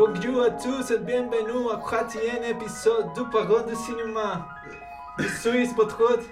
Bonjour 0.00 0.44
à 0.44 0.50
tous 0.52 0.90
et 0.92 0.98
bienvenue 0.98 1.70
à 1.70 1.76
quatrième 1.76 2.42
épisode 2.42 3.12
du 3.12 3.20
de 3.20 3.74
Cinéma. 3.74 4.48
Je 5.18 5.28
suis 5.28 5.66
votre 5.74 6.00
hôte, 6.00 6.24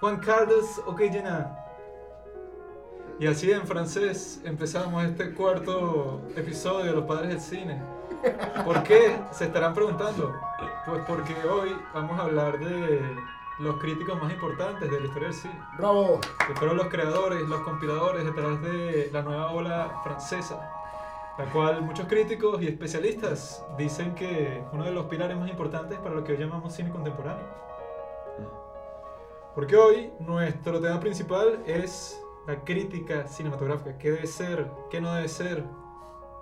Juan 0.00 0.18
Carlos 0.18 0.64
Oquellena. 0.86 1.54
Y 3.20 3.26
así 3.26 3.52
en 3.52 3.66
francés 3.66 4.40
empezamos 4.46 5.04
este 5.04 5.34
cuarto 5.34 6.22
episodio 6.34 6.86
de 6.86 6.92
Los 6.92 7.04
Padres 7.04 7.28
del 7.28 7.40
Cine. 7.42 7.82
¿Por 8.64 8.82
qué? 8.84 9.18
Se 9.32 9.44
estarán 9.44 9.74
preguntando. 9.74 10.34
Pues 10.86 11.02
porque 11.06 11.34
hoy 11.46 11.76
vamos 11.92 12.18
a 12.18 12.22
hablar 12.22 12.58
de 12.58 13.02
los 13.58 13.76
críticos 13.80 14.18
más 14.22 14.32
importantes 14.32 14.90
de 14.90 14.98
la 14.98 15.06
historia 15.06 15.28
del 15.28 15.36
cine. 15.36 15.62
¡Bravo! 15.76 16.20
que 16.46 16.54
fueron 16.54 16.78
los 16.78 16.86
creadores, 16.86 17.42
los 17.42 17.60
compiladores 17.60 18.24
detrás 18.24 18.62
de 18.62 19.10
la 19.12 19.20
nueva 19.20 19.50
ola 19.52 20.00
francesa, 20.02 20.79
la 21.38 21.44
cual 21.52 21.82
muchos 21.82 22.06
críticos 22.06 22.60
y 22.62 22.68
especialistas 22.68 23.64
dicen 23.78 24.14
que 24.14 24.58
es 24.58 24.64
uno 24.72 24.84
de 24.84 24.92
los 24.92 25.06
pilares 25.06 25.38
más 25.38 25.48
importantes 25.48 25.98
para 25.98 26.14
lo 26.14 26.24
que 26.24 26.32
hoy 26.32 26.38
llamamos 26.38 26.74
cine 26.74 26.90
contemporáneo. 26.90 27.46
Porque 29.54 29.76
hoy 29.76 30.12
nuestro 30.20 30.80
tema 30.80 31.00
principal 31.00 31.62
es 31.66 32.20
la 32.46 32.62
crítica 32.64 33.26
cinematográfica. 33.26 33.98
¿Qué 33.98 34.10
debe 34.12 34.26
ser? 34.26 34.66
¿Qué 34.90 35.00
no 35.00 35.12
debe 35.14 35.28
ser? 35.28 35.64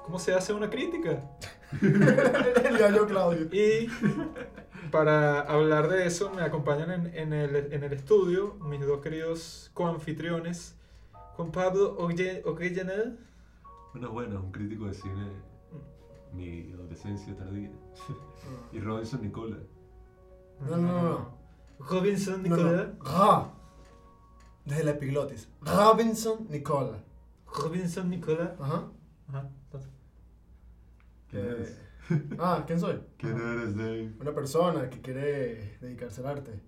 ¿Cómo 0.05 0.19
se 0.19 0.34
hace 0.34 0.52
una 0.52 0.69
crítica? 0.70 1.23
Gallo 2.78 3.06
Claudio. 3.06 3.47
Y 3.52 3.89
para 4.91 5.41
hablar 5.41 5.89
de 5.89 6.06
eso 6.06 6.30
me 6.30 6.42
acompañan 6.42 6.91
en, 6.91 7.14
en 7.14 7.33
el, 7.33 7.73
en 7.73 7.83
el 7.84 7.92
estudio 7.92 8.55
mis 8.62 8.86
dos 8.86 9.00
queridos 9.00 9.70
coanfitriones, 9.75 10.77
Juan 11.36 11.50
Pablo 11.50 11.97
Oye- 11.98 12.42
Bueno, 13.92 14.11
bueno, 14.12 14.41
un 14.41 14.53
crítico 14.53 14.86
de 14.86 14.94
cine, 14.94 15.28
mi 16.33 16.72
adolescencia 16.72 17.34
tardía. 17.36 17.70
Y 18.72 18.80
Robinson 18.80 19.22
Nicola. 19.22 19.56
No, 20.61 20.77
no, 20.77 20.83
no. 20.83 21.03
no. 21.03 21.39
Robinson 21.80 22.42
No, 22.42 22.56
Nicola. 22.56 22.92
no. 22.98 23.05
Ra. 23.05 23.55
Desde 24.64 24.84
la 24.84 24.91
epiglotis. 24.92 25.48
Robinson 25.62 26.47
Nicola. 26.50 26.98
Robinson 27.47 28.08
Nicola. 28.11 28.55
Ajá. 28.61 28.84
Ajá, 29.28 29.48
¿Quién 31.30 31.45
Eh, 31.45 31.48
eres? 31.50 31.80
Ah, 32.39 32.64
¿quién 32.67 32.80
soy? 32.80 33.00
¿Quién 33.19 33.36
eres, 33.39 33.77
Dave? 33.77 34.14
Una 34.20 34.34
persona 34.34 34.89
que 34.89 35.00
quiere 35.02 35.77
dedicarse 35.80 36.20
al 36.23 36.27
arte. 36.28 36.61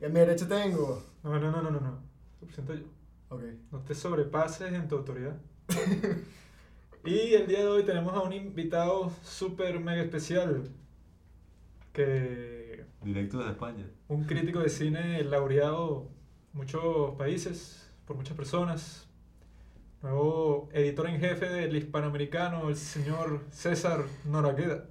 Y 0.00 0.04
a 0.04 0.08
mi 0.08 0.14
derecha 0.20 0.48
tengo. 0.48 1.02
No, 1.22 1.38
no, 1.38 1.50
no, 1.52 1.62
no, 1.62 1.70
no, 1.70 1.80
no. 1.80 1.98
Lo 2.40 2.46
presento 2.46 2.74
yo. 2.74 2.84
Ok. 3.28 3.42
No 3.70 3.78
te 3.80 3.94
sobrepases 3.94 4.72
en 4.72 4.88
tu 4.88 4.96
autoridad. 4.96 5.36
y 7.04 7.34
el 7.34 7.46
día 7.46 7.58
de 7.60 7.66
hoy 7.66 7.82
tenemos 7.84 8.12
a 8.14 8.20
un 8.20 8.32
invitado 8.32 9.10
súper 9.22 9.78
mega 9.80 10.02
especial. 10.02 10.68
Que 11.92 12.84
Directo 13.02 13.38
desde 13.38 13.52
España. 13.52 13.86
un 14.08 14.24
crítico 14.24 14.60
de 14.60 14.68
cine 14.68 15.22
laureado 15.24 16.08
en 16.52 16.58
muchos 16.58 17.14
países, 17.16 17.90
por 18.06 18.16
muchas 18.16 18.36
personas. 18.36 19.08
Nuevo 20.02 20.68
editor 20.72 21.08
en 21.08 21.20
jefe 21.20 21.48
del 21.48 21.76
hispanoamericano, 21.76 22.68
el 22.68 22.76
señor 22.76 23.44
César 23.50 24.04
Noragueda. 24.24 24.86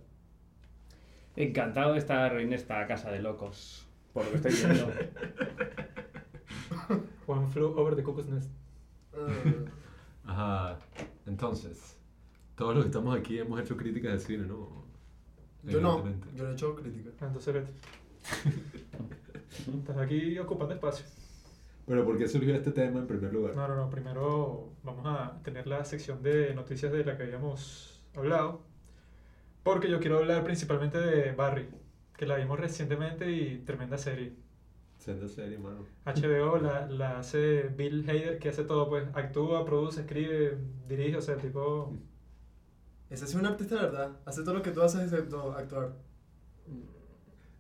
Encantado 1.36 1.94
de 1.94 2.00
estar 2.00 2.40
en 2.40 2.54
esta 2.54 2.86
casa 2.88 3.12
de 3.12 3.20
locos, 3.20 3.88
por 4.14 4.24
lo 4.26 4.32
que 4.32 4.38
estoy 4.38 4.54
viendo. 4.54 4.88
One 7.28 7.48
Flew 7.48 7.78
Over 7.78 7.96
the 7.96 8.04
Cuckoo's 8.04 8.28
Nest. 8.28 8.50
Ajá. 10.26 10.80
Entonces, 11.26 11.98
todos 12.56 12.76
los 12.76 12.84
que 12.84 12.90
estamos 12.90 13.18
aquí 13.18 13.40
hemos 13.40 13.60
hecho 13.60 13.78
críticas 13.78 14.14
de 14.14 14.20
cine, 14.20 14.46
¿no? 14.46 14.84
yo 15.64 15.82
no. 15.82 16.04
Yo 16.36 16.44
no 16.44 16.50
he 16.50 16.54
hecho 16.54 16.76
crítica. 16.76 17.10
Ah, 17.22 17.26
Entonces 17.28 17.54
vete. 17.54 17.72
Estás 19.80 19.98
aquí 19.98 20.38
ocupando 20.40 20.74
espacio. 20.74 21.06
Pero 21.86 22.06
¿por 22.06 22.18
qué 22.18 22.28
surgió 22.28 22.56
este 22.56 22.72
tema 22.72 23.00
en 23.00 23.08
primer 23.08 23.34
lugar? 23.34 23.56
No, 23.56 23.68
no, 23.68 23.76
no. 23.76 23.90
Primero 23.90 24.72
vamos 24.84 25.06
a 25.06 25.42
tener 25.44 25.68
la 25.68 25.84
sección 25.84 26.22
de 26.24 26.54
noticias 26.54 26.92
de 26.92 27.04
la 27.04 27.18
que 27.18 27.24
habíamos 27.24 28.02
hablado. 28.16 28.62
Porque 29.64 29.90
yo 29.90 30.00
quiero 30.00 30.18
hablar 30.18 30.44
principalmente 30.44 31.00
de 31.00 31.32
Barry, 31.32 31.70
que 32.18 32.26
la 32.26 32.36
vimos 32.36 32.60
recientemente 32.60 33.32
y 33.32 33.60
tremenda 33.60 33.98
serie. 33.98 34.34
Senda 34.98 35.28
serie, 35.28 35.58
mano. 35.58 35.86
HBO 36.06 36.58
la, 36.58 36.88
la 36.90 37.20
hace 37.20 37.64
Bill 37.64 38.10
Hader, 38.10 38.40
que 38.40 38.50
hace 38.50 38.64
todo, 38.64 38.90
pues 38.90 39.06
actúa, 39.14 39.66
produce, 39.66 40.02
escribe, 40.02 40.58
dirige, 40.88 41.18
o 41.18 41.22
sea, 41.22 41.38
tipo... 41.38 41.94
Ese 43.14 43.26
es 43.26 43.36
un 43.36 43.46
artista 43.46 43.76
verdad. 43.76 44.12
Hace 44.26 44.42
todo 44.42 44.56
lo 44.56 44.64
que 44.64 44.72
tú 44.72 44.82
haces 44.82 45.04
excepto 45.04 45.52
actuar. 45.52 45.94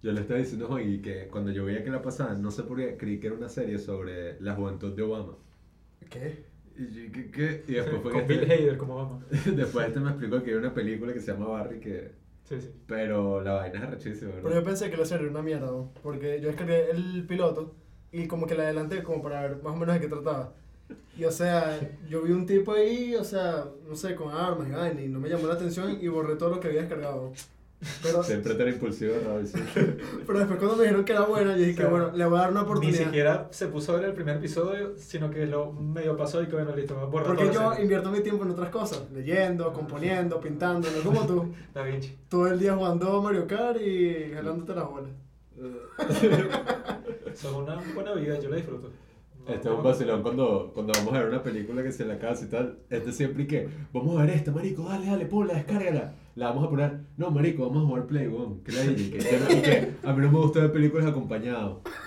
Yo 0.02 0.12
le 0.12 0.22
estaba 0.22 0.40
diciendo 0.40 0.66
a 0.66 0.69
Juan 0.69 1.02
que 1.02 1.28
cuando 1.28 1.52
yo 1.52 1.64
veía 1.64 1.84
que 1.84 1.91
la 1.91 2.02
pasaban, 2.02 2.41
no 2.41 2.50
sé 2.50 2.64
por 2.64 2.78
qué, 2.78 2.97
creí 2.97 3.19
que 3.19 3.28
era 3.28 3.36
una 3.36 3.50
serie 3.50 3.78
sobre 3.78 4.41
la 4.41 4.56
juventud 4.56 4.94
de 4.96 5.03
Obama. 5.03 5.38
¿Qué? 6.09 6.44
Y 6.75 6.88
yo, 6.88 7.12
¿qué? 7.12 7.30
qué? 7.31 7.64
Y 7.68 7.74
después 7.74 8.02
fue 8.02 8.12
que 8.14 8.18
con 8.19 8.28
Bill 8.28 8.40
este- 8.41 8.53
Hader, 8.53 8.78
como 8.78 8.96
vamos. 8.96 9.24
Después 9.56 9.88
este 9.88 10.00
me 10.00 10.09
explicó 10.09 10.41
que 10.44 10.50
hay 10.52 10.58
una 10.58 10.74
película 10.74 11.14
que 11.14 11.19
se 11.22 11.31
llama 11.31 11.47
Barry 11.50 11.80
que... 11.80 12.12
Sí, 12.46 12.59
sí. 12.59 12.72
Pero 12.88 13.41
la 13.41 13.53
vaina 13.53 13.78
es 13.78 13.84
arrechísima, 13.85 14.31
Pero 14.31 14.44
¿verdad? 14.44 14.59
yo 14.59 14.66
pensé 14.66 14.90
que 14.91 14.97
la 14.97 15.06
serie 15.06 15.24
era 15.25 15.31
una 15.31 15.44
mierda, 15.44 15.68
¿no? 15.68 15.94
porque 16.02 16.41
yo 16.41 16.47
descargué 16.47 16.90
el 16.90 17.25
piloto 17.28 17.75
y 18.12 18.28
como 18.28 18.47
que 18.47 18.56
la 18.56 18.64
adelanté 18.64 19.02
como 19.03 19.22
para 19.22 19.41
ver 19.44 19.62
más 19.64 19.74
o 19.74 19.78
menos 19.78 19.94
de 19.96 20.02
qué 20.02 20.08
trataba. 20.08 20.56
Y 21.17 21.25
o 21.25 21.31
sea, 21.31 21.79
yo 22.09 22.23
vi 22.23 22.31
un 22.31 22.45
tipo 22.45 22.73
ahí, 22.73 23.16
o 23.16 23.23
sea, 23.23 23.66
no 23.88 23.95
sé, 23.95 24.16
con 24.16 24.33
armas 24.33 24.67
y 24.67 24.71
vaina, 24.71 25.01
y 25.01 25.07
no 25.07 25.19
me 25.19 25.29
llamó 25.29 25.47
la 25.47 25.53
atención 25.53 25.97
y 26.01 26.07
borré 26.07 26.35
todo 26.35 26.49
lo 26.49 26.59
que 26.59 26.69
había 26.69 26.81
descargado. 26.81 27.31
Pero, 28.01 28.23
Siempre 28.23 28.55
tan 28.55 28.69
impulsivo, 28.69 29.13
Robinson. 29.25 29.61
pero 30.25 30.39
después 30.39 30.57
cuando 30.57 30.77
me 30.77 30.83
dijeron 30.83 31.03
que 31.03 31.11
era 31.11 31.23
buena, 31.25 31.51
yo 31.51 31.66
dije 31.66 31.72
O 31.72 31.75
sea, 31.75 31.85
que 31.85 31.91
bueno, 31.91 32.11
le 32.16 32.25
voy 32.25 32.38
a 32.38 32.41
dar 32.41 32.51
una 32.51 32.61
Ni 32.61 32.66
oportunidad. 32.66 33.03
siquiera 33.03 33.47
se 33.51 33.67
puso 33.67 33.91
a 33.91 33.95
ver 33.97 34.05
el 34.05 34.13
primer 34.13 34.38
episodio, 34.38 34.93
sino 34.97 35.29
que 35.29 35.45
lo 35.45 35.73
medio 35.73 36.16
pasó 36.16 36.41
y 36.41 36.47
que 36.47 36.53
bueno, 36.55 36.73
listo, 36.75 36.95
va 36.95 37.01
a 37.01 37.05
borrar 37.05 37.27
Porque 37.27 37.43
toda 37.43 37.53
la 37.55 37.61
yo 37.61 37.69
serie. 37.72 37.83
invierto 37.83 38.09
mi 38.11 38.22
tiempo 38.22 38.45
en 38.45 38.51
otras 38.51 38.69
cosas, 38.69 39.03
leyendo, 39.13 39.73
componiendo, 39.73 40.39
pintando, 40.39 40.88
no 40.89 41.03
como 41.03 41.27
tú. 41.27 41.53
Da 41.73 41.83
Vinci. 41.83 42.17
Todo 42.29 42.47
el 42.47 42.57
día 42.57 42.73
jugando 42.73 43.22
Mario 43.22 43.45
Kart 43.47 43.81
y 43.81 44.31
jalándote 44.33 44.73
las 44.75 44.89
bolas. 44.89 45.11
Eso 47.33 47.49
es 47.49 47.53
una 47.53 47.81
buena 47.93 48.13
vida, 48.13 48.39
yo 48.39 48.49
la 48.49 48.55
disfruto. 48.55 48.89
Este 49.47 49.67
es 49.67 49.75
un 49.75 49.83
vacilón 49.83 50.21
cuando, 50.23 50.71
cuando 50.73 50.93
vamos 50.93 51.13
a 51.13 51.19
ver 51.19 51.27
una 51.27 51.43
película 51.43 51.83
que 51.83 51.91
se 51.91 52.05
la 52.05 52.17
casa 52.17 52.45
y 52.45 52.47
tal. 52.49 52.79
Este 52.89 53.11
siempre 53.11 53.43
y 53.43 53.47
que, 53.47 53.67
vamos 53.91 54.17
a 54.17 54.21
ver 54.25 54.35
esta, 54.35 54.51
marico, 54.51 54.83
dale, 54.83 55.05
dale, 55.05 55.25
ponla, 55.25 55.55
descárgala. 55.55 56.13
La 56.35 56.47
vamos 56.47 56.65
a 56.65 56.69
poner, 56.69 56.99
no, 57.17 57.29
marico, 57.29 57.67
vamos 57.67 57.83
a 57.83 57.87
jugar 57.87 58.07
Play, 58.07 58.27
weón. 58.27 58.61
Que 58.63 58.71
la 58.71 58.81
dije, 58.81 59.17
que, 59.19 60.07
a 60.07 60.13
mí 60.13 60.21
no 60.21 60.31
me 60.31 60.39
gusta 60.39 60.61
ver 60.61 60.71
películas. 60.71 61.13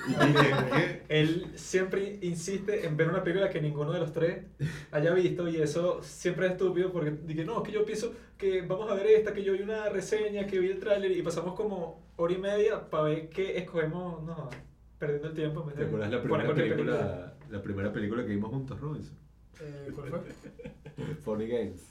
Y 0.08 0.14
que- 0.14 1.02
Él 1.08 1.47
siempre 1.54 2.19
insiste 2.22 2.86
en 2.86 2.97
ver 2.97 3.08
una 3.08 3.22
película 3.22 3.50
que 3.50 3.60
ninguno 3.60 3.92
de 3.92 4.00
los 4.00 4.12
tres 4.12 4.44
haya 4.91 5.12
visto 5.12 5.48
y 5.48 5.56
eso 5.56 6.00
siempre 6.03 6.47
es 6.47 6.53
estúpido 6.53 6.91
porque 6.91 7.10
dije, 7.10 7.44
no, 7.44 7.58
es 7.58 7.62
que 7.64 7.72
yo 7.72 7.84
pienso 7.84 8.12
que 8.36 8.62
vamos 8.62 8.91
a 8.91 8.94
ver 8.94 9.06
esta, 9.06 9.32
que 9.32 9.44
yo 9.44 9.53
vi 9.53 9.62
una 9.62 9.88
reseña, 9.91 10.47
que 10.47 10.58
vi 10.58 10.68
el 10.70 10.80
tráiler 10.80 11.12
y 11.12 11.22
pasamos 11.22 11.54
como 11.54 12.00
hora 12.16 12.32
y 12.32 12.38
media 12.38 12.91
para 12.91 13.04
ver 13.04 13.28
qué 13.28 13.58
escogemos, 13.58 14.22
no, 14.24 14.48
perdiendo 14.99 15.29
el 15.29 15.34
tiempo. 15.34 15.61
en 15.61 15.67
vez 15.67 15.77
¿Te 15.77 15.83
de 15.83 15.87
acuerdas 15.87 16.11
la 16.11 16.21
primera 16.23 16.45
cualquier 16.45 16.69
película, 16.69 17.34
la 17.51 17.62
primera 17.62 17.93
película 17.93 18.23
que 18.23 18.29
vimos 18.29 18.51
juntos, 18.51 18.81
Robinson? 18.81 19.17
Eh, 19.61 19.93
¿Cuál 19.95 20.09
fue? 20.09 21.15
Funny 21.25 21.47
Games. 21.47 21.83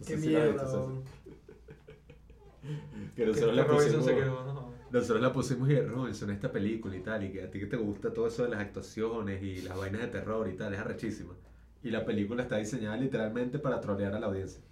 No 0.00 0.06
Qué. 0.06 1.02
Que 3.16 3.26
nosotros 3.26 3.56
la 3.56 3.66
pusimos, 3.66 4.04
se 4.04 4.14
quedó, 4.14 4.44
no. 4.44 4.72
nosotros 4.92 5.20
la 5.20 5.32
pusimos 5.32 5.68
y 5.68 5.80
Robinson, 5.80 6.30
esta 6.30 6.52
película 6.52 6.96
y 6.96 7.00
tal, 7.00 7.24
y 7.24 7.32
que 7.32 7.42
a 7.42 7.50
ti 7.50 7.58
que 7.58 7.66
te 7.66 7.76
gusta 7.76 8.12
todo 8.12 8.28
eso 8.28 8.44
de 8.44 8.50
las 8.50 8.60
actuaciones 8.60 9.42
y 9.42 9.62
las 9.62 9.76
vainas 9.76 10.02
de 10.02 10.06
terror 10.06 10.48
y 10.48 10.56
tal, 10.56 10.72
es 10.72 10.78
arrechísima. 10.78 11.34
Y 11.82 11.90
la 11.90 12.04
película 12.04 12.44
está 12.44 12.58
diseñada 12.58 12.96
literalmente 12.96 13.58
para 13.58 13.80
trolear 13.80 14.14
a 14.14 14.20
la 14.20 14.28
audiencia. 14.28 14.62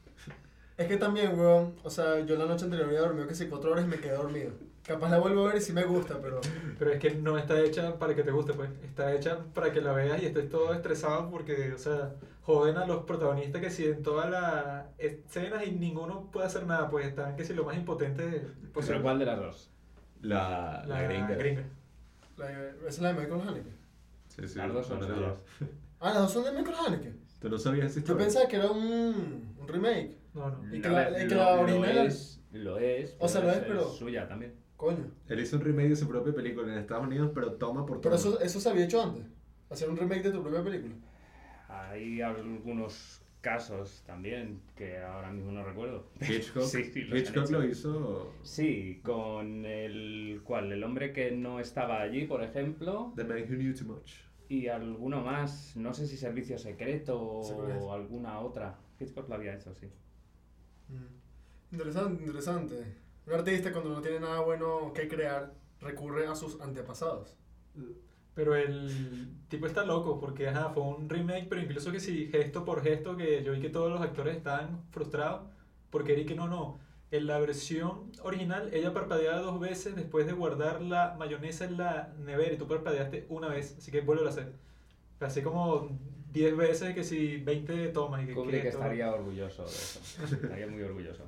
Es 0.76 0.87
que 0.87 0.97
también, 0.97 1.38
weón, 1.38 1.75
o 1.83 1.91
sea, 1.91 2.21
yo 2.25 2.37
la 2.37 2.47
noche 2.47 2.65
anterior 2.65 2.87
había 2.88 3.00
dormido 3.00 3.26
que 3.26 3.35
sí 3.35 3.47
cuatro 3.49 3.73
horas 3.73 3.85
y 3.85 3.88
me 3.88 3.99
quedé 3.99 4.12
dormido. 4.12 4.53
Capaz 4.87 5.11
la 5.11 5.19
vuelvo 5.19 5.44
a 5.44 5.49
ver 5.53 5.56
y 5.59 5.61
sí 5.61 5.73
me 5.73 5.85
gusta, 5.85 6.19
pero... 6.21 6.41
Pero 6.79 6.91
es 6.93 6.99
que 6.99 7.15
no 7.15 7.37
está 7.38 7.61
hecha 7.61 7.99
para 7.99 8.15
que 8.15 8.23
te 8.23 8.31
guste, 8.31 8.55
pues. 8.55 8.71
Está 8.82 9.15
hecha 9.15 9.38
para 9.55 9.73
que 9.73 9.81
la 9.81 9.93
veas 9.93 10.21
y 10.23 10.27
estés 10.27 10.49
todo 10.49 10.73
estresado 10.73 11.31
porque, 11.31 11.73
o 11.73 11.79
sea, 11.79 12.15
joden 12.43 12.77
a 12.79 12.87
los 12.87 13.05
protagonistas 13.05 13.61
que 13.61 13.71
si 13.71 13.85
en 13.85 14.03
todas 14.03 14.31
las 14.31 14.87
escenas 14.99 15.67
y 15.67 15.73
ninguno 15.73 16.31
puede 16.32 16.47
hacer 16.47 16.67
nada, 16.67 16.88
pues 16.91 17.06
están 17.06 17.37
que 17.37 17.44
si 17.44 17.53
lo 17.55 17.65
más 17.65 17.77
impotente 17.77 18.47
pues, 18.73 18.87
¿Pero 18.87 19.03
cuál 19.03 19.19
de 19.19 19.27
las 19.27 19.38
dos? 19.38 19.71
La, 20.23 20.83
la, 20.87 21.03
La 21.03 21.03
gringa. 21.05 21.35
gringa. 21.35 21.62
La, 22.38 22.50
esa 22.50 22.88
es 22.88 22.99
la 23.00 23.12
de 23.12 23.21
Michael 23.21 23.49
Haneke. 23.49 23.71
Sí, 24.29 24.49
sí, 24.49 24.59
Las 24.59 24.73
dos 24.73 24.87
son 24.87 25.00
son 25.00 25.11
las 25.11 25.21
dos. 25.21 25.38
Ah, 26.00 26.11
las 26.15 26.23
dos 26.23 26.33
son 26.33 26.44
de 26.44 26.53
Michael 26.53 26.76
Haneke. 26.87 27.12
¿Tú 27.41 27.49
no 27.50 27.59
sabías 27.59 27.94
esa 27.97 28.06
Yo 28.06 28.17
pensaba 28.17 28.49
que 28.49 28.56
era 28.56 28.71
un, 28.71 29.55
un 29.59 29.69
remake. 29.69 30.17
No, 30.35 30.50
no. 30.50 30.75
Y 30.75 30.81
que 30.81 30.88
A 30.88 30.93
la- 30.93 31.11
ver, 31.11 31.25
y 31.25 31.29
que 31.29 31.35
lo- 31.35 31.44
la 31.44 31.62
lo 31.62 31.85
es, 31.85 32.41
lo 32.53 32.79
es, 32.79 33.17
O 33.19 33.29
sea, 33.29 33.43
lo 33.43 33.50
es, 33.50 33.56
es 33.59 33.62
pero- 33.65 33.88
suya 33.91 34.26
también. 34.26 34.55
Coño. 34.81 35.11
Él 35.29 35.41
hizo 35.41 35.56
un 35.56 35.62
remake 35.62 35.91
de 35.91 35.97
su 35.97 36.09
propia 36.09 36.32
película 36.32 36.73
en 36.73 36.79
Estados 36.79 37.06
Unidos, 37.06 37.32
pero 37.35 37.53
toma 37.53 37.85
por 37.85 38.00
Pero 38.00 38.17
toma. 38.17 38.31
eso, 38.37 38.41
eso 38.41 38.61
se 38.61 38.71
había 38.71 38.87
hecho 38.87 39.03
antes. 39.03 39.27
Hacer 39.69 39.91
un 39.91 39.97
remake 39.99 40.23
de 40.23 40.31
tu 40.32 40.43
propia 40.43 40.65
película. 40.65 40.94
Hay 41.69 42.23
algunos 42.23 43.21
casos 43.43 44.03
también, 44.06 44.62
que 44.75 44.97
ahora 44.99 45.31
mismo 45.32 45.53
no 45.53 45.62
recuerdo. 45.65 46.06
Hitchcock, 46.23 46.62
Sí, 46.62 46.85
sí, 46.85 47.00
Hitchcock 47.12 47.50
lo 47.50 47.62
hizo 47.62 48.32
Sí, 48.43 49.00
con 49.05 49.67
el 49.67 50.41
cual 50.44 50.73
el 50.73 50.83
hombre 50.83 51.12
que 51.12 51.31
no 51.31 51.61
estaba 51.61 52.00
allí, 52.00 52.25
por 52.26 52.43
ejemplo, 52.43 53.12
The 53.17 53.25
Man 53.25 53.43
Who 53.43 53.56
Knew 53.56 53.75
Too 53.75 53.85
Much. 53.85 54.12
y 54.49 54.69
alguno 54.69 55.21
más, 55.21 55.76
no 55.76 55.93
sé 55.93 56.06
si 56.06 56.17
Servicio 56.17 56.56
Secreto 56.59 57.43
Secreto. 57.43 57.85
o 57.85 57.93
alguna 57.93 58.41
otra. 58.41 58.79
Hitchcock 58.99 59.29
lo 59.29 59.35
había 59.35 59.55
hecho, 59.56 59.75
sí. 59.75 59.88
Mm. 60.88 61.75
Interesante, 61.75 62.23
interesante. 62.25 62.75
Un 63.26 63.34
artista 63.34 63.72
cuando 63.72 63.90
no 63.90 64.00
tiene 64.00 64.20
nada 64.20 64.40
bueno 64.40 64.93
que 64.94 65.08
crear 65.08 65.52
recurre 65.81 66.26
a 66.26 66.34
sus 66.34 66.61
antepasados. 66.61 67.37
Pero 68.34 68.55
el 68.55 69.32
tipo 69.49 69.67
está 69.67 69.84
loco 69.84 70.20
porque 70.20 70.49
ajá, 70.49 70.70
fue 70.70 70.82
un 70.82 71.08
remake, 71.08 71.46
pero 71.49 71.61
incluso 71.61 71.93
que 71.93 72.00
si 72.00 72.26
gesto 72.28 72.64
por 72.64 72.82
gesto, 72.82 73.17
que 73.17 73.43
yo 73.43 73.52
vi 73.52 73.61
que 73.61 73.70
todos 73.70 73.90
los 73.90 74.00
actores 74.00 74.37
estaban 74.37 74.84
frustrados 74.90 75.43
porque 75.90 76.14
era 76.14 76.25
que 76.25 76.34
no, 76.34 76.49
no. 76.49 76.78
En 77.11 77.26
la 77.26 77.40
versión 77.40 78.12
original, 78.22 78.70
ella 78.72 78.94
parpadeaba 78.94 79.40
dos 79.40 79.58
veces 79.58 79.96
después 79.96 80.26
de 80.26 80.32
guardar 80.32 80.81
la 80.81 81.16
mayonesa 81.19 81.64
en 81.64 81.76
la 81.76 82.14
nevera 82.20 82.52
y 82.52 82.56
tú 82.56 82.69
parpadeaste 82.69 83.26
una 83.28 83.49
vez, 83.49 83.76
así 83.78 83.90
que 83.90 84.00
vuelve 84.00 84.25
a 84.26 84.28
hacer. 84.28 84.52
Así 85.19 85.43
como 85.43 85.99
10 86.32 86.56
veces 86.56 86.94
que 86.94 87.02
si 87.02 87.38
20 87.38 87.88
tomas 87.88 88.23
y 88.23 88.26
que, 88.26 88.34
Kubrick 88.34 88.62
que 88.62 88.69
estaría 88.69 89.12
orgulloso 89.12 89.64
de 89.64 89.69
eso. 89.70 90.00
Estaría 90.25 90.69
muy 90.69 90.82
orgulloso. 90.82 91.25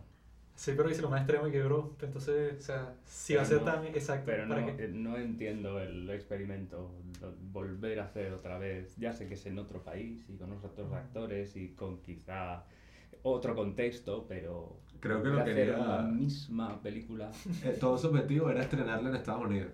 Sí, 0.54 0.72
pero 0.76 0.88
dice 0.88 1.02
lo 1.02 1.08
más 1.10 1.22
extremo 1.22 1.48
y 1.48 1.50
que 1.50 1.62
bro. 1.62 1.96
Entonces, 2.00 2.54
o 2.58 2.62
sea, 2.62 2.94
si 3.04 3.34
va 3.34 3.42
a 3.42 3.44
ser 3.44 3.58
no- 3.58 3.64
tan 3.64 3.86
exacto. 3.86 4.24
Pero 4.26 4.46
no, 4.46 4.54
¿para 4.54 4.76
qué? 4.76 4.84
eh, 4.84 4.88
no 4.92 5.16
entiendo 5.16 5.80
el 5.80 6.08
experimento, 6.10 6.92
lo- 7.20 7.34
volver 7.52 7.98
a 8.00 8.04
hacer 8.04 8.32
otra 8.32 8.58
vez. 8.58 8.94
Ya 8.96 9.12
sé 9.12 9.26
que 9.26 9.34
es 9.34 9.46
en 9.46 9.58
otro 9.58 9.82
país 9.82 10.24
y 10.28 10.36
con 10.36 10.52
otros 10.52 10.92
actores 10.92 11.56
y 11.56 11.70
con 11.70 12.00
quizá 12.02 12.64
otro 13.22 13.54
contexto, 13.54 14.26
pero 14.28 14.78
Creo 15.00 15.22
que 15.22 15.28
lo 15.30 15.44
quería- 15.44 15.78
la 15.78 16.02
misma 16.02 16.80
película. 16.80 17.30
Eh, 17.64 17.76
todo 17.80 17.96
su 17.98 18.08
objetivo 18.08 18.50
era 18.50 18.62
estrenarla 18.62 19.08
en 19.08 19.16
Estados 19.16 19.44
Unidos. 19.46 19.72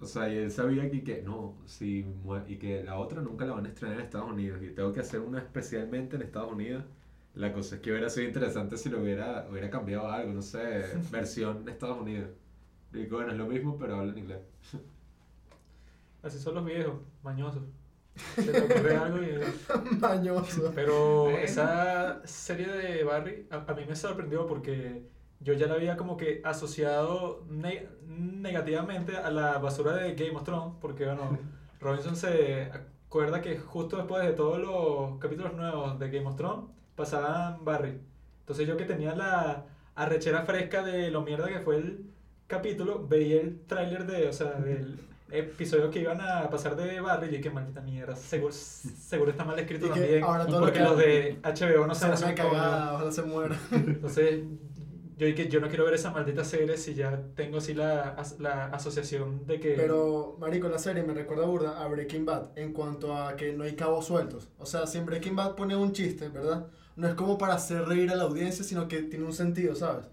O 0.00 0.04
sea, 0.06 0.28
y 0.32 0.36
él 0.36 0.50
sabía 0.50 0.90
que, 0.90 1.02
que 1.02 1.22
no, 1.22 1.56
si 1.64 2.04
y 2.48 2.56
que 2.56 2.82
la 2.84 2.98
otra 2.98 3.22
nunca 3.22 3.44
la 3.46 3.54
van 3.54 3.64
a 3.66 3.68
estrenar 3.68 3.98
en 3.98 4.04
Estados 4.04 4.30
Unidos 4.30 4.60
y 4.62 4.70
tengo 4.74 4.92
que 4.92 5.00
hacer 5.00 5.20
una 5.20 5.38
especialmente 5.38 6.16
en 6.16 6.22
Estados 6.22 6.52
Unidos. 6.52 6.84
La 7.36 7.52
cosa 7.52 7.76
es 7.76 7.82
que 7.82 7.90
hubiera 7.90 8.08
sido 8.08 8.26
interesante 8.26 8.78
si 8.78 8.88
lo 8.88 9.00
hubiera, 9.00 9.46
hubiera 9.50 9.68
cambiado 9.68 10.08
algo, 10.10 10.32
no 10.32 10.40
sé, 10.42 10.84
versión 11.12 11.58
en 11.62 11.68
Estados 11.68 12.00
Unidos. 12.00 12.30
Y 12.92 13.04
que, 13.04 13.14
bueno, 13.14 13.30
es 13.30 13.36
lo 13.36 13.46
mismo, 13.46 13.76
pero 13.78 13.96
habla 13.96 14.12
en 14.12 14.18
inglés. 14.18 14.40
Así 16.22 16.38
son 16.38 16.54
los 16.54 16.64
viejos, 16.64 16.94
mañosos. 17.22 17.62
Se 18.34 18.50
le 18.50 18.60
ocurre 18.60 18.96
algo 18.96 19.18
y... 19.22 19.96
Mañoso. 20.00 20.72
Pero 20.74 21.28
esa 21.28 22.26
serie 22.26 22.66
de 22.68 23.04
Barry 23.04 23.46
a, 23.50 23.56
a 23.70 23.74
mí 23.74 23.84
me 23.86 23.94
sorprendió 23.94 24.46
porque 24.46 25.02
yo 25.40 25.52
ya 25.52 25.66
la 25.66 25.74
había 25.74 25.98
como 25.98 26.16
que 26.16 26.40
asociado 26.42 27.44
ne- 27.50 27.86
negativamente 28.06 29.14
a 29.14 29.30
la 29.30 29.58
basura 29.58 29.94
de 29.94 30.14
Game 30.14 30.34
of 30.34 30.44
Thrones, 30.44 30.74
porque 30.80 31.04
bueno, 31.04 31.38
Robinson 31.80 32.16
se 32.16 32.70
acuerda 32.72 33.42
que 33.42 33.58
justo 33.58 33.98
después 33.98 34.24
de 34.24 34.32
todos 34.32 34.58
los 34.58 35.18
capítulos 35.20 35.52
nuevos 35.52 35.98
de 35.98 36.10
Game 36.10 36.26
of 36.26 36.36
Thrones 36.36 36.70
pasaban 36.96 37.64
Barry. 37.64 37.98
Entonces 38.40 38.66
yo 38.66 38.76
que 38.76 38.84
tenía 38.84 39.14
la 39.14 39.64
arrechera 39.94 40.42
fresca 40.42 40.82
de 40.82 41.10
lo 41.10 41.22
mierda 41.22 41.48
que 41.48 41.60
fue 41.60 41.76
el 41.76 42.06
capítulo, 42.46 43.06
veía 43.06 43.40
el 43.40 43.60
tráiler 43.66 44.06
de, 44.06 44.28
o 44.28 44.32
sea, 44.32 44.52
del 44.52 45.00
episodio 45.30 45.90
que 45.90 46.00
iban 46.00 46.20
a 46.20 46.48
pasar 46.50 46.76
de 46.76 47.00
Barry 47.00 47.28
y 47.28 47.36
dije, 47.38 47.50
maldita 47.50 47.80
mierda, 47.80 48.14
seguro, 48.14 48.52
seguro 48.52 49.30
está 49.32 49.44
mal 49.44 49.58
escrito 49.58 49.88
también, 49.88 50.20
lo 50.20 50.60
porque 50.60 50.78
que- 50.78 50.84
los 50.84 50.96
de 50.98 51.38
HBO 51.42 51.86
no 51.86 51.94
se 51.94 52.16
se 52.16 52.24
una 52.24 52.34
cagada, 52.34 52.94
ojalá 52.94 53.10
se 53.12 53.22
muera. 53.22 53.56
Entonces, 53.72 54.44
yo 55.16 55.26
dije, 55.26 55.48
yo 55.48 55.60
no 55.60 55.68
quiero 55.68 55.84
ver 55.86 55.94
esa 55.94 56.10
maldita 56.10 56.44
serie 56.44 56.76
si 56.76 56.92
ya 56.94 57.20
tengo 57.34 57.56
así 57.58 57.72
la, 57.74 58.22
la 58.38 58.66
asociación 58.66 59.46
de 59.46 59.58
que... 59.58 59.72
Pero, 59.72 60.36
marico, 60.38 60.68
la 60.68 60.78
serie 60.78 61.02
me 61.02 61.14
recuerda 61.14 61.46
burda 61.46 61.82
a 61.82 61.88
Breaking 61.88 62.26
Bad 62.26 62.50
en 62.56 62.72
cuanto 62.74 63.16
a 63.16 63.34
que 63.34 63.54
no 63.54 63.64
hay 63.64 63.74
cabos 63.74 64.04
sueltos. 64.06 64.50
O 64.58 64.66
sea, 64.66 64.86
si 64.86 64.98
en 64.98 65.06
Breaking 65.06 65.34
Bad 65.34 65.54
pone 65.56 65.74
un 65.74 65.92
chiste, 65.92 66.28
¿verdad? 66.28 66.66
No 66.96 67.06
es 67.06 67.14
como 67.14 67.38
para 67.38 67.54
hacer 67.54 67.86
reír 67.86 68.10
a 68.10 68.16
la 68.16 68.24
audiencia, 68.24 68.64
sino 68.64 68.88
que 68.88 69.02
tiene 69.02 69.24
un 69.24 69.32
sentido, 69.32 69.74
¿sabes? 69.74 70.06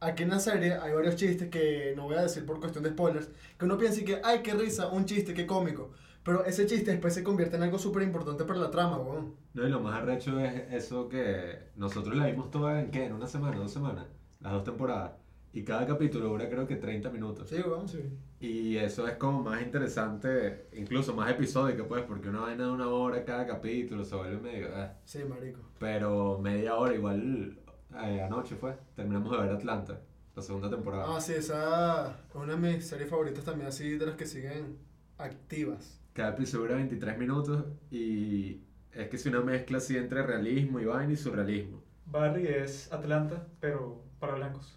Aquí 0.00 0.22
en 0.22 0.30
la 0.30 0.40
serie 0.40 0.74
hay 0.74 0.94
varios 0.94 1.16
chistes 1.16 1.50
que 1.50 1.92
no 1.94 2.04
voy 2.04 2.16
a 2.16 2.22
decir 2.22 2.46
por 2.46 2.58
cuestión 2.58 2.82
de 2.82 2.90
spoilers, 2.90 3.28
que 3.58 3.64
uno 3.66 3.76
piensa 3.76 4.00
y 4.00 4.04
que, 4.04 4.20
ay, 4.24 4.40
qué 4.42 4.54
risa, 4.54 4.88
un 4.88 5.04
chiste, 5.04 5.34
qué 5.34 5.46
cómico. 5.46 5.90
Pero 6.22 6.44
ese 6.44 6.66
chiste 6.66 6.90
después 6.90 7.14
se 7.14 7.22
convierte 7.22 7.56
en 7.56 7.62
algo 7.62 7.78
súper 7.78 8.02
importante 8.02 8.44
para 8.44 8.58
la 8.58 8.70
trama, 8.70 8.98
weón. 8.98 9.34
No, 9.52 9.66
y 9.66 9.70
lo 9.70 9.80
más 9.80 10.02
arrecho 10.02 10.40
es 10.40 10.72
eso 10.72 11.08
que 11.08 11.70
nosotros 11.76 12.16
la 12.16 12.26
vimos 12.26 12.50
toda 12.50 12.80
en 12.80 12.90
qué, 12.90 13.04
en 13.04 13.12
una 13.12 13.26
semana, 13.26 13.58
dos 13.58 13.72
semanas, 13.72 14.06
las 14.40 14.52
dos 14.52 14.64
temporadas. 14.64 15.12
Y 15.52 15.64
cada 15.64 15.86
capítulo 15.86 16.28
dura 16.28 16.48
creo 16.48 16.66
que 16.66 16.76
30 16.76 17.10
minutos. 17.10 17.48
Sí, 17.48 17.56
weón. 17.56 17.88
Sí. 17.88 18.00
Y 18.40 18.78
eso 18.78 19.06
es 19.06 19.16
como 19.16 19.42
más 19.42 19.60
interesante, 19.60 20.66
incluso 20.72 21.14
más 21.14 21.30
episódico, 21.30 21.86
pues, 21.86 22.02
porque 22.04 22.30
una 22.30 22.40
vaina 22.40 22.64
de 22.64 22.70
una 22.70 22.88
hora 22.88 23.22
cada 23.22 23.46
capítulo 23.46 24.02
se 24.02 24.16
vuelve 24.16 24.38
medio... 24.38 24.68
ah. 24.74 24.94
Sí, 25.04 25.22
marico. 25.24 25.60
Pero 25.78 26.38
media 26.38 26.76
hora, 26.76 26.94
igual 26.94 27.58
eh, 28.02 28.22
anoche 28.22 28.56
fue, 28.56 28.76
terminamos 28.96 29.30
de 29.32 29.38
ver 29.38 29.50
Atlanta, 29.50 30.00
la 30.34 30.42
segunda 30.42 30.70
temporada. 30.70 31.04
Ah, 31.14 31.20
sí, 31.20 31.34
esa 31.34 32.16
es 32.30 32.34
una 32.34 32.54
de 32.56 32.74
mis 32.76 32.86
series 32.86 33.10
favoritas 33.10 33.44
también, 33.44 33.68
así 33.68 33.98
de 33.98 34.06
las 34.06 34.16
que 34.16 34.24
siguen 34.24 34.78
activas. 35.18 36.00
Cada 36.14 36.30
episodio 36.30 36.64
dura 36.64 36.76
23 36.76 37.18
minutos 37.18 37.64
y 37.90 38.62
es 38.92 39.08
que 39.08 39.16
es 39.16 39.26
una 39.26 39.40
mezcla 39.42 39.78
así 39.78 39.96
entre 39.96 40.22
realismo 40.22 40.80
y 40.80 40.86
vaina 40.86 41.12
y 41.12 41.16
surrealismo. 41.16 41.82
Barry 42.06 42.46
es 42.46 42.92
Atlanta, 42.92 43.46
pero 43.60 44.02
para 44.18 44.34
blancos. 44.34 44.76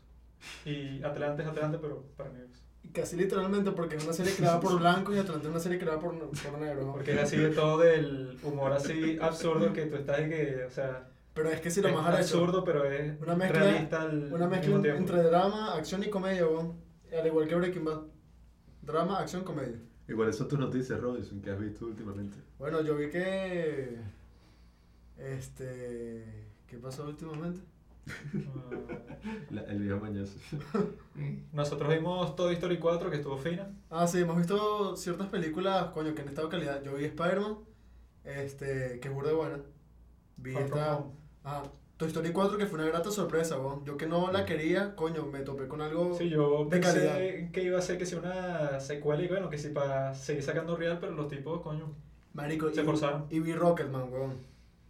Y 0.65 1.01
Atlanta 1.03 1.43
es 1.43 1.49
Atlanta, 1.49 1.79
pero 1.81 2.03
para 2.17 2.29
negros. 2.29 2.61
Casi 2.93 3.15
literalmente 3.15 3.71
porque 3.71 3.95
es 3.95 4.03
una 4.03 4.13
serie 4.13 4.33
creada 4.35 4.59
por 4.59 4.79
blancos 4.79 5.15
y 5.15 5.19
Atlanta 5.19 5.43
es 5.47 5.49
una 5.51 5.59
serie 5.59 5.79
creada 5.79 5.99
por, 5.99 6.17
por 6.17 6.59
negros. 6.59 6.85
¿no? 6.85 6.91
Porque 6.93 7.13
es 7.13 7.19
así 7.19 7.37
de 7.37 7.49
todo 7.49 7.79
del 7.79 8.37
humor 8.43 8.71
así 8.73 9.17
absurdo 9.19 9.73
que 9.73 9.85
tú 9.87 9.95
estás 9.95 10.17
de 10.17 10.29
que, 10.29 10.65
o 10.65 10.69
sea, 10.69 11.09
Pero 11.33 11.49
es 11.49 11.59
que 11.61 11.71
si 11.71 11.81
lo 11.81 11.87
es 11.89 11.95
más 11.95 12.05
arrecho, 12.05 12.21
absurdo, 12.21 12.63
pero 12.63 12.85
es 12.85 13.19
Una 13.19 13.35
mezcla- 13.35 13.59
realista 13.59 14.01
al 14.03 14.31
una 14.31 14.47
mezcla 14.47 14.77
mismo 14.77 14.95
entre 14.95 15.23
drama, 15.23 15.73
acción 15.73 16.03
y 16.03 16.09
comedia, 16.09 16.45
weón. 16.47 16.73
Al 17.17 17.25
igual 17.27 17.47
que 17.47 17.55
Breaking 17.55 17.85
Bad. 17.85 18.01
Drama, 18.81 19.19
acción, 19.19 19.43
comedia. 19.43 19.79
¿Y 20.07 20.13
cuáles 20.13 20.35
son 20.35 20.47
tus 20.47 20.59
noticias, 20.59 20.99
Robinson, 20.99 21.41
que 21.41 21.49
has 21.51 21.59
visto 21.59 21.85
últimamente? 21.85 22.37
Bueno, 22.59 22.81
yo 22.81 22.95
vi 22.95 23.09
que... 23.09 23.97
Este... 25.17 26.23
¿Qué 26.67 26.77
pasó 26.77 27.05
últimamente? 27.05 27.61
La- 29.51 29.61
el 29.63 29.79
viejo 29.79 29.99
mañoso. 29.99 30.33
Nosotros 31.53 31.89
vimos 31.93 32.35
Toy 32.35 32.53
Story 32.55 32.77
4, 32.77 33.09
que 33.09 33.17
estuvo 33.17 33.37
fina. 33.37 33.67
Ah, 33.89 34.07
sí, 34.07 34.19
hemos 34.19 34.37
visto 34.37 34.95
ciertas 34.97 35.27
películas, 35.29 35.85
coño, 35.91 36.13
que 36.13 36.21
han 36.21 36.27
estado 36.29 36.47
de 36.47 36.51
calidad. 36.51 36.83
Yo 36.83 36.95
vi 36.95 37.05
Spider-Man, 37.05 37.57
este, 38.25 38.99
que 38.99 39.07
es 39.07 39.13
burda 39.13 39.29
de 39.29 39.35
buena. 39.35 39.59
Vi 40.37 40.51
Far 40.53 40.63
From 40.67 40.79
esta... 40.79 40.97
Home. 40.97 41.11
Ah, 41.45 41.63
Toy 41.97 42.07
Story 42.07 42.31
4, 42.31 42.57
que 42.57 42.65
fue 42.65 42.79
una 42.79 42.87
grata 42.87 43.11
sorpresa, 43.11 43.57
weón. 43.59 43.85
Yo 43.85 43.95
que 43.95 44.07
no 44.07 44.31
la 44.31 44.45
quería, 44.45 44.95
coño, 44.95 45.25
me 45.27 45.39
topé 45.41 45.67
con 45.67 45.81
algo... 45.81 46.17
Sí, 46.17 46.27
yo 46.29 46.65
de 46.65 46.79
pensé 46.79 47.05
calidad. 47.07 47.51
que 47.51 47.63
iba 47.63 47.77
a 47.77 47.81
ser 47.81 47.97
que 47.97 48.05
si 48.05 48.15
una 48.15 48.79
secuela 48.79 49.23
y 49.23 49.27
bueno, 49.27 49.49
que 49.49 49.57
si 49.57 49.69
para 49.69 50.13
seguir 50.15 50.43
sacando 50.43 50.75
real, 50.75 50.97
pero 50.99 51.13
los 51.13 51.27
tipos, 51.29 51.61
coño, 51.61 51.93
Marico, 52.33 52.69
se 52.71 52.81
y, 52.81 52.85
forzaron. 52.85 53.27
y 53.29 53.39
vi 53.39 53.53
Rocketman, 53.53 54.11
weón. 54.11 54.33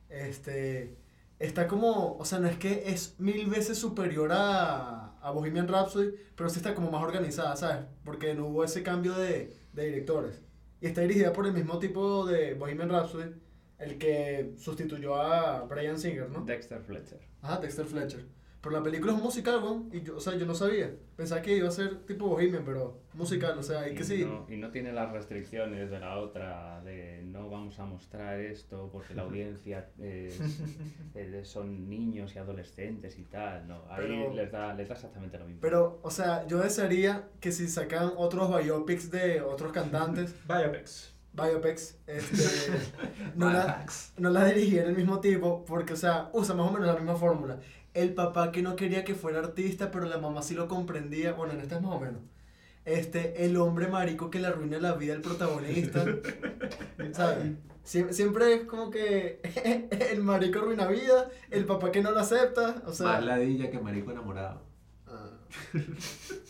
Este. 0.09 0.95
Está 1.43 1.67
como. 1.67 2.15
O 2.17 2.23
sea, 2.25 2.39
no 2.39 2.47
es 2.47 2.57
que 2.57 2.83
es 2.87 3.19
mil 3.19 3.47
veces 3.47 3.77
superior 3.77 4.31
a, 4.31 5.17
a 5.19 5.31
Bohemian 5.31 5.67
Rhapsody, 5.67 6.11
pero 6.37 6.49
sí 6.49 6.57
está 6.57 6.73
como 6.73 6.89
más 6.89 7.03
organizada, 7.03 7.55
¿sabes? 7.57 7.85
Porque 8.05 8.33
no 8.33 8.47
hubo 8.47 8.63
ese 8.63 8.81
cambio 8.81 9.13
de, 9.13 9.53
de 9.73 9.85
directores. 9.85 10.41
Y 10.79 10.87
está 10.87 11.01
dirigida 11.01 11.33
por 11.33 11.45
el 11.45 11.51
mismo 11.51 11.79
tipo 11.79 12.25
de 12.25 12.53
Bohemian 12.53 12.89
Rhapsody, 12.89 13.31
el 13.77 13.97
que 13.97 14.53
sustituyó 14.57 15.15
a 15.15 15.63
Brian 15.65 15.99
Singer, 15.99 16.29
¿no? 16.29 16.45
Dexter 16.45 16.81
Fletcher. 16.81 17.19
Ajá, 17.41 17.57
Dexter 17.57 17.85
Fletcher. 17.85 18.25
Pero 18.63 18.77
la 18.77 18.81
película 18.81 19.11
es 19.11 19.17
un 19.17 19.23
musical, 19.25 19.61
weón. 19.61 19.89
Y 19.91 20.01
yo, 20.03 20.15
o 20.15 20.19
sea, 20.21 20.35
yo 20.37 20.45
no 20.45 20.55
sabía. 20.55 20.89
Pensaba 21.17 21.41
que 21.41 21.57
iba 21.57 21.67
a 21.67 21.71
ser 21.71 22.05
tipo 22.05 22.27
Bohemian, 22.29 22.63
pero 22.63 23.01
musical, 23.13 23.57
o 23.59 23.61
sea, 23.61 23.89
y 23.89 23.93
que 23.93 24.05
sí. 24.05 24.23
no, 24.23 24.45
y 24.49 24.55
no 24.55 24.71
tiene 24.71 24.93
las 24.93 25.11
restricciones 25.11 25.91
de 25.91 25.99
la 25.99 26.17
otra, 26.17 26.81
de 26.81 27.23
no 27.25 27.49
vamos 27.49 27.77
a 27.79 27.85
mostrar 27.85 28.39
esto 28.39 28.89
porque 28.91 29.13
la 29.15 29.23
audiencia 29.27 29.89
es- 29.99 30.39
eh, 31.15 31.41
son 31.43 31.89
niños 31.89 32.33
y 32.35 32.39
adolescentes 32.39 33.19
y 33.19 33.23
tal. 33.25 33.67
No, 33.67 33.83
ahí 33.89 33.97
Pero- 34.07 34.33
les, 34.33 34.49
da, 34.49 34.73
les 34.73 34.87
da 34.87 34.95
exactamente 34.95 35.37
lo 35.37 35.43
mismo. 35.45 35.59
Pero, 35.61 35.99
o 36.01 36.09
sea, 36.09 36.47
yo 36.47 36.59
desearía 36.59 37.27
que 37.41 37.51
si 37.51 37.67
sacan 37.67 38.11
otros 38.15 38.49
biopics 38.63 39.11
de 39.11 39.41
otros 39.41 39.73
cantantes, 39.73 40.33
Biopics. 40.47 41.13
biopics, 41.33 41.97
este, 42.07 42.71
no, 43.35 43.51
la, 43.51 43.85
no 44.17 44.29
la 44.29 44.45
dirigiera 44.45 44.87
el 44.87 44.95
mismo 44.95 45.19
tipo, 45.19 45.65
porque, 45.65 45.93
o 45.93 45.97
sea, 45.97 46.29
usa 46.31 46.55
más 46.55 46.69
o 46.69 46.71
menos 46.71 46.87
la 46.87 46.95
misma 46.95 47.15
fórmula. 47.15 47.59
El 47.93 48.13
papá 48.13 48.51
que 48.51 48.61
no 48.63 48.75
quería 48.75 49.03
que 49.03 49.15
fuera 49.15 49.39
artista, 49.39 49.91
pero 49.91 50.05
la 50.05 50.17
mamá 50.17 50.41
sí 50.41 50.55
lo 50.55 50.67
comprendía, 50.67 51.33
bueno, 51.33 51.53
en 51.53 51.61
este 51.61 51.75
es 51.75 51.81
más 51.81 51.93
o 51.95 51.99
menos. 51.99 52.21
Este, 52.85 53.45
el 53.45 53.55
hombre 53.57 53.87
marico 53.87 54.29
que 54.29 54.39
le 54.39 54.47
arruina 54.47 54.79
la 54.79 54.93
vida 54.93 55.13
al 55.13 55.21
protagonista, 55.21 56.05
¿sabes? 57.13 57.53
Sie- 57.85 58.11
siempre 58.13 58.53
es 58.55 58.65
como 58.65 58.89
que 58.91 59.41
el 60.11 60.23
marico 60.23 60.59
arruina 60.59 60.87
vida, 60.87 61.29
el 61.51 61.65
papá 61.65 61.91
que 61.91 62.01
no 62.01 62.11
lo 62.11 62.19
acepta, 62.19 62.81
o 62.85 62.93
sea... 62.93 63.07
Más 63.07 63.25
ladilla 63.25 63.69
que 63.71 63.79
marico 63.79 64.11
enamorado. 64.11 64.61
ah, 65.07 65.29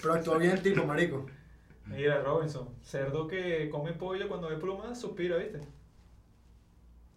pero 0.02 0.14
actúa 0.14 0.38
bien 0.38 0.52
el 0.52 0.62
tipo, 0.62 0.86
marico. 0.86 1.26
Mira, 1.86 2.22
Robinson, 2.24 2.70
cerdo 2.82 3.28
que 3.28 3.70
come 3.70 3.94
pollo 3.94 4.28
cuando 4.28 4.50
ve 4.50 4.58
plumas 4.58 5.00
suspira, 5.00 5.38
¿viste? 5.38 5.60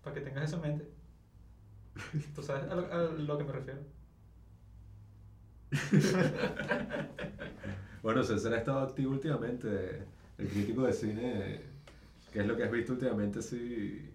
Para 0.02 0.14
que 0.14 0.20
tengas 0.22 0.44
eso 0.44 0.56
en 0.56 0.62
mente. 0.62 0.90
¿Tú 2.34 2.42
sabes 2.42 2.70
a 2.70 2.74
lo, 2.74 2.92
a 2.92 3.02
lo 3.12 3.38
que 3.38 3.44
me 3.44 3.52
refiero? 3.52 3.80
Bueno, 8.02 8.22
César 8.22 8.54
ha 8.54 8.58
estado 8.58 8.78
activo 8.80 9.12
últimamente, 9.12 10.04
el 10.38 10.48
crítico 10.48 10.82
de 10.82 10.92
cine. 10.92 11.60
¿Qué 12.32 12.40
es 12.40 12.46
lo 12.46 12.56
que 12.56 12.62
has 12.64 12.70
visto 12.70 12.92
últimamente? 12.92 13.42
Sí. 13.42 14.10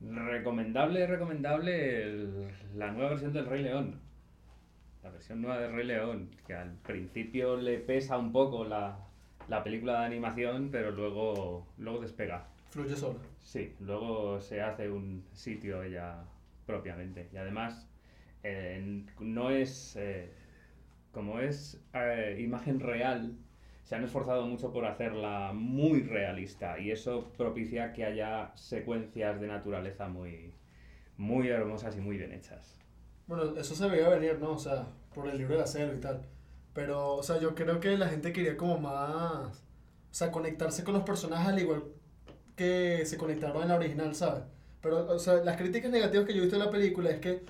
Recomendable, 0.00 1.06
recomendable 1.06 2.02
el- 2.02 2.48
la 2.76 2.92
nueva 2.92 3.10
versión 3.10 3.32
del 3.32 3.46
Rey 3.46 3.62
León. 3.62 3.98
La 5.02 5.10
versión 5.10 5.40
nueva 5.42 5.58
del 5.60 5.72
Rey 5.72 5.86
León, 5.86 6.30
que 6.46 6.54
al 6.54 6.72
principio 6.76 7.56
le 7.56 7.78
pesa 7.78 8.18
un 8.18 8.30
poco 8.32 8.64
la, 8.64 8.98
la 9.48 9.64
película 9.64 10.00
de 10.00 10.06
animación, 10.06 10.68
pero 10.70 10.90
luego, 10.92 11.66
luego 11.78 12.00
despega. 12.00 12.46
Fluye 12.70 12.96
solo. 12.96 13.18
Sí, 13.42 13.74
luego 13.80 14.40
se 14.40 14.60
hace 14.62 14.90
un 14.90 15.24
sitio 15.32 15.82
ella 15.82 16.16
propiamente. 16.66 17.28
Y 17.32 17.36
además, 17.36 17.88
eh, 18.44 19.04
no 19.18 19.50
es. 19.50 19.96
eh, 19.96 20.30
como 21.14 21.38
es 21.38 21.80
eh, 21.94 22.36
imagen 22.40 22.80
real, 22.80 23.38
se 23.84 23.94
han 23.94 24.04
esforzado 24.04 24.46
mucho 24.46 24.72
por 24.72 24.84
hacerla 24.84 25.52
muy 25.54 26.02
realista. 26.02 26.78
Y 26.78 26.90
eso 26.90 27.32
propicia 27.38 27.92
que 27.92 28.04
haya 28.04 28.52
secuencias 28.56 29.40
de 29.40 29.46
naturaleza 29.46 30.08
muy, 30.08 30.52
muy 31.16 31.48
hermosas 31.48 31.96
y 31.96 32.00
muy 32.00 32.18
bien 32.18 32.32
hechas. 32.32 32.78
Bueno, 33.26 33.56
eso 33.56 33.74
se 33.74 33.88
veía 33.88 34.08
venir, 34.08 34.38
¿no? 34.40 34.52
O 34.52 34.58
sea, 34.58 34.86
por 35.14 35.28
el 35.28 35.38
libro 35.38 35.54
de 35.54 35.60
la 35.60 35.66
selva 35.66 35.94
y 35.94 36.00
tal. 36.00 36.22
Pero, 36.74 37.14
o 37.14 37.22
sea, 37.22 37.38
yo 37.40 37.54
creo 37.54 37.80
que 37.80 37.96
la 37.96 38.08
gente 38.08 38.32
quería 38.32 38.56
como 38.56 38.78
más... 38.78 39.62
O 40.10 40.16
sea, 40.16 40.30
conectarse 40.30 40.84
con 40.84 40.94
los 40.94 41.02
personajes 41.02 41.48
al 41.48 41.58
igual 41.58 41.84
que 42.56 43.04
se 43.04 43.16
conectaron 43.16 43.62
en 43.62 43.68
la 43.68 43.76
original, 43.76 44.14
¿sabes? 44.14 44.44
Pero, 44.80 45.10
o 45.10 45.18
sea, 45.18 45.36
las 45.36 45.56
críticas 45.56 45.90
negativas 45.90 46.26
que 46.26 46.34
yo 46.34 46.38
he 46.38 46.42
visto 46.42 46.58
de 46.58 46.64
la 46.64 46.70
película 46.70 47.10
es 47.10 47.18
que 47.20 47.44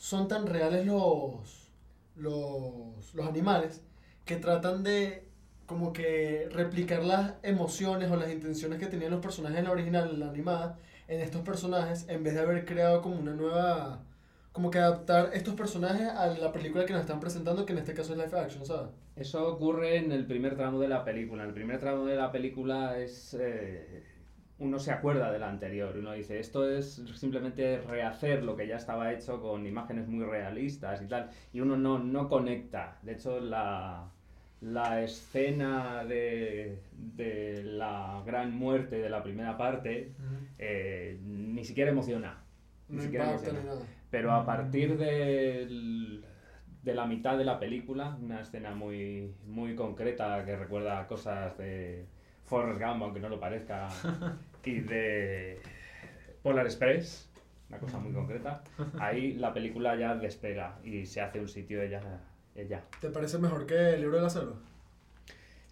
son 0.00 0.28
tan 0.28 0.46
reales 0.46 0.86
los, 0.86 1.70
los, 2.16 3.14
los 3.14 3.26
animales 3.28 3.82
que 4.24 4.36
tratan 4.36 4.82
de 4.82 5.28
como 5.66 5.92
que 5.92 6.48
replicar 6.52 7.04
las 7.04 7.34
emociones 7.42 8.10
o 8.10 8.16
las 8.16 8.32
intenciones 8.32 8.78
que 8.80 8.86
tenían 8.86 9.10
los 9.12 9.20
personajes 9.20 9.58
en 9.58 9.64
la 9.66 9.72
original, 9.72 10.10
en 10.10 10.20
la 10.20 10.30
animada, 10.30 10.78
en 11.06 11.20
estos 11.20 11.42
personajes, 11.42 12.06
en 12.08 12.24
vez 12.24 12.34
de 12.34 12.40
haber 12.40 12.64
creado 12.64 13.02
como 13.02 13.16
una 13.20 13.34
nueva 13.34 14.02
como 14.52 14.70
que 14.70 14.78
adaptar 14.78 15.30
estos 15.34 15.54
personajes 15.54 16.08
a 16.08 16.26
la 16.28 16.52
película 16.52 16.86
que 16.86 16.92
nos 16.94 17.02
están 17.02 17.20
presentando, 17.20 17.66
que 17.66 17.72
en 17.72 17.78
este 17.80 17.94
caso 17.94 18.12
es 18.14 18.18
live 18.18 18.38
action, 18.40 18.64
¿sabes? 18.66 18.90
Eso 19.16 19.46
ocurre 19.48 19.96
en 19.98 20.12
el 20.12 20.26
primer 20.26 20.56
tramo 20.56 20.80
de 20.80 20.88
la 20.88 21.04
película. 21.04 21.44
El 21.44 21.52
primer 21.54 21.78
tramo 21.78 22.06
de 22.06 22.16
la 22.16 22.32
película 22.32 22.98
es. 22.98 23.34
eh, 23.38 24.04
uno 24.60 24.78
se 24.78 24.92
acuerda 24.92 25.32
del 25.32 25.42
anterior. 25.42 25.96
Uno 25.96 26.12
dice, 26.12 26.38
esto 26.38 26.68
es 26.70 27.02
simplemente 27.16 27.80
rehacer 27.80 28.44
lo 28.44 28.54
que 28.56 28.66
ya 28.68 28.76
estaba 28.76 29.12
hecho 29.12 29.40
con 29.40 29.66
imágenes 29.66 30.06
muy 30.06 30.24
realistas 30.24 31.02
y 31.02 31.06
tal. 31.08 31.30
Y 31.52 31.60
uno 31.60 31.76
no, 31.76 31.98
no 31.98 32.28
conecta. 32.28 32.98
De 33.02 33.12
hecho, 33.12 33.40
la, 33.40 34.10
la 34.60 35.02
escena 35.02 36.04
de, 36.04 36.78
de 36.92 37.62
la 37.64 38.22
gran 38.26 38.54
muerte 38.54 38.98
de 39.00 39.10
la 39.10 39.22
primera 39.22 39.56
parte 39.56 40.12
eh, 40.58 41.18
ni 41.24 41.64
siquiera 41.64 41.90
emociona. 41.90 42.42
Ni 42.88 42.96
No 42.96 43.02
siquiera 43.02 43.30
emociona. 43.30 43.60
nada. 43.64 43.80
Pero 44.10 44.32
a 44.32 44.44
partir 44.44 44.96
del- 44.98 46.24
de 46.82 46.94
la 46.94 47.06
mitad 47.06 47.36
de 47.38 47.44
la 47.44 47.58
película, 47.60 48.16
una 48.20 48.40
escena 48.40 48.74
muy, 48.74 49.34
muy 49.46 49.74
concreta 49.74 50.44
que 50.44 50.56
recuerda 50.56 51.06
cosas 51.06 51.56
de 51.58 52.06
Forrest 52.44 52.80
Gump, 52.80 53.02
aunque 53.02 53.20
no 53.20 53.28
lo 53.28 53.38
parezca, 53.38 53.88
y 54.64 54.80
de 54.80 55.58
Polar 56.42 56.66
Express, 56.66 57.28
una 57.68 57.78
cosa 57.78 57.98
muy 57.98 58.12
concreta, 58.12 58.62
ahí 58.98 59.34
la 59.34 59.52
película 59.54 59.94
ya 59.96 60.14
despega 60.16 60.78
y 60.84 61.06
se 61.06 61.20
hace 61.20 61.40
un 61.40 61.48
sitio 61.48 61.82
ella. 61.82 62.00
ella. 62.54 62.82
¿Te 63.00 63.10
parece 63.10 63.38
mejor 63.38 63.66
que 63.66 63.90
el 63.94 64.00
libro 64.00 64.16
de 64.16 64.22
la 64.22 64.30
selva? 64.30 64.54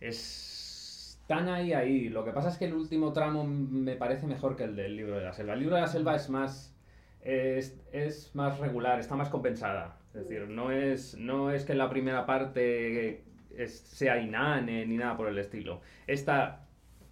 Es 0.00 1.18
tan 1.26 1.49
ahí 1.49 1.73
ahí. 1.73 2.09
Lo 2.09 2.25
que 2.25 2.30
pasa 2.33 2.49
es 2.49 2.57
que 2.57 2.66
el 2.66 2.75
último 2.75 3.12
tramo 3.12 3.45
me 3.45 3.97
parece 3.97 4.26
mejor 4.26 4.57
que 4.57 4.64
el 4.64 4.76
del 4.76 4.97
libro 4.97 5.16
de 5.16 5.25
la 5.25 5.33
selva. 5.33 5.54
El 5.54 5.61
libro 5.61 5.75
de 5.75 5.83
la 5.83 5.88
selva 5.88 6.14
es 6.16 6.28
más 6.30 6.75
es, 7.23 7.76
es 7.92 8.35
más 8.35 8.59
regular, 8.59 9.00
está 9.00 9.16
más 9.16 9.28
compensada. 9.28 9.99
Es 10.14 10.23
decir, 10.28 10.49
no 10.49 10.71
es, 10.71 11.16
no 11.18 11.50
es 11.50 11.64
que 11.64 11.75
la 11.75 11.90
primera 11.90 12.25
parte 12.26 13.23
es- 13.57 13.80
sea 13.80 14.18
inane 14.21 14.87
ni 14.87 14.97
nada 14.97 15.16
por 15.16 15.28
el 15.28 15.38
estilo. 15.38 15.80
Esta 16.07 16.67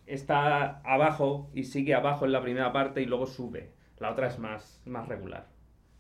está 0.07 0.81
abajo 0.81 1.51
y 1.53 1.65
sigue 1.65 1.95
abajo 1.95 2.25
en 2.25 2.33
la 2.33 2.43
primera 2.43 2.73
parte 2.73 3.03
y 3.03 3.07
luego 3.07 3.27
sube. 3.27 3.73
La 3.99 4.13
otra 4.13 4.29
es 4.29 4.39
más, 4.39 4.81
más 4.85 5.09
regular. 5.09 5.47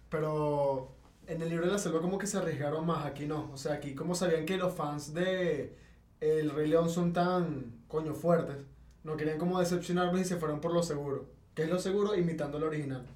Pero 0.08 0.96
en 1.26 1.42
el 1.42 1.48
libro 1.48 1.66
de 1.66 1.72
la 1.72 1.78
selva 1.78 2.00
como 2.00 2.18
que 2.18 2.26
se 2.26 2.38
arriesgaron 2.38 2.86
más, 2.86 3.04
aquí 3.06 3.26
no. 3.26 3.50
O 3.52 3.56
sea, 3.56 3.74
aquí 3.74 3.94
como 3.94 4.14
sabían 4.14 4.46
que 4.46 4.56
los 4.56 4.74
fans 4.74 5.14
de 5.14 5.76
El 6.20 6.50
Rey 6.50 6.68
León 6.68 6.90
son 6.90 7.12
tan, 7.12 7.82
coño, 7.88 8.14
fuertes, 8.14 8.58
no 9.04 9.16
querían 9.16 9.38
como 9.38 9.60
decepcionarlos 9.60 10.20
y 10.20 10.24
se 10.24 10.36
fueron 10.36 10.60
por 10.60 10.72
lo 10.72 10.82
seguro. 10.82 11.26
¿Qué 11.54 11.62
es 11.62 11.70
lo 11.70 11.78
seguro? 11.78 12.14
Imitando 12.14 12.58
el 12.58 12.64
original. 12.64 13.06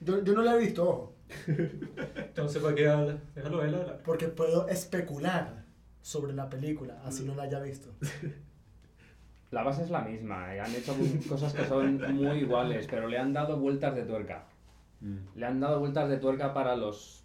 Yo, 0.00 0.22
yo 0.22 0.32
no 0.34 0.42
la 0.42 0.54
he 0.54 0.58
visto, 0.58 0.88
ojo, 0.88 1.14
Entonces, 1.46 2.62
¿para 2.62 2.74
qué 2.74 2.88
habla? 2.88 3.18
Déjalo 3.34 3.62
hablar. 3.62 4.02
porque 4.04 4.28
puedo 4.28 4.68
especular 4.68 5.64
sobre 6.02 6.32
la 6.34 6.48
película, 6.50 7.00
así 7.04 7.24
no 7.24 7.34
la 7.34 7.44
haya 7.44 7.60
visto. 7.60 7.90
La 9.54 9.62
base 9.62 9.84
es 9.84 9.90
la 9.90 10.00
misma, 10.00 10.52
eh, 10.52 10.60
han 10.60 10.74
hecho 10.74 10.96
cosas 11.28 11.54
que 11.54 11.64
son 11.64 12.00
muy 12.16 12.38
iguales, 12.38 12.88
pero 12.90 13.06
le 13.06 13.18
han 13.18 13.32
dado 13.32 13.56
vueltas 13.56 13.94
de 13.94 14.02
tuerca. 14.02 14.46
Le 15.36 15.46
han 15.46 15.60
dado 15.60 15.78
vueltas 15.78 16.08
de 16.08 16.16
tuerca 16.16 16.52
para 16.52 16.74
los 16.74 17.24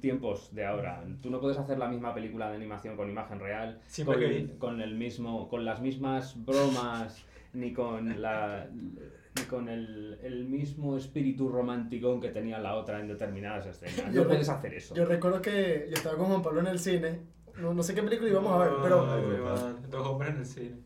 tiempos 0.00 0.54
de 0.54 0.64
ahora. 0.64 1.04
Tú 1.20 1.28
no 1.30 1.38
puedes 1.38 1.58
hacer 1.58 1.76
la 1.76 1.88
misma 1.88 2.14
película 2.14 2.48
de 2.48 2.56
animación 2.56 2.96
con 2.96 3.10
imagen 3.10 3.40
real, 3.40 3.80
con, 4.06 4.18
gay. 4.18 4.56
con 4.58 4.80
el 4.80 4.94
mismo, 4.94 5.48
con 5.48 5.66
las 5.66 5.82
mismas 5.82 6.34
bromas, 6.46 7.22
ni 7.52 7.74
con 7.74 8.22
la 8.22 8.68
ni 8.70 9.42
con 9.42 9.68
el, 9.68 10.18
el 10.22 10.46
mismo 10.46 10.96
espíritu 10.96 11.50
romántico 11.50 12.18
que 12.20 12.30
tenía 12.30 12.58
la 12.58 12.74
otra 12.74 13.00
en 13.00 13.08
determinadas 13.08 13.66
escenas. 13.66 14.14
Yo 14.14 14.22
No 14.22 14.28
puedes 14.28 14.48
hacer 14.48 14.72
eso. 14.72 14.94
Yo 14.94 15.04
recuerdo 15.04 15.42
que 15.42 15.88
yo 15.88 15.94
estaba 15.94 16.16
con 16.16 16.28
Juan 16.28 16.42
Pablo 16.42 16.60
en 16.60 16.68
el 16.68 16.78
cine, 16.78 17.20
no, 17.60 17.74
no 17.74 17.82
sé 17.82 17.94
qué 17.94 18.02
película 18.02 18.30
íbamos 18.30 18.52
a 18.52 18.58
ver, 18.58 18.70
pero 18.82 19.06
Ay, 19.12 19.76
Dos 19.90 20.06
hombres 20.06 20.30
en 20.30 20.38
el 20.38 20.46
cine. 20.46 20.76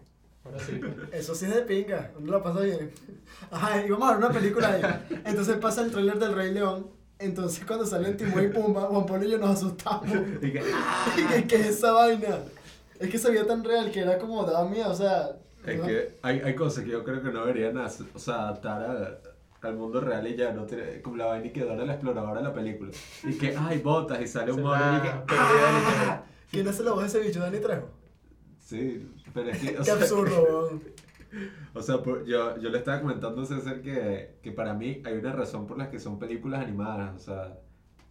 Ahora 0.44 0.59
sí. 0.59 0.80
Eso 1.12 1.35
sí 1.35 1.44
es 1.47 1.54
de 1.54 1.62
pinga, 1.62 2.11
uno 2.18 2.32
la 2.32 2.42
pasa 2.42 2.61
bien. 2.61 2.90
Ajá, 3.50 3.85
íbamos 3.85 4.09
a 4.09 4.16
ver 4.16 4.25
una 4.25 4.32
película 4.35 4.68
ahí. 4.73 5.20
Entonces 5.25 5.56
pasa 5.56 5.82
el 5.82 5.90
tráiler 5.90 6.18
del 6.18 6.35
Rey 6.35 6.52
León. 6.52 6.88
Entonces 7.18 7.64
cuando 7.66 7.85
salen 7.85 8.16
Timón 8.16 8.44
y 8.44 8.49
Pumba, 8.49 8.82
Juan 8.82 9.04
Pablo 9.04 9.26
y 9.26 9.30
yo 9.32 9.38
nos 9.38 9.50
asustamos. 9.50 10.06
Y 10.42 10.52
que, 10.52 10.62
¿Qué, 11.28 11.47
qué 11.47 11.56
es 11.56 11.66
esa 11.66 11.92
vaina? 11.92 12.38
Es 12.99 13.11
que 13.11 13.18
se 13.18 13.30
veía 13.30 13.47
tan 13.47 13.62
real 13.62 13.90
que 13.90 14.00
era 14.00 14.18
como 14.18 14.44
daba 14.44 14.68
miedo, 14.68 14.90
o 14.90 14.94
sea. 14.94 15.30
Es 15.66 15.78
¿no? 15.78 15.87
que 15.87 16.16
hay, 16.23 16.40
hay 16.40 16.54
cosas 16.54 16.85
que 16.85 16.90
yo 16.90 17.04
creo 17.04 17.23
que 17.23 17.30
no 17.30 17.40
deberían 17.44 17.76
hacer- 17.76 18.06
o 18.14 18.18
sea, 18.18 18.37
adaptar 18.49 18.82
a- 18.82 19.66
al 19.68 19.76
mundo 19.76 20.00
real 20.00 20.26
y 20.26 20.35
ya 20.37 20.52
no 20.54 20.64
tiene, 20.64 21.02
como 21.02 21.16
la 21.18 21.26
vaina 21.26 21.47
y 21.47 21.50
que 21.50 21.61
Dora 21.64 21.85
la 21.85 21.92
exploradora 21.92 22.40
de 22.40 22.49
la 22.49 22.54
película. 22.54 22.90
Y 23.25 23.35
que 23.37 23.54
hay 23.54 23.78
botas 23.80 24.18
y 24.23 24.26
sale 24.26 24.52
un 24.52 24.62
mono 24.62 24.97
y 24.97 25.00
que. 25.02 25.09
literal. 25.35 26.23
¿Quién 26.50 26.66
hace 26.68 26.82
la 26.82 26.92
voz 26.92 27.02
de 27.02 27.06
ese 27.09 27.20
bicho? 27.20 27.40
Dani 27.40 27.59
Trejo. 27.59 27.88
Sí, 28.70 29.06
pero 29.34 29.50
es 29.50 29.58
que. 29.58 29.68
O 29.76 29.78
Qué 29.78 29.84
sea, 29.84 29.94
absurdo. 29.94 30.80
O 31.74 31.80
sea, 31.80 32.02
por- 32.02 32.24
yo, 32.24 32.58
yo 32.58 32.70
le 32.70 32.78
estaba 32.78 33.00
comentando 33.00 33.42
a 33.42 33.46
César 33.46 33.80
que, 33.82 34.34
que 34.42 34.50
para 34.50 34.74
mí 34.74 35.00
hay 35.04 35.14
una 35.14 35.32
razón 35.32 35.64
por 35.68 35.78
la 35.78 35.88
que 35.88 36.00
son 36.00 36.18
películas 36.18 36.60
animadas. 36.62 37.14
O 37.14 37.18
sea, 37.20 37.56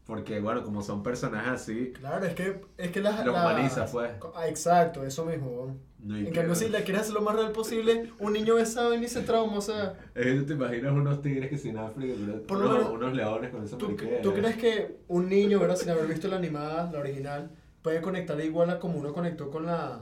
porque, 0.05 0.39
bueno, 0.39 0.63
como 0.63 0.81
son 0.81 1.03
personajes 1.03 1.51
así, 1.51 1.91
Claro, 1.93 2.25
es 2.25 2.33
que, 2.33 2.61
es 2.77 2.91
que 2.91 3.01
las. 3.01 3.25
Lo 3.25 3.33
las- 3.33 3.43
humaniza, 3.43 3.85
pues. 3.87 4.11
Ah, 4.33 4.47
exacto, 4.47 5.03
eso 5.05 5.25
mismo, 5.25 5.75
no 6.01 6.15
En 6.17 6.31
cambio, 6.33 6.55
si 6.55 6.69
la 6.69 6.81
quieres 6.83 7.01
hacer 7.01 7.13
lo 7.13 7.21
más 7.21 7.35
real 7.35 7.51
posible, 7.51 8.09
un 8.19 8.31
niño 8.31 8.55
vaina 8.55 9.03
y 9.03 9.09
se 9.09 9.21
trauma, 9.23 9.57
o 9.57 9.61
sea. 9.61 9.97
Es 10.15 10.25
que 10.25 10.33
tú 10.35 10.45
te 10.45 10.53
imaginas 10.53 10.93
unos 10.93 11.21
tigres 11.21 11.49
que 11.49 11.57
sin 11.57 11.77
África, 11.77 12.15
Por 12.47 12.59
lo 12.59 12.65
unos, 12.69 12.77
menos, 12.77 12.93
unos 12.93 13.13
leones 13.13 13.49
con 13.51 13.63
esa 13.65 13.77
¿Tú, 13.77 13.89
mariquera. 13.89 14.21
tú 14.21 14.33
crees 14.33 14.55
que 14.55 14.95
un 15.09 15.27
niño, 15.27 15.59
¿verdad? 15.59 15.75
sin 15.75 15.89
haber 15.89 16.07
visto 16.07 16.29
la 16.29 16.37
animada, 16.37 16.89
la 16.89 16.99
original, 16.99 17.51
puede 17.81 18.01
conectar 18.01 18.39
igual 18.39 18.69
a 18.69 18.79
como 18.79 18.97
uno 18.97 19.11
conectó 19.13 19.49
con 19.51 19.65
la, 19.65 19.99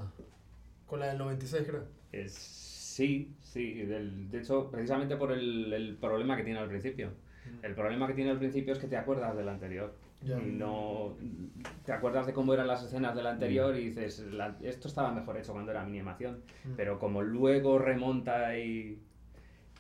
con 0.88 1.00
la 1.00 1.08
del 1.08 1.18
96, 1.20 1.68
creo? 1.68 1.84
Es- 2.12 2.34
sí, 2.34 3.36
sí. 3.44 3.74
del- 3.84 4.32
de 4.32 4.40
hecho, 4.40 4.72
precisamente 4.72 5.16
por 5.18 5.32
el, 5.32 5.72
el 5.72 5.96
problema 5.98 6.36
que 6.36 6.44
tiene 6.44 6.60
al 6.60 6.68
principio. 6.70 7.12
El 7.64 7.76
problema 7.76 8.08
que 8.08 8.14
tiene 8.14 8.32
al 8.32 8.40
principio 8.40 8.74
es 8.74 8.80
que 8.80 8.88
te 8.88 8.98
acuerdas 8.98 9.36
del 9.38 9.48
anterior. 9.48 9.94
Ya. 10.24 10.38
Y 10.40 10.52
no 10.52 11.16
te 11.86 11.92
acuerdas 11.94 12.26
de 12.26 12.34
cómo 12.34 12.54
eran 12.54 12.68
las 12.68 12.84
escenas 12.84 13.16
del 13.16 13.28
anterior 13.28 13.78
y 13.78 13.86
dices, 13.86 14.20
"La- 14.32 14.58
esto 14.64 14.88
estaba 14.88 15.12
mejor 15.14 15.38
hecho 15.38 15.54
cuando 15.54 15.72
era 15.72 15.84
mi 15.86 15.92
animación. 15.92 16.42
Mm. 16.66 16.72
Pero 16.76 16.98
como 17.00 17.22
luego 17.22 17.78
remonta 17.80 18.58
y, 18.58 19.00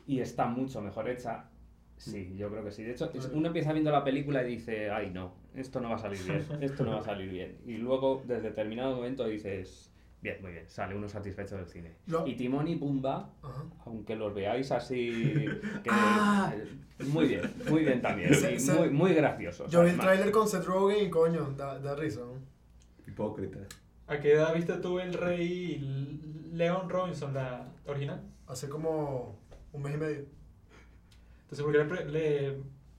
y 0.05 0.19
está 0.19 0.45
mucho 0.45 0.79
mejor 0.81 1.09
hecha. 1.09 1.49
Sí, 1.97 2.35
yo 2.37 2.49
creo 2.51 2.63
que 2.63 2.71
sí. 2.71 2.83
De 2.83 2.91
hecho, 2.91 3.11
uno 3.33 3.47
empieza 3.47 3.73
viendo 3.73 3.91
la 3.91 4.03
película 4.03 4.43
y 4.47 4.51
dice, 4.55 4.91
ay 4.91 5.09
no, 5.09 5.33
esto 5.55 5.81
no 5.81 5.89
va 5.89 5.95
a 5.95 5.99
salir 5.99 6.19
bien, 6.23 6.45
esto 6.61 6.85
no 6.85 6.91
va 6.91 6.99
a 6.99 7.03
salir 7.03 7.29
bien. 7.29 7.57
Y 7.65 7.77
luego, 7.77 8.21
desde 8.27 8.43
determinado 8.49 8.95
momento, 8.95 9.25
dices, 9.27 9.86
bien, 10.21 10.37
muy 10.41 10.51
bien, 10.51 10.67
sale 10.69 10.95
uno 10.95 11.07
satisfecho 11.07 11.55
del 11.57 11.67
cine. 11.67 11.95
Lo- 12.07 12.25
Y 12.27 12.35
Timón 12.35 12.67
y 12.67 12.75
Pumba, 12.75 13.33
Ajá. 13.41 13.63
aunque 13.85 14.15
los 14.15 14.33
veáis 14.33 14.71
así, 14.71 15.45
que, 15.83 15.89
Ah. 15.89 16.53
muy 17.07 17.27
bien, 17.27 17.41
muy 17.69 17.83
bien 17.83 18.01
también, 18.01 18.33
Se- 18.33 18.53
y 18.55 18.59
se- 18.59 18.73
muy, 18.73 18.89
muy 18.89 19.13
graciosos. 19.13 19.71
Yo 19.71 19.83
vi 19.83 19.91
el 19.91 19.99
tráiler 19.99 20.31
con 20.31 20.47
Seth 20.47 20.65
Rogen 20.65 21.05
y 21.07 21.09
coño, 21.09 21.51
da, 21.55 21.79
da 21.79 21.95
risa, 21.95 22.21
¿no? 22.21 22.33
Hipócrita. 23.07 23.59
¿A 24.07 24.19
qué 24.19 24.33
edad 24.33 24.53
viste 24.53 24.73
tú 24.77 24.99
el 24.99 25.13
rey 25.13 25.79
Leon 26.53 26.89
Robinson, 26.89 27.33
la 27.33 27.67
original? 27.85 28.21
Hace 28.47 28.69
como 28.69 29.37
un 29.73 29.81
mes 29.83 29.93
y 29.95 29.97
medio. 29.97 30.25
Entonces, 31.43 31.63
¿por 31.63 31.71
qué 31.71 31.77
le, 31.79 31.85
pre- 31.85 32.05
le 32.09 32.57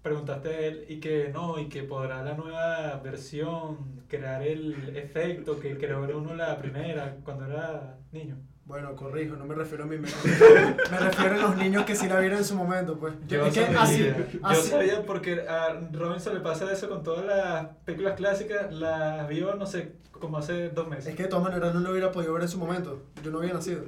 preguntaste 0.08 0.48
a 0.48 0.58
él 0.60 0.84
y 0.88 1.00
que 1.00 1.30
no, 1.32 1.58
y 1.58 1.68
que 1.68 1.82
podrá 1.82 2.22
la 2.22 2.34
nueva 2.34 3.00
versión 3.04 4.02
crear 4.08 4.42
el 4.42 4.96
efecto 4.96 5.60
que 5.60 5.76
creó 5.76 6.04
el 6.04 6.14
uno 6.14 6.34
la 6.34 6.56
primera 6.56 7.16
cuando 7.24 7.46
era 7.46 7.96
niño? 8.12 8.36
Bueno, 8.64 8.94
corrijo, 8.96 9.34
no 9.36 9.46
me 9.46 9.54
refiero 9.54 9.84
a 9.84 9.86
mí, 9.86 9.96
me, 9.96 10.08
me 10.08 10.98
refiero 10.98 11.34
a 11.36 11.38
los 11.38 11.56
niños 11.56 11.84
que 11.84 11.96
sí 11.96 12.06
la 12.06 12.20
vieron 12.20 12.38
en 12.38 12.44
su 12.44 12.54
momento, 12.54 12.98
pues. 12.98 13.14
Yo, 13.26 13.46
es 13.46 13.54
que 13.54 13.64
sabía, 13.64 13.80
así, 13.82 14.04
yo 14.04 14.38
así- 14.42 14.68
sabía 14.68 15.02
porque 15.06 15.40
a 15.48 15.80
Robinson 15.90 16.34
le 16.34 16.40
pasa 16.40 16.70
eso 16.70 16.86
con 16.88 17.02
todas 17.02 17.24
las 17.24 17.66
películas 17.86 18.14
clásicas, 18.16 18.70
las 18.74 19.26
vio, 19.26 19.54
no 19.54 19.64
sé, 19.64 19.92
como 20.12 20.36
hace 20.36 20.68
dos 20.68 20.86
meses. 20.86 21.06
es 21.08 21.14
que 21.16 21.22
de 21.22 21.28
todas 21.30 21.44
maneras 21.44 21.72
no 21.74 21.80
lo 21.80 21.90
hubiera 21.92 22.12
podido 22.12 22.34
ver 22.34 22.42
en 22.42 22.48
su 22.48 22.58
momento. 22.58 23.04
Yo 23.24 23.30
no 23.30 23.38
había 23.38 23.54
nacido. 23.54 23.84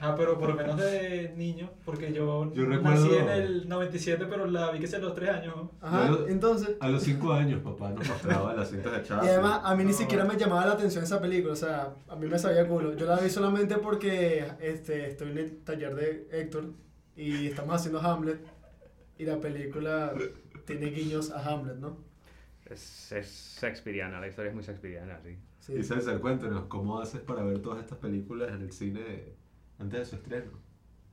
Ah, 0.00 0.14
pero 0.16 0.38
por 0.38 0.50
lo 0.50 0.54
menos 0.56 0.76
de 0.78 1.32
niño, 1.36 1.70
porque 1.84 2.12
yo, 2.12 2.52
Yo 2.52 2.64
nací 2.66 2.76
recuerdo- 3.08 3.18
en 3.20 3.28
el 3.30 3.68
97, 3.68 4.26
pero 4.28 4.46
la 4.46 4.70
vi 4.70 4.78
que 4.78 4.86
sea 4.86 4.98
a 4.98 5.02
los 5.02 5.14
3 5.14 5.30
años. 5.30 5.56
¿no? 5.56 5.72
Ajá, 5.80 6.08
Yo- 6.08 6.28
entonces. 6.28 6.76
A 6.80 6.88
los 6.88 7.02
5 7.02 7.32
años, 7.32 7.62
papá 7.62 7.90
nos 7.90 8.06
mostraba 8.06 8.52
las 8.54 8.68
cintas 8.70 8.92
de 8.92 9.02
Chaplin. 9.02 9.28
Y 9.30 9.32
además, 9.32 9.60
a 9.64 9.74
mí 9.74 9.84
ni 9.84 9.92
siquiera 9.94 10.24
me 10.24 10.36
llamaba 10.36 10.66
la 10.66 10.72
atención 10.72 11.02
esa 11.02 11.20
película, 11.20 11.54
o 11.54 11.56
sea, 11.56 11.94
a 12.08 12.16
mí 12.16 12.26
me 12.26 12.38
sabía 12.38 12.68
culo. 12.68 12.94
Yo 12.94 13.06
la 13.06 13.16
vi 13.18 13.30
solamente 13.30 13.76
porque 13.78 14.44
este, 14.60 15.06
estoy 15.08 15.30
en 15.30 15.38
el 15.38 15.58
taller 15.64 15.94
de 15.94 16.28
Héctor 16.30 16.72
y 17.16 17.46
estamos 17.46 17.74
haciendo 17.76 18.00
Hamlet 18.00 18.38
y 19.18 19.24
la 19.24 19.40
película 19.40 20.12
tiene 20.66 20.86
guiños 20.90 21.30
a 21.30 21.42
Hamlet, 21.42 21.76
¿no? 21.76 21.96
Es, 22.66 23.12
es 23.12 23.58
Shakespeareana, 23.62 24.20
la 24.20 24.28
historia 24.28 24.50
es 24.50 24.54
muy 24.54 24.64
Shakespeareana, 24.64 25.20
sí. 25.22 25.38
Sí. 25.60 25.72
Y 25.78 25.82
César, 25.82 26.20
cuéntanos, 26.20 26.66
¿cómo 26.66 26.98
haces 27.00 27.20
para 27.22 27.42
ver 27.42 27.60
todas 27.60 27.80
estas 27.80 27.98
películas 27.98 28.52
en 28.52 28.60
el 28.62 28.72
cine 28.72 29.35
antes 29.78 30.00
de 30.00 30.04
su 30.04 30.16
estreno? 30.16 30.52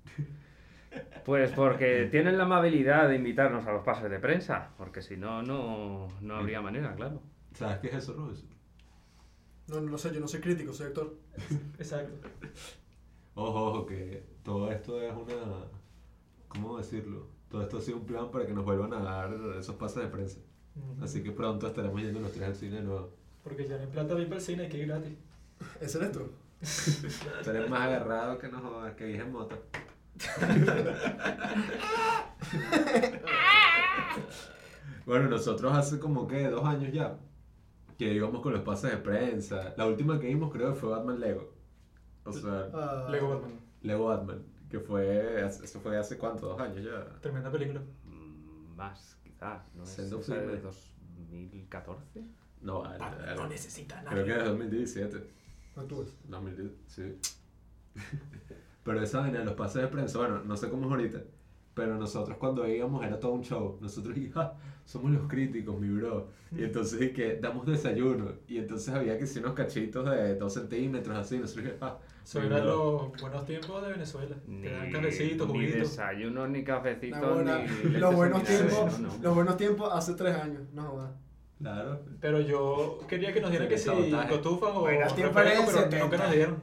Pues 1.25 1.51
porque 1.51 2.07
tienen 2.11 2.37
la 2.37 2.43
amabilidad 2.43 3.09
de 3.09 3.15
invitarnos 3.15 3.65
a 3.65 3.71
los 3.71 3.83
pases 3.83 4.11
de 4.11 4.19
prensa, 4.19 4.69
porque 4.77 5.01
si 5.01 5.17
no, 5.17 5.41
no, 5.41 6.07
no 6.21 6.35
habría 6.35 6.61
manera, 6.61 6.93
claro. 6.95 7.21
¿Sabes 7.53 7.79
qué 7.79 7.87
es 7.87 7.95
eso, 7.95 8.13
Robinson? 8.13 8.49
No, 9.67 9.81
no 9.81 9.97
sé, 9.97 10.13
yo 10.13 10.19
no 10.19 10.27
soy 10.27 10.41
crítico, 10.41 10.73
soy 10.73 10.87
actor. 10.87 11.15
Exacto. 11.79 12.27
Ojo, 13.35 13.65
ojo, 13.65 13.85
que 13.85 14.23
todo 14.43 14.71
esto 14.71 15.01
es 15.01 15.13
una... 15.13 15.65
¿Cómo 16.47 16.77
decirlo? 16.77 17.27
Todo 17.49 17.63
esto 17.63 17.77
ha 17.77 17.81
sido 17.81 17.97
un 17.97 18.05
plan 18.05 18.29
para 18.29 18.45
que 18.45 18.53
nos 18.53 18.65
vuelvan 18.65 18.93
a 18.93 18.99
dar 19.01 19.33
esos 19.57 19.75
pases 19.75 20.03
de 20.03 20.09
prensa. 20.09 20.39
Así 21.01 21.23
que 21.23 21.31
pronto 21.31 21.67
estaremos 21.67 22.01
yendo 22.01 22.19
los 22.19 22.31
tres 22.31 22.47
al 22.47 22.55
cine 22.55 22.77
de 22.77 22.83
nuevo. 22.83 23.11
Porque 23.43 23.67
ya 23.67 23.77
no 23.77 23.83
hay 23.83 23.87
plata 23.87 24.09
para 24.09 24.21
ir 24.21 24.27
para 24.27 24.39
el 24.39 24.45
cine, 24.45 24.67
que 24.67 24.81
es 24.81 24.87
gratis. 24.87 25.13
¿Ese 25.81 25.97
eres 25.97 26.11
tú? 26.63 27.07
Estaré 27.39 27.67
más 27.69 27.81
agarrado 27.81 28.37
que 28.39 28.47
no 28.47 28.59
jodas, 28.59 28.93
que 28.95 29.05
dije 29.05 29.21
en 29.21 29.31
moto. 29.31 29.57
bueno, 35.05 35.29
nosotros 35.29 35.73
hace 35.73 35.99
como 35.99 36.27
que 36.27 36.47
dos 36.49 36.65
años 36.65 36.91
ya 36.93 37.17
que 37.97 38.11
íbamos 38.13 38.41
con 38.41 38.53
los 38.53 38.61
pases 38.61 38.91
de 38.91 38.97
prensa. 38.97 39.73
La 39.77 39.85
última 39.85 40.19
que 40.19 40.27
vimos 40.27 40.51
creo 40.51 40.73
que 40.73 40.79
fue 40.79 40.89
Batman 40.89 41.19
Lego. 41.19 41.53
O 42.25 42.31
sea, 42.33 42.69
Ah, 42.73 43.07
Lego 43.09 43.29
Batman. 43.29 43.59
Lego 43.81 44.05
Batman, 44.05 44.43
que 44.69 44.79
fue, 44.79 45.45
eso 45.45 45.79
fue 45.79 45.97
hace 45.97 46.17
cuánto, 46.17 46.47
dos 46.47 46.59
años 46.59 46.83
ya. 46.83 47.05
Tremenda 47.19 47.51
película. 47.51 47.81
Mm, 48.05 48.75
Más, 48.75 49.17
quizás, 49.21 49.61
¿no 49.75 49.83
esa 49.83 50.01
de 50.01 50.21
firme. 50.21 50.61
2014? 50.61 52.23
No, 52.61 52.79
vale, 52.81 52.97
vale. 52.97 53.35
No 53.35 53.47
necesita 53.47 53.97
nada. 54.01 54.09
creo 54.11 54.25
que 54.25 54.37
es 54.37 54.45
2017. 54.45 55.29
No 55.75 55.83
tú 55.83 55.99
ves. 56.01 56.15
2010, 56.27 56.71
sí. 56.87 57.03
pero 58.83 59.01
esa 59.01 59.21
vaina 59.21 59.39
de 59.39 59.45
los 59.45 59.53
pases 59.55 59.81
de 59.81 59.87
prensa, 59.87 60.19
bueno, 60.19 60.43
no 60.43 60.57
sé 60.57 60.69
cómo 60.69 60.85
es 60.85 60.91
ahorita, 60.91 61.23
pero 61.73 61.97
nosotros 61.97 62.37
cuando 62.37 62.67
íbamos 62.67 63.03
era 63.05 63.19
todo 63.19 63.31
un 63.33 63.41
show. 63.43 63.77
Nosotros 63.81 64.15
"Ah, 64.35 64.53
somos 64.85 65.11
los 65.11 65.27
críticos, 65.27 65.79
mi 65.79 65.89
bro. 65.89 66.27
Y 66.51 66.63
entonces 66.63 67.11
que 67.13 67.37
damos 67.37 67.65
desayuno. 67.65 68.33
Y 68.47 68.57
entonces 68.57 68.93
había 68.93 69.17
que 69.17 69.25
si 69.25 69.39
unos 69.39 69.53
cachitos 69.53 70.07
de 70.09 70.35
2 70.35 70.53
centímetros 70.53 71.17
así. 71.17 71.39
Nosotros 71.39 71.73
ah, 71.81 71.97
Eso 72.23 72.41
eran 72.43 72.65
los 72.67 73.11
buenos 73.19 73.45
tiempos 73.45 73.81
de 73.81 73.91
Venezuela. 73.93 74.35
Ni, 74.45 74.61
Te 74.63 74.71
dan 74.71 74.91
cafecitos, 74.91 75.47
ni 75.47 75.53
juguitos. 75.53 75.79
desayunos, 75.89 76.49
ni 76.49 76.63
cafecitos, 76.63 77.23
Ahora, 77.23 77.65
ni 77.83 77.89
los 77.91 78.13
buenos 78.13 78.43
tiempos, 78.43 78.99
no, 78.99 79.07
no. 79.07 79.23
los 79.23 79.35
buenos 79.35 79.57
tiempos 79.57 79.89
hace 79.93 80.13
tres 80.13 80.35
años, 80.35 80.61
no 80.73 80.83
jodas. 80.83 81.11
Claro. 81.63 82.01
Pero 82.19 82.41
yo 82.41 82.99
quería 83.07 83.33
que 83.33 83.39
nos 83.41 83.49
dieran 83.49 83.67
que 83.69 83.77
si 83.77 83.89
cotufas 84.29 84.71
o 84.75 84.81
Bueno, 84.81 85.05
refresco, 85.07 85.33
pero 85.33 85.55
nunca 85.61 85.71
70. 85.89 86.17
nos 86.17 86.31
dieron. 86.31 86.61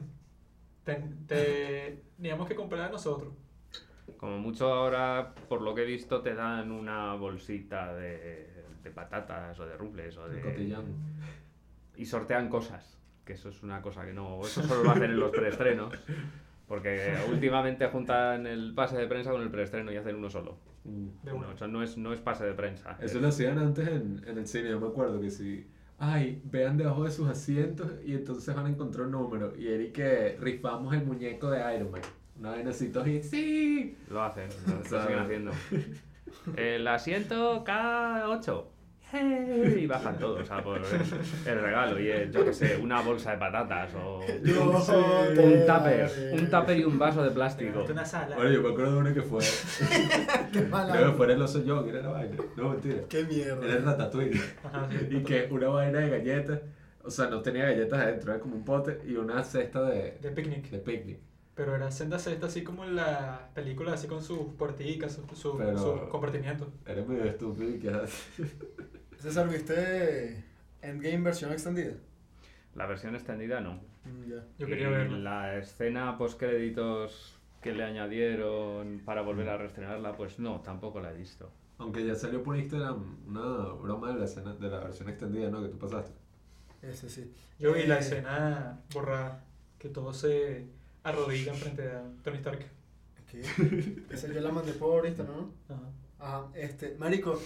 Ten- 0.83 1.25
te- 1.27 2.03
teníamos 2.15 2.47
que 2.47 2.55
comprar 2.55 2.91
nosotros. 2.91 3.33
Como 4.17 4.37
mucho 4.37 4.71
ahora, 4.71 5.33
por 5.49 5.61
lo 5.61 5.73
que 5.73 5.81
he 5.81 5.85
visto, 5.85 6.21
te 6.21 6.35
dan 6.35 6.71
una 6.71 7.15
bolsita 7.15 7.95
de, 7.95 8.63
de 8.83 8.91
patatas 8.91 9.59
o 9.59 9.65
de 9.65 9.75
rufles 9.75 10.15
o 10.17 10.29
de... 10.29 10.39
cotillón. 10.41 10.85
Y 11.95 12.05
sortean 12.05 12.47
cosas, 12.47 12.99
que 13.25 13.33
eso 13.33 13.49
es 13.49 13.63
una 13.63 13.81
cosa 13.81 14.05
que 14.05 14.13
no... 14.13 14.39
Eso 14.41 14.61
solo 14.63 14.83
lo 14.83 14.91
hacen 14.91 15.05
en 15.05 15.19
los 15.19 15.31
preestrenos, 15.31 15.93
porque 16.71 17.13
últimamente 17.29 17.85
juntan 17.87 18.47
el 18.47 18.73
pase 18.73 18.95
de 18.97 19.05
prensa 19.05 19.29
con 19.31 19.41
el 19.41 19.51
preestreno 19.51 19.91
y 19.91 19.97
hacen 19.97 20.15
uno 20.15 20.29
solo. 20.29 20.57
Mm. 20.85 21.07
De 21.23 21.31
No, 21.31 21.37
una. 21.37 21.51
eso 21.53 21.67
no 21.67 21.83
es, 21.83 21.97
no 21.97 22.13
es 22.13 22.21
pase 22.21 22.45
de 22.45 22.53
prensa. 22.53 22.91
Eso 23.01 23.17
es- 23.17 23.21
lo 23.21 23.27
hacían 23.27 23.59
antes 23.59 23.85
en, 23.89 24.23
en 24.25 24.37
el 24.37 24.47
cine, 24.47 24.69
yo 24.69 24.79
me 24.79 24.87
acuerdo 24.87 25.19
que 25.19 25.29
si, 25.29 25.67
ay, 25.99 26.41
vean 26.45 26.77
debajo 26.77 27.03
de 27.03 27.11
sus 27.11 27.27
asientos 27.27 27.91
y 28.05 28.13
entonces 28.13 28.55
van 28.55 28.67
a 28.67 28.69
encontrar 28.69 29.07
un 29.07 29.11
número. 29.11 29.53
Y 29.57 29.67
era 29.67 29.83
y 29.83 29.91
que 29.91 30.37
rifamos 30.39 30.93
el 30.93 31.03
muñeco 31.05 31.51
de 31.51 31.75
Iron 31.75 31.91
Man. 31.91 32.01
Una 32.39 32.55
todos 32.93 33.07
y 33.07 33.21
¡sí! 33.21 33.97
Lo 34.09 34.23
hacen, 34.23 34.47
lo, 34.65 34.83
siguen 35.03 35.19
haciendo. 35.19 35.51
El 36.55 36.87
asiento 36.87 37.65
K8. 37.65 38.65
¡Hey! 39.11 39.79
Y 39.81 39.87
bajan 39.87 40.17
todos 40.17 40.49
a 40.49 40.63
por 40.63 40.79
el 40.79 41.61
regalo 41.61 41.99
y 41.99 42.07
el, 42.09 42.31
yo 42.31 42.45
qué 42.45 42.53
sé, 42.53 42.77
una 42.77 43.01
bolsa 43.01 43.31
de 43.31 43.37
patatas 43.37 43.93
o 43.95 44.21
Yo 44.43 44.63
un 44.69 45.65
tupper, 45.65 46.09
un 46.33 46.49
tupper 46.49 46.77
y 46.77 46.83
un 46.85 46.97
vaso 46.97 47.23
de 47.23 47.31
plástico. 47.31 47.85
Una 47.89 48.05
sala. 48.05 48.35
Bueno, 48.35 48.51
yo 48.51 48.61
me 48.61 48.69
acuerdo 48.69 48.93
de 48.93 48.97
uno 48.99 49.13
que 49.13 49.21
fue, 49.21 49.43
Qué 50.53 50.61
mala. 50.61 50.93
creo 50.93 51.11
que 51.11 51.17
fue 51.17 51.33
el 51.33 51.41
oso 51.41 51.63
Young, 51.63 51.87
era 51.89 52.01
la 52.03 52.09
vaina. 52.09 52.37
No, 52.55 52.69
mentira. 52.69 53.01
Qué 53.09 53.23
mierda. 53.25 53.65
Era 53.65 53.73
el 53.75 53.83
ratatouille. 53.83 54.41
Y 55.09 55.23
que 55.23 55.47
una 55.51 55.67
vaina 55.69 55.99
de 55.99 56.09
galletas, 56.09 56.61
o 57.03 57.09
sea, 57.09 57.27
no 57.27 57.41
tenía 57.41 57.65
galletas 57.65 57.99
adentro, 57.99 58.31
era 58.31 58.39
como 58.41 58.55
un 58.55 58.63
pote 58.63 58.99
y 59.05 59.15
una 59.15 59.43
cesta 59.43 59.81
de, 59.83 60.17
De 60.21 60.31
picnic. 60.31 60.69
de 60.69 60.77
picnic. 60.79 61.19
Pero 61.53 61.75
era 61.75 61.91
senda 61.91 62.17
cesta 62.17 62.45
así 62.47 62.63
como 62.63 62.85
en 62.85 62.95
la 62.95 63.49
película, 63.53 63.93
así 63.93 64.07
con 64.07 64.23
sus 64.23 64.53
puerticas, 64.57 65.11
sus 65.27 65.37
su, 65.37 65.57
Pero- 65.57 65.77
sus 65.77 66.09
compartimientos. 66.09 66.69
Era 66.85 67.03
medio 67.03 67.25
estúpido 67.25 67.69
y 67.69 67.77
que 67.79 67.91
César, 69.21 69.47
¿viste 69.49 70.43
Endgame 70.81 71.21
versión 71.21 71.51
extendida? 71.51 71.93
La 72.75 72.85
versión 72.87 73.15
extendida 73.15 73.59
no. 73.61 73.75
Mm, 74.03 74.29
ya. 74.29 74.43
Yo 74.57 74.67
quería 74.67 74.87
Y 74.87 74.91
verla. 74.91 75.17
La 75.17 75.57
escena 75.57 76.17
post 76.17 76.39
créditos 76.39 77.37
que 77.61 77.73
le 77.73 77.83
añadieron 77.83 79.01
para 79.05 79.21
volver 79.21 79.49
a 79.49 79.57
reestrenarla, 79.57 80.15
pues 80.15 80.39
no, 80.39 80.61
tampoco 80.61 80.99
la 80.99 81.11
he 81.11 81.17
visto. 81.17 81.51
Aunque 81.77 82.05
ya 82.05 82.15
salió 82.15 82.43
por 82.43 82.57
Instagram 82.57 83.17
una 83.27 83.73
broma 83.73 84.11
de 84.13 84.19
la, 84.19 84.25
escena, 84.25 84.53
de 84.55 84.69
la 84.69 84.79
versión 84.79 85.09
extendida, 85.09 85.49
¿no? 85.49 85.61
Que 85.61 85.69
tú 85.69 85.77
pasaste. 85.77 86.13
Ese 86.81 87.09
sí. 87.09 87.31
Yo 87.59 87.73
vi 87.73 87.85
la 87.85 87.97
Eh, 87.97 87.99
escena 87.99 88.81
borrada, 88.93 89.43
que 89.77 89.89
todos 89.89 90.17
se 90.17 90.65
arrodillan 91.03 91.55
frente 91.55 91.83
a 91.91 92.03
Tony 92.23 92.37
Stark. 92.37 92.65
¿Qué? 93.29 93.41
Esa 94.09 94.27
yo 94.31 94.41
la 94.41 94.51
mandé 94.51 94.73
por 94.73 95.05
Instagram, 95.05 95.35
¿no? 95.37 95.53
Ajá. 95.75 95.89
Ajá, 96.21 96.45
este, 96.53 96.95
marico, 96.99 97.41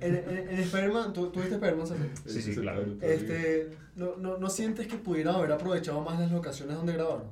en, 0.00 0.14
en, 0.16 0.48
en 0.48 0.58
Spider-Man, 0.60 1.12
¿tú, 1.12 1.30
¿tú 1.30 1.40
viste 1.40 1.56
Spider-Man? 1.56 1.86
Sí, 2.26 2.40
sí, 2.40 2.54
claro. 2.56 2.82
Este, 3.02 3.76
¿no, 3.94 4.16
no, 4.16 4.38
¿no 4.38 4.48
sientes 4.48 4.86
que 4.86 4.96
pudieran 4.96 5.34
haber 5.34 5.52
aprovechado 5.52 6.00
más 6.00 6.18
las 6.18 6.32
locaciones 6.32 6.76
donde 6.76 6.94
grabaron? 6.94 7.30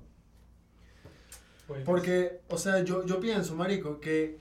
Pues, 1.66 1.82
Porque, 1.84 2.40
o 2.48 2.58
sea, 2.58 2.84
yo, 2.84 3.06
yo 3.06 3.18
pienso, 3.18 3.54
marico, 3.54 3.98
que 3.98 4.38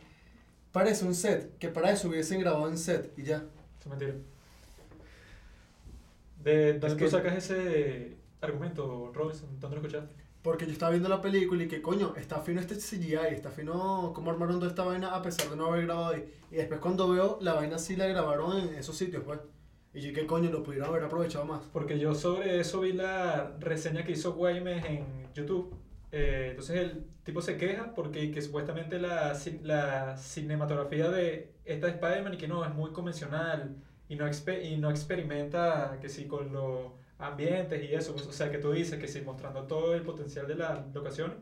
parece 0.73 1.06
un 1.06 1.15
set, 1.15 1.58
que 1.60 1.69
para 1.69 1.91
eso 1.91 2.10
hubiesen 2.10 2.41
grabado 2.41 2.67
en 2.67 2.77
set 2.77 3.13
y 3.17 3.23
ya. 3.23 3.45
Es 3.79 3.88
mentira. 3.88 4.13
¿De 6.43 6.73
dónde 6.73 6.88
Es 6.88 6.93
tú 6.93 6.99
que- 7.06 7.10
sacas 7.10 7.38
ese 7.38 8.17
argumento, 8.41 9.12
Robinson? 9.13 9.47
¿Dónde 9.62 9.77
lo 9.77 9.82
escuchaste? 9.88 10.13
Porque 10.43 10.65
yo 10.65 10.73
estaba 10.73 10.91
viendo 10.91 11.08
la 11.08 11.21
película 11.21 11.63
y 11.63 11.67
que 11.69 11.82
coño, 11.82 12.13
está 12.17 12.41
fino 12.41 12.60
este 12.60 12.75
CGI, 12.75 13.34
está 13.34 13.49
fino 13.49 14.12
cómo 14.13 14.29
armaron 14.29 14.60
toda 14.60 14.69
esta 14.69 14.84
vaina 14.84 15.15
a 15.15 15.21
pesar 15.21 15.49
de 15.49 15.56
no 15.56 15.67
haber 15.67 15.86
grabado 15.86 16.13
ahí. 16.13 16.32
Y 16.51 16.58
después 16.58 16.82
cuando 16.82 17.10
veo 17.10 17.38
la 17.41 17.53
vaina 17.53 17.79
sí 17.79 17.95
la 17.95 18.08
grabaron 18.08 18.60
en 18.60 18.75
esos 18.75 18.97
sitios, 18.97 19.23
pues. 19.23 19.39
Y 19.93 20.01
yo 20.01 20.13
que 20.13 20.25
coño, 20.25 20.51
lo 20.51 20.62
pudieron 20.62 20.89
haber 20.89 21.06
aprovechado 21.06 21.45
más. 21.45 21.62
Porque 21.71 21.97
yo 21.97 22.13
sobre 22.13 22.60
eso 22.60 22.82
vi 22.82 22.91
la 22.91 23.56
reseña 23.60 24.03
que 24.03 24.12
hizo 24.12 24.34
Guaymes 24.34 24.84
en 24.86 25.06
YouTube. 25.34 25.73
Eh, 26.12 26.49
entonces 26.51 26.77
el 26.77 27.06
tipo 27.23 27.41
se 27.41 27.58
queja 27.58 27.95
porque 27.95 28.29
que 28.32 28.41
supuestamente 28.41 28.99
la, 28.99 29.39
la 29.63 30.17
cinematografía 30.17 31.10
de 31.10 31.53
esta 31.63 31.88
de 31.88 31.93
Spider-Man 31.93 32.34
y 32.34 32.38
que 32.38 32.47
no, 32.47 32.65
es 32.65 32.73
muy 32.75 32.91
convencional 32.91 33.77
y 34.10 34.15
no, 34.15 34.25
y 34.27 34.77
no 34.77 34.89
experimenta 34.89 35.97
que 36.01 36.10
sí 36.10 36.25
con 36.25 36.51
los 36.51 36.91
ambientes 37.24 37.84
y 37.84 37.94
eso. 37.94 38.14
pues, 38.14 38.28
o 38.28 38.32
sea, 38.32 38.52
que 38.52 38.58
tú 38.58 38.72
dices 38.72 39.00
que 39.00 39.08
sí, 39.08 39.22
mostrando 39.22 39.64
todo 39.64 39.94
el 39.96 40.02
potencial 40.04 40.48
de 40.48 40.56
la 40.56 40.86
locación, 40.94 41.34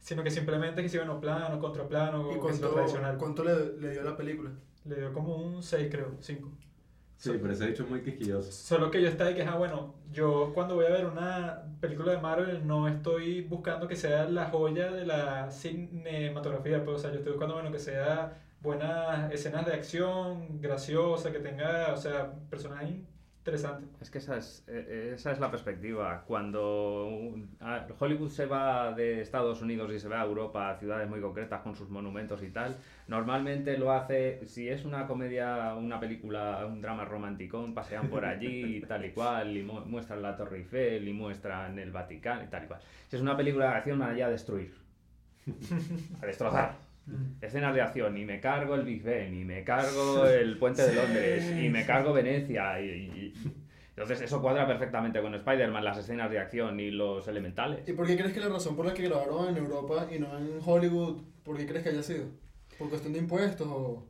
sino 0.00 0.22
que 0.22 0.30
simplemente 0.30 0.82
que 0.82 0.88
sí, 0.88 0.98
bueno, 0.98 1.20
plano, 1.20 1.58
contraplano, 1.58 2.32
¿Y 2.32 2.38
cuánto, 2.38 2.70
tradicional. 2.70 3.16
cuánto 3.18 3.44
le, 3.44 3.76
le 3.78 3.90
dio 3.90 4.02
la 4.02 4.16
película? 4.16 4.50
Le 4.84 4.96
dio 4.96 5.12
como 5.12 5.36
un 5.36 5.62
6, 5.62 5.88
creo, 5.90 6.16
5. 6.20 6.50
Sí, 7.16 7.30
pero 7.40 7.52
ese 7.52 7.66
dicho 7.66 7.82
es 7.84 7.88
muy 7.90 8.02
quisquilloso. 8.02 8.52
Solo 8.52 8.90
que 8.90 9.00
yo 9.00 9.08
estaba 9.08 9.30
de 9.30 9.36
que, 9.36 9.42
ah, 9.42 9.56
bueno, 9.56 9.94
yo 10.12 10.52
cuando 10.54 10.74
voy 10.74 10.84
a 10.84 10.90
ver 10.90 11.06
una 11.06 11.62
película 11.80 12.12
de 12.12 12.18
Marvel 12.18 12.66
no 12.66 12.86
estoy 12.88 13.42
buscando 13.42 13.88
que 13.88 13.96
sea 13.96 14.28
la 14.28 14.46
joya 14.50 14.92
de 14.92 15.06
la 15.06 15.50
cinematografía, 15.50 16.84
pues, 16.84 16.98
o 16.98 17.00
sea, 17.00 17.10
yo 17.10 17.18
estoy 17.18 17.32
buscando, 17.32 17.54
bueno, 17.54 17.72
que 17.72 17.78
sea 17.78 18.38
buenas 18.60 19.32
escenas 19.32 19.64
de 19.64 19.72
acción, 19.72 20.60
graciosa, 20.60 21.32
que 21.32 21.38
tenga, 21.38 21.92
o 21.92 21.96
sea, 21.96 22.32
personajes 22.50 22.96
interesantes. 23.46 23.88
Es 24.00 24.10
que 24.10 24.18
esa 24.18 24.36
es, 24.36 24.64
eh, 24.68 25.12
esa 25.14 25.32
es 25.32 25.38
la 25.40 25.50
perspectiva. 25.50 26.24
Cuando 26.26 27.34
Hollywood 27.98 28.30
se 28.30 28.46
va 28.46 28.92
de 28.92 29.20
Estados 29.20 29.62
Unidos 29.62 29.92
y 29.92 29.98
se 29.98 30.08
va 30.08 30.20
a 30.20 30.24
Europa, 30.24 30.70
a 30.70 30.76
ciudades 30.78 31.08
muy 31.08 31.20
concretas 31.20 31.62
con 31.62 31.74
sus 31.76 31.88
monumentos 31.88 32.42
y 32.42 32.50
tal, 32.50 32.76
normalmente 33.08 33.78
lo 33.78 33.92
hace, 33.92 34.44
si 34.46 34.68
es 34.68 34.84
una 34.84 35.06
comedia, 35.06 35.74
una 35.74 36.00
película, 36.00 36.66
un 36.66 36.80
drama 36.80 37.04
romanticón, 37.04 37.74
pasean 37.74 38.08
por 38.08 38.24
allí 38.24 38.76
y 38.78 38.80
tal 38.86 39.04
y 39.04 39.12
cual, 39.12 39.56
y 39.56 39.62
mu- 39.62 39.84
muestran 39.86 40.22
la 40.22 40.36
Torre 40.36 40.58
Eiffel 40.58 41.06
y 41.08 41.12
muestran 41.12 41.78
el 41.78 41.92
Vaticano 41.92 42.44
y 42.44 42.48
tal 42.48 42.64
y 42.64 42.66
cual. 42.66 42.80
Si 43.08 43.16
es 43.16 43.22
una 43.22 43.36
película 43.36 43.66
de 43.70 43.74
acción, 43.76 43.98
van 43.98 44.10
allá 44.10 44.26
a 44.26 44.30
destruir, 44.30 44.74
a 46.22 46.26
destrozar. 46.26 46.85
Escenas 47.40 47.74
de 47.74 47.82
acción, 47.82 48.16
y 48.16 48.24
me 48.24 48.40
cargo 48.40 48.74
el 48.74 48.82
Big 48.82 49.02
Ben, 49.02 49.34
y 49.34 49.44
me 49.44 49.62
cargo 49.62 50.26
el 50.26 50.58
Puente 50.58 50.82
de 50.86 50.94
Londres, 50.94 51.52
y 51.62 51.68
me 51.68 51.84
cargo 51.86 52.12
Venecia. 52.12 52.80
Y, 52.80 52.86
y- 52.86 53.34
Entonces 53.90 54.20
eso 54.20 54.42
cuadra 54.42 54.66
perfectamente 54.66 55.22
con 55.22 55.34
Spider-Man, 55.34 55.82
las 55.84 55.98
escenas 55.98 56.30
de 56.30 56.38
acción 56.38 56.78
y 56.80 56.90
los 56.90 57.26
elementales. 57.28 57.88
¿Y 57.88 57.92
por 57.92 58.06
qué 58.06 58.16
crees 58.16 58.32
que 58.32 58.40
la 58.40 58.48
razón 58.48 58.76
por 58.76 58.84
la 58.86 58.92
que 58.92 59.04
grabaron 59.08 59.48
en 59.48 59.56
Europa 59.56 60.06
y 60.14 60.18
no 60.18 60.36
en 60.36 60.58
Hollywood, 60.64 61.22
por 61.42 61.56
qué 61.56 61.66
crees 61.66 61.82
que 61.82 61.90
haya 61.90 62.02
sido? 62.02 62.24
¿Por 62.78 62.90
cuestión 62.90 63.12
de 63.14 63.20
impuestos 63.20 63.66
o...? 63.66 64.06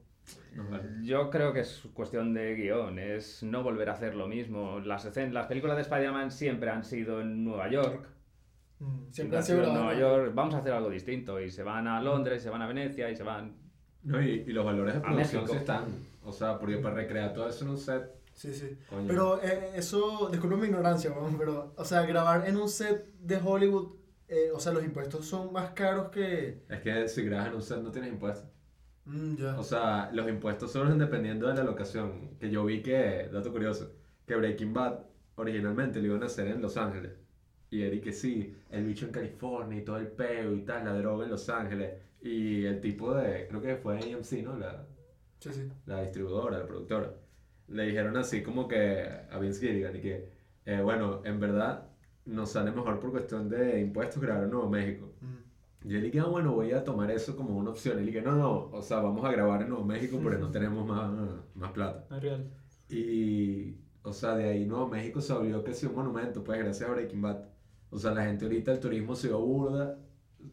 Yo 1.03 1.31
creo 1.31 1.53
que 1.53 1.61
es 1.61 1.83
cuestión 1.93 2.33
de 2.35 2.57
guion, 2.57 2.99
es 2.99 3.43
no 3.43 3.63
volver 3.63 3.91
a 3.91 3.93
hacer 3.93 4.15
lo 4.15 4.27
mismo. 4.27 4.81
Las, 4.81 5.07
escen- 5.07 5.31
las 5.33 5.47
películas 5.47 5.77
de 5.77 5.83
Spider-Man 5.83 6.31
siempre 6.33 6.71
han 6.71 6.83
sido 6.83 7.21
en 7.21 7.45
Nueva 7.45 7.69
York. 7.71 8.09
Mm. 8.79 9.11
Siempre 9.11 9.39
han 9.39 9.45
sido 9.45 9.73
Nueva 9.73 9.95
York, 9.95 10.33
vamos 10.35 10.55
a 10.55 10.59
hacer 10.59 10.73
algo 10.73 10.91
distinto. 10.91 11.41
Y 11.41 11.51
se 11.51 11.62
van 11.62 11.87
a 11.87 12.01
Londres, 12.03 12.43
se 12.43 12.51
van 12.51 12.62
a 12.62 12.67
Venecia 12.67 13.11
y 13.11 13.17
se 13.17 13.23
van... 13.23 13.57
No, 14.03 14.23
y, 14.23 14.45
y 14.47 14.53
los 14.53 14.65
valores 14.65 14.95
de 14.95 15.01
producción 15.01 15.49
sí 15.49 15.57
están. 15.57 15.85
O 16.23 16.33
sea, 16.33 16.59
porque 16.59 16.79
para 16.79 16.95
recrear 16.95 17.33
todo 17.33 17.49
eso 17.49 17.65
en 17.65 17.71
un 17.71 17.79
set, 17.79 18.17
Sí, 18.37 18.53
sí. 18.53 18.77
coño. 18.91 19.09
Pero 19.09 19.43
eh, 19.43 19.71
eso, 19.77 20.29
disculpe 20.31 20.57
mi 20.57 20.67
ignorancia, 20.67 21.11
pero, 21.39 21.73
o 21.75 21.85
sea, 21.87 22.03
grabar 22.03 22.47
en 22.47 22.57
un 22.59 22.69
set 22.69 23.07
de 23.19 23.41
Hollywood, 23.43 23.95
eh, 24.29 24.51
o 24.55 24.61
sea, 24.61 24.73
los 24.73 24.85
impuestos 24.85 25.25
son 25.25 25.55
más 25.55 25.71
caros 25.71 26.11
que... 26.11 26.62
Es 26.69 26.81
que 26.83 27.09
si 27.09 27.23
grabas 27.25 27.49
en 27.49 27.55
un 27.55 27.62
set 27.62 27.79
no 27.79 27.91
tienes 27.91 28.12
impuestos. 28.12 28.47
Mm, 29.07 29.37
ya. 29.37 29.59
O 29.59 29.62
sea, 29.62 30.11
los 30.12 30.29
impuestos 30.29 30.71
surgen 30.71 30.99
dependiendo 30.99 31.49
de 31.49 31.55
la 31.55 31.65
locación. 31.65 32.37
Que 32.39 32.51
yo 32.51 32.65
vi 32.67 32.83
que, 32.83 33.31
dato 33.33 33.51
curioso, 33.51 33.93
que 34.27 34.37
Breaking 34.37 34.75
Bad 34.75 34.99
originalmente 35.37 36.01
lo 36.01 36.09
iban 36.09 36.23
a 36.23 36.27
hacer 36.27 36.49
en 36.49 36.61
Los 36.61 36.77
Ángeles. 36.77 37.12
Y 37.71 37.83
Eric 37.83 38.05
que 38.05 38.13
sí, 38.13 38.55
el 38.71 38.85
bicho 38.85 39.07
en 39.07 39.13
California 39.13 39.79
y 39.79 39.85
todo 39.85 39.97
el 39.97 40.09
peo 40.09 40.55
y 40.55 40.63
tal, 40.63 40.85
la 40.85 40.95
droga 40.95 41.25
en 41.25 41.31
Los 41.31 41.49
Ángeles. 41.49 41.95
Y 42.23 42.65
el 42.65 42.81
tipo 42.81 43.15
de, 43.15 43.47
creo 43.49 43.61
que 43.61 43.77
fue 43.77 43.99
AMC, 43.99 44.45
¿no? 44.45 44.57
La, 44.57 44.87
sí, 45.39 45.51
sí. 45.53 45.69
la 45.87 46.03
distribuidora, 46.03 46.59
la 46.59 46.67
productora, 46.67 47.13
le 47.69 47.87
dijeron 47.87 48.17
así 48.17 48.43
como 48.43 48.69
que 48.69 49.03
a 49.31 49.39
Vince 49.39 49.67
Gilligan 49.67 49.97
y 49.97 50.01
que, 50.01 50.29
eh, 50.65 50.81
bueno, 50.81 51.23
en 51.25 51.41
verdad 51.41 51.89
nos 52.25 52.51
sale 52.51 52.73
mejor 52.73 52.99
por 53.01 53.11
cuestión 53.11 53.49
de 53.49 53.81
impuestos 53.81 54.23
grabar 54.23 54.45
en 54.45 54.51
Nuevo 54.51 54.69
México. 54.69 55.13
Mm. 55.21 55.47
Y 55.89 55.95
él 55.95 56.03
dije, 56.03 56.19
ah, 56.19 56.27
bueno, 56.27 56.53
voy 56.53 56.73
a 56.73 56.83
tomar 56.83 57.11
eso 57.13 57.37
como 57.37 57.57
una 57.57 57.71
opción. 57.71 57.97
Y 57.99 58.01
él 58.01 58.07
dije, 58.07 58.23
no, 58.23 58.33
no, 58.33 58.71
o 58.73 58.83
sea, 58.83 58.99
vamos 58.99 59.25
a 59.25 59.31
grabar 59.31 59.63
en 59.63 59.69
Nuevo 59.69 59.85
México 59.85 60.19
porque 60.21 60.39
no 60.39 60.51
tenemos 60.53 60.85
más, 60.85 61.13
más 61.55 61.71
plata. 61.73 62.07
No 62.11 62.19
real. 62.19 62.51
Y, 62.89 63.77
o 64.03 64.13
sea, 64.13 64.37
de 64.37 64.49
ahí 64.49 64.67
Nuevo 64.67 64.89
México 64.89 65.21
se 65.21 65.33
volvió 65.33 65.63
que 65.63 65.75
sí 65.75 65.87
un 65.87 65.95
monumento, 65.95 66.43
pues 66.43 66.59
gracias 66.59 66.89
a 66.89 66.93
Breaking 66.93 67.23
Bad. 67.23 67.45
O 67.90 67.99
sea, 67.99 68.12
la 68.12 68.25
gente 68.25 68.44
ahorita, 68.44 68.72
el 68.72 68.81
turismo 68.81 69.14
se 69.16 69.29
dio 69.29 69.40
burda. 69.40 69.99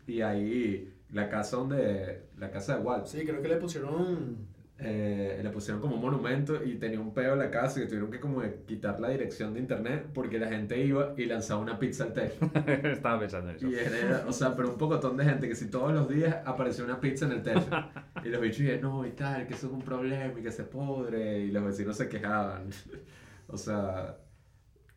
Y 0.07 0.21
ahí, 0.21 0.93
la 1.09 1.29
casa 1.29 1.57
donde, 1.57 2.29
la 2.37 2.51
casa 2.51 2.77
de 2.77 2.83
Walt, 2.83 3.05
Sí, 3.07 3.25
creo 3.25 3.41
que 3.41 3.47
le 3.47 3.57
pusieron... 3.57 4.47
eh, 4.79 5.39
le 5.41 5.49
pusieron 5.51 5.79
como 5.81 5.95
un 5.95 6.01
monumento 6.01 6.63
y 6.63 6.75
tenía 6.77 6.99
un 6.99 7.13
peo 7.13 7.33
en 7.33 7.39
la 7.39 7.51
casa 7.51 7.81
y 7.81 7.85
tuvieron 7.87 8.09
que 8.11 8.19
como 8.19 8.41
que 8.41 8.63
quitar 8.67 8.99
la 8.99 9.09
dirección 9.09 9.53
de 9.53 9.59
internet 9.59 10.09
porque 10.13 10.39
la 10.39 10.47
gente 10.49 10.83
iba 10.83 11.13
y 11.17 11.25
lanzaba 11.25 11.61
una 11.61 11.79
pizza 11.79 12.05
al 12.05 12.13
techo. 12.13 12.39
Estaba 12.83 13.19
pensando 13.19 13.51
en 13.51 13.55
eso. 13.57 13.67
Y 13.67 13.75
era, 13.75 14.25
o 14.27 14.33
sea, 14.33 14.55
pero 14.55 14.69
un 14.71 14.77
pocotón 14.77 15.15
de 15.17 15.25
gente 15.25 15.47
que 15.47 15.55
si 15.55 15.69
todos 15.69 15.93
los 15.93 16.09
días 16.09 16.37
aparecía 16.45 16.83
una 16.85 16.99
pizza 16.99 17.25
en 17.25 17.31
el 17.33 17.43
techo. 17.43 17.69
Y 18.23 18.29
los 18.29 18.39
bichos 18.41 18.59
dijeron, 18.59 18.81
no, 18.83 19.05
y 19.05 19.11
tal, 19.11 19.45
que 19.47 19.53
eso 19.53 19.67
es 19.67 19.73
un 19.73 19.83
problema 19.83 20.39
y 20.39 20.43
que 20.43 20.51
se 20.51 20.63
podre. 20.63 21.39
Y 21.41 21.51
los 21.51 21.63
vecinos 21.65 21.97
se 21.97 22.07
quejaban. 22.09 22.69
O 23.47 23.57
sea, 23.57 24.17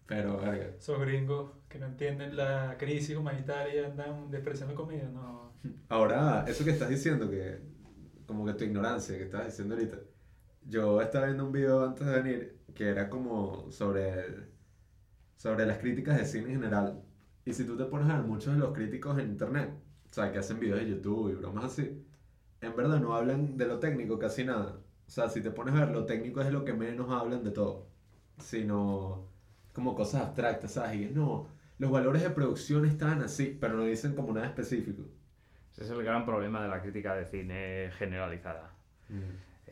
pero, 0.06 0.38
verga. 0.38 0.66
Esos 0.78 1.00
gringos 1.00 1.50
que 1.76 1.80
no 1.80 1.86
entienden 1.86 2.36
la 2.36 2.76
crisis 2.78 3.16
humanitaria 3.16 3.86
andan 3.86 4.30
despreciando 4.30 4.74
comida, 4.74 5.08
no. 5.12 5.52
Ahora, 5.88 6.44
eso 6.48 6.64
que 6.64 6.70
estás 6.70 6.88
diciendo, 6.88 7.28
que 7.30 7.60
como 8.26 8.44
que 8.46 8.54
tu 8.54 8.64
ignorancia 8.64 9.16
que 9.16 9.24
estás 9.24 9.46
diciendo 9.46 9.74
ahorita. 9.74 9.98
Yo 10.68 11.00
estaba 11.00 11.26
viendo 11.26 11.44
un 11.46 11.52
video 11.52 11.84
antes 11.84 12.06
de 12.06 12.22
venir 12.22 12.58
que 12.74 12.88
era 12.88 13.08
como 13.08 13.70
sobre, 13.70 14.10
el- 14.24 14.46
sobre 15.36 15.66
las 15.66 15.78
críticas 15.78 16.18
de 16.18 16.24
cine 16.26 16.46
en 16.48 16.54
general. 16.60 17.02
Y 17.44 17.52
si 17.52 17.64
tú 17.64 17.76
te 17.76 17.84
pones 17.84 18.08
a 18.10 18.16
ver 18.18 18.26
muchos 18.26 18.54
de 18.54 18.58
los 18.58 18.72
críticos 18.74 19.18
en 19.18 19.28
internet, 19.30 19.70
o 20.10 20.14
sea, 20.14 20.32
que 20.32 20.38
hacen 20.38 20.58
videos 20.60 20.80
de 20.80 20.88
YouTube 20.90 21.30
y 21.32 21.34
bromas 21.36 21.64
así, 21.66 22.04
en 22.60 22.76
verdad 22.76 23.00
no 23.00 23.14
hablan 23.14 23.56
de 23.56 23.66
lo 23.66 23.78
técnico 23.78 24.18
casi 24.18 24.44
nada. 24.44 24.80
O 25.06 25.10
sea, 25.10 25.28
si 25.28 25.40
te 25.42 25.50
pones 25.52 25.74
a 25.74 25.80
ver, 25.86 25.90
lo 25.90 26.04
técnico 26.06 26.40
es 26.40 26.50
lo 26.52 26.64
que 26.64 26.72
menos 26.74 27.10
hablan 27.10 27.44
de 27.44 27.50
todo. 27.52 27.86
Sino 28.38 29.28
como 29.72 29.94
cosas 29.94 30.22
abstractas, 30.22 30.72
¿sabes? 30.72 30.96
Y 30.96 31.04
es, 31.04 31.12
no, 31.12 31.48
los 31.78 31.90
valores 31.90 32.22
de 32.22 32.30
producción 32.30 32.86
estaban 32.86 33.22
así, 33.22 33.56
pero 33.60 33.74
no 33.74 33.84
dicen 33.84 34.14
como 34.14 34.32
nada 34.32 34.46
específico. 34.46 35.02
Ese 35.72 35.84
es 35.84 35.90
el 35.90 36.02
gran 36.02 36.24
problema 36.24 36.62
de 36.62 36.68
la 36.68 36.80
crítica 36.80 37.14
de 37.14 37.26
cine 37.26 37.90
generalizada. 37.98 38.72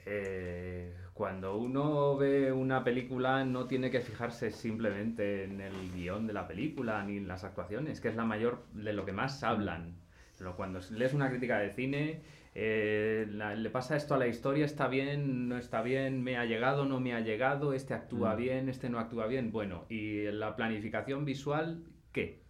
Eh, 0.06 0.94
cuando 1.14 1.56
uno 1.56 2.16
ve 2.16 2.52
una 2.52 2.84
película 2.84 3.44
no 3.44 3.66
tiene 3.66 3.90
que 3.90 4.00
fijarse 4.00 4.50
simplemente 4.50 5.44
en 5.44 5.60
el 5.60 5.72
guion 5.94 6.26
de 6.26 6.32
la 6.34 6.46
película 6.46 7.02
ni 7.04 7.16
en 7.16 7.28
las 7.28 7.44
actuaciones, 7.44 8.00
que 8.00 8.08
es 8.08 8.16
la 8.16 8.24
mayor 8.24 8.64
de 8.74 8.92
lo 8.92 9.04
que 9.06 9.12
más 9.12 9.42
hablan. 9.44 9.94
Pero 10.36 10.56
cuando 10.56 10.80
lees 10.90 11.14
una 11.14 11.30
crítica 11.30 11.58
de 11.58 11.70
cine, 11.70 12.20
eh, 12.56 13.26
la- 13.30 13.54
le 13.54 13.70
pasa 13.70 13.96
esto 13.96 14.14
a 14.14 14.18
la 14.18 14.26
historia, 14.26 14.64
está 14.64 14.88
bien, 14.88 15.48
no 15.48 15.56
está 15.56 15.80
bien, 15.80 16.22
me 16.22 16.36
ha 16.36 16.44
llegado, 16.44 16.84
no 16.84 17.00
me 17.00 17.14
ha 17.14 17.20
llegado, 17.20 17.72
este 17.72 17.94
actúa 17.94 18.34
Mm. 18.34 18.36
bien, 18.36 18.68
este 18.68 18.90
no 18.90 18.98
actúa 18.98 19.26
bien. 19.26 19.52
Bueno, 19.52 19.86
y 19.88 20.24
la 20.32 20.54
planificación 20.56 21.24
visual, 21.24 21.82
¿qué? 22.14 22.40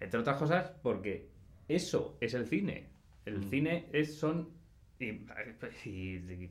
Entre 0.00 0.20
otras 0.20 0.36
cosas, 0.36 0.70
porque 0.82 1.28
eso 1.68 2.18
es 2.20 2.34
el 2.34 2.46
cine. 2.46 2.88
El 3.24 3.38
Mm. 3.38 3.42
cine 3.44 3.86
es, 3.92 4.18
son. 4.18 4.50
Y, 4.98 5.06
y- 5.86 5.88
y 5.88 6.50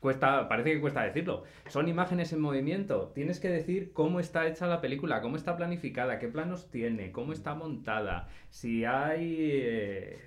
cuesta, 0.00 0.48
parece 0.48 0.72
que 0.72 0.80
cuesta 0.80 1.02
decirlo. 1.02 1.44
Son 1.68 1.88
imágenes 1.88 2.32
en 2.32 2.40
movimiento. 2.40 3.12
Tienes 3.14 3.38
que 3.38 3.48
decir 3.48 3.92
cómo 3.92 4.18
está 4.20 4.46
hecha 4.48 4.66
la 4.66 4.80
película, 4.80 5.20
cómo 5.20 5.36
está 5.36 5.56
planificada, 5.56 6.18
qué 6.18 6.28
planos 6.28 6.70
tiene, 6.70 7.12
cómo 7.12 7.32
está 7.32 7.54
montada. 7.54 8.28
Si 8.50 8.84
hay. 8.84 9.36
eh, 9.40 10.18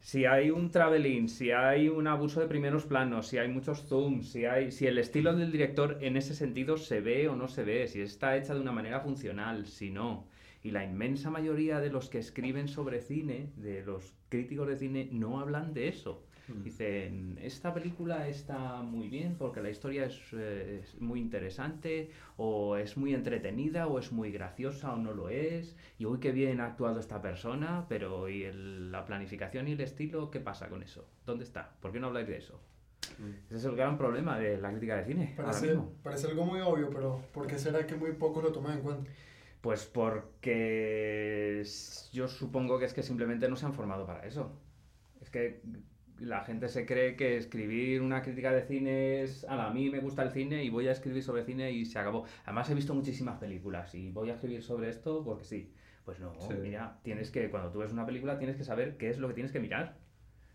si 0.00 0.26
hay 0.26 0.50
un 0.50 0.70
traveling, 0.70 1.28
si 1.28 1.50
hay 1.50 1.88
un 1.88 2.06
abuso 2.06 2.40
de 2.40 2.46
primeros 2.46 2.86
planos, 2.86 3.26
si 3.26 3.36
hay 3.38 3.48
muchos 3.48 3.82
zooms, 3.88 4.30
si 4.30 4.44
hay, 4.44 4.70
si 4.70 4.86
el 4.86 4.96
estilo 4.96 5.34
del 5.34 5.50
director 5.50 5.98
en 6.00 6.16
ese 6.16 6.34
sentido 6.36 6.76
se 6.76 7.00
ve 7.00 7.28
o 7.28 7.34
no 7.34 7.48
se 7.48 7.64
ve, 7.64 7.88
si 7.88 8.00
está 8.00 8.36
hecha 8.36 8.54
de 8.54 8.60
una 8.60 8.70
manera 8.70 9.00
funcional, 9.00 9.66
si 9.66 9.90
no. 9.90 10.28
Y 10.62 10.70
la 10.72 10.84
inmensa 10.84 11.30
mayoría 11.30 11.80
de 11.80 11.90
los 11.90 12.08
que 12.08 12.18
escriben 12.18 12.68
sobre 12.68 13.00
cine, 13.00 13.52
de 13.56 13.84
los 13.84 14.14
críticos 14.28 14.66
de 14.68 14.76
cine, 14.76 15.08
no 15.12 15.40
hablan 15.40 15.72
de 15.72 15.88
eso. 15.88 16.24
Mm. 16.48 16.62
Dicen, 16.64 17.38
esta 17.42 17.72
película 17.74 18.26
está 18.26 18.80
muy 18.82 19.08
bien 19.08 19.36
porque 19.38 19.60
la 19.62 19.70
historia 19.70 20.06
es, 20.06 20.18
eh, 20.32 20.80
es 20.82 21.00
muy 21.00 21.20
interesante, 21.20 22.10
o 22.38 22.76
es 22.76 22.96
muy 22.96 23.14
entretenida, 23.14 23.86
o 23.86 23.98
es 23.98 24.10
muy 24.12 24.32
graciosa, 24.32 24.92
o 24.94 24.96
no 24.96 25.12
lo 25.12 25.28
es, 25.28 25.76
y 25.98 26.06
uy, 26.06 26.18
qué 26.20 26.32
bien 26.32 26.60
ha 26.60 26.66
actuado 26.66 26.98
esta 27.00 27.20
persona, 27.22 27.84
pero 27.88 28.28
¿y 28.28 28.44
el- 28.44 28.90
la 28.90 29.04
planificación 29.04 29.68
y 29.68 29.72
el 29.72 29.80
estilo? 29.80 30.30
¿Qué 30.30 30.40
pasa 30.40 30.68
con 30.68 30.82
eso? 30.82 31.06
¿Dónde 31.26 31.44
está? 31.44 31.74
¿Por 31.80 31.92
qué 31.92 32.00
no 32.00 32.08
habláis 32.08 32.26
de 32.28 32.38
eso? 32.38 32.58
Mm. 33.18 33.30
Ese 33.46 33.56
es 33.56 33.64
el 33.64 33.76
gran 33.76 33.96
problema 33.98 34.38
de 34.38 34.58
la 34.58 34.70
crítica 34.70 34.96
de 34.96 35.04
cine 35.04 35.34
ahora 35.36 35.50
Parece, 35.50 35.66
mismo. 35.68 35.92
parece 36.02 36.26
algo 36.28 36.44
muy 36.44 36.60
obvio, 36.60 36.90
pero 36.90 37.20
¿por 37.32 37.46
qué 37.46 37.58
será 37.58 37.86
que 37.86 37.94
muy 37.94 38.12
pocos 38.12 38.42
lo 38.42 38.52
toman 38.52 38.78
en 38.78 38.82
cuenta? 38.82 39.10
Pues 39.60 39.86
porque 39.86 41.62
yo 42.12 42.28
supongo 42.28 42.78
que 42.78 42.84
es 42.84 42.94
que 42.94 43.02
simplemente 43.02 43.48
no 43.48 43.56
se 43.56 43.66
han 43.66 43.74
formado 43.74 44.06
para 44.06 44.24
eso. 44.26 44.52
Es 45.20 45.30
que 45.30 45.60
la 46.20 46.42
gente 46.44 46.68
se 46.68 46.84
cree 46.86 47.16
que 47.16 47.36
escribir 47.36 48.02
una 48.02 48.22
crítica 48.22 48.52
de 48.52 48.62
cine 48.62 49.22
es, 49.22 49.44
"Ala, 49.44 49.66
a 49.68 49.70
mí 49.72 49.90
me 49.90 50.00
gusta 50.00 50.22
el 50.22 50.30
cine 50.30 50.64
y 50.64 50.70
voy 50.70 50.88
a 50.88 50.92
escribir 50.92 51.22
sobre 51.22 51.44
cine 51.44 51.70
y 51.72 51.84
se 51.84 51.98
acabó. 51.98 52.24
Además 52.44 52.70
he 52.70 52.74
visto 52.74 52.94
muchísimas 52.94 53.38
películas 53.38 53.94
y 53.94 54.10
voy 54.10 54.30
a 54.30 54.34
escribir 54.34 54.62
sobre 54.62 54.88
esto 54.88 55.22
porque 55.24 55.44
sí. 55.44 55.72
Pues 56.04 56.20
no, 56.20 56.32
Sí. 56.40 56.54
mira, 56.62 56.98
tienes 57.02 57.30
que, 57.30 57.50
cuando 57.50 57.70
tú 57.70 57.80
ves 57.80 57.92
una 57.92 58.06
película 58.06 58.38
tienes 58.38 58.56
que 58.56 58.64
saber 58.64 58.96
qué 58.96 59.10
es 59.10 59.18
lo 59.18 59.28
que 59.28 59.34
tienes 59.34 59.52
que 59.52 59.60
mirar. 59.60 59.96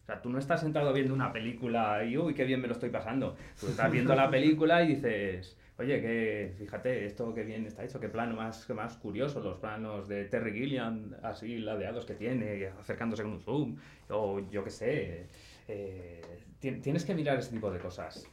O 0.01 0.05
sea, 0.05 0.21
tú 0.21 0.29
no 0.29 0.39
estás 0.39 0.59
sentado 0.61 0.91
viendo 0.91 1.13
una 1.13 1.31
película 1.31 2.03
y, 2.03 2.17
uy, 2.17 2.33
qué 2.33 2.43
bien 2.43 2.59
me 2.59 2.67
lo 2.67 2.73
estoy 2.73 2.89
pasando. 2.89 3.37
Tú 3.59 3.67
estás 3.67 3.89
viendo 3.91 4.15
la 4.15 4.29
película 4.31 4.83
y 4.83 4.87
dices, 4.95 5.57
oye, 5.83 6.01
que 6.01 6.53
fíjate, 6.57 7.05
esto 7.05 7.33
qué 7.33 7.43
bien 7.43 7.65
está 7.65 7.83
hecho, 7.83 7.99
qué 7.99 8.09
plano 8.09 8.35
más, 8.35 8.69
más 8.71 8.97
curioso, 8.97 9.39
los 9.41 9.57
planos 9.57 10.07
de 10.07 10.25
Terry 10.25 10.53
Gilliam, 10.53 11.13
así 11.21 11.57
ladeados 11.59 12.05
que 12.05 12.15
tiene, 12.15 12.67
acercándose 12.79 13.23
con 13.23 13.33
un 13.33 13.41
zoom, 13.41 13.77
o 14.09 14.39
yo 14.49 14.63
qué 14.63 14.69
sé. 14.69 15.27
eh, 15.67 16.21
ti- 16.59 16.79
tienes 16.81 17.05
que 17.05 17.13
mirar 17.15 17.37
ese 17.39 17.51
tipo 17.51 17.71
de 17.71 17.79
cosas. 17.79 18.29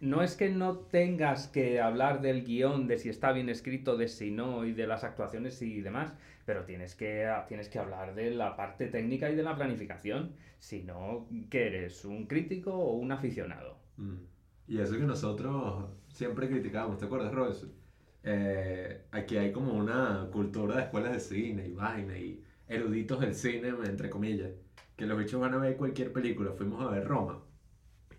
No 0.00 0.22
es 0.22 0.36
que 0.36 0.48
no 0.48 0.78
tengas 0.78 1.46
que 1.48 1.80
hablar 1.80 2.20
del 2.22 2.44
guion, 2.44 2.88
de 2.88 2.98
si 2.98 3.08
está 3.08 3.30
bien 3.32 3.48
escrito, 3.48 3.96
de 3.96 4.08
si 4.08 4.32
no, 4.32 4.64
y 4.64 4.72
de 4.72 4.86
las 4.88 5.04
actuaciones 5.04 5.62
y 5.62 5.80
demás, 5.80 6.16
pero 6.44 6.64
tienes 6.64 6.96
que, 6.96 7.30
tienes 7.46 7.68
que 7.68 7.78
hablar 7.78 8.14
de 8.14 8.30
la 8.32 8.56
parte 8.56 8.88
técnica 8.88 9.30
y 9.30 9.36
de 9.36 9.44
la 9.44 9.54
planificación. 9.54 10.34
Si 10.58 10.82
no, 10.82 11.28
¿qué 11.50 11.68
eres? 11.68 12.04
¿Un 12.04 12.26
crítico 12.26 12.74
o 12.74 12.94
un 12.96 13.12
aficionado? 13.12 13.78
Mm. 13.96 14.31
Y 14.66 14.78
eso 14.78 14.96
que 14.96 15.04
nosotros 15.04 15.84
siempre 16.08 16.48
criticamos, 16.48 16.98
¿te 16.98 17.06
acuerdas, 17.06 17.32
Royce? 17.32 17.66
Eh, 18.24 19.06
aquí 19.10 19.36
hay 19.36 19.52
como 19.52 19.72
una 19.74 20.28
cultura 20.32 20.76
de 20.76 20.82
escuelas 20.82 21.12
de 21.12 21.20
cine 21.20 21.66
y 21.68 21.72
vaina 21.72 22.16
y 22.16 22.42
eruditos 22.68 23.20
del 23.20 23.34
cine, 23.34 23.68
entre 23.84 24.08
comillas, 24.10 24.50
que 24.96 25.06
los 25.06 25.18
bichos 25.18 25.40
van 25.40 25.54
a 25.54 25.58
ver 25.58 25.76
cualquier 25.76 26.12
película. 26.12 26.52
Fuimos 26.52 26.80
a 26.82 26.90
ver 26.90 27.04
Roma. 27.06 27.40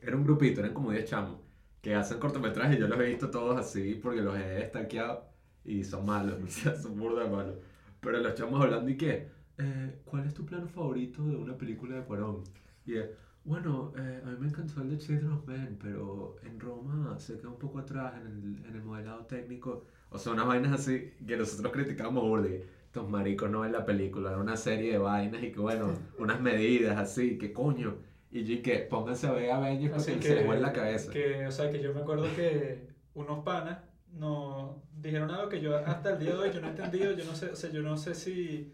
Era 0.01 0.15
un 0.17 0.23
grupito, 0.23 0.60
eran 0.60 0.73
como 0.73 0.91
10 0.91 1.06
chamos, 1.06 1.39
que 1.82 1.95
hacen 1.95 2.19
cortometrajes. 2.19 2.79
Yo 2.79 2.88
los 2.88 2.99
he 2.99 3.06
visto 3.06 3.29
todos 3.29 3.58
así 3.58 3.95
porque 3.95 4.21
los 4.21 4.38
he 4.38 4.63
estanqueado 4.63 5.29
y 5.65 5.84
son 5.84 6.06
malos, 6.06 6.41
o 6.43 6.47
sea, 6.47 6.75
son 6.75 6.97
burda 6.97 7.27
malos. 7.27 7.56
Pero 8.01 8.19
los 8.19 8.36
chamos 8.36 8.62
hablando 8.62 8.89
y 8.89 8.97
que, 8.97 9.29
eh, 9.58 10.01
¿cuál 10.06 10.25
es 10.27 10.34
tu 10.34 10.45
plano 10.45 10.67
favorito 10.67 11.23
de 11.25 11.36
una 11.38 11.58
película 11.58 11.95
de 11.95 12.03
Cuarón? 12.03 12.43
Y 12.86 12.95
es, 12.97 13.10
bueno, 13.45 13.93
eh, 13.97 14.21
a 14.23 14.29
mí 14.29 14.38
me 14.39 14.47
encantó 14.47 14.82
el 14.82 14.89
de 14.91 14.97
Children 14.97 15.32
of 15.34 15.47
Men, 15.47 15.77
pero 15.82 16.38
en 16.43 16.60
Roma 16.60 17.19
se 17.19 17.38
queda 17.38 17.49
un 17.49 17.60
poco 17.60 17.79
atrás 17.79 18.13
en 18.21 18.27
el, 18.27 18.65
en 18.65 18.75
el 18.75 18.84
modelado 18.84 19.25
técnico. 19.25 19.86
O 20.10 20.17
sea, 20.17 20.34
unas 20.34 20.47
vainas 20.47 20.71
así 20.79 21.13
que 21.25 21.36
nosotros 21.36 21.71
criticamos 21.73 22.23
burde. 22.23 22.65
Estos 22.86 23.10
maricos 23.10 23.49
no 23.49 23.62
ven 23.62 23.71
la 23.71 23.86
película, 23.86 24.29
era 24.29 24.39
una 24.39 24.56
serie 24.56 24.91
de 24.93 24.97
vainas 24.99 25.43
y 25.43 25.51
que 25.51 25.60
bueno, 25.60 25.93
unas 26.19 26.39
medidas 26.39 26.97
así, 26.97 27.38
que 27.38 27.51
coño. 27.51 27.97
Y 28.32 28.43
yo 28.45 28.62
que 28.63 28.79
pónganse 28.79 29.27
a 29.27 29.32
ver 29.34 29.51
Avengers 29.51 29.93
porque 29.93 30.12
Así 30.13 30.21
se 30.21 30.36
les 30.36 30.45
vuelve 30.45 30.62
la 30.62 30.73
cabeza. 30.73 31.12
que, 31.12 31.45
o 31.45 31.51
sea, 31.51 31.69
que 31.69 31.82
yo 31.82 31.93
me 31.93 32.01
acuerdo 32.01 32.25
que 32.36 32.88
unos 33.13 33.43
panas 33.43 33.79
nos 34.12 34.75
dijeron 34.95 35.29
algo 35.32 35.49
que 35.49 35.60
yo 35.62 35.75
hasta 35.77 36.13
el 36.13 36.19
día 36.19 36.32
de 36.32 36.38
hoy 36.38 36.51
yo 36.51 36.62
no 36.62 36.67
he 36.67 36.69
entendido, 36.71 37.12
yo 37.13 37.25
no 37.25 37.36
sé, 37.36 37.49
o 37.51 37.56
sea, 37.56 37.71
yo 37.71 37.82
no 37.82 37.97
sé 37.97 38.15
si 38.15 38.73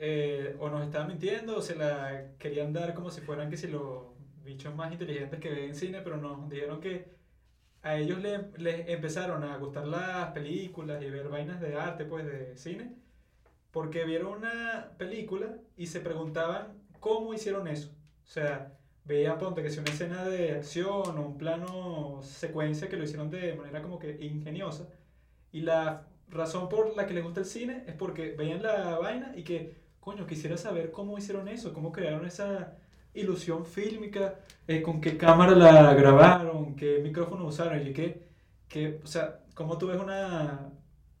eh, 0.00 0.56
o 0.60 0.70
nos 0.70 0.84
estaban 0.84 1.08
mintiendo 1.08 1.56
o 1.58 1.62
se 1.62 1.76
la 1.76 2.32
querían 2.38 2.72
dar 2.72 2.94
como 2.94 3.10
si 3.10 3.20
fueran 3.22 3.50
que 3.50 3.58
si 3.58 3.68
los 3.68 4.04
bichos 4.44 4.74
más 4.74 4.92
inteligentes 4.92 5.40
que 5.40 5.50
ven 5.50 5.74
cine, 5.76 6.02
pero 6.02 6.16
nos 6.18 6.48
dijeron 6.50 6.80
que 6.80 7.10
a 7.82 7.96
ellos 7.98 8.20
le- 8.20 8.50
les 8.58 8.88
empezaron 8.88 9.44
a 9.44 9.56
gustar 9.58 9.86
las 9.86 10.32
películas 10.32 11.02
y 11.02 11.10
ver 11.10 11.28
vainas 11.28 11.60
de 11.60 11.76
arte, 11.76 12.04
pues 12.06 12.26
de 12.26 12.56
cine, 12.56 12.94
porque 13.72 14.04
vieron 14.04 14.38
una 14.38 14.92
película 14.98 15.56
y 15.76 15.86
se 15.86 16.00
preguntaban 16.00 16.82
cómo 17.00 17.34
hicieron 17.34 17.68
eso. 17.68 17.90
O 18.24 18.26
sea, 18.26 18.78
veían, 19.04 19.38
ponte 19.38 19.62
que 19.62 19.70
si 19.70 19.80
una 19.80 19.90
escena 19.90 20.24
de 20.24 20.52
acción 20.52 21.18
o 21.18 21.26
un 21.26 21.38
plano 21.38 22.20
secuencia 22.22 22.88
que 22.88 22.96
lo 22.96 23.04
hicieron 23.04 23.30
de 23.30 23.54
manera 23.54 23.82
como 23.82 23.98
que 23.98 24.16
ingeniosa. 24.24 24.88
Y 25.52 25.62
la 25.62 26.06
razón 26.28 26.68
por 26.68 26.96
la 26.96 27.06
que 27.06 27.14
les 27.14 27.24
gusta 27.24 27.40
el 27.40 27.46
cine 27.46 27.84
es 27.86 27.94
porque 27.94 28.32
veían 28.32 28.62
la 28.62 28.98
vaina 28.98 29.32
y 29.36 29.44
que, 29.44 29.76
coño, 30.00 30.26
quisiera 30.26 30.56
saber 30.56 30.90
cómo 30.90 31.18
hicieron 31.18 31.48
eso, 31.48 31.72
cómo 31.72 31.92
crearon 31.92 32.26
esa 32.26 32.76
ilusión 33.14 33.66
fílmica, 33.66 34.40
eh, 34.66 34.82
con 34.82 35.00
qué 35.00 35.16
cámara 35.16 35.52
la 35.54 35.94
grabaron, 35.94 36.76
qué 36.76 37.00
micrófono 37.02 37.46
usaron, 37.46 37.86
y 37.86 37.92
que, 37.92 38.22
que, 38.68 39.00
o 39.02 39.06
sea, 39.06 39.40
cómo 39.54 39.78
tú 39.78 39.88
ves 39.88 40.00
una 40.00 40.70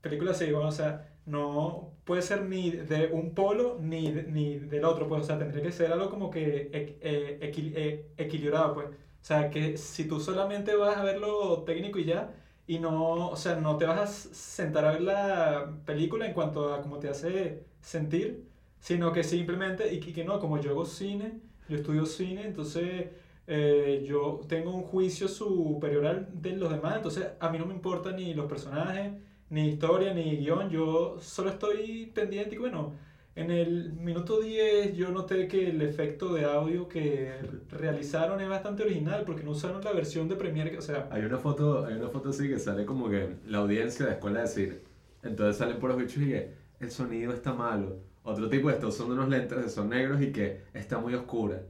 película 0.00 0.32
así, 0.32 0.50
o 0.52 0.70
sea, 0.72 1.08
no 1.26 1.92
puede 2.04 2.22
ser 2.22 2.42
ni 2.42 2.70
de 2.70 3.08
un 3.08 3.34
polo 3.34 3.78
ni, 3.80 4.10
de- 4.12 4.22
ni 4.24 4.58
del 4.58 4.84
otro, 4.84 5.08
pues, 5.08 5.22
o 5.22 5.24
sea, 5.24 5.38
tendría 5.38 5.62
que 5.62 5.72
ser 5.72 5.92
algo 5.92 6.10
como 6.10 6.30
que 6.30 6.70
equ- 6.72 6.96
eh, 7.00 7.38
equil- 7.42 7.72
eh, 7.76 8.06
equilibrado, 8.16 8.74
pues. 8.74 8.86
O 8.88 9.24
sea, 9.24 9.50
que 9.50 9.76
si 9.76 10.04
tú 10.08 10.18
solamente 10.20 10.74
vas 10.76 10.96
a 10.96 11.04
ver 11.04 11.18
lo 11.18 11.62
técnico 11.64 11.98
y 11.98 12.04
ya, 12.06 12.32
y 12.66 12.78
no, 12.78 13.28
o 13.30 13.36
sea, 13.36 13.56
no 13.56 13.76
te 13.76 13.84
vas 13.84 13.98
a 14.00 14.34
sentar 14.34 14.84
a 14.84 14.92
ver 14.92 15.00
la 15.02 15.72
película 15.84 16.26
en 16.26 16.32
cuanto 16.34 16.72
a 16.74 16.80
cómo 16.82 16.98
te 16.98 17.08
hace 17.08 17.64
sentir, 17.80 18.48
sino 18.80 19.12
que 19.12 19.22
simplemente, 19.22 19.92
y 19.94 20.00
que, 20.00 20.24
no, 20.24 20.40
como 20.40 20.60
yo 20.60 20.70
hago 20.70 20.84
cine, 20.84 21.40
yo 21.68 21.76
estudio 21.76 22.06
cine, 22.06 22.46
entonces 22.46 23.08
eh, 23.46 24.04
yo 24.08 24.40
tengo 24.48 24.74
un 24.74 24.82
juicio 24.82 25.28
superior 25.28 26.06
al 26.06 26.42
de 26.42 26.56
los 26.56 26.70
demás, 26.70 26.96
entonces 26.96 27.28
a 27.38 27.50
mí 27.50 27.58
no 27.58 27.66
me 27.66 27.74
importa 27.74 28.12
ni 28.12 28.34
los 28.34 28.46
personajes, 28.46 29.12
ni 29.50 29.68
historia, 29.68 30.14
ni 30.14 30.36
guion, 30.38 30.70
yo 30.70 31.18
solo 31.20 31.50
estoy 31.50 32.10
pendiente 32.14 32.54
y 32.56 32.58
bueno, 32.58 32.94
en 33.36 33.50
el 33.50 33.92
minuto 33.92 34.40
10 34.40 34.96
yo 34.96 35.10
noté 35.10 35.46
que 35.46 35.70
el 35.70 35.82
efecto 35.82 36.34
de 36.34 36.44
audio 36.44 36.88
que 36.88 37.32
realizaron 37.70 38.40
es 38.40 38.48
bastante 38.48 38.82
original 38.82 39.24
porque 39.24 39.44
no 39.44 39.52
usaron 39.52 39.82
la 39.82 39.92
versión 39.92 40.28
de 40.28 40.36
Premiere, 40.36 40.76
o 40.76 40.82
sea, 40.82 41.08
Hay 41.10 41.22
una 41.22 41.38
foto, 41.38 41.84
hay 41.84 41.94
una 41.94 42.08
foto 42.08 42.30
así 42.30 42.48
que 42.48 42.58
sale 42.58 42.84
como 42.84 43.08
que 43.08 43.36
la 43.46 43.58
audiencia 43.58 44.06
de 44.06 44.12
escuela 44.12 44.40
de 44.42 44.46
cine. 44.48 44.78
Entonces 45.22 45.56
salen 45.56 45.78
por 45.78 45.90
los 45.90 45.98
bichos 45.98 46.22
y 46.22 46.28
que 46.28 46.54
el 46.80 46.90
sonido 46.90 47.32
está 47.32 47.52
malo. 47.52 47.98
Otro 48.22 48.48
tipo 48.48 48.70
estos 48.70 48.96
son 48.96 49.12
unos 49.12 49.28
lentes 49.28 49.58
que 49.58 49.68
son 49.70 49.88
negros 49.88 50.20
y 50.20 50.30
que 50.32 50.62
está 50.74 50.98
muy 50.98 51.14
oscura. 51.14 51.62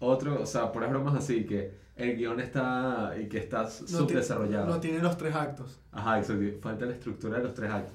Otro, 0.00 0.40
o 0.42 0.46
sea, 0.46 0.72
puras 0.72 0.90
bromas 0.90 1.14
así 1.16 1.44
que 1.44 1.72
el 1.96 2.16
guion 2.16 2.40
está 2.40 3.14
y 3.20 3.26
que 3.28 3.38
está 3.38 3.68
subdesarrollado. 3.68 4.66
No 4.66 4.80
tiene 4.80 5.00
los 5.00 5.16
tres 5.16 5.34
actos. 5.34 5.80
Ajá, 5.92 6.18
exacto. 6.18 6.44
Falta 6.62 6.86
la 6.86 6.92
estructura 6.92 7.38
de 7.38 7.44
los 7.44 7.54
tres 7.54 7.70
actos. 7.70 7.94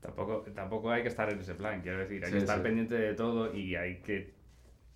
Tampoco, 0.00 0.44
tampoco 0.54 0.90
hay 0.90 1.02
que 1.02 1.08
estar 1.08 1.30
en 1.32 1.38
ese 1.38 1.54
plan, 1.54 1.80
quiero 1.80 1.98
decir, 1.98 2.24
hay 2.24 2.30
Sí, 2.30 2.36
que 2.36 2.38
estar 2.42 2.56
sí. 2.58 2.62
pendiente 2.62 2.94
de 2.96 3.14
todo 3.14 3.54
y 3.54 3.76
hay 3.76 4.00
que... 4.00 4.34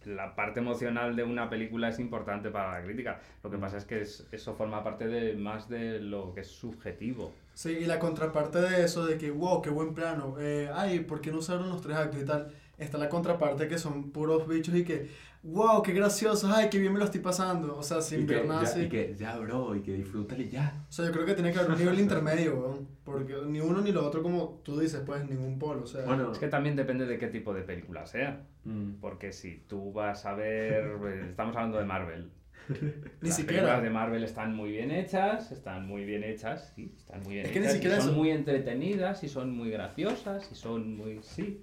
La 0.04 0.34
parte 0.36 0.60
emocional 0.60 1.16
de 1.16 1.24
una 1.24 1.50
película 1.50 1.88
es 1.88 1.98
importante 1.98 2.50
para 2.50 2.78
la 2.78 2.84
crítica. 2.84 3.20
Lo 3.42 3.50
que 3.50 3.58
pasa 3.58 3.76
es 3.76 3.84
que 3.84 4.00
es- 4.02 4.26
eso 4.30 4.54
forma 4.54 4.82
parte 4.84 5.06
de 5.08 5.34
más 5.34 5.68
de 5.68 6.00
lo 6.00 6.32
que 6.32 6.40
es 6.40 6.48
subjetivo. 6.48 7.32
Sí, 7.56 7.70
y 7.70 7.86
la 7.86 7.98
contraparte 7.98 8.60
de 8.60 8.84
eso, 8.84 9.06
de 9.06 9.16
que, 9.16 9.30
wow, 9.30 9.62
qué 9.62 9.70
buen 9.70 9.94
plano, 9.94 10.36
eh, 10.38 10.68
ay, 10.74 11.00
¿por 11.00 11.22
qué 11.22 11.32
no 11.32 11.38
usaron 11.38 11.70
los 11.70 11.80
tres 11.80 11.96
actos 11.96 12.20
y 12.20 12.24
tal? 12.26 12.52
Está 12.76 12.98
la 12.98 13.08
contraparte 13.08 13.66
que 13.66 13.78
son 13.78 14.10
puros 14.10 14.46
bichos 14.46 14.74
y 14.74 14.84
que, 14.84 15.08
wow, 15.42 15.82
qué 15.82 15.94
graciosos, 15.94 16.50
ay, 16.54 16.68
qué 16.68 16.78
bien 16.78 16.92
me 16.92 16.98
lo 16.98 17.06
estoy 17.06 17.22
pasando. 17.22 17.74
O 17.78 17.82
sea, 17.82 18.02
sin 18.02 18.26
ver 18.26 18.44
nada 18.46 18.60
así. 18.60 18.80
y 18.82 18.88
que 18.90 19.14
ya, 19.18 19.38
bro, 19.38 19.74
y 19.74 19.80
que 19.80 19.94
disfrútale 19.94 20.50
ya. 20.50 20.84
O 20.86 20.92
sea, 20.92 21.06
yo 21.06 21.12
creo 21.12 21.24
que 21.24 21.32
tiene 21.32 21.50
que 21.50 21.58
haber 21.58 21.70
un 21.70 21.78
nivel 21.78 21.98
intermedio, 21.98 22.58
weón. 22.60 22.88
Porque 23.04 23.34
ni 23.46 23.60
uno 23.60 23.80
ni 23.80 23.90
lo 23.90 24.06
otro, 24.06 24.22
como 24.22 24.60
tú 24.62 24.78
dices, 24.78 25.00
pues, 25.06 25.24
ningún 25.26 25.58
polo. 25.58 25.84
O 25.84 25.86
sea, 25.86 26.04
Bueno, 26.04 26.30
Es 26.32 26.38
que 26.38 26.48
también 26.48 26.76
depende 26.76 27.06
de 27.06 27.16
qué 27.18 27.28
tipo 27.28 27.54
de 27.54 27.62
película 27.62 28.04
sea. 28.04 28.44
mm, 28.64 28.96
Porque 29.00 29.32
si 29.32 29.64
tú 29.66 29.94
vas 29.94 30.26
a 30.26 30.34
ver... 30.34 30.84
eh, 31.06 31.26
Estamos 31.30 31.56
hablando 31.56 31.78
de 31.78 31.86
Marvel. 31.86 32.30
Ni 32.68 33.28
Las 33.28 33.36
siquiera. 33.36 33.62
películas 33.62 33.82
de 33.82 33.90
Marvel 33.90 34.24
están 34.24 34.54
muy 34.54 34.70
bien 34.72 34.90
hechas, 34.90 35.52
están 35.52 35.86
muy 35.86 36.04
bien 36.04 36.24
hechas, 36.24 36.72
sí, 36.74 36.92
están 36.96 37.22
muy 37.22 37.34
bien 37.34 37.46
Es 37.46 37.52
que 37.52 37.60
ni 37.60 37.66
hechas. 37.66 37.74
y 37.74 37.76
siquiera 37.76 38.00
son 38.00 38.08
eso. 38.10 38.18
muy 38.18 38.30
entretenidas 38.30 39.22
y 39.24 39.28
son 39.28 39.56
muy 39.56 39.70
graciosas 39.70 40.50
y 40.50 40.54
son 40.54 40.96
muy... 40.96 41.20
Sí. 41.22 41.62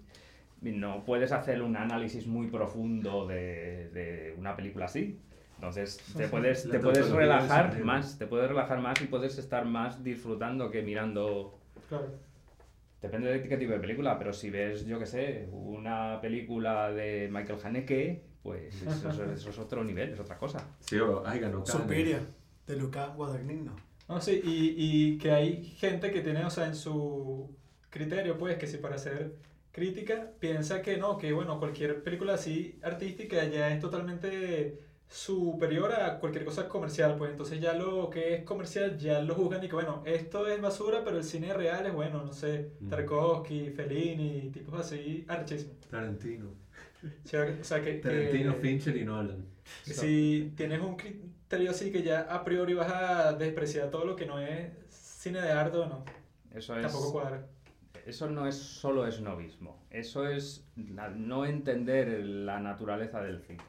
No 0.61 1.03
puedes 1.03 1.31
hacer 1.33 1.61
un 1.61 1.75
análisis 1.75 2.25
muy 2.25 2.47
profundo 2.47 3.27
de, 3.27 3.89
de 3.89 4.33
una 4.37 4.55
película 4.55 4.85
así. 4.85 5.19
Entonces 5.55 5.97
te 6.17 6.27
puedes, 6.27 6.69
te 6.69 6.79
puedes 6.79 7.09
relajar 7.11 7.83
más, 7.83 8.17
te 8.17 8.27
puedes 8.27 8.47
relajar 8.47 8.79
más 8.79 8.99
y 9.01 9.05
puedes 9.05 9.37
estar 9.37 9.65
más 9.65 10.03
disfrutando 10.03 10.69
que 10.71 10.81
mirando 10.81 11.59
claro. 11.89 12.07
Depende 13.01 13.29
de 13.37 13.43
qué 13.45 13.57
tipo 13.57 13.73
de 13.73 13.79
película, 13.79 14.17
pero 14.17 14.31
si 14.31 14.49
ves, 14.49 14.85
yo 14.85 14.97
qué 14.97 15.05
sé, 15.05 15.49
una 15.51 16.19
película 16.21 16.89
de 16.89 17.27
Michael 17.29 17.59
Haneke, 17.61 18.23
pues 18.43 18.81
eso, 18.81 19.09
es- 19.09 19.39
eso 19.39 19.49
es 19.49 19.57
otro 19.57 19.83
nivel, 19.83 20.11
es 20.13 20.19
otra 20.19 20.37
cosa. 20.37 20.67
Sí, 20.81 20.97
o, 20.99 21.23
ay, 21.25 21.39
ganó 21.39 21.63
Cannes. 21.63 21.71
Suspiria, 21.71 22.19
de 22.67 22.75
Luca 22.75 23.07
Guadagnino. 23.07 23.73
No, 24.09 24.19
sí, 24.21 24.41
y, 24.43 24.75
y 24.77 25.17
que 25.17 25.31
hay 25.31 25.63
gente 25.63 26.11
que 26.11 26.21
tiene, 26.21 26.43
o 26.45 26.49
sea, 26.49 26.67
en 26.67 26.75
su 26.75 27.49
criterio, 27.89 28.37
pues, 28.37 28.57
que 28.57 28.67
si 28.67 28.77
para 28.77 28.95
hacer 28.95 29.33
crítica 29.71 30.29
piensa 30.39 30.81
que 30.81 30.97
no, 30.97 31.17
que 31.17 31.31
bueno, 31.33 31.57
cualquier 31.57 32.03
película 32.03 32.33
así 32.35 32.77
artística 32.83 33.43
ya 33.45 33.73
es 33.73 33.79
totalmente 33.79 34.77
superior 35.07 35.93
a 35.93 36.19
cualquier 36.19 36.43
cosa 36.43 36.67
comercial, 36.67 37.15
pues 37.17 37.31
entonces 37.31 37.59
ya 37.61 37.73
lo 37.73 38.09
que 38.09 38.33
es 38.35 38.43
comercial 38.43 38.97
ya 38.97 39.21
lo 39.21 39.35
juzgan 39.35 39.63
y 39.63 39.67
que 39.67 39.75
bueno, 39.75 40.01
esto 40.05 40.47
es 40.47 40.59
basura, 40.61 41.03
pero 41.03 41.17
el 41.17 41.23
cine 41.23 41.53
real 41.53 41.85
es 41.85 41.93
bueno, 41.93 42.23
no 42.23 42.33
sé, 42.33 42.71
Mm. 42.81 42.89
Tarkovsky, 42.89 43.69
Fellini, 43.71 44.49
tipos 44.51 44.79
así, 44.79 45.23
archísimos. 45.27 45.77
Tarantino. 45.89 46.47
O 47.03 47.27
sea, 47.27 47.45
que- 47.45 47.61
o 47.61 47.63
sea, 47.63 47.81
que, 47.81 47.95
que- 47.95 47.99
Tarantino, 48.09 48.53
Fincher 48.55 48.95
y 48.97 49.03
Nolan. 49.05 49.45
si 49.83 50.53
tienes 50.55 50.79
un 50.81 50.95
criterio 50.95 51.71
así 51.71 51.91
que 51.91 52.01
ya 52.03 52.21
a 52.21 52.43
priori 52.43 52.73
vas 52.73 52.91
a 52.91 53.33
despreciar 53.33 53.89
todo 53.89 54.05
lo 54.05 54.15
que 54.15 54.25
no 54.25 54.39
es 54.39 54.71
cine 54.89 55.41
de 55.41 55.51
arte 55.51 55.77
o 55.77 55.85
no, 55.87 56.03
Eso 56.53 56.75
es... 56.75 56.81
tampoco 56.83 57.11
cuadra. 57.11 57.45
Eso 58.05 58.29
no 58.29 58.47
es 58.47 58.55
solo 58.55 59.07
esnovismo, 59.07 59.81
eso 59.89 60.27
es 60.27 60.67
la- 60.75 61.09
no 61.09 61.45
entender 61.45 62.07
la 62.25 62.59
naturaleza 62.59 63.21
del 63.21 63.41
cine. 63.41 63.63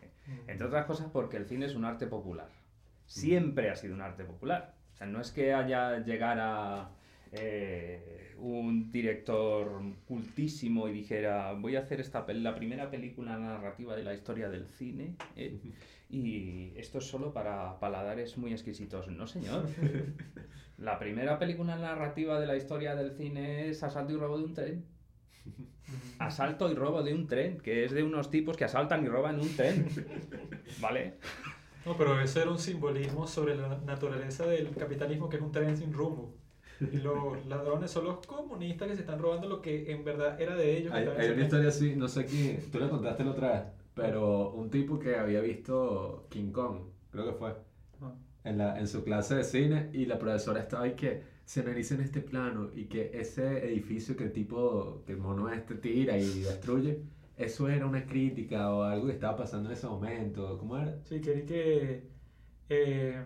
Entre 0.47 0.67
otras 0.67 0.87
cosas 0.87 1.09
porque 1.13 1.37
el 1.37 1.47
cine 1.47 1.67
es 1.67 1.75
un 1.75 1.85
arte 1.85 2.07
popular. 2.07 2.49
Siempre 3.07 3.71
ha 3.71 3.77
sido 3.77 3.95
un 3.95 4.01
arte 4.01 4.25
popular. 4.25 4.75
O 4.95 4.97
sea, 4.97 5.07
no 5.07 5.21
es 5.21 5.31
que 5.31 5.53
haya 5.53 5.99
llegara 5.99 6.89
eh, 7.37 8.35
un 8.39 8.91
director 8.93 9.83
cultísimo 10.07 10.89
y 10.89 10.93
dijera 10.93 11.53
voy 11.53 11.77
a 11.77 11.81
hacer 11.81 12.01
esta 12.01 12.27
pel- 12.27 12.43
la 12.43 12.55
primera 12.55 12.91
película 12.91 13.37
narrativa 13.39 13.95
de 13.97 14.03
la 14.05 14.15
historia 14.15 14.49
del 14.51 14.67
cine 14.67 15.15
eh, 15.37 15.59
y 16.11 16.73
esto 16.77 16.99
es 16.99 17.05
solo 17.07 17.33
para 17.33 17.79
paladares 17.81 18.37
muy 18.39 18.53
exquisitos. 18.53 19.09
No, 19.09 19.27
señor. 19.27 19.67
La 20.77 20.99
primera 20.99 21.39
película 21.39 21.77
narrativa 21.77 22.41
de 22.41 22.47
la 22.49 22.57
historia 22.57 22.97
del 22.97 23.13
cine 23.13 23.69
es 23.69 23.85
Asalto 23.85 24.13
y 24.13 24.17
robo 24.17 24.39
de 24.39 24.45
un 24.45 24.55
tren. 24.55 24.85
Asalto 26.19 26.69
y 26.71 26.75
robo 26.75 27.03
de 27.05 27.15
un 27.15 27.27
tren, 27.29 27.59
que 27.59 27.85
es 27.85 27.93
de 27.93 28.03
unos 28.03 28.29
tipos 28.31 28.57
que 28.57 28.65
asaltan 28.65 29.05
y 29.05 29.09
roban 29.09 29.39
un 29.41 29.55
tren. 29.55 29.87
¿Vale? 30.81 31.15
No, 31.87 31.97
pero 31.97 32.21
eso 32.21 32.41
era 32.43 32.51
un 32.51 32.59
simbolismo 32.59 33.27
sobre 33.27 33.55
la 33.57 33.79
naturaleza 33.87 34.47
del 34.47 34.71
capitalismo 34.71 35.29
que 35.29 35.37
es 35.37 35.43
un 35.43 35.53
tren 35.53 35.77
sin 35.77 35.93
rumbo. 35.93 36.35
Los 37.03 37.47
ladrones 37.47 37.91
son 37.91 38.05
los 38.05 38.27
comunistas 38.27 38.89
que 38.89 38.95
se 38.95 39.01
están 39.03 39.19
robando 39.21 39.49
lo 39.49 39.61
que 39.63 39.91
en 39.91 40.05
verdad 40.05 40.41
era 40.41 40.55
de 40.57 40.77
ellos. 40.79 40.93
Hay, 40.93 41.07
hay 41.07 41.31
una 41.31 41.43
historia 41.43 41.69
así, 41.69 41.95
no 41.97 42.09
sé 42.09 42.25
quién, 42.27 42.61
tú 42.71 42.79
la 42.79 42.89
contaste 42.89 43.25
la 43.25 43.31
otra 43.31 43.53
vez, 43.53 43.63
pero 43.95 44.51
un 44.53 44.71
tipo 44.71 44.99
que 44.99 45.17
había 45.17 45.41
visto 45.41 46.27
King 46.31 46.51
Kong, 46.53 46.79
creo 47.11 47.27
que 47.27 47.33
fue, 47.33 47.55
Ah. 48.01 48.13
en, 48.45 48.59
la, 48.59 48.79
en 48.79 48.89
su 48.89 49.05
clase 49.05 49.37
de 49.37 49.45
cine 49.45 49.91
y 49.93 50.05
la 50.07 50.19
profesora 50.19 50.61
estaba 50.61 50.85
ahí 50.85 50.95
que 50.95 51.23
se 51.45 51.61
analiza 51.61 51.95
en 51.95 52.01
este 52.01 52.21
plano 52.21 52.71
y 52.75 52.87
que 52.87 53.11
ese 53.15 53.67
edificio 53.71 54.17
que 54.17 54.25
el 54.25 54.33
tipo, 54.33 55.03
que 55.07 55.13
el 55.13 55.19
mono 55.19 55.49
este 55.51 55.75
tira 55.77 56.17
y 56.19 56.41
destruye, 56.41 57.01
eso 57.37 57.69
era 57.69 57.87
una 57.87 58.05
crítica 58.07 58.73
o 58.75 58.83
algo 58.83 59.07
que 59.07 59.13
estaba 59.13 59.37
pasando 59.37 59.69
en 59.69 59.75
ese 59.77 59.87
momento, 59.87 60.57
¿cómo 60.59 60.79
era? 60.79 60.99
Sí, 61.05 61.21
que, 61.21 61.45
que 61.45 62.03
eh, 62.69 63.23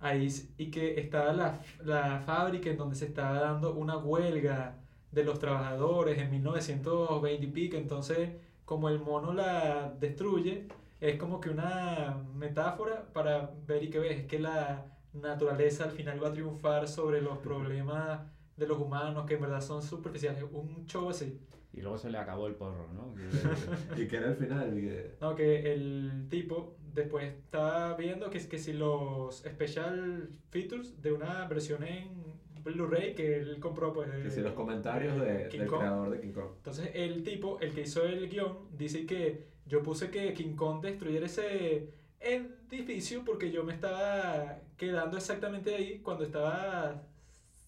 ahí 0.00 0.28
y 0.58 0.70
que 0.70 1.00
estaba 1.00 1.32
la, 1.32 1.60
la 1.84 2.20
fábrica 2.20 2.70
en 2.70 2.76
donde 2.76 2.94
se 2.96 3.06
estaba 3.06 3.40
dando 3.40 3.74
una 3.74 3.96
huelga 3.98 4.76
de 5.12 5.24
los 5.24 5.38
trabajadores 5.38 6.18
en 6.18 6.30
1920 6.30 7.44
y 7.46 7.50
pico, 7.50 7.76
entonces 7.76 8.30
como 8.64 8.88
el 8.88 8.98
mono 8.98 9.32
la 9.32 9.94
destruye, 10.00 10.66
es 11.00 11.16
como 11.18 11.40
que 11.40 11.50
una 11.50 12.18
metáfora 12.34 13.06
para 13.12 13.50
ver 13.66 13.82
y 13.84 13.90
que 13.90 13.98
ves, 13.98 14.20
es 14.20 14.26
que 14.26 14.38
la 14.38 14.86
naturaleza 15.12 15.84
al 15.84 15.90
final 15.90 16.22
va 16.22 16.28
a 16.28 16.32
triunfar 16.32 16.88
sobre 16.88 17.20
los 17.20 17.38
problemas 17.38 18.20
de 18.56 18.66
los 18.66 18.78
humanos 18.78 19.26
que 19.26 19.34
en 19.34 19.42
verdad 19.42 19.60
son 19.60 19.82
superficiales, 19.82 20.42
un 20.50 20.86
show 20.86 21.10
así. 21.10 21.40
Y 21.72 21.80
luego 21.82 21.98
se 21.98 22.08
le 22.10 22.18
acabó 22.18 22.46
el 22.46 22.54
porro, 22.54 22.86
¿no? 22.92 23.12
Que- 23.94 24.02
Y 24.02 24.06
que 24.08 24.16
era 24.16 24.28
el 24.28 24.36
final. 24.36 24.78
y 24.78 24.82
que- 24.82 25.16
No, 25.20 25.34
que 25.34 25.72
el 25.72 26.26
tipo 26.30 26.76
después 26.94 27.24
estaba 27.34 27.94
viendo 27.96 28.30
que, 28.30 28.38
que 28.46 28.58
si 28.58 28.72
los 28.72 29.38
special 29.38 30.30
features 30.50 31.00
de 31.02 31.12
una 31.12 31.46
versión 31.48 31.82
en 31.84 32.24
Blu-ray 32.62 33.14
que 33.14 33.36
él 33.40 33.58
compró, 33.60 33.92
pues. 33.92 34.08
que 34.22 34.30
si 34.30 34.40
los 34.40 34.52
comentarios 34.54 35.20
de- 35.20 35.48
del 35.48 35.66
Kong. 35.66 35.78
creador 35.80 36.10
de 36.10 36.20
King 36.20 36.32
Kong. 36.32 36.50
Entonces 36.56 36.90
el 36.94 37.22
tipo, 37.22 37.58
el 37.60 37.74
que 37.74 37.82
hizo 37.82 38.04
el 38.04 38.28
guion, 38.30 38.56
dice 38.76 39.04
que 39.06 39.44
yo 39.66 39.82
puse 39.82 40.10
que 40.10 40.32
King 40.32 40.54
Kong 40.56 40.80
destruyera 40.82 41.26
ese 41.26 41.90
edificio 42.20 43.22
porque 43.24 43.50
yo 43.50 43.64
me 43.64 43.72
estaba 43.74 44.58
quedando 44.76 45.16
exactamente 45.18 45.74
ahí 45.74 45.98
cuando 46.00 46.24
estaba 46.24 47.02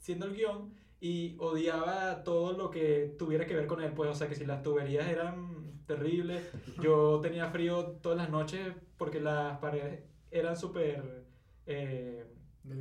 haciendo 0.00 0.26
el 0.26 0.34
guion 0.34 0.72
y 1.06 1.36
odiaba 1.38 2.22
todo 2.24 2.52
lo 2.60 2.70
que 2.70 3.14
tuviera 3.18 3.46
que 3.46 3.54
ver 3.54 3.66
con 3.66 3.80
él, 3.82 3.92
pues, 3.92 4.10
o 4.10 4.14
sea, 4.14 4.28
que 4.28 4.34
si 4.34 4.44
las 4.46 4.62
tuberías 4.62 5.06
eran 5.08 5.82
terribles, 5.86 6.42
yo 6.82 7.20
tenía 7.20 7.48
frío 7.50 7.98
todas 8.02 8.18
las 8.18 8.30
noches 8.30 8.62
porque 8.98 9.20
las 9.20 9.58
paredes 9.58 10.00
eran 10.30 10.56
súper... 10.56 11.24
eh, 11.66 12.24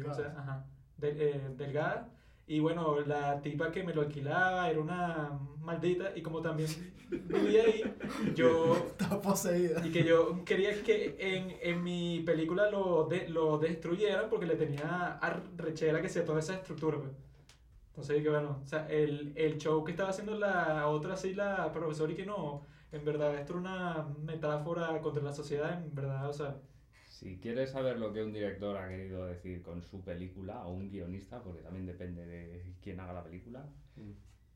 ¿cómo 0.01 0.13
se 0.13 0.23
Delgadas. 0.23 0.37
Ajá, 0.37 0.65
del- 0.97 1.21
eh, 1.21 1.41
delgada. 1.57 2.09
Y 2.47 2.59
bueno, 2.59 2.99
la 3.01 3.41
tipa 3.41 3.71
que 3.71 3.83
me 3.83 3.93
lo 3.93 4.01
alquilaba 4.01 4.69
era 4.69 4.79
una 4.79 5.39
maldita 5.59 6.11
y 6.15 6.21
como 6.21 6.41
también 6.41 6.69
vivía 7.09 7.63
ahí, 7.63 7.83
yo... 8.35 8.75
Está 8.75 9.19
poseída. 9.21 9.85
Y 9.85 9.91
que 9.91 10.03
yo 10.03 10.43
quería 10.45 10.71
que 10.83 11.15
en, 11.19 11.55
en 11.61 11.83
mi 11.83 12.21
película 12.25 12.69
lo, 12.69 13.05
de, 13.05 13.27
lo 13.29 13.57
destruyeran 13.57 14.29
porque 14.29 14.45
le 14.45 14.55
tenía 14.55 15.17
arrechera 15.21 16.01
que 16.01 16.09
sea 16.09 16.23
toda 16.25 16.39
esa 16.39 16.55
estructura. 16.55 16.97
pues. 16.99 17.11
Entonces 17.95 18.21
que 18.21 18.29
bueno, 18.29 18.59
o 18.61 18.67
sea, 18.67 18.87
el, 18.89 19.31
el 19.37 19.57
show 19.57 19.81
que 19.85 19.91
estaba 19.91 20.09
haciendo 20.09 20.37
la 20.37 20.87
otra, 20.89 21.13
así 21.13 21.33
la 21.33 21.71
profesora 21.71 22.11
y 22.11 22.15
que 22.15 22.25
no, 22.25 22.65
en 22.91 23.05
verdad 23.05 23.33
esto 23.35 23.53
era 23.53 23.61
una 23.61 24.07
metáfora 24.21 24.99
contra 24.99 25.23
la 25.23 25.31
sociedad, 25.31 25.81
en 25.81 25.95
verdad, 25.95 26.29
o 26.29 26.33
sea... 26.33 26.57
Si 27.07 27.39
quieres 27.39 27.71
saber 27.71 27.97
lo 27.97 28.11
que 28.11 28.21
un 28.21 28.33
director 28.33 28.75
ha 28.75 28.89
querido 28.89 29.25
decir 29.25 29.61
con 29.61 29.81
su 29.81 30.03
película, 30.03 30.65
o 30.65 30.73
un 30.73 30.89
guionista, 30.89 31.41
porque 31.41 31.61
también 31.61 31.85
depende 31.85 32.25
de 32.25 32.75
quién 32.81 32.99
haga 32.99 33.13
la 33.13 33.23
película, 33.23 33.65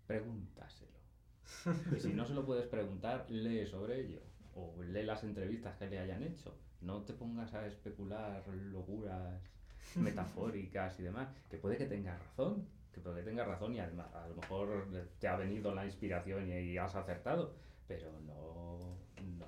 pregúntaselo. 0.05 0.99
Y 1.95 1.99
si 2.01 2.13
no 2.13 2.25
se 2.25 2.33
lo 2.33 2.45
puedes 2.45 2.67
preguntar, 2.67 3.25
lee 3.29 3.65
sobre 3.65 4.01
ello. 4.01 4.19
O 4.55 4.83
lee 4.83 5.03
las 5.03 5.23
entrevistas 5.23 5.77
que 5.77 5.89
le 5.89 5.99
hayan 5.99 6.21
hecho. 6.23 6.57
No 6.81 7.03
te 7.03 7.13
pongas 7.13 7.53
a 7.53 7.65
especular 7.65 8.45
locuras 8.47 9.41
metafóricas 9.95 10.99
y 10.99 11.03
demás. 11.03 11.29
Que 11.49 11.57
puede 11.57 11.77
que 11.77 11.85
tengas 11.85 12.19
razón. 12.19 12.67
Que 12.91 13.01
puede 13.01 13.17
que 13.17 13.29
tengas 13.29 13.47
razón 13.47 13.75
y 13.75 13.79
además 13.79 14.13
a 14.15 14.27
lo 14.27 14.35
mejor 14.35 14.87
te 15.19 15.27
ha 15.27 15.35
venido 15.35 15.73
la 15.73 15.85
inspiración 15.85 16.47
y, 16.49 16.53
y 16.71 16.77
has 16.77 16.95
acertado. 16.95 17.55
Pero 17.87 18.11
no, 18.21 18.97
no, 19.37 19.47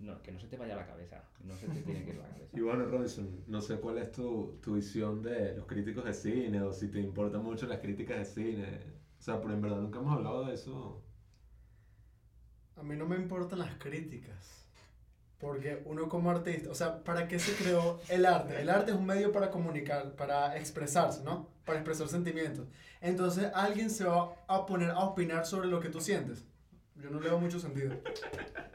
no, 0.00 0.22
que 0.22 0.32
no 0.32 0.38
se 0.40 0.48
te 0.48 0.56
vaya 0.56 0.76
la 0.76 0.86
cabeza. 0.86 1.22
No 1.44 1.56
se 1.56 1.68
te 1.68 1.82
tiene 1.82 2.04
que 2.04 2.10
ir 2.10 2.16
la 2.16 2.28
cabeza. 2.28 2.46
Y 2.56 2.60
bueno, 2.60 2.86
Robinson, 2.86 3.44
no 3.46 3.60
sé 3.60 3.78
cuál 3.80 3.98
es 3.98 4.12
tu, 4.12 4.58
tu 4.62 4.74
visión 4.74 5.22
de 5.22 5.54
los 5.56 5.66
críticos 5.66 6.04
de 6.04 6.14
cine 6.14 6.62
o 6.62 6.72
si 6.72 6.90
te 6.90 7.00
importan 7.00 7.42
mucho 7.42 7.66
las 7.66 7.80
críticas 7.80 8.18
de 8.18 8.24
cine. 8.24 8.80
O 9.18 9.22
sea, 9.22 9.40
pero 9.40 9.54
en 9.54 9.60
verdad 9.60 9.80
nunca 9.80 9.98
hemos 9.98 10.12
hablado 10.16 10.44
de 10.46 10.54
eso. 10.54 11.02
A 12.76 12.82
mí 12.84 12.94
no 12.96 13.06
me 13.06 13.16
importan 13.16 13.58
las 13.58 13.74
críticas. 13.76 14.65
Porque 15.38 15.82
uno 15.84 16.08
como 16.08 16.30
artista, 16.30 16.70
o 16.70 16.74
sea, 16.74 17.04
¿para 17.04 17.28
qué 17.28 17.38
se 17.38 17.52
creó 17.62 18.00
el 18.08 18.24
arte? 18.24 18.60
El 18.60 18.70
arte 18.70 18.92
es 18.92 18.96
un 18.96 19.04
medio 19.04 19.32
para 19.32 19.50
comunicar, 19.50 20.12
para 20.12 20.56
expresarse, 20.56 21.22
¿no? 21.24 21.50
Para 21.64 21.78
expresar 21.78 22.08
sentimientos. 22.08 22.66
Entonces 23.02 23.50
alguien 23.54 23.90
se 23.90 24.04
va 24.04 24.34
a 24.48 24.64
poner 24.64 24.90
a 24.90 25.00
opinar 25.00 25.44
sobre 25.44 25.68
lo 25.68 25.78
que 25.78 25.90
tú 25.90 26.00
sientes. 26.00 26.46
Yo 26.96 27.10
no 27.10 27.20
le 27.20 27.28
veo 27.28 27.38
mucho 27.38 27.60
sentido. 27.60 27.90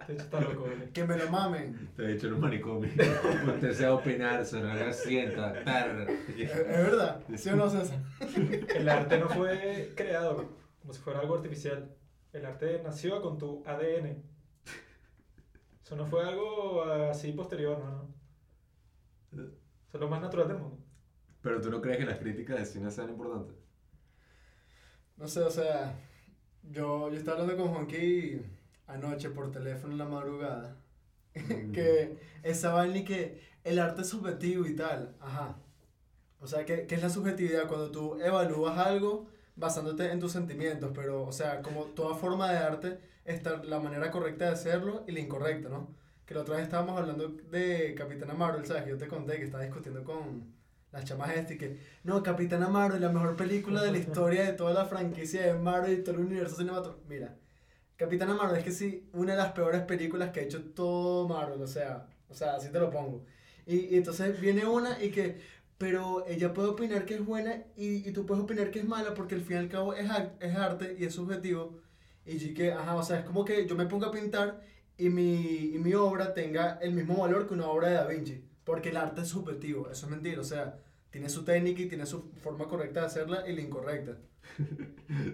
De 0.08 0.14
hecho, 0.14 0.24
está 0.24 0.40
loco, 0.40 0.66
¿vale? 0.68 0.90
Que 0.94 1.04
me 1.04 1.18
lo 1.18 1.30
mamen. 1.32 1.90
Te 1.96 2.04
he 2.04 2.08
dicho 2.14 2.28
en 2.28 2.34
un 2.34 2.42
manicomio. 2.42 2.92
Usted 2.92 3.84
a 3.84 3.94
opinar, 3.96 4.46
se 4.46 4.60
lo 4.60 4.94
sienta, 4.94 5.64
tar. 5.64 6.08
¿Es, 6.38 6.40
es 6.40 6.56
verdad? 6.56 7.22
¿Sí 7.36 7.50
o 7.50 7.56
no, 7.56 7.70
César? 7.70 7.98
El 8.76 8.88
arte 8.88 9.18
no 9.18 9.30
fue 9.30 9.92
creado 9.96 10.50
como 10.82 10.94
si 10.94 11.00
fuera 11.00 11.20
algo 11.20 11.36
artificial. 11.36 11.90
El 12.34 12.46
arte 12.46 12.82
nació 12.84 13.22
con 13.22 13.38
tu 13.38 13.64
ADN. 13.66 14.24
Eso 15.92 15.98
no 15.98 16.06
fue 16.06 16.24
algo 16.24 16.86
así 16.86 17.34
posterior, 17.34 17.78
¿no? 17.78 18.08
no. 19.32 19.44
Eso 19.44 19.52
es 19.94 20.00
lo 20.00 20.08
más 20.08 20.22
natural 20.22 20.48
del 20.48 20.60
mundo. 20.60 20.78
Pero 21.42 21.60
tú 21.60 21.70
no 21.70 21.82
crees 21.82 21.98
que 21.98 22.06
las 22.06 22.18
críticas 22.18 22.60
de 22.60 22.66
cine 22.66 22.90
sean 22.90 23.10
importantes. 23.10 23.58
No 25.18 25.28
sé, 25.28 25.42
o 25.42 25.52
sea, 25.52 26.00
yo, 26.64 27.10
yo 27.10 27.18
estaba 27.18 27.42
hablando 27.42 27.62
con 27.62 27.74
Juanqui 27.74 28.42
anoche 28.88 29.32
por 29.32 29.52
teléfono 29.52 29.92
en 29.92 29.98
la 29.98 30.06
madrugada. 30.06 30.78
que 31.34 32.18
esa 32.42 32.72
vaina 32.72 33.00
y 33.00 33.04
que 33.04 33.42
el 33.66 33.78
arte 33.78 34.04
es 34.04 34.08
subjetivo 34.08 34.66
y 34.66 34.78
tal. 34.78 35.18
Ajá. 35.20 35.58
O 36.40 36.48
sea, 36.48 36.66
¿qué, 36.66 36.88
qué 36.88 36.96
es 36.96 37.02
la 37.02 37.10
subjetividad? 37.10 37.68
Cuando 37.68 37.92
tú 37.92 38.18
evalúas 38.22 38.78
algo 38.78 39.28
basándote 39.58 40.10
en 40.10 40.22
tus 40.22 40.32
sentimientos, 40.32 40.94
pero, 40.96 41.24
o 41.24 41.34
sea, 41.34 41.62
como 41.62 41.84
toda 41.88 42.16
forma 42.16 42.50
de 42.50 42.60
arte, 42.60 43.11
está 43.26 43.64
la 43.64 43.80
manera 43.80 44.12
correcta 44.12 44.46
de 44.46 44.52
hacerlo 44.52 45.04
y 45.08 45.12
la 45.12 45.20
incorrecta, 45.20 45.70
¿no? 45.70 45.96
que 46.32 46.36
la 46.36 46.42
otra 46.44 46.56
vez 46.56 46.64
estábamos 46.64 46.98
hablando 46.98 47.28
de 47.28 47.94
Capitana 47.94 48.34
Marvel, 48.34 48.66
¿sabes? 48.66 48.84
Que 48.84 48.92
yo 48.92 48.98
te 48.98 49.08
conté 49.08 49.36
que 49.38 49.44
estaba 49.44 49.64
discutiendo 49.64 50.02
con 50.06 50.54
las 50.94 51.04
chamas 51.04 51.36
este 51.36 51.56
y 51.56 51.58
que, 51.58 51.78
no, 52.06 52.24
Capitana 52.24 52.70
Marvel, 52.70 53.02
la 53.02 53.10
mejor 53.10 53.36
película 53.36 53.84
de 53.84 53.92
la 53.92 53.98
historia 54.06 54.44
de 54.44 54.54
toda 54.54 54.74
la 54.74 54.86
franquicia 54.86 55.42
de 55.42 55.54
Marvel 55.56 56.00
y 56.00 56.04
todo 56.04 56.16
el 56.16 56.22
universo 56.22 56.56
cinematográfico. 56.56 57.06
Mira, 57.10 57.36
Capitana 57.98 58.34
Marvel 58.34 58.60
es 58.60 58.64
que 58.64 58.72
sí, 58.72 59.10
una 59.12 59.34
de 59.34 59.40
las 59.40 59.52
peores 59.52 59.82
películas 59.82 60.32
que 60.32 60.40
ha 60.40 60.44
hecho 60.44 60.64
todo 60.74 61.28
Marvel, 61.28 61.62
o 61.62 61.68
sea, 61.68 62.08
o 62.30 62.34
sea, 62.34 62.56
así 62.56 62.70
te 62.70 62.80
lo 62.80 62.90
pongo. 62.90 63.26
Y, 63.66 63.94
y 63.94 63.98
entonces 63.98 64.40
viene 64.40 64.66
una 64.66 65.04
y 65.04 65.12
que, 65.12 65.42
pero 65.78 66.26
ella 66.28 66.54
puede 66.54 66.70
opinar 66.70 67.04
que 67.06 67.16
es 67.16 67.26
buena 67.26 67.64
y, 67.76 68.08
y 68.08 68.14
tú 68.14 68.26
puedes 68.26 68.44
opinar 68.44 68.72
que 68.72 68.80
es 68.80 68.86
mala 68.86 69.14
porque 69.14 69.36
al 69.36 69.42
fin 69.42 69.58
y 69.58 69.60
al 69.60 69.68
cabo 69.68 69.94
es, 69.94 70.10
es 70.40 70.56
arte 70.56 70.96
y 70.98 71.04
es 71.04 71.14
subjetivo. 71.14 71.82
Y 72.26 72.40
sí 72.40 72.54
que, 72.54 72.72
ajá, 72.72 72.96
o 72.96 73.04
sea, 73.04 73.20
es 73.20 73.26
como 73.26 73.44
que 73.46 73.66
yo 73.68 73.76
me 73.76 73.86
pongo 73.86 74.06
a 74.06 74.12
pintar 74.12 74.62
y 74.98 75.10
mi, 75.10 75.74
y 75.74 75.80
mi 75.80 75.94
obra 75.94 76.34
tenga 76.34 76.78
el 76.82 76.94
mismo 76.94 77.18
valor 77.18 77.48
que 77.48 77.54
una 77.54 77.68
obra 77.68 77.90
de 77.90 77.96
Da 77.96 78.08
Vinci. 78.08 78.44
Porque 78.64 78.90
el 78.90 78.98
arte 78.98 79.22
es 79.22 79.28
subjetivo, 79.28 79.90
eso 79.90 80.06
es 80.06 80.12
mentira, 80.12 80.40
o 80.40 80.44
sea, 80.44 80.78
tiene 81.10 81.30
su 81.30 81.44
técnica 81.44 81.82
y 81.82 81.88
tiene 81.88 82.06
su 82.06 82.32
forma 82.42 82.66
correcta 82.68 83.02
de 83.02 83.06
hacerla 83.08 83.48
y 83.48 83.54
la 83.54 83.62
incorrecta. 83.62 84.18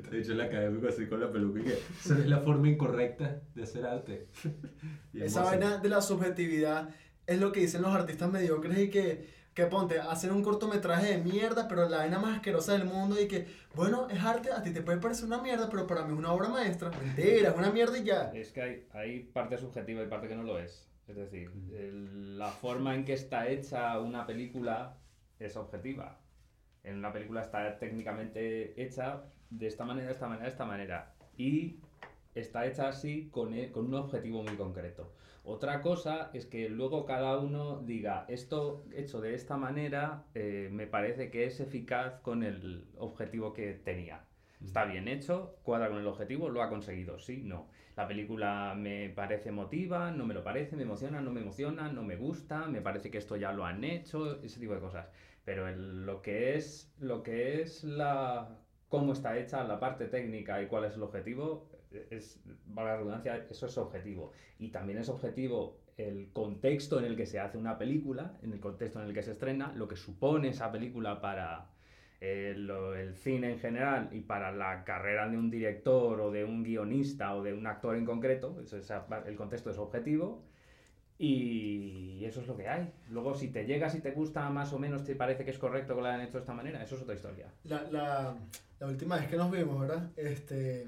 Te 0.09 0.15
he 0.15 0.19
dicho 0.19 0.33
el 0.33 0.41
académico 0.41 0.87
así 0.87 1.07
con 1.07 1.19
la 1.19 1.31
peluca 1.31 1.59
y 1.59 1.63
que 1.63 1.73
esa 1.73 2.17
es 2.17 2.27
la 2.27 2.39
forma 2.39 2.69
incorrecta 2.69 3.41
de 3.53 3.63
hacer 3.63 3.85
arte. 3.85 4.27
Y 5.13 5.23
Esa 5.23 5.43
vaina 5.43 5.77
de 5.77 5.89
la 5.89 6.01
subjetividad 6.01 6.89
es 7.25 7.39
lo 7.39 7.51
que 7.51 7.61
dicen 7.61 7.81
los 7.81 7.93
artistas 7.93 8.31
mediocres 8.31 8.77
y 8.77 8.89
que, 8.89 9.27
que 9.57 9.65
ponte, 9.65 9.99
hacen 9.99 10.29
un 10.31 10.43
cortometraje 10.43 11.13
de 11.13 11.17
mierda, 11.17 11.67
pero 11.67 11.89
la 11.89 11.97
vaina 11.97 12.19
más 12.19 12.35
asquerosa 12.35 12.73
del 12.73 12.85
mundo 12.85 13.19
y 13.19 13.27
que, 13.27 13.47
bueno, 13.73 14.07
es 14.07 14.23
arte, 14.23 14.51
a 14.51 14.61
ti 14.61 14.69
te 14.71 14.83
puede 14.83 14.99
parecer 14.99 15.25
una 15.25 15.41
mierda, 15.41 15.67
pero 15.67 15.87
para 15.87 16.03
mí 16.05 16.13
es 16.13 16.19
una 16.19 16.31
obra 16.31 16.47
maestra. 16.47 16.91
Mentira, 16.91 17.49
es 17.49 17.57
una 17.57 17.71
mierda 17.71 17.97
y 17.97 18.03
ya. 18.03 18.29
Es 18.35 18.51
que 18.51 18.61
hay, 18.61 18.87
hay 18.93 19.19
parte 19.21 19.57
subjetiva 19.57 20.03
y 20.03 20.05
parte 20.05 20.27
que 20.27 20.35
no 20.35 20.43
lo 20.43 20.59
es. 20.59 20.87
Es 21.07 21.15
decir, 21.15 21.49
el- 21.73 22.37
la 22.37 22.49
forma 22.49 22.93
en 22.93 23.03
que 23.03 23.13
está 23.13 23.47
hecha 23.47 23.99
una 23.99 24.27
película 24.27 24.95
es 25.39 25.55
objetiva. 25.57 26.19
En 26.83 26.97
una 26.99 27.11
película 27.11 27.41
está 27.41 27.79
técnicamente 27.79 28.79
hecha 28.79 29.23
de 29.49 29.65
esta 29.65 29.85
manera, 29.85 30.05
de 30.09 30.13
esta 30.13 30.27
manera, 30.27 30.45
de 30.45 30.51
esta 30.51 30.65
manera. 30.65 31.15
Y 31.35 31.79
está 32.35 32.67
hecha 32.67 32.89
así 32.89 33.27
con, 33.31 33.55
e- 33.55 33.71
con 33.71 33.87
un 33.87 33.95
objetivo 33.95 34.43
muy 34.43 34.55
concreto. 34.55 35.13
Otra 35.49 35.81
cosa 35.81 36.29
es 36.33 36.45
que 36.45 36.67
luego 36.67 37.05
cada 37.05 37.39
uno 37.39 37.81
diga, 37.81 38.25
esto 38.27 38.83
hecho 38.93 39.21
de 39.21 39.33
esta 39.33 39.55
manera 39.55 40.25
eh, 40.35 40.67
me 40.71 40.87
parece 40.87 41.31
que 41.31 41.45
es 41.45 41.61
eficaz 41.61 42.19
con 42.21 42.43
el 42.43 42.85
objetivo 42.97 43.53
que 43.53 43.71
tenía. 43.73 44.25
Está 44.61 44.83
bien 44.85 45.07
hecho, 45.07 45.55
cuadra 45.63 45.87
con 45.87 45.99
el 45.99 46.07
objetivo, 46.07 46.49
lo 46.49 46.61
ha 46.61 46.69
conseguido, 46.69 47.17
sí, 47.19 47.43
no. 47.45 47.69
La 47.95 48.07
película 48.07 48.75
me 48.75 49.09
parece 49.09 49.49
emotiva, 49.49 50.11
no 50.11 50.25
me 50.25 50.33
lo 50.33 50.43
parece, 50.43 50.75
me 50.75 50.83
emociona, 50.83 51.21
no 51.21 51.31
me 51.31 51.39
emociona, 51.41 51.89
no 51.91 52.03
me 52.03 52.17
gusta, 52.17 52.67
me 52.67 52.81
parece 52.81 53.09
que 53.09 53.17
esto 53.17 53.37
ya 53.37 53.53
lo 53.53 53.63
han 53.65 53.83
hecho, 53.85 54.41
ese 54.43 54.59
tipo 54.59 54.73
de 54.73 54.81
cosas. 54.81 55.07
Pero 55.45 55.67
el- 55.69 56.05
lo 56.05 56.21
que 56.21 56.55
es, 56.55 56.93
lo 56.99 57.23
que 57.23 57.61
es 57.61 57.83
la 57.85 58.59
cómo 58.89 59.13
está 59.13 59.37
hecha, 59.37 59.63
la 59.63 59.79
parte 59.79 60.07
técnica 60.07 60.61
y 60.61 60.67
cuál 60.67 60.85
es 60.85 60.95
el 60.95 61.03
objetivo, 61.03 61.69
es, 62.09 62.39
valga 62.67 62.91
la 62.91 62.97
redundancia, 62.97 63.45
eso 63.49 63.65
es 63.65 63.77
objetivo. 63.77 64.31
Y 64.59 64.69
también 64.69 64.99
es 64.99 65.09
objetivo 65.09 65.77
el 65.97 66.31
contexto 66.31 66.99
en 66.99 67.05
el 67.05 67.15
que 67.15 67.25
se 67.25 67.39
hace 67.39 67.57
una 67.57 67.77
película, 67.77 68.37
en 68.43 68.53
el 68.53 68.59
contexto 68.59 69.01
en 69.01 69.07
el 69.07 69.13
que 69.13 69.23
se 69.23 69.31
estrena, 69.31 69.73
lo 69.75 69.87
que 69.87 69.95
supone 69.95 70.49
esa 70.49 70.71
película 70.71 71.19
para 71.21 71.69
eh, 72.21 72.53
el 72.55 73.15
cine 73.15 73.53
en 73.53 73.59
general 73.59 74.09
y 74.11 74.21
para 74.21 74.51
la 74.51 74.83
carrera 74.83 75.27
de 75.27 75.37
un 75.37 75.49
director 75.49 76.19
o 76.21 76.31
de 76.31 76.43
un 76.43 76.63
guionista 76.63 77.35
o 77.35 77.43
de 77.43 77.53
un 77.53 77.65
actor 77.65 77.95
en 77.95 78.05
concreto, 78.05 78.61
el 79.25 79.35
contexto 79.35 79.71
es 79.71 79.77
objetivo. 79.77 80.43
Y 81.19 82.23
eso 82.25 82.41
es 82.41 82.47
lo 82.47 82.55
que 82.55 82.67
hay. 82.67 82.93
Luego, 83.09 83.33
si 83.33 83.47
te 83.47 83.65
llega, 83.65 83.89
si 83.89 84.01
te 84.01 84.11
gusta 84.11 84.47
más 84.51 84.71
o 84.71 84.77
menos, 84.77 85.03
te 85.03 85.15
parece 85.15 85.43
que 85.43 85.49
es 85.49 85.57
correcto 85.57 85.95
que 85.95 86.01
lo 86.01 86.07
hayan 86.07 86.21
hecho 86.21 86.33
de 86.33 86.41
esta 86.41 86.53
manera, 86.53 86.83
eso 86.83 86.95
es 86.95 87.01
otra 87.01 87.15
historia. 87.15 87.47
La, 87.63 87.81
la, 87.89 88.37
la 88.79 88.87
última 88.87 89.17
vez 89.17 89.27
que 89.27 89.35
nos 89.35 89.49
vimos, 89.49 89.79
¿verdad? 89.79 90.11
Este, 90.15 90.85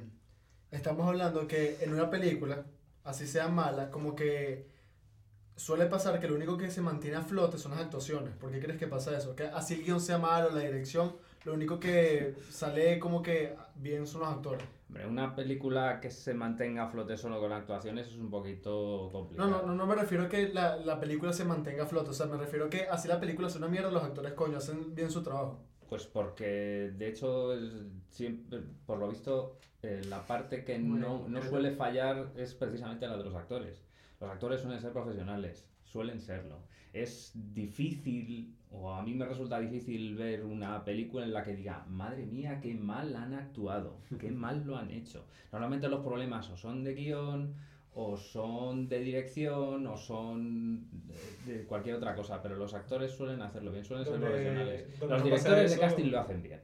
estamos 0.71 1.07
hablando 1.07 1.47
que 1.47 1.77
en 1.81 1.93
una 1.93 2.09
película, 2.09 2.65
así 3.03 3.27
sea 3.27 3.47
mala, 3.47 3.89
como 3.91 4.15
que 4.15 4.67
suele 5.55 5.85
pasar 5.87 6.19
que 6.19 6.27
lo 6.27 6.35
único 6.35 6.57
que 6.57 6.71
se 6.71 6.81
mantiene 6.81 7.17
a 7.17 7.21
flote 7.21 7.57
son 7.57 7.71
las 7.71 7.81
actuaciones. 7.81 8.33
¿Por 8.35 8.51
qué 8.51 8.59
crees 8.59 8.79
que 8.79 8.87
pasa 8.87 9.17
eso? 9.17 9.35
Que 9.35 9.43
así 9.43 9.73
el 9.75 9.83
guion 9.83 9.99
sea 9.99 10.17
malo, 10.17 10.51
la 10.51 10.61
dirección, 10.61 11.15
lo 11.43 11.53
único 11.53 11.79
que 11.79 12.35
sale 12.49 12.97
como 12.99 13.21
que 13.21 13.55
bien 13.75 14.07
son 14.07 14.21
los 14.21 14.29
actores. 14.29 14.63
Hombre, 14.87 15.05
una 15.05 15.35
película 15.35 15.99
que 15.99 16.09
se 16.09 16.33
mantenga 16.33 16.83
a 16.85 16.87
flote 16.89 17.15
solo 17.15 17.39
con 17.39 17.51
actuaciones 17.51 18.07
es 18.07 18.15
un 18.15 18.31
poquito 18.31 19.05
No, 19.05 19.11
complicado. 19.11 19.49
no, 19.49 19.61
no, 19.67 19.75
no 19.75 19.85
me 19.85 19.93
refiero 19.95 20.23
a 20.23 20.29
que 20.29 20.49
la, 20.49 20.77
la 20.77 20.99
película 20.99 21.31
se 21.31 21.45
mantenga 21.45 21.83
a 21.83 21.87
flote, 21.87 22.09
o 22.09 22.13
sea, 22.13 22.25
me 22.25 22.37
refiero 22.37 22.65
a 22.65 22.69
que 22.69 22.87
así 22.87 23.07
la 23.07 23.19
película 23.19 23.47
es 23.49 23.55
una 23.55 23.67
mierda, 23.67 23.91
los 23.91 24.03
actores 24.03 24.33
coño 24.33 24.57
hacen 24.57 24.95
bien 24.95 25.11
su 25.11 25.21
trabajo. 25.21 25.59
Pues 25.89 26.05
porque, 26.05 26.93
de 26.95 27.07
hecho, 27.09 27.51
siempre, 28.09 28.61
por 28.85 28.99
lo 28.99 29.09
visto, 29.09 29.57
eh, 29.81 30.01
la 30.07 30.25
parte 30.27 30.63
que 30.63 30.77
no, 30.77 31.27
no 31.27 31.41
suele 31.41 31.71
fallar 31.71 32.31
es 32.35 32.53
precisamente 32.53 33.07
la 33.07 33.17
de 33.17 33.23
los 33.23 33.33
actores. 33.33 33.83
Los 34.21 34.29
actores 34.29 34.61
suelen 34.61 34.79
ser 34.79 34.91
profesionales, 34.93 35.67
suelen 35.83 36.21
serlo. 36.21 36.59
Es 36.93 37.31
difícil, 37.33 38.55
o 38.69 38.93
a 38.93 39.01
mí 39.01 39.15
me 39.15 39.25
resulta 39.25 39.59
difícil 39.59 40.15
ver 40.15 40.45
una 40.45 40.83
película 40.85 41.25
en 41.25 41.33
la 41.33 41.43
que 41.43 41.55
diga, 41.55 41.85
madre 41.87 42.27
mía, 42.27 42.59
qué 42.61 42.75
mal 42.75 43.15
han 43.15 43.33
actuado, 43.33 43.97
qué 44.19 44.29
mal 44.31 44.63
lo 44.65 44.77
han 44.77 44.91
hecho. 44.91 45.25
Normalmente 45.51 45.89
los 45.89 46.05
problemas 46.05 46.49
o 46.51 46.57
son 46.57 46.83
de 46.83 46.93
guion, 46.93 47.55
o 48.01 48.15
son 48.15 48.87
de 48.87 48.99
dirección, 48.99 49.85
o 49.85 49.97
son 49.97 50.87
de, 51.45 51.65
cualquier 51.65 51.95
otra 51.95 52.15
cosa, 52.15 52.41
pero 52.41 52.55
los 52.55 52.73
actores 52.73 53.11
suelen 53.11 53.41
hacerlo 53.41 53.73
bien, 53.73 53.83
suelen 53.83 54.05
ser 54.05 54.19
profesionales. 54.19 55.01
Los 55.01 55.23
directores 55.23 55.71
de 55.71 55.79
casting 55.79 56.05
lo 56.05 56.19
hacen 56.19 56.41
bien. 56.41 56.61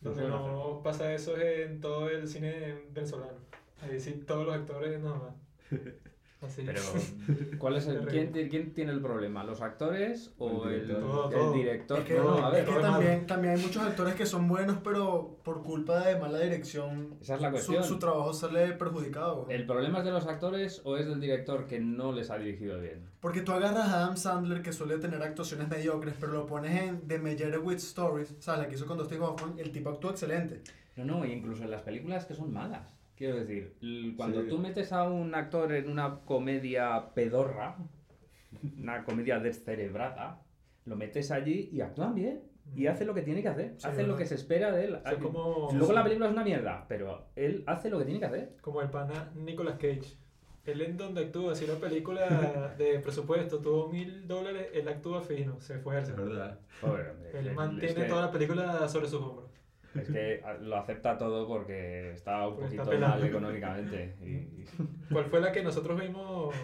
Donde 0.00 0.26
no 0.26 0.80
pasa 0.82 1.14
eso 1.14 1.36
es 1.36 1.70
en 1.70 1.80
todo 1.80 2.10
el 2.10 2.26
cine 2.26 2.82
venezolano. 2.90 3.38
Ahí 3.80 4.00
sí 4.00 4.24
todos 4.26 4.44
los 4.44 4.56
actores 4.56 5.00
nada 5.00 5.18
más. 5.18 5.34
Así. 6.42 6.62
Pero, 6.66 6.80
¿cuál 7.58 7.76
es 7.76 7.86
el, 7.86 8.06
quién, 8.06 8.32
quién 8.32 8.72
tiene 8.74 8.92
el 8.92 9.00
problema? 9.00 9.44
¿Los 9.44 9.60
actores 9.60 10.32
o 10.38 10.66
El 10.66 10.74
el, 10.74 10.86
director. 10.88 11.10
Todo, 11.10 11.24
el 11.30 11.32
todo. 11.36 11.52
director? 11.52 11.98
Es 12.00 12.04
que, 12.04 12.14
no, 12.16 12.22
no, 12.22 12.46
a 12.46 12.50
ver, 12.50 12.60
es 12.60 12.64
que 12.66 12.70
todo 12.72 12.80
es 12.80 12.90
también, 12.90 13.26
también 13.26 13.54
hay 13.54 13.62
muchos 13.62 13.82
actores 13.82 14.14
que 14.14 14.26
son 14.26 14.48
buenos, 14.48 14.78
pero 14.82 15.38
por 15.44 15.62
culpa 15.62 16.00
de 16.06 16.18
mala 16.18 16.40
dirección, 16.40 17.16
esa 17.20 17.36
es 17.36 17.40
la 17.40 17.48
su, 17.48 17.52
cuestión. 17.54 17.84
su 17.84 17.98
trabajo 17.98 18.32
sale 18.34 18.72
perjudicado. 18.72 19.46
¿El 19.48 19.66
problema 19.66 20.00
es 20.00 20.04
de 20.04 20.10
los 20.10 20.26
actores 20.26 20.82
o 20.84 20.96
es 20.96 21.06
del 21.06 21.20
director 21.20 21.66
que 21.66 21.78
no 21.80 22.12
les 22.12 22.30
ha 22.30 22.38
dirigido 22.38 22.80
bien? 22.80 23.06
Porque 23.20 23.42
tú 23.42 23.52
agarras 23.52 23.88
a 23.88 24.02
Adam 24.02 24.16
Sandler, 24.16 24.62
que 24.62 24.72
suele 24.72 24.98
tener 24.98 25.22
actuaciones 25.22 25.68
mediocres, 25.68 26.14
pero 26.18 26.32
lo 26.32 26.46
pones 26.46 26.82
en 26.82 27.06
The 27.06 27.18
Meyerowitz 27.18 27.84
Stories, 27.84 28.34
¿sabes? 28.40 28.62
La 28.62 28.68
que 28.68 28.74
hizo 28.74 28.86
con 28.86 28.98
Dustin 28.98 29.22
Hoffman, 29.22 29.54
el 29.58 29.70
tipo 29.70 29.90
actúa 29.90 30.10
excelente. 30.10 30.62
No, 30.96 31.04
no, 31.04 31.24
e 31.24 31.32
incluso 31.32 31.62
en 31.62 31.70
las 31.70 31.82
películas 31.82 32.26
que 32.26 32.34
son 32.34 32.52
malas. 32.52 32.92
Quiero 33.22 33.36
decir, 33.36 33.76
cuando 34.16 34.42
Sí. 34.42 34.48
tú 34.48 34.58
metes 34.58 34.92
a 34.92 35.04
un 35.04 35.32
actor 35.36 35.70
en 35.72 35.88
una 35.88 36.22
comedia 36.24 37.10
pedorra, 37.14 37.76
una 38.76 39.04
comedia 39.04 39.38
descerebrada, 39.38 40.42
lo 40.86 40.96
metes 40.96 41.30
allí 41.30 41.68
y 41.70 41.82
actúan 41.82 42.16
bien. 42.16 42.42
Y 42.74 42.88
hace 42.88 43.04
lo 43.04 43.14
que 43.14 43.22
tiene 43.22 43.40
que 43.40 43.46
hacer. 43.46 43.74
Sí, 43.76 43.86
hace 43.86 43.98
¿verdad? 43.98 44.08
lo 44.10 44.16
que 44.16 44.26
se 44.26 44.34
espera 44.34 44.72
de 44.72 44.86
él. 44.86 44.94
O 44.96 45.02
sea, 45.08 45.18
como, 45.20 45.68
Luego 45.72 45.92
la 45.92 46.02
película 46.02 46.26
es 46.26 46.32
una 46.32 46.42
mierda, 46.42 46.84
pero 46.88 47.26
él 47.36 47.62
hace 47.68 47.90
lo 47.90 47.98
que 48.00 48.06
tiene 48.06 48.18
que 48.18 48.26
hacer. 48.26 48.56
como 48.60 48.82
el 48.82 48.90
pana 48.90 49.30
Nicolas 49.36 49.74
Cage. 49.76 50.16
Él 50.64 50.80
en 50.80 50.96
donde 50.96 51.20
actúa, 51.26 51.54
si 51.54 51.64
una 51.64 51.74
película 51.74 52.26
de 52.76 52.98
presupuesto 52.98 53.60
tuvo 53.60 53.88
mil 53.88 54.26
dólares, 54.26 54.66
él 54.74 54.88
actúa 54.88 55.20
fino, 55.22 55.60
se 55.60 55.76
esfuerza. 55.76 56.10
Es 56.10 56.16
verdad. 56.18 56.58
Pobre 56.80 57.08
hombre. 57.08 57.30
Él 57.38 57.52
mantiene 57.54 57.86
es 57.86 57.94
que- 57.94 58.04
toda 58.04 58.22
la 58.22 58.32
película 58.32 58.88
sobre 58.88 59.06
sus 59.06 59.22
hombros. 59.22 59.51
Es 59.94 60.08
que 60.08 60.42
lo 60.62 60.76
acepta 60.76 61.18
todo 61.18 61.46
porque 61.46 62.12
está 62.12 62.48
un 62.48 62.54
Porque 62.56 62.70
está 62.76 62.84
poquito 62.84 62.90
pelado. 63.00 63.18
mal 63.20 63.28
económicamente. 63.28 64.14
Y, 64.22 64.26
y- 64.26 64.64
¿Cuál 65.12 65.26
fue 65.26 65.40
la 65.40 65.52
que 65.52 65.62
nosotros 65.62 66.00
vimos 66.00 66.54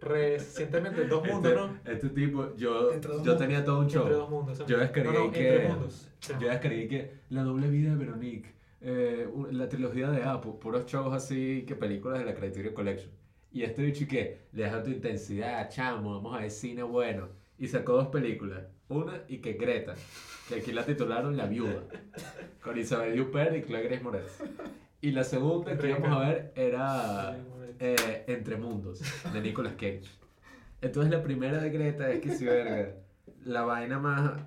recientemente? 0.00 1.06
Dos 1.06 1.26
mundos, 1.26 1.52
Este, 1.52 1.60
¿no? 1.90 1.92
este 1.96 2.08
tipo, 2.10 2.56
yo, 2.56 2.92
yo 3.00 3.08
mundos. 3.16 3.38
tenía 3.38 3.64
todo 3.64 3.80
un 3.80 3.88
show. 3.88 4.02
Entre 4.02 4.16
dos 4.16 4.30
mundos. 4.30 4.66
Yo 4.66 4.78
descargué 4.78 5.12
no, 5.12 5.24
no, 5.26 5.30
que- 5.32 5.54
Entre 5.56 5.68
mundos. 5.68 6.08
Yo 6.40 6.48
descargué 6.48 6.88
que 6.88 7.10
La 7.30 7.42
doble 7.42 7.68
vida 7.68 7.90
de 7.90 7.96
Veronique, 7.96 8.52
eh, 8.80 9.28
la 9.50 9.68
trilogía 9.68 10.10
de 10.10 10.22
Apple, 10.22 10.52
puros 10.60 10.86
shows 10.86 11.12
así 11.14 11.64
que 11.66 11.74
películas 11.74 12.18
de 12.20 12.24
la 12.24 12.34
Criterion 12.34 12.74
Collection. 12.74 13.10
Y 13.52 13.62
este 13.62 13.82
bicho 13.82 14.04
y 14.04 14.06
que 14.06 14.38
le 14.52 14.64
deja 14.64 14.82
tu 14.82 14.90
intensidad, 14.90 15.68
chamo, 15.70 16.14
vamos 16.14 16.36
a 16.36 16.40
ver 16.42 16.50
cine 16.50 16.82
bueno. 16.82 17.28
Y 17.58 17.68
sacó 17.68 17.92
dos 17.94 18.08
películas. 18.08 18.64
Una 18.88 19.22
y 19.28 19.38
que 19.38 19.54
Greta, 19.54 19.94
que 20.48 20.56
aquí 20.56 20.72
la 20.72 20.84
titularon 20.84 21.36
La 21.36 21.46
Viuda, 21.46 21.82
con 22.62 22.78
Isabel 22.78 23.20
Huppert 23.20 23.56
y 23.56 23.62
Chloe 23.62 23.82
Grace 23.82 24.02
Moretz. 24.02 24.42
Y 25.00 25.12
la 25.12 25.24
segunda 25.24 25.76
que 25.76 25.88
íbamos 25.88 26.10
a 26.10 26.18
ver 26.20 26.52
era 26.56 27.36
eh, 27.78 28.24
Entre 28.26 28.56
Mundos, 28.56 29.02
de 29.32 29.40
Nicolas 29.40 29.74
Cage. 29.74 30.04
Entonces 30.80 31.10
la 31.10 31.22
primera 31.22 31.58
de 31.58 31.70
Greta 31.70 32.10
es 32.10 32.20
que 32.20 32.30
si 32.30 32.44
verga, 32.44 32.94
la 33.44 33.62
vaina 33.62 33.98
más, 33.98 34.40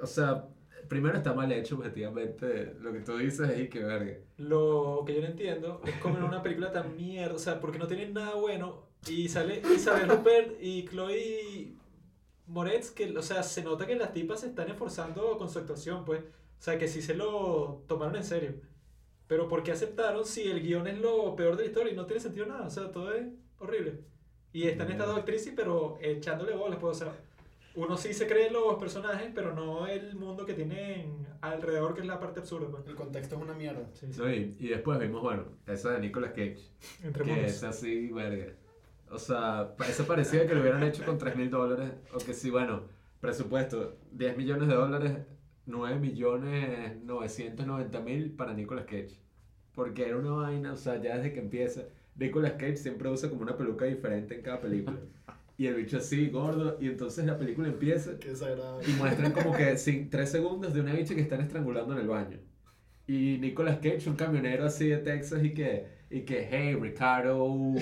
o 0.00 0.06
sea, 0.06 0.46
primero 0.88 1.16
está 1.16 1.32
mal 1.32 1.50
hecho 1.52 1.76
objetivamente, 1.76 2.74
lo 2.80 2.92
que 2.92 3.00
tú 3.00 3.16
dices 3.16 3.50
es 3.50 3.60
y 3.60 3.68
que 3.68 3.82
verga. 3.82 4.18
Lo 4.36 5.04
que 5.06 5.14
yo 5.14 5.20
no 5.20 5.28
entiendo 5.28 5.80
es 5.84 5.94
como 5.96 6.18
en 6.18 6.24
una 6.24 6.42
película 6.42 6.72
tan 6.72 6.96
mierda, 6.96 7.34
o 7.34 7.38
sea, 7.38 7.60
porque 7.60 7.78
no 7.78 7.86
tiene 7.86 8.08
nada 8.08 8.34
bueno, 8.34 8.86
Y 9.08 9.28
sale 9.28 9.62
Isabel 9.74 10.08
Rupert 10.08 10.56
y 10.60 10.84
Chloe 10.86 11.74
Moretz, 12.46 12.90
que, 12.90 13.16
o 13.16 13.22
sea, 13.22 13.42
se 13.42 13.62
nota 13.62 13.86
que 13.86 13.96
las 13.96 14.12
tipas 14.12 14.40
se 14.40 14.46
están 14.48 14.70
esforzando 14.70 15.36
con 15.38 15.48
su 15.48 15.58
actuación, 15.58 16.04
pues. 16.04 16.20
O 16.20 16.62
sea, 16.62 16.78
que 16.78 16.88
sí 16.88 17.02
se 17.02 17.14
lo 17.14 17.84
tomaron 17.86 18.16
en 18.16 18.24
serio. 18.24 18.54
Pero 19.26 19.48
¿por 19.48 19.62
qué 19.62 19.72
aceptaron 19.72 20.24
si 20.24 20.48
el 20.48 20.62
guion 20.62 20.86
es 20.86 20.98
lo 20.98 21.34
peor 21.36 21.56
de 21.56 21.64
la 21.64 21.68
historia 21.68 21.92
y 21.92 21.96
no 21.96 22.06
tiene 22.06 22.20
sentido 22.20 22.46
nada? 22.46 22.66
O 22.66 22.70
sea, 22.70 22.92
todo 22.92 23.12
es 23.12 23.26
horrible. 23.58 24.00
Y 24.52 24.68
están 24.68 24.90
estas 24.90 25.08
dos 25.08 25.18
actrices, 25.18 25.52
pero 25.54 25.98
echándole 26.00 26.54
bolas, 26.54 26.78
pues, 26.80 26.96
o 26.96 27.04
sea, 27.04 27.12
uno 27.74 27.96
sí 27.96 28.14
se 28.14 28.26
cree 28.26 28.50
los 28.50 28.76
personajes, 28.76 29.30
pero 29.34 29.52
no 29.54 29.86
el 29.86 30.14
mundo 30.14 30.46
que 30.46 30.54
tienen 30.54 31.26
alrededor, 31.42 31.94
que 31.94 32.00
es 32.00 32.06
la 32.06 32.20
parte 32.20 32.40
absurda, 32.40 32.68
pues. 32.70 32.86
El 32.86 32.94
contexto 32.94 33.36
es 33.36 33.42
una 33.42 33.52
mierda. 33.52 33.90
Sí, 33.92 34.06
sí. 34.12 34.18
No, 34.20 34.32
y, 34.32 34.56
y 34.58 34.68
después 34.68 34.98
vimos, 34.98 35.20
bueno, 35.22 35.44
esa 35.66 35.90
de 35.90 36.00
Nicolas 36.00 36.30
Cage. 36.30 36.60
Entre 37.02 37.24
que 37.24 37.30
mundos. 37.32 37.50
es 37.50 37.62
así, 37.64 38.10
verga. 38.12 38.54
O 39.10 39.18
sea, 39.18 39.74
eso 39.88 40.06
parecía 40.06 40.46
que 40.46 40.54
lo 40.54 40.60
hubieran 40.60 40.82
hecho 40.82 41.04
con 41.04 41.18
3 41.18 41.36
mil 41.36 41.50
dólares. 41.50 41.92
O 42.12 42.18
que 42.18 42.34
sí, 42.34 42.50
bueno, 42.50 42.82
presupuesto, 43.20 43.96
10 44.12 44.36
millones 44.36 44.68
de 44.68 44.74
dólares, 44.74 45.18
9 45.66 45.98
millones 45.98 47.04
990 47.04 48.00
mil 48.00 48.30
para 48.32 48.54
Nicolas 48.54 48.84
Cage. 48.84 49.20
Porque 49.74 50.06
era 50.06 50.16
una 50.16 50.30
vaina, 50.30 50.72
o 50.72 50.76
sea, 50.76 51.00
ya 51.00 51.16
desde 51.16 51.32
que 51.32 51.40
empieza, 51.40 51.82
Nicolas 52.16 52.52
Cage 52.52 52.76
siempre 52.76 53.08
usa 53.10 53.28
como 53.28 53.42
una 53.42 53.56
peluca 53.56 53.84
diferente 53.84 54.34
en 54.34 54.42
cada 54.42 54.60
película. 54.60 54.98
Y 55.58 55.66
el 55.66 55.74
bicho 55.74 55.98
así, 55.98 56.28
gordo, 56.28 56.76
y 56.80 56.86
entonces 56.86 57.24
la 57.24 57.38
película 57.38 57.68
empieza 57.68 58.18
Qué 58.18 58.34
y 58.86 58.92
muestran 58.92 59.32
como 59.32 59.56
que 59.56 59.78
sin, 59.78 60.10
tres 60.10 60.30
segundos 60.30 60.74
de 60.74 60.80
una 60.80 60.92
bicha 60.92 61.14
que 61.14 61.22
están 61.22 61.40
estrangulando 61.40 61.94
en 61.94 62.00
el 62.00 62.08
baño. 62.08 62.38
Y 63.06 63.38
Nicolas 63.38 63.78
Cage, 63.78 64.08
un 64.08 64.16
camionero 64.16 64.66
así 64.66 64.88
de 64.88 64.98
Texas 64.98 65.42
y 65.44 65.54
que, 65.54 65.86
y 66.10 66.20
que 66.20 66.48
hey, 66.50 66.76
Ricardo, 66.80 67.74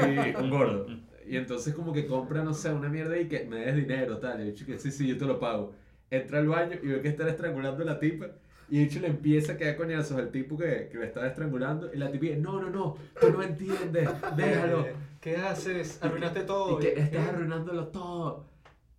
ahí, 0.00 0.34
un 0.38 0.50
gordo. 0.50 0.86
Y 1.26 1.36
entonces 1.36 1.74
como 1.74 1.92
que 1.92 2.06
compra, 2.06 2.42
no 2.42 2.52
sé, 2.52 2.72
una 2.72 2.88
mierda 2.88 3.18
y 3.18 3.28
que 3.28 3.44
me 3.44 3.60
des 3.60 3.76
dinero, 3.76 4.18
tal. 4.18 4.40
Y 4.40 4.42
el 4.42 4.50
bicho 4.52 4.66
que 4.66 4.78
sí, 4.78 4.90
sí, 4.90 5.06
yo 5.06 5.16
te 5.16 5.24
lo 5.24 5.38
pago. 5.38 5.72
Entra 6.10 6.38
al 6.38 6.48
baño 6.48 6.78
y 6.82 6.88
ve 6.88 7.00
que 7.00 7.08
están 7.08 7.28
estrangulando 7.28 7.82
a 7.82 7.86
la 7.86 7.98
tipa. 7.98 8.26
Y 8.68 8.80
el 8.80 8.84
bicho 8.86 9.00
le 9.00 9.08
empieza 9.08 9.52
a 9.52 9.56
quedar 9.56 9.76
coñazos 9.76 10.18
al 10.18 10.30
tipo 10.30 10.58
que, 10.58 10.88
que 10.90 10.98
le 10.98 11.06
estaba 11.06 11.26
estrangulando. 11.26 11.90
Y 11.92 11.98
la 11.98 12.10
tipa 12.10 12.24
dice, 12.24 12.36
no, 12.36 12.60
no, 12.60 12.70
no, 12.70 12.96
tú 13.20 13.30
no 13.30 13.42
entiendes, 13.42 14.08
déjalo. 14.36 14.86
¿Qué 15.20 15.36
haces? 15.36 16.02
Arruinaste 16.02 16.42
todo. 16.42 16.80
Y 16.80 16.82
que 16.82 17.00
estás 17.00 17.28
arruinándolo 17.28 17.88
todo. 17.88 18.46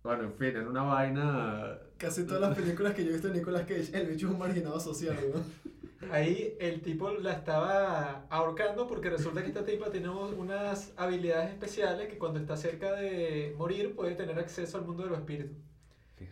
Bueno, 0.02 0.24
en 0.24 0.34
fin, 0.34 0.56
en 0.56 0.66
una 0.66 0.82
vaina 0.82 1.78
Casi 2.04 2.24
todas 2.24 2.42
las 2.42 2.56
películas 2.56 2.92
que 2.92 3.04
yo 3.04 3.10
he 3.10 3.12
visto 3.12 3.28
de 3.28 3.34
Nicolas 3.34 3.62
Cage, 3.62 3.90
el 3.94 4.06
bicho 4.06 4.26
es 4.26 4.32
un 4.32 4.38
marginado 4.38 4.78
social, 4.80 5.16
weón. 5.22 5.44
Ahí 6.10 6.56
el 6.60 6.82
tipo 6.82 7.10
la 7.10 7.32
estaba 7.32 8.26
ahorcando 8.28 8.86
porque 8.86 9.10
resulta 9.10 9.42
que 9.42 9.48
esta 9.48 9.64
tipa 9.64 9.90
tiene 9.90 10.08
unas 10.08 10.92
habilidades 10.96 11.50
especiales 11.50 12.08
que 12.08 12.18
cuando 12.18 12.38
está 12.38 12.56
cerca 12.56 12.92
de 12.92 13.54
morir 13.56 13.94
puede 13.94 14.14
tener 14.14 14.38
acceso 14.38 14.78
al 14.78 14.84
mundo 14.84 15.04
de 15.04 15.10
los 15.10 15.18
espíritus. 15.18 15.56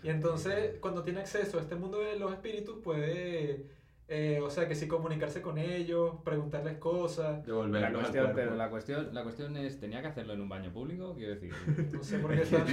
Y 0.03 0.09
entonces 0.09 0.79
cuando 0.81 1.03
tiene 1.03 1.21
acceso 1.21 1.59
a 1.59 1.63
este 1.63 1.75
mundo 1.75 1.99
de 1.99 2.19
los 2.19 2.33
espíritus 2.33 2.79
puede, 2.83 3.67
eh, 4.09 4.41
o 4.43 4.51
sea, 4.51 4.69
que 4.69 4.75
sí 4.75 4.87
comunicarse 4.89 5.43
con 5.43 5.59
ellos, 5.59 6.17
preguntarles 6.25 6.79
cosas. 6.79 7.45
devolverlos 7.45 7.93
La 7.93 7.99
cuestión, 7.99 8.33
pero 8.35 8.55
la 8.57 8.71
cuestión, 8.71 9.15
la 9.15 9.23
cuestión 9.23 9.57
es, 9.57 9.81
¿tenía 9.81 10.01
que 10.01 10.09
hacerlo 10.09 10.35
en 10.35 10.41
un 10.41 10.49
baño 10.49 10.73
público? 10.73 11.15
Quiero 11.15 11.35
decir, 11.35 11.53
No 11.93 12.03
sé 12.03 12.19
por 12.19 12.35
qué 12.35 12.43
están... 12.43 12.67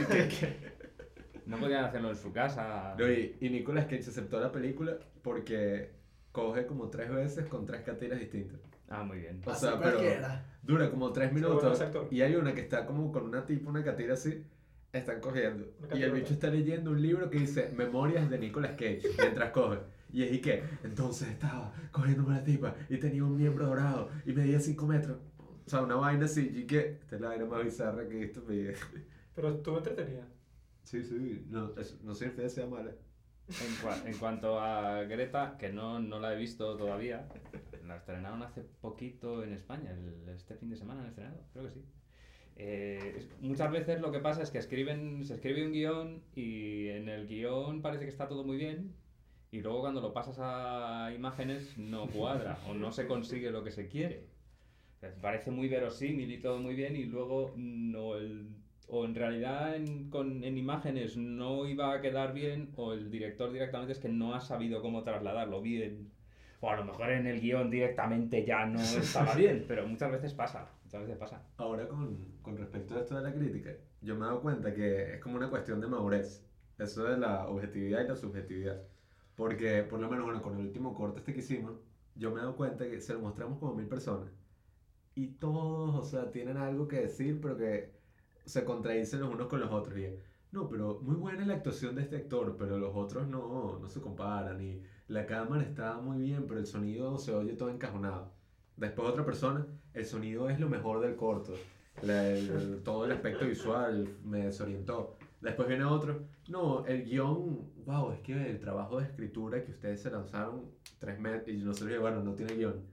no 1.45 1.57
podían 1.57 1.85
hacerlo 1.85 2.09
en 2.09 2.15
su 2.15 2.31
casa. 2.31 2.95
No, 2.97 3.11
y, 3.11 3.37
y 3.41 3.49
Nicolas 3.49 3.85
Cage 3.85 4.09
aceptó 4.09 4.39
la 4.39 4.51
película 4.51 4.97
porque 5.21 5.98
coge 6.39 6.65
como 6.65 6.89
tres 6.89 7.09
veces 7.09 7.47
con 7.47 7.65
tres 7.65 7.81
catiras 7.81 8.19
distintas. 8.19 8.59
Ah, 8.87 9.03
muy 9.03 9.19
bien. 9.19 9.41
O 9.45 9.51
Así 9.51 9.61
sea, 9.65 9.77
pero 9.79 9.97
cualquiera. 9.97 10.45
dura 10.63 10.89
como 10.89 11.11
tres 11.11 11.31
minutos. 11.33 11.81
y 12.11 12.21
hay 12.21 12.35
una 12.35 12.53
que 12.53 12.61
está 12.61 12.85
como 12.85 13.11
con 13.11 13.23
una 13.25 13.45
tipa, 13.45 13.69
una 13.69 13.83
catira 13.83 14.13
así, 14.15 14.43
están 14.91 15.19
cogiendo. 15.21 15.67
Una 15.83 15.95
Y 15.95 16.03
el 16.03 16.11
bicho 16.11 16.33
está 16.33 16.49
leyendo 16.49 16.91
un 16.91 17.01
libro 17.01 17.29
que 17.29 17.39
dice 17.39 17.71
Memorias 17.75 18.29
de 18.29 18.39
Nicolas 18.39 18.71
Cage 18.71 19.01
mientras 19.19 19.51
coge. 19.51 19.77
Y 20.11 20.23
es 20.23 20.33
y 20.33 20.41
que, 20.41 20.63
entonces 20.83 21.27
estaba 21.29 21.71
cogiéndome 21.91 22.33
la 22.35 22.43
tipa 22.43 22.75
y 22.89 22.97
tenía 22.97 23.23
un 23.23 23.37
miembro 23.37 23.67
dorado 23.67 24.09
y 24.25 24.33
medía 24.33 24.59
5 24.59 24.87
metros. 24.87 25.17
O 25.37 25.69
sea, 25.69 25.83
una 25.83 25.95
vaina 25.97 26.25
así, 26.25 26.51
y 26.51 26.65
que, 26.65 26.97
esta 27.01 27.15
es 27.17 27.21
la 27.21 27.27
vaina 27.27 27.45
más 27.45 27.63
bizarra 27.63 28.07
que 28.07 28.15
he 28.15 28.19
visto 28.21 28.39
en 28.39 28.47
mi 28.47 28.57
vida. 28.63 28.73
Pero 29.35 29.49
estuvo 29.49 29.77
entretenida. 29.77 30.27
Sí, 30.83 31.03
sí, 31.03 31.45
no, 31.47 31.75
es- 31.77 32.01
no 32.01 32.15
significa 32.15 32.41
que 32.43 32.49
sea 32.49 32.65
mala. 32.65 32.91
En, 33.49 33.75
cua- 33.83 34.05
en 34.05 34.17
cuanto 34.17 34.59
a 34.59 35.03
Greta, 35.03 35.55
que 35.57 35.69
no, 35.69 35.99
no 35.99 36.19
la 36.19 36.33
he 36.33 36.37
visto 36.37 36.77
todavía, 36.77 37.27
la 37.87 37.95
estrenaron 37.97 38.43
hace 38.43 38.61
poquito 38.61 39.43
en 39.43 39.53
España, 39.53 39.91
el- 39.91 40.29
este 40.29 40.55
fin 40.55 40.69
de 40.69 40.75
semana 40.77 41.01
han 41.01 41.07
estrenado, 41.07 41.41
creo 41.53 41.65
que 41.65 41.71
sí. 41.73 41.83
Eh, 42.57 43.15
es- 43.17 43.29
muchas 43.41 43.71
veces 43.71 44.01
lo 44.01 44.11
que 44.11 44.19
pasa 44.19 44.43
es 44.43 44.51
que 44.51 44.59
escriben, 44.59 45.23
se 45.25 45.35
escribe 45.35 45.65
un 45.65 45.71
guion 45.71 46.21
y 46.35 46.89
en 46.89 47.09
el 47.09 47.27
guion 47.27 47.81
parece 47.81 48.03
que 48.03 48.09
está 48.11 48.27
todo 48.27 48.43
muy 48.43 48.57
bien 48.57 48.93
y 49.51 49.61
luego 49.61 49.79
cuando 49.81 50.01
lo 50.01 50.13
pasas 50.13 50.37
a 50.39 51.11
imágenes 51.15 51.75
no 51.77 52.05
cuadra 52.07 52.59
o 52.67 52.73
no 52.75 52.91
se 52.91 53.07
consigue 53.07 53.49
lo 53.49 53.63
que 53.63 53.71
se 53.71 53.87
quiere. 53.87 54.27
Parece 55.21 55.49
muy 55.49 55.69
verosímil 55.69 56.29
y 56.31 56.39
todo 56.39 56.59
muy 56.59 56.75
bien 56.75 56.95
y 56.97 57.05
luego 57.05 57.53
no 57.55 58.15
el- 58.15 58.49
o 58.89 59.05
en 59.05 59.13
realidad 59.13 59.75
en, 59.75 60.09
con, 60.09 60.43
en 60.43 60.57
imágenes 60.57 61.15
no 61.15 61.67
iba 61.67 61.93
a 61.93 62.01
quedar 62.01 62.33
bien 62.33 62.71
o 62.75 62.93
el 62.93 63.11
director 63.11 63.51
directamente 63.51 63.93
es 63.93 63.99
que 63.99 64.09
no 64.09 64.33
ha 64.33 64.41
sabido 64.41 64.81
cómo 64.81 65.03
trasladarlo 65.03 65.61
bien. 65.61 66.11
O 66.61 66.69
a 66.69 66.75
lo 66.75 66.83
mejor 66.83 67.11
en 67.11 67.25
el 67.27 67.39
guion 67.39 67.69
directamente 67.69 68.43
ya 68.43 68.65
no 68.65 68.81
estaba 68.81 69.35
bien, 69.35 69.63
pero 69.67 69.87
muchas 69.87 70.11
veces 70.11 70.33
pasa, 70.33 70.67
muchas 70.83 71.01
veces 71.01 71.17
pasa. 71.17 71.43
Ahora 71.57 71.87
con, 71.87 72.17
con 72.41 72.57
respecto 72.57 72.95
a 72.95 73.01
esto 73.01 73.15
de 73.15 73.23
la 73.23 73.33
crítica, 73.33 73.71
yo 74.01 74.15
me 74.15 74.21
he 74.21 74.27
dado 74.27 74.41
cuenta 74.41 74.73
que 74.73 75.13
es 75.13 75.21
como 75.21 75.37
una 75.37 75.49
cuestión 75.49 75.79
de 75.79 75.87
madurez, 75.87 76.43
eso 76.79 77.03
de 77.03 77.17
la 77.17 77.47
objetividad 77.47 78.03
y 78.03 78.07
la 78.07 78.15
subjetividad. 78.15 78.81
Porque 79.35 79.83
por 79.83 79.99
lo 79.99 80.09
menos 80.09 80.25
bueno, 80.25 80.41
con 80.41 80.55
el 80.55 80.65
último 80.65 80.95
corte 80.95 81.19
este 81.19 81.33
que 81.33 81.39
hicimos, 81.39 81.79
yo 82.15 82.31
me 82.31 82.37
he 82.37 82.41
dado 82.41 82.55
cuenta 82.57 82.89
que 82.89 82.99
se 82.99 83.13
lo 83.13 83.19
mostramos 83.19 83.59
como 83.59 83.75
mil 83.75 83.87
personas. 83.87 84.29
Y 85.13 85.27
todos, 85.27 85.95
o 85.95 86.03
sea, 86.03 86.31
tienen 86.31 86.57
algo 86.57 86.87
que 86.87 87.01
decir, 87.01 87.39
pero 87.39 87.55
que 87.55 87.98
se 88.49 88.65
contradicen 88.65 89.19
los 89.21 89.33
unos 89.33 89.47
con 89.47 89.59
los 89.59 89.71
otros. 89.71 89.97
Y 89.99 90.07
no, 90.51 90.67
pero 90.67 90.99
muy 91.01 91.15
buena 91.15 91.45
la 91.45 91.53
actuación 91.55 91.95
de 91.95 92.01
este 92.01 92.17
actor, 92.17 92.55
pero 92.57 92.79
los 92.79 92.95
otros 92.95 93.27
no, 93.27 93.77
no 93.79 93.87
se 93.87 94.01
comparan. 94.01 94.59
Y 94.61 94.81
la 95.07 95.25
cámara 95.25 95.63
está 95.63 95.97
muy 95.97 96.17
bien, 96.17 96.45
pero 96.47 96.59
el 96.59 96.65
sonido 96.65 97.17
se 97.19 97.33
oye 97.33 97.53
todo 97.53 97.69
encajonado. 97.69 98.33
Después 98.75 99.07
otra 99.07 99.25
persona, 99.25 99.67
el 99.93 100.05
sonido 100.05 100.49
es 100.49 100.59
lo 100.59 100.67
mejor 100.67 101.01
del 101.01 101.15
corto. 101.15 101.53
Todo 102.83 103.05
el 103.05 103.11
aspecto 103.11 103.45
visual 103.45 104.17
me 104.23 104.45
desorientó. 104.45 105.17
Después 105.41 105.67
viene 105.67 105.85
otro, 105.85 106.25
no, 106.49 106.85
el 106.85 107.05
guion, 107.05 107.71
wow, 107.85 108.11
es 108.11 108.19
que 108.21 108.49
el 108.49 108.59
trabajo 108.59 108.99
de 108.99 109.05
escritura 109.05 109.63
que 109.63 109.71
ustedes 109.71 110.01
se 110.01 110.11
lanzaron 110.11 110.71
tres 110.97 111.17
meses 111.19 111.47
y 111.47 111.57
nosotros, 111.57 111.97
bueno, 111.99 112.21
no 112.21 112.33
tiene 112.35 112.55
guion. 112.55 112.85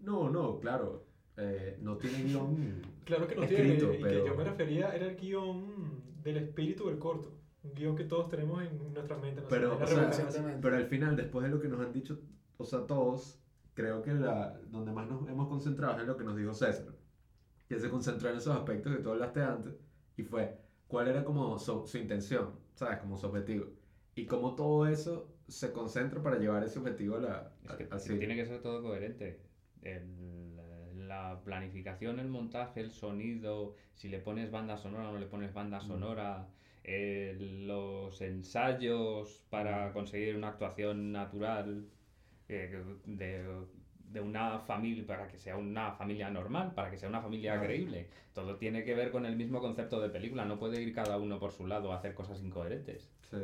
No, 0.00 0.30
no, 0.30 0.60
claro, 0.60 1.07
eh, 1.38 1.78
no 1.80 1.96
tiene 1.96 2.24
guion. 2.24 2.82
Claro 3.04 3.26
que 3.26 3.34
no 3.36 3.42
Escrito, 3.44 3.90
tiene, 3.90 3.98
y 3.98 4.02
pero- 4.02 4.24
que 4.24 4.28
yo 4.30 4.36
me 4.36 4.44
refería 4.44 4.94
era 4.94 5.06
el 5.06 5.16
guion 5.16 6.02
del 6.22 6.36
espíritu 6.38 6.88
del 6.88 6.98
corto. 6.98 7.32
Un 7.62 7.74
guion 7.74 7.96
que 7.96 8.04
todos 8.04 8.28
tenemos 8.28 8.62
en 8.62 8.92
nuestra 8.92 9.16
mente. 9.16 9.40
No 9.42 9.48
Pero, 9.48 9.76
o 9.78 9.86
sea. 9.86 10.58
Pero 10.60 10.76
al 10.76 10.86
final, 10.86 11.16
después 11.16 11.44
de 11.44 11.50
lo 11.50 11.60
que 11.60 11.68
nos 11.68 11.80
han 11.80 11.92
dicho, 11.92 12.20
o 12.56 12.64
sea, 12.64 12.86
todos, 12.86 13.40
creo 13.74 14.02
que 14.02 14.14
la, 14.14 14.58
donde 14.68 14.92
más 14.92 15.08
nos 15.08 15.28
hemos 15.28 15.48
concentrado 15.48 15.94
es 15.96 16.00
en 16.02 16.06
lo 16.08 16.16
que 16.16 16.24
nos 16.24 16.36
dijo 16.36 16.52
César. 16.54 16.86
Que 17.68 17.78
se 17.78 17.88
concentró 17.90 18.30
en 18.30 18.36
esos 18.36 18.54
aspectos 18.56 18.94
que 18.96 19.02
tú 19.02 19.10
hablaste 19.10 19.42
antes. 19.42 19.74
Y 20.16 20.22
fue, 20.22 20.56
¿cuál 20.86 21.08
era 21.08 21.24
como 21.24 21.58
su, 21.58 21.86
su 21.86 21.98
intención? 21.98 22.50
¿Sabes? 22.74 22.98
Como 22.98 23.16
su 23.16 23.26
objetivo. 23.26 23.66
Y 24.14 24.26
cómo 24.26 24.54
todo 24.54 24.86
eso 24.86 25.28
se 25.46 25.72
concentra 25.72 26.22
para 26.22 26.38
llevar 26.38 26.64
ese 26.64 26.78
objetivo 26.78 27.16
a 27.16 27.20
la, 27.20 27.52
Es 27.64 28.04
que 28.06 28.14
a- 28.14 28.18
tiene 28.18 28.34
que 28.36 28.46
ser 28.46 28.60
todo 28.62 28.82
coherente. 28.82 29.40
El- 29.82 30.37
la 31.08 31.40
planificación, 31.44 32.20
el 32.20 32.28
montaje, 32.28 32.80
el 32.80 32.90
sonido, 32.92 33.74
si 33.94 34.08
le 34.08 34.18
pones 34.18 34.50
banda 34.50 34.76
sonora 34.76 35.08
o 35.08 35.12
no 35.12 35.18
le 35.18 35.26
pones 35.26 35.52
banda 35.52 35.80
sonora, 35.80 36.46
eh, 36.84 37.36
los 37.66 38.20
ensayos 38.20 39.42
para 39.50 39.92
conseguir 39.92 40.36
una 40.36 40.48
actuación 40.48 41.12
natural 41.12 41.86
eh, 42.48 42.82
de, 43.06 43.44
de 44.12 44.20
una 44.20 44.58
familia, 44.60 45.04
para 45.06 45.28
que 45.28 45.38
sea 45.38 45.56
una 45.56 45.92
familia 45.92 46.30
normal, 46.30 46.72
para 46.74 46.90
que 46.90 46.98
sea 46.98 47.08
una 47.08 47.20
familia 47.20 47.60
creíble. 47.60 48.06
Todo 48.34 48.56
tiene 48.56 48.84
que 48.84 48.94
ver 48.94 49.10
con 49.10 49.26
el 49.26 49.36
mismo 49.36 49.60
concepto 49.60 50.00
de 50.00 50.08
película, 50.10 50.44
no 50.44 50.58
puede 50.58 50.80
ir 50.82 50.94
cada 50.94 51.18
uno 51.18 51.38
por 51.38 51.52
su 51.52 51.66
lado 51.66 51.92
a 51.92 51.96
hacer 51.96 52.14
cosas 52.14 52.40
incoherentes. 52.42 53.10
Sí. 53.30 53.38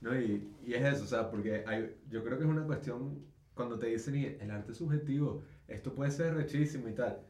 No, 0.00 0.18
y, 0.18 0.50
y 0.66 0.74
es 0.74 0.82
eso, 0.82 1.04
o 1.04 1.06
sea, 1.06 1.30
porque 1.30 1.62
hay, 1.66 1.94
yo 2.08 2.24
creo 2.24 2.38
que 2.38 2.44
es 2.44 2.50
una 2.50 2.64
cuestión 2.64 3.22
cuando 3.54 3.78
te 3.78 3.86
dicen 3.88 4.16
"Y 4.16 4.24
el 4.24 4.50
arte 4.50 4.72
es 4.72 4.78
subjetivo, 4.78 5.42
esto 5.70 5.94
puede 5.94 6.10
ser 6.10 6.34
rechísimo 6.34 6.88
y 6.88 6.94
tal. 6.94 7.20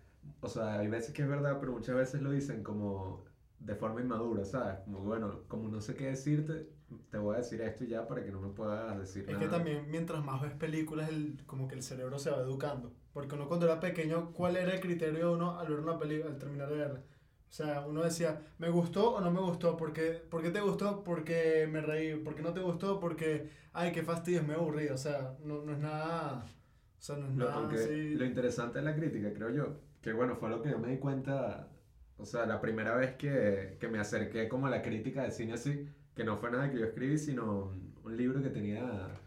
O 0.40 0.48
sea, 0.48 0.78
hay 0.78 0.88
veces 0.88 1.12
que 1.14 1.22
es 1.22 1.28
verdad, 1.28 1.58
pero 1.60 1.72
muchas 1.72 1.94
veces 1.96 2.22
lo 2.22 2.30
dicen 2.30 2.62
como 2.62 3.24
de 3.58 3.74
forma 3.74 4.00
inmadura, 4.00 4.44
¿sabes? 4.44 4.78
Como 4.84 5.00
bueno, 5.00 5.42
como 5.48 5.68
no 5.68 5.80
sé 5.80 5.94
qué 5.94 6.06
decirte, 6.06 6.68
te 7.10 7.18
voy 7.18 7.34
a 7.34 7.38
decir 7.38 7.60
esto 7.60 7.84
y 7.84 7.88
ya 7.88 8.06
para 8.06 8.24
que 8.24 8.30
no 8.32 8.40
me 8.40 8.48
puedas 8.48 8.98
decir 8.98 9.24
Es 9.28 9.28
nada. 9.28 9.38
que 9.38 9.48
también 9.48 9.90
mientras 9.90 10.24
más 10.24 10.40
ves 10.42 10.52
películas, 10.54 11.08
el, 11.10 11.42
como 11.46 11.68
que 11.68 11.74
el 11.74 11.82
cerebro 11.82 12.18
se 12.18 12.30
va 12.30 12.38
educando. 12.38 12.92
Porque 13.12 13.34
uno 13.34 13.48
cuando 13.48 13.66
era 13.66 13.80
pequeño, 13.80 14.32
¿cuál 14.32 14.56
era 14.56 14.72
el 14.74 14.80
criterio 14.80 15.18
de 15.28 15.34
uno 15.34 15.58
al 15.58 15.68
ver 15.68 15.80
una 15.80 15.98
película, 15.98 16.30
al 16.32 16.38
terminar 16.38 16.68
de 16.70 16.76
verla? 16.76 17.00
O 17.48 17.52
sea, 17.52 17.84
uno 17.86 18.02
decía, 18.02 18.40
¿me 18.58 18.70
gustó 18.70 19.14
o 19.14 19.20
no 19.20 19.30
me 19.32 19.40
gustó? 19.40 19.76
¿Por 19.76 19.92
qué, 19.92 20.12
¿Por 20.30 20.40
qué 20.42 20.50
te 20.50 20.60
gustó? 20.60 21.02
Porque 21.02 21.68
me 21.70 21.80
reí. 21.80 22.14
¿Por 22.16 22.34
qué 22.36 22.42
no 22.42 22.52
te 22.54 22.60
gustó? 22.60 23.00
Porque, 23.00 23.50
ay, 23.72 23.90
qué 23.92 24.02
fastidio, 24.04 24.44
me 24.44 24.54
aburrí. 24.54 24.88
O 24.88 24.96
sea, 24.96 25.36
no, 25.44 25.62
no 25.64 25.72
es 25.72 25.78
nada... 25.80 26.46
O 27.00 27.02
sea, 27.02 27.16
no 27.16 27.26
es 27.28 27.36
Lo, 27.36 27.46
nada 27.46 27.56
aunque 27.56 27.76
así... 27.76 28.14
lo 28.14 28.24
interesante 28.24 28.78
de 28.78 28.84
la 28.84 28.94
crítica, 28.94 29.32
creo 29.32 29.50
yo, 29.50 29.80
que 30.02 30.12
bueno, 30.12 30.36
fue 30.36 30.50
lo 30.50 30.62
que 30.62 30.70
yo 30.70 30.78
me 30.78 30.88
di 30.88 30.98
cuenta, 30.98 31.68
o 32.18 32.24
sea, 32.26 32.46
la 32.46 32.60
primera 32.60 32.94
vez 32.94 33.14
que, 33.16 33.76
que 33.80 33.88
me 33.88 33.98
acerqué 33.98 34.48
como 34.48 34.66
a 34.66 34.70
la 34.70 34.82
crítica 34.82 35.22
de 35.24 35.30
cine 35.30 35.54
así, 35.54 35.88
que 36.14 36.24
no 36.24 36.36
fue 36.38 36.50
nada 36.50 36.70
que 36.70 36.78
yo 36.78 36.86
escribí, 36.86 37.16
sino 37.18 37.66
un, 37.68 37.94
un 38.04 38.16
libro 38.16 38.42
que 38.42 38.50
tenía 38.50 39.18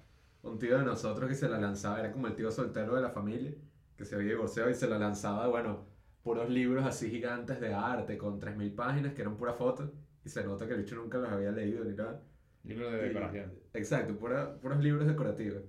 un 0.43 0.59
tío 0.59 0.78
de 0.78 0.84
nosotros 0.86 1.28
que 1.30 1.36
se 1.36 1.49
la 1.49 1.59
lanzaba, 1.59 1.99
era 1.99 2.11
como 2.11 2.28
el 2.28 2.36
tío 2.36 2.51
soltero 2.51 2.95
de 2.95 3.01
la 3.01 3.09
familia, 3.11 3.53
que 3.97 4.05
se 4.05 4.15
había 4.15 4.30
divorciado 4.30 4.69
y 4.69 4.76
se 4.76 4.88
la 4.88 4.99
lanzaba, 4.99 5.47
bueno, 5.47 5.88
puros 6.21 6.49
libros 6.49 6.86
así 6.86 7.09
gigantes 7.09 7.59
de 7.59 7.74
arte 7.74 8.17
con 8.17 8.39
3.000 8.39 8.76
páginas 8.76 9.13
que 9.13 9.21
eran 9.21 9.38
pura 9.38 9.53
fotos, 9.53 9.89
y 10.24 10.30
se 10.30 10.43
nota 10.43 10.67
que 10.67 10.74
el 10.74 10.82
bicho 10.82 10.95
nunca 10.95 11.17
los 11.17 11.30
había 11.32 11.51
leído 11.51 11.84
ni 11.84 11.95
nada. 11.95 12.21
Libro 12.63 12.89
de 12.91 13.07
Y- 13.07 13.07
decoración. 13.09 13.53
Exacto, 13.74 14.17
pura- 14.17 14.59
puros 14.59 14.80
libros 14.84 15.07
decorativos. 15.07 15.63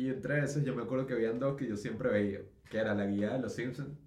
Y 0.00 0.08
entre 0.08 0.42
esos 0.42 0.64
yo 0.64 0.74
me 0.74 0.82
acuerdo 0.82 1.06
que 1.06 1.12
habían 1.14 1.38
dos 1.38 1.56
que 1.58 1.66
yo 1.68 1.76
siempre 1.76 2.08
veía, 2.10 2.40
que 2.70 2.78
era 2.78 2.94
la 2.94 3.04
guía 3.06 3.32
de 3.34 3.40
los 3.40 3.52
Simpsons, 3.54 3.98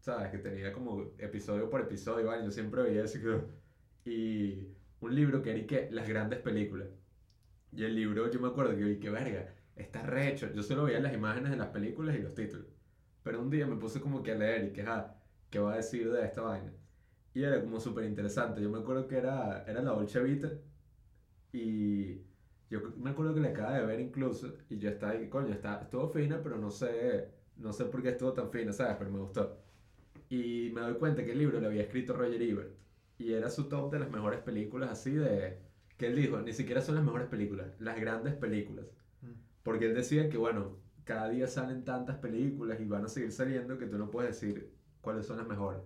¿sabes? 0.00 0.30
Que 0.30 0.38
tenía 0.38 0.72
como 0.72 1.12
episodio 1.18 1.68
por 1.68 1.80
episodio, 1.80 2.26
¿vale? 2.28 2.44
Yo 2.44 2.50
siempre 2.52 2.82
veía 2.82 3.04
eso. 3.04 3.18
que- 3.20 4.10
Y 4.10 4.68
un 5.00 5.14
libro 5.14 5.42
que 5.42 5.50
era 5.50 5.58
y 5.60 5.66
que 5.66 5.88
las 5.90 6.08
grandes 6.08 6.38
películas. 6.40 6.88
Y 7.72 7.84
el 7.84 7.94
libro 7.96 8.30
yo 8.30 8.40
me 8.40 8.48
acuerdo 8.48 8.76
que 8.76 8.84
vi 8.84 9.00
que 9.00 9.10
verga, 9.10 9.54
está 9.76 10.02
rehecho. 10.04 10.52
Yo 10.54 10.62
solo 10.62 10.84
veía 10.84 11.00
las 11.00 11.14
imágenes 11.14 11.50
de 11.52 11.56
las 11.58 11.68
películas 11.70 12.16
y 12.16 12.20
los 12.22 12.34
títulos. 12.34 12.66
Pero 13.24 13.40
un 13.42 13.50
día 13.50 13.66
me 13.66 13.76
puse 13.76 14.00
como 14.00 14.22
que 14.22 14.32
a 14.32 14.36
leer 14.36 14.66
y 14.66 14.72
que, 14.72 14.82
ah, 14.82 15.16
¿qué 15.50 15.58
va 15.60 15.74
a 15.74 15.76
decir 15.78 16.10
de 16.12 16.24
esta 16.24 16.42
vaina? 16.42 16.72
Y 17.34 17.42
era 17.44 17.60
como 17.62 17.80
súper 17.80 18.04
interesante. 18.04 18.62
Yo 18.62 18.70
me 18.70 18.78
acuerdo 18.80 19.08
que 19.08 19.16
era, 19.18 19.64
era 19.66 19.82
la 19.82 19.92
Dolce 19.92 20.20
Vita. 20.22 20.50
Y 21.52 22.22
yo 22.72 22.80
me 22.96 23.10
acuerdo 23.10 23.34
que 23.34 23.40
la 23.40 23.50
acaba 23.50 23.74
de 23.74 23.84
ver 23.84 24.00
incluso. 24.00 24.54
Y 24.70 24.78
yo 24.78 24.88
estaba 24.88 25.12
ahí, 25.12 25.28
coño, 25.28 25.52
está, 25.52 25.82
estuvo 25.82 26.08
fina, 26.08 26.40
pero 26.42 26.56
no 26.56 26.70
sé, 26.70 27.28
no 27.58 27.70
sé 27.70 27.84
por 27.84 28.02
qué 28.02 28.08
estuvo 28.08 28.32
tan 28.32 28.50
fina, 28.50 28.72
¿sabes? 28.72 28.96
Pero 28.98 29.10
me 29.10 29.18
gustó. 29.18 29.58
Y 30.30 30.70
me 30.74 30.80
doy 30.80 30.94
cuenta 30.94 31.22
que 31.22 31.32
el 31.32 31.38
libro 31.38 31.60
lo 31.60 31.66
había 31.66 31.82
escrito 31.82 32.14
Roger 32.14 32.40
Ebert. 32.40 32.74
Y 33.18 33.34
era 33.34 33.50
su 33.50 33.68
top 33.68 33.92
de 33.92 33.98
las 33.98 34.10
mejores 34.10 34.40
películas 34.40 34.90
así 34.90 35.12
de... 35.12 35.58
Que 35.98 36.06
él 36.06 36.16
dijo, 36.16 36.40
ni 36.40 36.54
siquiera 36.54 36.80
son 36.80 36.94
las 36.94 37.04
mejores 37.04 37.28
películas, 37.28 37.68
las 37.78 38.00
grandes 38.00 38.34
películas. 38.34 38.90
Mm. 39.20 39.32
Porque 39.62 39.84
él 39.84 39.94
decía 39.94 40.30
que, 40.30 40.38
bueno, 40.38 40.78
cada 41.04 41.28
día 41.28 41.46
salen 41.48 41.84
tantas 41.84 42.16
películas 42.16 42.80
y 42.80 42.86
van 42.86 43.04
a 43.04 43.08
seguir 43.08 43.32
saliendo 43.32 43.76
que 43.76 43.86
tú 43.86 43.98
no 43.98 44.10
puedes 44.10 44.40
decir 44.40 44.72
cuáles 45.02 45.26
son 45.26 45.36
las 45.36 45.46
mejores. 45.46 45.82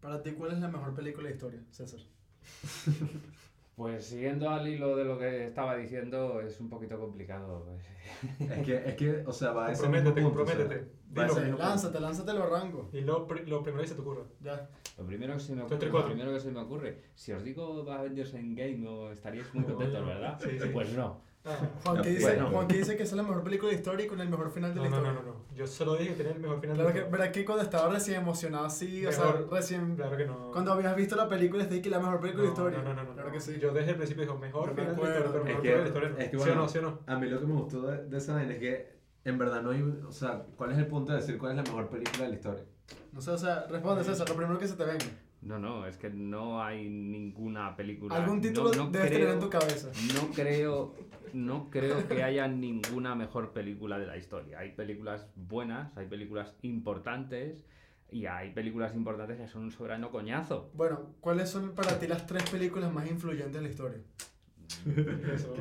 Para 0.00 0.22
ti, 0.22 0.32
¿cuál 0.32 0.52
es 0.52 0.60
la 0.60 0.68
mejor 0.68 0.94
película 0.94 1.28
de 1.28 1.34
historia, 1.34 1.62
César? 1.70 2.00
Pues 3.80 4.04
siguiendo 4.04 4.50
al 4.50 4.68
hilo 4.68 4.94
de 4.94 5.04
lo 5.06 5.18
que 5.18 5.46
estaba 5.46 5.74
diciendo, 5.74 6.42
es 6.42 6.60
un 6.60 6.68
poquito 6.68 6.98
complicado. 6.98 7.64
pues. 7.64 8.50
Es 8.50 8.66
que, 8.66 8.76
es 8.90 8.94
que 8.94 9.24
o 9.26 9.32
sea, 9.32 9.52
va 9.52 9.68
a 9.68 9.72
ese 9.72 9.88
mismo 9.88 10.12
Comprométete, 10.12 10.22
punto, 10.22 10.42
o 10.42 10.46
sea, 10.46 11.34
comprométete. 11.38 11.58
va 11.58 11.64
a. 11.64 11.68
Lánzate, 11.70 12.00
lánzate 12.00 12.32
los 12.34 12.50
rangos. 12.50 12.92
Y 12.92 13.00
lo, 13.00 13.26
lo 13.46 13.62
primero 13.62 13.80
que 13.82 13.88
se 13.88 13.94
te 13.94 14.02
ocurra. 14.02 14.24
Ya. 14.42 14.68
Lo 14.98 15.06
primero 15.06 15.32
que 15.32 15.40
se 15.40 15.54
me 15.54 15.62
ocurre, 15.62 15.86
lo 15.88 16.04
primero 16.04 16.32
que 16.34 16.40
se 16.40 16.50
me 16.50 16.60
ocurre, 16.60 16.98
si 17.14 17.32
os 17.32 17.42
digo 17.42 17.90
Avengers 17.90 18.34
Endgame, 18.34 18.86
o 18.86 19.12
estaríais 19.12 19.46
muy 19.54 19.62
No, 19.62 19.68
contentos, 19.70 20.00
no. 20.02 20.06
¿verdad? 20.08 20.38
Sí, 20.44 20.58
sí. 20.60 20.68
Pues 20.74 20.92
no. 20.92 21.22
Ah, 21.42 21.56
Juan 21.84 22.02
que, 22.02 22.10
dice, 22.10 22.22
Bueno. 22.34 22.50
Juan 22.50 22.68
que 22.68 22.76
dice 22.76 22.96
que 22.98 23.02
esa 23.04 23.12
es 23.12 23.16
la 23.16 23.22
mejor 23.22 23.42
película 23.42 23.70
de 23.70 23.76
historia 23.78 24.04
y 24.04 24.08
con 24.08 24.20
el 24.20 24.28
mejor 24.28 24.50
final 24.50 24.74
de 24.74 24.76
no, 24.76 24.84
la 24.84 24.90
no, 24.90 24.96
historia. 24.98 25.12
no, 25.22 25.26
no, 25.26 25.34
no. 25.48 25.54
Yo 25.56 25.66
solo 25.66 25.94
dije 25.96 26.10
que 26.10 26.16
tenía 26.16 26.32
el 26.32 26.38
mejor 26.40 26.60
final 26.60 26.74
Claro 26.76 26.88
de 26.90 26.94
que, 26.94 27.00
todo. 27.00 27.10
¿verdad 27.10 27.30
que 27.32 27.44
cuando 27.46 27.64
estaba 27.64 27.88
recién 27.90 28.20
emocionado 28.20 28.66
así, 28.66 29.06
o 29.06 29.10
sea, 29.12 29.24
Mejor. 29.24 29.48
recién... 29.50 29.96
Claro 29.96 30.16
que 30.18 30.26
no. 30.26 30.50
Cuando 30.52 30.72
habías 30.72 30.94
visto 30.96 31.16
la 31.16 31.28
película, 31.30 31.64
te 31.64 31.70
dije 31.70 31.82
que 31.84 31.90
la 31.90 31.98
mejor 31.98 32.20
película 32.20 32.42
de 32.42 32.48
No, 32.48 32.52
historia. 32.54 32.78
No, 32.82 32.84
no, 32.84 32.94
no, 32.94 33.04
no. 33.04 33.12
Claro 33.14 33.32
que 33.32 33.40
sí. 33.40 33.58
Yo 33.58 33.72
desde 33.72 33.90
el 33.92 33.96
principio 33.96 34.22
dijo 34.24 34.36
mejor 34.36 34.68
No 34.68 34.74
me 34.74 34.80
final 34.82 34.96
de 34.96 35.02
la 35.02 35.08
historia, 35.08 35.30
pero 35.32 35.38
Es 35.38 35.44
mejor 35.46 35.62
que- 35.62 35.68
de 35.70 35.78
la 35.78 35.86
historia 35.86 36.08
no. 36.10 36.18
es 36.18 36.24
que 36.24 36.30
¿Sí 36.30 36.36
o 36.36 36.38
bueno, 36.40 36.54
no? 36.56 36.68
¿Sí 36.68 36.78
o 36.78 36.82
no? 36.82 36.98
A 37.06 37.16
mí 37.16 37.26
lo 37.30 37.40
que 37.40 37.46
me 37.46 37.54
gustó 37.54 37.82
de, 37.86 38.04
de 38.04 38.18
esa 38.18 38.34
vaina 38.34 38.52
es 38.52 38.58
que 38.58 39.00
en 39.24 39.38
verdad 39.38 39.62
no 39.62 39.70
hay, 39.70 39.82
o 40.06 40.12
sea, 40.12 40.42
¿cuál 40.56 40.72
es 40.72 40.78
el 40.78 40.86
punto 40.88 41.12
de 41.12 41.20
decir 41.20 41.38
cuál 41.38 41.52
es 41.52 41.56
la 41.56 41.62
mejor 41.62 41.88
película 41.88 42.24
de 42.24 42.28
la 42.28 42.34
historia? 42.34 42.64
No 43.12 43.20
sé, 43.22 43.30
o 43.30 43.38
sea, 43.38 43.66
responde 43.66 44.04
César, 44.04 44.28
lo 44.28 44.34
primero 44.36 44.58
que 44.58 44.68
se 44.68 44.74
te 44.76 44.84
venga. 44.84 45.06
No, 45.42 45.58
no, 45.58 45.86
es 45.86 45.96
que 45.96 46.10
no 46.10 46.62
hay 46.62 46.88
ninguna 46.88 47.74
película. 47.74 48.14
Algún 48.14 48.40
título 48.40 48.72
no, 48.72 48.84
no 48.84 48.90
debes 48.90 49.08
creo, 49.08 49.20
tener 49.20 49.34
en 49.34 49.40
tu 49.40 49.50
cabeza. 49.50 49.90
No 50.14 50.30
creo, 50.34 50.94
no 51.32 51.70
creo 51.70 52.06
que 52.08 52.22
haya 52.22 52.46
ninguna 52.46 53.14
mejor 53.14 53.52
película 53.52 53.98
de 53.98 54.06
la 54.06 54.18
historia. 54.18 54.58
Hay 54.58 54.72
películas 54.72 55.28
buenas, 55.36 55.96
hay 55.96 56.06
películas 56.06 56.54
importantes 56.60 57.64
y 58.10 58.26
hay 58.26 58.50
películas 58.52 58.94
importantes 58.94 59.38
que 59.38 59.48
son 59.48 59.62
un 59.62 59.70
soberano 59.70 60.10
coñazo. 60.10 60.70
Bueno, 60.74 61.14
¿cuáles 61.20 61.48
son 61.48 61.74
para 61.74 61.98
ti 61.98 62.06
las 62.06 62.26
tres 62.26 62.48
películas 62.50 62.92
más 62.92 63.10
influyentes 63.10 63.54
de 63.54 63.62
la 63.62 63.68
historia? 63.68 64.00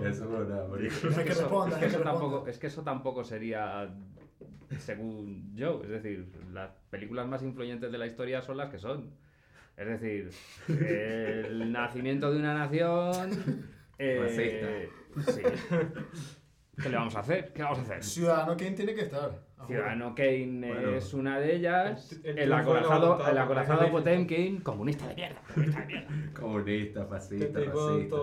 Eso. 0.05 0.27
Tampoco, 2.03 2.47
es 2.47 2.57
que 2.57 2.67
eso 2.67 2.83
tampoco 2.83 3.23
sería 3.23 3.89
según 4.77 5.55
yo. 5.55 5.81
Es 5.83 5.89
decir, 5.89 6.31
las 6.51 6.71
películas 6.89 7.27
más 7.27 7.43
influyentes 7.43 7.91
de 7.91 7.97
la 7.97 8.07
historia 8.07 8.41
son 8.41 8.57
las 8.57 8.69
que 8.69 8.79
son. 8.79 9.11
Es 9.79 9.87
decir, 9.87 10.29
el 10.67 11.71
nacimiento 11.71 12.31
de 12.31 12.39
una 12.39 12.53
nación. 12.53 13.31
eh, 13.97 14.89
sí. 15.17 15.41
¿Qué 16.81 16.89
le 16.89 16.95
vamos 16.97 17.15
a 17.15 17.19
hacer? 17.21 17.51
¿Qué 17.53 17.61
vamos 17.63 17.79
a 17.79 17.81
hacer? 17.83 18.03
Ciudadano 18.03 18.55
Kane 18.57 18.71
tiene 18.71 18.93
que 18.93 19.01
estar. 19.01 19.31
Ciudadano 19.67 20.15
Kane 20.15 20.67
Bueno. 20.73 20.89
es 20.95 21.13
una 21.13 21.39
de 21.39 21.55
ellas. 21.55 22.19
El- 22.23 22.35
de 22.35 22.53
acorazado, 22.55 23.07
voluntad, 23.11 23.31
el 23.31 23.37
acorazado 23.37 23.81
de- 23.83 23.91
Potemkin, 23.91 24.61
comunista 24.61 25.07
de 25.07 25.15
mierda. 25.15 25.41
Comunista 25.53 25.79
de 25.81 25.85
mierda. 25.87 26.07
Comunista, 26.39 27.03
Te 27.03 27.09
fascista, 27.09 27.59
fascista. 27.71 28.15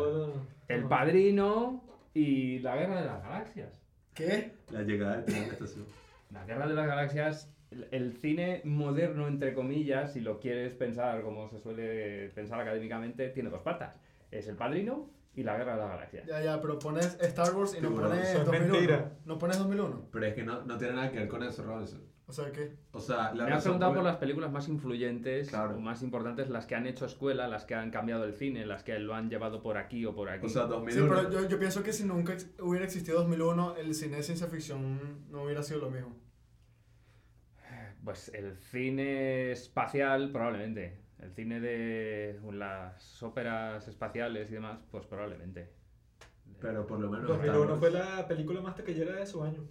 El 0.69 0.85
padrino 0.85 1.85
y 2.15 2.59
la 2.61 2.77
guerra 2.77 3.01
de 3.01 3.07
las 3.07 3.23
galaxias. 3.23 3.83
¿Qué? 4.15 4.53
La 4.71 4.83
llegada 4.83 5.15
a 5.15 5.17
la 5.31 5.39
estación. 5.39 5.85
La 6.33 6.45
Guerra 6.45 6.67
de 6.67 6.75
las 6.75 6.87
Galaxias, 6.87 7.55
el, 7.71 8.12
cine 8.14 8.62
moderno, 8.64 9.27
entre 9.29 9.55
comillas, 9.55 10.12
si 10.12 10.21
lo 10.21 10.39
quieres 10.41 10.73
pensar 10.75 11.23
como 11.23 11.49
se 11.49 11.59
suele 11.59 12.31
pensar 12.31 12.61
académicamente, 12.61 13.29
tiene 13.31 13.51
dos 13.51 13.62
patas. 13.62 14.01
Es 14.31 14.49
el 14.49 14.57
padrino 14.57 15.11
y 15.35 15.43
la 15.43 15.57
Guerra 15.57 15.73
de 15.75 15.79
las 15.83 15.91
Galaxias. 15.91 16.27
Ya, 16.27 16.43
ya, 16.43 16.61
pero 16.61 16.79
pones 16.79 17.19
Star 17.21 17.55
Wars 17.55 17.77
y 17.79 17.83
no 17.83 17.95
pones 17.95 18.29
Eso 18.31 18.39
es 18.41 18.45
2001. 18.47 18.73
mentira. 18.73 19.12
No 19.25 19.39
pones 19.39 19.59
2001. 19.59 20.09
Pero 20.12 20.27
es 20.27 20.35
que 20.35 20.43
no, 20.45 20.62
no 20.64 20.79
tiene 20.79 20.95
nada 20.95 21.11
que 21.11 21.19
ver 21.19 21.29
con 21.29 21.43
eso, 21.43 21.62
Robinson. 21.64 22.03
O 22.29 22.33
sea, 22.33 22.51
¿qué? 22.51 22.73
O 22.91 22.99
sea, 22.99 23.33
la 23.35 23.45
Me 23.45 23.53
has 23.53 23.62
preguntado 23.62 23.93
por 23.93 23.99
por 23.99 24.05
la- 24.05 24.11
las 24.11 24.19
películas 24.19 24.51
más 24.51 24.67
influyentes 24.69 25.49
Claro. 25.49 25.77
o 25.77 25.79
más 25.81 26.03
importantes, 26.03 26.49
las 26.51 26.67
que 26.67 26.75
han 26.75 26.87
hecho 26.89 27.07
escuela, 27.07 27.47
las 27.47 27.64
que 27.67 27.77
han 27.77 27.93
cambiado 27.93 28.25
el 28.25 28.35
cine, 28.35 28.67
las 28.67 28.83
que 28.83 28.99
lo 28.99 29.14
han 29.14 29.31
llevado 29.31 29.62
por 29.62 29.77
aquí 29.77 30.05
o 30.07 30.12
por 30.14 30.29
aquí. 30.29 30.47
O 30.47 30.49
sea, 30.49 30.64
Sí, 30.64 30.69
2001. 30.71 31.14
pero 31.14 31.31
yo, 31.31 31.49
yo 31.49 31.59
pienso 31.61 31.85
que 31.85 31.93
si 31.93 32.05
nunca 32.05 32.37
hubiera 32.61 32.85
existido 32.85 33.19
2001, 33.21 33.77
el 33.77 33.95
cine 33.95 34.17
de 34.17 34.23
ciencia 34.25 34.49
ficción 34.49 35.27
no 35.31 35.45
hubiera 35.45 35.62
sido 35.62 35.81
lo 35.81 35.91
mismo. 35.91 36.17
Pues 38.07 38.29
el 38.29 38.57
cine 38.57 39.51
espacial, 39.51 40.31
probablemente. 40.31 40.97
El 41.19 41.33
cine 41.33 41.59
de 41.59 42.39
las 42.53 43.21
óperas 43.21 43.89
espaciales 43.89 44.49
y 44.49 44.55
demás, 44.55 44.79
pues 44.93 45.05
probablemente. 45.07 45.73
Pero 46.61 46.87
por 46.87 47.01
lo 47.01 47.11
menos. 47.11 47.27
2001 47.27 47.65
Star 47.65 47.79
fue 47.81 47.91
la 47.91 48.29
película 48.29 48.61
más 48.61 48.77
taquillera 48.77 49.17
de 49.17 49.27
su 49.27 49.43
año. 49.43 49.67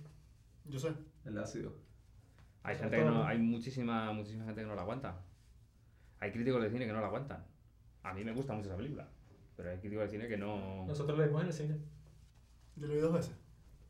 Yo 0.65 0.77
sé. 0.77 0.91
El 1.23 1.37
ácido. 1.37 1.77
Hay 2.63 2.75
gente 2.75 2.97
que 2.97 3.05
no, 3.05 3.25
hay 3.25 3.37
muchísima, 3.37 4.11
muchísima 4.11 4.43
gente 4.43 4.63
que 4.63 4.67
no 4.67 4.75
la 4.75 4.81
aguanta. 4.81 5.23
Hay 6.19 6.33
críticos 6.33 6.61
de 6.61 6.69
cine 6.69 6.87
que 6.87 6.91
no 6.91 6.99
la 6.99 7.07
aguantan. 7.07 7.45
A 8.03 8.13
mí 8.13 8.25
me 8.25 8.33
gusta 8.33 8.51
mucho 8.51 8.67
esa 8.67 8.75
película, 8.75 9.07
pero 9.55 9.69
hay 9.69 9.77
críticos 9.77 10.07
de 10.07 10.09
cine 10.09 10.27
que 10.27 10.35
no. 10.35 10.85
Nosotros 10.85 11.17
la 11.17 11.25
vimos 11.25 11.39
en 11.39 11.47
el 11.47 11.53
cine. 11.53 11.77
Yo 12.75 12.87
lo 12.87 12.95
vi 12.95 12.99
dos 12.99 13.13
veces. 13.13 13.35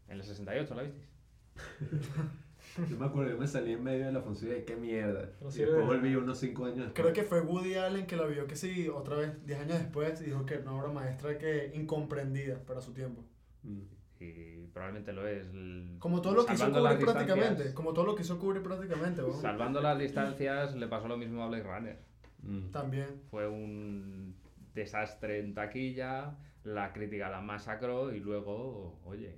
En 0.07 0.17
el 0.17 0.23
68, 0.23 0.75
¿la 0.75 0.83
visteis? 0.83 1.09
Yo 2.89 2.97
me 2.97 3.05
acuerdo, 3.05 3.31
yo 3.31 3.37
me 3.37 3.47
salí 3.47 3.73
en 3.73 3.83
medio 3.83 4.05
de 4.07 4.11
la 4.11 4.21
función 4.21 4.51
y 4.57 4.63
qué 4.63 4.75
mierda. 4.75 5.29
No 5.41 5.49
y 5.49 5.53
después 5.53 5.77
de 5.77 5.83
volví 5.83 6.15
unos 6.15 6.37
5 6.39 6.65
años 6.65 6.77
después. 6.77 6.93
Creo 6.93 7.13
que 7.13 7.23
fue 7.23 7.41
Woody 7.41 7.75
Allen 7.75 8.05
que 8.05 8.15
la 8.17 8.25
vio 8.25 8.47
que 8.47 8.55
sí, 8.55 8.89
otra 8.89 9.15
vez, 9.15 9.45
10 9.45 9.59
años 9.61 9.79
después, 9.79 10.19
y 10.21 10.25
dijo 10.25 10.45
que 10.45 10.55
era 10.55 10.63
una 10.63 10.73
obra 10.81 10.91
maestra 10.91 11.37
que 11.37 11.71
incomprendida 11.73 12.59
para 12.65 12.81
su 12.81 12.93
tiempo. 12.93 13.23
Mm. 13.63 13.79
Y 14.19 14.67
probablemente 14.73 15.13
lo 15.13 15.27
es. 15.27 15.47
el- 15.49 15.95
Como 15.99 16.21
todo 16.21 16.33
lo 16.35 16.45
que 16.45 16.53
hizo 16.53 16.63
salvando 16.63 16.83
las 16.83 16.93
Kubrick 16.95 17.11
prácticamente. 17.13 17.49
distancias- 17.49 17.73
Como 17.75 17.93
todo 17.93 18.05
lo 18.05 18.15
que 18.15 18.21
hizo 18.23 18.39
Kubrick 18.39 18.63
prácticamente. 18.63 19.21
Salvando 19.41 19.81
las 19.81 19.97
distancias, 19.99 20.75
le 20.75 20.87
pasó 20.87 21.07
lo 21.07 21.17
mismo 21.17 21.43
a 21.43 21.47
Blade 21.47 21.63
Runner. 21.63 21.99
Mm. 22.43 22.71
También. 22.71 23.21
Fue 23.29 23.47
un 23.47 24.35
desastre 24.73 25.39
en 25.39 25.53
taquilla, 25.53 26.37
la 26.63 26.91
crítica 26.93 27.29
la 27.29 27.41
masacró 27.41 28.13
y 28.13 28.19
luego, 28.19 28.99
oye, 29.05 29.37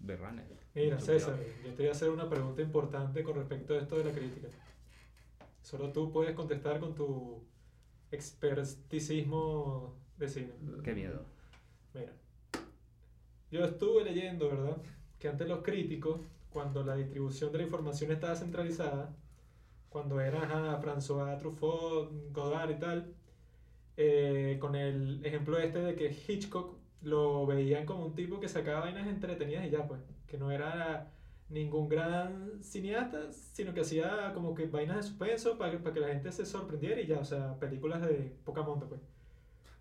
Blade 0.00 0.20
Runner. 0.20 0.46
Mira, 0.74 1.00
César, 1.00 1.36
cuidado. 1.36 1.54
yo 1.64 1.70
te 1.74 1.76
voy 1.82 1.88
a 1.88 1.92
hacer 1.92 2.10
una 2.10 2.28
pregunta 2.28 2.62
importante 2.62 3.22
con 3.22 3.36
respecto 3.36 3.74
a 3.74 3.78
esto 3.78 3.96
de 3.98 4.04
la 4.04 4.12
crítica. 4.12 4.48
Solo 5.62 5.92
tú 5.92 6.12
puedes 6.12 6.34
contestar 6.34 6.80
con 6.80 6.94
tu 6.94 7.44
experticismo 8.10 9.96
de 10.16 10.28
cine. 10.28 10.52
Qué 10.82 10.94
miedo. 10.94 11.24
Mira, 11.94 12.12
Yo 13.50 13.64
estuve 13.64 14.04
leyendo, 14.04 14.48
¿verdad? 14.48 14.76
Que 15.18 15.28
antes 15.28 15.48
los 15.48 15.62
críticos, 15.62 16.20
cuando 16.50 16.84
la 16.84 16.96
distribución 16.96 17.52
de 17.52 17.58
la 17.58 17.64
información 17.64 18.12
estaba 18.12 18.36
centralizada, 18.36 19.14
cuando 19.88 20.20
era 20.20 20.42
ajá, 20.42 20.80
François 20.80 21.38
Truffaut, 21.38 22.12
Godard 22.32 22.70
y 22.70 22.78
tal, 22.78 23.14
eh, 23.96 24.58
con 24.60 24.74
el 24.76 25.24
ejemplo 25.24 25.58
este 25.58 25.80
de 25.80 25.94
que 25.96 26.10
Hitchcock 26.10 26.77
lo 27.02 27.46
veían 27.46 27.86
como 27.86 28.06
un 28.06 28.14
tipo 28.14 28.40
que 28.40 28.48
sacaba 28.48 28.80
vainas 28.80 29.06
entretenidas 29.08 29.66
y 29.66 29.70
ya, 29.70 29.86
pues, 29.86 30.00
que 30.26 30.38
no 30.38 30.50
era 30.50 31.12
ningún 31.48 31.88
gran 31.88 32.62
cineasta, 32.62 33.32
sino 33.32 33.72
que 33.74 33.80
hacía 33.80 34.32
como 34.34 34.54
que 34.54 34.66
vainas 34.66 34.96
de 34.98 35.02
suspenso 35.04 35.56
para 35.58 35.78
para 35.78 35.94
que 35.94 36.00
la 36.00 36.08
gente 36.08 36.32
se 36.32 36.44
sorprendiera 36.46 37.00
y 37.00 37.06
ya, 37.06 37.18
o 37.20 37.24
sea, 37.24 37.58
películas 37.58 38.02
de 38.02 38.36
poca 38.44 38.62
monta, 38.62 38.86
pues. 38.86 39.00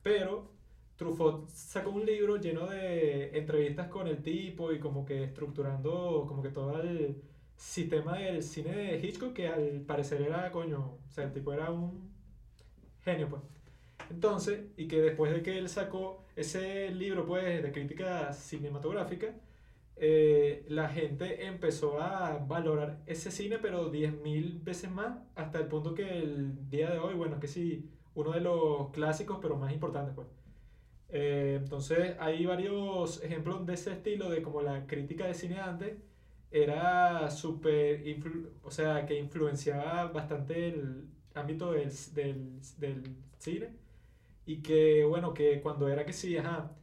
Pero 0.04 0.52
Truffaut 0.98 1.50
sacó 1.50 1.92
un 1.92 2.06
libro 2.06 2.38
lleno 2.38 2.68
de 2.68 3.38
entrevistas 3.38 3.88
con 3.90 4.08
el 4.08 4.24
tipo 4.24 4.72
y 4.72 4.80
como 4.80 5.06
que 5.06 5.24
estructurando 5.26 6.26
como 6.28 6.42
que 6.42 6.50
todo 6.50 6.82
el 6.82 7.22
sistema 7.56 8.18
del 8.18 8.44
cine 8.44 8.72
de 8.72 9.00
Hitchcock 9.00 9.34
que 9.34 9.48
al 9.48 9.82
parecer 9.82 10.22
era, 10.22 10.52
coño, 10.52 10.98
o 11.08 11.12
sea, 11.12 11.26
el 11.26 11.34
tipo 11.34 11.54
era 11.54 11.72
un 11.72 12.12
genio, 13.04 13.30
pues. 13.30 13.57
Entonces, 14.10 14.66
y 14.78 14.88
que 14.88 15.02
después 15.02 15.34
de 15.34 15.44
que 15.44 15.58
él 15.58 15.70
sacó 15.70 16.26
ese 16.36 16.90
libro, 16.92 17.26
pues, 17.26 17.62
de 17.64 17.72
crítica 17.72 18.32
cinematográfica, 18.34 19.36
eh, 19.98 20.66
la 20.70 20.90
gente 20.90 21.46
empezó 21.48 22.00
a 22.02 22.38
valorar 22.38 23.02
ese 23.08 23.32
cine, 23.32 23.58
pero 23.60 23.92
10.000 23.92 24.64
veces 24.64 24.92
más, 24.92 25.18
hasta 25.36 25.60
el 25.60 25.68
punto 25.68 25.94
que 25.96 26.20
el 26.20 26.70
día 26.70 26.92
de 26.92 27.00
hoy, 27.00 27.16
bueno, 27.16 27.40
que 27.40 27.48
sí, 27.48 27.90
uno 28.16 28.32
de 28.32 28.42
los 28.42 28.92
clásicos, 28.92 29.40
pero 29.42 29.58
más 29.58 29.74
importantes, 29.74 30.14
pues. 30.16 30.28
Eh, 31.10 31.58
entonces, 31.62 32.16
hay 32.20 32.46
varios 32.46 33.24
ejemplos 33.24 33.66
de 33.66 33.74
ese 33.74 33.94
estilo, 33.94 34.30
de 34.30 34.42
como 34.42 34.62
la 34.62 34.86
crítica 34.88 35.26
de 35.26 35.34
cine 35.34 35.60
antes 35.60 35.96
era 36.52 37.30
súper, 37.30 38.02
o 38.64 38.72
sea, 38.72 39.06
que 39.06 39.20
influenciaba 39.20 40.08
bastante 40.08 40.70
el 40.70 41.08
ámbito 41.34 41.72
del, 41.74 41.92
del, 42.14 42.60
del 42.78 43.16
cine. 43.38 43.70
Y 44.48 44.64
que, 44.64 45.06
bueno, 45.06 45.34
que 45.36 45.62
cuando 45.62 45.90
era 45.90 46.06
que 46.06 46.14
sí, 46.14 46.38
ajá, 46.38 46.76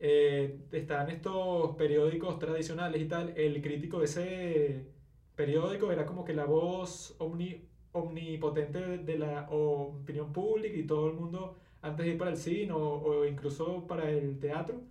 eh, 0.00 0.60
estaban 0.72 1.10
estos 1.10 1.76
periódicos 1.76 2.38
tradicionales 2.38 3.02
y 3.02 3.08
tal, 3.08 3.34
el 3.36 3.62
crítico 3.62 4.00
de 4.00 4.04
ese 4.06 4.86
periódico 5.34 5.92
era 5.92 6.06
como 6.06 6.24
que 6.24 6.34
la 6.34 6.44
voz 6.46 7.16
omni- 7.18 7.62
omnipotente 7.92 8.98
de, 8.98 9.18
la 9.18 9.48
opinión 9.50 10.32
pública 10.32 10.76
y 10.76 10.86
todo 10.86 11.08
el 11.08 11.14
mundo, 11.14 11.56
antes 11.82 12.06
de 12.06 12.12
ir 12.12 12.18
para 12.18 12.30
el 12.32 12.36
cine 12.38 12.72
o, 12.72 12.78
o 12.80 13.26
incluso 13.26 13.86
para 13.86 14.10
el 14.10 14.38
teatro, 14.38 14.82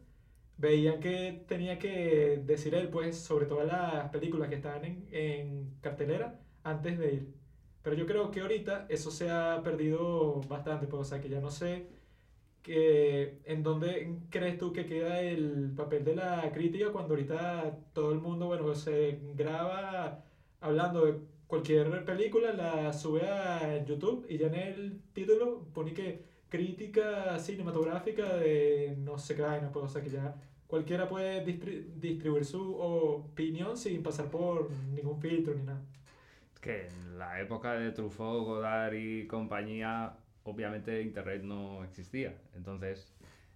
veían 0.57 0.99
que 0.99 1.43
tenía 1.47 1.77
que 1.79 2.41
decir 2.45 2.75
él, 2.75 2.89
pues, 2.89 3.17
sobre 3.17 3.45
todas 3.45 3.67
las 3.67 4.09
películas 4.09 4.49
que 4.49 4.55
estaban 4.55 4.85
en, 4.85 5.07
en 5.11 5.77
cartelera 5.81 6.39
antes 6.63 6.97
de 6.99 7.13
ir. 7.13 7.33
Pero 7.81 7.95
yo 7.95 8.05
creo 8.05 8.31
que 8.31 8.41
ahorita 8.41 8.87
eso 8.89 9.11
se 9.11 9.29
ha 9.29 9.61
perdido 9.63 10.41
bastante, 10.47 10.87
pues, 10.87 11.01
o 11.01 11.05
sea, 11.05 11.21
que 11.21 11.29
ya 11.29 11.39
no 11.41 11.51
sé 11.51 11.87
que, 12.65 13.37
en 13.45 13.61
dónde 13.61 14.17
crees 14.31 14.57
tú 14.57 14.73
que 14.73 14.87
queda 14.87 15.21
el 15.21 15.71
papel 15.75 16.03
de 16.03 16.15
la 16.15 16.51
crítica 16.51 16.91
cuando 16.91 17.13
ahorita 17.13 17.77
todo 17.93 18.11
el 18.11 18.19
mundo, 18.19 18.47
bueno, 18.47 18.73
se 18.73 19.19
graba 19.35 20.23
hablando 20.61 21.05
de 21.05 21.19
cualquier 21.45 22.03
película, 22.05 22.53
la 22.53 22.91
sube 22.91 23.21
a 23.29 23.85
YouTube 23.85 24.25
y 24.27 24.39
ya 24.39 24.47
en 24.47 24.55
el 24.55 25.01
título 25.13 25.67
pone 25.75 25.93
que 25.93 26.23
crítica 26.49 27.37
cinematográfica 27.37 28.35
de 28.37 28.95
no 28.97 29.19
sé 29.19 29.35
qué 29.35 29.43
vaina, 29.43 29.71
pues, 29.71 29.85
o 29.85 29.87
sea 29.87 30.01
que 30.01 30.09
ya 30.09 30.35
cualquiera 30.65 31.07
puede 31.07 31.45
distri- 31.45 31.85
distribuir 31.97 32.45
su 32.45 32.75
opinión 32.77 33.77
sin 33.77 34.01
pasar 34.01 34.31
por 34.31 34.71
ningún 34.91 35.19
filtro 35.21 35.53
ni 35.53 35.61
nada. 35.61 35.81
Que 36.59 36.87
en 36.87 37.19
la 37.19 37.39
época 37.41 37.73
de 37.73 37.91
Truffaut, 37.91 38.43
Godard 38.43 38.95
y 38.95 39.27
compañía, 39.27 40.17
obviamente 40.45 41.01
Internet 41.01 41.43
no 41.43 41.83
existía. 41.83 42.33
Entonces, 42.55 43.13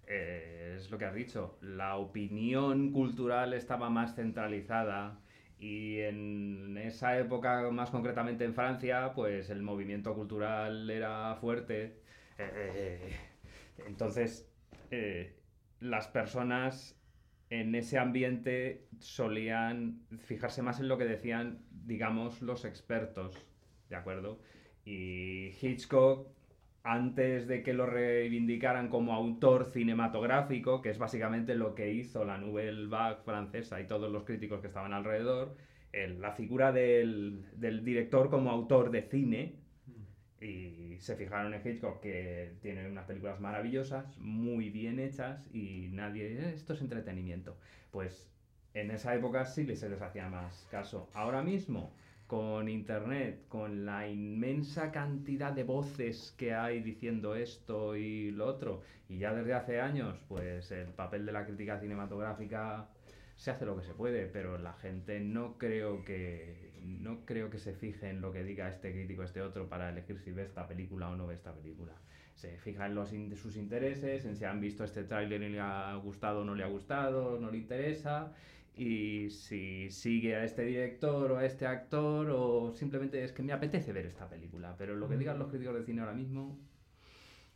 eh, 0.07 0.75
es 0.77 0.91
lo 0.91 0.97
que 0.97 1.05
has 1.05 1.13
dicho, 1.13 1.57
la 1.61 1.95
opinión 1.95 2.91
cultural 2.91 3.53
estaba 3.53 3.89
más 3.89 4.15
centralizada 4.15 5.19
y 5.59 5.99
en 5.99 6.77
esa 6.77 7.17
época, 7.19 7.69
más 7.71 7.91
concretamente 7.91 8.43
en 8.45 8.53
Francia, 8.53 9.13
pues 9.13 9.49
el 9.49 9.61
movimiento 9.61 10.15
cultural 10.15 10.89
era 10.89 11.35
fuerte. 11.35 12.01
Eh, 12.37 13.11
entonces, 13.85 14.49
eh, 14.89 15.35
las 15.79 16.07
personas 16.07 16.99
en 17.49 17.75
ese 17.75 17.97
ambiente 17.97 18.87
solían 18.99 20.01
fijarse 20.17 20.61
más 20.61 20.79
en 20.79 20.87
lo 20.87 20.97
que 20.97 21.05
decían, 21.05 21.65
digamos, 21.71 22.41
los 22.41 22.65
expertos, 22.65 23.35
¿de 23.89 23.95
acuerdo? 23.95 24.39
Y 24.85 25.51
Hitchcock, 25.61 26.38
antes 26.91 27.47
de 27.47 27.61
que 27.63 27.73
lo 27.73 27.85
reivindicaran 27.85 28.89
como 28.89 29.13
autor 29.13 29.65
cinematográfico, 29.65 30.81
que 30.81 30.89
es 30.89 30.97
básicamente 30.97 31.53
lo 31.55 31.75
que 31.75 31.91
hizo 31.93 32.25
la 32.25 32.37
Nouvelle 32.37 32.87
Vague 32.87 33.19
francesa 33.23 33.79
y 33.79 33.85
todos 33.87 34.11
los 34.11 34.23
críticos 34.23 34.59
que 34.61 34.67
estaban 34.67 34.93
alrededor, 34.93 35.55
el- 35.91 36.19
la 36.21 36.31
figura 36.31 36.71
del, 36.71 37.45
del 37.55 37.83
director 37.83 38.29
como 38.29 38.49
autor 38.51 38.89
de 38.91 39.03
cine, 39.03 39.55
y 40.41 40.95
se 40.99 41.15
fijaron 41.15 41.53
en 41.53 41.61
Hitchcock 41.67 41.99
que 42.01 42.53
tiene 42.61 42.87
unas 42.89 43.05
películas 43.05 43.39
maravillosas, 43.39 44.17
muy 44.17 44.69
bien 44.69 44.99
hechas 44.99 45.47
y 45.53 45.89
nadie, 45.91 46.27
"Eh, 46.39 46.53
esto 46.55 46.73
es 46.73 46.81
entretenimiento. 46.81 47.57
Pues 47.91 48.31
en 48.73 48.91
esa 48.91 49.13
época 49.15 49.45
sí 49.45 49.75
se 49.75 49.89
les 49.89 50.01
hacía 50.01 50.29
más 50.29 50.67
caso. 50.71 51.09
Ahora 51.13 51.41
mismo, 51.43 51.93
con 52.29 52.69
internet, 52.69 53.47
con 53.49 53.87
la 53.87 54.07
inmensa 54.07 54.91
cantidad 54.91 55.51
de 55.51 55.63
voces 55.63 56.35
que 56.37 56.53
hay 56.53 56.79
diciendo 56.79 57.33
esto 57.33 57.95
y 57.95 58.29
lo 58.29 58.45
otro, 58.45 58.83
y 59.09 59.17
ya 59.17 59.33
desde 59.33 59.55
hace 59.55 59.81
años, 59.81 60.15
pues 60.27 60.69
el 60.71 60.89
papel 60.89 61.25
de 61.25 61.31
la 61.31 61.43
crítica 61.43 61.79
cinematográfica 61.79 62.87
se 63.35 63.49
hace 63.49 63.65
lo 63.65 63.75
que 63.75 63.83
se 63.83 63.95
puede, 63.95 64.27
pero 64.27 64.59
la 64.59 64.73
gente 64.73 65.19
no 65.19 65.57
creo 65.57 66.05
que 66.05 66.69
no 66.83 67.25
creo 67.25 67.49
que 67.49 67.57
se 67.57 67.73
fije 67.73 68.09
en 68.11 68.21
lo 68.21 68.31
que 68.31 68.43
diga 68.43 68.69
este 68.69 68.91
crítico, 68.91 69.23
este 69.23 69.41
otro, 69.41 69.67
para 69.67 69.89
elegir 69.89 70.19
si 70.19 70.31
ve 70.31 70.43
esta 70.43 70.67
película 70.67 71.09
o 71.09 71.15
no 71.15 71.25
ve 71.25 71.33
esta 71.33 71.51
película. 71.51 71.93
Se 72.35 72.57
fija 72.59 72.85
en 72.85 72.93
los 72.93 73.11
in- 73.11 73.35
sus 73.35 73.57
intereses, 73.57 74.23
en 74.25 74.35
si 74.35 74.45
han 74.45 74.61
visto 74.61 74.83
este 74.83 75.03
tráiler 75.03 75.41
y 75.41 75.49
le 75.49 75.59
ha 75.61 75.95
gustado 75.95 76.41
o 76.41 76.45
no 76.45 76.53
le 76.53 76.63
ha 76.63 76.67
gustado, 76.67 77.39
no 77.39 77.49
le 77.49 77.57
interesa, 77.57 78.31
y 78.79 79.29
si 79.29 79.89
sigue 79.91 80.35
a 80.35 80.43
este 80.43 80.63
director 80.63 81.31
o 81.31 81.37
a 81.37 81.45
este 81.45 81.65
actor, 81.67 82.29
o 82.31 82.71
simplemente 82.71 83.23
es 83.23 83.31
que 83.31 83.43
me 83.43 83.53
apetece 83.53 83.93
ver 83.93 84.05
esta 84.05 84.29
película. 84.29 84.75
Pero 84.77 84.95
lo 84.95 85.07
que 85.09 85.17
digan 85.17 85.39
los 85.39 85.49
críticos 85.49 85.75
de 85.75 85.83
cine 85.83 86.01
ahora 86.01 86.13
mismo 86.13 86.57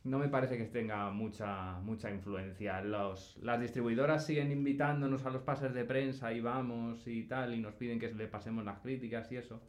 no 0.04 0.18
me 0.18 0.28
parece 0.28 0.58
que 0.58 0.64
tenga 0.64 1.10
mucha, 1.10 1.80
mucha 1.80 2.10
influencia. 2.10 2.82
Los, 2.82 3.38
las 3.38 3.60
distribuidoras 3.60 4.26
siguen 4.26 4.52
invitándonos 4.52 5.24
a 5.26 5.30
los 5.30 5.42
pases 5.42 5.72
de 5.74 5.84
prensa 5.84 6.32
y 6.32 6.40
vamos 6.40 7.06
y 7.06 7.24
tal, 7.24 7.54
y 7.54 7.60
nos 7.60 7.74
piden 7.74 7.98
que 7.98 8.12
le 8.12 8.28
pasemos 8.28 8.64
las 8.64 8.80
críticas 8.80 9.32
y 9.32 9.36
eso, 9.36 9.62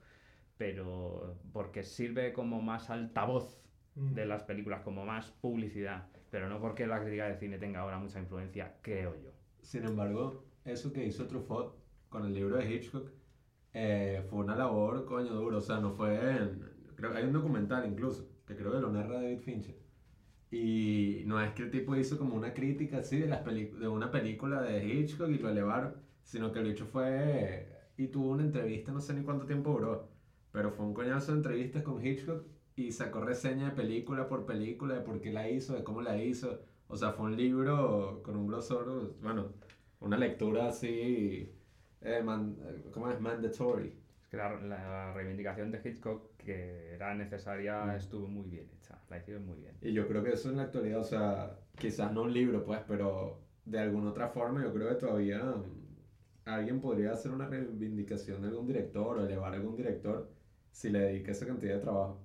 pero 0.57 1.37
porque 1.53 1.83
sirve 1.83 2.33
como 2.33 2.61
más 2.61 2.89
altavoz 2.89 3.65
Mm. 3.95 4.13
de 4.13 4.25
las 4.25 4.43
películas, 4.43 4.81
como 4.81 5.05
más 5.05 5.31
publicidad, 5.31 6.07
pero 6.29 6.49
no 6.49 6.59
porque 6.59 6.85
la 6.85 6.99
crítica 7.01 7.27
de 7.29 7.37
cine 7.37 7.57
tenga 7.57 7.79
ahora 7.79 7.97
mucha 7.97 8.19
influencia, 8.19 8.75
creo 8.81 9.15
yo. 9.15 9.31
Sin 9.61 9.85
embargo, 9.85 10.44
eso 10.65 10.91
que 10.93 11.05
hizo 11.05 11.27
Truffaut 11.27 11.75
con 12.09 12.25
el 12.25 12.33
libro 12.33 12.57
de 12.57 12.73
Hitchcock 12.73 13.09
eh, 13.73 14.25
fue 14.29 14.39
una 14.39 14.55
labor, 14.55 15.05
coño, 15.05 15.33
duro. 15.33 15.57
O 15.59 15.61
sea, 15.61 15.79
no 15.79 15.93
fue. 15.93 16.15
en- 16.37 16.61
creo, 16.95 17.13
hay 17.15 17.25
un 17.25 17.33
documental 17.33 17.85
incluso 17.87 18.29
que 18.47 18.55
creo 18.55 18.71
que 18.73 18.79
lo 18.79 18.91
narra 18.91 19.15
David 19.15 19.39
Fincher. 19.39 19.75
Y 20.51 21.23
no 21.25 21.41
es 21.41 21.53
que 21.53 21.63
el 21.63 21.71
tipo 21.71 21.95
hizo 21.95 22.17
como 22.17 22.35
una 22.35 22.53
crítica 22.53 22.99
así 22.99 23.17
de, 23.19 23.27
las 23.27 23.43
de 23.45 23.87
una 23.87 24.11
película 24.11 24.61
de 24.61 24.85
Hitchcock 24.87 25.29
y 25.29 25.37
lo 25.39 25.49
elevaron, 25.49 25.95
sino 26.23 26.51
que 26.51 26.59
el 26.59 26.67
hecho 26.67 26.85
fue. 26.85 27.67
Y 27.97 28.07
tuvo 28.07 28.31
una 28.31 28.43
entrevista, 28.43 28.91
no 28.91 29.01
sé 29.01 29.13
ni 29.13 29.23
cuánto 29.23 29.45
tiempo 29.45 29.71
duró, 29.71 30.09
pero 30.51 30.71
fue 30.71 30.85
un 30.85 30.93
coñazo 30.93 31.31
de 31.31 31.37
entrevistas 31.39 31.83
con 31.83 32.05
Hitchcock 32.05 32.45
y 32.75 32.91
sacó 32.91 33.21
reseña 33.21 33.69
de 33.69 33.75
película 33.75 34.27
por 34.27 34.45
película, 34.45 34.95
de 34.95 35.01
por 35.01 35.21
qué 35.21 35.31
la 35.31 35.49
hizo, 35.49 35.73
de 35.75 35.83
cómo 35.83 36.01
la 36.01 36.21
hizo. 36.21 36.59
O 36.87 36.95
sea, 36.97 37.11
fue 37.13 37.25
un 37.27 37.35
libro 37.37 38.21
con 38.23 38.35
un 38.35 38.47
grosor, 38.47 39.15
bueno, 39.21 39.53
una 40.05 40.17
lectura 40.17 40.67
así, 40.67 41.51
eh, 42.01 42.21
man- 42.23 42.55
¿cómo 42.93 43.09
es? 43.09 43.19
Mandatory. 43.19 43.93
Es 44.21 44.27
que 44.29 44.37
la, 44.37 44.55
la 44.61 45.13
reivindicación 45.13 45.71
de 45.71 45.81
Hitchcock, 45.83 46.37
que 46.37 46.93
era 46.93 47.13
necesaria, 47.15 47.85
Mm. 47.85 47.91
estuvo 47.95 48.27
muy 48.27 48.47
bien 48.47 48.69
hecha, 48.77 48.99
la 49.09 49.17
hicieron 49.17 49.45
muy 49.45 49.57
bien. 49.57 49.75
Y 49.81 49.93
yo 49.93 50.07
creo 50.07 50.23
que 50.23 50.31
eso 50.33 50.49
en 50.49 50.57
la 50.57 50.63
actualidad, 50.63 50.99
o 50.99 51.03
sea, 51.03 51.59
quizás 51.77 52.11
no 52.11 52.23
un 52.23 52.33
libro, 52.33 52.63
pues, 52.63 52.81
pero 52.87 53.41
de 53.65 53.79
alguna 53.79 54.09
otra 54.11 54.29
forma 54.29 54.63
yo 54.63 54.71
creo 54.73 54.89
que 54.89 54.95
todavía 54.95 55.43
mm, 55.43 55.85
alguien 56.45 56.79
podría 56.81 57.11
hacer 57.13 57.31
una 57.31 57.47
reivindicación 57.47 58.41
de 58.41 58.49
algún 58.49 58.67
director 58.67 59.17
o 59.17 59.25
elevar 59.25 59.53
a 59.53 59.55
algún 59.57 59.75
director 59.75 60.29
si 60.71 60.89
le 60.89 60.99
dedica 60.99 61.31
esa 61.31 61.47
cantidad 61.47 61.75
de 61.75 61.81
trabajo. 61.81 62.21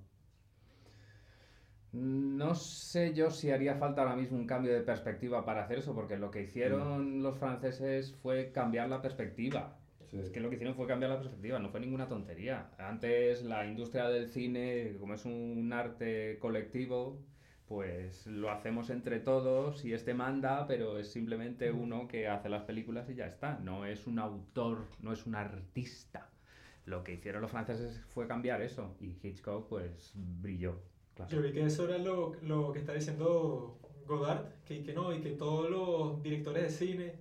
No 1.93 2.55
sé 2.55 3.13
yo 3.13 3.29
si 3.31 3.51
haría 3.51 3.75
falta 3.75 4.01
ahora 4.01 4.15
mismo 4.15 4.37
un 4.37 4.47
cambio 4.47 4.73
de 4.73 4.81
perspectiva 4.81 5.43
para 5.43 5.63
hacer 5.63 5.79
eso, 5.79 5.93
porque 5.93 6.17
lo 6.17 6.31
que 6.31 6.43
hicieron 6.43 7.21
los 7.21 7.37
franceses 7.37 8.15
fue 8.15 8.51
cambiar 8.51 8.89
la 8.89 9.01
perspectiva. 9.01 9.77
Sí. 10.09 10.19
Es 10.19 10.29
que 10.29 10.39
lo 10.39 10.49
que 10.49 10.55
hicieron 10.55 10.75
fue 10.75 10.87
cambiar 10.87 11.11
la 11.11 11.19
perspectiva, 11.19 11.59
no 11.59 11.69
fue 11.69 11.81
ninguna 11.81 12.07
tontería. 12.07 12.69
Antes 12.77 13.43
la 13.43 13.65
industria 13.65 14.07
del 14.07 14.29
cine, 14.29 14.95
como 14.99 15.15
es 15.15 15.25
un 15.25 15.71
arte 15.73 16.37
colectivo, 16.39 17.19
pues 17.67 18.27
lo 18.27 18.51
hacemos 18.51 18.89
entre 18.89 19.19
todos 19.19 19.85
y 19.85 19.93
este 19.93 20.13
manda, 20.13 20.67
pero 20.67 20.97
es 20.97 21.11
simplemente 21.11 21.71
uno 21.71 22.07
que 22.07 22.27
hace 22.27 22.49
las 22.49 22.63
películas 22.63 23.09
y 23.09 23.15
ya 23.15 23.27
está. 23.27 23.59
No 23.59 23.85
es 23.85 24.07
un 24.07 24.19
autor, 24.19 24.87
no 24.99 25.13
es 25.13 25.25
un 25.25 25.35
artista. 25.35 26.29
Lo 26.85 27.03
que 27.03 27.13
hicieron 27.13 27.41
los 27.41 27.51
franceses 27.51 28.01
fue 28.09 28.27
cambiar 28.27 28.61
eso 28.61 28.95
y 28.99 29.17
Hitchcock 29.21 29.69
pues 29.69 30.11
brilló. 30.15 30.90
Claro. 31.15 31.31
Yo 31.31 31.41
vi 31.41 31.51
que 31.51 31.65
eso 31.65 31.87
era 31.87 31.97
lo, 31.97 32.35
lo 32.41 32.71
que 32.71 32.79
está 32.79 32.93
diciendo 32.93 33.77
Godard, 34.07 34.45
que, 34.65 34.83
que 34.83 34.93
no, 34.93 35.13
y 35.13 35.21
que 35.21 35.31
todos 35.31 35.69
los 35.69 36.21
directores 36.23 36.63
de 36.63 36.69
cine 36.69 37.13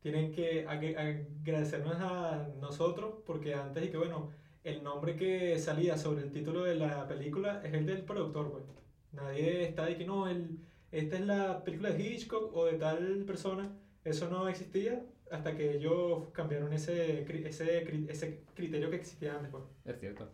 tienen 0.00 0.32
que 0.32 0.66
ag- 0.66 1.26
agradecernos 1.42 1.96
a 1.98 2.48
nosotros, 2.60 3.14
porque 3.26 3.54
antes 3.54 3.84
y 3.84 3.90
que 3.90 3.98
bueno, 3.98 4.30
el 4.64 4.82
nombre 4.82 5.16
que 5.16 5.58
salía 5.58 5.96
sobre 5.96 6.22
el 6.22 6.32
título 6.32 6.64
de 6.64 6.76
la 6.76 7.06
película 7.06 7.60
es 7.64 7.72
el 7.74 7.86
del 7.86 8.02
productor, 8.02 8.50
pues. 8.50 8.64
Nadie 9.12 9.64
está 9.64 9.86
de 9.86 9.96
que 9.96 10.06
no, 10.06 10.28
el, 10.28 10.60
esta 10.92 11.16
es 11.16 11.26
la 11.26 11.64
película 11.64 11.90
de 11.90 12.00
Hitchcock 12.00 12.54
o 12.54 12.66
de 12.66 12.74
tal 12.74 13.24
persona. 13.26 13.72
Eso 14.04 14.30
no 14.30 14.48
existía 14.48 15.02
hasta 15.30 15.56
que 15.56 15.76
ellos 15.76 16.28
cambiaron 16.32 16.72
ese, 16.72 17.22
ese, 17.46 18.06
ese 18.08 18.44
criterio 18.54 18.88
que 18.88 18.96
existía 18.96 19.34
antes, 19.34 19.50
pues. 19.50 19.64
Es 19.84 19.98
cierto. 19.98 20.28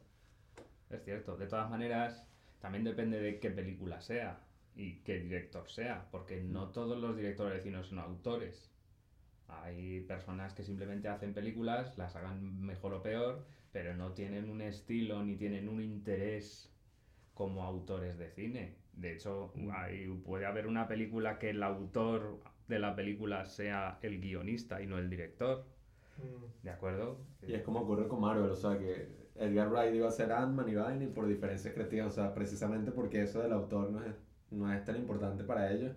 Es 0.91 1.03
cierto. 1.05 1.37
De 1.37 1.47
todas 1.47 1.71
maneras, 1.71 2.26
también 2.61 2.85
depende 2.85 3.21
de 3.21 3.39
qué 3.41 3.51
película 3.51 4.01
sea 4.01 4.41
y 4.75 4.97
qué 5.03 5.19
director 5.21 5.69
sea, 5.69 6.09
porque 6.11 6.41
no 6.43 6.69
todos 6.71 6.99
los 6.99 7.17
directores 7.17 7.55
de 7.55 7.63
cine 7.63 7.83
son 7.85 7.99
autores. 7.99 8.73
Hay 9.49 10.01
personas 10.03 10.55
que 10.55 10.65
simplemente 10.65 11.09
hacen 11.09 11.33
películas, 11.35 11.97
las 11.99 12.17
hagan 12.17 12.61
mejor 12.61 12.95
o 12.95 13.03
peor, 13.03 13.45
pero 13.73 13.95
no 13.97 14.13
tienen 14.13 14.51
un 14.51 14.61
estilo 14.61 15.23
ni 15.25 15.37
tienen 15.37 15.69
un 15.69 15.81
interés 15.81 16.73
como 17.35 17.65
autores 17.65 18.19
de 18.19 18.31
cine. 18.31 18.77
De 18.93 19.13
hecho, 19.13 19.53
hay- 19.73 20.09
puede 20.25 20.47
haber 20.47 20.67
una 20.67 20.89
película 20.89 21.39
que 21.39 21.51
el 21.51 21.63
autor 21.63 22.41
de 22.69 22.79
la 22.79 22.97
película 22.97 23.45
sea 23.47 23.99
el 24.03 24.21
guionista 24.21 24.83
y 24.83 24.87
no 24.87 24.99
el 24.99 25.11
director. 25.11 25.65
Mm. 26.17 26.65
¿De 26.65 26.71
acuerdo? 26.71 27.19
Y 27.47 27.55
es 27.55 27.63
como 27.63 27.81
ocurre 27.81 28.09
con 28.09 28.21
Marvel, 28.21 28.51
o 28.51 28.57
sea 28.57 28.79
que 28.79 29.26
Edgar 29.39 29.70
Wright 29.70 29.95
iba 29.95 30.09
a 30.09 30.12
ser 30.12 30.32
Ant-Man 30.32 30.68
y 30.68 31.05
y 31.05 31.07
por 31.09 31.26
diferencias 31.26 31.74
creativas, 31.74 32.09
o 32.09 32.11
sea, 32.11 32.34
precisamente 32.34 32.93
porque 32.93 33.22
eso 33.22 33.41
del 33.41 33.53
autor 33.53 33.91
no 33.91 34.05
es, 34.05 34.14
no 34.51 34.72
es 34.72 34.84
tan 34.84 34.97
importante 34.97 35.45
para 35.45 35.72
ellos, 35.72 35.97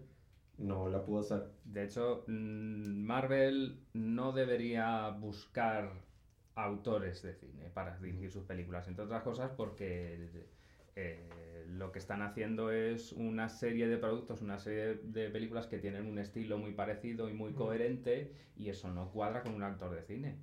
no 0.58 0.90
la 0.90 1.04
pudo 1.04 1.22
hacer. 1.22 1.44
De 1.64 1.84
hecho, 1.84 2.24
mm, 2.28 3.04
Marvel 3.04 3.80
no 3.94 4.32
debería 4.32 5.10
buscar 5.10 5.92
autores 6.56 7.22
de 7.22 7.34
cine 7.34 7.70
para 7.74 7.98
dirigir 7.98 8.32
sus 8.32 8.44
películas, 8.44 8.88
entre 8.88 9.06
otras 9.06 9.24
cosas 9.24 9.52
porque 9.56 10.48
eh, 11.02 11.66
lo 11.68 11.92
que 11.92 12.00
están 12.00 12.22
haciendo 12.24 12.72
es 12.72 13.14
una 13.14 13.48
serie 13.48 13.88
de 13.88 13.98
productos, 13.98 14.42
una 14.42 14.58
serie 14.60 14.96
de 15.04 15.30
películas 15.30 15.68
que 15.68 15.78
tienen 15.78 16.08
un 16.08 16.18
estilo 16.18 16.58
muy 16.58 16.72
parecido 16.74 17.30
y 17.30 17.34
muy 17.34 17.54
coherente 17.54 18.34
y 18.58 18.70
eso 18.70 18.90
no 18.92 19.10
cuadra 19.12 19.42
con 19.44 19.54
un 19.54 19.64
actor 19.64 19.94
de 19.96 20.02
cine. 20.04 20.36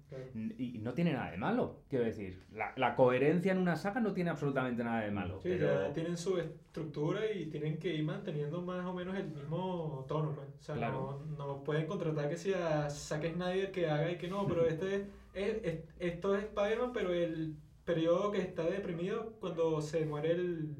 Y 0.57 0.79
no 0.79 0.95
tiene 0.95 1.13
nada 1.13 1.31
de 1.33 1.37
malo, 1.37 1.83
quiero 1.91 2.05
decir, 2.07 2.43
la, 2.53 2.73
la 2.77 2.95
coherencia 2.95 3.53
en 3.53 3.59
una 3.59 3.77
saga 3.77 4.01
no 4.01 4.13
tiene 4.15 4.31
absolutamente 4.31 4.83
nada 4.85 5.01
de 5.03 5.11
malo. 5.11 5.41
Sí, 5.43 5.51
pero... 5.51 5.89
ya 5.89 5.93
tienen 5.93 6.17
su 6.17 6.39
estructura 6.39 7.21
y 7.31 7.47
tienen 7.47 7.77
que 7.79 7.93
ir 7.95 8.05
manteniendo 8.05 8.63
más 8.63 8.87
o 8.87 8.95
menos 8.95 9.15
el 9.17 9.27
mismo 9.29 10.05
tono, 10.09 10.31
pues. 10.35 10.49
O 10.61 10.63
sea, 10.63 10.75
Claro. 10.77 11.23
no, 11.37 11.37
no 11.37 11.65
pueden 11.65 11.87
contratar 11.87 12.29
que 12.31 12.37
si 12.37 12.55
a 12.55 12.89
Zack 12.89 13.35
Snyder 13.35 13.71
que 13.73 13.89
haga 13.89 14.11
y 14.13 14.17
que 14.17 14.29
no, 14.29 14.47
pero 14.47 14.65
este 14.67 15.09
es, 15.35 15.57
es- 15.65 15.81
esto 15.99 16.35
es 16.37 16.45
Spider-Man, 16.45 16.93
pero 16.95 17.13
el 17.13 17.57
periodo 17.87 18.31
que 18.31 18.43
está 18.43 18.65
deprimido 18.65 19.33
cuando 19.41 19.81
se 19.81 20.05
muere 20.05 20.33
el 20.33 20.77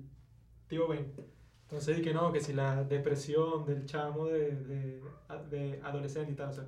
tío 0.67 0.87
Ben. 0.89 1.15
Entonces, 1.63 1.99
y 1.99 2.03
que 2.03 2.13
no, 2.13 2.31
que 2.33 2.41
si 2.41 2.53
la 2.53 2.85
depresión 2.85 3.65
del 3.65 3.87
chamo 3.87 4.27
de, 4.27 4.55
de, 4.55 5.03
de 5.51 5.81
adolescente 5.83 6.33
y 6.33 6.35
tal, 6.35 6.51
o 6.51 6.53
sea, 6.53 6.67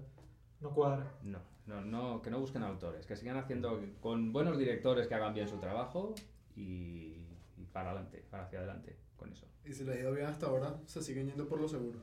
no 0.61 0.71
cuadra. 0.73 1.13
No, 1.23 1.41
no, 1.67 1.83
no, 1.83 2.23
que 2.23 2.31
no 2.31 2.41
busquen 2.41 2.63
autores, 2.63 3.07
que 3.07 3.15
sigan 3.15 3.37
haciendo 3.37 3.81
con 4.01 4.33
buenos 4.33 4.57
directores 4.57 5.07
que 5.07 5.15
hagan 5.15 5.35
bien 5.35 5.49
su 5.49 5.59
trabajo 5.59 6.15
y, 6.57 7.17
y 7.57 7.65
para 7.73 7.91
adelante, 7.91 8.25
para 8.31 8.45
hacia 8.45 8.61
adelante 8.61 8.97
con 9.17 9.31
eso. 9.31 9.47
Y 9.65 9.73
si 9.73 9.85
le 9.85 9.93
ha 9.93 10.01
ido 10.01 10.13
bien 10.13 10.27
hasta 10.27 10.47
ahora, 10.47 10.81
se 10.87 11.03
siguen 11.03 11.27
yendo 11.29 11.47
por 11.47 11.61
lo 11.61 11.69
seguro. 11.69 12.01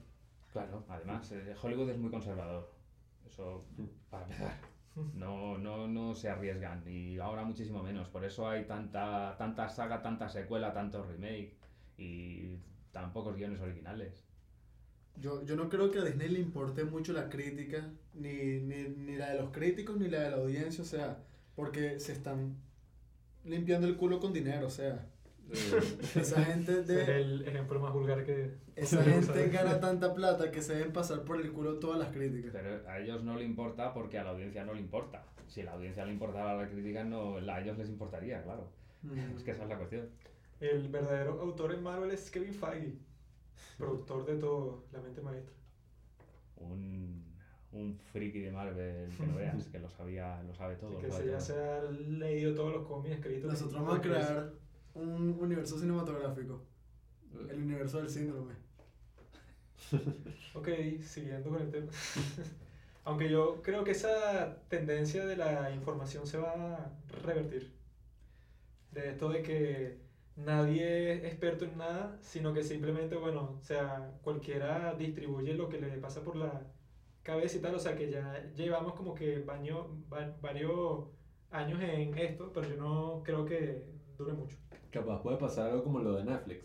Claro, 0.53 0.85
además, 0.87 1.31
eh, 1.31 1.55
Hollywood 1.61 1.89
es 1.89 1.97
muy 1.97 2.11
conservador. 2.11 2.71
Eso, 3.27 3.65
para 4.09 4.23
empezar. 4.23 4.74
No, 5.13 5.57
no, 5.57 5.87
no 5.87 6.15
se 6.15 6.29
arriesgan 6.29 6.83
y 6.87 7.17
ahora 7.19 7.43
muchísimo 7.43 7.83
menos. 7.83 8.07
Por 8.09 8.23
eso 8.23 8.47
hay 8.47 8.65
tanta, 8.65 9.35
tanta 9.37 9.67
saga, 9.67 10.01
tanta 10.01 10.29
secuela, 10.29 10.73
tanto 10.73 11.03
remake 11.03 11.53
y 11.97 12.57
tan 12.91 13.11
pocos 13.11 13.35
guiones 13.35 13.59
originales. 13.59 14.23
Yo, 15.17 15.43
yo 15.45 15.55
no 15.55 15.69
creo 15.69 15.91
que 15.91 15.99
a 15.99 16.03
Disney 16.03 16.29
le 16.29 16.39
importe 16.39 16.83
mucho 16.83 17.13
la 17.13 17.29
crítica, 17.29 17.89
ni, 18.13 18.59
ni, 18.59 18.89
ni 18.89 19.15
la 19.15 19.31
de 19.31 19.39
los 19.39 19.51
críticos, 19.51 19.97
ni 19.97 20.09
la 20.09 20.21
de 20.21 20.31
la 20.31 20.37
audiencia, 20.37 20.81
o 20.83 20.87
sea, 20.87 21.17
porque 21.55 21.99
se 21.99 22.13
están 22.13 22.55
limpiando 23.45 23.87
el 23.87 23.97
culo 23.97 24.19
con 24.19 24.33
dinero, 24.33 24.67
o 24.67 24.71
sea, 24.71 25.07
esa 26.15 26.43
gente 26.43 26.71
Ese 26.71 26.81
es 26.81 26.87
de... 26.87 27.21
el 27.21 27.47
ejemplo 27.47 27.79
más 27.79 27.93
vulgar 27.93 28.23
que... 28.23 28.55
Esa 28.75 29.03
gente 29.03 29.49
gana 29.49 29.79
tanta 29.81 30.13
plata 30.13 30.51
que 30.51 30.61
se 30.61 30.75
deben 30.75 30.93
pasar 30.93 31.23
por 31.23 31.39
el 31.39 31.51
culo 31.51 31.79
todas 31.79 31.99
las 31.99 32.09
críticas. 32.09 32.51
Pero 32.53 32.89
a 32.89 32.99
ellos 32.99 33.23
no 33.23 33.35
le 33.35 33.43
importa 33.43 33.93
porque 33.93 34.17
a 34.17 34.23
la 34.23 34.31
audiencia 34.31 34.65
no 34.65 34.73
le 34.73 34.81
importa. 34.81 35.25
Si 35.47 35.61
a 35.61 35.65
la 35.65 35.73
audiencia 35.73 36.05
le 36.05 36.13
importara 36.13 36.55
la 36.55 36.67
crítica, 36.67 37.03
no, 37.03 37.37
a 37.37 37.61
ellos 37.61 37.77
les 37.77 37.89
importaría, 37.89 38.43
claro. 38.43 38.69
Mm. 39.03 39.37
Es 39.37 39.43
que 39.43 39.51
esa 39.51 39.63
es 39.63 39.69
la 39.69 39.77
cuestión. 39.77 40.09
El 40.59 40.87
verdadero 40.87 41.41
autor 41.41 41.73
en 41.73 41.83
Marvel 41.83 42.11
es 42.11 42.31
Kevin 42.31 42.53
Feige, 42.53 42.93
productor 43.77 44.25
de 44.25 44.35
todo, 44.37 44.85
la 44.91 45.01
mente 45.01 45.21
maestra. 45.21 45.53
Un, 46.57 47.23
un 47.73 47.97
friki 48.11 48.39
de 48.39 48.51
Marvel 48.51 49.09
que 49.15 49.27
no 49.27 49.35
veas, 49.35 49.65
que 49.71 49.79
lo 49.79 49.89
sabía, 49.89 50.41
lo 50.43 50.53
sabe 50.53 50.75
todo. 50.75 50.91
Y 50.91 50.93
lo 50.93 50.99
que 51.01 51.11
se 51.11 51.27
ya 51.27 51.39
se 51.39 51.53
ha 51.59 51.83
leído 51.83 52.55
todos 52.55 52.73
los 52.73 52.87
cómics 52.87 53.15
escritos. 53.15 53.51
Nosotros 53.51 53.81
vamos 53.81 53.99
a 53.99 54.01
crear 54.01 54.53
un 54.95 55.37
universo 55.39 55.77
cinematográfico, 55.79 56.61
el 57.49 57.61
universo 57.63 57.99
del 57.99 58.09
síndrome. 58.09 58.55
Ok, 60.53 60.69
siguiendo 61.01 61.49
con 61.49 61.61
el 61.61 61.71
tema. 61.71 61.91
Aunque 63.05 63.29
yo 63.29 63.61
creo 63.61 63.83
que 63.83 63.91
esa 63.91 64.57
tendencia 64.69 65.25
de 65.25 65.37
la 65.37 65.71
información 65.71 66.25
se 66.27 66.37
va 66.37 66.75
a 66.75 66.91
revertir. 67.23 67.73
De 68.91 69.09
esto 69.09 69.29
de 69.29 69.41
que 69.43 69.97
nadie 70.37 71.13
es 71.13 71.23
experto 71.25 71.65
en 71.65 71.77
nada, 71.77 72.17
sino 72.21 72.53
que 72.53 72.63
simplemente, 72.63 73.15
bueno, 73.15 73.57
o 73.59 73.63
sea, 73.63 74.17
cualquiera 74.21 74.93
distribuye 74.95 75.53
lo 75.53 75.69
que 75.69 75.79
le 75.79 75.97
pasa 75.97 76.23
por 76.23 76.35
la 76.37 76.61
cabeza 77.23 77.57
y 77.57 77.61
tal. 77.61 77.75
O 77.75 77.79
sea, 77.79 77.95
que 77.95 78.09
ya 78.11 78.43
llevamos 78.55 78.93
como 78.95 79.13
que 79.15 79.39
baño, 79.39 79.87
va- 80.11 80.35
varios 80.41 81.05
años 81.51 81.81
en 81.81 82.17
esto, 82.17 82.51
pero 82.53 82.67
yo 82.69 82.77
no 82.77 83.21
creo 83.23 83.45
que 83.45 83.85
dure 84.17 84.33
mucho. 84.33 84.57
Capaz 84.95 85.21
puede 85.21 85.35
pasar 85.35 85.71
algo 85.71 85.83
como 85.83 85.99
lo 85.99 86.13
de 86.13 86.23
Netflix, 86.23 86.63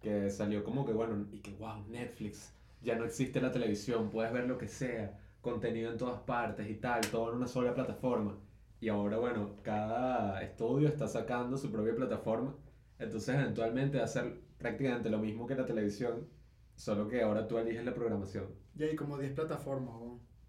que 0.00 0.30
salió 0.30 0.62
como 0.62 0.86
que, 0.86 0.92
bueno, 0.92 1.26
y 1.32 1.40
que, 1.40 1.50
wow, 1.54 1.84
Netflix, 1.88 2.54
ya 2.80 2.94
no 2.94 3.04
existe 3.04 3.40
la 3.40 3.50
televisión, 3.50 4.08
puedes 4.08 4.32
ver 4.32 4.46
lo 4.46 4.56
que 4.56 4.68
sea, 4.68 5.18
contenido 5.40 5.90
en 5.90 5.98
todas 5.98 6.20
partes 6.20 6.70
y 6.70 6.76
tal, 6.76 7.00
todo 7.10 7.30
en 7.30 7.38
una 7.38 7.48
sola 7.48 7.74
plataforma. 7.74 8.36
Y 8.80 8.88
ahora, 8.88 9.18
bueno, 9.18 9.56
cada 9.64 10.40
estudio 10.42 10.86
está 10.86 11.08
sacando 11.08 11.56
su 11.56 11.72
propia 11.72 11.92
plataforma, 11.92 12.54
entonces 13.00 13.34
eventualmente 13.34 13.98
va 13.98 14.04
a 14.04 14.06
ser 14.06 14.40
prácticamente 14.56 15.10
lo 15.10 15.18
mismo 15.18 15.44
que 15.48 15.56
la 15.56 15.66
televisión, 15.66 16.28
solo 16.76 17.08
que 17.08 17.20
ahora 17.20 17.48
tú 17.48 17.58
eliges 17.58 17.84
la 17.84 17.94
programación. 17.94 18.46
Y 18.78 18.84
hay 18.84 18.94
como 18.94 19.18
10 19.18 19.32
plataformas. 19.32 19.96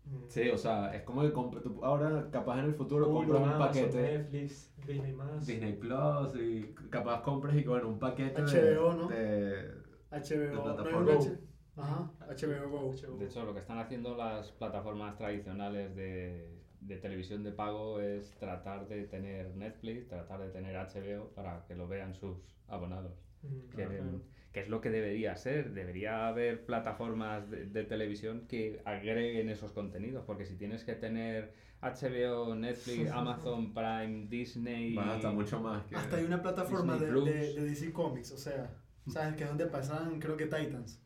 Mm. 0.05 0.17
Sí, 0.27 0.49
o 0.49 0.57
sea, 0.57 0.93
es 0.93 1.01
como 1.01 1.23
que 1.23 1.33
ahora 1.81 2.29
capaz 2.31 2.59
en 2.59 2.65
el 2.65 2.75
futuro 2.75 3.11
compras 3.11 3.41
un 3.41 3.57
paquete 3.57 4.01
Netflix, 4.01 4.70
Disney+. 4.85 5.15
Disney 5.45 5.73
Plus 5.73 6.35
y 6.35 6.73
capaz 6.89 7.21
compras 7.23 7.55
y 7.55 7.63
que 7.63 7.69
bueno, 7.69 7.87
un 7.89 7.99
paquete 7.99 8.41
HBO, 8.41 8.91
de, 8.91 8.97
¿no? 8.97 9.07
de- 9.07 9.81
HBO, 10.11 10.53
¿no 10.53 10.69
hay 10.69 10.75
plataforma. 10.75 11.13
H? 11.13 11.37
Ajá, 11.77 12.11
HBO 12.27 12.69
Go. 12.69 12.91
HBO. 12.91 13.17
De 13.17 13.25
hecho, 13.25 13.45
lo 13.45 13.53
que 13.53 13.59
están 13.61 13.79
haciendo 13.79 14.15
las 14.17 14.51
plataformas 14.51 15.15
tradicionales 15.17 15.95
de, 15.95 16.59
de 16.81 16.97
televisión 16.97 17.43
de 17.43 17.51
pago 17.53 18.01
es 18.01 18.35
tratar 18.37 18.87
de 18.87 19.05
tener 19.05 19.55
Netflix, 19.55 20.07
tratar 20.07 20.41
de 20.41 20.49
tener 20.49 20.75
HBO 20.75 21.29
para 21.33 21.63
que 21.65 21.75
lo 21.75 21.87
vean 21.87 22.13
sus 22.13 22.37
abonados. 22.67 23.13
Mm, 23.43 23.69
Que, 23.69 23.85
claro. 23.85 24.21
Que 24.51 24.61
es 24.61 24.69
lo 24.69 24.81
que 24.81 24.89
debería 24.89 25.35
ser. 25.35 25.73
Debería 25.73 26.27
haber 26.27 26.65
plataformas 26.65 27.49
de, 27.49 27.65
de 27.65 27.83
televisión 27.83 28.47
que 28.47 28.81
agreguen 28.85 29.49
esos 29.49 29.71
contenidos, 29.71 30.23
porque 30.25 30.45
si 30.45 30.55
tienes 30.55 30.83
que 30.83 30.93
tener 30.93 31.53
HBO, 31.81 32.55
Netflix, 32.55 33.11
Amazon 33.11 33.73
Prime, 33.73 34.27
Disney... 34.29 34.93
vas 34.93 35.15
hasta 35.15 35.31
mucho 35.31 35.59
más 35.59 35.83
que 35.85 35.95
Hasta 35.95 36.17
hay 36.17 36.25
una 36.25 36.41
plataforma 36.41 36.97
de, 36.97 37.11
de, 37.11 37.53
de 37.53 37.65
DC 37.65 37.91
Comics, 37.91 38.31
o 38.33 38.37
sea, 38.37 38.69
¿Sabes? 39.07 39.35
Que 39.35 39.43
es 39.43 39.49
donde 39.49 39.65
pasan, 39.65 40.19
creo 40.19 40.37
que 40.37 40.45
Titans. 40.45 41.01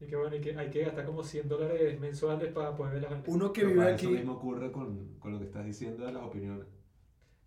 Y 0.00 0.06
que 0.06 0.16
bueno, 0.16 0.36
y 0.36 0.40
que 0.40 0.56
hay 0.56 0.70
que 0.70 0.84
gastar 0.84 1.04
como 1.04 1.22
100 1.22 1.48
dólares 1.48 2.00
mensuales 2.00 2.52
para 2.52 2.74
poder 2.74 3.00
ver 3.00 3.10
las. 3.10 3.28
Uno 3.28 3.52
que 3.52 3.62
Pero 3.62 3.72
vive 3.72 3.92
aquí. 3.92 4.06
Eso 4.06 4.14
mismo 4.14 4.32
ocurre 4.34 4.72
con, 4.72 5.18
con 5.18 5.32
lo 5.32 5.38
que 5.38 5.44
estás 5.44 5.64
diciendo 5.66 6.06
de 6.06 6.12
las 6.12 6.22
opiniones. 6.22 6.66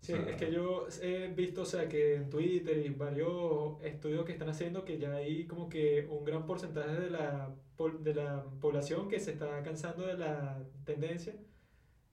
Sí, 0.04 0.12
sea, 0.12 0.28
es 0.28 0.36
que 0.36 0.52
yo 0.52 0.86
he 1.02 1.28
visto, 1.28 1.62
o 1.62 1.64
sea, 1.64 1.88
que 1.88 2.14
en 2.16 2.28
Twitter 2.30 2.76
y 2.84 2.90
varios 2.90 3.82
estudios 3.82 4.24
que 4.26 4.32
están 4.32 4.50
haciendo 4.50 4.84
que 4.84 4.98
ya 4.98 5.14
hay 5.14 5.46
como 5.46 5.68
que 5.70 6.06
un 6.10 6.24
gran 6.24 6.44
porcentaje 6.46 6.92
de 7.00 7.10
la, 7.10 7.54
de 8.00 8.14
la 8.14 8.44
población 8.60 9.08
que 9.08 9.18
se 9.18 9.32
está 9.32 9.62
cansando 9.62 10.06
de 10.06 10.18
la 10.18 10.62
tendencia 10.84 11.34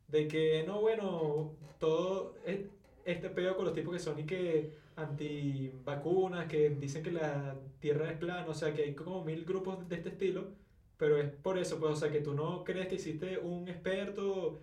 de 0.08 0.28
que, 0.28 0.64
no, 0.68 0.82
bueno, 0.82 1.58
todo 1.80 2.36
es- 2.46 2.62
este 3.06 3.30
pedo 3.32 3.56
con 3.58 3.66
los 3.66 3.74
tipos 3.76 3.94
que 3.94 4.00
son 4.00 4.20
y 4.20 4.26
que 4.26 4.72
anti-vacunas, 4.96 6.48
que 6.48 6.70
dicen 6.72 7.04
que 7.04 7.12
la 7.12 7.58
tierra 7.80 8.12
es 8.12 8.18
plana, 8.18 8.48
o 8.50 8.54
sea, 8.54 8.74
que 8.74 8.84
hay 8.84 8.96
como 8.96 9.24
mil 9.26 9.46
grupos 9.46 9.88
de 9.89 9.96
este 9.98 10.10
estilo, 10.10 10.50
pero 10.98 11.18
es 11.18 11.30
por 11.32 11.58
eso, 11.58 11.80
pues, 11.80 11.94
o 11.94 11.96
sea, 11.96 12.12
que 12.12 12.22
tú 12.22 12.34
no 12.34 12.64
crees 12.64 12.88
que 12.88 12.96
existe 12.96 13.39
un 13.39 13.68
experto 13.68 14.62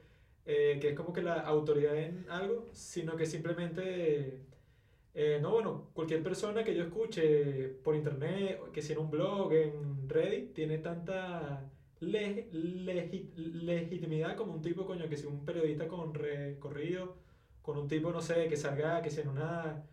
eh, 0.48 0.78
que 0.80 0.90
es 0.90 0.96
como 0.96 1.14
que 1.14 1.22
la 1.22 1.34
autoridad 1.42 1.96
en 1.98 2.26
algo, 2.30 2.66
sino 2.74 3.16
que 3.16 3.26
simplemente, 3.26 4.40
eh, 5.14 5.38
no, 5.42 5.52
bueno, 5.52 5.90
cualquier 5.94 6.22
persona 6.22 6.64
que 6.64 6.74
yo 6.74 6.84
escuche 6.84 7.68
por 7.84 7.94
internet, 7.96 8.60
que 8.72 8.82
si 8.82 8.92
en 8.94 8.98
un 9.00 9.10
blog, 9.10 9.52
en 9.54 10.08
Reddit, 10.08 10.54
tiene 10.54 10.78
tanta 10.78 11.70
le- 12.00 12.50
legi- 12.52 13.32
legitimidad 13.36 14.36
como 14.36 14.52
un 14.54 14.62
tipo, 14.62 14.86
coño, 14.86 15.08
que 15.08 15.16
si 15.16 15.26
un 15.26 15.44
periodista 15.44 15.88
con 15.88 16.14
recorrido, 16.14 17.16
con 17.62 17.78
un 17.78 17.88
tipo, 17.88 18.10
no 18.12 18.20
sé, 18.22 18.48
que 18.48 18.56
salga, 18.56 19.02
que 19.02 19.10
si 19.10 19.20
en 19.22 19.28
una, 19.28 19.84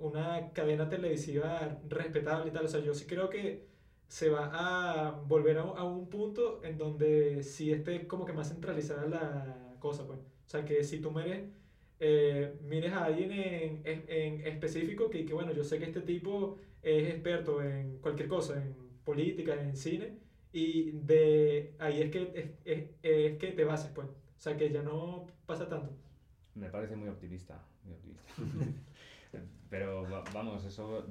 una 0.00 0.52
cadena 0.52 0.88
televisiva 0.88 1.78
respetable 1.88 2.50
y 2.50 2.52
tal, 2.52 2.64
o 2.66 2.68
sea, 2.68 2.80
yo 2.80 2.94
sí 2.94 3.06
creo 3.06 3.28
que 3.30 3.66
se 4.08 4.28
va 4.30 4.50
a 5.08 5.10
volver 5.12 5.58
a 5.58 5.84
un 5.84 6.08
punto 6.10 6.62
en 6.64 6.76
donde 6.78 7.42
sí 7.42 7.72
esté 7.72 8.06
como 8.06 8.24
que 8.26 8.32
más 8.32 8.48
centralizada 8.50 9.06
la 9.08 9.61
cosa, 9.82 10.06
pues. 10.06 10.18
O 10.20 10.48
sea, 10.52 10.64
que 10.64 10.82
si 10.84 11.00
tú 11.00 11.10
mires, 11.10 11.42
eh, 12.00 12.54
mires 12.62 12.92
a 12.92 13.04
alguien 13.04 13.32
en, 13.32 13.82
en, 13.84 14.04
en 14.08 14.46
específico 14.46 15.10
que, 15.10 15.24
que, 15.26 15.34
bueno, 15.34 15.52
yo 15.52 15.64
sé 15.64 15.78
que 15.78 15.86
este 15.86 16.00
tipo 16.02 16.58
es 16.82 17.08
experto 17.10 17.62
en 17.62 17.98
cualquier 17.98 18.28
cosa, 18.28 18.56
en 18.62 18.74
política, 19.04 19.54
en 19.60 19.76
cine, 19.76 20.18
y 20.52 20.90
de 20.92 21.74
ahí 21.78 22.02
es 22.02 22.10
que, 22.10 22.22
es, 22.34 22.46
es, 22.64 22.84
es 23.02 23.38
que 23.38 23.48
te 23.52 23.64
bases, 23.64 23.90
pues. 23.94 24.06
O 24.08 24.40
sea, 24.44 24.56
que 24.56 24.70
ya 24.70 24.82
no 24.82 25.26
pasa 25.46 25.68
tanto. 25.68 25.92
Me 26.54 26.68
parece 26.68 26.96
muy 26.96 27.08
optimista, 27.08 27.62
muy 27.84 27.94
optimista. 27.94 28.22
Pero 29.70 30.02
va- 30.10 30.24
vamos, 30.34 30.64
eso, 30.64 31.06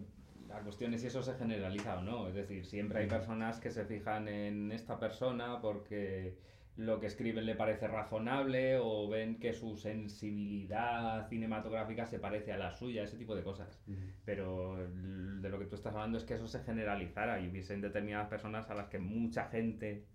la 0.47 0.59
cuestión 0.61 0.93
es 0.93 1.01
si 1.01 1.07
eso 1.07 1.23
se 1.23 1.33
generaliza 1.35 1.97
o 1.99 2.01
no. 2.03 2.27
Es 2.27 2.35
decir, 2.35 2.65
siempre 2.65 2.99
hay 2.99 3.07
personas 3.07 3.59
que 3.59 3.71
se 3.71 3.85
fijan 3.85 4.27
en 4.27 4.71
esta 4.71 4.99
persona 4.99 5.61
porque 5.61 6.35
lo 6.77 6.99
que 6.99 7.07
escriben 7.07 7.45
le 7.45 7.55
parece 7.55 7.87
razonable 7.87 8.77
o 8.77 9.07
ven 9.09 9.39
que 9.39 9.53
su 9.53 9.75
sensibilidad 9.75 11.27
cinematográfica 11.27 12.05
se 12.05 12.17
parece 12.19 12.53
a 12.53 12.57
la 12.57 12.71
suya, 12.71 13.03
ese 13.03 13.17
tipo 13.17 13.35
de 13.35 13.43
cosas. 13.43 13.79
Pero 14.25 14.79
l- 14.81 15.41
de 15.41 15.49
lo 15.49 15.59
que 15.59 15.65
tú 15.65 15.75
estás 15.75 15.93
hablando 15.93 16.17
es 16.17 16.23
que 16.23 16.35
eso 16.35 16.47
se 16.47 16.59
generalizara 16.61 17.39
y 17.41 17.49
hubiesen 17.49 17.81
determinadas 17.81 18.27
personas 18.29 18.69
a 18.69 18.75
las 18.75 18.87
que 18.87 18.99
mucha 18.99 19.45
gente 19.49 20.05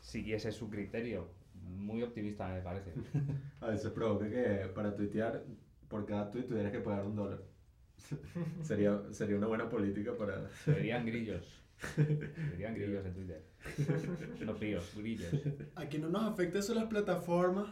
siguiese 0.00 0.52
su 0.52 0.68
criterio. 0.70 1.28
Muy 1.54 2.02
optimista 2.02 2.48
me 2.48 2.60
parece. 2.60 2.92
A 3.60 3.68
veces 3.68 3.90
provoca 3.92 4.28
que 4.28 4.70
para 4.74 4.94
tuitear, 4.94 5.42
por 5.88 6.06
cada 6.06 6.30
tweet 6.30 6.44
tuvieras 6.44 6.70
que 6.72 6.80
pagar 6.80 7.04
un 7.04 7.16
dólar. 7.16 7.40
sería, 8.62 9.00
sería 9.10 9.36
una 9.36 9.46
buena 9.48 9.68
política 9.68 10.12
para... 10.16 10.48
Se 10.50 10.72
verían 10.72 11.04
grillos. 11.06 11.64
Se 11.94 12.02
verían 12.50 12.74
grillos 12.74 13.04
en 13.06 13.14
Twitter. 13.14 13.42
No 14.44 14.54
píos, 14.54 14.92
grillos. 14.96 15.30
Aquí 15.74 15.98
no 15.98 16.08
nos 16.08 16.24
afecta 16.24 16.58
eso 16.58 16.74
las 16.74 16.84
plataformas, 16.84 17.68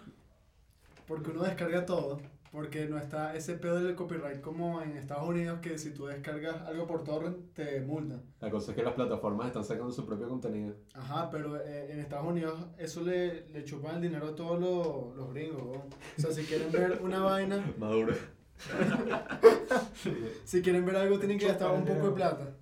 porque 1.06 1.30
uno 1.30 1.42
descarga 1.42 1.86
todo, 1.86 2.20
porque 2.52 2.86
no 2.86 2.98
está 2.98 3.34
ese 3.36 3.54
pedo 3.54 3.82
del 3.82 3.94
copyright 3.94 4.40
como 4.40 4.82
en 4.82 4.96
Estados 4.96 5.28
Unidos, 5.28 5.60
que 5.60 5.78
si 5.78 5.90
tú 5.92 6.06
descargas 6.06 6.62
algo 6.62 6.86
por 6.86 7.04
torrent 7.04 7.52
te 7.54 7.80
multan. 7.80 8.22
La 8.40 8.50
cosa 8.50 8.72
es 8.72 8.76
que 8.76 8.82
las 8.82 8.94
plataformas 8.94 9.46
están 9.48 9.64
sacando 9.64 9.92
su 9.92 10.04
propio 10.06 10.28
contenido. 10.28 10.74
Ajá, 10.94 11.30
pero 11.30 11.56
eh, 11.60 11.92
en 11.92 12.00
Estados 12.00 12.26
Unidos 12.26 12.58
eso 12.78 13.02
le, 13.02 13.48
le 13.48 13.64
chupan 13.64 13.96
el 13.96 14.02
dinero 14.02 14.28
a 14.28 14.34
todos 14.34 14.58
los, 14.60 15.16
los 15.16 15.32
gringos. 15.32 15.62
weón. 15.62 15.82
O 16.18 16.20
sea, 16.20 16.32
si 16.32 16.42
quieren 16.42 16.70
ver 16.72 17.00
una 17.02 17.20
vaina, 17.20 17.64
Maduro. 17.78 18.14
si 20.44 20.62
quieren 20.62 20.84
ver 20.86 20.96
algo 20.96 21.18
tienen 21.18 21.38
que 21.38 21.46
gastar 21.46 21.70
un 21.72 21.84
poco 21.84 22.08
de 22.08 22.12
plata. 22.14 22.55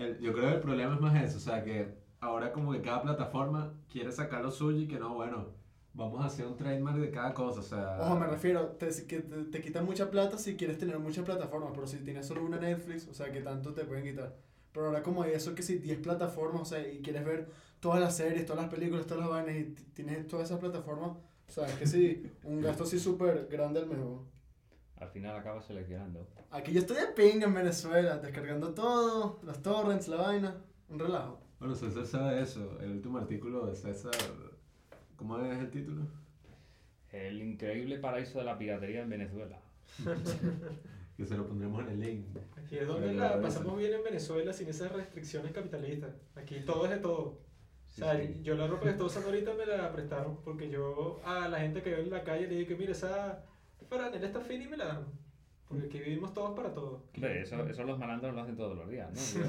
El- 0.00 0.18
yo 0.20 0.32
creo 0.32 0.48
que 0.48 0.54
el 0.56 0.60
problema 0.60 0.94
es 0.94 1.00
más 1.00 1.22
eso, 1.22 1.36
o 1.36 1.40
sea 1.40 1.62
que 1.62 1.94
ahora 2.20 2.52
como 2.52 2.72
que 2.72 2.80
cada 2.82 3.02
plataforma 3.02 3.72
quiere 3.88 4.10
sacar 4.12 4.42
lo 4.42 4.50
suyo 4.50 4.78
y 4.80 4.88
que 4.88 4.98
no, 4.98 5.14
bueno, 5.14 5.48
vamos 5.94 6.20
a 6.22 6.26
hacer 6.26 6.46
un 6.46 6.56
trademark 6.56 6.98
de 6.98 7.10
cada 7.10 7.34
cosa, 7.34 7.60
o 7.60 7.62
sea... 7.62 7.98
Ojo, 8.00 8.18
me 8.18 8.26
refiero, 8.26 8.68
te, 8.78 8.88
que 9.06 9.20
te, 9.20 9.44
te 9.44 9.60
quitan 9.60 9.84
mucha 9.84 10.10
plata 10.10 10.38
si 10.38 10.56
quieres 10.56 10.78
tener 10.78 10.98
muchas 10.98 11.24
plataformas, 11.24 11.72
pero 11.74 11.86
si 11.86 11.98
tienes 11.98 12.26
solo 12.26 12.44
una 12.44 12.58
Netflix, 12.58 13.08
o 13.08 13.14
sea, 13.14 13.30
que 13.32 13.40
tanto 13.40 13.74
te 13.74 13.84
pueden 13.84 14.04
quitar. 14.04 14.36
Pero 14.72 14.86
ahora 14.86 15.02
como 15.02 15.22
hay 15.22 15.32
eso 15.32 15.54
que 15.54 15.62
si 15.62 15.78
10 15.78 15.98
plataformas, 15.98 16.62
o 16.62 16.64
sea, 16.64 16.86
y 16.88 17.00
quieres 17.00 17.24
ver 17.24 17.48
todas 17.80 18.00
las 18.00 18.16
series, 18.16 18.46
todas 18.46 18.62
las 18.62 18.72
películas, 18.72 19.06
todas 19.06 19.20
las 19.20 19.30
vainas, 19.30 19.56
y 19.56 19.64
tienes 19.94 20.26
todas 20.28 20.46
esas 20.48 20.60
plataformas, 20.60 21.10
o 21.48 21.52
sea, 21.52 21.66
es 21.66 21.74
que 21.74 21.86
sí, 21.86 22.30
un 22.44 22.60
gasto 22.62 22.84
así 22.84 22.98
súper 22.98 23.48
grande 23.50 23.80
al 23.80 23.86
mes. 23.86 23.98
Al 24.96 25.08
final 25.08 25.36
acabas 25.36 25.64
seleccionando. 25.64 26.26
Aquí 26.50 26.72
yo 26.72 26.80
estoy 26.80 26.96
de 26.96 27.06
pinga 27.08 27.46
en 27.46 27.54
Venezuela, 27.54 28.18
descargando 28.18 28.74
todo, 28.74 29.38
los 29.44 29.62
torrents, 29.62 30.08
la 30.08 30.16
vaina, 30.16 30.56
un 30.88 30.98
relajo. 30.98 31.40
Bueno, 31.60 31.74
César 31.74 32.06
sabe 32.06 32.40
eso, 32.42 32.78
el 32.80 32.92
último 32.92 33.18
artículo 33.18 33.66
de 33.66 33.76
César, 33.76 34.12
¿cómo 35.16 35.38
es 35.38 35.58
el 35.58 35.70
título? 35.70 36.02
El 37.12 37.40
increíble 37.42 37.98
paraíso 37.98 38.38
de 38.38 38.44
la 38.44 38.58
piratería 38.58 39.02
en 39.02 39.10
Venezuela. 39.10 39.60
Que 41.16 41.26
se 41.26 41.36
lo 41.36 41.46
pondremos 41.46 41.82
en 41.82 41.90
el 41.90 42.00
link. 42.00 42.26
Aquí 42.56 42.78
es 42.78 42.88
donde 42.88 43.08
la 43.08 43.26
claro, 43.28 43.42
pasamos 43.42 43.76
bien 43.76 43.92
en 43.92 44.02
Venezuela 44.02 44.54
sin 44.54 44.68
esas 44.68 44.90
restricciones 44.90 45.52
capitalistas. 45.52 46.14
Aquí 46.34 46.60
todo 46.64 46.86
es 46.86 46.92
de 46.92 46.96
todo. 46.96 47.18
O 47.20 47.38
Sí, 47.90 48.00
sea, 48.00 48.16
sí. 48.18 48.40
yo 48.42 48.54
la 48.54 48.66
ropa 48.66 48.84
que 48.84 48.90
estoy 48.92 49.04
usando 49.06 49.28
ahorita 49.28 49.52
me 49.52 49.66
la 49.66 49.92
prestaron 49.92 50.40
porque 50.42 50.70
yo 50.70 51.20
a 51.22 51.46
la 51.48 51.60
gente 51.60 51.82
que 51.82 51.90
veo 51.90 52.00
en 52.04 52.08
la 52.10 52.24
calle 52.24 52.46
le 52.46 52.54
dije 52.54 52.68
que 52.68 52.76
mire 52.76 52.92
esa 52.92 53.44
franela 53.86 54.26
está 54.26 54.40
fina 54.40 54.64
y 54.64 54.68
me 54.68 54.78
la 54.78 54.86
dan. 54.86 55.06
Porque 55.70 55.86
aquí 55.86 56.00
vivimos 56.00 56.34
todos 56.34 56.56
para 56.56 56.74
todos. 56.74 57.00
Eso, 57.14 57.64
eso 57.64 57.84
los 57.84 57.96
malandros 57.96 58.34
lo 58.34 58.40
hacen 58.42 58.56
todos 58.56 58.76
los 58.76 58.90
días, 58.90 59.08
¿no? 59.08 59.46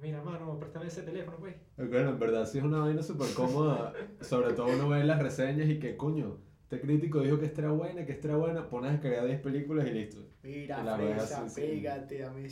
Mira, 0.00 0.22
mano, 0.22 0.58
préstame 0.58 0.86
ese 0.86 1.02
teléfono, 1.02 1.36
pues. 1.36 1.54
Bueno, 1.76 2.08
en 2.08 2.18
verdad 2.18 2.46
sí 2.46 2.56
es 2.56 2.64
una 2.64 2.78
vaina 2.78 3.02
súper 3.02 3.34
cómoda, 3.34 3.92
sobre 4.22 4.54
todo 4.54 4.68
uno 4.68 4.88
ve 4.88 5.04
las 5.04 5.22
reseñas 5.22 5.68
y 5.68 5.78
que 5.78 5.98
coño, 5.98 6.38
este 6.62 6.80
crítico 6.80 7.20
dijo 7.20 7.38
que 7.38 7.44
esta 7.44 7.60
era 7.60 7.72
buena, 7.72 8.06
que 8.06 8.12
esta 8.12 8.28
era 8.28 8.38
buena, 8.38 8.70
pones 8.70 8.88
a 8.88 8.92
descargar 8.94 9.26
10 9.26 9.40
películas 9.42 9.86
y 9.86 9.90
listo. 9.90 10.20
Mira, 10.42 10.80
Y 10.80 10.84
la 10.84 10.96
ves 10.96 11.16
fresa, 11.16 11.44
así, 11.44 11.54
sí. 11.54 11.60
pégate 11.60 12.24
a 12.24 12.30
mi 12.30 12.48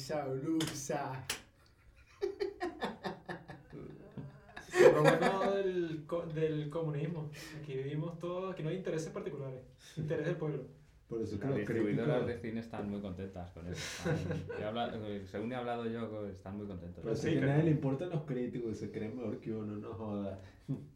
bueno 5.01 5.53
del, 5.53 6.07
del 6.35 6.71
comunismo. 6.71 7.31
Aquí 7.63 7.75
vivimos 7.75 8.19
todos, 8.19 8.53
aquí 8.53 8.63
no 8.63 8.69
hay 8.69 8.77
intereses 8.77 9.11
particulares. 9.11 9.63
Interés 9.97 10.27
del 10.27 10.37
pueblo. 10.37 10.65
Por 11.09 11.23
eso 11.23 11.35
es 11.37 11.41
que 11.41 11.47
Las 11.47 11.51
los 11.51 11.59
distribuidoras 11.61 12.19
de 12.27 12.33
críticos... 12.35 12.43
cine 12.43 12.61
están 12.61 12.91
muy 12.91 13.01
contentas 13.01 13.51
con 13.53 13.67
eso. 13.67 14.11
Están- 14.11 14.61
he 14.61 14.65
habla- 14.65 14.93
eh, 14.95 15.25
según 15.31 15.53
he 15.53 15.55
hablado 15.57 15.87
yo, 15.87 16.27
están 16.27 16.57
muy 16.59 16.67
contentos. 16.67 16.97
Pero 17.03 17.09
Pues 17.15 17.19
sí 17.21 17.31
que 17.33 17.39
a 17.39 17.47
nadie 17.47 17.63
le 17.65 17.71
importan 17.71 18.11
los 18.11 18.23
críticos 18.25 18.77
se 18.77 18.91
creen 18.91 19.17
mejor 19.17 19.39
que 19.41 19.53
uno, 19.55 19.77
no 19.77 19.95
joda. 19.95 20.39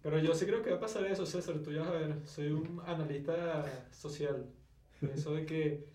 Pero 0.02 0.18
yo 0.18 0.34
sí 0.34 0.44
creo 0.44 0.62
que 0.62 0.70
va 0.70 0.76
a 0.76 0.80
pasar 0.80 1.06
eso, 1.06 1.24
César. 1.24 1.56
Tú 1.64 1.72
ya 1.72 1.80
vas 1.80 1.88
a 1.88 1.92
ver, 1.92 2.14
soy 2.26 2.48
un 2.48 2.80
analista 2.84 3.64
social. 3.90 4.44
Eso 5.14 5.34
de 5.34 5.46
que 5.46 5.86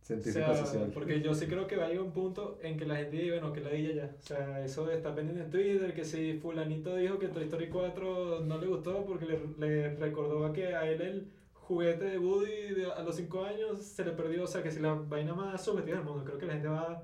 O 0.00 0.04
Científico 0.06 0.46
sea, 0.46 0.56
social. 0.64 0.90
porque 0.94 1.20
yo 1.20 1.34
sí 1.34 1.46
creo 1.46 1.66
que 1.66 1.76
va 1.76 1.84
a 1.84 1.88
llegar 1.88 2.02
un 2.04 2.12
punto 2.12 2.58
en 2.62 2.78
que 2.78 2.86
la 2.86 2.96
gente 2.96 3.18
diga, 3.18 3.38
bueno, 3.38 3.52
que 3.52 3.60
la 3.60 3.70
diga 3.70 3.92
ya. 3.92 4.16
O 4.18 4.22
sea, 4.22 4.64
eso 4.64 4.86
de 4.86 4.96
estar 4.96 5.14
pendiente 5.14 5.44
en 5.44 5.50
Twitter, 5.50 5.92
que 5.94 6.04
si 6.06 6.38
fulanito 6.38 6.96
dijo 6.96 7.18
que 7.18 7.28
Toy 7.28 7.44
Story 7.44 7.68
4 7.68 8.40
no 8.40 8.56
le 8.58 8.66
gustó 8.68 9.04
porque 9.04 9.26
le, 9.26 9.38
le 9.58 9.96
recordó 9.96 10.46
a 10.46 10.52
que 10.54 10.74
a 10.74 10.90
él 10.90 11.02
el 11.02 11.28
juguete 11.70 12.04
de 12.04 12.18
Woody 12.18 12.74
de- 12.74 12.92
a 12.92 13.02
los 13.02 13.14
5 13.16 13.44
años 13.44 13.82
se 13.84 14.04
le 14.04 14.10
perdió. 14.12 14.42
O 14.44 14.46
sea, 14.46 14.62
que 14.62 14.70
si 14.72 14.80
la 14.80 14.94
vaina 14.94 15.34
más 15.34 15.64
subjetiva 15.64 15.96
del 15.98 16.04
mundo, 16.06 16.24
creo 16.24 16.36
que 16.38 16.46
la 16.46 16.54
gente 16.54 16.68
va 16.68 17.02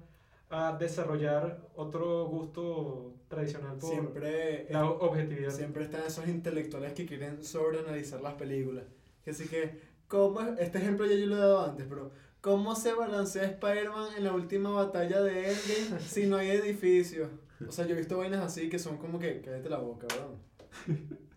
a 0.51 0.77
desarrollar 0.77 1.61
otro 1.77 2.27
gusto 2.27 3.15
tradicional 3.29 3.77
por 3.79 3.91
Siempre, 3.91 4.67
la 4.71 4.85
objetividad. 4.91 5.51
siempre 5.51 5.85
están 5.85 6.03
esos 6.07 6.27
intelectuales 6.29 6.93
que 6.95 7.07
quieren 7.07 7.43
sobreanalizar 7.45 8.21
las 8.21 8.35
películas. 8.35 8.85
Así 9.27 9.47
que, 9.49 9.81
¿cómo, 10.09 10.41
este 10.59 10.79
ejemplo 10.79 11.07
ya 11.07 11.17
yo 11.17 11.27
lo 11.27 11.37
he 11.37 11.41
dado 11.41 11.65
antes, 11.65 11.87
pero 11.89 12.11
¿cómo 12.41 12.75
se 12.77 12.93
balancea 12.93 13.45
Spider-Man 13.45 14.11
en 14.19 14.25
la 14.25 14.33
última 14.35 14.71
batalla 14.71 15.21
de 15.23 15.53
Endgame 15.53 16.01
si 16.07 16.27
no 16.27 16.37
hay 16.37 16.51
edificios? 16.51 17.29
O 17.67 17.73
sea, 17.73 17.87
yo 17.87 17.95
he 17.95 17.99
visto 17.99 18.19
vainas 18.19 18.43
así 18.45 18.69
que 18.69 18.79
son 18.79 18.99
como 18.99 19.19
que, 19.19 19.41
cállate 19.41 19.69
la 19.71 19.79
boca, 19.79 20.07
weón. 20.17 20.39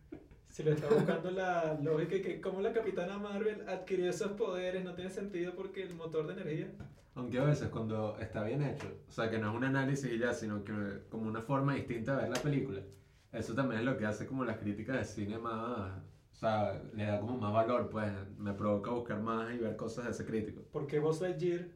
Si 0.60 0.66
le 0.66 0.72
está 0.72 0.90
buscando 0.94 1.32
la 1.32 1.80
lógica 1.82 2.18
y 2.18 2.22
que 2.22 2.42
como 2.42 2.60
la 2.60 2.74
Capitana 2.74 3.18
Marvel 3.18 3.64
adquirió 3.70 4.10
esos 4.10 4.34
poderes, 4.34 4.84
no 4.84 4.94
tiene 4.94 5.10
sentido 5.10 5.56
porque 5.56 5.84
el 5.84 5.94
motor 5.94 6.28
de 6.28 6.34
energía. 6.34 6.70
Aunque 7.16 7.40
a 7.40 7.46
veces 7.46 7.70
cuando 7.70 8.18
está 8.20 8.44
bien 8.44 8.62
hecho, 8.64 8.88
o 9.08 9.10
sea, 9.10 9.30
que 9.30 9.38
no 9.38 9.52
es 9.52 9.56
un 9.56 9.64
análisis 9.64 10.12
y 10.12 10.18
ya, 10.18 10.34
sino 10.34 10.66
que 10.66 10.74
como 11.08 11.30
una 11.30 11.42
forma 11.42 11.76
distinta 11.76 12.18
de 12.18 12.24
ver 12.24 12.32
la 12.36 12.44
película, 12.44 12.82
eso 13.32 13.56
también 13.56 13.80
es 13.80 13.86
lo 13.86 13.98
que 13.98 14.06
hace 14.06 14.28
como 14.28 14.44
las 14.44 14.58
críticas 14.58 14.98
de 14.98 15.06
cine 15.06 15.38
más, 15.38 15.94
o 16.34 16.36
sea, 16.36 16.84
le 16.94 17.06
da 17.06 17.22
como 17.22 17.38
más 17.38 17.54
valor, 17.54 17.90
pues 17.90 18.12
me 18.38 18.54
provoca 18.54 18.92
buscar 18.92 19.22
más 19.22 19.56
y 19.56 19.60
ver 19.60 19.78
cosas 19.78 20.04
de 20.04 20.12
ese 20.12 20.26
crítico. 20.26 20.62
Porque 20.74 21.00
Buzz 21.00 21.22
Lightyear 21.22 21.70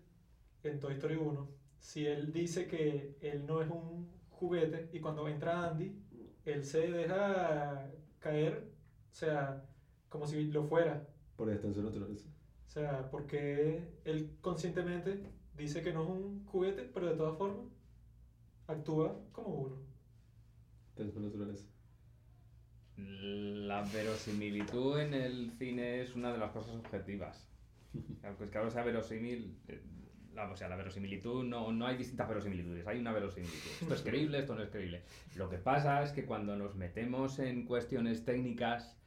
en 0.63 0.81
Toy 0.81 0.95
Story 0.95 1.15
1, 1.15 1.49
si 1.79 2.05
él 2.05 2.33
dice 2.33 2.67
que 2.67 3.15
él 3.21 3.45
no 3.45 3.61
es 3.61 3.69
un 3.69 4.09
juguete 4.29 4.89
y 4.91 4.99
cuando 4.99 5.29
entra 5.29 5.69
Andy, 5.69 5.97
él 6.43 6.65
se 6.65 6.91
deja 6.91 7.89
caer, 8.19 8.72
o 9.13 9.15
sea, 9.15 9.63
como 10.09 10.25
si 10.25 10.45
lo 10.45 10.63
fuera. 10.63 11.07
Por 11.37 11.49
extensión 11.51 11.85
naturaleza. 11.85 12.27
O 12.67 12.71
sea, 12.71 13.09
porque 13.11 13.79
él 14.05 14.31
conscientemente 14.41 15.21
dice 15.55 15.83
que 15.83 15.93
no 15.93 16.03
es 16.03 16.09
un 16.09 16.45
juguete, 16.47 16.89
pero 16.91 17.11
de 17.11 17.15
todas 17.15 17.37
formas 17.37 17.67
actúa 18.65 19.15
como 19.31 19.49
uno. 19.49 19.75
Extensión 20.87 21.25
naturaleza. 21.25 21.67
La 22.97 23.83
verosimilitud 23.83 24.99
en 24.99 25.13
el 25.13 25.51
cine 25.59 26.01
es 26.01 26.15
una 26.15 26.33
de 26.33 26.39
las 26.39 26.51
cosas 26.51 26.75
objetivas. 26.75 27.47
Aunque 28.23 28.45
es 28.45 28.49
que 28.49 28.57
ahora 28.57 28.71
sea 28.71 28.83
verosímil, 28.83 29.59
eh, 29.67 29.83
la, 30.33 30.49
o 30.49 30.57
sea, 30.57 30.69
la 30.69 30.75
verosimilitud, 30.75 31.43
no, 31.43 31.71
no 31.71 31.85
hay 31.85 31.97
distintas 31.97 32.27
verosimilitudes, 32.27 32.87
hay 32.87 32.97
una 32.97 33.11
verosimilitud. 33.11 33.69
Esto 33.81 33.93
es 33.93 34.01
creíble, 34.01 34.39
esto 34.39 34.55
no 34.55 34.63
es 34.63 34.69
creíble. 34.71 35.03
Lo 35.35 35.51
que 35.51 35.59
pasa 35.59 36.01
es 36.01 36.11
que 36.11 36.25
cuando 36.25 36.55
nos 36.55 36.75
metemos 36.75 37.37
en 37.37 37.65
cuestiones 37.65 38.25
técnicas 38.25 38.97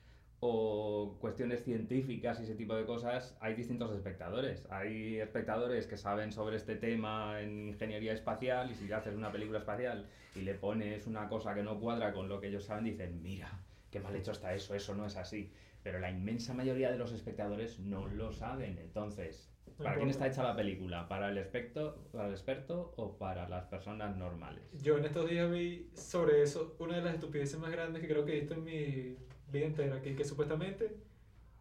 o 0.41 1.17
cuestiones 1.21 1.65
científicas 1.65 2.39
y 2.41 2.43
ese 2.45 2.55
tipo 2.55 2.75
de 2.75 2.85
cosas, 2.85 3.37
hay 3.41 3.55
distintos 3.55 3.95
espectadores. 3.95 4.67
Hay 4.71 5.19
espectadores 5.19 5.87
que 5.87 5.97
saben 5.97 6.33
sobre 6.33 6.57
este 6.57 6.77
tema 6.77 7.41
en 7.41 7.69
ingeniería 7.69 8.13
espacial 8.13 8.71
y 8.71 8.75
si 8.75 8.93
haces 8.93 9.15
una 9.15 9.33
película 9.33 9.61
espacial 9.61 10.07
y 10.35 10.41
le 10.41 10.55
pones 10.55 11.07
una 11.07 11.29
cosa 11.29 11.55
que 11.55 11.63
no 11.63 11.81
cuadra 11.81 12.13
con 12.13 12.29
lo 12.29 12.41
que 12.41 12.49
ellos 12.49 12.65
saben, 12.65 12.85
dicen, 12.85 13.23
mira, 13.23 13.51
qué 13.91 14.01
mal 14.01 14.15
hecho 14.15 14.33
está 14.33 14.55
eso, 14.55 14.75
eso 14.75 14.95
no 14.95 15.07
es 15.07 15.17
así. 15.17 15.51
Pero 15.83 16.01
la 16.01 16.11
inmensa 16.11 16.53
mayoría 16.53 16.91
de 16.91 16.99
los 16.99 17.13
espectadores 17.13 17.79
no 17.79 18.07
lo 18.07 18.33
saben. 18.33 18.77
Entonces, 18.79 19.49
¿para 19.79 19.97
quién 19.97 20.11
está 20.11 20.27
hecha 20.27 20.43
la 20.43 20.55
película? 20.55 21.09
¿Para 21.09 21.31
el, 21.31 21.39
experto, 21.39 22.09
¿Para 22.13 22.27
el 22.27 22.33
experto 22.33 22.93
o 22.97 23.17
para 23.17 23.49
las 23.49 23.67
personas 23.67 24.17
normales? 24.17 24.65
Yo 24.83 24.99
en 24.99 25.07
estos 25.07 25.31
días 25.31 25.51
vi 25.51 25.89
sobre 25.95 26.43
eso 26.43 26.77
una 26.79 26.97
de 26.97 27.03
las 27.03 27.15
estupideces 27.15 27.59
más 27.59 27.71
grandes 27.71 28.03
que 28.03 28.09
creo 28.09 28.25
que 28.25 28.33
he 28.33 28.41
visto 28.41 28.55
en 28.55 28.65
mi 28.65 29.17
vida 29.53 29.67
entera, 29.67 30.03
que, 30.03 30.15
que 30.17 30.25
supuestamente 30.25 30.97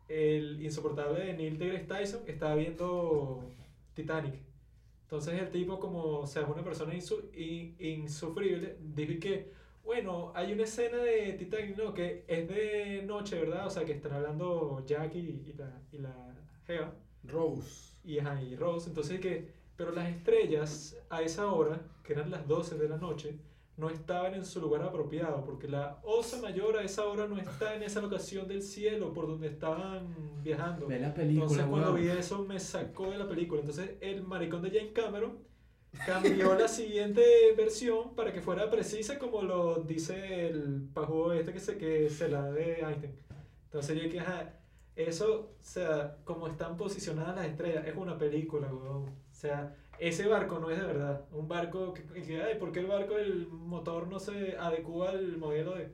el 0.07 0.61
insoportable 0.63 1.19
de 1.25 1.33
Neil 1.33 1.57
deGrasse 1.57 1.85
Tyson 1.85 2.21
estaba 2.27 2.55
viendo 2.55 3.43
Titanic. 3.93 4.35
Entonces 5.03 5.39
el 5.41 5.49
tipo, 5.51 5.79
como 5.79 6.19
o 6.19 6.27
sea, 6.27 6.43
una 6.45 6.63
persona 6.63 6.93
insu- 6.93 7.25
in- 7.35 7.75
insufrible, 7.79 8.77
dijo 8.81 9.19
que, 9.19 9.51
bueno, 9.83 10.31
hay 10.35 10.53
una 10.53 10.63
escena 10.63 10.97
de 10.97 11.33
Titanic, 11.33 11.77
¿no? 11.77 11.93
Que 11.93 12.23
es 12.27 12.47
de 12.47 13.03
noche, 13.05 13.39
¿verdad? 13.39 13.67
O 13.67 13.69
sea, 13.69 13.85
que 13.85 13.93
están 13.93 14.13
hablando 14.13 14.83
Jack 14.85 15.15
y, 15.15 15.19
y 15.47 15.53
la, 15.57 15.81
y 15.91 15.97
la 15.99 16.35
Jeva 16.67 16.93
Rose. 17.23 17.95
y, 18.03 18.17
ajá, 18.19 18.41
y 18.41 18.55
Rose. 18.55 18.89
Entonces 18.89 19.19
que, 19.19 19.47
pero 19.77 19.91
las 19.91 20.09
estrellas 20.09 20.97
a 21.09 21.21
esa 21.21 21.47
hora, 21.51 21.81
que 22.03 22.13
eran 22.13 22.31
las 22.31 22.47
12 22.47 22.77
de 22.77 22.89
la 22.89 22.97
noche, 22.97 23.37
no 23.77 23.89
estaban 23.89 24.33
en 24.33 24.45
su 24.45 24.61
lugar 24.61 24.83
apropiado, 24.83 25.43
porque 25.43 25.67
la 25.67 25.99
Osa 26.03 26.41
Mayor 26.41 26.77
a 26.77 26.83
esa 26.83 27.05
hora 27.05 27.27
no 27.27 27.37
está 27.37 27.75
en 27.75 27.83
esa 27.83 28.01
locación 28.01 28.47
del 28.47 28.61
cielo 28.61 29.11
por 29.13 29.27
donde 29.27 29.47
estaban 29.47 30.07
viajando. 30.43 30.87
Ve 30.87 30.99
la 30.99 31.07
Entonces 31.07 31.25
película, 31.25 31.67
cuando 31.67 31.93
weón. 31.93 32.01
vi 32.01 32.07
eso 32.09 32.43
me 32.43 32.59
sacó 32.59 33.11
de 33.11 33.17
la 33.17 33.27
película. 33.27 33.59
Entonces 33.61 33.95
el 34.01 34.23
maricón 34.23 34.61
de 34.61 34.71
James 34.71 34.93
Cameron 34.93 35.37
cambió 36.05 36.55
la 36.55 36.67
siguiente 36.67 37.21
versión 37.57 38.15
para 38.15 38.31
que 38.33 38.41
fuera 38.41 38.69
precisa 38.69 39.17
como 39.19 39.41
lo 39.41 39.75
dice 39.83 40.47
el 40.47 40.89
pajugo 40.93 41.33
este 41.33 41.53
que 41.53 41.59
se, 41.59 41.77
que 41.77 42.09
se 42.09 42.29
la 42.29 42.51
de 42.51 42.79
Einstein. 42.79 43.13
Entonces 43.65 43.97
yo 43.97 44.03
dije, 44.03 44.19
ajá, 44.21 44.53
eso, 44.95 45.51
o 45.59 45.63
sea, 45.63 46.17
como 46.23 46.47
están 46.47 46.77
posicionadas 46.77 47.35
las 47.35 47.47
estrellas, 47.47 47.85
es 47.85 47.95
una 47.95 48.17
película, 48.17 48.67
weón. 48.73 49.09
O 49.09 49.33
sea, 49.37 49.75
ese 49.99 50.27
barco 50.27 50.59
no 50.59 50.69
es 50.69 50.79
de 50.79 50.85
verdad. 50.85 51.25
Un 51.31 51.47
barco 51.47 51.93
que, 51.93 52.03
que 52.23 52.41
ay, 52.41 52.55
¿por 52.59 52.71
qué 52.71 52.79
el 52.81 52.87
barco, 52.87 53.17
el 53.17 53.47
motor 53.47 54.07
no 54.07 54.19
se 54.19 54.57
adecua 54.57 55.09
al 55.09 55.37
modelo 55.37 55.75
de... 55.75 55.89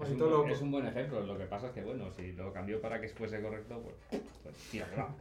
Es 0.00 0.10
un, 0.10 0.18
loco. 0.18 0.48
es 0.48 0.60
un 0.60 0.70
buen 0.72 0.86
ejemplo. 0.86 1.20
Lo 1.22 1.38
que 1.38 1.44
pasa 1.46 1.68
es 1.68 1.72
que, 1.72 1.82
bueno, 1.82 2.10
si 2.10 2.32
lo 2.32 2.52
cambió 2.52 2.80
para 2.80 3.00
que 3.00 3.08
fuese 3.08 3.40
correcto, 3.40 3.80
pues, 3.82 4.22
pues 4.42 4.56
tira 4.70 4.86
va. 4.98 5.14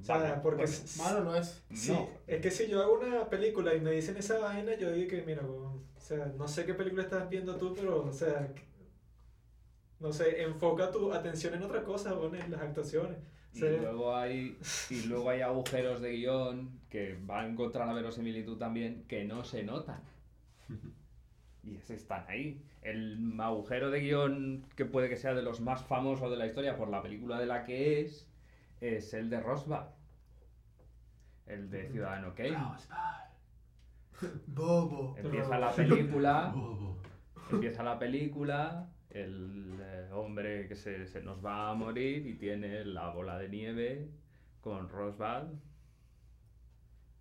O 0.00 0.04
sea, 0.04 0.16
Vale, 0.18 0.34
porque 0.42 0.58
pues, 0.58 0.84
s- 0.84 1.02
Malo 1.02 1.24
no 1.24 1.34
es. 1.34 1.62
Sí, 1.74 1.92
No. 1.92 2.08
es 2.26 2.40
que 2.40 2.50
si 2.50 2.68
yo 2.68 2.80
hago 2.82 2.98
una 3.00 3.28
película 3.28 3.74
y 3.74 3.80
me 3.80 3.90
dicen 3.92 4.16
esa 4.16 4.38
vaina, 4.38 4.74
yo 4.76 4.90
digo 4.92 5.08
que, 5.10 5.22
mira, 5.22 5.42
weón, 5.42 5.84
o 5.96 6.00
sea, 6.00 6.26
no 6.38 6.46
sé 6.48 6.64
qué 6.64 6.74
película 6.74 7.02
estás 7.02 7.28
viendo 7.30 7.56
tú, 7.56 7.74
pero, 7.74 8.04
o 8.06 8.12
sea, 8.12 8.52
no 9.98 10.12
sé, 10.12 10.42
enfoca 10.42 10.90
tu 10.90 11.12
atención 11.12 11.54
en 11.54 11.62
otra 11.62 11.82
cosa, 11.82 12.14
weón, 12.14 12.34
en 12.36 12.50
las 12.50 12.60
actuaciones. 12.62 13.18
O 13.52 13.56
Y 13.56 13.60
sea, 13.60 13.70
luego 13.70 14.14
hay 14.16 14.56
y 14.90 15.02
luego 15.02 15.28
hay 15.30 15.40
agujeros 15.42 16.00
de 16.00 16.12
guion 16.12 16.79
que 16.90 17.16
van 17.22 17.54
contra 17.54 17.86
la 17.86 17.94
verosimilitud 17.94 18.58
también 18.58 19.04
que 19.06 19.24
no 19.24 19.44
se 19.44 19.62
notan. 19.62 20.02
Y 21.62 21.76
están 21.76 22.24
ahí. 22.26 22.64
El 22.80 23.38
agujero 23.38 23.90
de 23.90 24.00
guion 24.00 24.64
que 24.76 24.86
puede 24.86 25.10
que 25.10 25.18
sea 25.18 25.34
de 25.34 25.42
los 25.42 25.60
más 25.60 25.84
famosos 25.84 26.30
de 26.30 26.38
la 26.38 26.46
historia 26.46 26.74
por 26.74 26.88
la 26.88 27.02
película 27.02 27.38
de 27.38 27.44
la 27.44 27.64
que 27.64 28.00
es, 28.00 28.26
es 28.80 29.12
el 29.12 29.28
de 29.28 29.40
Roswell. 29.40 29.84
El 31.44 31.68
de 31.68 31.86
Ciudadano 31.90 32.34
Kane. 32.34 32.56
Bobo. 34.46 35.14
Empieza 35.18 35.58
la 35.58 35.70
película, 35.70 36.50
Bobo. 36.54 36.96
empieza 37.52 37.82
la 37.82 37.98
película, 37.98 38.88
el 39.10 39.74
eh, 39.82 40.08
hombre 40.14 40.66
que 40.66 40.76
se, 40.76 41.06
se 41.06 41.20
nos 41.20 41.44
va 41.44 41.68
a 41.68 41.74
morir 41.74 42.26
y 42.26 42.38
tiene 42.38 42.86
la 42.86 43.10
bola 43.10 43.36
de 43.36 43.50
nieve 43.50 44.08
con 44.62 44.88
Roswell 44.88 45.60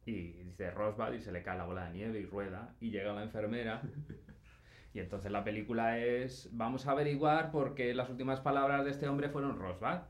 y 0.05 0.31
dice 0.43 0.71
Roswell 0.71 1.15
y 1.15 1.21
se 1.21 1.31
le 1.31 1.43
cae 1.43 1.57
la 1.57 1.65
bola 1.65 1.85
de 1.85 1.91
nieve 1.93 2.19
y 2.19 2.25
rueda 2.25 2.75
y 2.79 2.89
llega 2.91 3.13
la 3.13 3.23
enfermera 3.23 3.81
y 4.93 4.99
entonces 4.99 5.31
la 5.31 5.43
película 5.43 5.99
es 5.99 6.49
vamos 6.51 6.87
a 6.87 6.91
averiguar 6.91 7.51
por 7.51 7.75
qué 7.75 7.93
las 7.93 8.09
últimas 8.09 8.39
palabras 8.39 8.85
de 8.85 8.91
este 8.91 9.07
hombre 9.07 9.29
fueron 9.29 9.59
Roswell. 9.59 10.01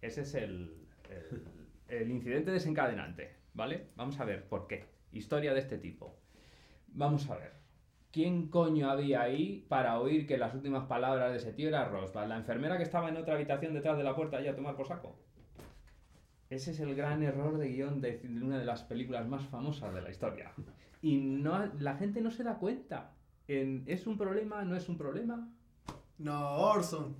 Ese 0.00 0.22
es 0.22 0.34
el, 0.34 0.86
el, 1.10 1.44
el 1.88 2.10
incidente 2.10 2.50
desencadenante, 2.50 3.36
¿vale? 3.54 3.88
Vamos 3.96 4.18
a 4.20 4.24
ver 4.24 4.48
por 4.48 4.66
qué. 4.66 4.86
Historia 5.12 5.52
de 5.52 5.60
este 5.60 5.78
tipo. 5.78 6.16
Vamos 6.88 7.28
a 7.30 7.36
ver. 7.36 7.52
¿Quién 8.12 8.48
coño 8.48 8.90
había 8.90 9.22
ahí 9.22 9.66
para 9.68 10.00
oír 10.00 10.26
que 10.26 10.38
las 10.38 10.54
últimas 10.54 10.86
palabras 10.86 11.30
de 11.30 11.36
ese 11.38 11.52
tío 11.52 11.68
era 11.68 11.88
Roswell? 11.88 12.28
La 12.28 12.36
enfermera 12.36 12.76
que 12.76 12.82
estaba 12.82 13.08
en 13.08 13.16
otra 13.16 13.34
habitación 13.34 13.72
detrás 13.74 13.96
de 13.98 14.04
la 14.04 14.16
puerta 14.16 14.38
ahí 14.38 14.48
a 14.48 14.56
tomar 14.56 14.74
por 14.76 14.86
saco. 14.88 15.16
Ese 16.50 16.72
es 16.72 16.80
el 16.80 16.94
gran 16.96 17.22
error 17.22 17.56
de 17.58 17.68
guion 17.68 18.00
de 18.00 18.20
una 18.42 18.58
de 18.58 18.64
las 18.64 18.82
películas 18.82 19.26
más 19.28 19.44
famosas 19.46 19.94
de 19.94 20.02
la 20.02 20.10
historia. 20.10 20.52
Y 21.00 21.16
no, 21.16 21.64
la 21.78 21.96
gente 21.96 22.20
no 22.20 22.30
se 22.30 22.42
da 22.42 22.58
cuenta. 22.58 23.12
En, 23.48 23.84
¿Es 23.86 24.06
un 24.06 24.18
problema? 24.18 24.64
¿No 24.64 24.76
es 24.76 24.88
un 24.88 24.98
problema? 24.98 25.48
No, 26.18 26.56
Orson. 26.58 27.14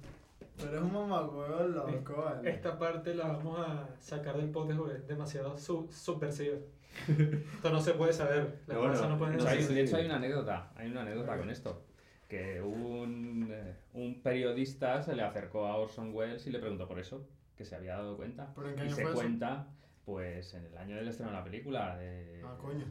Tú 0.58 0.66
eres 0.66 0.82
un 0.82 0.92
mamagüevo 0.92 1.62
loco, 1.68 2.22
vale. 2.22 2.50
esta 2.50 2.78
parte 2.78 3.14
la 3.14 3.28
vamos 3.28 3.58
a 3.66 3.88
sacar 3.98 4.36
del 4.36 4.50
pote, 4.50 4.74
porque 4.74 4.96
es 4.96 5.06
demasiado 5.06 5.56
su- 5.56 5.88
subversiva. 5.90 6.58
Esto 7.08 7.70
no 7.70 7.80
se 7.80 7.94
puede 7.94 8.12
saber, 8.12 8.58
las 8.66 8.76
No, 8.76 8.82
bueno, 8.82 9.08
no 9.08 9.16
pueden 9.16 9.38
no 9.38 9.48
hay, 9.48 9.64
de 9.64 9.80
hecho, 9.80 9.96
hay 9.96 10.06
una 10.06 10.16
anécdota, 10.16 10.70
hay 10.76 10.90
una 10.90 11.02
anécdota 11.02 11.38
con 11.38 11.48
esto. 11.48 11.82
Que 12.28 12.60
un, 12.60 13.48
eh, 13.50 13.76
un 13.94 14.20
periodista 14.22 15.00
se 15.02 15.14
le 15.16 15.22
acercó 15.22 15.66
a 15.66 15.76
Orson 15.76 16.12
Welles 16.14 16.46
y 16.46 16.50
le 16.50 16.58
preguntó 16.58 16.86
por 16.86 16.98
eso, 16.98 17.26
que 17.60 17.66
se 17.66 17.76
había 17.76 17.92
dado 17.96 18.16
cuenta. 18.16 18.50
¿Pero 18.54 18.70
en 18.70 18.74
qué 18.74 18.80
y 18.84 18.86
año 18.86 18.96
se 18.96 19.02
fue 19.02 19.10
eso? 19.10 19.20
cuenta, 19.20 19.66
pues 20.06 20.54
en 20.54 20.64
el 20.64 20.78
año 20.78 20.96
del 20.96 21.08
estreno 21.08 21.30
de 21.30 21.36
la 21.36 21.44
película, 21.44 21.94
de- 21.98 22.40
Ah, 22.42 22.56
coño. 22.58 22.86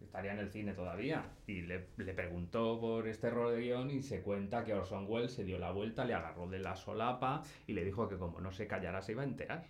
estaría 0.00 0.34
en 0.34 0.38
el 0.38 0.50
cine 0.50 0.72
todavía. 0.72 1.24
Y 1.48 1.62
le, 1.62 1.88
le 1.96 2.14
preguntó 2.14 2.78
por 2.80 3.08
este 3.08 3.26
error 3.26 3.50
de 3.52 3.60
guion 3.62 3.90
y 3.90 4.02
se 4.02 4.22
cuenta 4.22 4.62
que 4.62 4.72
Orson 4.72 5.06
Welles 5.08 5.32
se 5.32 5.42
dio 5.42 5.58
la 5.58 5.72
vuelta, 5.72 6.04
le 6.04 6.14
agarró 6.14 6.48
de 6.48 6.60
la 6.60 6.76
solapa 6.76 7.42
y 7.66 7.72
le 7.72 7.84
dijo 7.84 8.08
que 8.08 8.18
como 8.18 8.40
no 8.40 8.52
se 8.52 8.68
callara 8.68 9.02
se 9.02 9.12
iba 9.12 9.22
a 9.22 9.26
enterar. 9.26 9.66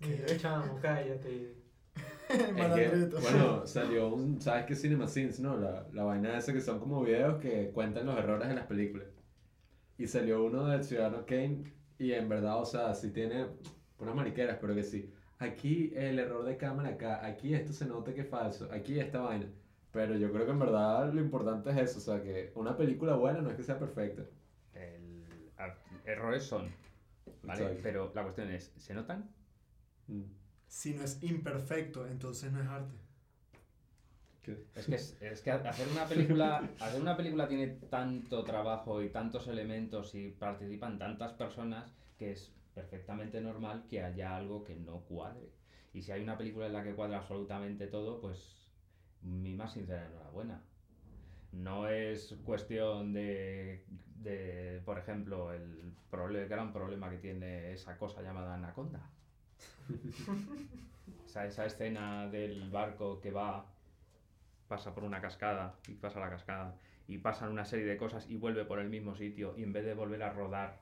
Mira, 0.00 0.36
chamo, 0.36 0.78
cállate. 0.82 1.54
Es 2.28 2.42
que, 2.74 3.06
bueno, 3.20 3.64
salió 3.66 4.08
un, 4.08 4.40
¿sabes 4.40 4.66
qué? 4.66 4.74
Cinema 4.74 5.06
Sins, 5.06 5.38
¿no? 5.38 5.56
La, 5.56 5.86
la 5.92 6.02
vaina 6.02 6.36
esa 6.36 6.52
que 6.52 6.60
son 6.60 6.80
como 6.80 7.02
videos 7.04 7.40
que 7.40 7.70
cuentan 7.72 8.06
los 8.06 8.18
errores 8.18 8.48
de 8.48 8.54
las 8.56 8.66
películas. 8.66 9.06
Y 9.96 10.08
salió 10.08 10.42
uno 10.42 10.66
del 10.66 10.82
Ciudadano 10.82 11.24
Kane 11.24 11.62
y 12.04 12.12
en 12.14 12.28
verdad, 12.28 12.60
o 12.60 12.66
sea, 12.66 12.94
sí 12.94 13.10
tiene 13.10 13.46
unas 13.98 14.14
mariqueras, 14.14 14.58
pero 14.60 14.74
que 14.74 14.82
sí. 14.82 15.10
Aquí 15.38 15.92
el 15.96 16.18
error 16.18 16.44
de 16.44 16.56
cámara 16.56 16.90
acá, 16.90 17.24
aquí 17.26 17.54
esto 17.54 17.72
se 17.72 17.86
nota 17.86 18.14
que 18.14 18.20
es 18.22 18.28
falso, 18.28 18.68
aquí 18.72 18.98
esta 19.00 19.20
vaina. 19.20 19.46
Pero 19.92 20.16
yo 20.16 20.32
creo 20.32 20.44
que 20.44 20.52
en 20.52 20.58
verdad 20.58 21.12
lo 21.12 21.20
importante 21.20 21.70
es 21.70 21.76
eso, 21.76 21.98
o 21.98 22.02
sea, 22.02 22.22
que 22.22 22.52
una 22.56 22.76
película 22.76 23.14
buena 23.14 23.40
no 23.40 23.50
es 23.50 23.56
que 23.56 23.62
sea 23.62 23.78
perfecta. 23.78 24.22
El- 24.74 25.24
errores 26.04 26.42
son, 26.44 26.68
¿vale? 27.42 27.62
Exacto. 27.62 27.80
Pero 27.82 28.12
la 28.14 28.22
cuestión 28.22 28.50
es, 28.50 28.72
¿se 28.76 28.92
notan? 28.94 29.30
Mm. 30.08 30.22
Si 30.66 30.92
no 30.94 31.04
es 31.04 31.22
imperfecto, 31.22 32.06
entonces 32.06 32.52
no 32.52 32.60
es 32.60 32.66
arte. 32.66 32.94
¿Qué? 34.44 34.62
Es 34.74 34.86
que, 34.86 34.94
es, 34.94 35.16
es 35.20 35.40
que 35.40 35.50
hacer 35.50 35.88
una 35.88 36.04
película 36.04 36.68
hacer 36.78 37.00
una 37.00 37.16
película 37.16 37.48
tiene 37.48 37.68
tanto 37.88 38.44
trabajo 38.44 39.02
y 39.02 39.08
tantos 39.08 39.48
elementos 39.48 40.14
y 40.14 40.30
participan 40.30 40.98
tantas 40.98 41.32
personas 41.32 41.94
que 42.18 42.32
es 42.32 42.52
perfectamente 42.74 43.40
normal 43.40 43.86
que 43.88 44.02
haya 44.02 44.36
algo 44.36 44.62
que 44.64 44.76
no 44.76 45.00
cuadre. 45.00 45.50
Y 45.94 46.02
si 46.02 46.12
hay 46.12 46.22
una 46.22 46.36
película 46.36 46.66
en 46.66 46.72
la 46.74 46.82
que 46.82 46.94
cuadra 46.94 47.18
absolutamente 47.18 47.86
todo, 47.86 48.20
pues 48.20 48.68
mi 49.22 49.54
más 49.54 49.72
sincera 49.72 50.06
enhorabuena. 50.06 50.60
No 51.52 51.88
es 51.88 52.36
cuestión 52.44 53.12
de, 53.12 53.84
de 54.16 54.82
por 54.84 54.98
ejemplo, 54.98 55.52
el, 55.54 55.94
el 56.12 56.48
gran 56.48 56.72
problema 56.72 57.08
que 57.10 57.18
tiene 57.18 57.72
esa 57.72 57.96
cosa 57.96 58.22
llamada 58.22 58.54
Anaconda. 58.54 59.10
O 61.24 61.28
sea, 61.28 61.46
esa 61.46 61.66
escena 61.66 62.28
del 62.28 62.70
barco 62.70 63.20
que 63.20 63.30
va 63.30 63.73
pasa 64.74 64.92
por 64.92 65.04
una 65.04 65.20
cascada 65.20 65.76
y 65.86 65.94
pasa 65.94 66.18
la 66.18 66.28
cascada 66.28 66.76
y 67.06 67.18
pasan 67.18 67.52
una 67.52 67.64
serie 67.64 67.84
de 67.84 67.96
cosas 67.96 68.28
y 68.28 68.36
vuelve 68.36 68.64
por 68.64 68.80
el 68.80 68.88
mismo 68.88 69.14
sitio 69.14 69.54
y 69.56 69.62
en 69.62 69.72
vez 69.72 69.84
de 69.84 69.94
volver 69.94 70.20
a 70.24 70.32
rodar 70.32 70.80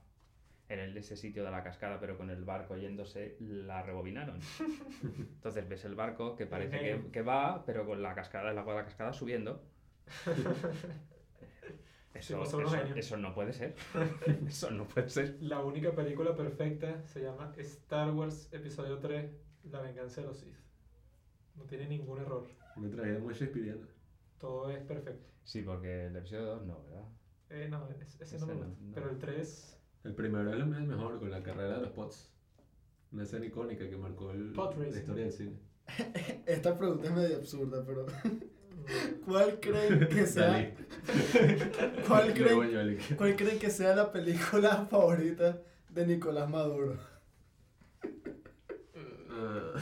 en 0.71 0.79
el, 0.79 0.97
ese 0.97 1.15
sitio 1.15 1.45
de 1.45 1.51
la 1.51 1.63
cascada 1.63 2.01
pero 2.01 2.17
con 2.17 2.31
el 2.31 2.43
barco 2.43 2.75
yéndose 2.79 3.37
la 3.39 3.83
rebobinaron. 3.83 4.39
Entonces 5.03 5.69
ves 5.69 5.85
el 5.85 5.95
barco 5.95 6.37
que 6.37 6.47
parece 6.47 6.79
que, 6.81 7.11
que 7.13 7.21
va 7.21 7.67
pero 7.67 7.85
con 7.85 8.03
la 8.03 8.15
cascada 8.15 8.51
el 8.51 8.57
agua 8.57 8.73
de 8.73 8.79
la 8.81 8.87
cascada 8.87 9.13
subiendo. 9.13 9.63
Eso, 12.15 12.39
pues 12.39 12.51
son 12.51 12.61
unos 12.61 12.75
eso, 12.75 12.95
eso 12.95 13.17
no 13.17 13.35
puede 13.35 13.53
ser. 13.53 13.75
Eso 14.47 14.71
no 14.71 14.87
puede 14.87 15.09
ser. 15.09 15.39
La 15.41 15.61
única 15.61 15.93
película 15.93 16.37
perfecta 16.37 17.03
se 17.07 17.23
llama 17.23 17.53
Star 17.57 18.11
Wars 18.11 18.49
Episodio 18.53 18.99
3, 18.99 19.31
La 19.71 19.81
venganza 19.81 20.21
de 20.21 20.27
los 20.27 20.39
Sith. 20.39 20.55
No 21.57 21.65
tiene 21.65 21.89
ningún 21.89 22.21
error. 22.21 22.47
Una 22.77 22.91
tragedia 22.91 23.19
muy 23.19 23.35
shakespeariana. 23.35 23.87
Todo 24.39 24.71
es 24.71 24.83
perfecto. 24.85 25.27
sí 25.45 25.63
porque 25.63 26.07
el 26.07 26.17
episodio 26.17 26.47
2 26.57 26.67
no 26.67 26.83
¿verdad? 26.85 27.05
Eh, 27.51 27.69
no, 27.69 27.89
es- 27.91 28.15
ese, 28.21 28.25
Ese 28.37 28.39
no 28.41 28.47
me 28.47 28.55
gusta. 28.55 28.69
no. 28.81 28.95
Pero 28.95 29.11
el 29.11 29.19
3, 29.19 29.79
El 30.05 30.15
primero 30.15 30.53
es 30.53 30.59
el 30.61 30.67
mejor 30.67 31.19
con 31.21 31.31
la 31.31 31.43
carrera 31.43 31.77
de 31.77 31.83
los 31.83 31.91
pots. 31.91 32.31
Una 33.13 33.25
escena 33.25 33.45
icónica 33.47 33.89
que 33.89 33.97
marcó 33.97 34.31
el- 34.33 34.53
la 34.55 34.89
historia 34.89 35.25
del 35.25 35.33
cine. 35.33 35.59
Esta 36.47 36.77
pregunta 36.79 37.09
es 37.09 37.15
medio 37.15 37.37
absurda, 37.37 37.85
pero 37.85 38.07
¿cuál 39.27 39.61
creen 39.61 40.09
que 40.09 40.27
sea, 40.27 40.47
Dalí. 40.53 40.75
¿cuál 42.09 42.35
Luego 42.39 42.61
creen, 42.63 42.73
yo 42.73 42.83
le- 42.83 43.17
cuál 43.17 43.37
creen 43.37 43.59
que 43.59 43.71
sea 43.71 43.95
la 43.95 44.11
película 44.11 44.87
favorita 44.91 45.61
de 45.91 46.07
Nicolás 46.07 46.49
Maduro? 46.49 46.97
Ah, 49.31 49.75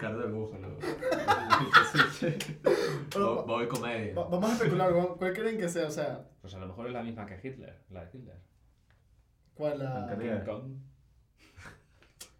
Ricardo 0.00 0.24
el 0.24 0.32
Búfalo. 0.32 0.68
Bo- 3.14 3.44
Bobby 3.44 3.68
Comedia. 3.68 4.14
Va- 4.14 4.28
vamos 4.28 4.50
a 4.50 4.54
especular, 4.54 4.92
¿cuál 4.92 5.08
cuál 5.18 5.32
creen 5.34 5.58
que 5.58 5.68
sea? 5.68 5.86
O 5.88 5.90
sea, 5.90 6.24
pues 6.40 6.54
a 6.54 6.58
lo 6.58 6.68
mejor 6.68 6.86
es 6.86 6.92
la 6.94 7.02
misma 7.02 7.26
que 7.26 7.34
Hitler 7.46 7.82
la 7.90 8.04
de 8.06 8.10
Hitler 8.18 8.36
¿cuál 9.52 9.78
Nunca 9.78 10.16
la... 10.16 10.18
King 10.18 10.44
Kong. 10.46 10.72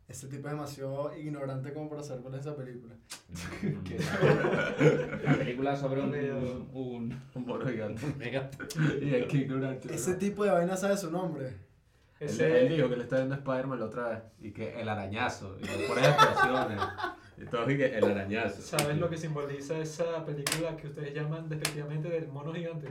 Ese 0.08 0.26
tipo 0.28 0.48
es 0.48 0.54
demasiado 0.54 1.14
ignorante 1.16 1.72
como 1.74 1.90
para 1.90 2.02
saber 2.02 2.22
cuál 2.22 2.34
es 2.36 2.40
esa 2.40 2.56
película. 2.56 2.94
La 5.24 5.34
película 5.38 5.76
sobre 5.76 6.00
un, 6.00 6.68
un, 6.72 7.22
Un 7.34 7.46
mono 7.46 7.66
gigante. 7.66 8.06
Y 9.02 9.14
es 9.14 9.26
que 9.28 9.36
ignorante. 9.36 9.94
Ese 9.94 10.14
tipo 10.14 10.44
de 10.44 10.50
vaina 10.50 10.76
sabe 10.76 10.96
su 10.96 11.10
nombre. 11.12 11.46
Él, 12.18 12.28
ese, 12.28 12.66
él 12.66 12.74
dijo 12.76 12.88
que 12.88 12.96
le 12.96 13.02
está 13.04 13.16
viendo 13.18 13.34
Spider-Man 13.36 13.78
la 13.78 13.86
otra 13.86 14.08
vez. 14.08 14.22
Y 14.40 14.50
que 14.50 14.80
el 14.80 14.88
arañazo. 14.88 15.56
Y 15.60 15.64
le 15.64 15.86
pone 15.86 16.00
expresiones. 16.08 16.80
Y 17.40 17.44
todo 17.46 17.70
y 17.70 17.76
que 17.76 17.96
el 17.96 18.04
arañazo. 18.04 18.60
¿sabes 18.62 18.98
lo 18.98 19.08
que 19.08 19.16
simboliza 19.16 19.78
esa 19.78 20.24
película 20.26 20.76
que 20.76 20.88
ustedes 20.88 21.14
llaman 21.14 21.48
despectivamente 21.48 22.08
del 22.10 22.28
mono 22.28 22.52
gigante? 22.52 22.88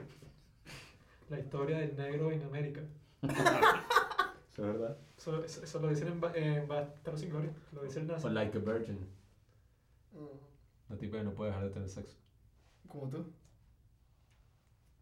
La 1.30 1.40
historia 1.40 1.78
del 1.78 1.96
negro 1.96 2.32
en 2.32 2.42
América. 2.42 2.82
¿Eso 3.22 3.36
es 4.56 4.58
verdad? 4.58 4.98
Eso, 5.18 5.44
eso, 5.44 5.64
eso 5.64 5.80
lo 5.80 5.90
dicen 5.90 6.08
en, 6.08 6.20
Ba- 6.20 6.34
en 6.36 6.68
sin 7.18 7.30
Gloria. 7.30 7.52
Lo 7.74 7.84
dice 7.84 8.00
el 8.00 8.08
nazi. 8.08 8.26
O 8.26 8.30
Like 8.32 8.58
a 8.58 8.62
Virgin. 8.62 8.98
Mm, 10.14 10.90
La 10.90 10.98
tipa 10.98 11.18
que 11.18 11.24
no 11.24 11.34
puede 11.34 11.52
dejar 11.52 11.66
de 11.66 11.70
tener 11.72 11.90
sexo. 11.90 12.18
Como 12.88 13.08
tú. 13.10 13.26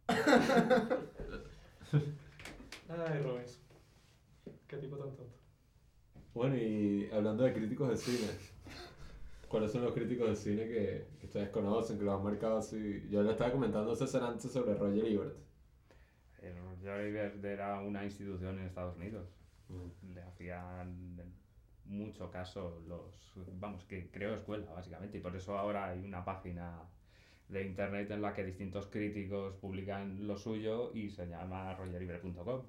Ay, 2.90 3.20
Robinson. 3.24 3.62
Qué 4.68 4.78
tipo 4.78 4.98
tan 4.98 5.16
tonto. 5.16 5.34
Bueno, 6.34 6.56
y 6.58 7.10
hablando 7.14 7.44
de 7.44 7.54
críticos 7.54 7.90
de 7.90 7.98
cine, 7.98 8.28
¿cuáles 9.48 9.72
son 9.72 9.84
los 9.84 9.94
críticos 9.94 10.30
de 10.30 10.36
cine 10.36 10.68
que, 10.68 11.08
que 11.20 11.26
ustedes 11.26 11.50
conocen, 11.50 11.98
que 11.98 12.06
los 12.06 12.16
han 12.16 12.24
marcado 12.24 12.58
así? 12.58 13.08
Yo 13.10 13.24
le 13.24 13.32
estaba 13.32 13.52
comentando 13.52 13.92
a 13.92 13.96
César 13.96 14.24
antes 14.24 14.52
sobre 14.52 14.76
Roger 14.76 15.06
Ebert. 15.06 15.38
El 16.42 16.56
Roger 16.58 17.02
Ebert 17.02 17.44
era 17.44 17.80
una 17.82 18.04
institución 18.04 18.60
en 18.60 18.66
Estados 18.66 18.96
Unidos. 18.96 19.28
Le 20.14 20.22
hacían 20.22 21.18
mucho 21.86 22.30
caso 22.32 22.82
los... 22.88 23.34
Vamos, 23.60 23.84
que 23.86 24.10
creó 24.10 24.36
escuela, 24.36 24.72
básicamente. 24.74 25.18
Y 25.18 25.22
por 25.22 25.36
eso 25.36 25.58
ahora 25.58 25.90
hay 25.90 26.04
una 26.04 26.24
página 26.24 26.82
de 27.50 27.66
internet 27.66 28.12
en 28.12 28.22
la 28.22 28.34
que 28.34 28.44
distintos 28.44 28.88
críticos 28.88 29.54
publican 29.56 30.28
lo 30.28 30.38
suyo 30.38 30.92
y 30.94 31.10
se 31.10 31.28
llama 31.28 31.74
rogerebert.com. 31.76 32.62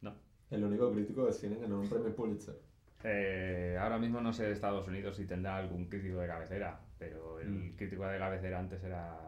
¿no? 0.00 0.14
El 0.50 0.64
único 0.64 0.90
crítico 0.92 1.26
de 1.26 1.32
cine 1.32 1.56
que 1.56 1.62
ganó 1.62 1.80
un 1.80 1.88
premio 1.88 2.14
Pulitzer. 2.14 2.71
Eh, 3.04 3.76
ahora 3.80 3.98
mismo 3.98 4.20
no 4.20 4.32
sé 4.32 4.44
de 4.44 4.52
Estados 4.52 4.86
Unidos 4.88 5.16
si 5.16 5.26
tendrá 5.26 5.56
algún 5.56 5.86
crítico 5.88 6.18
de 6.20 6.26
cabecera, 6.28 6.80
pero 6.98 7.40
el 7.40 7.48
Mm. 7.50 7.76
crítico 7.76 8.06
de 8.06 8.18
cabecera 8.18 8.58
antes 8.60 8.82
era 8.84 9.18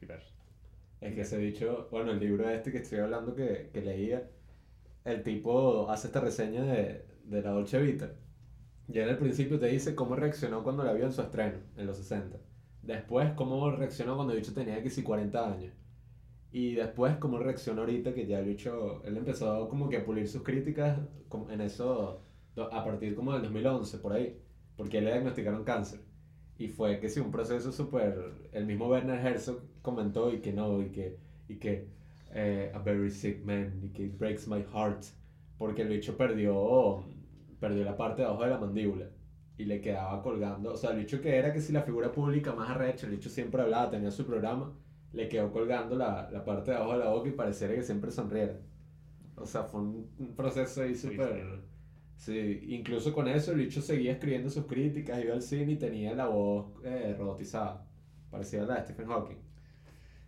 Ebert. 0.00 0.24
Es 1.00 1.14
que 1.14 1.24
se 1.24 1.36
ha 1.36 1.38
dicho, 1.38 1.88
bueno, 1.90 2.12
el 2.12 2.20
libro 2.20 2.48
este 2.50 2.72
que 2.72 2.78
estoy 2.78 3.00
hablando 3.00 3.34
que, 3.34 3.70
que 3.72 3.82
leía, 3.82 4.30
el 5.04 5.22
tipo 5.22 5.90
hace 5.90 6.08
esta 6.08 6.20
reseña 6.20 6.64
de, 6.64 7.06
de 7.24 7.42
la 7.42 7.50
Dolce 7.52 7.80
Vita. 7.82 8.12
Y 8.88 8.98
él 8.98 9.08
al 9.10 9.18
principio 9.18 9.58
te 9.60 9.66
dice 9.68 9.94
cómo 9.94 10.16
reaccionó 10.16 10.62
cuando 10.62 10.84
la 10.84 10.92
vio 10.94 11.06
en 11.06 11.12
su 11.12 11.22
estreno, 11.22 11.58
en 11.76 11.86
los 11.86 11.96
60. 11.98 12.38
Después, 12.82 13.32
cómo 13.34 13.70
reaccionó 13.72 14.16
cuando 14.16 14.32
el 14.34 14.40
bicho 14.40 14.54
tenía 14.54 14.82
que 14.82 14.90
si 14.90 15.02
40 15.02 15.52
años. 15.52 15.74
Y 16.52 16.74
después, 16.74 17.16
cómo 17.16 17.38
reaccionó 17.38 17.82
ahorita 17.82 18.14
que 18.14 18.26
ya 18.26 18.38
el 18.40 18.46
bicho, 18.46 19.02
él 19.04 19.16
empezó 19.16 19.68
como 19.68 19.88
que 19.88 19.98
a 19.98 20.04
pulir 20.04 20.28
sus 20.28 20.42
críticas 20.42 20.98
en 21.50 21.60
eso, 21.62 22.22
a 22.56 22.84
partir 22.84 23.14
como 23.14 23.32
del 23.32 23.42
2011, 23.42 23.98
por 23.98 24.12
ahí. 24.12 24.38
Porque 24.76 25.00
le 25.00 25.12
diagnosticaron 25.12 25.64
cáncer. 25.64 26.00
Y 26.58 26.68
fue 26.68 27.00
que 27.00 27.08
sí, 27.08 27.20
un 27.20 27.30
proceso 27.30 27.72
súper... 27.72 28.32
El 28.52 28.66
mismo 28.66 28.88
Werner 28.88 29.24
Herzog 29.24 29.60
comentó 29.82 30.32
y 30.32 30.40
que 30.40 30.52
no, 30.52 30.80
y 30.82 30.90
que... 30.90 31.18
Y 31.48 31.56
que 31.56 31.88
eh, 32.34 32.70
a 32.74 32.78
very 32.78 33.10
sick 33.10 33.44
man, 33.44 33.78
y 33.82 33.90
que 33.90 34.04
it 34.04 34.18
breaks 34.18 34.48
my 34.48 34.62
heart. 34.72 35.04
Porque 35.58 35.82
el 35.82 35.88
bicho 35.88 36.16
perdió, 36.16 37.04
perdió 37.60 37.84
la 37.84 37.96
parte 37.96 38.22
de 38.22 38.28
abajo 38.28 38.44
de 38.44 38.50
la 38.50 38.58
mandíbula. 38.58 39.06
Y 39.58 39.64
le 39.66 39.80
quedaba 39.80 40.22
colgando, 40.22 40.72
o 40.72 40.76
sea, 40.76 40.90
el 40.90 40.98
bicho 40.98 41.20
que 41.20 41.36
era 41.36 41.52
que 41.52 41.60
si 41.60 41.72
la 41.72 41.82
figura 41.82 42.10
pública 42.10 42.52
más 42.54 42.70
arrecha, 42.70 43.06
el 43.06 43.12
bicho 43.12 43.28
siempre 43.28 43.62
hablaba, 43.62 43.90
tenía 43.90 44.10
su 44.10 44.26
programa, 44.26 44.72
le 45.12 45.28
quedó 45.28 45.52
colgando 45.52 45.94
la, 45.94 46.30
la 46.30 46.44
parte 46.44 46.70
de 46.70 46.78
abajo 46.78 46.94
de 46.94 46.98
la 47.04 47.10
boca 47.10 47.28
y 47.28 47.32
pareciera 47.32 47.74
que 47.74 47.82
siempre 47.82 48.10
sonriera. 48.10 48.58
O 49.36 49.46
sea, 49.46 49.64
fue 49.64 49.80
un, 49.80 50.10
un 50.18 50.34
proceso 50.34 50.82
ahí 50.82 50.94
súper... 50.94 51.62
Sí, 52.22 52.60
incluso 52.68 53.12
con 53.12 53.26
eso 53.26 53.50
el 53.50 53.58
bicho 53.58 53.82
seguía 53.82 54.12
escribiendo 54.12 54.48
sus 54.48 54.66
críticas, 54.66 55.20
iba 55.24 55.34
al 55.34 55.42
cine 55.42 55.72
y 55.72 55.76
tenía 55.76 56.14
la 56.14 56.26
voz 56.28 56.72
eh, 56.84 57.16
robotizada, 57.18 57.84
parecida 58.30 58.62
a 58.62 58.66
la 58.66 58.74
de 58.76 58.82
Stephen 58.84 59.08
Hawking. 59.08 59.38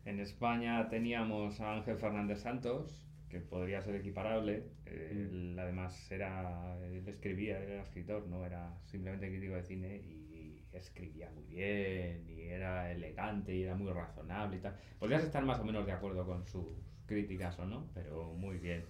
En 0.04 0.18
España 0.18 0.88
teníamos 0.88 1.60
a 1.60 1.74
Ángel 1.74 1.96
Fernández 1.96 2.40
Santos, 2.40 3.06
que 3.28 3.38
podría 3.38 3.80
ser 3.80 3.94
equiparable. 3.94 4.64
eh, 4.86 5.08
él 5.12 5.56
además 5.56 6.10
era, 6.10 6.76
él 6.84 7.06
escribía, 7.06 7.62
él 7.62 7.70
era 7.70 7.82
escritor, 7.84 8.26
no 8.26 8.44
era 8.44 8.76
simplemente 8.86 9.28
crítico 9.28 9.54
de 9.54 9.62
cine 9.62 9.96
y 9.98 10.64
escribía 10.72 11.30
muy 11.30 11.44
bien 11.44 12.28
y 12.28 12.40
era 12.48 12.90
elegante 12.90 13.54
y 13.54 13.62
era 13.62 13.76
muy 13.76 13.92
razonable 13.92 14.56
y 14.56 14.60
tal. 14.60 14.76
Podrías 14.98 15.22
estar 15.22 15.44
más 15.44 15.60
o 15.60 15.64
menos 15.64 15.86
de 15.86 15.92
acuerdo 15.92 16.26
con 16.26 16.44
sus 16.48 16.66
críticas 17.06 17.56
o 17.60 17.66
no, 17.66 17.88
pero 17.94 18.34
muy 18.34 18.58
bien. 18.58 18.84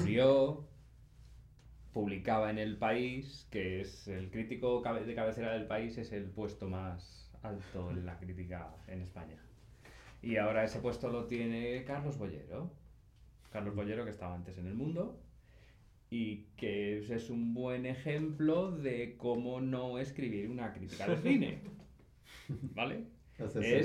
Murió, 0.00 0.66
publicaba 1.92 2.50
en 2.50 2.58
El 2.58 2.76
País, 2.78 3.46
que 3.50 3.80
es 3.80 4.08
el 4.08 4.30
crítico 4.30 4.82
de 4.82 5.14
cabecera 5.14 5.52
del 5.52 5.66
país, 5.66 5.98
es 5.98 6.12
el 6.12 6.24
puesto 6.24 6.68
más 6.68 7.30
alto 7.42 7.90
en 7.90 8.06
la 8.06 8.18
crítica 8.18 8.74
en 8.88 9.02
España. 9.02 9.36
Y 10.22 10.36
ahora 10.36 10.64
ese 10.64 10.78
puesto 10.80 11.08
lo 11.10 11.26
tiene 11.26 11.84
Carlos 11.84 12.16
Bollero. 12.16 12.70
Carlos 13.50 13.74
Bollero, 13.74 14.04
que 14.04 14.10
estaba 14.10 14.34
antes 14.34 14.56
en 14.58 14.66
el 14.66 14.74
mundo 14.74 15.20
y 16.10 16.44
que 16.56 16.98
es- 16.98 17.10
es 17.10 17.28
un 17.30 17.52
buen 17.54 17.84
ejemplo 17.86 18.70
de 18.70 19.16
cómo 19.16 19.60
no 19.60 19.98
escribir 19.98 20.48
una 20.50 20.72
crítica 20.72 21.06
de 21.08 21.16
cine. 21.16 21.60
¿Vale? 22.48 23.04
Es- 23.62 23.84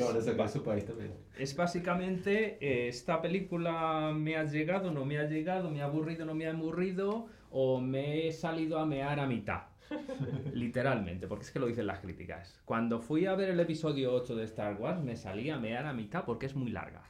su 0.51 0.63
país 0.63 0.85
también. 0.85 1.13
Es 1.39 1.55
básicamente, 1.55 2.57
eh, 2.61 2.87
esta 2.89 3.21
película 3.21 4.13
me 4.15 4.35
ha 4.37 4.43
llegado, 4.43 4.91
no 4.91 5.05
me 5.05 5.17
ha 5.17 5.27
llegado, 5.27 5.71
me 5.71 5.81
ha 5.81 5.85
aburrido, 5.85 6.25
no 6.25 6.35
me 6.35 6.45
ha 6.47 6.51
aburrido, 6.51 7.27
o 7.51 7.79
me 7.79 8.27
he 8.27 8.31
salido 8.31 8.79
a 8.79 8.85
mear 8.85 9.19
a 9.19 9.27
mitad. 9.27 9.63
Literalmente, 10.53 11.27
porque 11.27 11.45
es 11.45 11.51
que 11.51 11.59
lo 11.59 11.67
dicen 11.67 11.87
las 11.87 11.99
críticas. 11.99 12.59
Cuando 12.65 12.99
fui 12.99 13.25
a 13.25 13.35
ver 13.35 13.49
el 13.49 13.59
episodio 13.59 14.13
8 14.13 14.35
de 14.35 14.43
Star 14.45 14.75
Wars, 14.75 15.01
me 15.01 15.15
salí 15.15 15.49
a 15.49 15.57
mear 15.57 15.85
a 15.85 15.93
mitad 15.93 16.25
porque 16.25 16.45
es 16.45 16.55
muy 16.55 16.71
larga. 16.71 17.03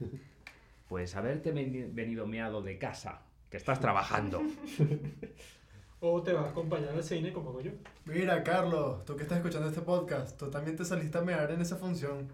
Pues 0.88 1.16
haberte 1.16 1.54
veni- 1.54 1.88
venido 1.90 2.26
meado 2.26 2.60
de 2.60 2.76
casa, 2.76 3.22
que 3.48 3.56
estás 3.56 3.80
trabajando. 3.80 4.42
O 6.04 6.20
te 6.22 6.32
vas 6.32 6.46
a 6.46 6.50
acompañar 6.50 6.90
al 6.90 7.02
cine 7.04 7.32
como 7.32 7.50
hago 7.50 7.60
yo. 7.60 7.70
Mira, 8.06 8.42
Carlos, 8.42 9.04
tú 9.04 9.16
que 9.16 9.22
estás 9.22 9.38
escuchando 9.38 9.68
este 9.68 9.82
podcast, 9.82 10.36
tú 10.36 10.50
también 10.50 10.76
te 10.76 10.84
saliste 10.84 11.16
a 11.16 11.22
mear 11.22 11.48
en 11.52 11.60
esa 11.60 11.76
función. 11.76 12.28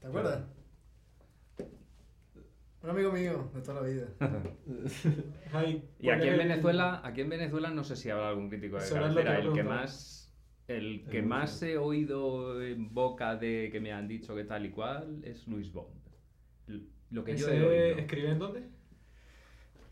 ¿Te 0.00 0.08
acuerdas? 0.08 0.42
Un 2.82 2.90
amigo 2.90 3.12
mío 3.12 3.50
de 3.54 3.60
toda 3.60 3.82
la 3.82 3.88
vida. 3.88 4.06
Ay, 5.52 5.84
Y 5.98 6.04
¿cuál 6.06 6.18
aquí 6.18 6.28
en 6.28 6.32
el- 6.34 6.38
Venezuela, 6.38 7.00
aquí 7.04 7.20
en 7.20 7.28
Venezuela 7.28 7.70
no 7.70 7.84
sé 7.84 7.94
si 7.96 8.08
habrá 8.10 8.30
algún 8.30 8.48
crítico 8.48 8.76
de 8.78 8.84
Eso 8.84 8.96
era 8.96 9.08
lo 9.08 9.14
que 9.16 9.22
cabecera. 9.24 9.44
iba 9.44 9.48
a 9.48 9.52
El 9.52 9.54
que 9.54 9.62
más, 9.64 10.34
el 10.68 11.04
que 11.10 11.18
El 11.18 11.26
más 11.26 11.62
he 11.62 11.76
oído 11.76 12.62
en 12.62 12.94
boca 12.94 13.36
de 13.36 13.68
que 13.70 13.80
me 13.80 13.92
han 13.92 14.08
dicho 14.08 14.34
que 14.34 14.44
tal 14.44 14.64
y 14.66 14.70
cual 14.70 15.20
es 15.24 15.46
Luis 15.46 15.70
Bond. 15.72 15.94
Lo 17.10 17.24
que 17.24 17.36
yo 17.36 17.48
he 17.48 17.56
¿Ese 17.56 17.66
oído. 17.66 17.98
escribe 17.98 18.30
en 18.30 18.38
dónde? 18.38 18.60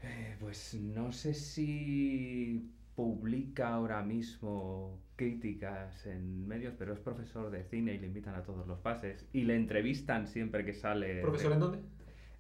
Eh, 0.02 0.36
pues 0.40 0.74
no 0.74 1.12
sé 1.12 1.35
si 1.35 2.70
publica 2.94 3.74
ahora 3.74 4.02
mismo 4.02 5.02
críticas 5.16 6.06
en 6.06 6.47
medios, 6.47 6.74
pero 6.78 6.94
es 6.94 7.01
profesor 7.01 7.51
de 7.51 7.65
cine 7.65 7.94
y 7.94 7.98
le 7.98 8.06
invitan 8.06 8.35
a 8.36 8.44
todos 8.44 8.66
los 8.66 8.78
pases 8.78 9.28
y 9.32 9.43
le 9.43 9.56
entrevistan 9.56 10.27
siempre 10.28 10.65
que 10.65 10.73
sale. 10.73 11.20
¿Profesor 11.20 11.52
en 11.52 11.60
dónde? 11.60 11.78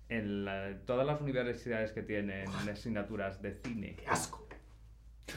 En 0.08 0.44
la- 0.44 0.78
todas 0.86 1.06
las 1.06 1.20
universidades 1.20 1.92
que 1.92 2.02
tienen 2.02 2.48
asignaturas 2.70 3.42
de 3.42 3.54
cine. 3.54 3.94
¡Qué 3.96 4.06
asco! 4.06 4.46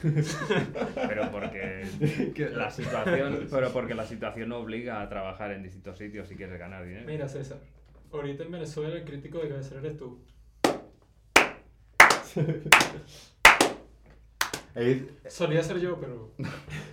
Pero 0.02 1.30
porque 1.32 1.86
la 2.56 2.72
situación, 2.72 3.48
pero 3.52 3.74
porque 3.74 3.94
la 3.94 4.06
situación 4.06 4.52
obliga 4.54 5.02
a 5.02 5.10
trabajar 5.10 5.52
en 5.52 5.64
distintos 5.64 5.98
sitios 5.98 6.30
si 6.30 6.36
quieres 6.38 6.58
ganar 6.58 6.86
dinero. 6.86 7.06
Mira, 7.06 7.28
César. 7.28 7.58
Ahorita 8.14 8.44
en 8.44 8.52
Venezuela 8.52 8.96
el 8.96 9.04
crítico 9.04 9.40
de 9.40 9.50
cabecera 9.50 9.82
eres 9.82 9.98
tú. 9.98 10.22
Solía 15.28 15.64
ser 15.64 15.80
yo, 15.80 16.00
pero 16.00 16.32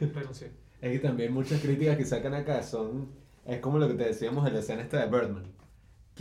renuncié. 0.01 0.51
es 0.81 0.93
que 0.93 0.99
también 0.99 1.33
muchas 1.33 1.61
críticas 1.61 1.97
que 1.97 2.05
sacan 2.05 2.35
acá 2.35 2.63
son. 2.63 3.09
Es 3.47 3.61
como 3.61 3.79
lo 3.79 3.89
que 3.89 3.95
te 3.95 4.05
decíamos 4.05 4.47
en 4.47 4.55
la 4.55 4.61
escena 4.61 4.83
esta 4.83 4.99
de 5.05 5.07
Birdman. 5.11 5.45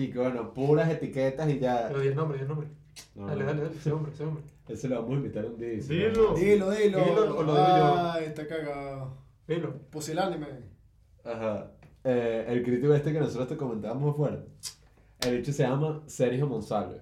Que 0.06 0.20
bueno, 0.20 0.54
puras 0.54 0.90
etiquetas 0.92 1.50
y 1.50 1.60
ya. 1.60 1.88
Pero 1.88 2.02
di 2.02 2.08
el 2.10 2.16
nombre, 2.16 2.38
di 2.38 2.44
el 2.44 2.48
nombre. 2.50 2.68
No, 3.16 3.26
Dale, 3.28 3.42
no. 3.42 3.48
dale, 3.48 3.62
dale. 3.64 3.76
Ese 3.76 3.92
hombre, 3.92 4.12
ese 4.14 4.24
hombre. 4.24 4.44
Eso 4.68 4.88
lo 4.88 4.96
vamos 4.96 5.12
a 5.12 5.16
invitar 5.16 5.46
un 5.46 5.58
día. 5.58 5.70
Dilo. 5.70 6.36
Dilo, 6.36 6.72
dilo. 6.72 7.04
Dilo, 7.04 7.38
o 7.38 7.44
lo 7.44 7.54
digo 7.54 7.68
yo. 7.78 8.12
Ay, 8.12 8.26
está 8.26 8.48
cagado. 8.48 9.18
Dilo. 9.48 9.74
Pusilánime. 9.90 10.48
Ajá. 11.24 11.72
Eh, 12.04 12.46
el 12.48 12.64
crítico 12.64 12.94
este 12.94 13.12
que 13.12 13.20
nosotros 13.20 13.48
te 13.48 13.58
comentábamos 13.58 14.14
afuera. 14.14 14.44
El 15.26 15.38
bicho 15.38 15.52
se 15.52 15.64
llama 15.64 16.04
Sergio 16.06 16.48
Monsalve. 16.48 17.02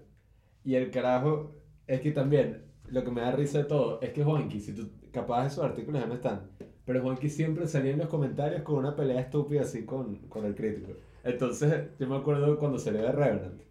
Y 0.63 0.75
el 0.75 0.89
carajo 0.89 1.53
es 1.85 2.01
que 2.01 2.11
también 2.11 2.63
lo 2.87 3.03
que 3.03 3.11
me 3.11 3.21
da 3.21 3.31
risa 3.31 3.59
de 3.59 3.63
todo 3.65 3.99
es 4.01 4.11
que 4.11 4.23
Juanqui, 4.23 4.59
si 4.61 4.73
tú 4.73 4.89
capaz 5.11 5.47
esos 5.47 5.63
artículos 5.63 6.01
ya 6.01 6.07
no 6.07 6.13
están, 6.15 6.49
pero 6.85 7.01
Juanqui 7.01 7.29
siempre 7.29 7.67
salía 7.67 7.91
en 7.91 7.99
los 7.99 8.07
comentarios 8.07 8.61
con 8.63 8.77
una 8.77 8.95
pelea 8.95 9.19
estúpida 9.21 9.61
así 9.61 9.85
con, 9.85 10.15
con 10.27 10.45
el 10.45 10.55
crítico. 10.55 10.93
Entonces, 11.25 11.87
yo 11.99 12.07
me 12.07 12.15
acuerdo 12.15 12.57
cuando 12.57 12.79
salió 12.79 13.01
de 13.01 13.11
Revenant. 13.11 13.61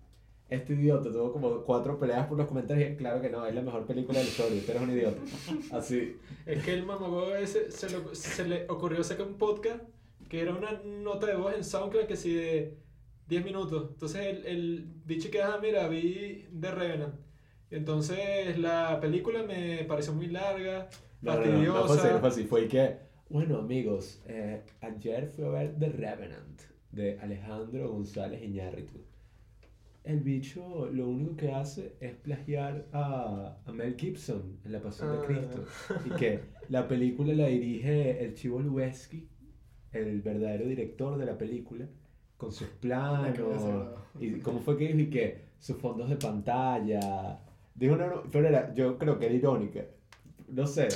Este 0.50 0.74
idiota 0.74 1.10
tuvo 1.10 1.32
como 1.32 1.62
cuatro 1.62 1.98
peleas 1.98 2.26
por 2.26 2.36
los 2.36 2.46
comentarios 2.46 2.90
y 2.92 2.96
claro 2.96 3.20
que 3.22 3.30
no, 3.30 3.46
es 3.46 3.54
la 3.54 3.62
mejor 3.62 3.86
película 3.86 4.18
de 4.18 4.24
la 4.24 4.30
historia, 4.30 4.62
tú 4.64 4.70
eres 4.72 4.82
un 4.82 4.90
idiota. 4.90 5.20
Así. 5.72 6.16
Es 6.44 6.62
que 6.62 6.74
el 6.74 6.84
mamagüevo 6.84 7.34
ese 7.34 7.70
se, 7.72 7.88
lo- 7.90 8.14
se 8.14 8.46
le 8.46 8.66
ocurrió 8.68 9.02
sacar 9.02 9.26
un 9.26 9.34
podcast 9.34 9.82
que 10.28 10.40
era 10.42 10.52
una 10.54 10.72
nota 10.84 11.26
de 11.28 11.36
voz 11.36 11.54
en 11.54 11.64
SoundCloud 11.64 12.04
que 12.06 12.16
sí 12.16 12.34
de 12.34 12.76
10 13.28 13.44
minutos. 13.44 13.88
Entonces 13.94 14.20
el, 14.26 14.46
el 14.46 14.86
bicho 15.06 15.30
que, 15.30 15.42
ah, 15.42 15.58
mira, 15.62 15.88
vi 15.88 16.46
The 16.60 16.70
Revenant. 16.72 17.14
Entonces 17.70 18.58
la 18.58 19.00
película 19.00 19.42
me 19.44 19.84
pareció 19.84 20.12
muy 20.12 20.26
larga, 20.26 20.88
No, 21.22 21.36
no, 21.36 21.46
no, 21.46 21.52
no 21.62 21.84
fue 21.86 21.96
así, 21.96 22.02
fastidiosa. 22.02 22.18
fue 22.20 22.28
así. 22.28 22.44
Fue 22.44 22.68
que, 22.68 22.96
bueno, 23.30 23.58
amigos, 23.58 24.20
eh, 24.26 24.62
ayer 24.82 25.28
fui 25.34 25.44
a 25.46 25.48
ver 25.48 25.74
The 25.78 25.88
Revenant 25.88 26.60
de 26.94 27.18
Alejandro 27.20 27.90
González 27.92 28.42
Iñárritu. 28.42 28.98
El 30.04 30.20
bicho 30.20 30.86
lo 30.92 31.08
único 31.08 31.34
que 31.36 31.50
hace 31.52 31.96
es 32.00 32.14
plagiar 32.14 32.86
a, 32.92 33.56
a 33.64 33.72
Mel 33.72 33.96
Gibson 33.98 34.58
en 34.64 34.72
La 34.72 34.80
Pasión 34.82 35.08
Ah. 35.10 35.12
de 35.20 35.26
Cristo. 35.26 35.64
Y 36.04 36.10
que 36.10 36.40
la 36.68 36.86
película 36.86 37.32
la 37.32 37.46
dirige 37.46 38.22
el 38.22 38.34
Chivo 38.34 38.60
Lubeski, 38.60 39.26
el 39.92 40.20
verdadero 40.20 40.66
director 40.66 41.16
de 41.16 41.24
la 41.24 41.38
película, 41.38 41.86
con 42.36 42.52
sus 42.52 42.68
planos. 42.80 43.38
¿no? 43.38 43.94
Y 44.20 44.40
cómo 44.40 44.60
fue 44.60 44.76
que 44.76 44.88
dijo 44.88 44.98
y 45.00 45.10
que 45.10 45.40
sus 45.58 45.76
fondos 45.78 46.10
de 46.10 46.16
pantalla. 46.16 47.40
Dijo 47.74 47.94
una, 47.94 48.12
pero 48.30 48.46
era, 48.48 48.74
yo 48.74 48.98
creo 48.98 49.18
que 49.18 49.24
era 49.26 49.34
irónica. 49.34 49.86
No 50.48 50.66
sé, 50.66 50.88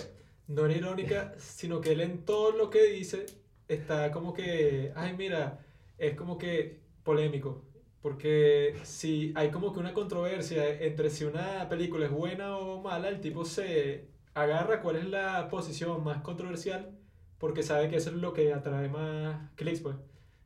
No 0.48 0.66
era 0.66 0.76
irónica, 0.76 1.32
sino 1.38 1.80
que 1.80 1.92
él 1.92 2.02
en 2.02 2.18
todo 2.26 2.52
lo 2.52 2.68
que 2.68 2.82
dice 2.84 3.24
está 3.68 4.10
como 4.12 4.34
que, 4.34 4.92
ay, 4.94 5.14
mira, 5.16 5.60
es 5.98 6.14
como 6.14 6.38
que 6.38 6.80
polémico. 7.02 7.64
Porque 8.02 8.76
si 8.84 9.32
hay 9.34 9.50
como 9.50 9.72
que 9.72 9.80
una 9.80 9.92
controversia 9.92 10.68
entre 10.80 11.10
si 11.10 11.24
una 11.24 11.68
película 11.68 12.06
es 12.06 12.12
buena 12.12 12.56
o 12.56 12.80
mala, 12.80 13.08
el 13.08 13.20
tipo 13.20 13.44
se 13.44 14.08
agarra 14.34 14.80
cuál 14.80 14.96
es 14.96 15.06
la 15.06 15.48
posición 15.48 16.04
más 16.04 16.22
controversial 16.22 16.98
porque 17.38 17.62
sabe 17.62 17.88
que 17.88 17.96
eso 17.96 18.10
es 18.10 18.16
lo 18.16 18.32
que 18.32 18.52
atrae 18.52 18.88
más 18.88 19.50
clics, 19.54 19.80
pues. 19.80 19.96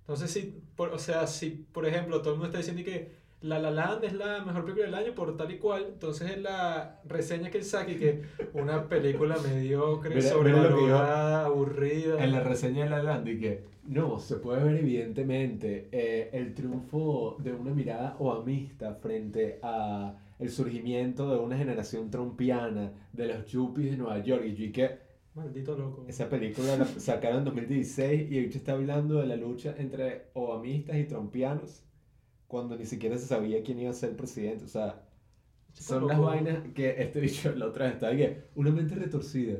Entonces, 0.00 0.30
si, 0.30 0.62
o 0.76 0.98
sea, 0.98 1.26
si 1.26 1.50
por 1.50 1.86
ejemplo 1.86 2.20
todo 2.20 2.34
el 2.34 2.40
mundo 2.40 2.46
está 2.48 2.58
diciendo 2.58 2.84
que 2.84 3.21
La 3.42 3.58
La 3.58 3.70
Land 3.70 4.04
es 4.04 4.12
la 4.14 4.44
mejor 4.44 4.62
película 4.64 4.86
del 4.86 4.94
año 4.94 5.14
por 5.14 5.36
tal 5.36 5.50
y 5.50 5.58
cual, 5.58 5.86
entonces 5.88 6.30
en 6.30 6.42
la 6.44 7.00
reseña 7.04 7.50
que 7.50 7.58
él 7.58 7.64
saque 7.64 7.96
que 7.96 8.22
una 8.54 8.88
película 8.88 9.36
mediocre, 9.42 10.14
Mira- 10.14 10.28
sobrevalorada, 10.30 11.46
aburrida. 11.46 12.22
En 12.24 12.32
la 12.32 12.40
reseña 12.40 12.84
de 12.84 12.90
La 12.90 12.98
La 12.98 13.14
Land 13.14 13.28
y 13.28 13.38
que 13.40 13.64
no, 13.84 14.18
se 14.20 14.36
puede 14.36 14.62
ver 14.62 14.76
evidentemente 14.76 15.88
eh, 15.90 16.30
el 16.32 16.54
triunfo 16.54 17.36
de 17.40 17.52
una 17.52 17.72
mirada 17.72 18.14
oamista 18.20 18.94
frente 18.94 19.58
a 19.62 20.14
el 20.38 20.50
surgimiento 20.50 21.30
de 21.30 21.38
una 21.38 21.56
generación 21.56 22.10
trumpiana 22.10 22.92
de 23.12 23.26
los 23.26 23.46
yuppies 23.46 23.90
de 23.92 23.96
Nueva 23.96 24.18
York 24.20 24.44
y 24.46 24.54
yo 24.54 24.64
y 24.66 24.72
que 24.72 24.98
Maldito 25.34 25.76
loco. 25.76 26.04
esa 26.08 26.28
película 26.28 26.76
la 26.76 26.84
sacaron 26.84 27.38
en 27.38 27.44
2016 27.46 28.30
y 28.30 28.38
bicho 28.40 28.58
está 28.58 28.72
hablando 28.72 29.20
de 29.20 29.26
la 29.26 29.36
lucha 29.36 29.74
entre 29.78 30.26
oamistas 30.34 30.96
y 30.96 31.04
trumpianos 31.04 31.82
cuando 32.52 32.76
ni 32.76 32.84
siquiera 32.84 33.16
se 33.16 33.26
sabía 33.26 33.62
quién 33.62 33.80
iba 33.80 33.88
a 33.88 33.94
ser 33.94 34.14
presidente, 34.14 34.66
o 34.66 34.68
sea, 34.68 35.02
son 35.72 36.06
las 36.06 36.20
vainas 36.20 36.58
que 36.74 37.02
este 37.02 37.18
bicho 37.18 37.50
la 37.56 37.66
otra 37.66 37.86
vez 37.86 37.94
estaba 37.94 38.14
que 38.14 38.42
una 38.54 38.70
mente 38.70 38.94
retorcida. 38.94 39.56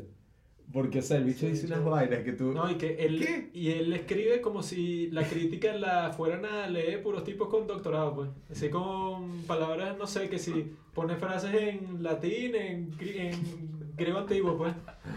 Porque, 0.71 0.99
o 0.99 1.03
sea, 1.03 1.17
el 1.17 1.25
bicho 1.25 1.41
Sí, 1.41 1.53
dice 1.53 1.67
unas 1.67 1.85
vainas 1.85 2.23
que 2.23 2.33
tú... 2.33 2.53
No, 2.53 2.71
y 2.71 2.75
que 2.75 2.97
él, 3.05 3.19
¿Qué? 3.19 3.51
y 3.55 3.71
él 3.71 3.95
escribe 3.95 4.43
como 4.43 4.63
si 4.63 5.11
la 5.11 5.27
crítica 5.27 5.75
la 5.75 6.13
fueran 6.13 6.45
a 6.45 6.69
leer 6.69 7.03
puros 7.03 7.25
tipos 7.25 7.49
con 7.49 7.67
doctorado, 7.67 8.15
pues. 8.15 8.29
Así 8.51 8.69
con 8.69 9.41
palabras, 9.47 9.97
no 9.97 10.07
sé, 10.07 10.29
que 10.29 10.39
si 10.39 10.75
pone 10.93 11.17
frases 11.17 11.55
en 11.55 12.03
latín, 12.03 12.55
en, 12.55 12.91
en 13.01 13.72
griego 13.97 14.19
antiguo, 14.19 14.57
pues. 14.57 14.75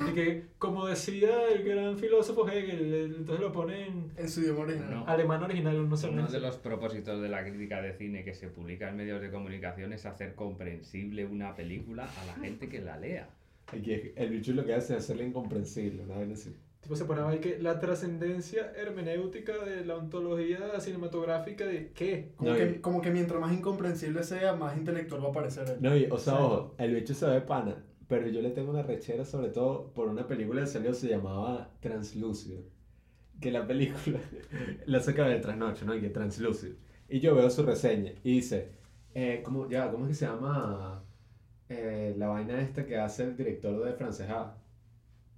Y 0.09 0.13
que, 0.13 0.45
como 0.57 0.85
decía 0.85 1.49
el 1.51 1.63
gran 1.63 1.97
filósofo 1.97 2.47
Hegel, 2.49 3.15
entonces 3.17 3.39
lo 3.39 3.51
pone 3.51 3.87
en 3.87 4.11
En 4.17 4.29
su 4.29 4.41
idioma 4.41 4.61
original. 4.61 4.91
No. 4.91 5.07
alemán 5.07 5.43
original, 5.43 5.87
no 5.89 5.97
sé. 5.97 6.09
Uno 6.09 6.23
no 6.23 6.27
de 6.27 6.39
los 6.39 6.57
propósitos 6.57 7.21
de 7.21 7.29
la 7.29 7.43
crítica 7.43 7.81
de 7.81 7.93
cine 7.93 8.23
que 8.23 8.33
se 8.33 8.47
publica 8.49 8.89
en 8.89 8.97
medios 8.97 9.21
de 9.21 9.31
comunicación 9.31 9.93
es 9.93 10.05
hacer 10.05 10.35
comprensible 10.35 11.25
una 11.25 11.55
película 11.55 12.03
a 12.05 12.25
la 12.25 12.33
gente 12.33 12.67
que 12.69 12.81
la 12.81 12.97
lea. 12.97 13.29
Y 13.73 13.81
que 13.81 14.13
el 14.15 14.29
bicho 14.29 14.53
lo 14.53 14.65
que 14.65 14.73
hace 14.75 14.93
es 14.93 14.99
hacerle 15.03 15.25
incomprensible, 15.25 16.03
una 16.03 16.17
vez 16.17 16.31
así. 16.33 16.55
Tipo, 16.81 16.95
se 16.95 17.05
ponía 17.05 17.27
ahí 17.27 17.39
que 17.39 17.57
la 17.57 17.79
trascendencia 17.79 18.71
hermenéutica 18.75 19.57
de 19.65 19.83
la 19.85 19.95
ontología 19.95 20.79
cinematográfica 20.79 21.65
de 21.65 21.91
qué. 21.95 22.33
Como, 22.35 22.51
No, 22.51 22.55
que, 22.57 22.69
y- 22.69 22.73
como 22.75 23.01
que 23.01 23.09
mientras 23.09 23.41
más 23.41 23.51
incomprensible 23.51 24.23
sea, 24.23 24.53
más 24.55 24.77
intelectual 24.77 25.23
va 25.25 25.29
a 25.29 25.31
parecer 25.31 25.67
él. 25.67 25.77
No, 25.81 25.97
y, 25.97 26.05
o 26.05 26.17
sea, 26.19 26.33
Sí. 26.33 26.39
ojo, 26.43 26.75
el 26.77 26.93
bicho 26.93 27.15
se 27.15 27.25
ve 27.25 27.41
pana, 27.41 27.83
pero 28.07 28.27
yo 28.27 28.41
le 28.41 28.51
tengo 28.51 28.69
una 28.71 28.83
rechera 28.83 29.25
sobre 29.25 29.49
todo 29.49 29.91
por 29.93 30.07
una 30.07 30.27
película 30.27 30.61
que 30.61 30.67
salió, 30.67 30.93
se 30.93 31.07
llamaba 31.09 31.71
Translúcido. 31.79 32.61
Que 33.41 33.51
la 33.51 33.65
película 33.67 34.19
la 34.85 34.99
saca 34.99 35.27
del 35.27 35.41
trasnoche, 35.41 35.85
¿no? 35.85 35.95
Y 35.95 36.01
que 36.01 36.09
Translúcido. 36.09 36.75
Y 37.09 37.19
yo 37.19 37.35
veo 37.35 37.49
su 37.49 37.63
reseña 37.63 38.13
y 38.23 38.35
dice, 38.35 38.69
eh, 39.13 39.41
¿cómo, 39.43 39.69
ya, 39.69 39.91
¿cómo 39.91 40.05
es 40.05 40.09
que 40.09 40.15
se 40.15 40.25
llama 40.25 41.03
eh, 41.69 42.15
la 42.17 42.27
vaina 42.29 42.61
esta 42.61 42.85
que 42.85 42.97
hace 42.97 43.23
el 43.23 43.37
director 43.37 43.83
de 43.83 43.93
Francesa? 43.93 44.55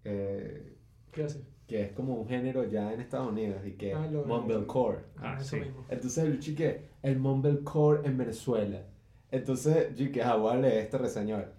Eh, 0.04 0.76
¿Qué 1.12 1.24
hace? 1.24 1.42
que 1.68 1.82
es 1.82 1.92
como 1.92 2.16
un 2.16 2.28
género 2.30 2.64
ya 2.64 2.94
en 2.94 3.02
Estados 3.02 3.30
Unidos 3.30 3.62
y 3.66 3.74
que 3.74 3.94
Ah, 3.94 4.08
mumblecore. 4.26 5.00
Ah, 5.18 5.36
eso 5.38 5.58
sí. 5.58 5.60
mismo. 5.60 5.86
Entonces 5.90 6.24
el 6.24 6.40
chique, 6.40 6.86
el 7.04 7.20
mumblecore 7.20 8.08
en 8.08 8.18
Venezuela. 8.18 8.84
Entonces 9.32 9.94
yo 9.98 10.10
que 10.10 10.24
ah, 10.24 10.36
voy 10.36 10.54
a 10.54 10.56
leer 10.56 10.78
este 10.78 10.98
reseñor. 10.98 11.52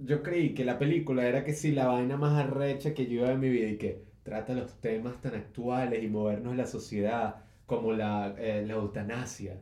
Yo 0.00 0.22
creí 0.22 0.54
que 0.54 0.64
la 0.64 0.78
película 0.78 1.26
era 1.26 1.44
que 1.44 1.52
sí 1.52 1.72
la 1.72 1.86
vaina 1.86 2.16
más 2.16 2.38
arrecha 2.44 2.94
que 2.94 3.06
yo 3.06 3.20
iba 3.22 3.32
en 3.32 3.40
mi 3.40 3.48
vida 3.50 3.68
y 3.68 3.76
que 3.78 4.02
trata 4.22 4.54
los 4.54 4.80
temas 4.80 5.20
tan 5.20 5.34
actuales 5.34 6.02
y 6.02 6.08
modernos 6.08 6.52
de 6.52 6.58
la 6.58 6.66
sociedad 6.66 7.36
como 7.66 7.92
la, 7.92 8.34
eh, 8.38 8.64
la 8.66 8.74
eutanasia 8.74 9.60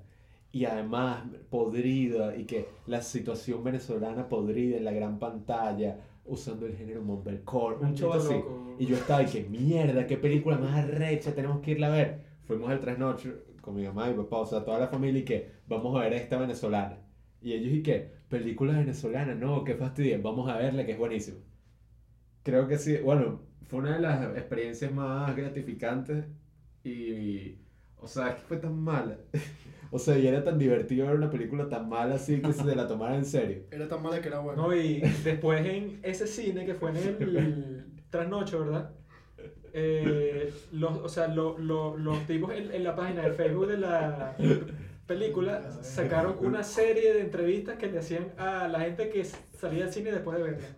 y 0.52 0.65
además 0.65 1.24
podrida 1.51 2.36
y 2.36 2.44
que 2.44 2.69
la 2.86 3.02
situación 3.02 3.62
venezolana 3.65 4.28
podrida 4.28 4.77
en 4.78 4.85
la 4.85 4.93
gran 4.93 5.19
pantalla 5.19 5.98
usando 6.24 6.66
el 6.66 6.77
género 6.77 7.02
mumblecore, 7.02 7.77
un 7.81 7.94
show 7.94 8.12
así. 8.12 8.35
loco. 8.35 8.74
Y 8.78 8.86
yo 8.86 8.97
estaba 8.97 9.23
y 9.23 9.27
que 9.27 9.44
mierda, 9.44 10.06
qué 10.06 10.16
película 10.16 10.56
más 10.59 10.77
arrecha, 10.77 11.35
tenemos 11.35 11.60
que 11.60 11.73
irla 11.73 11.89
a 11.89 11.90
ver. 11.90 12.20
Fuimos 12.44 12.70
el 12.70 12.81
trasnocho 12.81 13.31
con 13.60 13.74
mi 13.74 13.85
mamá 13.85 14.09
y 14.09 14.12
mi 14.15 14.19
papá, 14.24 14.39
o 14.39 14.47
sea, 14.47 14.65
toda 14.65 14.78
la 14.78 14.89
familia 14.89 15.20
y 15.20 15.24
que 15.24 15.51
vamos 15.66 15.97
a 15.97 16.01
ver 16.01 16.12
esta 16.15 16.39
venezolana. 16.39 16.98
Y 17.43 17.52
ellos 17.52 17.73
y 17.73 17.82
que, 17.82 18.12
película 18.29 18.75
venezolana, 18.79 19.35
no, 19.35 19.65
qué 19.65 19.75
fastidio, 19.75 20.21
vamos 20.23 20.49
a 20.51 20.57
verla 20.57 20.85
que 20.87 20.93
es 20.93 20.99
buenísima. 20.99 21.39
Creo 22.43 22.67
que 22.69 22.79
sí, 22.79 22.97
bueno, 22.99 23.41
fue 23.69 23.81
una 23.81 23.95
de 23.95 24.01
las 24.01 24.37
experiencias 24.37 24.93
más 24.93 25.35
gratificantes 25.37 26.25
y, 26.85 27.57
o 27.99 28.07
sea, 28.07 28.29
es 28.31 28.35
que 28.37 28.43
fue 28.43 28.57
tan 28.59 28.79
mala. 28.79 29.19
O 29.91 29.99
sea, 29.99 30.19
y 30.19 30.27
era 30.27 30.45
tan 30.45 30.59
divertido 30.59 31.07
ver 31.07 31.17
una 31.17 31.31
película 31.31 31.67
tan 31.67 31.89
mala 31.89 32.17
así 32.17 32.43
que 32.43 32.53
se 32.53 32.77
la 32.77 32.87
tomara 32.87 33.17
en 33.17 33.25
serio. 33.25 33.63
Era 33.71 33.89
tan 33.89 34.03
mala 34.03 34.21
que 34.21 34.29
era 34.29 34.39
buena. 34.41 34.61
No, 34.61 34.77
y 34.77 35.01
después 35.25 35.65
en 35.65 36.01
ese 36.03 36.27
cine 36.27 36.67
que 36.67 36.75
fue 36.75 36.91
en 36.91 36.97
el 36.99 37.87
trasnocho, 38.11 38.61
¿verdad? 38.67 38.91
Eh, 39.73 40.53
los, 40.73 40.99
o 40.99 41.09
sea, 41.09 41.29
lo- 41.29 41.57
lo- 41.59 41.97
los 41.97 42.27
tipos 42.27 42.53
en, 42.53 42.71
en 42.71 42.85
la 42.85 42.95
página 42.95 43.23
de 43.23 43.31
Facebook 43.33 43.67
de 43.69 43.79
la 43.79 44.37
película 45.09 45.62
sacaron 45.82 46.36
una 46.47 46.62
serie 46.62 47.14
de 47.14 47.20
entrevistas 47.22 47.76
que 47.78 47.89
le 47.89 47.98
hacían 47.98 48.28
a 48.39 48.68
la 48.68 48.80
gente 48.80 49.09
que 49.09 49.24
salía 49.24 49.85
del 49.86 49.93
cine 49.93 50.12
después 50.12 50.36
de 50.39 50.44
verla. 50.44 50.68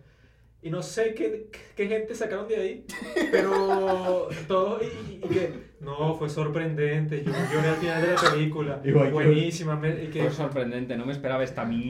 Y 0.63 0.69
no 0.69 0.83
sé 0.83 1.15
qué, 1.15 1.47
qué 1.75 1.87
gente 1.87 2.13
sacaron 2.13 2.47
de 2.47 2.55
ahí, 2.55 2.85
pero 3.31 4.29
todos 4.47 4.83
y, 4.83 5.15
y 5.15 5.27
que 5.27 5.53
no, 5.79 6.13
fue 6.13 6.29
sorprendente, 6.29 7.23
yo 7.23 7.31
lloré 7.51 7.67
al 7.69 7.75
final 7.77 8.01
de 8.03 8.07
la 8.13 8.21
película, 8.31 8.81
que- 8.83 8.91
buenísima, 8.91 9.75
me- 9.75 10.03
y 10.03 10.07
que 10.09 10.21
Fue 10.25 10.31
sorprendente, 10.31 10.95
no 10.95 11.07
me 11.07 11.13
esperaba 11.13 11.43
esta 11.43 11.65
mierda. 11.65 11.89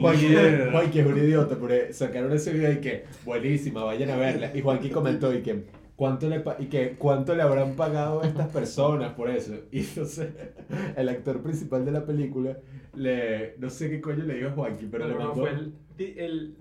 Juanqui 0.72 1.00
es 1.00 1.06
un 1.06 1.18
idiota, 1.18 1.58
pero 1.60 1.92
sacaron 1.92 2.32
ese 2.32 2.50
video 2.54 2.72
y 2.72 2.78
que, 2.78 3.04
buenísima, 3.26 3.84
vayan 3.84 4.08
a 4.08 4.16
verla. 4.16 4.50
Y 4.56 4.62
Juanqui 4.62 4.88
comentó 4.88 5.34
y 5.34 5.42
que, 5.42 5.64
¿cuánto 6.02 6.28
le, 6.28 6.42
y 6.58 6.66
que, 6.66 6.96
¿cuánto 6.98 7.32
le 7.32 7.42
habrán 7.42 7.76
pagado 7.76 8.22
a 8.22 8.26
estas 8.26 8.48
personas 8.48 9.12
por 9.12 9.30
eso? 9.30 9.54
Y 9.70 9.82
entonces, 9.82 10.30
el 10.96 11.08
actor 11.08 11.40
principal 11.42 11.84
de 11.84 11.92
la 11.92 12.04
película, 12.04 12.58
le, 12.96 13.54
no 13.58 13.70
sé 13.70 13.88
qué 13.88 14.00
coño 14.00 14.24
le 14.24 14.34
dijo 14.34 14.48
a 14.48 14.50
Juanqui, 14.50 14.86
pero 14.86 15.04
no, 15.04 15.10
le 15.10 15.14
no, 15.14 15.20
mandó, 15.28 15.42
fue 15.42 15.50
el, 15.50 15.72
el 16.18 16.56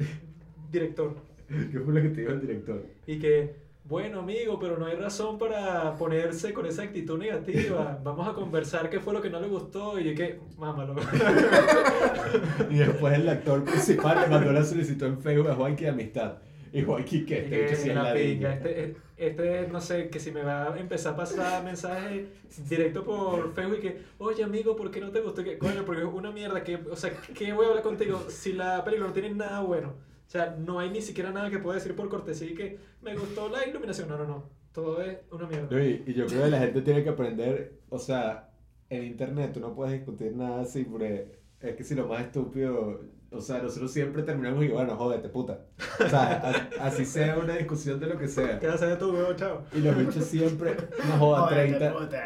director. 0.72 1.16
¿qué 1.72 1.80
fue 1.80 1.92
lo 1.92 2.04
que 2.04 2.10
te 2.10 2.22
dijo 2.22 2.34
el 2.34 2.42
director? 2.42 2.86
Y 3.08 3.18
que, 3.18 3.56
bueno, 3.86 4.20
amigo, 4.20 4.60
pero 4.60 4.78
no 4.78 4.86
hay 4.86 4.96
razón 4.96 5.40
para 5.40 5.96
ponerse 5.96 6.54
con 6.54 6.68
esa 6.68 6.84
actitud 6.84 7.18
negativa. 7.18 8.00
Vamos 8.04 8.28
a 8.28 8.34
conversar 8.34 8.92
qué 8.92 9.00
fue 9.00 9.12
lo 9.12 9.24
que 9.24 9.32
no 9.32 9.40
le 9.40 9.48
gustó. 9.48 10.00
Y 10.00 10.04
yo 10.04 10.14
que, 10.14 10.40
mámalo. 10.60 10.98
Y 12.70 12.76
después 12.76 13.16
el 13.16 13.28
actor 13.28 13.64
principal 13.64 14.22
le 14.22 14.28
mandó 14.28 14.52
la 14.52 14.64
solicitud 14.64 15.08
en 15.08 15.20
Facebook 15.20 15.50
a 15.50 15.56
Juanqui 15.56 15.86
de 15.86 15.90
amistad. 15.90 16.38
Y 16.74 16.80
Y 16.80 17.34
este 17.34 17.64
bicho 17.64 17.76
sí 17.76 17.90
es 17.90 17.96
la 17.96 18.14
pinga. 18.14 18.54
Este, 18.54 18.96
este, 19.18 19.68
no 19.68 19.82
sé, 19.82 20.10
que 20.10 20.20
si 20.20 20.32
me 20.32 20.42
va 20.44 20.74
a 20.74 20.80
empezar 20.80 21.14
a 21.14 21.18
pasar 21.18 21.64
mensajes 21.64 22.28
directo 22.70 23.04
por 23.04 23.54
Facebook 23.54 23.78
y 23.80 23.82
que, 23.82 24.02
oye, 24.20 24.44
amigo, 24.44 24.76
¿por 24.76 24.90
qué 24.90 25.02
no 25.02 25.12
te 25.12 25.20
gustó? 25.20 25.44
Que, 25.44 25.58
coño, 25.58 25.84
porque 25.86 26.02
es 26.02 26.08
una 26.08 26.32
mierda. 26.32 26.64
Que, 26.64 26.76
o 26.76 26.96
sea, 26.96 27.12
¿qué 27.36 27.54
voy 27.54 27.66
a 27.66 27.70
hablar 27.70 27.84
contigo 27.84 28.26
si 28.30 28.54
la 28.54 28.84
película 28.84 29.08
no 29.08 29.14
tiene 29.14 29.32
nada 29.32 29.62
bueno? 29.62 29.90
O 30.28 30.30
sea, 30.32 30.56
no 30.58 30.80
hay 30.80 30.90
ni 30.90 31.02
siquiera 31.02 31.32
nada 31.32 31.50
que 31.50 31.60
pueda 31.60 31.76
decir 31.76 31.96
por 31.96 32.08
cortesía 32.08 32.50
y 32.50 32.56
que 32.56 32.80
me 33.02 33.16
gustó 33.16 33.50
la 33.50 33.68
iluminación. 33.68 34.08
No, 34.08 34.18
no, 34.18 34.26
no. 34.26 34.50
Todo 34.72 35.02
es 35.02 35.18
una 35.30 35.48
mierda. 35.48 35.76
Y, 35.84 36.04
y 36.08 36.14
yo 36.14 36.30
creo 36.30 36.44
que 36.44 36.50
la 36.50 36.60
gente 36.60 36.82
tiene 36.82 37.04
que 37.04 37.10
aprender, 37.10 37.82
o 37.90 38.00
sea, 38.00 38.50
en 38.90 39.04
internet 39.04 39.52
tú 39.54 39.60
no 39.60 39.76
puedes 39.76 39.94
discutir 39.94 40.36
nada 40.36 40.62
así, 40.62 40.86
porque 40.86 41.42
es 41.60 41.76
que 41.76 41.84
si 41.84 41.96
lo 41.96 42.08
más 42.08 42.22
estúpido, 42.22 43.02
o 43.32 43.40
sea, 43.42 43.60
nosotros 43.62 43.92
siempre 43.92 44.24
terminamos 44.24 44.64
y 44.64 44.68
bueno, 44.68 44.96
jódete, 44.98 45.30
puta. 45.30 45.62
O 46.06 46.10
sea, 46.10 46.68
a- 46.80 46.86
así 46.86 47.06
sea 47.06 47.38
una 47.38 47.56
discusión 47.56 48.00
de 48.00 48.08
lo 48.08 48.18
que 48.18 48.28
sea. 48.28 48.60
¿Qué 48.60 48.68
tú, 49.00 49.12
huevo? 49.14 49.34
Chao. 49.36 49.64
Y 49.74 49.80
los 49.80 49.98
bichos 49.98 50.26
siempre, 50.26 50.76
no 51.08 51.18
joda, 51.18 51.42
Jódete, 51.44 51.78
30. 51.78 51.94
puta. 51.94 52.26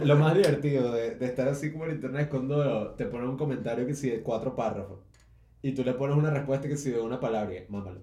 Lo, 0.00 0.04
lo 0.04 0.16
más 0.16 0.34
divertido 0.34 0.92
de, 0.92 1.16
de 1.16 1.26
estar 1.26 1.48
así 1.48 1.72
como 1.72 1.86
en 1.86 1.92
internet 1.96 2.22
es 2.22 2.28
cuando 2.28 2.90
te 2.92 3.04
ponen 3.06 3.28
un 3.28 3.36
comentario 3.36 3.86
que 3.86 3.94
si 3.94 4.10
de 4.10 4.22
cuatro 4.22 4.54
párrafos 4.54 5.00
y 5.62 5.72
tú 5.72 5.82
le 5.82 5.94
pones 5.94 6.16
una 6.16 6.30
respuesta 6.30 6.68
que 6.68 6.76
si 6.76 6.90
de 6.90 7.00
una 7.00 7.18
palabra, 7.18 7.54
y 7.54 7.64
mámalo. 7.70 8.00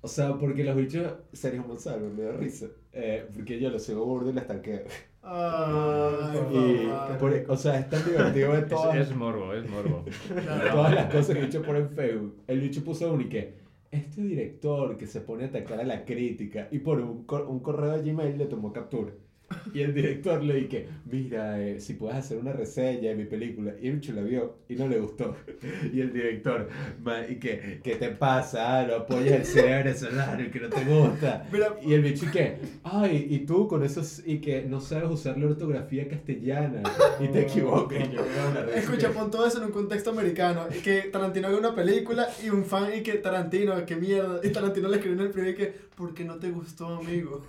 O 0.00 0.06
sea, 0.08 0.34
porque 0.34 0.62
los 0.62 0.76
bichos, 0.76 1.12
Sergio 1.32 1.64
Monsalvo, 1.64 2.08
me 2.10 2.22
da 2.22 2.32
risa. 2.32 2.66
Eh, 2.92 3.26
porque 3.34 3.58
yo 3.58 3.70
lo 3.70 3.78
sigo 3.78 4.04
burdo 4.04 4.30
y 4.30 4.34
le 4.34 4.40
estanqueo. 4.40 4.82
Ay, 5.22 6.38
Y, 6.52 7.18
por- 7.18 7.44
o 7.48 7.56
sea, 7.56 7.78
es 7.80 7.88
tan 7.90 8.04
divertido 8.04 8.50
ver 8.50 8.62
Es, 8.64 8.68
todas, 8.68 8.96
es 8.96 9.14
morbo, 9.14 9.52
es 9.54 9.68
morbo. 9.68 10.04
todas 10.72 10.94
las 10.94 11.06
cosas 11.12 11.34
que 11.34 11.40
el 11.40 11.46
bicho 11.46 11.62
pone 11.62 11.78
en 11.80 11.90
Facebook. 11.90 12.42
El 12.46 12.60
bicho 12.60 12.84
puso 12.84 13.12
uno 13.12 13.22
y 13.22 13.28
que 13.28 13.54
este 13.90 14.20
director 14.22 14.96
que 14.98 15.06
se 15.06 15.20
pone 15.20 15.44
a 15.44 15.46
atacar 15.48 15.80
a 15.80 15.84
la 15.84 16.04
crítica 16.04 16.68
y 16.70 16.78
por 16.80 17.00
un, 17.00 17.24
cor- 17.24 17.46
un 17.48 17.60
correo 17.60 17.92
de 17.98 18.10
Gmail 18.10 18.38
le 18.38 18.46
tomó 18.46 18.72
captura. 18.72 19.12
Y 19.74 19.80
el 19.82 19.94
director 19.94 20.42
le 20.42 20.54
dije, 20.54 20.88
mira, 21.10 21.60
eh, 21.60 21.78
si 21.80 21.94
puedes 21.94 22.16
hacer 22.16 22.38
una 22.38 22.52
reseña 22.52 23.10
de 23.10 23.14
mi 23.14 23.24
película. 23.24 23.72
Y 23.80 23.88
el 23.88 23.94
bicho 23.96 24.12
la 24.12 24.22
vio 24.22 24.56
y 24.68 24.74
no 24.74 24.88
le 24.88 24.98
gustó. 24.98 25.36
Y 25.92 26.00
el 26.00 26.12
director, 26.12 26.68
"Ma, 27.02 27.26
¿y 27.28 27.36
qué, 27.36 27.80
qué 27.82 27.96
te 27.96 28.08
pasa? 28.10 28.80
Ah, 28.80 28.86
No 28.86 28.94
apoyas 28.96 29.32
el 29.40 29.44
cine 29.44 29.82
venezolano 29.82 30.42
y 30.42 30.50
que 30.50 30.60
no 30.60 30.68
te 30.68 30.84
gusta. 30.84 31.46
Mira, 31.52 31.74
Y 31.84 31.94
el 31.94 32.02
bicho 32.02 32.26
y 32.26 32.30
que, 32.30 32.56
ay, 32.84 33.26
y 33.30 33.38
tú 33.40 33.66
con 33.68 33.82
eso 33.82 34.02
y 34.24 34.38
que 34.38 34.62
no 34.62 34.80
sabes 34.80 35.10
usar 35.10 35.36
la 35.38 35.46
ortografía 35.46 36.08
castellana 36.08 36.82
y 37.20 37.28
te 37.28 37.42
equivocas. 37.42 37.98
Y 38.08 38.12
yo, 38.14 38.22
"No, 38.22 38.54
la 38.54 38.62
risa 38.66 38.78
Escucha, 38.78 39.08
que- 39.08 39.14
pon 39.14 39.30
todo 39.30 39.46
eso 39.46 39.58
en 39.58 39.64
un 39.64 39.72
contexto 39.72 40.10
americano. 40.10 40.66
Y 40.76 40.80
que 40.80 41.02
Tarantino 41.12 41.48
haga 41.48 41.58
una 41.58 41.74
película 41.74 42.28
y 42.44 42.50
un 42.50 42.64
fan 42.64 42.90
y 42.96 43.02
que 43.02 43.14
Tarantino, 43.14 43.84
que 43.86 43.96
mierda. 43.96 44.40
Y 44.42 44.50
Tarantino 44.50 44.88
le 44.88 44.96
escribió 44.96 45.20
en 45.20 45.26
el 45.26 45.32
primer 45.32 45.54
que, 45.56 45.66
¿por 45.96 46.14
qué 46.14 46.24
no 46.24 46.36
te 46.36 46.50
gustó, 46.50 46.86
amigo? 46.96 47.44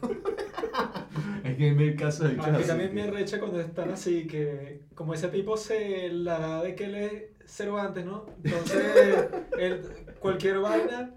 Es 1.66 1.72
hay 1.72 1.76
mil 1.76 1.96
casos 1.96 2.28
de 2.28 2.30
bichos 2.36 2.48
A 2.48 2.52
mí 2.52 2.58
así 2.58 2.68
también 2.68 2.94
me 2.94 3.04
arrecha 3.04 3.40
cuando 3.40 3.60
están 3.60 3.92
así, 3.92 4.28
que 4.28 4.82
como 4.96 5.14
ese 5.14 5.28
tipo 5.30 5.58
se 5.58 6.10
la 6.10 6.40
da 6.40 6.64
de 6.64 6.76
que 6.76 6.86
él 6.86 6.96
es 6.96 7.24
Cervantes, 7.46 8.06
¿no? 8.06 8.26
Entonces, 8.44 9.28
él- 9.60 9.82
cualquier 10.20 10.60
vaina 10.60 11.16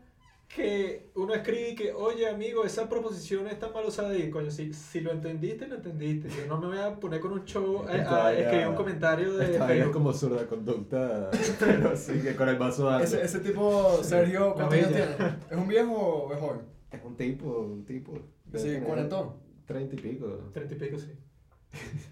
que 0.48 1.10
uno 1.14 1.32
escribe 1.34 1.70
y 1.70 1.74
que, 1.74 1.92
oye 1.92 2.28
amigo, 2.28 2.64
esa 2.64 2.86
proposición 2.88 3.46
está 3.48 3.70
mal 3.70 3.86
usada 3.86 4.14
y 4.16 4.28
coño, 4.30 4.50
si, 4.50 4.72
si 4.74 5.00
lo 5.00 5.10
entendiste, 5.10 5.66
lo 5.66 5.76
entendiste. 5.76 6.28
Yo 6.28 6.46
no 6.46 6.58
me 6.60 6.66
voy 6.66 6.78
a 6.78 6.94
poner 7.00 7.20
con 7.20 7.32
un 7.32 7.44
show 7.46 7.86
a, 7.88 8.26
a 8.26 8.34
escribir 8.34 8.68
un 8.68 8.74
comentario 8.74 9.32
de 9.34 9.52
Esta 9.52 9.74
es 9.74 9.86
como 9.88 10.12
zurda 10.12 10.46
conducta, 10.46 11.30
pero 11.58 11.90
así 11.92 12.20
que 12.20 12.36
con 12.36 12.48
el 12.50 12.56
vaso 12.56 12.84
dando. 12.84 13.04
Ese, 13.04 13.22
ese 13.22 13.40
tipo, 13.40 14.02
Sergio, 14.02 14.52
¿cuántos 14.54 14.74
años 14.78 14.88
tiene? 14.88 15.36
¿Es 15.50 15.56
un 15.56 15.68
viejo 15.68 15.94
o 15.94 16.32
es 16.34 16.40
joven? 16.40 16.60
Es 16.90 17.00
un 17.02 17.16
tipo, 17.16 17.46
un 17.60 17.84
tipo. 17.86 18.12
Sí, 18.54 18.78
cuarentón. 18.84 19.41
Treinta 19.72 19.94
y 19.94 19.98
pico. 19.98 20.26
Treinta 20.52 20.74
y 20.74 20.78
pico, 20.78 20.98
sí. 20.98 21.12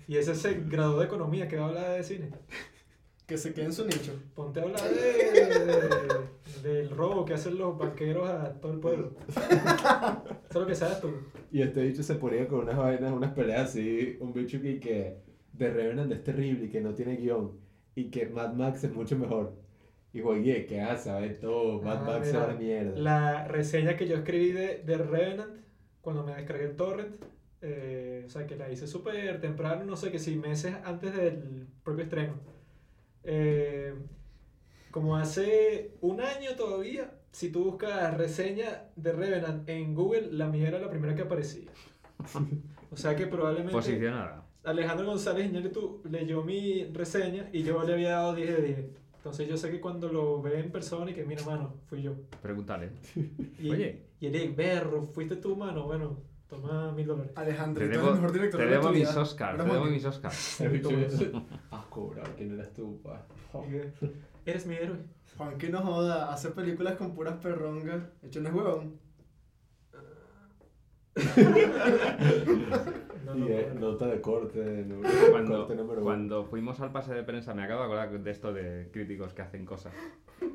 Y 0.08 0.16
ese 0.16 0.34
se 0.34 0.54
graduó 0.54 0.98
de 1.00 1.06
economía 1.06 1.46
que 1.48 1.56
va 1.56 1.66
a 1.66 1.68
hablar 1.68 1.92
de 1.96 2.02
cine. 2.02 2.30
Que 3.26 3.36
se 3.38 3.52
quede 3.54 3.66
en 3.66 3.72
su 3.72 3.84
nicho. 3.84 4.12
Ponte 4.34 4.58
a 4.60 4.64
hablar 4.64 4.80
de, 4.82 5.02
de- 6.62 6.62
del 6.68 6.90
robo 6.90 7.24
que 7.24 7.34
hacen 7.34 7.58
los 7.58 7.78
banqueros 7.78 8.28
a 8.28 8.54
todo 8.60 8.72
el 8.72 8.80
pueblo. 8.80 9.12
Eso 9.28 9.40
es 10.48 10.54
lo 10.56 10.66
que 10.66 10.74
sabes 10.74 11.00
tú. 11.00 11.10
Y 11.52 11.62
este 11.62 11.82
bicho 11.82 12.02
se 12.02 12.14
ponía 12.16 12.48
con 12.48 12.60
unas 12.60 12.76
vainas, 12.76 13.12
unas 13.12 13.32
peleas 13.32 13.70
así, 13.70 14.16
un 14.20 14.32
bicho 14.32 14.60
que, 14.60 14.80
que 14.80 15.18
de 15.52 15.70
Revenant 15.70 16.10
es 16.12 16.24
terrible 16.24 16.66
y 16.66 16.68
que 16.70 16.80
no 16.80 16.94
tiene 16.94 17.16
guion 17.16 17.52
y 17.94 18.10
que 18.10 18.26
Mad 18.26 18.54
Max 18.54 18.82
es 18.84 18.92
mucho 18.92 19.16
mejor. 19.16 19.54
Y 20.12 20.22
oye, 20.22 20.66
¿qué 20.66 20.80
hace? 20.80 21.04
¿Sabes 21.04 21.38
todo? 21.40 21.80
Mad 21.82 21.98
Ah, 21.98 22.04
Max 22.04 22.26
es 22.28 22.32
mira, 22.32 22.46
una 22.46 22.54
mierda. 22.56 22.98
La 22.98 23.46
reseña 23.48 23.96
que 23.96 24.08
yo 24.08 24.16
escribí 24.16 24.50
de, 24.52 24.82
de 24.84 24.96
Revenant, 24.98 25.52
cuando 26.00 26.24
me 26.24 26.34
descargué 26.34 26.64
el 26.64 26.76
torrent, 26.76 27.14
eh, 27.62 28.24
o 28.26 28.30
sea, 28.30 28.46
que 28.46 28.56
la 28.56 28.70
hice 28.70 28.86
súper 28.86 29.40
temprano, 29.40 29.84
no 29.84 29.96
sé, 29.96 30.10
que 30.10 30.18
si 30.18 30.36
meses 30.36 30.74
antes 30.84 31.14
del 31.14 31.66
propio 31.82 32.04
estreno. 32.04 32.34
Eh, 33.24 33.94
como 34.90 35.16
hace 35.16 35.92
un 36.00 36.20
año 36.20 36.56
todavía, 36.56 37.12
si 37.32 37.50
tú 37.50 37.64
buscas 37.64 38.16
reseña 38.16 38.84
de 38.96 39.12
Revenant 39.12 39.68
en 39.68 39.94
Google, 39.94 40.32
la 40.32 40.48
mía 40.48 40.68
era 40.68 40.78
la 40.78 40.90
primera 40.90 41.14
que 41.14 41.22
aparecía. 41.22 41.70
O 42.90 42.96
sea 42.96 43.14
que 43.14 43.26
probablemente... 43.26 43.72
Posicionada. 43.72 44.46
Alejandro 44.64 45.06
González 45.06 45.46
Iñárritu 45.46 46.02
leyó 46.10 46.42
mi 46.42 46.84
reseña 46.86 47.48
y 47.52 47.62
yo 47.62 47.82
le 47.84 47.94
había 47.94 48.10
dado 48.10 48.34
10 48.34 48.56
de 48.56 48.62
10. 48.62 48.78
Entonces 49.16 49.48
yo 49.48 49.56
sé 49.56 49.70
que 49.70 49.80
cuando 49.80 50.08
lo 50.10 50.42
ve 50.42 50.60
en 50.60 50.70
persona 50.70 51.10
y 51.10 51.14
que 51.14 51.24
mira, 51.24 51.44
mano, 51.44 51.74
fui 51.86 52.02
yo. 52.02 52.14
Pregúntale. 52.42 52.90
Y, 53.58 53.70
Oye. 53.70 54.06
y 54.18 54.26
él 54.26 54.32
dice, 54.32 54.48
berro, 54.48 55.06
fuiste 55.12 55.36
tú, 55.36 55.56
mano. 55.56 55.84
Bueno, 55.84 56.18
Toma 56.50 56.90
mil 56.90 57.06
dólares. 57.06 57.32
Te 57.32 57.40
Alejandrito 57.40 57.92
es 57.92 57.96
debo, 57.96 58.08
el 58.08 58.14
mejor 58.16 58.32
director 58.32 58.58
te 58.58 58.64
de 58.66 58.70
la 58.72 58.76
debo 58.78 58.92
mis. 58.92 59.16
Oscars, 59.16 59.56
te 59.56 59.72
debo 59.72 59.84
mis 59.84 60.04
Oscars. 60.04 60.60
Has 61.70 61.84
cobrado, 61.86 62.32
¿quién 62.36 62.52
eres 62.52 62.74
tú, 62.74 63.00
pa? 63.02 63.24
Eres 64.44 64.66
mi 64.66 64.74
héroe. 64.74 64.98
Juan 65.36 65.56
que 65.58 65.68
no 65.68 65.80
joda, 65.80 66.32
hace 66.32 66.50
películas 66.50 66.96
con 66.96 67.14
puras 67.14 67.36
perrongas. 67.36 68.02
Hecho 68.22 68.40
no 68.40 68.48
es 68.48 68.54
huevón. 68.54 68.98
No, 73.24 73.36
Y 73.36 73.38
no, 73.38 73.46
eh, 73.48 73.70
no. 73.74 73.80
nota 73.92 74.06
de 74.06 74.20
corte, 74.20 74.84
no, 74.88 75.00
Cuando, 75.30 75.58
corte 75.58 75.74
número 75.76 76.00
uno. 76.00 76.02
cuando 76.02 76.44
fuimos 76.46 76.80
al 76.80 76.90
pase 76.90 77.14
de 77.14 77.22
prensa, 77.22 77.54
me 77.54 77.62
acabo 77.62 77.80
de 77.80 77.86
acordar 77.86 78.20
de 78.20 78.30
esto 78.30 78.52
de 78.52 78.88
críticos 78.92 79.34
que 79.34 79.42
hacen 79.42 79.64
cosas. 79.64 79.92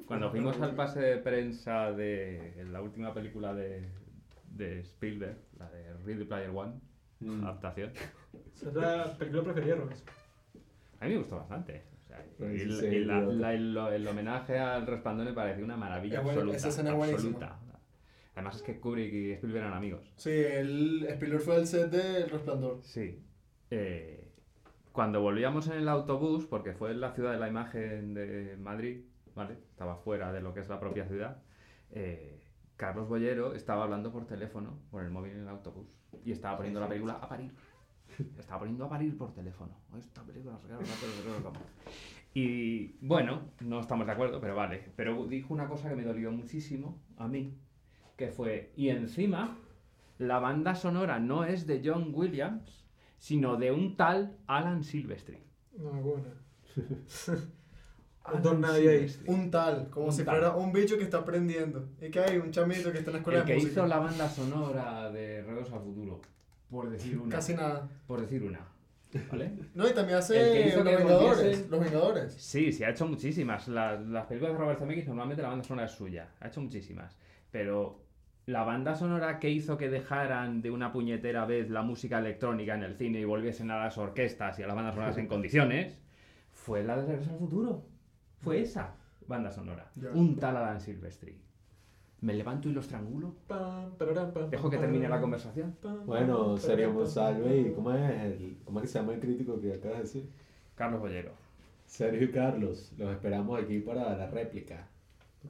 Cuando 0.06 0.30
fuimos 0.30 0.60
al 0.60 0.76
pase 0.76 1.00
de 1.00 1.18
prensa 1.18 1.92
de 1.94 2.66
la 2.70 2.82
última 2.82 3.14
película 3.14 3.54
de, 3.54 3.88
de 4.56 4.80
Spielberg, 4.82 5.38
la 5.58 5.70
de 5.70 5.94
Ready 6.06 6.24
Player 6.26 6.50
One, 6.50 6.74
Mm. 7.20 7.44
adaptación, 7.46 7.92
Esa 8.54 8.70
es 8.70 8.76
la 8.76 9.18
película 9.18 9.44
preferida, 9.44 9.76
Robes. 9.76 10.04
a 11.00 11.06
mí 11.06 11.12
me 11.12 11.18
gustó 11.20 11.38
bastante. 11.38 11.84
O 12.04 12.08
sea, 12.08 12.26
Pero 12.38 12.54
y 12.54 12.60
sí, 12.60 12.66
la- 12.66 12.76
sí, 12.80 12.86
y 12.88 13.06
la- 13.06 13.22
yo- 13.22 13.32
la- 13.34 13.54
el, 13.54 13.78
el 13.78 14.08
homenaje 14.08 14.60
al 14.60 14.86
resplandor 14.86 15.26
me 15.26 15.34
pareció 15.34 15.64
una 15.64 15.78
maravilla 15.78 16.20
bueno, 16.22 16.40
absoluta. 16.42 16.58
esa 16.58 16.92
absoluta. 16.92 17.60
Además 18.36 18.58
es 18.58 18.62
que 18.64 18.80
Kubrick 18.82 19.14
y 19.14 19.32
Spielberg 19.34 19.64
eran 19.64 19.74
amigos. 19.78 20.12
Sí, 20.18 20.30
el 20.32 21.06
Spielberg 21.10 21.42
fue 21.42 21.56
el 21.58 21.68
set 21.68 21.90
de 21.90 22.24
El 22.24 22.30
Resplandor. 22.30 22.80
Sí. 22.84 23.24
Eh, 23.72 24.30
cuando 24.92 25.22
volvíamos 25.22 25.68
en 25.68 25.74
el 25.74 25.88
autobús, 25.88 26.46
porque 26.46 26.74
fue 26.74 26.92
en 26.92 27.00
la 27.02 27.12
ciudad 27.14 27.32
de 27.32 27.40
la 27.40 27.48
imagen 27.48 28.14
de 28.14 28.58
Madrid, 28.60 29.06
¿vale? 29.36 29.54
Estaba 29.72 29.96
fuera 29.98 30.34
de 30.34 30.42
lo 30.42 30.54
que 30.54 30.60
es 30.60 30.68
la 30.70 30.80
propia 30.82 31.08
ciudad, 31.08 31.42
eh, 31.92 32.35
Carlos 32.78 33.08
Bollero 33.08 33.54
estaba 33.54 33.84
hablando 33.84 34.12
por 34.12 34.26
teléfono, 34.26 34.80
por 34.92 35.04
el 35.04 35.10
móvil 35.10 35.34
en 35.34 35.42
el 35.42 35.48
autobús, 35.48 35.88
y 36.24 36.32
estaba 36.32 36.58
poniendo 36.58 36.80
la 36.80 36.88
película 36.88 37.14
a 37.14 37.28
parir. 37.28 37.52
Estaba 38.38 38.60
poniendo 38.60 38.86
a 38.86 38.90
parir 38.90 39.18
por 39.18 39.34
teléfono. 39.34 39.76
Esta 39.98 40.22
película 40.22 40.60
qué, 40.62 41.44
cómo. 41.44 41.60
Y 42.36 42.98
bueno, 43.02 43.50
no 43.62 43.80
estamos 43.80 44.06
de 44.06 44.14
acuerdo, 44.14 44.40
pero 44.40 44.56
vale. 44.56 44.92
Pero 44.96 45.26
dijo 45.26 45.54
una 45.54 45.68
cosa 45.68 45.90
que 45.90 45.96
me 45.96 46.04
dolió 46.04 46.32
muchísimo 46.32 47.02
a 47.18 47.28
mí, 47.28 47.58
que 48.16 48.30
fue, 48.30 48.74
y 48.76 48.90
encima, 48.90 49.58
la 50.20 50.40
banda 50.40 50.76
sonora 50.76 51.20
no 51.20 51.46
es 51.46 51.66
de 51.66 51.82
John 51.84 52.12
Williams, 52.14 52.86
sino 53.18 53.58
de 53.58 53.72
un 53.72 53.96
tal 53.96 54.38
Alan 54.48 54.84
Silvestri. 54.84 55.40
No, 55.78 55.92
buena. 55.92 56.30
Alan 58.26 58.42
don 58.42 58.62
nadie 58.62 58.90
ahí. 58.90 59.16
Un 59.28 59.52
tal, 59.52 59.90
como 59.90 60.08
Un 60.08 60.12
si 60.12 60.24
tal. 60.24 60.36
fuera 60.38 60.56
un 60.56 60.72
bicho 60.74 60.98
que 60.98 61.04
está 61.04 61.20
aprendiendo. 61.20 61.88
Y 62.02 62.10
que 62.10 62.20
hay 62.20 62.38
un 62.38 62.52
chamito 62.52 62.92
que 62.92 62.98
está 63.00 63.12
en 63.12 63.14
la 63.14 63.18
escuela 63.20 63.40
El 63.42 63.46
de 63.46 63.52
que 63.52 63.56
música. 63.60 63.72
hizo 63.74 63.86
la 63.88 64.00
banda 64.00 64.30
sonora 64.30 65.12
de 65.12 65.42
Regreso 65.44 65.76
al 65.76 65.82
Futuro, 65.84 66.22
por 66.70 66.90
decir 66.90 67.18
una. 67.20 67.36
Casi 67.36 67.54
nada. 67.54 67.88
Por 68.08 68.22
decir 68.22 68.44
una. 68.44 68.60
¿Vale? 69.32 69.52
No, 69.76 69.88
y 69.88 69.94
también 69.94 70.18
El 70.18 70.26
que 70.28 70.34
hace 70.34 70.68
hizo 70.68 70.84
Los 70.84 70.90
que 70.90 70.96
Vengadores. 70.98 71.38
volviese- 71.40 71.70
Los 71.70 71.80
Vengadores. 71.80 72.34
Sí, 72.34 72.72
sí, 72.74 72.84
ha 72.84 72.90
hecho 72.90 73.08
muchísimas. 73.08 73.68
Las, 73.70 74.02
las 74.08 74.26
películas 74.26 74.54
de 74.54 74.60
Robert 74.60 74.80
Zemeckis 74.80 75.08
normalmente 75.08 75.42
la 75.42 75.50
banda 75.50 75.64
sonora 75.64 75.86
es 75.86 75.92
suya. 75.94 76.28
Ha 76.42 76.48
hecho 76.48 76.60
muchísimas. 76.62 77.16
Pero 77.52 78.02
la 78.48 78.64
banda 78.64 78.94
sonora 78.96 79.40
que 79.40 79.50
hizo 79.50 79.78
que 79.78 79.90
dejaran 79.90 80.62
de 80.62 80.70
una 80.70 80.92
puñetera 80.92 81.46
vez 81.46 81.70
la 81.70 81.82
música 81.82 82.20
electrónica 82.20 82.76
en 82.76 82.84
el 82.84 82.96
cine 82.96 83.20
y 83.22 83.24
volviesen 83.24 83.72
a 83.72 83.78
las 83.78 83.98
orquestas 83.98 84.60
y 84.60 84.64
a 84.64 84.68
las 84.68 84.76
bandas 84.76 84.96
sonoras 84.96 85.18
en 85.18 85.28
condiciones 85.30 85.98
fue 86.52 86.84
la 86.84 86.98
de 86.98 87.06
Regreso 87.06 87.32
al 87.32 87.40
Futuro. 87.40 87.86
Fue 88.46 88.62
esa 88.62 88.96
banda 89.28 89.52
sonora. 89.52 89.92
Ya. 89.96 90.12
Un 90.12 90.38
tal 90.38 90.56
Alan 90.56 90.80
Silvestri. 90.80 91.42
Me 92.22 92.34
levanto 92.34 92.70
y 92.70 92.74
los 92.74 92.88
trangulo. 92.88 93.36
Pam, 93.48 93.96
pararam, 93.98 94.32
pam, 94.32 94.50
Dejo 94.50 94.70
que 94.70 94.78
termine 94.78 95.10
la 95.10 95.20
conversación. 95.20 95.76
Bueno, 96.06 96.56
pararam, 96.56 96.94
Monsalve 96.94 97.58
y 97.60 97.74
¿cómo 97.74 97.92
es, 97.92 98.22
el, 98.22 98.58
¿cómo 98.64 98.80
es 98.80 98.84
que 98.84 98.88
se 98.88 99.00
llama 99.00 99.14
el 99.14 99.20
crítico 99.20 99.60
que 99.60 99.74
acabas 99.74 99.98
de 99.98 100.04
decir? 100.04 100.30
Carlos 100.76 101.02
Bollero. 101.02 101.32
Sergio 101.86 102.24
y 102.24 102.32
Carlos, 102.32 102.94
los 102.98 103.12
esperamos 103.12 103.62
aquí 103.62 103.80
para 103.80 104.16
la 104.16 104.28
réplica. 104.28 104.88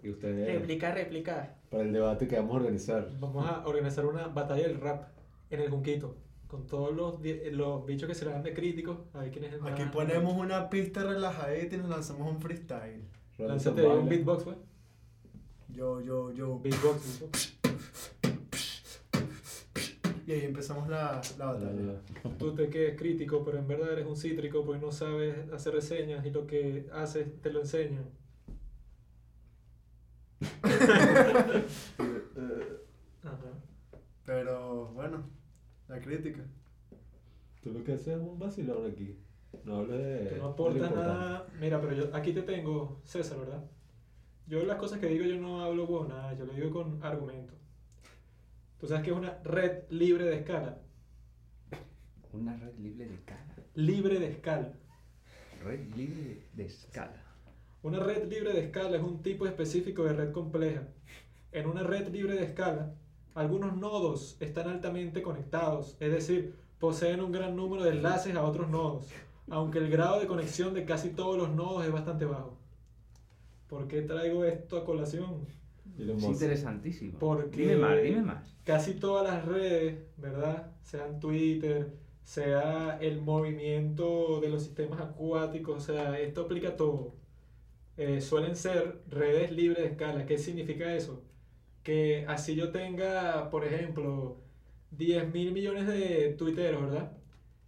Y 0.04 0.10
ustedes, 0.10 0.48
Réplica, 0.48 0.94
réplica. 0.94 1.56
para 1.70 1.84
el 1.84 1.94
debate 1.94 2.28
que 2.28 2.36
vamos 2.36 2.54
a 2.54 2.58
organizar. 2.58 3.08
Vamos 3.20 3.48
a 3.48 3.66
organizar 3.66 4.06
una 4.06 4.28
batalla 4.28 4.68
del 4.68 4.82
rap 4.82 5.08
en 5.50 5.62
el 5.62 5.70
Junquito. 5.70 6.16
Con 6.48 6.68
todos 6.68 6.96
los, 6.96 7.20
los 7.52 7.86
bichos 7.86 8.08
que 8.08 8.16
se 8.16 8.26
le 8.26 8.32
dan 8.32 8.44
de 8.44 8.54
críticos. 8.54 8.98
A 9.14 9.20
ver 9.22 9.32
quién 9.32 9.46
es 9.46 9.54
el 9.54 9.62
más- 9.62 9.72
Aquí 9.74 9.84
ponemos 9.92 10.34
una 10.34 10.70
pista 10.70 11.04
relajadita 11.04 11.76
y 11.76 11.80
nos 11.80 11.90
lanzamos 11.90 12.30
un 12.32 12.40
freestyle. 12.40 13.02
Lánzate 13.38 13.86
un 13.88 14.08
beatbox, 14.08 14.44
pues. 14.44 14.58
Yo, 15.70 16.00
yo, 16.02 16.32
yo. 16.32 16.60
Beatbox. 16.64 17.54
Y 20.28 20.32
ahí 20.32 20.42
empezamos 20.46 20.88
la, 20.90 21.22
la 21.38 21.46
batalla. 21.52 22.02
Tú 22.40 22.56
te 22.56 22.70
quedes 22.70 22.98
crítico, 22.98 23.44
pero 23.46 23.60
en 23.60 23.68
verdad 23.68 23.92
eres 23.94 24.08
un 24.08 24.16
cítrico 24.18 24.64
porque 24.66 24.82
no 24.84 24.92
sabes 24.92 25.52
hacer 25.52 25.74
reseñas 25.74 26.26
y 26.26 26.32
lo 26.32 26.48
que 26.48 26.88
haces 26.94 27.28
te 27.42 27.52
lo 27.52 27.60
enseñan. 27.62 28.06
Ajá. 33.24 33.38
Pero 34.26 34.88
bueno, 34.94 35.24
la 35.96 36.02
crítica. 36.02 36.42
Tú 37.64 37.72
lo 37.72 37.84
que 37.84 37.94
haces 37.94 38.10
es 38.10 38.20
un 38.20 38.38
vacilón 38.38 38.92
aquí. 38.92 39.18
No 39.64 39.78
hables 39.78 39.98
de. 39.98 40.30
Tú 40.30 40.36
no 40.38 40.50
importante. 40.50 40.96
nada. 40.96 41.48
Mira, 41.60 41.82
pero 41.82 41.94
yo 41.94 42.16
aquí 42.16 42.34
te 42.34 42.42
tengo, 42.42 43.02
César, 43.06 43.40
¿verdad? 43.40 43.64
Yo 44.48 44.64
las 44.64 44.78
cosas 44.78 45.00
que 45.00 45.08
digo 45.08 45.26
yo 45.26 45.38
no 45.38 45.64
hablo 45.64 45.88
con 45.88 46.10
nada, 46.10 46.34
yo 46.34 46.46
lo 46.46 46.54
digo 46.54 46.72
con 46.72 47.04
argumento. 47.04 47.54
Tú 48.80 48.88
sabes 48.88 49.04
que 49.04 49.12
es 49.12 49.18
una 49.18 49.40
red 49.44 49.84
libre 49.90 50.26
de 50.26 50.36
escala. 50.36 50.78
Una 52.32 52.56
red 52.58 52.78
libre 52.78 53.08
de 53.08 53.16
escala. 53.16 53.56
Libre 53.74 54.20
de 54.20 54.28
escala. 54.28 54.74
Red 55.64 55.96
libre 55.96 56.44
de 56.54 56.66
escala. 56.66 57.24
Una 57.82 58.00
red 58.00 58.30
libre 58.30 58.54
de 58.54 58.66
escala 58.66 58.98
es 58.98 59.04
un 59.04 59.24
tipo 59.24 59.48
específico 59.48 60.04
de 60.04 60.14
red 60.14 60.32
compleja. 60.32 60.88
En 61.52 61.68
una 61.68 61.82
red 61.84 62.10
libre 62.10 62.36
de 62.36 62.44
escala, 62.44 62.94
algunos 63.36 63.78
nodos 63.78 64.38
están 64.40 64.70
altamente 64.70 65.22
conectados, 65.22 65.96
es 66.00 66.12
decir, 66.12 66.56
poseen 66.80 67.22
un 67.22 67.32
gran 67.32 67.56
número 67.56 67.84
de 67.84 67.92
enlaces 67.92 68.36
a 68.36 68.44
otros 68.44 68.70
nodos, 68.70 69.08
aunque 69.50 69.78
el 69.80 69.90
grado 69.90 70.20
de 70.20 70.28
conexión 70.28 70.74
de 70.74 70.86
casi 70.86 71.10
todos 71.10 71.38
los 71.38 71.52
nodos 71.52 71.86
es 71.86 71.92
bastante 71.92 72.26
bajo. 72.26 72.58
¿Por 73.68 73.88
qué 73.88 74.02
traigo 74.02 74.44
esto 74.46 74.78
a 74.78 74.86
colación? 74.86 75.46
Es 75.98 76.24
interesantísimo. 76.24 77.18
Porque 77.20 77.62
Dime 77.62 77.76
más, 77.78 78.02
dime 78.02 78.22
más. 78.22 78.56
casi 78.64 78.96
todas 78.96 79.24
las 79.28 79.46
redes, 79.46 79.98
¿verdad? 80.18 80.72
Sean 80.84 81.20
Twitter, 81.20 81.94
sea 82.24 82.98
el 83.02 83.22
movimiento 83.22 84.40
de 84.42 84.50
los 84.50 84.64
sistemas 84.64 85.00
acuáticos, 85.02 85.78
o 85.78 85.80
sea, 85.94 86.20
esto 86.20 86.42
aplica 86.42 86.70
a 86.70 86.76
todo. 86.76 87.14
Eh, 87.98 88.20
suelen 88.22 88.56
ser 88.56 89.02
redes 89.10 89.52
libres 89.52 89.84
de 89.84 89.90
escala. 89.92 90.26
¿Qué 90.26 90.38
significa 90.38 90.94
eso? 90.96 91.24
Que 91.86 92.26
así 92.28 92.56
yo 92.58 92.72
tenga, 92.74 93.50
por 93.52 93.66
ejemplo, 93.66 94.38
10 94.92 95.34
mil 95.34 95.54
millones 95.54 95.88
de 95.88 96.36
tuiteros, 96.38 96.84
¿verdad? 96.84 97.14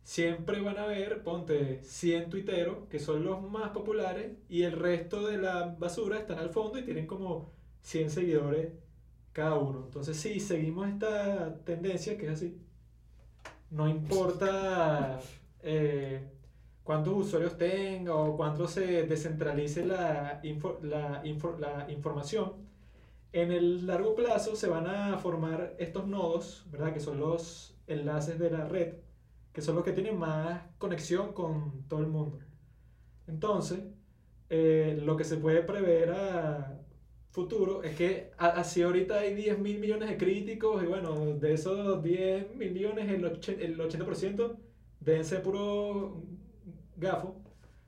Siempre 0.03 0.61
van 0.61 0.77
a 0.79 0.83
haber, 0.85 1.23
ponte, 1.23 1.83
100 1.83 2.29
tuiteros, 2.29 2.87
que 2.89 2.99
son 2.99 3.23
los 3.25 3.41
más 3.43 3.71
populares, 3.71 4.33
y 4.49 4.63
el 4.63 4.73
resto 4.73 5.27
de 5.27 5.37
la 5.39 5.75
basura 5.79 6.19
están 6.19 6.39
al 6.39 6.49
fondo 6.51 6.79
y 6.79 6.83
tienen 6.85 7.07
como 7.07 7.51
100 7.81 8.09
seguidores 8.11 8.73
cada 9.33 9.55
uno. 9.55 9.83
Entonces, 9.85 10.17
si 10.17 10.39
seguimos 10.41 10.89
esta 10.89 11.55
tendencia, 11.65 12.17
que 12.17 12.27
es 12.27 12.33
así, 12.33 12.57
no 13.71 13.87
importa 13.89 15.19
eh, 15.61 16.21
cuántos 16.83 17.13
usuarios 17.15 17.57
tenga 17.57 18.15
o 18.15 18.37
cuánto 18.37 18.67
se 18.67 19.03
descentralice 19.03 19.85
la, 19.85 20.39
info- 20.43 20.79
la, 20.83 21.21
info- 21.25 21.57
la 21.59 21.87
información, 21.91 22.53
en 23.33 23.51
el 23.51 23.85
largo 23.87 24.15
plazo 24.15 24.55
se 24.55 24.67
van 24.67 24.87
a 24.87 25.17
formar 25.19 25.75
estos 25.79 26.07
nodos, 26.07 26.65
¿verdad? 26.71 26.93
Que 26.93 26.99
son 26.99 27.19
los 27.19 27.77
enlaces 27.87 28.39
de 28.39 28.51
la 28.51 28.65
red, 28.65 28.95
que 29.53 29.61
son 29.61 29.75
los 29.75 29.83
que 29.83 29.93
tienen 29.93 30.17
más 30.17 30.61
conexión 30.77 31.33
con 31.33 31.83
todo 31.87 31.99
el 32.01 32.07
mundo. 32.07 32.39
Entonces, 33.27 33.79
eh, 34.49 34.99
lo 35.03 35.17
que 35.17 35.23
se 35.23 35.37
puede 35.37 35.61
prever 35.63 36.11
a 36.11 36.81
futuro 37.31 37.83
es 37.83 37.95
que 37.95 38.31
así 38.37 38.81
ahorita 38.81 39.19
hay 39.19 39.35
10 39.35 39.59
mil 39.59 39.79
millones 39.79 40.09
de 40.09 40.17
críticos 40.17 40.83
y 40.83 40.87
bueno, 40.87 41.35
de 41.35 41.53
esos 41.53 42.01
10 42.03 42.55
mil 42.55 42.71
millones 42.71 43.09
el, 43.09 43.25
och- 43.25 43.49
el 43.61 43.79
80% 43.79 44.57
deben 44.99 45.25
ser 45.25 45.43
puro 45.43 46.23
gafo, 46.95 47.35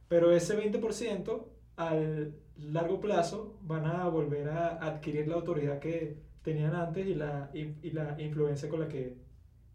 pero 0.07 0.32
ese 0.32 0.56
20% 0.56 1.49
al 1.78 2.34
largo 2.61 2.99
plazo 2.99 3.57
van 3.61 3.86
a 3.86 4.07
volver 4.07 4.49
a 4.49 4.84
adquirir 4.86 5.27
la 5.27 5.36
autoridad 5.36 5.80
que 5.80 6.18
tenían 6.44 6.76
antes 6.76 7.06
y 7.06 7.15
la, 7.15 7.49
y 7.53 7.91
la 7.91 8.19
influencia 8.22 8.69
con 8.69 8.80
la 8.81 8.88
que 8.88 9.18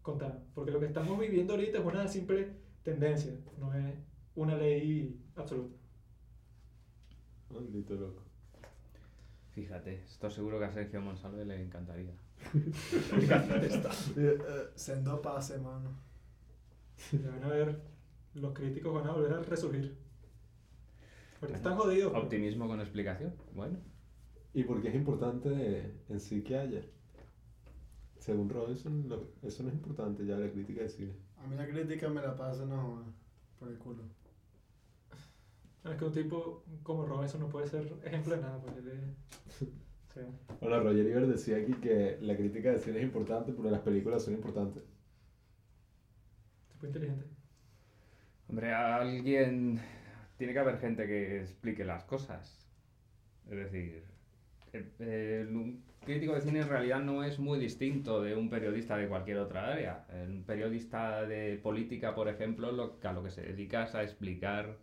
contaban. 0.01 0.43
Porque 0.53 0.71
lo 0.71 0.79
que 0.79 0.87
estamos 0.87 1.19
viviendo 1.19 1.53
ahorita 1.53 1.79
es 1.79 1.85
una 1.85 2.07
simple 2.07 2.53
tendencia, 2.83 3.33
no 3.57 3.73
es 3.73 3.95
una 4.35 4.55
ley 4.55 5.19
absoluta. 5.35 5.75
Maldito 7.49 7.95
loco. 7.95 8.21
Fíjate, 9.51 10.03
esto 10.03 10.29
seguro 10.29 10.59
que 10.59 10.65
a 10.65 10.71
Sergio 10.71 11.01
Monsalve 11.01 11.45
le 11.45 11.61
encantaría. 11.61 12.13
Encanta 13.21 13.57
esta. 13.57 13.91
Sendo 14.75 15.21
pase, 15.21 15.57
mano. 15.59 15.97
Deben 17.11 17.43
haber. 17.43 17.81
Los 18.33 18.53
críticos 18.53 18.93
van 18.93 19.07
a 19.07 19.13
volver 19.13 19.31
a 19.31 19.41
resurgir. 19.41 19.97
Ahorita 21.41 21.57
están 21.57 21.75
jodidos. 21.77 22.11
pero- 22.11 22.23
Optimismo 22.23 22.67
con 22.67 22.79
explicación. 22.79 23.33
Bueno. 23.53 23.77
¿Y 24.53 24.63
por 24.63 24.81
qué 24.81 24.89
es 24.89 24.95
importante 24.95 25.93
en 26.09 26.19
sí 26.19 26.41
que 26.43 26.57
haya? 26.57 26.81
Según 28.19 28.49
Robinson, 28.49 29.07
lo- 29.09 29.29
eso 29.43 29.63
no 29.63 29.69
es 29.69 29.75
importante 29.75 30.25
ya 30.25 30.37
la 30.37 30.49
crítica 30.49 30.81
de 30.81 30.89
cine. 30.89 31.13
A 31.37 31.45
mí 31.47 31.55
la 31.55 31.67
crítica 31.67 32.09
me 32.09 32.21
la 32.21 32.35
pasa, 32.35 32.65
no, 32.65 33.03
por 33.59 33.69
el 33.69 33.77
culo. 33.77 34.03
Es 35.83 35.97
que 35.97 36.05
un 36.05 36.11
tipo 36.11 36.63
como 36.81 37.05
Robinson 37.05 37.41
no 37.41 37.49
puede 37.49 37.67
ser 37.67 37.93
ejemplo 38.03 38.35
de 38.35 38.41
nada, 38.41 38.59
porque 38.59 38.79
él 38.79 38.87
es. 38.87 39.61
o 39.61 40.13
sea, 40.13 40.25
Bueno, 40.61 40.79
Roger 40.81 41.05
Ebert 41.05 41.27
decía 41.27 41.57
aquí 41.57 41.73
que 41.73 42.17
la 42.21 42.35
crítica 42.35 42.71
de 42.71 42.79
cine 42.79 42.97
es 42.99 43.03
importante, 43.03 43.51
pero 43.53 43.69
las 43.69 43.81
películas 43.81 44.23
son 44.23 44.33
importantes. 44.33 44.83
tipo 46.71 46.87
inteligente. 46.87 47.25
Hombre, 48.49 48.73
alguien. 48.73 49.79
Tiene 50.37 50.53
que 50.53 50.59
haber 50.59 50.79
gente 50.79 51.07
que 51.07 51.39
explique 51.41 51.85
las 51.85 52.03
cosas. 52.03 52.67
Es 53.49 53.57
decir, 53.57 54.03
el- 54.73 54.91
el- 54.99 55.55
un 55.55 55.83
crítico 56.05 56.33
de 56.35 56.41
cine 56.41 56.59
en 56.61 56.69
realidad 56.69 56.99
no 56.99 57.23
es 57.23 57.39
muy 57.39 57.59
distinto 57.59 58.21
de 58.21 58.35
un 58.35 58.49
periodista 58.49 58.97
de 58.97 59.07
cualquier 59.07 59.37
otra 59.37 59.71
área. 59.73 60.05
Un 60.27 60.43
periodista 60.43 61.23
de 61.25 61.57
política, 61.57 62.13
por 62.15 62.27
ejemplo, 62.27 62.71
lo, 62.71 62.97
a 63.03 63.13
lo 63.13 63.23
que 63.23 63.29
se 63.31 63.41
dedica 63.43 63.83
es 63.83 63.95
a 63.95 64.03
explicar 64.03 64.77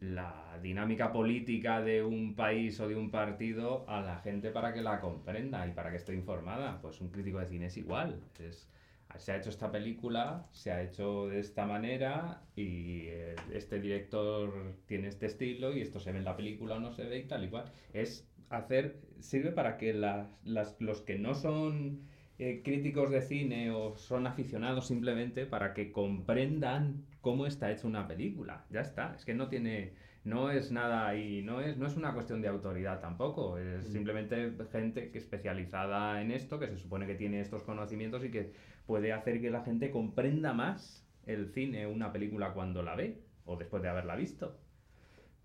la 0.00 0.58
dinámica 0.62 1.12
política 1.12 1.80
de 1.82 2.02
un 2.04 2.34
país 2.36 2.78
o 2.80 2.88
de 2.88 2.94
un 2.96 3.10
partido 3.10 3.84
a 3.88 4.00
la 4.00 4.16
gente 4.20 4.50
para 4.50 4.72
que 4.72 4.80
la 4.80 5.00
comprenda 5.00 5.66
y 5.66 5.72
para 5.72 5.90
que 5.90 5.96
esté 5.96 6.14
informada. 6.14 6.80
Pues 6.80 7.00
un 7.00 7.10
crítico 7.10 7.38
de 7.40 7.46
cine 7.46 7.66
es 7.66 7.76
igual. 7.76 8.20
Es, 8.38 8.68
se 9.16 9.32
ha 9.32 9.36
hecho 9.36 9.50
esta 9.50 9.70
película, 9.72 10.46
se 10.52 10.70
ha 10.72 10.82
hecho 10.82 11.28
de 11.28 11.40
esta 11.40 11.66
manera 11.66 12.42
y 12.56 13.06
eh, 13.08 13.36
este 13.52 13.80
director 13.80 14.76
tiene 14.86 15.08
este 15.08 15.26
estilo 15.26 15.74
y 15.76 15.80
esto 15.80 15.98
se 16.00 16.12
ve 16.12 16.18
en 16.18 16.24
la 16.24 16.36
película 16.36 16.76
o 16.76 16.80
no 16.80 16.92
se 16.92 17.04
ve 17.04 17.18
y 17.18 17.24
tal 17.28 17.44
y 17.44 17.48
cual. 17.48 17.64
Es 17.92 18.28
hacer, 18.50 19.00
sirve 19.20 19.52
para 19.52 19.76
que 19.78 19.92
las, 19.94 20.28
las- 20.44 20.76
los 20.80 21.00
que 21.02 21.18
no 21.18 21.34
son 21.34 22.02
eh, 22.38 22.62
críticos 22.64 23.10
de 23.10 23.20
cine 23.22 23.70
o 23.70 23.96
son 23.96 24.26
aficionados 24.26 24.86
simplemente 24.86 25.46
para 25.46 25.74
que 25.74 25.90
comprendan 25.92 27.04
cómo 27.20 27.46
está 27.46 27.70
hecha 27.72 27.86
una 27.88 28.06
película. 28.06 28.66
Ya 28.70 28.80
está, 28.80 29.14
es 29.16 29.24
que 29.24 29.34
no 29.34 29.48
tiene, 29.48 29.94
no 30.24 30.50
es 30.50 30.70
nada 30.70 31.14
y 31.16 31.42
no 31.42 31.60
es, 31.60 31.76
no 31.76 31.86
es 31.86 31.96
una 31.96 32.12
cuestión 32.12 32.42
de 32.42 32.48
autoridad 32.48 33.00
tampoco, 33.00 33.58
es 33.58 33.86
simplemente 33.86 34.52
gente 34.70 35.10
que 35.10 35.18
especializada 35.18 36.20
en 36.20 36.30
esto, 36.30 36.58
que 36.58 36.68
se 36.68 36.76
supone 36.76 37.06
que 37.06 37.14
tiene 37.14 37.40
estos 37.40 37.62
conocimientos 37.62 38.24
y 38.24 38.30
que 38.30 38.52
puede 38.86 39.12
hacer 39.12 39.40
que 39.40 39.50
la 39.50 39.62
gente 39.62 39.90
comprenda 39.90 40.52
más 40.52 41.06
el 41.26 41.48
cine, 41.48 41.86
una 41.86 42.12
película 42.12 42.52
cuando 42.52 42.82
la 42.82 42.94
ve 42.96 43.22
o 43.44 43.56
después 43.56 43.82
de 43.82 43.88
haberla 43.88 44.16
visto. 44.16 44.58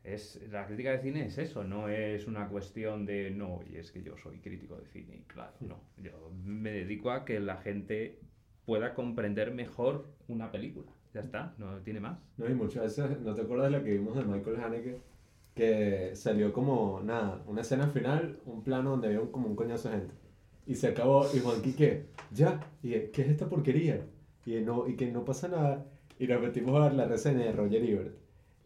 Es, 0.04 0.42
la 0.52 0.66
crítica 0.66 0.92
de 0.92 1.00
cine 1.00 1.26
es 1.26 1.38
eso, 1.38 1.64
no 1.64 1.88
es 1.88 2.28
una 2.28 2.50
cuestión 2.50 3.06
de 3.06 3.32
no, 3.32 3.62
y 3.70 3.78
es 3.78 3.92
que 3.92 4.04
yo 4.04 4.18
soy 4.18 4.40
crítico 4.40 4.76
de 4.76 4.86
cine, 4.88 5.16
y 5.16 5.22
claro, 5.22 5.54
no. 5.62 5.82
Yo 5.98 6.30
me 6.44 6.72
dedico 6.72 7.12
a 7.12 7.24
que 7.24 7.40
la 7.40 7.58
gente 7.58 8.20
pueda 8.66 8.94
comprender 8.94 9.54
mejor 9.54 10.14
una 10.28 10.52
película. 10.52 10.92
Ya 11.14 11.22
está, 11.22 11.54
no 11.60 11.78
tiene 11.84 12.00
más. 12.00 12.18
No, 12.38 12.50
y 12.50 12.56
muchas 12.56 12.84
veces, 12.84 13.22
¿no 13.22 13.36
te 13.36 13.42
acuerdas 13.42 13.72
de 13.72 13.78
la 13.78 13.84
que 13.84 13.92
vimos 13.92 14.16
de 14.16 14.24
Michael 14.24 14.60
Haneke? 14.60 15.00
Que 15.54 16.16
salió 16.16 16.52
como, 16.52 17.02
nada, 17.04 17.44
una 17.48 17.62
escena 17.62 17.88
final, 17.88 18.40
un 18.46 18.64
plano 18.64 18.92
donde 18.92 19.08
había 19.08 19.20
como 19.32 19.48
un 19.48 19.56
coñazo 19.56 19.90
de 19.90 19.98
gente. 19.98 20.14
Y 20.66 20.76
se 20.76 20.88
acabó, 20.88 21.28
y 21.34 21.40
Juanqui, 21.40 21.74
¿qué? 21.74 22.06
Ya, 22.32 22.60
y 22.82 22.92
¿qué 23.12 23.22
es 23.22 23.30
esta 23.30 23.48
porquería? 23.48 24.02
Y, 24.46 24.56
no, 24.62 24.88
y 24.88 24.96
que 24.96 25.12
no 25.12 25.24
pasa 25.24 25.48
nada. 25.48 25.86
Y 26.18 26.26
nos 26.26 26.42
metimos 26.42 26.76
a 26.76 26.86
ver 26.86 26.94
la 26.96 27.06
reseña 27.06 27.46
de 27.46 27.52
Roger 27.52 27.84
Ebert. 27.84 28.16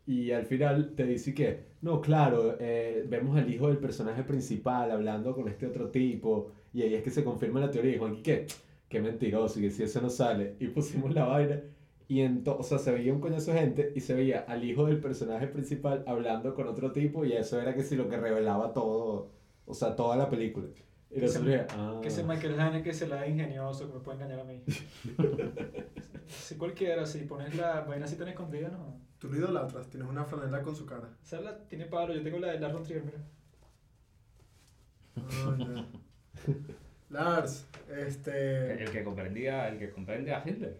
Y 0.06 0.32
al 0.32 0.45
final 0.45 0.94
te 0.95 1.06
dice 1.06 1.34
que, 1.34 1.65
no, 1.82 1.99
claro, 1.99 2.56
eh, 2.60 3.06
vemos 3.10 3.38
al 3.38 3.52
hijo 3.52 3.68
del 3.68 3.78
personaje 3.78 4.24
principal 4.24 4.90
hablando 4.91 5.36
con 5.36 5.49
este 5.49 5.68
otro 5.68 5.90
tipo. 5.90 6.52
Y 6.74 6.84
ahí 6.84 6.94
es 6.95 7.03
que 7.03 7.10
se 7.11 7.26
confirma 7.26 7.60
la 7.60 7.72
teoría. 7.72 7.95
Y 7.95 7.98
Juanqui, 7.98 8.22
¿qué? 8.22 8.48
Qué 8.88 9.02
mentiroso, 9.02 9.60
y 9.60 9.64
que 9.64 9.72
si 9.72 9.84
eso 9.84 10.02
no 10.02 10.10
sale. 10.10 10.56
Y 10.60 10.68
pusimos 10.68 11.14
la 11.14 11.26
vaina. 11.26 11.60
Y 12.09 12.21
entonces, 12.21 12.65
o 12.65 12.69
sea, 12.69 12.77
se 12.79 12.91
veía 12.93 13.11
un 13.13 13.19
coñazo 13.19 13.51
de 13.51 13.59
gente 13.59 13.91
y 13.95 13.99
se 13.99 14.13
veía 14.13 14.39
al 14.47 14.63
hijo 14.63 14.85
del 14.85 14.99
personaje 15.01 15.47
principal 15.47 16.03
hablando 16.07 16.53
con 16.55 16.67
otro 16.67 16.91
tipo 16.93 17.25
y 17.25 17.34
eso 17.34 17.59
era 17.59 17.75
que 17.75 17.84
si 17.84 17.95
lo 17.97 18.07
que 18.07 18.17
revelaba 18.17 18.71
todo, 18.73 19.31
o 19.65 19.73
sea, 19.73 19.95
toda 19.95 20.15
la 20.15 20.29
película. 20.29 20.67
Y 21.09 21.15
Que 21.15 21.21
nosotros 21.21 21.45
se- 21.51 21.57
ya, 21.57 21.67
ah. 21.71 21.99
Que 22.01 22.07
ese 22.07 22.23
Michael 22.23 22.59
Haneke 22.59 22.93
se 22.93 23.07
la 23.07 23.17
da 23.17 23.27
ingenioso, 23.27 23.88
que 23.88 23.93
me 23.93 23.99
puede 23.99 24.17
engañar 24.17 24.39
a 24.39 24.43
mí. 24.45 24.61
si 26.27 26.55
cualquiera, 26.55 27.05
si 27.05 27.19
pones 27.25 27.55
la 27.55 27.81
vaina 27.81 28.05
así 28.05 28.15
tan 28.15 28.27
escondida, 28.29 28.69
no. 28.69 28.99
Tú 29.19 29.29
lo 29.29 29.38
idolatras, 29.38 29.89
tienes 29.89 30.07
una 30.07 30.23
franela 30.25 30.61
con 30.61 30.75
su 30.75 30.85
cara. 30.85 31.09
Esa 31.23 31.41
la 31.41 31.57
tiene 31.67 31.85
Pablo, 31.88 32.13
yo 32.13 32.23
tengo 32.23 32.39
la 32.39 32.51
de 32.51 32.59
Lars 32.59 32.84
Trier, 32.84 33.03
mira. 33.03 33.17
Ah, 35.17 35.55
ya. 35.57 36.53
Lars, 37.09 37.65
este. 37.89 38.84
El 38.84 38.91
que 38.91 39.03
comprendía, 39.03 39.67
el 39.69 39.79
que 39.79 39.89
comprende 39.89 40.34
a 40.34 40.43
Hitler. 40.47 40.77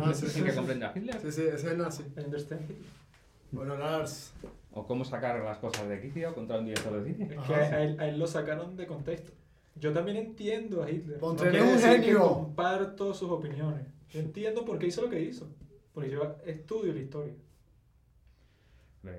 Ah, 0.00 0.14
sí, 0.14 0.26
sí, 0.28 0.38
El 0.38 0.44
que 0.46 0.50
sí. 0.50 0.56
comprende 0.56 0.86
a 0.86 0.92
Hitler. 0.94 1.20
Sí, 1.20 1.32
sí, 1.32 1.42
ese 1.42 1.54
es 1.54 1.64
el 1.64 1.78
nazi. 1.78 2.02
I 2.16 2.20
understand. 2.20 2.62
Bueno, 3.52 3.76
Lars. 3.76 4.32
O 4.72 4.86
cómo 4.86 5.04
sacar 5.04 5.38
las 5.44 5.58
cosas 5.58 5.88
de 5.88 6.00
quicio 6.00 6.34
contra 6.34 6.58
un 6.58 6.64
director 6.66 7.02
de 7.02 7.12
cine. 7.12 7.24
Es 7.34 7.40
que 7.46 7.54
a, 7.54 7.68
sí. 7.68 7.74
a 7.74 7.82
él, 7.84 8.00
a 8.00 8.08
él 8.08 8.18
lo 8.18 8.26
sacaron 8.26 8.76
de 8.76 8.86
contexto. 8.86 9.32
Yo 9.76 9.92
también 9.92 10.16
entiendo 10.16 10.82
a 10.82 10.90
Hitler. 10.90 11.18
Von 11.18 11.36
no 11.36 11.42
un 11.42 11.50
decir 11.52 11.90
que 11.90 12.02
genio. 12.02 12.28
comparto 12.32 13.12
sus 13.14 13.30
opiniones. 13.30 13.86
Yo 14.10 14.20
entiendo 14.20 14.64
por 14.64 14.78
qué 14.78 14.86
hizo 14.86 15.02
lo 15.02 15.10
que 15.10 15.20
hizo. 15.20 15.48
Porque 15.92 16.10
yo 16.10 16.36
estudio 16.44 16.92
la 16.92 17.00
historia. 17.00 17.34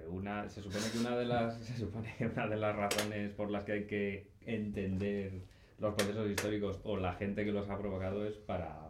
Una, 0.10 0.50
se 0.50 0.62
supone 0.64 0.84
que 0.92 0.98
una 0.98 1.16
de 1.16 1.26
las 1.26 1.58
se 1.64 1.78
supone 1.78 2.14
que 2.18 2.26
una 2.26 2.48
de 2.48 2.56
las 2.56 2.76
razones 2.76 3.32
por 3.34 3.52
las 3.52 3.64
que 3.66 3.72
hay 3.72 3.86
que 3.86 4.28
entender 4.46 5.32
los 5.80 5.94
procesos 5.94 6.28
históricos 6.30 6.80
o 6.84 6.98
la 6.98 7.14
gente 7.14 7.46
que 7.46 7.52
los 7.52 7.70
ha 7.70 7.78
provocado 7.78 8.26
es 8.26 8.36
para 8.36 8.85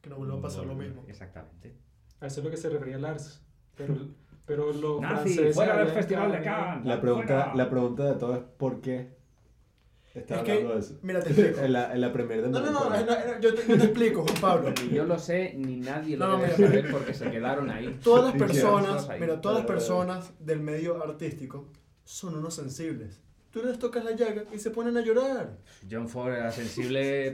Que 0.00 0.10
no 0.10 0.16
vuelva 0.16 0.38
a 0.38 0.40
pasar 0.40 0.64
lo 0.66 0.74
mismo. 0.74 1.04
Exactamente. 1.08 1.74
A 2.20 2.26
eso 2.26 2.40
es 2.40 2.44
lo 2.44 2.50
que 2.50 2.56
se 2.56 2.68
refería 2.68 2.98
Lars. 2.98 3.42
Pero, 3.76 3.94
pero 4.46 4.72
los 4.72 5.00
Nazi, 5.00 5.14
franceses 5.14 5.54
fuera 5.54 5.76
del 5.78 5.88
festival 5.88 6.32
de. 6.32 6.42
Cannes. 6.42 6.86
La 6.86 7.00
pregunta, 7.00 7.52
la 7.54 7.70
pregunta 7.70 8.04
de 8.04 8.14
todo 8.14 8.34
es 8.36 8.42
¿por 8.56 8.80
qué 8.80 9.18
está 10.14 10.36
Es 10.36 10.42
que, 10.42 10.52
hablando 10.52 10.74
de 10.74 10.80
eso? 10.80 10.98
mira, 11.02 11.20
te 11.20 11.30
explico. 11.30 11.60
en, 11.64 11.72
la, 11.72 11.92
en 11.94 12.00
la 12.00 12.12
premier 12.12 12.42
de 12.42 12.48
No, 12.48 12.60
no, 12.60 12.70
no, 12.72 12.90
no, 12.90 12.96
no, 12.96 13.40
yo, 13.40 13.54
te, 13.54 13.66
yo 13.68 13.78
te 13.78 13.84
explico, 13.84 14.22
Juan 14.22 14.40
Pablo. 14.40 14.74
Ni 14.82 14.94
yo 14.94 15.04
lo 15.04 15.18
sé, 15.18 15.54
ni 15.56 15.76
nadie 15.76 16.16
lo 16.16 16.26
No, 16.26 16.36
debe 16.38 16.54
mira, 16.56 16.68
saber 16.68 16.90
porque 16.90 17.14
se 17.14 17.30
quedaron 17.30 17.70
ahí. 17.70 17.98
Todas 18.02 18.24
las 18.24 18.34
personas, 18.34 19.08
mira, 19.20 19.40
todas 19.40 19.58
las 19.58 19.66
personas 19.66 20.32
del 20.40 20.60
medio 20.60 21.02
artístico 21.02 21.68
son 22.04 22.36
unos 22.36 22.54
sensibles. 22.54 23.20
Tú 23.50 23.62
les 23.62 23.78
tocas 23.78 24.04
la 24.04 24.12
llaga 24.12 24.44
y 24.52 24.58
se 24.58 24.70
ponen 24.70 24.96
a 24.96 25.00
llorar. 25.00 25.58
John 25.90 26.08
Ford 26.08 26.32
era 26.32 26.52
sensible 26.52 27.32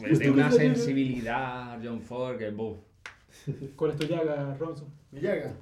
de 0.00 0.30
una 0.30 0.48
que 0.48 0.56
salió- 0.56 0.74
sensibilidad, 0.74 1.78
John 1.82 2.00
Ford, 2.00 2.36
que 2.38 2.50
buf. 2.50 2.78
¿Cuál 3.76 3.92
es 3.92 3.96
tu 3.98 4.06
llaga, 4.06 4.54
Ronson? 4.58 4.88
Mi 5.10 5.20
llaga. 5.20 5.54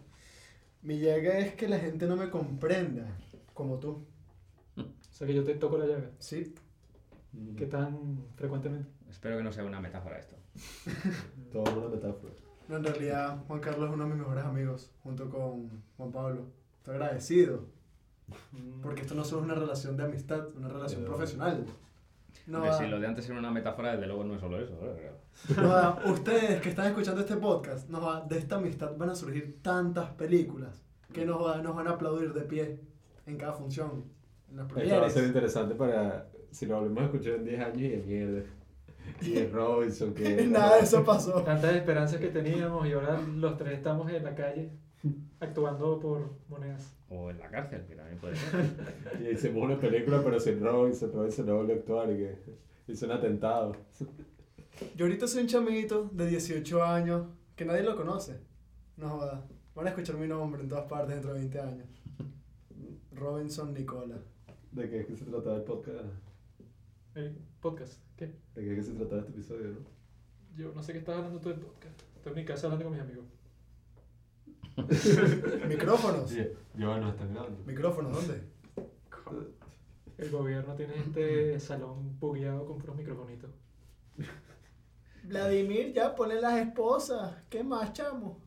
Mi 0.83 0.99
llaga 0.99 1.39
es 1.39 1.55
que 1.55 1.69
la 1.69 1.79
gente 1.79 2.07
no 2.07 2.17
me 2.17 2.31
comprenda 2.31 3.07
como 3.55 3.79
tú. 3.79 4.05
O 4.77 4.85
sea 5.19 5.27
que 5.27 5.35
yo 5.35 5.45
te 5.45 5.55
toco 5.55 5.79
la 5.79 5.87
llaga. 5.87 6.11
Sí. 6.19 6.55
¿Qué 7.57 7.67
tan 7.67 8.25
frecuentemente? 8.37 8.89
Espero 9.11 9.37
que 9.39 9.43
no 9.45 9.53
sea 9.53 9.65
una 9.65 9.81
metáfora 9.81 10.19
esto. 10.19 10.37
Todo 11.53 11.63
una 11.87 11.89
metáfora. 11.95 12.33
No, 12.69 12.77
en 12.77 12.85
realidad, 12.85 13.45
Juan 13.47 13.61
Carlos 13.61 13.89
es 13.89 13.95
uno 13.95 14.05
de 14.05 14.11
mis 14.11 14.19
mejores 14.19 14.45
amigos, 14.45 14.91
junto 15.03 15.29
con 15.31 15.71
Juan 15.97 16.11
Pablo. 16.13 16.47
Estoy 16.79 16.95
agradecido, 16.97 17.65
porque 18.83 19.03
esto 19.03 19.15
no 19.15 19.25
solo 19.25 19.43
es 19.43 19.45
una 19.47 19.55
relación 19.55 19.97
de 19.97 20.05
amistad, 20.05 20.49
una 20.57 20.69
relación 20.69 21.03
Pero- 21.03 21.15
profesional. 21.15 21.65
No, 22.47 22.73
si 22.79 22.87
lo 22.87 23.01
de 23.01 23.07
antes 23.09 23.29
era 23.29 23.39
una 23.39 23.51
metáfora, 23.51 23.93
desde 23.93 24.07
luego 24.07 24.23
no 24.25 24.35
es 24.35 24.41
solo 24.41 24.61
eso. 24.61 24.79
¿eh? 24.83 25.11
no 25.57 25.99
ustedes 26.13 26.61
que 26.61 26.69
están 26.69 26.87
escuchando 26.87 27.21
este 27.21 27.37
podcast, 27.37 27.89
no 27.91 28.01
va- 28.01 28.21
de 28.21 28.39
esta 28.39 28.57
amistad 28.57 28.93
van 28.97 29.11
a 29.11 29.15
surgir 29.17 29.61
tantas 29.63 30.11
películas 30.13 30.83
que 31.13 31.25
nos, 31.27 31.45
va- 31.45 31.59
nos 31.61 31.75
van 31.75 31.89
a 31.89 31.93
aplaudir 31.93 32.33
de 32.33 32.43
pie 32.43 32.81
en 33.27 33.37
cada 33.37 33.53
función. 33.53 34.05
En 34.51 34.57
las 34.59 34.67
Esto 34.77 35.01
va 35.01 35.07
a 35.07 35.11
ser 35.11 35.25
interesante 35.25 35.75
para 35.75 36.29
si 36.53 36.67
lo 36.67 36.77
volvemos 36.79 37.03
a 37.03 37.05
escuchar 37.07 37.33
en 37.35 37.45
10 37.45 37.61
años 37.61 37.79
y 37.79 37.89
de 37.89 38.03
mierda. 38.05 38.43
Y 39.23 39.37
el 39.39 39.53
Robinson 39.53 40.15
que... 40.15 40.47
Nada 40.49 40.77
de 40.77 40.83
eso 40.83 41.05
pasó. 41.05 41.43
Tantas 41.43 41.75
esperanzas 41.75 42.19
que 42.21 42.29
teníamos 42.29 42.87
y 42.87 42.93
ahora 42.93 43.21
los 43.37 43.57
tres 43.57 43.75
estamos 43.75 44.11
en 44.11 44.23
la 44.25 44.35
calle 44.35 44.71
actuando 45.41 45.99
por 45.99 46.31
monedas. 46.49 46.97
O 47.09 47.31
en 47.31 47.39
la 47.39 47.49
cárcel, 47.49 47.85
que 47.87 47.95
también 47.95 48.19
puede 48.19 48.37
ser. 48.37 48.65
Y 49.21 49.29
hicimos 49.35 49.65
una 49.65 49.79
película 49.79 50.23
pero 50.25 50.41
sin 50.41 50.61
Robinson, 50.61 51.13
Robinson 51.13 51.47
no 51.47 51.57
volvió 51.57 51.75
a 51.75 51.79
actuar 51.79 52.11
y 52.13 52.17
que 52.17 52.39
hizo 52.89 53.07
un 53.07 53.13
atentado. 53.13 53.77
Yo 54.97 55.07
ahorita 55.07 55.27
soy 55.27 55.43
un 55.43 55.49
chamito 55.49 56.11
de 56.13 56.27
18 56.27 56.85
años 56.85 57.27
que 57.55 57.65
nadie 57.65 57.83
lo 57.83 57.97
conoce. 57.97 58.39
No 58.97 59.11
joda. 59.11 59.47
Van 59.75 59.87
a 59.87 59.91
escuchar 59.91 60.17
mi 60.17 60.27
nombre 60.27 60.63
en 60.63 60.69
todas 60.69 60.87
partes 60.87 61.15
dentro 61.15 61.33
de 61.33 61.41
20 61.41 61.61
años. 61.61 61.89
Robinson 63.13 63.73
Nicola. 63.73 64.19
¿De 64.73 64.89
qué 64.91 65.01
es 65.01 65.07
que 65.07 65.17
se 65.17 65.25
trataba 65.25 65.57
el 65.57 65.63
podcast? 65.63 66.05
El 67.15 67.37
Podcast. 67.61 68.01
¿Qué? 68.17 68.35
¿De 68.55 68.75
qué 68.75 68.83
se 68.83 68.93
trataba 68.93 69.21
este 69.21 69.33
episodio, 69.33 69.69
no? 69.69 69.97
Yo 70.57 70.73
no 70.75 70.83
sé 70.83 70.93
qué 70.93 70.99
estás 70.99 71.17
hablando 71.17 71.41
tú 71.41 71.49
de 71.51 71.55
podcast. 71.57 72.01
Estoy 72.17 72.33
en 72.33 72.39
mi 72.39 72.45
casa 72.45 72.67
hablando 72.67 72.85
con 72.85 72.93
mis 72.95 73.03
amigos. 73.03 73.25
Micrófonos. 75.69 76.31
Yo 76.35 76.99
no 76.99 77.09
están 77.11 77.33
grabando. 77.33 77.63
Micrófonos, 77.65 78.13
¿dónde? 78.13 78.43
El 80.19 80.31
gobierno 80.31 80.75
tiene 80.75 80.97
este 80.97 81.59
salón 81.61 82.19
bugueado 82.19 82.67
con 82.67 82.79
puros 82.79 82.97
microfonitos. 82.97 83.51
Vladimir, 85.25 85.93
ya 85.93 86.15
ponle 86.15 86.41
las 86.41 86.59
esposas. 86.59 87.37
¿Qué 87.51 87.63
más, 87.63 87.93
chamo? 87.93 88.41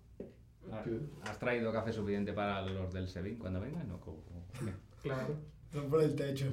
Ah, 0.71 0.83
¿Has 1.23 1.37
traído 1.39 1.71
café 1.71 1.91
suficiente 1.93 2.33
para 2.33 2.61
los 2.61 2.91
del 2.93 3.07
Sevin 3.07 3.37
cuando 3.37 3.59
vengan? 3.59 3.87
No, 3.87 3.99
¿Cómo- 3.99 4.23
cómo? 4.23 4.71
Claro. 5.01 5.35
Son 5.71 5.89
por 5.89 6.01
el 6.01 6.15
techo. 6.15 6.45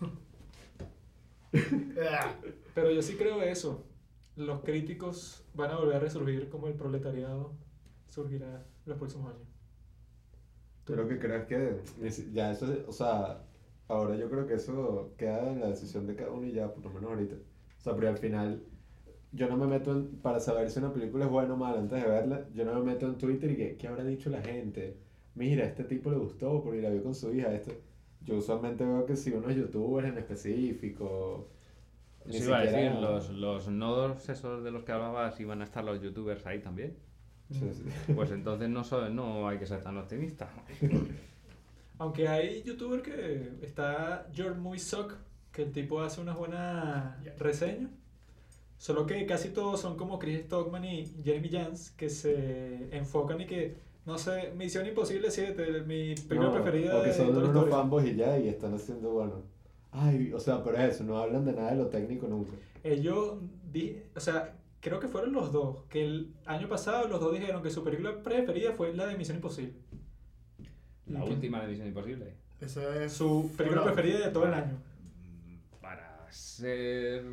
Pero 2.74 2.90
yo 2.90 3.02
sí 3.02 3.16
creo 3.16 3.42
eso. 3.42 3.84
Los 4.36 4.62
críticos 4.62 5.44
van 5.54 5.70
a 5.72 5.76
volver 5.76 5.96
a 5.96 6.00
resurgir 6.00 6.48
como 6.48 6.68
el 6.68 6.74
proletariado 6.74 7.52
surgirá 8.08 8.64
en 8.88 8.90
los 8.90 8.98
próximos 8.98 9.34
años. 9.34 9.48
Que 11.08 11.18
creas 11.18 11.44
que 11.46 11.76
ni 12.00 12.10
si- 12.10 12.32
ya 12.32 12.50
eso, 12.50 12.66
o 12.86 12.92
sea, 12.92 13.42
ahora 13.88 14.16
yo 14.16 14.30
creo 14.30 14.46
que 14.46 14.54
eso 14.54 15.12
queda 15.18 15.52
en 15.52 15.60
la 15.60 15.68
decisión 15.68 16.06
de 16.06 16.14
cada 16.16 16.30
uno 16.30 16.46
y 16.46 16.52
ya, 16.52 16.72
por 16.72 16.82
lo 16.84 16.90
menos 16.90 17.10
ahorita. 17.10 17.34
O 17.36 17.80
sea, 17.80 17.94
pero 17.94 18.08
al 18.08 18.16
final, 18.16 18.62
yo 19.32 19.48
no 19.48 19.56
me 19.58 19.66
meto 19.66 19.92
en, 19.92 20.16
para 20.22 20.40
saber 20.40 20.70
si 20.70 20.78
una 20.78 20.92
película 20.92 21.26
es 21.26 21.30
buena 21.30 21.54
o 21.54 21.56
mala 21.58 21.78
antes 21.80 22.02
de 22.02 22.08
verla, 22.08 22.48
yo 22.54 22.64
no 22.64 22.74
me 22.74 22.92
meto 22.92 23.06
en 23.06 23.18
Twitter 23.18 23.50
y 23.50 23.56
que, 23.56 23.76
¿qué 23.76 23.86
habrá 23.88 24.04
dicho 24.04 24.30
la 24.30 24.40
gente? 24.42 24.96
Mira, 25.34 25.64
este 25.66 25.84
tipo 25.84 26.10
le 26.10 26.16
gustó 26.16 26.62
porque 26.62 26.80
la 26.80 26.88
vio 26.90 27.02
con 27.02 27.14
su 27.14 27.34
hija, 27.34 27.52
esto. 27.52 27.72
Yo 28.22 28.36
usualmente 28.38 28.84
veo 28.84 29.04
que 29.04 29.14
si 29.16 29.30
unos 29.32 29.54
youtubers 29.54 30.08
en 30.08 30.18
específico... 30.18 31.48
ni 32.26 32.36
Eso 32.36 32.46
iba 32.46 32.58
a 32.58 32.60
decir, 32.62 32.78
siquiera- 32.78 33.00
los, 33.00 33.30
los 33.30 33.68
nodos 33.68 34.28
esos 34.28 34.64
de 34.64 34.70
los 34.70 34.84
que 34.84 34.92
hablabas 34.92 35.38
iban 35.38 35.60
a 35.60 35.64
estar 35.64 35.84
los 35.84 36.00
youtubers 36.00 36.44
ahí 36.46 36.60
también. 36.60 36.96
Sí, 37.50 37.60
sí. 37.72 38.12
Pues 38.14 38.30
entonces 38.30 38.68
no, 38.68 38.84
so- 38.84 39.08
no 39.08 39.48
hay 39.48 39.58
que 39.58 39.66
ser 39.66 39.82
tan 39.82 39.96
optimista. 39.98 40.50
Aunque 41.98 42.28
hay 42.28 42.62
youtuber 42.62 43.02
que 43.02 43.50
está 43.62 44.26
George 44.32 44.58
Movie 44.60 44.78
Suck, 44.78 45.14
que 45.52 45.62
el 45.62 45.72
tipo 45.72 46.00
hace 46.00 46.20
unas 46.20 46.36
buenas 46.36 47.16
reseñas. 47.38 47.90
Solo 48.76 49.06
que 49.06 49.26
casi 49.26 49.48
todos 49.48 49.80
son 49.80 49.96
como 49.96 50.18
Chris 50.20 50.42
Stockman 50.44 50.84
y 50.84 51.06
Jeremy 51.24 51.48
Jans, 51.50 51.90
que 51.90 52.08
se 52.08 52.96
enfocan 52.96 53.40
y 53.40 53.46
que, 53.46 53.76
no 54.06 54.16
sé, 54.18 54.52
Misión 54.56 54.86
Imposible 54.86 55.32
7, 55.32 55.80
mi 55.80 56.14
película 56.14 56.50
No, 56.50 56.52
preferida 56.52 56.96
O 56.98 57.02
que 57.02 57.08
de 57.08 57.14
son 57.14 57.26
la 57.32 57.38
unos 57.38 57.48
historia. 57.48 57.74
fanboys 57.76 58.06
y 58.06 58.14
ya, 58.14 58.38
y 58.38 58.48
están 58.48 58.74
haciendo, 58.74 59.10
bueno... 59.10 59.42
Ay, 59.90 60.32
o 60.32 60.38
sea, 60.38 60.62
pero 60.62 60.76
eso, 60.78 61.02
no 61.02 61.16
hablan 61.18 61.44
de 61.46 61.54
nada 61.54 61.70
de 61.70 61.76
lo 61.78 61.86
técnico 61.88 62.28
nunca. 62.28 62.52
Ellos, 62.84 63.38
di- 63.72 63.96
o 64.14 64.20
sea, 64.20 64.54
creo 64.80 65.00
que 65.00 65.08
fueron 65.08 65.32
los 65.32 65.52
dos, 65.52 65.84
que 65.84 66.04
el 66.04 66.34
año 66.46 66.68
pasado 66.68 67.08
los 67.08 67.20
dos 67.20 67.32
dijeron 67.32 67.62
que 67.62 67.70
su 67.70 67.82
película 67.84 68.22
preferida 68.22 68.72
fue 68.72 68.94
la 68.94 69.06
de 69.06 69.16
Misión 69.16 69.36
Imposible. 69.36 69.74
La 71.06 71.24
última 71.24 71.60
de 71.62 71.68
Misión 71.68 71.88
Imposible. 71.88 72.34
Eso 72.60 72.92
es. 72.92 73.12
Su 73.12 73.52
película 73.56 73.84
preferida 73.84 74.26
de 74.26 74.32
todo 74.32 74.46
el 74.46 74.54
año. 74.54 74.74
Mm, 74.74 75.80
Para 75.80 76.26
ser 76.30 77.24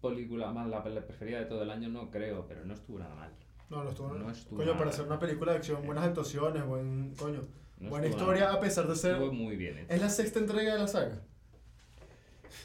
película 0.00 0.52
más 0.52 0.68
la 0.68 0.82
preferida 0.82 1.40
de 1.40 1.46
todo 1.46 1.62
el 1.62 1.70
año 1.70 1.88
no 1.88 2.10
creo, 2.10 2.46
pero 2.46 2.64
no 2.64 2.74
estuvo 2.74 2.98
nada 2.98 3.14
mal. 3.14 3.30
No, 3.70 3.84
no 3.84 3.90
estuvo. 3.90 4.12
No 4.14 4.30
estuvo 4.30 4.58
coño, 4.58 4.76
para 4.76 4.90
hacer 4.90 5.04
una 5.06 5.18
película 5.18 5.52
de 5.52 5.58
acción, 5.58 5.84
buenas 5.84 6.04
actuaciones, 6.04 6.64
buen. 6.66 7.14
Coño. 7.16 7.46
No 7.78 7.90
buena 7.90 8.08
historia, 8.08 8.44
nada 8.46 8.56
a 8.56 8.60
pesar 8.60 8.88
de 8.88 8.96
ser. 8.96 9.12
Estuvo 9.12 9.32
muy 9.32 9.56
bien 9.56 9.78
hecho. 9.78 9.92
Es 9.92 10.00
la 10.00 10.10
sexta 10.10 10.38
entrega 10.38 10.72
de 10.74 10.78
la 10.80 10.88
saga. 10.88 11.22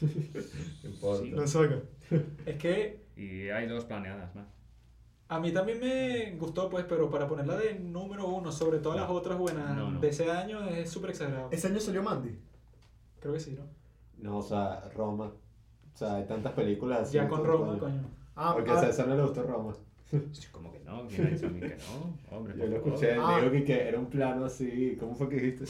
No 0.00 0.90
importa. 0.90 1.24
Sí. 1.24 1.30
La 1.30 1.46
saga. 1.46 1.82
Es 2.46 2.56
que 2.56 3.03
Y 3.16 3.48
hay 3.48 3.66
dos 3.66 3.84
planeadas 3.84 4.34
más. 4.34 4.46
A 5.28 5.40
mí 5.40 5.52
también 5.52 5.80
me 5.80 6.32
gustó, 6.36 6.68
pues, 6.68 6.84
pero 6.88 7.10
para 7.10 7.26
ponerla 7.26 7.56
de 7.56 7.74
número 7.78 8.26
uno 8.28 8.52
sobre 8.52 8.78
todas 8.78 9.00
las 9.00 9.08
otras 9.10 9.38
buenas 9.38 9.74
No, 9.74 9.90
no. 9.92 10.00
de 10.00 10.08
ese 10.08 10.30
año 10.30 10.62
es 10.68 10.90
súper 10.90 11.10
exagerado. 11.10 11.48
Ese 11.50 11.66
año 11.68 11.80
salió 11.80 12.02
Mandy. 12.02 12.38
Creo 13.20 13.32
que 13.32 13.40
sí, 13.40 13.56
¿no? 13.58 13.64
No, 14.18 14.38
o 14.38 14.42
sea, 14.42 14.82
Roma. 14.94 15.32
O 15.94 15.96
sea, 15.96 16.16
hay 16.16 16.26
tantas 16.26 16.52
películas 16.52 17.00
así. 17.02 17.14
Ya 17.14 17.28
con 17.28 17.44
Roma, 17.44 17.78
coño. 17.78 18.02
Ah, 18.36 18.52
Porque 18.54 18.70
ah, 18.70 18.74
a 18.78 18.80
César 18.80 19.08
no 19.08 19.16
le 19.16 19.22
gustó 19.22 19.42
Roma. 19.42 19.74
Sí, 20.32 20.46
¿Cómo 20.52 20.70
que 20.72 20.78
no? 20.80 21.08
¿Quién 21.08 21.26
ha 21.26 21.30
dicho 21.30 21.46
a 21.46 21.50
mí 21.50 21.58
que 21.60 21.76
no? 21.76 22.36
Hombre, 22.36 22.54
Yo 22.56 22.66
lo 22.66 22.76
escuché, 22.76 23.14
Ah. 23.18 23.38
dijo 23.40 23.50
que, 23.50 23.64
que 23.64 23.88
era 23.88 23.98
un 23.98 24.06
plano 24.06 24.44
así. 24.44 24.96
¿Cómo 25.00 25.14
fue 25.16 25.28
que 25.28 25.36
dijiste? 25.40 25.64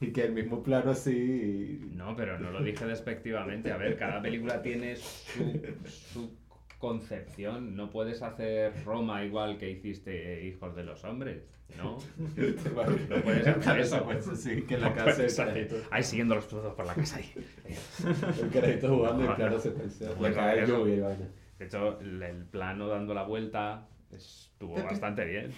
Y 0.00 0.10
que 0.12 0.24
el 0.24 0.32
mismo 0.32 0.62
plano 0.64 0.90
así. 0.90 1.80
No, 1.92 2.16
pero 2.16 2.38
no 2.40 2.50
lo 2.50 2.60
dije 2.62 2.84
despectivamente. 2.86 3.70
A 3.70 3.76
ver, 3.76 3.96
cada 3.96 4.20
película 4.20 4.62
tiene 4.62 4.96
su, 4.96 5.60
su 5.86 6.30
concepción. 6.78 7.76
No 7.76 7.90
puedes 7.90 8.22
hacer 8.22 8.72
Roma 8.84 9.24
igual 9.24 9.58
que 9.58 9.70
hiciste 9.70 10.44
Hijos 10.46 10.74
de 10.76 10.84
los 10.84 11.02
Hombres, 11.04 11.42
¿no? 11.76 11.98
no 13.08 13.22
puedes 13.22 13.46
hacer 13.46 13.78
eso. 13.80 14.04
Pues 14.04 14.24
sí, 14.42 14.62
que 14.62 14.78
la 14.78 14.90
No 14.90 14.94
casa 14.96 15.44
carajito, 15.44 15.76
Ahí 15.90 16.02
siguiendo 16.02 16.34
los 16.34 16.48
todos 16.48 16.74
por 16.74 16.86
la 16.86 16.94
casa 16.94 17.16
ahí. 17.16 17.32
el 18.52 18.80
jugando 18.80 19.22
en 19.22 19.28
No, 19.30 19.36
plano 19.36 19.52
no. 19.52 19.58
secuencial. 19.60 20.10
No 20.10 20.14
Le 20.14 20.18
puedes 20.20 20.36
cae 20.36 20.50
hacer 20.50 20.64
eso. 20.64 20.78
lluvia 20.78 20.94
y 20.96 21.00
vaina. 21.00 21.28
De 21.58 21.64
hecho, 21.66 22.00
el, 22.00 22.22
el 22.22 22.44
plano 22.46 22.88
dando 22.88 23.14
la 23.14 23.22
vuelta 23.24 23.88
estuvo 24.10 24.74
Pepe. 24.74 24.86
bastante 24.88 25.24
bien. 25.24 25.52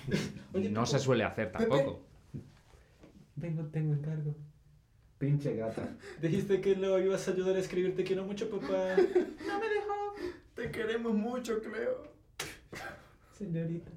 Oye, 0.53 0.69
No 0.71 0.81
Pepe. 0.83 0.87
se 0.93 0.99
suele 0.99 1.25
hacer 1.25 1.51
Pepe. 1.51 1.67
tampoco. 1.67 2.07
Vengo, 3.37 3.65
tengo 3.67 3.95
encargo. 3.95 4.35
Pinche 5.19 5.57
gata. 5.57 5.97
Dijiste 6.21 6.61
que 6.61 6.77
lo 6.77 6.99
ibas 6.99 7.27
a 7.29 7.31
ayudar 7.33 7.57
a 7.57 7.59
escribir 7.59 7.97
Te 7.97 8.05
quiero 8.05 8.25
mucho, 8.25 8.51
papá. 8.51 8.97
Te 10.55 10.71
queremos 10.71 11.15
mucho, 11.15 11.61
Cleo. 11.61 12.13
Señorita. 13.37 13.91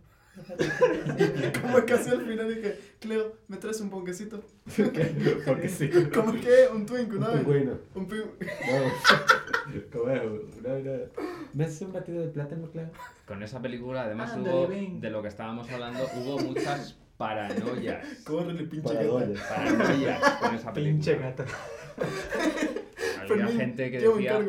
¿Cómo 1.61 1.77
es 1.79 1.83
que 1.85 1.93
hace 1.93 2.11
al 2.11 2.25
final 2.25 2.51
y 2.51 2.61
que, 2.61 2.79
Cleo, 2.99 3.35
¿me 3.47 3.57
traes 3.57 3.81
un 3.81 3.89
ponquecito? 3.89 4.41
Porque 5.45 5.69
sí. 5.69 5.89
¿Cómo 6.13 6.33
es 6.33 6.45
que? 6.45 6.67
Un 6.73 6.85
twink, 6.85 7.09
Un 7.09 7.17
una 7.17 7.27
vez. 7.29 7.37
pingüino. 7.39 7.77
Un 7.95 8.07
pin... 8.07 8.19
No. 8.19 9.81
¿Cómo 9.91 10.09
es? 10.11 10.21
Una, 10.59 10.73
una... 10.75 10.91
¿Me 11.53 11.63
haces 11.65 11.81
un 11.81 11.93
batido 11.93 12.21
de 12.21 12.27
plátano, 12.27 12.69
claro? 12.71 12.89
Con 13.25 13.41
esa 13.43 13.61
película, 13.61 14.03
además, 14.03 14.31
Ándale, 14.31 14.55
hubo, 14.55 14.99
de 14.99 15.09
lo 15.09 15.21
que 15.21 15.27
estábamos 15.27 15.69
hablando, 15.69 16.05
hubo 16.17 16.39
muchas 16.39 16.97
paranoias. 17.19 18.23
Córrele, 18.25 18.63
pinche 18.63 18.87
Para 18.87 19.03
gata. 19.03 19.11
doña. 19.25 19.39
Paranoias 19.49 20.21
con 20.41 20.55
esa 20.55 20.73
película. 20.73 20.93
Pinche 20.95 21.15
gata. 21.17 21.45
Había 23.21 23.27
Fermín, 23.27 23.57
gente 23.59 23.91
que 23.91 23.99
decía 23.99 24.39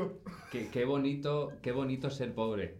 que 0.51 0.68
qué 0.68 0.84
bonito, 0.84 1.52
qué 1.60 1.72
bonito 1.72 2.09
ser 2.10 2.32
pobre. 2.32 2.76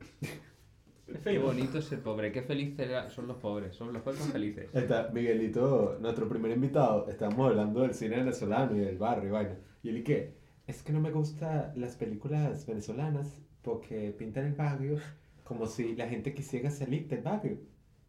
Qué 1.25 1.39
bonito 1.41 1.83
ser 1.83 2.01
pobre, 2.01 2.31
qué 2.31 2.41
felices 2.43 2.79
era- 2.89 3.11
son 3.11 3.27
los 3.27 3.37
pobres, 3.39 3.75
son 3.75 3.93
los 3.93 4.01
pobres 4.03 4.21
felices. 4.33 4.71
Está 4.73 5.11
Miguelito, 5.13 5.99
nuestro 6.01 6.29
primer 6.29 6.53
invitado. 6.53 7.09
Estábamos 7.11 7.49
hablando 7.51 7.81
del 7.83 7.95
cine 7.95 8.17
venezolano 8.19 8.77
y 8.77 8.81
del 8.81 8.97
barrio 8.97 9.29
y 9.29 9.33
vaina. 9.33 9.57
Y 9.83 9.89
él, 9.89 9.99
¿y 9.99 10.05
qué? 10.05 10.35
Es 10.69 10.83
que 10.85 10.93
no 10.93 11.01
me 11.01 11.11
gustan 11.11 11.73
las 11.75 11.97
películas 11.97 12.65
venezolanas 12.65 13.43
porque 13.63 14.15
pintan 14.17 14.47
el 14.47 14.55
barrio 14.55 14.99
como 15.43 15.67
si 15.67 15.97
la 15.97 16.07
gente 16.09 16.33
quisiera 16.33 16.71
salir 16.71 17.09
del 17.09 17.23
barrio. 17.23 17.59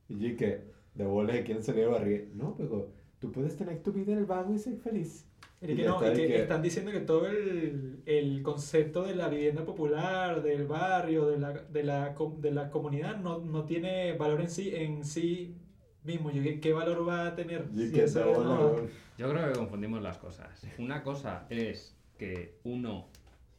Y 0.07 0.19
yo, 0.19 0.27
¿y 0.27 0.35
qué? 0.35 0.71
De 0.93 1.05
bolas 1.05 1.37
que 1.37 1.43
quieren 1.43 1.63
salir 1.63 1.81
del 1.81 1.91
barrio. 1.91 2.25
No, 2.33 2.55
pero 2.57 2.89
tú 3.19 3.31
puedes 3.31 3.55
tener 3.55 3.81
tu 3.81 3.91
vida 3.91 4.11
en 4.13 4.19
el 4.19 4.25
barrio 4.25 4.55
y 4.55 4.59
ser 4.59 4.77
feliz. 4.77 5.27
Y 5.61 5.75
que 5.75 5.85
no, 5.85 5.97
y 6.01 6.15
que 6.15 6.27
que- 6.27 6.41
están 6.41 6.61
diciendo 6.63 6.91
que 6.91 7.01
todo 7.01 7.27
el, 7.27 8.01
el 8.07 8.41
concepto 8.41 9.03
de 9.03 9.15
la 9.15 9.29
vivienda 9.29 9.63
popular, 9.63 10.41
del 10.41 10.65
barrio, 10.65 11.27
de 11.27 11.37
la, 11.37 11.51
de 11.53 11.83
la, 11.83 12.15
de 12.39 12.51
la 12.51 12.71
comunidad, 12.71 13.17
no, 13.17 13.39
no 13.39 13.65
tiene 13.65 14.13
valor 14.13 14.41
en 14.41 14.49
sí, 14.49 14.73
en 14.75 15.05
sí 15.05 15.55
mismo. 16.03 16.31
Yo, 16.31 16.41
¿qué, 16.41 16.59
qué 16.59 16.73
valor 16.73 17.07
va 17.07 17.27
a 17.27 17.35
tener? 17.35 17.67
Y 17.75 17.87
si 17.87 17.91
que 17.91 18.05
de 18.07 18.23
no-. 18.23 18.75
Yo 19.19 19.29
creo 19.29 19.51
que 19.53 19.59
confundimos 19.59 20.01
las 20.01 20.17
cosas. 20.17 20.65
Una 20.79 21.03
cosa 21.03 21.45
es 21.51 21.95
que 22.17 22.55
uno 22.63 23.07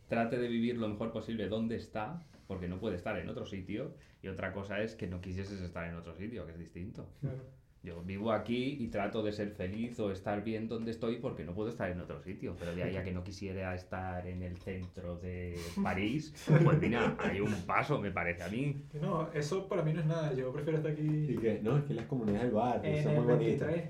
trate 0.09 0.39
de 0.39 0.49
vivir 0.49 0.79
lo 0.79 0.89
mejor 0.89 1.13
posible 1.13 1.49
donde 1.49 1.77
está, 1.77 2.21
porque 2.49 2.67
no 2.67 2.81
puede 2.81 2.97
estar 2.97 3.17
en 3.17 3.29
otro 3.29 3.47
sitio, 3.47 3.95
y 4.23 4.29
otra 4.29 4.53
cosa 4.53 4.81
es 4.81 4.95
que 4.95 5.07
no 5.07 5.21
quisieses 5.21 5.61
estar 5.61 5.89
en 5.89 5.97
otro 5.97 6.15
sitio, 6.15 6.47
que 6.47 6.53
es 6.53 6.59
distinto. 6.59 7.09
Claro. 7.21 7.43
Yo 7.83 8.01
vivo 8.01 8.31
aquí 8.31 8.77
y 8.79 8.87
trato 8.89 9.25
de 9.25 9.33
ser 9.33 9.51
feliz 9.51 9.99
o 9.99 10.13
estar 10.13 10.45
bien 10.45 10.69
donde 10.69 10.93
estoy 10.93 11.17
porque 11.17 11.43
no 11.43 11.53
puedo 11.53 11.69
estar 11.69 11.91
en 11.91 12.01
otro 12.01 12.23
sitio. 12.23 12.55
Pero 12.57 12.77
de 12.77 12.85
ahí 12.85 12.97
a 12.97 13.03
que 13.03 13.11
no 13.11 13.25
quisiera 13.25 13.75
estar 13.75 14.25
en 14.29 14.43
el 14.43 14.57
centro 14.59 15.17
de 15.17 15.59
París, 15.83 16.33
pues 16.65 16.81
mira, 16.81 17.17
hay 17.19 17.41
un 17.41 17.53
paso, 17.67 18.01
me 18.01 18.13
parece 18.13 18.45
a 18.45 18.49
mí. 18.49 18.85
No, 19.01 19.29
eso 19.33 19.69
para 19.69 19.83
mí 19.83 19.93
no 19.93 20.01
es 20.01 20.07
nada. 20.07 20.33
Yo 20.33 20.53
prefiero 20.53 20.79
estar 20.79 20.93
Y 20.93 20.95
aquí 20.95 21.37
que, 21.39 21.61
no, 21.61 21.77
es 21.77 21.85
que 21.85 21.95
las 21.95 22.07
comunidades 22.07 22.45
del 22.45 22.53
barrio 22.53 22.95
en 22.95 23.03
son 23.03 23.15
muy 23.17 23.25
bonitas. 23.25 23.67
23. 23.67 23.89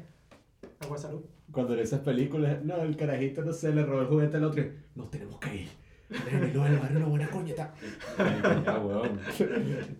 Agua 0.81 0.97
salud. 0.97 1.25
Cuando 1.51 1.75
en 1.75 1.81
esas 1.81 2.01
películas, 2.01 2.65
no, 2.65 2.77
el 2.81 2.97
carajito 2.97 3.45
no 3.45 3.53
sé, 3.53 3.75
le 3.75 3.85
robó 3.85 4.01
el 4.01 4.07
juguete 4.07 4.39
al 4.39 4.45
otro 4.45 4.63
y, 4.63 4.73
no 4.95 5.05
tenemos 5.09 5.39
que 5.39 5.55
ir. 5.55 5.82
No, 6.55 6.67
el 6.67 6.77
barrio, 6.79 6.99
una 6.99 7.07
buena 7.07 7.31
coña 7.31 7.51
está. 7.51 7.75
Ya, 8.65 8.79
weón. 8.79 9.21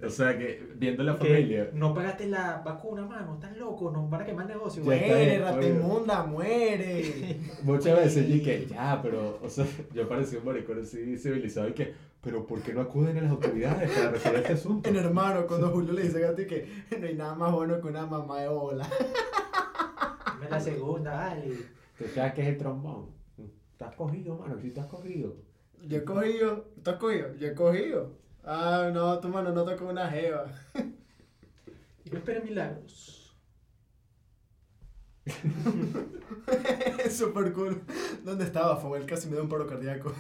O 0.05 0.11
sea 0.11 0.37
que, 0.39 0.73
viendo 0.77 1.03
la 1.03 1.19
Que 1.19 1.29
familia. 1.29 1.71
no 1.73 1.95
pagaste 1.95 2.29
la 2.29 2.63
vacuna, 2.65 3.07
mano. 3.07 3.35
Estás 3.35 3.57
loco. 3.57 3.91
Nos 3.91 4.09
van 4.11 4.23
a 4.23 4.25
quemar 4.25 4.47
negocio. 4.47 4.83
Ya 4.83 4.87
güey. 4.87 4.99
está 5.01 5.15
Muere, 5.15 5.31
bien, 5.31 5.43
rata 5.43 5.67
inmunda, 5.69 6.23
muere. 6.25 7.41
Muchas 7.63 7.97
veces 7.99 8.29
dije, 8.29 8.67
ya, 8.67 9.01
pero, 9.03 9.39
o 9.43 9.49
sea, 9.49 9.65
yo 9.95 10.09
parecía 10.09 10.39
un 10.39 10.45
maricón 10.47 10.81
así 10.83 11.17
civilizado 11.17 11.69
y 11.69 11.73
que, 11.73 11.95
pero 12.21 12.47
¿por 12.47 12.61
qué 12.63 12.73
no 12.75 12.83
acuden 12.83 13.17
a 13.19 13.23
las 13.23 13.31
autoridades 13.31 13.91
para 13.91 14.11
resolver 14.11 14.41
este 14.41 14.53
asunto? 14.53 14.89
En 14.91 14.97
hermano, 14.97 15.47
cuando 15.47 15.71
Julio 15.71 15.93
le 15.93 16.03
dice 16.03 16.25
a 16.27 16.35
ti 16.35 16.47
que 16.47 16.67
no 17.01 17.07
hay 17.07 17.15
nada 17.15 17.35
más 17.35 17.53
bueno 17.53 17.81
que 17.81 17.89
una 17.89 18.07
mamá 18.07 18.41
de 18.41 18.49
bola. 18.49 18.87
Dame 20.27 20.51
la 20.51 20.61
segunda, 20.61 21.11
dale. 21.13 21.51
¿Tú 21.99 22.05
sabes 22.15 22.35
qué 22.35 22.43
es 22.43 22.49
el 22.49 22.59
trombón? 22.59 23.07
Estás 23.73 23.95
cogido, 23.97 24.37
mano, 24.37 24.57
si 24.61 24.69
estás 24.69 24.87
cogido. 24.87 25.35
Yo 25.85 25.99
he 25.99 26.05
cogido, 26.05 26.65
¿tú 26.83 26.91
has 26.91 26.97
cogido? 26.97 27.35
Yo 27.37 27.49
he 27.49 27.55
cogido. 27.55 28.13
Ah, 28.45 28.91
no, 28.93 29.19
tu 29.19 29.29
mano 29.29 29.53
no 29.53 29.65
tocó 29.65 29.87
una 29.87 30.09
jeva. 30.09 30.47
Y 32.05 32.11
no 32.11 32.19
esperen 32.19 32.43
milagros. 32.45 33.37
Es 37.05 37.17
súper 37.17 37.53
cool. 37.53 37.81
¿Dónde 38.25 38.43
estaba? 38.45 38.77
Fue 38.77 38.99
él 38.99 39.07
casi 39.07 39.29
me 39.29 39.35
dio 39.35 39.45
un 39.45 39.49
paro 39.49 39.69
cardíaco. 39.69 40.13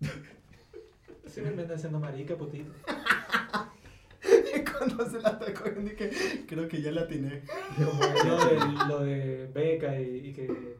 Se 1.26 1.42
me 1.42 1.48
andan 1.48 1.70
haciendo 1.70 2.00
marica, 2.00 2.34
putito. 2.34 2.72
Cuando 4.78 5.10
se 5.10 5.20
la 5.20 5.28
está 5.30 5.52
cogiendo 5.52 5.92
y 5.92 5.96
que 5.96 6.46
creo 6.48 6.66
que 6.66 6.80
ya 6.80 6.92
la 6.92 7.02
atiné. 7.02 7.42
Como 7.76 8.00
lo 8.24 8.44
de, 8.46 8.58
lo 8.88 9.00
de 9.00 9.50
Beca 9.52 10.00
y, 10.00 10.28
y 10.28 10.32
que 10.32 10.78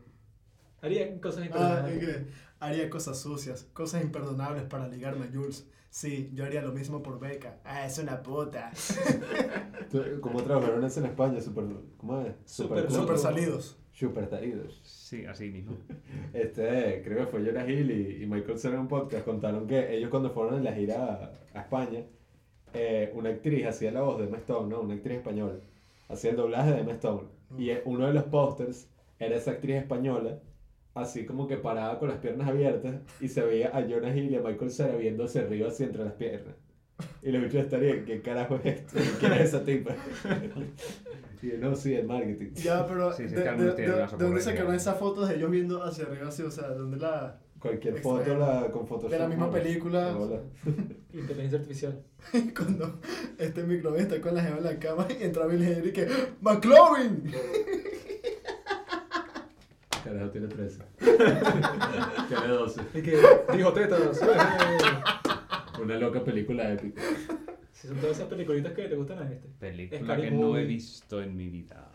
haría 0.82 1.20
cosas 1.20 1.42
Ah, 1.42 1.46
imperdonables. 1.46 1.98
que 1.98 2.26
haría 2.60 2.90
cosas 2.90 3.18
sucias, 3.18 3.66
cosas 3.72 4.02
imperdonables 4.02 4.64
para 4.64 4.88
ligarme 4.88 5.26
a 5.26 5.30
Jules. 5.32 5.66
Sí, 5.90 6.30
yo 6.34 6.44
haría 6.44 6.60
lo 6.62 6.72
mismo 6.72 7.02
por 7.02 7.18
Beca. 7.18 7.58
Ah, 7.64 7.86
es 7.86 7.98
una 7.98 8.22
puta. 8.22 8.70
¿Cómo 10.20 10.42
trabajaron 10.42 10.84
eso 10.84 11.00
en 11.00 11.06
España? 11.06 11.40
Super, 11.40 11.64
¿Cómo 11.96 12.20
es? 12.20 12.26
Cool. 12.32 12.36
Súper 12.44 12.92
loco. 12.92 13.16
salidos. 13.18 13.76
Super 13.92 14.28
taridos. 14.28 14.80
Sí, 14.84 15.24
así 15.26 15.50
mismo. 15.50 15.76
Este, 16.34 17.00
creo 17.02 17.24
que 17.24 17.26
fue 17.26 17.44
Jonah 17.44 17.66
Hill 17.68 17.90
y, 17.90 18.22
y 18.22 18.26
Michael 18.26 18.58
Cera 18.58 18.74
en 18.74 18.80
un 18.82 18.88
podcast, 18.88 19.24
contaron 19.24 19.66
que 19.66 19.96
ellos 19.96 20.10
cuando 20.10 20.30
fueron 20.30 20.56
en 20.56 20.64
la 20.64 20.72
gira 20.72 21.32
a, 21.54 21.58
a 21.58 21.62
España, 21.62 22.04
eh, 22.74 23.10
una 23.14 23.30
actriz 23.30 23.66
hacía 23.66 23.90
la 23.90 24.02
voz 24.02 24.18
de 24.18 24.26
Emma 24.26 24.36
Stone, 24.36 24.68
¿no? 24.68 24.82
Una 24.82 24.94
actriz 24.94 25.16
española, 25.16 25.58
hacía 26.08 26.30
el 26.32 26.36
doblaje 26.36 26.72
de 26.72 26.80
Emma 26.80 26.92
Stone. 26.92 27.28
Y 27.56 27.70
eh, 27.70 27.82
uno 27.86 28.06
de 28.06 28.12
los 28.12 28.24
pósters 28.24 28.88
era 29.18 29.36
esa 29.36 29.52
actriz 29.52 29.76
española, 29.76 30.38
así 31.00 31.24
como 31.26 31.46
que 31.46 31.56
parada 31.56 31.98
con 31.98 32.08
las 32.08 32.18
piernas 32.18 32.48
abiertas, 32.48 32.96
y 33.20 33.28
se 33.28 33.42
veía 33.42 33.68
a 33.76 33.82
Jonah 33.82 34.14
Hill 34.16 34.30
y 34.30 34.36
a 34.36 34.40
Michael 34.42 34.70
Cera 34.70 34.96
viendo 34.96 35.24
hacia 35.24 35.42
arriba, 35.42 35.68
así 35.68 35.84
entre 35.84 36.04
las 36.04 36.12
piernas. 36.14 36.54
Y 37.22 37.30
los 37.30 37.42
bichos 37.42 37.62
estarían, 37.62 38.04
¿qué 38.04 38.20
carajo 38.22 38.56
es 38.56 38.66
esto? 38.80 38.98
¿Quién 39.20 39.32
es 39.34 39.40
esa 39.42 39.64
tipa? 39.64 39.94
y 41.42 41.50
yo, 41.50 41.58
no, 41.58 41.76
sí, 41.76 41.94
el 41.94 42.06
marketing. 42.06 42.52
Ya, 42.54 42.84
pero 42.86 43.12
Sí, 43.12 43.28
sí, 43.28 43.34
de, 43.36 43.42
de- 43.42 43.72
de- 43.74 43.86
¿de 43.86 44.06
dónde 44.18 44.40
sacaron 44.40 44.74
esas 44.74 44.98
fotos 44.98 45.28
de 45.28 45.36
ellos 45.36 45.50
viendo 45.50 45.82
hacia 45.82 46.04
arriba 46.06 46.28
así? 46.28 46.42
O 46.42 46.50
sea, 46.50 46.68
¿dónde 46.70 46.96
la...? 46.98 47.40
Cualquier 47.60 47.94
Extraño. 47.94 48.18
foto 48.18 48.36
la, 48.38 48.70
con 48.70 48.86
Photoshop. 48.86 49.10
De 49.10 49.18
la 49.18 49.26
misma 49.26 49.50
película. 49.50 50.16
Hola. 50.16 50.40
Inteligencia 51.12 51.58
artificial. 51.58 52.00
Cuando 52.56 53.00
este 53.36 53.64
microbio 53.64 54.00
está 54.00 54.20
con 54.20 54.36
la 54.36 54.42
jeva 54.44 54.58
en 54.58 54.64
la 54.64 54.78
cama 54.78 55.08
y 55.10 55.24
entra 55.24 55.44
Bill 55.46 55.62
Henry 55.64 55.88
y 55.88 55.92
que 55.92 56.06
¡McLovin! 56.40 57.24
Carajo, 60.08 60.30
tiene 60.30 60.48
13. 60.48 60.82
tiene 62.28 62.46
12. 62.48 62.80
Y 62.94 63.02
que 63.02 63.16
dijo 63.56 63.72
tetas. 63.72 64.20
Una 65.82 65.96
loca 65.98 66.24
película 66.24 66.72
épica. 66.72 67.02
Si 67.72 67.86
son 67.88 67.96
todas 67.98 68.16
esas 68.16 68.28
peliculitas 68.28 68.72
que 68.72 68.88
le 68.88 68.96
gustan 68.96 69.18
a 69.20 69.30
este. 69.30 69.48
Película 69.60 70.00
Scary 70.00 70.22
que 70.22 70.30
no 70.32 70.56
he 70.56 70.64
visto 70.64 71.22
en 71.22 71.36
mi 71.36 71.48
vida. 71.48 71.90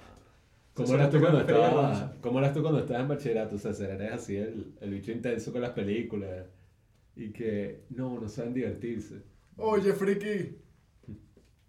¿Cómo 0.73 0.93
eras, 0.95 1.09
tú 1.11 1.19
cuando 1.19 1.41
estabas. 1.41 2.11
¿Cómo 2.21 2.39
eras 2.39 2.53
tú 2.53 2.61
cuando 2.61 2.79
estabas 2.79 3.01
en 3.03 3.07
bachillerato? 3.09 3.55
O 3.55 3.59
sea, 3.59 3.71
eres 3.89 4.11
así 4.13 4.37
el, 4.37 4.73
el 4.81 4.89
bicho 4.91 5.11
intenso 5.11 5.51
con 5.51 5.61
las 5.61 5.71
películas 5.71 6.45
y 7.15 7.31
que 7.31 7.83
no, 7.89 8.19
no 8.19 8.27
saben 8.29 8.53
divertirse. 8.53 9.21
Oye, 9.57 9.93
friki. 9.93 10.57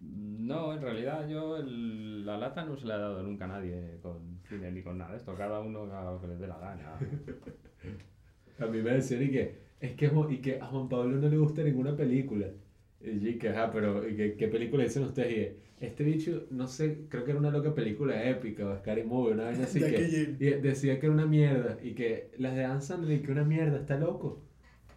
No, 0.01 0.73
en 0.75 0.83
realidad 0.83 1.29
yo 1.29 1.57
el- 1.57 2.25
la 2.25 2.37
lata 2.39 2.65
no 2.65 2.77
se 2.77 2.87
la 2.87 2.97
he 2.97 2.99
dado 2.99 3.23
nunca 3.23 3.45
a 3.47 3.49
nadie 3.49 3.99
con 4.03 4.34
ni 4.51 4.83
con 4.83 4.99
nada 4.99 5.13
de 5.13 5.17
esto. 5.19 5.35
Cada 5.35 5.61
uno 5.61 5.83
haga 5.83 6.13
lo 6.13 6.21
que 6.21 6.29
les 6.29 6.39
dé 6.39 6.47
la 6.47 6.59
gana. 6.59 6.99
A 8.59 8.67
mí 8.67 8.83
me 8.83 8.91
decían 8.91 9.23
y 9.23 9.31
que, 9.31 9.55
es 9.81 9.93
que, 9.93 10.11
y 10.31 10.37
que 10.39 10.61
a 10.61 10.67
Juan 10.67 10.89
Pablo 10.89 11.17
no 11.17 11.29
le 11.29 11.37
gusta 11.37 11.63
ninguna 11.63 11.97
película. 11.97 12.47
Y 13.01 13.37
que, 13.37 13.49
ajá, 13.49 13.71
pero 13.73 14.09
¿y 14.09 14.15
que, 14.15 14.37
¿qué 14.37 14.49
película 14.49 14.85
dicen 14.85 15.03
ustedes? 15.03 15.33
Y 15.33 15.35
que, 15.35 15.65
este 15.81 16.05
bicho, 16.05 16.47
no 16.51 16.67
sé, 16.69 17.07
creo 17.09 17.25
que 17.25 17.33
era 17.33 17.41
una 17.41 17.51
loca 17.51 17.75
película 17.75 18.29
épica 18.29 18.67
o 18.67 18.79
Scary 18.79 19.03
Movie, 19.03 19.35
una 19.35 19.45
vaina 19.45 19.65
así 19.65 19.81
que... 19.81 20.37
Y 20.39 20.45
decía 20.61 20.99
que 20.99 21.07
era 21.07 21.15
una 21.15 21.27
mierda 21.27 21.79
y 21.83 21.93
que 21.95 22.31
las 22.39 22.55
de 22.55 22.65
Adam 22.65 22.81
Sandler 22.81 23.23
que 23.23 23.33
una 23.33 23.45
mierda, 23.45 23.79
está 23.79 23.99
loco. 23.99 24.43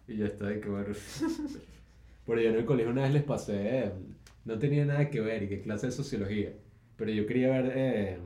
Y 0.06 0.16
yo 0.16 0.26
estaba 0.26 0.50
de 0.50 0.60
que 0.60 0.68
bueno. 0.68 0.94
Pero 2.26 2.40
yo 2.40 2.50
en 2.50 2.56
el 2.56 2.64
colegio 2.64 2.92
una 2.92 3.02
vez 3.02 3.12
les 3.12 3.22
pasé, 3.24 3.78
eh, 3.78 3.92
no 4.44 4.58
tenía 4.58 4.84
nada 4.84 5.10
que 5.10 5.20
ver 5.20 5.42
y 5.42 5.48
que 5.48 5.60
clase 5.60 5.86
de 5.86 5.92
sociología. 5.92 6.52
Pero 6.96 7.10
yo 7.10 7.26
quería 7.26 7.48
ver, 7.48 7.72
eh, 7.74 8.18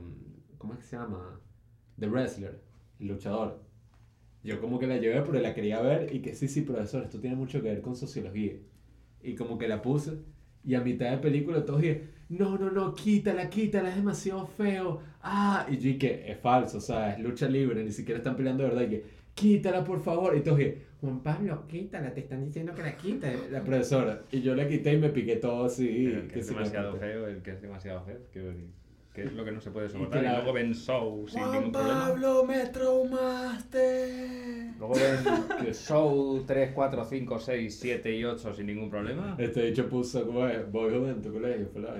¿cómo 0.63 0.75
es 0.75 0.79
que 0.79 0.85
se 0.85 0.95
llama? 0.95 1.41
The 1.99 2.07
Wrestler, 2.07 2.57
el 3.01 3.07
luchador. 3.07 3.59
Yo 4.45 4.61
como 4.61 4.79
que 4.79 4.87
la 4.87 4.95
llevé, 4.95 5.21
pero 5.21 5.37
la 5.41 5.53
quería 5.53 5.81
ver 5.81 6.15
y 6.15 6.21
que 6.21 6.35
sí, 6.35 6.47
sí, 6.47 6.61
profesor, 6.61 7.03
esto 7.03 7.19
tiene 7.19 7.35
mucho 7.35 7.61
que 7.61 7.67
ver 7.67 7.81
con 7.81 7.97
sociología. 7.97 8.53
Y 9.21 9.35
como 9.35 9.57
que 9.57 9.67
la 9.67 9.81
puse 9.81 10.19
y 10.63 10.75
a 10.75 10.79
mitad 10.81 11.11
de 11.11 11.17
película 11.17 11.65
todos 11.65 11.81
dije, 11.81 12.07
no, 12.29 12.57
no, 12.57 12.71
no, 12.71 12.95
quítala, 12.95 13.49
quítala, 13.49 13.89
es 13.89 13.97
demasiado 13.97 14.47
feo. 14.47 15.01
Ah, 15.21 15.67
y 15.69 15.77
yo 15.77 15.99
que 15.99 16.31
es 16.31 16.39
falso, 16.39 16.77
o 16.77 16.81
sea, 16.81 17.11
es 17.11 17.19
lucha 17.19 17.49
libre, 17.49 17.83
ni 17.83 17.91
siquiera 17.91 18.19
están 18.19 18.37
peleando 18.37 18.63
de 18.63 18.69
verdad. 18.69 18.83
Y 18.83 18.89
que, 18.89 19.03
quítala, 19.33 19.83
por 19.83 20.01
favor. 20.01 20.33
Y 20.37 20.43
todos 20.43 20.59
dije, 20.59 20.81
Juan 21.01 21.19
Pablo, 21.19 21.67
quítala, 21.67 22.13
te 22.13 22.21
están 22.21 22.45
diciendo 22.45 22.73
que 22.73 22.83
la 22.83 22.95
quites. 22.95 23.51
La 23.51 23.61
profesora. 23.61 24.21
Y 24.31 24.41
yo 24.41 24.55
la 24.55 24.65
quité 24.65 24.93
y 24.93 24.97
me 24.97 25.09
piqué 25.09 25.35
todo 25.35 25.65
así. 25.65 25.85
que 25.85 26.27
que 26.29 26.39
es 26.39 26.47
demasiado 26.47 26.95
feo, 26.95 27.27
el 27.27 27.41
que 27.41 27.51
es 27.51 27.61
demasiado 27.61 28.05
feo, 28.05 28.19
quiero 28.31 28.47
decir. 28.47 28.82
Que 29.13 29.23
es 29.25 29.33
lo 29.33 29.45
que 29.45 29.51
no 29.51 29.61
se 29.61 29.69
puede 29.71 29.87
Y 29.87 29.89
soportar. 29.91 30.21
que 30.21 30.25
Y, 30.25 30.29
la- 30.29 30.35
luego 30.37 30.53
ven 30.53 30.73
show 30.73 31.27
sin 31.27 31.39
Juan 31.39 31.51
ningún 31.53 31.71
problema. 31.71 32.07
Pablo, 32.07 32.43
me 32.45 32.65
traumaste. 32.67 34.73
Luego 34.79 34.93
ven 34.95 35.65
que 35.65 35.73
show 35.73 36.43
3, 36.45 36.71
4, 36.73 37.05
5, 37.05 37.39
6, 37.39 37.79
7 37.79 38.15
y 38.15 38.25
8 38.25 38.53
sin 38.53 38.65
ningún 38.65 38.89
problema. 38.89 39.35
Este 39.37 39.73
¿cómo 40.25 40.47
es? 40.47 40.69
Boyhood 40.71 41.09
en 41.09 41.21
tu 41.21 41.31
colegio, 41.31 41.67
fue 41.71 41.81
la. 41.81 41.95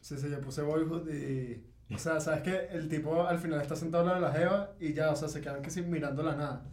Sí, 0.00 0.16
sí, 0.16 0.28
yo 0.30 0.40
puse 0.40 0.62
Boyhood 0.62 1.08
y... 1.10 1.64
O 1.94 1.98
sea, 1.98 2.20
¿sabes 2.20 2.42
qué? 2.42 2.68
El 2.70 2.88
tipo 2.88 3.26
al 3.26 3.38
final 3.38 3.62
está 3.62 3.74
sentado 3.74 4.02
al 4.02 4.08
lado 4.10 4.20
de 4.20 4.28
la 4.30 4.38
jeva 4.38 4.74
y 4.78 4.92
ya, 4.92 5.10
o 5.10 5.16
sea, 5.16 5.28
se 5.28 5.40
quedan 5.40 5.62
que 5.62 5.70
sin 5.70 5.90
mirando 5.90 6.22
la 6.22 6.36
nada. 6.36 6.66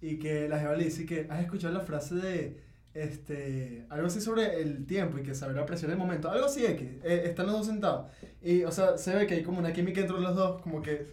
Y 0.00 0.18
que 0.18 0.48
la 0.48 0.60
jeva 0.60 0.76
le 0.76 0.84
dice 0.84 1.04
que, 1.04 1.26
¿has 1.28 1.40
escuchado 1.42 1.74
la 1.74 1.80
frase 1.80 2.14
de, 2.14 2.60
este, 2.96 3.84
algo 3.90 4.06
así 4.06 4.20
sobre 4.20 4.62
el 4.62 4.86
tiempo 4.86 5.18
y 5.18 5.22
que 5.22 5.34
saber 5.34 5.58
apreciar 5.58 5.90
el 5.90 5.98
momento? 5.98 6.30
Algo 6.30 6.46
así 6.46 6.64
X. 6.64 6.88
Eh, 7.04 7.22
están 7.26 7.46
los 7.46 7.56
dos 7.56 7.66
sentados. 7.66 8.10
Y, 8.42 8.64
o 8.64 8.72
sea, 8.72 8.96
se 8.96 9.14
ve 9.14 9.26
que 9.26 9.34
hay 9.34 9.42
como 9.42 9.58
una 9.58 9.72
química 9.72 10.00
entre 10.00 10.18
los 10.18 10.34
dos, 10.34 10.62
como 10.62 10.80
que, 10.80 11.06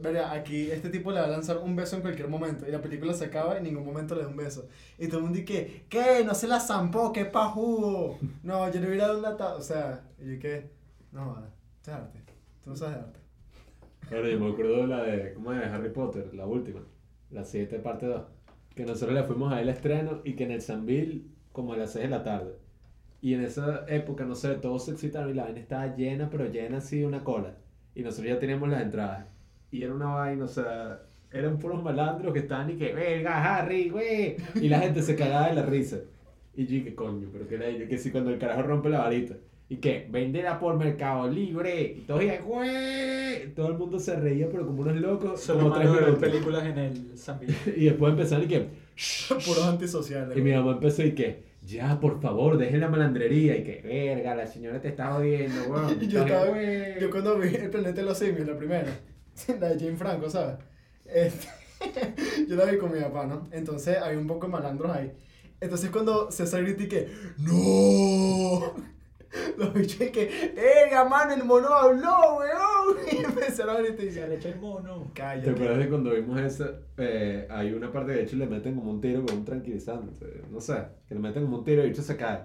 verá, 0.00 0.32
aquí 0.32 0.70
este 0.70 0.88
tipo 0.88 1.12
le 1.12 1.20
va 1.20 1.26
a 1.26 1.30
lanzar 1.30 1.58
un 1.58 1.76
beso 1.76 1.96
en 1.96 2.02
cualquier 2.02 2.28
momento. 2.28 2.66
Y 2.66 2.72
la 2.72 2.80
película 2.80 3.12
se 3.12 3.26
acaba 3.26 3.54
y 3.54 3.58
en 3.58 3.64
ningún 3.64 3.84
momento 3.84 4.14
le 4.14 4.22
da 4.22 4.28
un 4.28 4.36
beso. 4.36 4.68
Y 4.98 5.08
todo 5.08 5.18
el 5.18 5.24
mundo 5.24 5.38
dice, 5.38 5.84
¿qué? 5.90 6.24
No 6.24 6.34
se 6.34 6.48
la 6.48 6.60
zampó, 6.60 7.12
qué 7.12 7.26
pajudo. 7.26 8.18
No, 8.42 8.70
yo 8.72 8.80
le 8.80 8.88
hubiera 8.88 9.08
dado 9.08 9.18
una 9.18 9.36
ta 9.36 9.54
O 9.54 9.62
sea, 9.62 10.02
y 10.18 10.34
yo 10.34 10.40
que, 10.40 10.70
no, 11.12 11.36
esto 11.76 11.90
es 11.90 11.96
arte. 11.96 12.18
Tú 12.64 12.70
no 12.70 12.76
sabes 12.76 12.96
de 12.96 13.00
arte. 13.02 13.20
Bueno, 14.10 14.28
yo 14.28 14.40
me 14.40 14.50
acuerdo 14.50 14.76
de 14.78 14.86
la 14.86 15.02
de, 15.02 15.34
¿cómo 15.34 15.52
es? 15.52 15.66
Harry 15.66 15.90
Potter, 15.90 16.34
la 16.34 16.46
última, 16.46 16.80
la 17.30 17.44
7 17.44 17.78
parte 17.80 18.06
2. 18.06 18.37
Que 18.78 18.86
nosotros 18.86 19.12
le 19.12 19.24
fuimos 19.24 19.52
a 19.52 19.60
el 19.60 19.70
estreno 19.70 20.20
y 20.22 20.34
que 20.34 20.44
en 20.44 20.52
el 20.52 20.62
Sanville, 20.62 21.24
como 21.50 21.72
a 21.72 21.76
las 21.76 21.94
6 21.94 22.04
de 22.04 22.10
la 22.10 22.22
tarde. 22.22 22.52
Y 23.20 23.34
en 23.34 23.42
esa 23.42 23.84
época, 23.88 24.24
no 24.24 24.36
sé, 24.36 24.54
todos 24.54 24.84
se 24.84 24.92
excitaron 24.92 25.30
y 25.30 25.34
la 25.34 25.46
vaina 25.46 25.58
estaba 25.58 25.96
llena, 25.96 26.30
pero 26.30 26.46
llena 26.46 26.78
así 26.78 27.00
de 27.00 27.06
una 27.06 27.24
cola. 27.24 27.56
Y 27.96 28.04
nosotros 28.04 28.28
ya 28.28 28.38
teníamos 28.38 28.68
las 28.68 28.82
entradas. 28.82 29.26
Y 29.72 29.82
era 29.82 29.92
una 29.92 30.06
vaina, 30.06 30.44
o 30.44 30.46
sea, 30.46 31.02
eran 31.32 31.58
puros 31.58 31.82
malandros 31.82 32.32
que 32.32 32.38
estaban 32.38 32.70
y 32.70 32.76
que, 32.76 32.92
verga, 32.92 33.56
Harry, 33.56 33.90
güey. 33.90 34.36
Y 34.54 34.68
la 34.68 34.78
gente 34.78 35.02
se 35.02 35.16
cagaba 35.16 35.48
de 35.48 35.56
la 35.56 35.62
risa. 35.62 35.96
Y 36.54 36.66
yo, 36.66 36.84
¿qué 36.84 36.94
coño? 36.94 37.30
Pero 37.32 37.48
que 37.48 37.56
era 37.56 37.88
que 37.88 37.98
si 37.98 38.12
cuando 38.12 38.30
el 38.30 38.38
carajo 38.38 38.62
rompe 38.62 38.90
la 38.90 39.00
varita. 39.00 39.34
Y 39.70 39.76
que, 39.76 40.08
venderla 40.10 40.58
por 40.58 40.76
Mercado 40.78 41.28
Libre. 41.28 41.82
Y 41.98 42.00
todos 42.06 42.20
digan, 42.20 42.42
güey. 42.44 43.52
Todo 43.54 43.68
el 43.68 43.74
mundo 43.74 43.98
se 43.98 44.16
reía, 44.16 44.48
pero 44.50 44.66
como 44.66 44.80
unos 44.82 44.96
locos. 44.96 45.40
Solo 45.40 45.70
tres 45.72 45.92
de 45.92 46.12
películas 46.14 46.64
en 46.64 46.78
el 46.78 47.18
Zambi. 47.18 47.46
Y 47.76 47.84
después 47.84 48.12
empezaron 48.12 48.44
y 48.44 48.48
que, 48.48 48.60
Puros 49.28 49.66
antisociales. 49.66 50.36
y 50.36 50.40
mi 50.40 50.50
güey. 50.52 50.62
mamá 50.62 50.72
empezó 50.72 51.02
y 51.04 51.12
que, 51.12 51.42
ya, 51.62 52.00
por 52.00 52.20
favor, 52.22 52.56
dejen 52.56 52.80
la 52.80 52.88
malandrería. 52.88 53.56
Y 53.58 53.64
que, 53.64 53.82
verga, 53.82 54.34
la 54.34 54.46
señora 54.46 54.80
te 54.80 54.88
está 54.88 55.12
jodiendo, 55.12 55.60
weón. 55.68 55.98
Y 56.00 56.06
yo, 56.08 56.20
estaba, 56.24 56.46
"Güey". 56.46 56.98
yo 57.00 57.10
cuando 57.10 57.38
vi 57.38 57.54
el 57.54 57.68
planeta 57.70 58.00
de 58.00 58.06
los 58.06 58.16
simios, 58.18 58.46
la 58.46 58.56
primera, 58.56 58.86
la 59.60 59.68
de 59.68 59.78
Jane 59.78 59.96
Franco, 59.96 60.30
¿sabes? 60.30 60.56
Este, 61.04 61.46
Yo 62.48 62.56
la 62.56 62.64
vi 62.64 62.78
con 62.78 62.90
mi 62.90 63.00
papá, 63.00 63.26
¿no? 63.26 63.46
Entonces 63.52 63.98
había 63.98 64.18
un 64.18 64.26
poco 64.26 64.46
de 64.46 64.52
malandros 64.52 64.90
ahí. 64.96 65.12
Entonces 65.60 65.90
cuando 65.90 66.30
César 66.30 66.62
grita 66.62 66.82
y 66.84 66.88
que, 66.88 67.08
¡No! 67.38 68.74
Los 69.58 69.74
bichos 69.74 70.00
y 70.00 70.10
que, 70.10 70.22
¡Eh, 70.56 70.90
mano, 71.08 71.34
el 71.34 71.44
mono 71.44 71.68
habló, 71.68 72.38
weón! 72.38 72.96
Y 73.12 73.24
empezaron 73.24 73.76
a 73.76 73.80
gritar 73.80 74.04
y 74.04 74.10
Se 74.10 74.34
echa 74.34 74.48
el 74.48 74.60
mono. 74.60 75.10
¿Te 75.14 75.20
cállate. 75.20 75.50
acuerdas 75.50 75.78
de 75.78 75.88
cuando 75.88 76.10
vimos 76.12 76.40
esa? 76.40 76.70
Eh, 76.96 77.46
hay 77.50 77.72
una 77.72 77.92
parte 77.92 78.12
que 78.12 78.18
de 78.18 78.24
hecho 78.24 78.36
le 78.36 78.46
meten 78.46 78.74
como 78.74 78.90
un 78.90 79.00
tiro 79.00 79.24
con 79.24 79.38
un 79.38 79.44
tranquilizante. 79.44 80.42
No 80.50 80.60
sé, 80.60 80.76
que 81.06 81.14
le 81.14 81.20
meten 81.20 81.44
como 81.44 81.58
un 81.58 81.64
tiro 81.64 81.82
y 81.82 81.84
el 81.84 81.90
bicho 81.90 82.02
se 82.02 82.16
cae. 82.16 82.40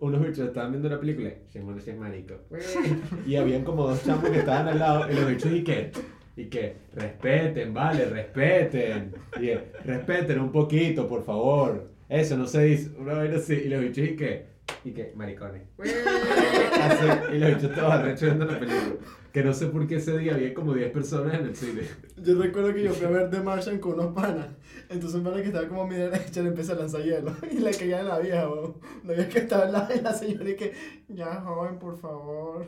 Unos 0.00 0.20
bichos 0.20 0.46
estaban 0.46 0.70
viendo 0.70 0.88
la 0.88 1.00
película 1.00 1.28
y 1.28 1.50
se 1.50 1.60
mono, 1.60 1.78
ese 1.78 1.90
es 1.90 1.98
marico. 1.98 2.34
Y 3.26 3.36
habían 3.36 3.64
como 3.64 3.86
dos 3.88 4.04
chamos 4.04 4.30
que 4.30 4.38
estaban 4.38 4.68
al 4.68 4.78
lado 4.78 5.10
y 5.10 5.14
los 5.14 5.26
bichos 5.28 5.52
y 5.52 5.64
que, 5.64 5.90
y 6.36 6.44
que, 6.44 6.76
respeten, 6.94 7.74
vale, 7.74 8.04
respeten. 8.04 9.12
Y 9.36 9.40
que, 9.40 9.72
respeten 9.84 10.40
un 10.40 10.52
poquito, 10.52 11.08
por 11.08 11.24
favor. 11.24 11.88
Eso 12.08 12.36
no 12.38 12.46
se 12.46 12.62
dice, 12.62 12.90
una 12.96 13.14
vez 13.14 13.34
así. 13.34 13.54
Y 13.54 13.68
los 13.68 13.80
bichos 13.82 14.06
y 14.06 14.16
que, 14.16 14.46
y 14.84 14.92
que, 14.92 15.12
maricones. 15.14 15.62
Así, 15.78 17.06
y 17.34 17.38
los 17.38 17.48
bichos 17.54 17.70
estaban 17.70 18.00
arrechos 18.00 18.22
viendo 18.22 18.44
la 18.44 18.58
película. 18.58 18.96
Que 19.32 19.44
no 19.44 19.52
sé 19.52 19.66
por 19.66 19.86
qué 19.86 19.96
ese 19.96 20.16
día 20.16 20.34
había 20.34 20.54
como 20.54 20.74
10 20.74 20.90
personas 20.90 21.34
en 21.34 21.46
el 21.46 21.56
cine. 21.56 21.82
Yo 22.16 22.40
recuerdo 22.40 22.72
que 22.74 22.84
yo 22.84 22.92
fui 22.92 23.06
a 23.06 23.10
ver 23.10 23.30
The 23.30 23.40
Martian 23.40 23.78
con 23.78 23.94
unos 23.94 24.14
panas. 24.14 24.46
Entonces 24.88 25.18
un 25.18 25.24
pana 25.24 25.36
que 25.42 25.48
estaba 25.48 25.68
como 25.68 25.82
a 25.82 25.86
mi 25.86 25.96
derecha 25.96 26.42
le 26.42 26.48
empezó 26.48 26.72
a 26.72 26.76
lanzar 26.76 27.02
hielo. 27.02 27.32
Y 27.50 27.58
le 27.58 27.70
caía 27.72 28.00
en 28.00 28.08
la 28.08 28.18
vieja, 28.18 28.48
weón. 28.48 28.76
La 29.04 29.12
vieja 29.14 29.28
que 29.28 29.38
estaba 29.38 29.64
al 29.64 29.72
lado 29.72 29.88
de 29.88 30.02
la 30.02 30.12
señora 30.12 30.48
y 30.48 30.56
que, 30.56 30.72
ya, 31.08 31.40
joven, 31.42 31.78
por 31.78 31.98
favor. 31.98 32.64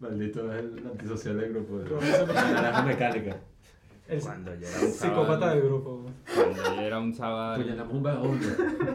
Maldito 0.00 0.52
es 0.52 0.58
el 0.58 0.86
antisocial 0.86 1.38
del 1.38 1.52
grupo. 1.52 1.78
De 1.78 2.26
la 2.26 2.52
naranja 2.52 2.82
mecánica. 2.82 3.36
El 4.12 4.20
Cuando 4.20 4.54
yo 4.54 4.66
era 4.68 4.80
un 4.80 4.92
psicópata 4.92 5.38
chaval, 5.40 5.54
del 5.58 5.68
grupo. 5.68 6.04
cuando 6.34 6.62
yo 6.76 6.80
era 6.80 6.98
un 7.00 7.12
chaval 7.14 7.88
vagabundo. 8.02 8.46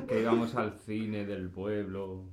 que 0.07 0.21
íbamos 0.21 0.55
al 0.55 0.73
cine 0.73 1.25
del 1.25 1.49
pueblo, 1.49 2.23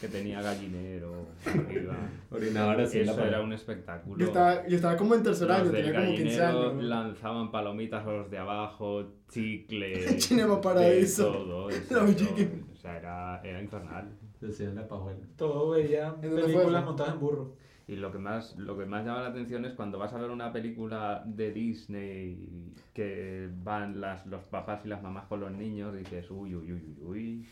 que 0.00 0.08
tenía 0.08 0.40
gallinero 0.40 1.26
arriba. 1.44 1.96
Orinador 2.30 2.80
así 2.80 3.00
en 3.00 3.06
la 3.06 3.12
Eso 3.12 3.24
era 3.24 3.40
un 3.42 3.52
espectáculo. 3.52 4.18
Yo 4.18 4.26
estaba, 4.26 4.66
yo 4.66 4.76
estaba 4.76 4.96
como 4.96 5.14
en 5.14 5.22
tercer 5.22 5.50
año, 5.52 5.70
tenía 5.70 5.94
como 5.94 6.06
15 6.16 6.36
gallinero 6.38 6.70
años. 6.70 6.84
lanzaban 6.84 7.50
palomitas 7.50 8.06
a 8.06 8.10
los 8.10 8.30
de 8.30 8.38
abajo, 8.38 9.04
chicle. 9.28 10.18
Cinema 10.20 10.60
Paradiso. 10.60 11.30
de 11.30 11.38
Todo, 11.38 11.70
eso, 11.70 12.04
eso. 12.06 12.12
chiquis. 12.14 12.48
O 12.72 12.76
sea, 12.76 12.96
era, 12.96 13.40
era 13.44 13.60
infernal. 13.62 14.08
Decían 14.40 14.74
la 14.74 14.86
pajuela. 14.88 15.20
Todo 15.36 15.70
veía 15.70 16.14
¿En 16.22 16.30
dónde 16.30 16.42
fue 16.42 16.52
películas 16.52 16.84
montadas 16.84 17.14
en 17.14 17.20
burro. 17.20 17.54
Y 17.88 17.94
lo 17.94 18.10
que 18.10 18.18
más 18.18 18.56
lo 18.56 18.76
que 18.76 18.84
más 18.84 19.04
llama 19.04 19.22
la 19.22 19.28
atención 19.28 19.64
es 19.64 19.74
cuando 19.74 19.96
vas 19.96 20.12
a 20.12 20.18
ver 20.18 20.30
una 20.30 20.52
película 20.52 21.22
de 21.24 21.52
Disney 21.52 22.74
que 22.92 23.48
van 23.62 24.00
las, 24.00 24.26
los 24.26 24.42
papás 24.44 24.84
y 24.84 24.88
las 24.88 25.02
mamás 25.02 25.26
con 25.26 25.38
los 25.38 25.52
niños 25.52 25.94
y 25.94 25.98
dices, 25.98 26.28
uy, 26.30 26.56
uy, 26.56 26.72
uy, 26.72 26.96
uy, 27.00 27.02
uy, 27.02 27.48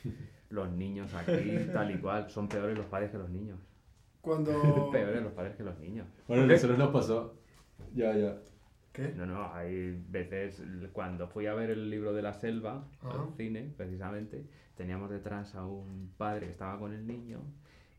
los 0.50 0.70
niños 0.72 1.14
aquí, 1.14 1.68
tal 1.72 1.92
y 1.92 1.98
cual, 1.98 2.28
son 2.30 2.48
peores 2.48 2.76
los 2.76 2.86
padres 2.86 3.12
que 3.12 3.18
los 3.18 3.30
niños. 3.30 3.60
Cuando... 4.20 4.90
Peores 4.90 5.22
los 5.22 5.32
padres 5.32 5.54
que 5.54 5.62
los 5.62 5.78
niños. 5.78 6.08
Bueno, 6.26 6.46
nosotros 6.46 6.78
nos 6.78 6.90
pasó. 6.90 7.34
Ya, 7.94 8.16
ya. 8.16 8.36
¿Qué? 8.92 9.12
No, 9.16 9.26
no, 9.26 9.52
hay 9.52 10.02
veces, 10.08 10.62
cuando 10.92 11.28
fui 11.28 11.46
a 11.46 11.54
ver 11.54 11.70
el 11.70 11.90
libro 11.90 12.12
de 12.12 12.22
la 12.22 12.32
selva, 12.32 12.88
al 13.02 13.34
cine, 13.36 13.72
precisamente, 13.76 14.46
teníamos 14.76 15.10
detrás 15.10 15.54
a 15.54 15.66
un 15.66 16.12
padre 16.16 16.46
que 16.46 16.52
estaba 16.52 16.78
con 16.78 16.92
el 16.92 17.06
niño 17.06 17.40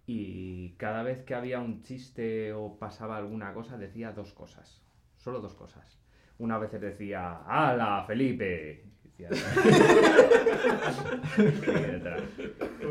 y 0.08 0.76
cada 0.78 1.04
vez 1.04 1.24
que 1.24 1.34
había 1.34 1.60
un 1.60 1.82
chiste 1.82 2.54
o 2.54 2.78
pasaba 2.78 3.18
alguna 3.18 3.54
cosa 3.54 3.78
decía 3.78 4.12
dos 4.12 4.34
cosas, 4.34 4.82
solo 5.18 5.42
dos 5.42 5.56
cosas. 5.56 6.00
Una 6.38 6.58
vez 6.58 6.80
decía, 6.80 7.40
¡Hala, 7.48 8.04
Felipe! 8.06 8.84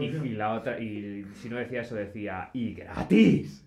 Y 0.00 0.30
la 0.30 0.54
otra, 0.54 0.80
y 0.80 1.24
si 1.34 1.48
no 1.48 1.56
decía 1.56 1.82
eso 1.82 1.94
decía, 1.94 2.50
¡y 2.52 2.74
gratis! 2.74 3.64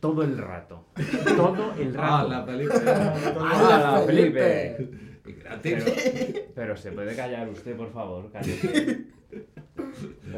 Todo 0.00 0.22
el 0.22 0.38
rato. 0.38 0.86
Todo 1.36 1.74
el 1.78 1.94
rato. 1.94 2.02
¡Hala, 2.02 2.46
¡Hala, 3.40 4.02
Felipe! 4.06 4.88
Y 5.24 5.32
gratis. 5.32 5.84
Pero, 5.84 6.40
pero 6.54 6.76
se 6.76 6.92
puede 6.92 7.14
callar 7.14 7.48
usted, 7.48 7.76
por 7.76 7.92
favor, 7.92 8.30
cállese. 8.32 9.06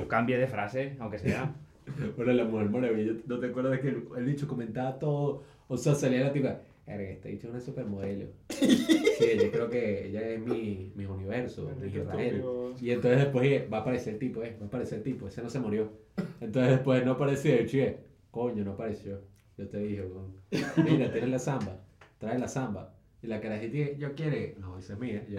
O 0.01 0.09
cambie 0.09 0.39
de 0.39 0.47
frase, 0.47 0.97
aunque 0.99 1.19
sea. 1.19 1.55
Bueno, 2.17 2.33
la 2.33 2.45
mujer 2.47 2.71
maravilla. 2.71 3.13
¿No 3.27 3.39
te 3.39 3.47
acuerdas 3.49 3.79
que 3.81 3.89
el, 3.89 4.05
el 4.17 4.25
bicho 4.25 4.49
comentaba 4.49 4.99
todo? 4.99 5.43
O 5.69 5.77
sea, 5.77 5.95
salía 5.95 6.21
la 6.23 6.33
tipa. 6.33 6.61
"Verga, 6.87 7.11
Esta 7.11 7.29
bicha 7.29 7.47
es 7.47 7.53
una 7.53 7.61
supermodelo. 7.61 8.27
Sí, 8.49 9.27
yo 9.37 9.51
creo 9.51 9.69
que 9.69 10.07
ella 10.09 10.27
es 10.31 10.41
mi, 10.41 10.93
mi 10.97 11.05
universo, 11.05 11.71
mi 11.79 11.89
Israel. 11.89 12.43
Y 12.81 12.91
entonces 12.91 13.21
después 13.21 13.71
va 13.71 13.79
a 13.79 13.81
aparecer 13.83 14.15
el 14.15 14.19
tipo, 14.19 14.43
eh, 14.43 14.57
va 14.59 14.65
a 14.65 14.69
aparecer 14.69 14.99
el 14.99 15.05
tipo, 15.05 15.29
ese 15.29 15.43
no 15.43 15.51
se 15.51 15.61
murió. 15.61 15.91
Entonces 16.41 16.73
después 16.73 17.05
no 17.05 17.13
aparecía 17.13 17.61
y 17.61 17.67
chie, 17.67 17.99
coño, 18.31 18.65
no 18.65 18.73
apareció. 18.73 19.21
Yo 19.59 19.69
te 19.69 19.79
dije, 19.79 20.05
mira, 20.83 21.13
tienes 21.13 21.31
la 21.31 21.39
samba, 21.39 21.81
trae 22.19 22.39
la 22.39 22.49
samba. 22.49 22.94
Y 23.25 23.27
la 23.27 23.41
carajita, 23.41 23.97
yo 23.97 24.15
quiere, 24.15 24.55
no, 24.61 24.77
esa 24.77 24.93
es 24.93 24.99
mía. 24.99 25.25
Y 25.27 25.33
yo 25.33 25.39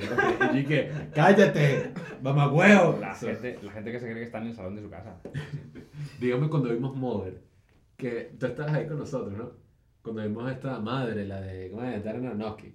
dije, 0.54 0.90
cállate, 1.14 1.94
mamá 2.20 2.52
huevo. 2.52 2.98
La 3.00 3.14
gente, 3.14 3.60
la 3.62 3.72
gente 3.72 3.92
que 3.92 4.00
se 4.00 4.06
cree 4.06 4.18
que 4.18 4.24
está 4.24 4.40
en 4.40 4.48
el 4.48 4.56
salón 4.56 4.76
de 4.76 4.82
su 4.82 4.90
casa. 4.90 5.22
Dígame 6.20 6.50
cuando 6.50 6.70
vimos 6.70 6.96
Mother, 6.96 7.44
que 7.96 8.32
tú 8.40 8.48
estabas 8.48 8.74
ahí 8.74 8.88
con 8.88 8.98
nosotros, 8.98 9.38
¿no? 9.38 9.52
Cuando 10.02 10.24
vimos 10.24 10.52
esta 10.52 10.80
madre, 10.80 11.28
la 11.28 11.42
de, 11.42 11.70
¿cómo 11.70 11.84
es? 11.84 12.04
Darren 12.04 12.26
Aronofsky. 12.28 12.74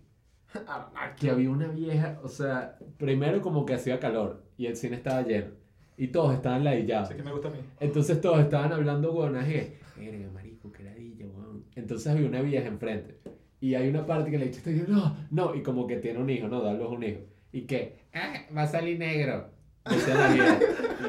Que 1.19 1.31
había 1.31 1.51
una 1.51 1.67
vieja, 1.67 2.21
o 2.23 2.29
sea, 2.29 2.79
primero 2.97 3.41
como 3.41 3.67
que 3.67 3.75
hacía 3.75 3.99
calor 3.99 4.45
y 4.57 4.67
el 4.67 4.77
cine 4.77 4.95
estaba 4.95 5.23
lleno 5.23 5.51
y 5.97 6.07
todos 6.07 6.35
estaban 6.35 6.63
ladillados. 6.63 7.09
Que 7.09 7.23
me 7.25 7.33
gusta 7.33 7.49
a 7.49 7.51
mí. 7.51 7.59
Entonces 7.81 8.21
todos 8.21 8.39
estaban 8.39 8.73
hablando 8.73 9.13
huevonas 9.13 9.49
y 9.49 9.75
verga, 9.99 10.31
marico, 10.33 10.71
qué 10.71 10.85
ladilla, 10.85 11.27
weón. 11.27 11.65
Entonces 11.75 12.07
había 12.07 12.29
una 12.29 12.43
vieja 12.43 12.69
enfrente. 12.69 13.19
Y 13.61 13.75
hay 13.75 13.89
una 13.89 14.07
parte 14.07 14.31
que 14.31 14.39
le 14.39 14.47
dice, 14.47 14.85
no, 14.89 15.17
no, 15.31 15.55
y 15.55 15.63
como 15.63 15.87
que 15.87 15.97
tiene 15.97 16.19
un 16.19 16.31
hijo, 16.31 16.49
no, 16.49 16.63
darle 16.63 16.87
un 16.87 17.03
hijo. 17.03 17.21
Y 17.53 17.63
que, 17.63 17.97
ah, 18.15 18.47
va 18.57 18.63
a 18.63 18.67
salir 18.67 18.99
negro. 18.99 19.49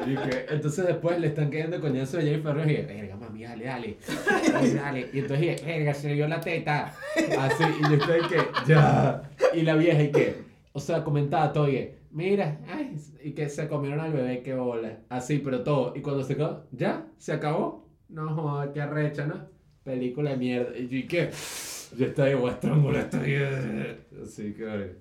Y 0.06 0.14
que, 0.16 0.46
entonces 0.50 0.86
después 0.86 1.18
le 1.20 1.28
están 1.28 1.50
cayendo 1.50 1.80
coñazo 1.80 2.16
de 2.16 2.24
Jennifer 2.24 2.54
López 2.54 2.80
y 2.80 2.94
verga, 2.94 3.16
mami, 3.16 3.42
dale, 3.42 3.64
dale, 3.64 3.96
dale, 4.52 4.74
dale. 4.74 5.10
Y 5.12 5.18
entonces 5.20 5.64
verga, 5.64 5.94
se 5.94 6.08
le 6.08 6.14
dio 6.14 6.28
la 6.28 6.40
teta. 6.40 6.94
Así, 7.38 7.64
y 7.64 7.82
yo 7.82 7.96
estoy 7.96 8.20
que, 8.28 8.38
ya. 8.66 9.30
Y 9.54 9.62
la 9.62 9.76
vieja 9.76 10.02
y 10.02 10.10
que, 10.10 10.36
o 10.72 10.80
sea, 10.80 11.04
comentaba 11.04 11.52
todo 11.52 11.68
y 11.68 11.72
que, 11.72 11.98
mira, 12.10 12.58
ay, 12.68 12.96
y 13.22 13.32
que 13.32 13.48
se 13.48 13.68
comieron 13.68 14.00
al 14.00 14.12
bebé, 14.12 14.42
qué 14.42 14.54
bola. 14.54 14.98
Así, 15.08 15.38
pero 15.38 15.62
todo. 15.62 15.92
Y 15.94 16.00
cuando 16.00 16.22
se 16.22 16.34
acabó, 16.34 16.64
ya, 16.72 17.06
se 17.18 17.32
acabó. 17.32 17.88
No 18.08 18.34
joder, 18.34 18.72
qué 18.72 18.80
arrecha, 18.80 19.26
¿no? 19.26 19.46
Película 19.84 20.30
de 20.30 20.36
mierda. 20.36 20.76
Y 20.76 20.88
yo, 20.88 20.96
¿y 20.98 21.06
qué? 21.06 21.30
Yo 21.96 22.06
estoy, 22.06 22.34
voy 22.34 22.50
a 22.50 22.52
estrangular 22.54 23.04
esta 23.04 23.18
mierda. 23.18 23.96
Así 24.22 24.52
que, 24.54 24.64
verga. 24.64 24.92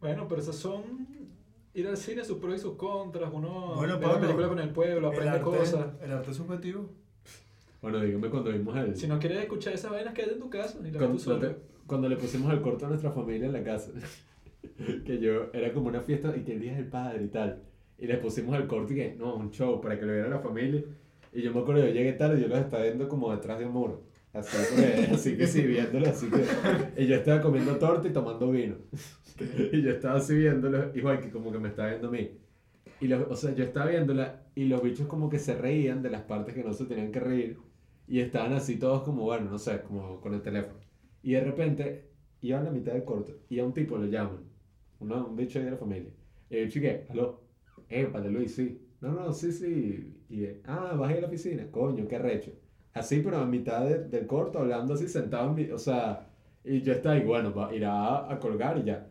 Bueno, 0.00 0.26
pero 0.28 0.40
esos 0.40 0.56
son 0.56 0.82
ir 1.74 1.86
al 1.88 1.96
cine, 1.96 2.24
sus 2.24 2.38
pros 2.38 2.56
y 2.56 2.58
sus 2.58 2.74
contras. 2.76 3.30
Uno 3.32 3.74
Bueno, 3.76 3.98
Pablo, 4.00 4.20
película 4.20 4.48
con 4.48 4.58
el 4.58 4.70
pueblo, 4.70 5.08
El 5.08 5.14
aprende 5.14 5.30
arte, 5.30 5.42
cosas. 5.44 5.86
el 6.02 6.12
arte 6.12 6.30
es 6.30 6.36
subjetivo. 6.36 6.88
Bueno, 7.82 8.00
dígame 8.00 8.28
cuando 8.30 8.50
vimos 8.50 8.76
el. 8.76 8.96
Si 8.96 9.06
no 9.06 9.18
quieres 9.18 9.40
escuchar 9.42 9.72
esas 9.74 9.90
vainas, 9.90 10.12
quédate 10.14 10.34
en 10.34 10.40
tu 10.40 10.50
casa. 10.50 10.78
Y 10.80 10.90
la 10.90 10.98
Cuando, 10.98 11.16
tú 11.16 11.22
solo. 11.22 11.54
cuando- 11.86 12.08
le 12.08 12.16
pusimos 12.16 12.52
el 12.52 12.60
corto 12.60 12.86
a 12.86 12.88
nuestra 12.88 13.10
familia 13.12 13.46
en 13.46 13.52
la 13.52 13.62
casa, 13.62 13.92
que 15.04 15.18
yo 15.20 15.50
era 15.52 15.72
como 15.72 15.88
una 15.88 16.00
fiesta 16.00 16.34
y 16.36 16.40
que 16.42 16.52
el 16.54 16.60
día 16.60 16.74
del 16.74 16.86
padre 16.88 17.24
y 17.24 17.28
tal, 17.28 17.62
y 17.98 18.06
le 18.06 18.16
pusimos 18.18 18.56
el 18.56 18.66
corto 18.66 18.92
y 18.92 18.96
que 18.96 19.14
no, 19.14 19.36
un 19.36 19.50
show 19.50 19.80
para 19.80 19.98
que 19.98 20.04
lo 20.06 20.12
viera 20.12 20.28
la 20.28 20.40
familia. 20.40 20.82
Y 21.32 21.42
yo 21.42 21.52
me 21.52 21.60
acuerdo, 21.60 21.82
yo 21.86 21.92
llegué 21.92 22.12
tarde 22.14 22.38
y 22.38 22.42
yo 22.42 22.48
los 22.48 22.58
estaba 22.58 22.82
viendo 22.82 23.08
como 23.08 23.30
detrás 23.34 23.58
de 23.58 23.66
un 23.66 23.72
muro. 23.72 24.02
Así, 24.38 24.56
porque- 24.70 25.06
así 25.14 25.36
que 25.36 25.46
sí, 25.46 25.62
viéndolo, 25.62 26.08
así 26.08 26.28
que. 26.30 27.02
Y 27.02 27.06
yo 27.06 27.16
estaba 27.16 27.40
comiendo 27.40 27.76
torta 27.76 28.06
y 28.08 28.12
tomando 28.12 28.50
vino. 28.50 28.76
Y 29.72 29.82
yo 29.82 29.90
estaba 29.90 30.16
así 30.18 30.34
viéndolo, 30.36 30.94
igual 30.94 31.20
que 31.20 31.30
como 31.30 31.52
que 31.52 31.58
me 31.58 31.68
estaba 31.68 31.88
viendo 31.90 32.08
a 32.08 32.10
mí. 32.10 32.30
Y 33.00 33.08
los, 33.08 33.26
o 33.30 33.36
sea, 33.36 33.54
yo 33.54 33.64
estaba 33.64 33.86
viéndola 33.90 34.42
y 34.54 34.64
los 34.64 34.82
bichos 34.82 35.06
como 35.06 35.28
que 35.28 35.38
se 35.38 35.54
reían 35.54 36.02
de 36.02 36.10
las 36.10 36.22
partes 36.22 36.54
que 36.54 36.64
no 36.64 36.72
se 36.72 36.86
tenían 36.86 37.12
que 37.12 37.20
reír. 37.20 37.58
Y 38.08 38.20
estaban 38.20 38.52
así 38.52 38.76
todos 38.78 39.02
como, 39.02 39.24
bueno, 39.24 39.50
no 39.50 39.58
sé, 39.58 39.80
como 39.82 40.20
con 40.20 40.32
el 40.34 40.42
teléfono. 40.42 40.78
Y 41.22 41.32
de 41.32 41.40
repente, 41.40 42.10
iban 42.40 42.62
a 42.62 42.64
la 42.66 42.70
mitad 42.70 42.92
del 42.92 43.04
corto 43.04 43.32
y 43.48 43.58
a 43.58 43.64
un 43.64 43.74
tipo 43.74 43.98
lo 43.98 44.06
llaman. 44.06 44.44
Uno, 45.00 45.26
un 45.26 45.36
bicho 45.36 45.60
de 45.60 45.70
la 45.70 45.76
familia. 45.76 46.10
Y 46.48 46.56
el 46.56 46.66
bicho 46.66 46.80
que, 46.80 47.04
aló, 47.10 47.42
eh, 47.88 48.06
padre 48.06 48.30
Luis, 48.30 48.54
sí. 48.54 48.80
No, 49.00 49.12
no, 49.12 49.32
sí, 49.32 49.52
sí. 49.52 50.22
Y, 50.30 50.46
ah, 50.64 50.94
bajé 50.98 51.18
a 51.18 51.20
la 51.22 51.26
oficina. 51.26 51.70
Coño, 51.70 52.06
qué 52.08 52.18
recho. 52.18 52.52
Así, 52.96 53.20
pero 53.20 53.38
a 53.38 53.46
mitad 53.46 53.84
de- 53.86 54.04
del 54.08 54.26
corto, 54.26 54.58
hablando 54.58 54.94
así, 54.94 55.08
sentado 55.08 55.48
en 55.50 55.54
mi, 55.54 55.70
o 55.70 55.78
sea, 55.78 56.28
y 56.64 56.80
yo 56.82 56.92
estaba 56.94 57.14
ahí, 57.16 57.22
bueno, 57.24 57.54
va, 57.54 57.74
irá 57.74 57.92
a, 57.92 58.32
a 58.32 58.40
colgar 58.40 58.78
y 58.78 58.84
ya. 58.84 59.06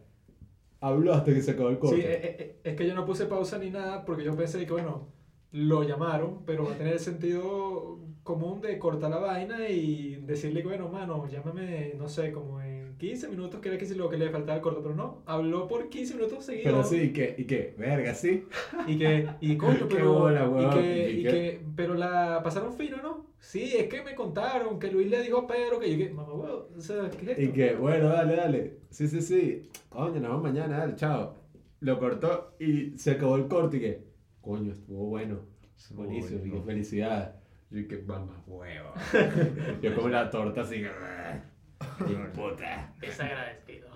Habló 0.82 1.14
hasta 1.14 1.34
que 1.34 1.42
se 1.42 1.52
acabó 1.52 1.70
el 1.70 1.80
corto. 1.80 1.96
Sí, 1.96 2.02
eh, 2.04 2.38
eh, 2.40 2.62
es 2.64 2.76
que 2.76 2.88
yo 2.88 2.96
no 2.96 3.06
puse 3.06 3.26
pausa 3.28 3.58
ni 3.60 3.70
nada 3.72 4.06
porque 4.06 4.24
yo 4.24 4.36
pensé 4.36 4.66
que, 4.66 4.72
bueno, 4.72 5.10
lo 5.52 5.84
llamaron, 5.84 6.46
pero 6.46 6.66
va 6.66 6.74
a 6.74 6.78
tener 6.78 6.94
el 6.94 7.00
sentido 7.00 8.00
común 8.24 8.62
de 8.62 8.80
cortar 8.80 9.12
la 9.12 9.20
vaina 9.20 9.70
y 9.70 10.16
decirle, 10.18 10.64
bueno, 10.64 10.90
mano, 10.90 11.28
llámame, 11.28 11.94
no 11.98 12.10
sé, 12.10 12.32
como 12.32 12.62
15 12.98 13.30
minutos, 13.30 13.60
que 13.62 13.70
era 13.70 13.78
que 13.78 13.96
lo 13.96 14.10
que 14.10 14.18
le 14.18 14.30
faltaba 14.30 14.56
el 14.56 14.62
corto, 14.62 14.82
pero 14.82 14.96
no, 14.96 15.24
habló 15.26 15.68
por 15.68 15.90
15 15.90 16.16
minutos 16.16 16.46
seguidos. 16.46 16.66
Pero 16.72 16.84
sí, 16.84 16.98
¿y 17.08 17.14
qué? 17.14 17.36
¿Y 17.38 17.44
qué? 17.46 17.76
Verga, 17.78 18.14
sí. 18.14 18.46
Y 18.88 18.98
que, 18.98 19.30
y 19.42 19.58
coño, 19.58 19.88
Qué 19.88 19.96
pero. 19.96 20.14
bola, 20.14 20.44
y 20.44 20.48
huevón. 20.48 20.74
que, 20.74 21.12
¿Y 21.12 21.20
y 21.20 21.24
qué? 21.24 21.30
que, 21.30 21.62
pero 21.76 21.94
la 21.94 22.42
pasaron 22.44 22.74
fino, 22.74 22.98
¿no? 23.02 23.26
Sí, 23.40 23.74
es 23.78 23.88
que 23.88 24.02
me 24.04 24.16
contaron 24.16 24.80
que 24.80 24.92
Luis 24.92 25.10
le 25.10 25.22
dijo 25.22 25.40
a 25.40 25.48
Pedro 25.48 25.80
que 25.80 25.92
yo 25.92 25.98
que, 25.98 26.12
mamá, 26.12 26.34
huevo, 26.34 26.70
o 26.76 26.82
sea, 26.82 27.10
¿qué 27.12 27.26
es 27.26 27.30
esto? 27.32 27.42
Y 27.42 27.48
que, 27.50 27.76
bueno, 27.76 28.10
dale, 28.10 28.36
dale. 28.36 28.78
Sí, 28.90 29.08
sí, 29.08 29.22
sí. 29.22 29.70
Coño, 29.90 30.14
nos 30.20 30.24
vemos 30.24 30.44
mañana, 30.44 30.80
dale, 30.80 30.96
chao. 30.96 31.36
Lo 31.82 32.00
cortó 32.00 32.56
y 32.60 32.98
se 32.98 33.12
acabó 33.12 33.36
el 33.36 33.48
corte 33.48 33.78
y 33.78 33.80
que, 33.82 34.04
coño, 34.42 34.72
estuvo 34.72 35.06
bueno. 35.08 35.40
Estuvo 35.78 36.04
Buenísimo, 36.06 36.46
y 36.46 36.52
que 36.52 36.62
felicidades. 36.62 37.30
Y 37.70 37.88
que, 37.88 37.98
mamá, 37.98 38.42
huevo. 38.48 38.94
Yo 39.82 39.94
como 39.96 40.10
la 40.10 40.30
torta 40.30 40.62
así 40.62 40.78
que, 40.78 40.88
y 40.88 41.55
puta. 42.34 42.94
Desagradecido. 43.00 43.88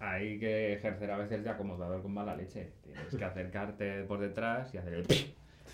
Hay 0.00 0.38
que 0.38 0.74
ejercer 0.74 1.10
a 1.10 1.18
veces 1.18 1.42
de 1.42 1.50
acomodador 1.50 2.02
con 2.02 2.12
mala 2.12 2.36
leche. 2.36 2.72
Tienes 2.82 3.14
que 3.14 3.24
acercarte 3.24 4.04
por 4.04 4.20
detrás 4.20 4.72
y 4.74 4.78
hacer 4.78 4.94
el 4.94 5.06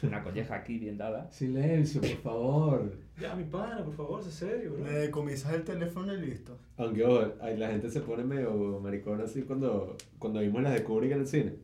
una 0.02 0.22
colleja 0.22 0.56
aquí 0.56 0.78
bien 0.78 0.98
dada. 0.98 1.30
Silencio, 1.30 2.00
por 2.00 2.16
favor. 2.18 2.92
Ya, 3.18 3.34
mi 3.34 3.44
pana, 3.44 3.84
por 3.84 3.94
favor, 3.94 4.22
sé 4.22 4.30
serio, 4.30 4.72
bro. 4.72 4.84
Le 4.84 4.92
decomisas 4.92 5.54
el 5.54 5.62
teléfono 5.62 6.12
y 6.14 6.20
listo. 6.20 6.58
Aunque 6.76 7.04
ay, 7.40 7.56
la 7.56 7.68
gente 7.68 7.90
se 7.90 8.00
pone 8.00 8.24
medio 8.24 8.80
maricón 8.80 9.20
así 9.20 9.42
cuando, 9.42 9.96
cuando 10.18 10.40
vimos 10.40 10.62
las 10.62 10.74
de 10.74 10.82
Kubrick 10.82 11.12
en 11.12 11.20
el 11.20 11.26
cine. 11.26 11.54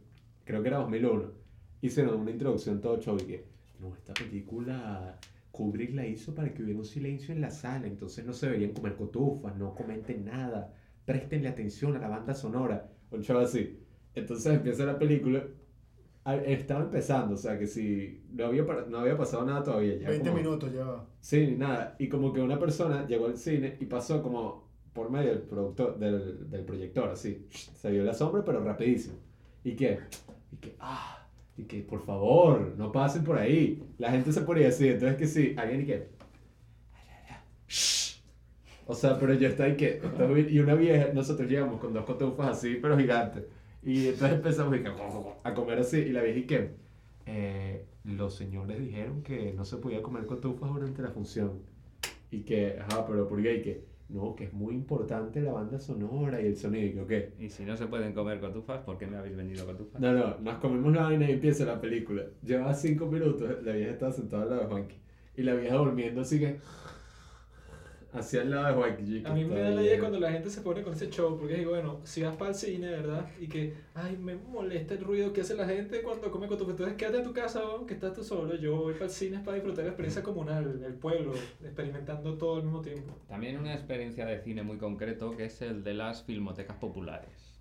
Creo 0.44 0.62
que 0.62 0.68
era 0.68 0.78
2001. 0.78 1.24
Hicieron 1.82 2.20
una 2.20 2.30
introducción 2.30 2.80
todo 2.80 3.00
show 3.00 3.16
y 3.20 3.24
que, 3.24 3.44
no, 3.80 3.94
esta 3.94 4.14
película 4.14 5.18
Kubrick 5.60 5.94
la 5.94 6.06
hizo 6.06 6.34
para 6.34 6.54
que 6.54 6.62
hubiera 6.62 6.78
un 6.78 6.86
silencio 6.86 7.34
en 7.34 7.42
la 7.42 7.50
sala, 7.50 7.86
entonces 7.86 8.24
no 8.24 8.32
se 8.32 8.46
deberían 8.46 8.72
comer 8.72 8.96
cotufas, 8.96 9.54
no 9.58 9.74
comenten 9.74 10.24
nada, 10.24 10.72
prestenle 11.04 11.48
atención 11.48 11.94
a 11.96 11.98
la 11.98 12.08
banda 12.08 12.32
sonora. 12.34 12.88
Un 13.10 13.22
show 13.22 13.38
así. 13.38 13.78
Entonces 14.14 14.54
empieza 14.54 14.86
la 14.86 14.98
película. 14.98 15.44
ah, 16.24 16.36
Estaba 16.36 16.84
empezando, 16.84 17.34
o 17.34 17.36
sea 17.36 17.58
que 17.58 17.66
si 17.66 18.22
no 18.32 18.46
había, 18.46 18.62
no 18.88 18.98
había 19.00 19.18
pasado 19.18 19.44
nada 19.44 19.62
todavía. 19.62 19.98
ya 19.98 20.08
20 20.08 20.30
como- 20.30 20.42
minutos 20.42 20.72
ya 20.72 20.84
va. 20.84 21.06
Sí, 21.20 21.54
nada. 21.58 21.94
Y 21.98 22.08
como 22.08 22.32
que 22.32 22.40
una 22.40 22.58
persona 22.58 23.06
llegó 23.06 23.26
al 23.26 23.36
cine 23.36 23.76
y 23.80 23.84
pasó 23.84 24.22
como 24.22 24.66
por 24.94 25.10
medio 25.10 25.28
del, 25.30 25.42
productor, 25.42 25.98
del, 25.98 26.48
del 26.48 26.64
proyector, 26.64 27.10
así. 27.10 27.46
Se 27.50 27.90
vio 27.90 28.02
la 28.02 28.14
sombra, 28.14 28.42
pero 28.44 28.64
rapidísimo. 28.64 29.16
Y 29.62 29.76
que, 29.76 29.98
y 30.52 30.56
que, 30.56 30.74
ah, 30.80 31.19
y 31.60 31.64
que 31.64 31.82
por 31.82 32.04
favor, 32.04 32.74
no 32.76 32.90
pasen 32.92 33.24
por 33.24 33.38
ahí. 33.38 33.82
La 33.98 34.10
gente 34.10 34.32
se 34.32 34.40
ponía 34.42 34.68
así, 34.68 34.88
entonces 34.88 35.16
que 35.18 35.26
sí, 35.26 35.54
alguien 35.58 35.82
y 35.82 35.86
que, 35.86 36.08
o 38.86 38.94
sea, 38.94 39.18
pero 39.18 39.34
yo 39.34 39.48
estaba 39.48 39.68
y 39.68 39.76
que, 39.76 40.00
y 40.50 40.58
una 40.58 40.74
vieja, 40.74 41.12
nosotros 41.14 41.48
llegamos 41.48 41.80
con 41.80 41.92
dos 41.92 42.04
cotufas 42.04 42.48
así, 42.58 42.78
pero 42.82 42.98
gigantes. 42.98 43.44
Y 43.82 44.08
entonces 44.08 44.38
empezamos 44.38 44.76
y 44.76 44.82
que, 44.82 44.90
a 45.44 45.54
comer 45.54 45.78
así, 45.78 45.98
y 45.98 46.10
la 46.10 46.22
vieja 46.22 46.38
y 46.40 46.46
que, 46.46 46.70
eh, 47.26 47.84
los 48.04 48.34
señores 48.34 48.80
dijeron 48.80 49.22
que 49.22 49.52
no 49.52 49.64
se 49.64 49.76
podía 49.76 50.02
comer 50.02 50.26
cotufas 50.26 50.70
durante 50.70 51.02
la 51.02 51.10
función. 51.10 51.62
Y 52.30 52.40
que, 52.42 52.78
ajá, 52.80 53.06
pero 53.06 53.28
¿por 53.28 53.42
qué? 53.42 53.56
Y 53.56 53.62
que, 53.62 53.84
no, 54.12 54.34
que 54.34 54.44
es 54.44 54.52
muy 54.52 54.74
importante 54.74 55.40
la 55.40 55.52
banda 55.52 55.78
sonora 55.78 56.40
y 56.40 56.46
el 56.46 56.56
sonido. 56.56 57.04
Y 57.04 57.06
que. 57.06 57.32
Y 57.38 57.48
si 57.48 57.64
no 57.64 57.76
se 57.76 57.86
pueden 57.86 58.12
comer 58.12 58.40
cotufas, 58.40 58.80
¿por 58.80 58.98
qué 58.98 59.06
me 59.06 59.16
habéis 59.16 59.36
vendido 59.36 59.64
cotufas? 59.64 60.00
No, 60.00 60.12
no, 60.12 60.38
nos 60.38 60.58
comimos 60.58 60.92
la 60.92 61.04
vaina 61.04 61.28
y 61.28 61.32
empieza 61.32 61.64
la 61.64 61.80
película. 61.80 62.24
Lleva 62.44 62.74
cinco 62.74 63.06
minutos, 63.06 63.62
la 63.62 63.72
vieja 63.72 63.92
estaba 63.92 64.12
sentada 64.12 64.42
al 64.42 64.50
lado 64.50 64.60
de 64.62 64.66
Juanqui. 64.66 64.96
Y 65.36 65.42
la 65.42 65.54
vieja 65.54 65.76
durmiendo 65.76 66.20
así 66.22 66.40
que, 66.40 66.58
hacia 68.12 68.42
el 68.42 68.50
lado 68.50 68.82
de 68.82 69.20
yo, 69.20 69.28
A 69.28 69.34
mí 69.34 69.44
me 69.44 69.60
da 69.60 69.70
la 69.70 69.82
idea 69.82 69.98
cuando 69.98 70.18
la 70.18 70.32
gente 70.32 70.50
se 70.50 70.60
pone 70.62 70.82
con 70.82 70.92
ese 70.92 71.10
show, 71.10 71.38
porque 71.38 71.54
digo, 71.54 71.70
bueno, 71.70 72.00
si 72.04 72.22
vas 72.22 72.36
para 72.36 72.50
el 72.50 72.56
cine, 72.56 72.88
¿verdad? 72.88 73.28
Y 73.40 73.46
que, 73.46 73.74
ay, 73.94 74.16
me 74.16 74.34
molesta 74.34 74.94
el 74.94 75.04
ruido 75.04 75.32
que 75.32 75.42
hace 75.42 75.54
la 75.54 75.66
gente 75.66 76.02
cuando 76.02 76.30
come 76.30 76.48
cotufa. 76.48 76.72
Entonces 76.72 76.96
quédate 76.96 77.18
en 77.18 77.24
tu 77.24 77.32
casa, 77.32 77.60
weón, 77.60 77.86
que 77.86 77.94
estás 77.94 78.12
tú 78.14 78.24
solo. 78.24 78.54
Yo 78.56 78.76
voy 78.76 78.94
para 78.94 79.06
el 79.06 79.10
cine 79.10 79.40
para 79.40 79.56
disfrutar 79.56 79.84
la 79.84 79.90
experiencia 79.90 80.22
comunal, 80.22 80.82
el 80.84 80.94
pueblo, 80.94 81.34
experimentando 81.62 82.36
todo 82.36 82.56
al 82.56 82.64
mismo 82.64 82.80
tiempo. 82.80 83.14
También 83.28 83.58
una 83.58 83.74
experiencia 83.74 84.26
de 84.26 84.40
cine 84.40 84.62
muy 84.62 84.78
concreto 84.78 85.36
que 85.36 85.44
es 85.46 85.62
el 85.62 85.84
de 85.84 85.94
las 85.94 86.22
filmotecas 86.24 86.76
populares. 86.76 87.60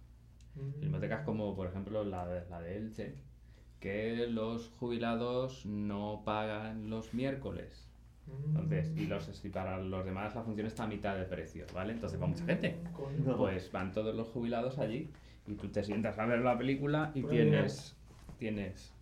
Mm. 0.55 0.79
Filmotecas 0.79 1.25
como 1.25 1.55
por 1.55 1.67
ejemplo 1.67 2.03
la 2.03 2.27
de, 2.27 2.49
la 2.49 2.61
de 2.61 2.77
Elche, 2.77 3.15
que 3.79 4.27
los 4.27 4.69
jubilados 4.79 5.65
no 5.65 6.23
pagan 6.25 6.89
los 6.89 7.13
miércoles. 7.13 7.88
Entonces, 8.45 8.91
y, 8.95 9.05
los, 9.05 9.45
y 9.45 9.49
para 9.49 9.79
los 9.79 10.05
demás 10.05 10.35
la 10.35 10.43
función 10.43 10.67
está 10.67 10.83
a 10.83 10.87
mitad 10.87 11.17
de 11.17 11.25
precio, 11.25 11.65
¿vale? 11.73 11.93
Entonces 11.93 12.21
va 12.21 12.27
mucha 12.27 12.45
gente. 12.45 12.77
Pues 13.37 13.71
van 13.71 13.91
todos 13.91 14.15
los 14.15 14.27
jubilados 14.29 14.79
allí 14.79 15.11
y 15.47 15.55
tú 15.55 15.69
te 15.69 15.83
sientas 15.83 16.17
a 16.19 16.25
ver 16.25 16.39
la 16.39 16.57
película 16.57 17.11
y 17.13 17.23
tienes, 17.23 17.95
tienes 18.37 18.93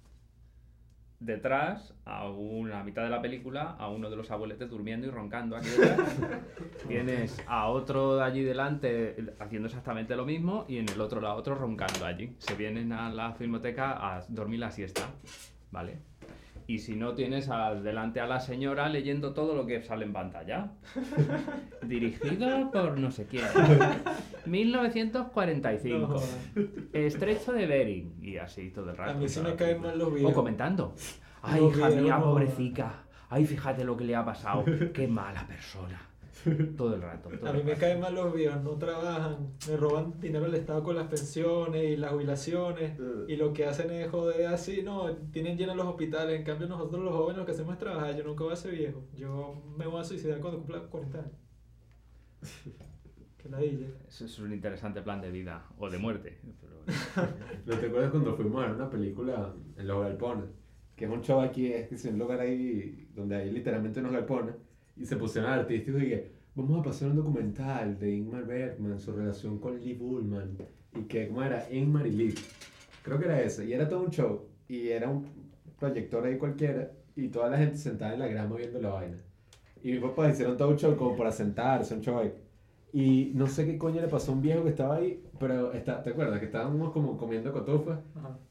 detrás, 1.19 1.93
a 2.05 2.29
una 2.29 2.83
mitad 2.83 3.03
de 3.03 3.09
la 3.09 3.21
película, 3.21 3.75
a 3.79 3.89
uno 3.89 4.09
de 4.09 4.15
los 4.15 4.29
abueletes 4.29 4.69
durmiendo 4.69 5.07
y 5.07 5.09
roncando 5.09 5.55
aquí 5.55 5.69
detrás. 5.69 6.15
tienes 6.87 7.43
a 7.47 7.67
otro 7.67 8.17
de 8.17 8.23
allí 8.23 8.43
delante 8.43 9.15
haciendo 9.39 9.67
exactamente 9.67 10.15
lo 10.15 10.25
mismo 10.25 10.65
y 10.67 10.77
en 10.77 10.89
el 10.89 11.01
otro 11.01 11.19
lado 11.21 11.35
otro 11.35 11.55
roncando 11.55 12.05
allí. 12.05 12.35
Se 12.37 12.55
vienen 12.55 12.91
a 12.91 13.09
la 13.09 13.33
filmoteca 13.33 14.15
a 14.15 14.23
dormir 14.29 14.59
la 14.59 14.71
siesta, 14.71 15.09
¿vale? 15.71 15.99
Y 16.69 16.80
si 16.80 16.95
no 16.98 17.14
tienes 17.14 17.49
delante 17.81 18.19
a 18.19 18.27
la 18.27 18.41
señora 18.41 18.89
leyendo 18.89 19.34
todo 19.34 19.56
lo 19.56 19.65
que 19.65 19.81
sale 19.81 20.03
en 20.03 20.11
pantalla. 20.11 20.72
Dirigido 21.81 22.69
por 22.72 22.98
no 22.99 23.10
sé 23.10 23.26
quién. 23.26 23.45
1945. 24.45 26.07
No. 26.07 26.15
Estrecho 26.94 27.53
de 27.53 27.65
Bering. 27.68 28.15
Y 28.22 28.38
así 28.38 28.69
todo 28.69 28.89
el 28.91 28.98
rato. 28.98 29.11
A 29.11 29.14
mí 29.14 29.27
sí 29.30 29.39
toda 29.39 29.52
me 29.52 29.56
caen 29.56 29.81
mal 29.81 29.98
los 29.98 30.07
O 30.10 30.11
viejos. 30.11 30.34
comentando. 30.34 30.94
Ay, 31.41 31.61
Los 31.61 31.77
hija 31.77 31.89
mía, 31.89 32.02
viejos, 32.02 32.19
no. 32.19 32.26
pobrecita. 32.31 33.03
Ay, 33.30 33.45
fíjate 33.45 33.84
lo 33.84 33.95
que 33.95 34.03
le 34.06 34.15
ha 34.15 34.26
pasado. 34.26 34.65
Qué 34.94 35.07
mala 35.07 35.45
persona. 35.48 36.02
Todo 36.77 36.95
el 36.95 37.01
rato. 37.01 37.30
todo 37.30 37.49
A 37.49 37.53
mí 37.53 37.64
me 37.64 37.72
rato. 37.72 37.81
caen 37.81 37.99
mal 37.99 38.14
los 38.15 38.34
viejos, 38.34 38.61
no 38.64 38.72
trabajan, 38.77 39.53
me 39.69 39.76
roban 39.77 40.19
dinero 40.19 40.45
al 40.45 40.55
Estado 40.55 40.84
con 40.84 40.95
las 40.95 41.07
pensiones 41.07 41.84
y 41.84 41.97
las 41.97 42.11
jubilaciones 42.11 42.93
y 43.27 43.35
lo 43.35 43.51
que 43.53 43.65
hacen 43.65 43.89
es 43.91 44.09
joder 44.09 44.45
así, 44.47 44.81
no, 44.84 45.11
tienen 45.31 45.57
llenos 45.57 45.76
los 45.76 45.88
hospitales, 45.88 46.38
en 46.39 46.45
cambio 46.45 46.68
nosotros 46.68 47.03
los 47.03 47.14
jóvenes 47.14 47.38
lo 47.39 47.45
que 47.45 47.51
hacemos 47.51 47.73
es 47.73 47.80
trabajar, 47.80 48.15
yo 48.15 48.23
nunca 48.23 48.43
voy 48.43 48.53
a 48.53 48.55
ser 48.55 48.72
viejo, 48.73 49.03
yo 49.15 49.61
me 49.77 49.85
voy 49.88 49.99
a 49.99 50.03
suicidar 50.03 50.39
cuando 50.39 50.59
cumpla 50.59 50.80
40 50.84 51.19
años. 51.19 51.31
Que 53.38 53.49
ladilla. 53.49 53.88
Eso 54.07 54.26
es 54.26 54.39
un 54.39 54.53
interesante 54.53 55.01
plan 55.01 55.22
de 55.22 55.31
vida. 55.31 55.65
O 55.77 55.89
de 55.89 55.97
muerte. 55.97 56.39
pero- 56.61 57.27
¿No 57.65 57.73
te 57.80 57.85
acuerdas 57.88 58.11
cuando 58.11 58.35
fuimos 58.35 58.64
a 58.64 58.68
ver 58.68 58.76
una 58.76 58.89
película 58.89 59.53
en 59.77 59.88
los 59.88 60.01
galpones? 60.03 60.45
Que 60.95 61.05
es 61.05 61.11
un 61.11 61.22
show 61.22 61.41
aquí, 61.41 61.72
es 61.72 61.88
que 61.88 61.95
es 61.95 62.05
un 62.05 62.18
lugar 62.18 62.39
ahí 62.39 63.09
donde 63.14 63.35
hay 63.35 63.51
literalmente 63.51 63.99
unos 63.99 64.11
galpones. 64.14 64.55
Y 64.99 65.06
se 65.06 65.15
pusieron 65.15 65.52
artísticos 65.52 66.02
y 66.02 66.07
que 66.07 66.32
vamos 66.56 66.80
a 66.80 66.84
pasar 66.84 67.10
un 67.10 67.18
documental 67.18 67.99
de 67.99 68.15
Ingmar 68.15 68.45
Bergman, 68.45 68.99
su 68.99 69.11
relación 69.11 69.60
con 69.60 69.80
Lee 69.80 69.94
Bullman. 69.94 70.57
Y 70.95 71.03
que, 71.03 71.28
¿cómo 71.28 71.44
era? 71.44 71.68
Ingmar 71.72 72.07
y 72.07 72.11
Lee. 72.11 72.36
Creo 73.03 73.19
que 73.19 73.26
era 73.26 73.41
ese. 73.41 73.65
Y 73.65 73.74
era 73.74 73.88
todo 73.88 74.02
un 74.02 74.10
show. 74.10 74.48
Y 74.68 74.88
era 74.88 75.10
un 75.10 75.26
proyector 75.80 76.26
ahí 76.26 76.38
cualquiera. 76.38 76.91
Y 77.15 77.28
toda 77.30 77.49
la 77.49 77.57
gente 77.57 77.78
sentada 77.78 78.14
en 78.14 78.19
la 78.19 78.28
grama 78.28 78.56
viendo 78.56 78.82
la 78.82 78.90
vaina. 78.90 79.18
Y 79.84 79.91
mis 79.91 80.02
papás 80.02 80.34
hicieron 80.34 80.57
todo 80.57 80.69
un 80.69 80.78
show 80.78 80.95
como 80.95 81.15
para 81.15 81.32
sentarse, 81.32 81.94
un 81.94 82.02
show 82.02 82.19
ahí. 82.19 82.34
Y 82.94 83.32
no 83.36 83.48
sé 83.48 83.65
qué 83.65 83.78
coño 83.78 84.02
le 84.02 84.07
pasó 84.07 84.32
a 84.32 84.36
un 84.36 84.41
viejo 84.41 84.64
que 84.64 84.69
estaba 84.69 84.95
ahí, 84.95 85.24
pero 85.40 85.74
está, 85.74 86.02
¿te 86.02 86.11
acuerdas? 86.11 86.40
Que 86.40 86.45
estábamos 86.45 86.91
como 86.94 87.18
comiendo 87.18 87.52
cotufas 87.52 87.99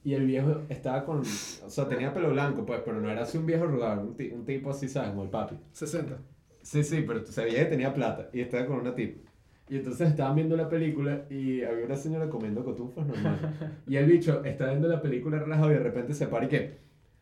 y 0.04 0.12
el 0.12 0.26
viejo 0.26 0.60
estaba 0.68 1.04
con, 1.04 1.20
o 1.20 1.24
sea, 1.24 1.88
tenía 1.88 2.12
pelo 2.12 2.30
blanco, 2.30 2.64
pues, 2.64 2.80
pero 2.84 3.00
no 3.00 3.10
era 3.10 3.22
así 3.22 3.38
un 3.38 3.46
viejo 3.46 3.64
arrugado, 3.64 4.02
un, 4.02 4.16
un 4.34 4.44
tipo 4.44 4.70
así, 4.70 4.88
¿sabes? 4.88 5.10
Como 5.10 5.24
el 5.24 5.30
papi. 5.30 5.58
60. 5.72 6.18
Sí, 6.66 6.82
sí, 6.82 7.04
pero 7.06 7.24
se 7.24 7.44
veía 7.44 7.60
que 7.60 7.66
tenía 7.66 7.94
plata 7.94 8.28
y 8.32 8.40
estaba 8.40 8.66
con 8.66 8.80
una 8.80 8.92
tipa. 8.92 9.30
Y 9.68 9.76
entonces 9.76 10.08
estaban 10.08 10.34
viendo 10.34 10.56
la 10.56 10.68
película 10.68 11.24
y 11.30 11.62
había 11.62 11.84
una 11.84 11.94
señora 11.94 12.28
comiendo 12.28 12.64
cotufas 12.64 13.06
normal. 13.06 13.78
Y 13.86 13.94
el 13.94 14.06
bicho 14.06 14.44
está 14.44 14.70
viendo 14.70 14.88
la 14.88 15.00
película 15.00 15.38
relajado 15.38 15.70
y 15.70 15.74
de 15.74 15.80
repente 15.80 16.12
se 16.12 16.26
para 16.26 16.46
y 16.46 16.48
que, 16.48 16.78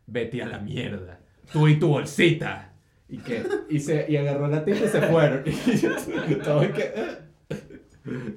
vete 0.07 0.43
a 0.43 0.47
la 0.47 0.61
mierda, 0.61 1.21
tú 1.53 1.69
y 1.69 1.79
tu 1.79 1.89
bolsita. 1.89 2.73
Y 3.07 3.19
que, 3.19 3.43
y, 3.69 3.81
se, 3.81 4.11
y 4.11 4.16
agarró 4.16 4.49
la 4.49 4.65
tipa 4.65 4.79
y 4.79 4.89
se 4.89 5.03
fueron. 5.03 5.43
Y 6.31 6.35
todo 6.37 6.65
y 6.65 6.69
que, 6.69 6.93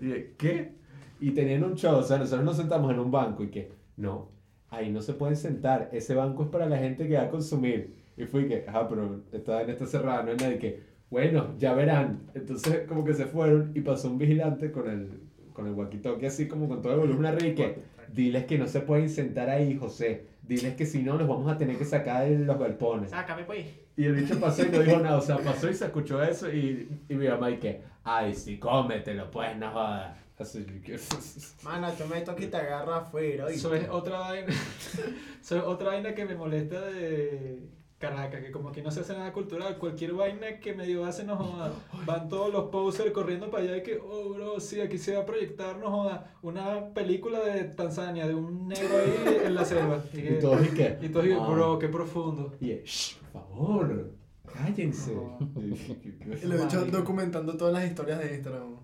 y 0.02 0.06
de, 0.08 0.36
¿qué? 0.38 0.74
Y 1.22 1.32
tenían 1.32 1.64
un 1.64 1.76
show, 1.76 2.00
o 2.00 2.04
sea, 2.04 2.18
nosotros 2.18 2.44
nos 2.44 2.58
sentamos 2.58 2.92
en 2.92 3.00
un 3.00 3.12
banco 3.12 3.46
y 3.46 3.48
que, 3.48 3.72
no, 3.96 4.30
ahí 4.70 4.92
no 4.92 5.02
se 5.02 5.14
pueden 5.14 5.38
sentar, 5.38 5.90
ese 5.94 6.16
banco 6.16 6.44
es 6.44 6.50
para 6.50 6.66
la 6.66 6.78
gente 6.78 7.08
que 7.08 7.16
va 7.16 7.24
a 7.24 7.30
consumir. 7.30 7.96
Y 8.18 8.26
fui 8.26 8.48
que, 8.48 8.66
ah, 8.68 8.88
pero 8.90 9.22
esta 9.32 9.56
vaina 9.56 9.72
está 9.72 9.86
cerrada, 9.86 10.24
no 10.24 10.32
hay 10.32 10.38
nadie 10.38 10.58
que, 10.58 10.87
bueno, 11.10 11.56
ya 11.58 11.74
verán. 11.74 12.22
Entonces 12.34 12.88
como 12.88 13.04
que 13.04 13.14
se 13.14 13.26
fueron 13.26 13.72
y 13.76 13.82
pasó 13.82 14.10
un 14.10 14.18
vigilante 14.18 14.72
con 14.72 14.90
el, 14.90 15.22
con 15.54 15.68
el 15.68 15.76
walkie-talkie 15.76 16.28
así 16.28 16.48
como 16.48 16.68
con 16.68 16.82
todo 16.82 16.94
el 16.94 17.00
volumen 17.00 17.28
arriba 17.28 17.48
y 17.48 17.56
que 17.56 17.80
diles 18.14 18.46
que 18.46 18.58
no 18.58 18.68
se 18.68 18.82
pueden 18.82 19.10
sentar 19.10 19.50
ahí, 19.50 19.78
José. 19.78 20.26
Diles 20.42 20.76
que 20.76 20.86
si 20.86 21.04
no 21.04 21.18
nos 21.18 21.28
vamos 21.28 21.52
a 21.52 21.58
tener 21.58 21.78
que 21.78 21.86
sacar 21.86 22.28
de 22.28 22.40
los 22.40 22.58
galpones. 22.58 23.12
Sácame, 23.12 23.44
pues. 23.44 23.66
Y 23.98 24.06
el 24.06 24.14
bicho 24.14 24.40
pasó 24.40 24.64
y 24.64 24.70
no 24.70 24.80
dijo 24.80 25.00
nada, 25.02 25.18
o 25.18 25.22
sea, 25.22 25.38
pasó 25.38 25.70
y 25.70 25.74
se 25.74 25.86
escuchó 25.86 26.24
eso 26.24 26.52
y, 26.52 26.88
y 27.10 27.16
mi 27.16 27.28
mamá 27.28 27.52
y 27.52 27.58
que, 27.58 27.82
ay, 28.04 28.34
sí, 28.34 28.58
cómetelo, 28.58 29.30
pues, 29.32 29.58
no 29.58 29.72
jodas. 29.72 30.18
Así 30.40 30.64
que... 30.86 31.00
Mano, 31.64 31.88
yo 31.98 32.08
me 32.08 32.22
toque 32.22 32.46
y 32.46 32.48
te 32.48 32.58
agarra 32.58 32.98
afuera. 32.98 33.50
Eso 33.50 33.74
es 33.74 33.90
otra 33.90 34.20
vaina. 34.20 34.48
Eso 35.42 35.58
es 35.58 35.64
otra 35.64 35.88
vaina 35.88 36.14
que 36.14 36.26
me 36.26 36.36
molesta 36.36 36.80
de 36.80 37.60
Caracas, 38.00 38.42
que 38.44 38.52
como 38.52 38.70
aquí 38.70 38.82
no 38.84 38.92
se 38.92 39.00
hace 39.00 39.14
nada 39.14 39.34
cultural, 39.34 39.80
cualquier 39.80 40.14
vaina 40.14 40.60
que 40.60 40.76
medio 40.76 41.04
hace 41.04 41.24
no 41.24 41.36
joda. 41.36 41.74
Van 42.06 42.30
todos 42.30 42.54
los 42.54 42.70
posers 42.70 43.10
corriendo 43.12 43.50
para 43.50 43.64
allá 43.64 43.78
y 43.78 43.82
que, 43.84 43.98
oh 43.98 44.30
bro, 44.36 44.60
sí, 44.60 44.80
aquí 44.82 45.00
se 45.00 45.16
va 45.16 45.22
a 45.24 45.26
proyectar, 45.26 45.80
no 45.80 45.90
joda, 45.90 46.36
una 46.44 46.94
película 46.94 47.40
de 47.44 47.64
Tanzania, 47.64 48.28
de 48.28 48.36
un 48.36 48.68
negro 48.68 48.98
ahí 49.00 49.38
en 49.46 49.56
la 49.56 49.66
selva. 49.66 50.04
Y, 50.14 50.18
que- 50.22 50.38
Y 50.38 50.40
todos 50.40 50.64
y 50.68 50.70
que... 50.76 50.98
y 51.02 51.10
todos 51.10 51.26
y 51.26 51.30
que, 51.30 51.36
"Ah". 51.40 51.50
bro, 51.50 51.80
qué 51.80 51.88
profundo. 51.90 52.56
Y 52.60 52.68
"Shh, 52.86 53.16
por 53.34 53.42
favor, 53.42 54.12
cállense. 54.54 55.14
Y 56.44 56.46
lo 56.46 56.56
he 56.56 56.64
hecho 56.66 56.86
documentando 56.86 57.58
todas 57.58 57.74
las 57.74 57.86
historias 57.88 58.20
de 58.20 58.36
Instagram. 58.36 58.76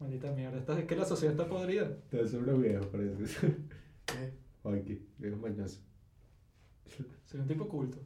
Maldita 0.00 0.32
mierda, 0.32 0.58
esta- 0.58 0.76
es 0.76 0.86
que 0.86 0.96
la 0.96 1.04
sociedad 1.04 1.34
está 1.38 1.48
podrida. 1.48 1.88
Debe 2.10 2.26
ser 2.26 2.40
unos 2.42 2.60
viejos, 2.60 2.86
parece. 2.86 3.54
¿Qué? 4.06 4.32
Aquí, 4.68 5.06
viejos 5.18 5.38
mañosos. 5.40 5.80
Soy 7.26 7.40
un 7.40 7.46
tipo 7.46 7.68
culto. 7.68 7.98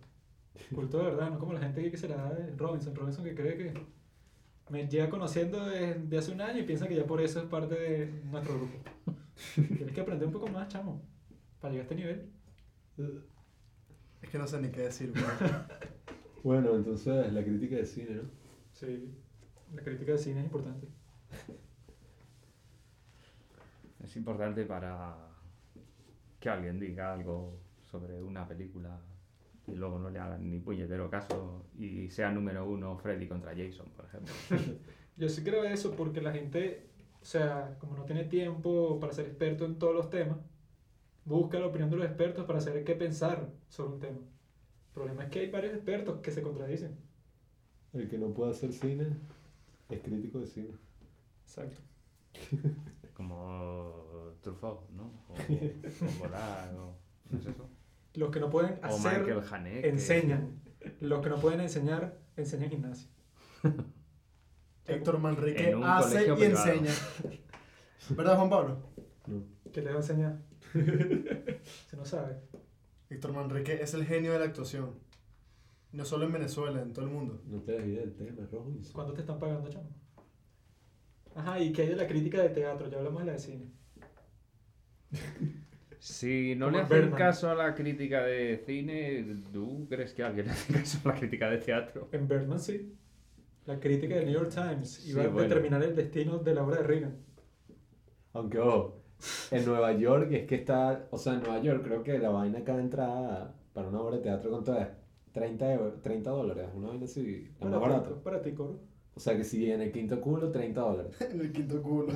Culto 0.75 0.99
de 0.99 1.05
verdad, 1.05 1.31
no 1.31 1.39
como 1.39 1.53
la 1.53 1.61
gente 1.61 1.91
que 1.91 1.97
será 1.97 2.33
de 2.33 2.55
Robinson. 2.57 2.95
Robinson 2.95 3.25
que 3.25 3.35
cree 3.35 3.57
que 3.57 3.75
me 4.71 4.87
lleva 4.87 5.09
conociendo 5.09 5.65
desde 5.67 6.19
hace 6.19 6.33
un 6.33 6.41
año 6.41 6.59
y 6.59 6.65
piensa 6.65 6.89
que 6.89 6.97
ya 6.97 7.07
por 7.07 7.21
eso 7.21 7.41
es 7.41 7.47
parte 7.47 7.75
de 7.75 8.23
nuestro 8.25 8.55
grupo. 8.57 8.79
Tienes 9.55 9.93
que 9.93 10.01
aprender 10.01 10.27
un 10.27 10.33
poco 10.33 10.49
más, 10.49 10.69
chamo, 10.69 11.03
para 11.61 11.73
llegar 11.73 11.87
a 11.87 11.91
este 11.91 11.95
nivel. 11.95 12.31
Es 14.21 14.29
que 14.31 14.39
no 14.39 14.47
sé 14.47 14.61
ni 14.61 14.71
qué 14.71 14.83
decir, 14.83 15.13
bro. 15.13 15.25
Bueno, 16.45 16.77
entonces 16.77 17.33
la 17.33 17.43
crítica 17.43 17.77
de 17.77 17.85
cine, 17.85 18.15
¿no? 18.15 18.23
Sí, 18.73 19.13
la 19.75 19.83
crítica 19.83 20.13
de 20.13 20.19
cine 20.19 20.39
es 20.39 20.45
importante. 20.45 20.87
Es 24.05 24.17
importante 24.17 24.65
para 24.65 25.17
que 26.39 26.49
alguien 26.49 26.79
diga 26.79 27.13
algo 27.13 27.59
sobre 27.91 28.23
una 28.23 28.47
película 28.47 29.01
y 29.73 29.77
luego 29.77 29.99
no 29.99 30.11
le 30.11 30.19
hagan 30.19 30.51
ni 30.51 30.59
puñetero 30.59 31.11
caso 31.11 31.65
y 31.79 32.11
sea 32.11 32.31
número 32.31 32.69
uno 32.69 32.97
Freddy 32.97 33.27
contra 33.27 33.55
Jason, 33.55 33.87
por 33.97 34.07
ejemplo. 34.07 34.35
Yo 35.17 35.29
sí 35.29 35.43
creo 35.43 35.65
eso 35.65 35.95
porque 35.97 36.21
la 36.21 36.33
gente, 36.33 36.87
o 37.21 37.25
sea, 37.25 37.77
como 37.79 37.97
no 37.97 38.05
tiene 38.05 38.25
tiempo 38.25 38.99
para 39.01 39.13
ser 39.13 39.27
experto 39.27 39.65
en 39.65 39.79
todos 39.79 39.95
los 39.95 40.11
temas, 40.11 40.39
busca 41.25 41.59
la 41.59 41.67
opinión 41.67 41.91
de 41.91 41.97
los 41.97 42.07
expertos 42.07 42.45
para 42.47 42.61
saber 42.61 42.85
qué 42.85 42.95
pensar 42.95 43.51
sobre 43.69 43.95
un 43.95 44.01
tema. 44.01 44.19
El 44.19 44.95
problema 44.95 45.25
es 45.25 45.31
que 45.31 45.41
hay 45.41 45.51
varios 45.51 45.75
expertos 45.75 46.21
que 46.21 46.31
se 46.31 46.43
contradicen. 46.43 46.97
El 47.93 48.09
que 48.09 48.19
no 48.19 48.29
puede 48.29 48.53
hacer 48.53 48.73
cine 48.73 49.07
es 49.89 50.01
crítico 50.01 50.41
de 50.41 50.47
cine. 50.47 50.71
Exacto. 51.45 51.81
Como 53.15 54.33
Truffaut, 54.43 54.89
¿no? 54.91 55.11
O, 55.29 55.35
o 55.35 56.19
Godard, 56.21 56.77
o 56.77 56.95
¿no 57.31 57.39
es 57.39 57.47
eso? 57.47 57.69
Los 58.19 58.33
que 58.33 58.41
no 58.41 58.51
pueden 58.51 58.81
hacer, 58.83 59.45
Haneke. 59.53 59.89
enseñan. 59.89 60.61
Los 61.01 61.23
que 61.23 61.29
no 61.31 61.37
pueden 61.41 61.61
enseñar, 61.61 62.19
enseñan 62.37 62.69
gimnasia. 62.69 63.09
Héctor 64.87 65.21
Manrique 65.21 65.71
En 65.71 65.85
hace 65.85 66.23
y 66.23 66.33
privado. 66.33 66.43
enseña. 66.45 66.93
¿Verdad, 68.11 68.37
Juan 68.37 68.51
Pablo? 68.51 68.91
No. 69.27 69.45
¿Qué 69.73 69.83
les 69.83 69.93
va 69.93 69.99
a 69.99 70.01
enseñar? 70.01 70.41
Se 71.89 71.97
no 71.97 72.05
sabe. 72.05 72.41
Héctor 73.09 73.33
Manrique 73.35 73.75
es 73.81 73.95
el 73.95 74.05
genio 74.05 74.33
de 74.33 74.41
la 74.41 74.47
actuación. 74.47 74.99
No 75.93 76.05
solo 76.05 76.25
en 76.27 76.33
Venezuela, 76.33 76.83
en 76.83 76.93
todo 76.93 77.05
el 77.05 77.13
mundo. 77.13 77.41
No 77.47 77.61
te 77.61 77.73
desvíes 77.73 78.01
del 78.01 78.17
tema, 78.17 78.49
Robinson. 78.51 78.93
¿Cuánto 78.95 79.13
te 79.15 79.21
están 79.21 79.39
pagando, 79.39 79.69
chamo? 79.71 79.91
Ajá, 81.37 81.61
¿y 81.61 81.73
qué 81.73 81.83
hay 81.83 81.89
de 81.91 81.97
la 81.97 82.09
crítica 82.09 82.43
de 82.43 82.49
teatro? 82.49 82.89
Ya 82.89 82.99
hablamos 82.99 83.21
de 83.21 83.27
la 83.27 83.33
de 83.35 83.39
cine. 83.39 83.71
Si 86.01 86.55
no 86.57 86.71
le 86.71 86.81
hacen 86.81 87.15
caso 87.15 87.51
a 87.51 87.55
la 87.55 87.75
crítica 87.75 88.23
de 88.25 88.59
cine, 88.67 89.25
¿tú 89.53 89.87
crees 89.89 90.13
que 90.15 90.23
alguien 90.25 90.47
le 90.49 90.53
hace 90.53 90.73
caso 90.73 90.99
a 91.05 91.09
la 91.09 91.15
crítica 91.19 91.49
de 91.51 91.59
teatro? 91.59 92.09
En 92.13 92.29
Bergman 92.29 92.59
sí. 92.61 92.99
La 93.67 93.79
crítica 93.79 94.17
del 94.17 94.27
New 94.27 94.35
York 94.35 94.51
Times 94.53 95.07
iba 95.07 95.23
Sí, 95.23 95.27
a 95.27 95.29
bueno. 95.29 95.49
determinar 95.49 95.81
el 95.85 95.95
destino 95.95 96.39
de 96.39 96.55
la 96.55 96.65
obra 96.65 96.79
de 96.79 96.83
Reagan. 96.83 97.17
Aunque, 98.33 98.59
ojo, 98.59 99.03
en 99.51 99.65
Nueva 99.67 99.93
York 99.93 100.31
es 100.33 100.47
que 100.47 100.55
está, 100.57 101.09
o 101.11 101.19
sea, 101.19 101.35
en 101.35 101.41
Nueva 101.41 101.61
York 101.61 101.83
creo 101.85 102.03
que 102.03 102.19
la 102.19 102.31
vaina 102.31 102.65
cada 102.65 102.81
entrada 102.81 103.55
para 103.73 103.89
una 103.89 104.01
obra 104.01 104.17
de 104.17 104.23
teatro 104.23 104.51
con 104.51 104.65
todas 104.65 104.89
30, 105.33 105.73
euros, 105.75 106.03
30 106.03 106.31
dólares, 106.31 106.69
una 106.75 106.89
vaina 106.89 107.05
así, 107.05 107.49
la 107.61 107.67
más 107.67 107.81
barata. 107.81 108.23
Para 108.23 108.41
ti, 108.43 108.53
coro. 108.55 108.81
O 109.19 109.21
sea 109.21 109.37
que 109.37 109.43
si 109.43 109.69
en 109.73 109.81
el 109.81 109.91
quinto 109.91 110.21
culo, 110.21 110.53
30 110.53 110.81
dólares. 110.81 111.17
En 111.33 111.41
el 111.41 111.51
quinto 111.53 111.83
culo. 111.83 112.13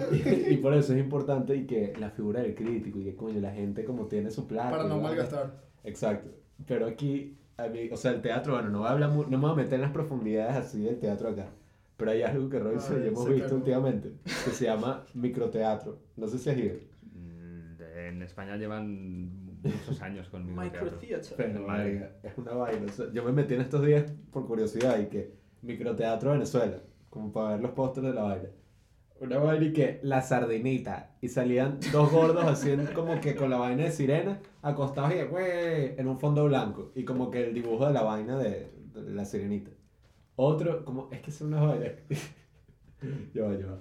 y 0.49 0.57
por 0.59 0.73
eso 0.73 0.93
es 0.95 1.01
importante 1.01 1.57
y 1.57 1.67
que 1.67 1.93
la 1.99 2.11
figura 2.11 2.41
del 2.43 2.55
crítico 2.55 3.01
y 3.01 3.05
que 3.05 3.17
coño, 3.17 3.41
la 3.41 3.51
gente 3.53 3.85
como 3.85 4.07
tiene 4.07 4.31
su 4.31 4.47
plata. 4.47 4.71
Para 4.71 4.85
y 4.85 4.89
no 4.89 5.01
malgastar. 5.01 5.61
Exacto. 5.83 6.31
Pero 6.67 6.87
aquí, 6.87 7.37
a 7.57 7.67
mí- 7.67 7.89
o 7.91 7.97
sea, 7.97 8.13
el 8.13 8.23
teatro, 8.23 8.53
bueno, 8.55 8.69
no 8.71 8.79
voy 8.79 8.89
a 8.89 8.93
hablar, 8.93 9.11
no 9.11 9.27
me 9.29 9.37
voy 9.37 9.51
a 9.51 9.55
meter 9.55 9.75
en 9.75 9.81
las 9.83 9.91
profundidades 9.91 10.55
así 10.57 10.85
del 10.85 11.01
teatro 11.01 11.31
acá. 11.31 11.49
Pero 11.97 12.13
hay 12.13 12.23
algo 12.23 12.49
que 12.49 12.59
Robinson 12.61 12.95
y 12.97 12.99
yo 12.99 13.03
Ay, 13.03 13.09
hemos 13.09 13.29
visto 13.29 13.45
cagó. 13.47 13.57
últimamente, 13.57 14.13
que 14.25 14.51
se 14.53 14.65
llama 14.67 15.05
microteatro. 15.15 15.99
No 16.17 16.29
sé 16.29 16.39
si 16.39 16.51
has 16.51 16.57
ido. 16.57 16.77
Mm, 17.15 17.83
En 18.09 18.23
España 18.23 18.57
llevan 18.57 19.61
muchos 19.63 20.01
años 20.03 20.29
con 20.29 20.47
microteatro. 20.57 21.35
Pero, 21.37 21.61
marica, 21.67 22.13
es 22.23 22.39
una 22.39 22.53
vaina. 22.55 22.87
o 22.87 22.93
sea, 22.93 23.07
yo 23.13 23.25
me 23.25 23.33
metí 23.33 23.55
en 23.55 23.61
estos 23.63 23.85
días 23.85 24.13
por 24.31 24.47
curiosidad 24.47 24.99
y 25.01 25.07
que 25.07 25.33
microteatro 25.63 26.33
Venezuela, 26.33 26.79
como 27.13 27.31
para 27.31 27.51
ver 27.51 27.61
los 27.61 27.73
pósters 27.73 28.07
de 28.07 28.15
la 28.15 28.23
vaina. 28.23 28.49
Una 29.21 29.39
vaina 29.39 29.67
y 29.67 29.73
que 29.75 30.01
la 30.03 30.23
sardinita. 30.23 31.11
Y 31.21 31.29
salían 31.29 31.79
dos 31.93 32.11
gordos 32.11 32.45
haciendo 32.47 32.91
como 32.95 33.21
que 33.21 33.37
con 33.37 33.51
la 33.51 33.59
vaina 33.59 33.85
de 33.85 33.93
sirena, 33.93 34.41
acostados 34.63 35.13
y 35.13 35.17
de, 35.17 35.25
"Güey", 35.27 36.01
en 36.01 36.09
un 36.09 36.19
fondo 36.19 36.47
blanco. 36.47 36.91
Y 36.95 37.05
como 37.05 37.31
que 37.31 37.49
el 37.49 37.55
dibujo 37.55 37.87
de 37.87 37.93
la 37.93 38.03
vaina 38.03 38.39
de, 38.39 38.73
de 38.95 39.11
la 39.13 39.27
sirenita. 39.27 39.71
Otro, 40.37 40.87
como, 40.87 41.11
es 41.13 41.21
que 41.21 41.31
son 41.31 41.49
unas 41.49 41.69
vainas. 41.69 41.93
yo 43.35 43.53
yo. 43.61 43.79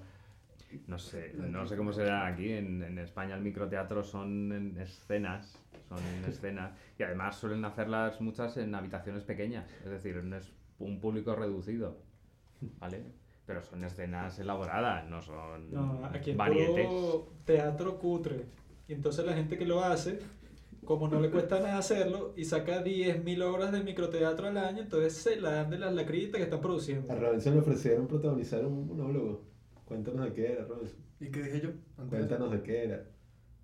No 0.87 0.97
sé, 0.99 1.33
no 1.37 1.65
sé 1.65 1.77
cómo 1.77 1.93
será 1.93 2.27
aquí. 2.27 2.51
En, 2.51 2.83
en 2.83 2.97
España 2.97 3.35
el 3.35 3.41
microteatro 3.41 4.03
son 4.03 4.51
en 4.51 4.77
escenas, 4.77 5.57
son 5.87 5.99
en 5.99 6.29
escenas 6.29 6.73
y 6.99 7.03
además 7.03 7.37
suelen 7.37 7.63
hacerlas 7.63 8.19
muchas 8.19 8.57
en 8.57 8.75
habitaciones 8.75 9.23
pequeñas, 9.23 9.65
es 9.83 9.89
decir, 9.89 10.17
es 10.17 10.51
un 10.79 10.99
público 10.99 11.35
reducido, 11.35 11.97
¿vale? 12.79 13.03
Pero 13.51 13.63
son 13.63 13.83
escenas 13.83 14.39
elaboradas, 14.39 15.09
no 15.09 15.21
son 15.21 15.71
No, 15.73 16.05
aquí 16.05 16.31
es 16.31 16.37
varietés. 16.37 16.87
puro 16.87 17.27
teatro 17.43 17.99
cutre. 17.99 18.45
Y 18.87 18.93
entonces 18.93 19.25
la 19.25 19.33
gente 19.33 19.57
que 19.57 19.65
lo 19.65 19.83
hace, 19.83 20.19
como 20.85 21.09
no 21.09 21.19
le 21.19 21.29
cuesta 21.29 21.59
nada 21.59 21.77
hacerlo, 21.77 22.33
y 22.37 22.45
saca 22.45 22.81
10.000 22.81 23.43
obras 23.43 23.73
de 23.73 23.83
microteatro 23.83 24.47
al 24.47 24.57
año, 24.57 24.83
entonces 24.83 25.13
se 25.13 25.41
la 25.41 25.51
dan 25.51 25.69
de 25.69 25.79
las 25.79 25.93
lacritas 25.93 26.37
que 26.37 26.43
están 26.43 26.61
produciendo. 26.61 27.11
A 27.11 27.15
Robinson 27.17 27.53
le 27.55 27.59
ofrecieron 27.59 28.07
protagonizar 28.07 28.65
un 28.65 28.87
monólogo. 28.87 29.41
Cuéntanos 29.83 30.25
de 30.27 30.33
qué 30.33 30.53
era, 30.53 30.63
Robinson. 30.63 30.99
¿Y 31.19 31.29
qué 31.29 31.43
dije 31.43 31.59
yo? 31.59 31.69
Antes 31.97 32.19
Cuéntanos 32.19 32.51
de 32.51 32.63
qué 32.63 32.83
era. 32.85 33.03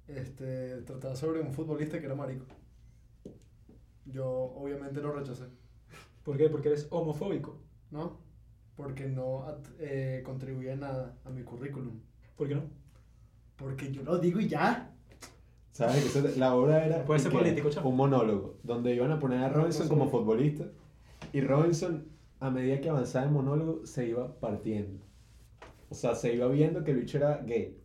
Este, 0.09 0.81
trataba 0.81 1.15
sobre 1.15 1.39
un 1.39 1.53
futbolista 1.53 1.97
que 1.99 2.05
era 2.07 2.15
marico. 2.15 2.45
Yo 4.05 4.27
obviamente 4.27 5.01
lo 5.01 5.14
rechacé, 5.14 5.45
¿Por 6.23 6.35
qué? 6.35 6.49
Porque 6.49 6.68
eres 6.68 6.88
homofóbico. 6.89 7.61
¿no? 7.91 8.19
Porque 8.78 9.08
no 9.08 9.45
eh, 9.80 10.22
contribuía 10.24 10.74
en 10.74 10.82
nada 10.82 11.18
a 11.26 11.30
mi 11.30 11.44
currículum. 11.44 11.99
¿Por 12.38 12.48
qué 12.48 12.56
no? 12.56 12.62
Porque 13.58 13.91
yo 13.91 14.04
lo 14.04 14.20
digo 14.20 14.40
y 14.40 14.48
ya. 14.48 14.94
¿Sabes? 15.72 16.14
Que 16.14 16.40
la 16.40 16.56
obra 16.56 16.86
era 16.86 17.04
Puede 17.04 17.20
ser 17.20 17.32
político, 17.32 17.70
un 17.84 17.95
monólogo 17.95 18.58
donde 18.64 18.95
iban 18.95 19.12
a 19.12 19.20
poner 19.20 19.44
a 19.44 19.49
Robinson 19.49 19.88
como 19.88 20.10
futbolista 20.10 20.66
y 21.34 21.41
Robinson 21.41 22.08
a 22.40 22.49
medida 22.49 22.80
que 22.82 22.90
avanzaba 22.90 23.26
el 23.26 23.32
monólogo 23.32 23.86
se 23.86 24.08
iba 24.08 24.40
partiendo. 24.40 25.04
O 25.90 25.95
sea, 25.95 26.16
se 26.16 26.34
iba 26.34 26.48
viendo 26.48 26.84
que 26.84 26.91
el 26.91 26.98
bicho 26.98 27.18
era 27.18 27.38
gay. 27.38 27.78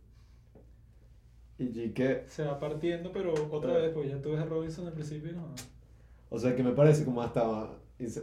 Y 1.57 1.89
que, 1.89 2.23
Se 2.27 2.43
va 2.43 2.59
partiendo, 2.59 3.11
pero 3.11 3.33
otra 3.51 3.73
vez, 3.73 3.93
pues 3.93 4.09
ya 4.09 4.21
tú 4.21 4.31
ves 4.31 4.39
a 4.39 4.45
Robinson 4.45 4.87
al 4.87 4.93
principio 4.93 5.31
y 5.31 5.35
no. 5.35 5.53
o 6.29 6.39
sea, 6.39 6.55
que 6.55 6.63
me 6.63 6.71
parece 6.71 7.05
como 7.05 7.21
hasta 7.21 7.69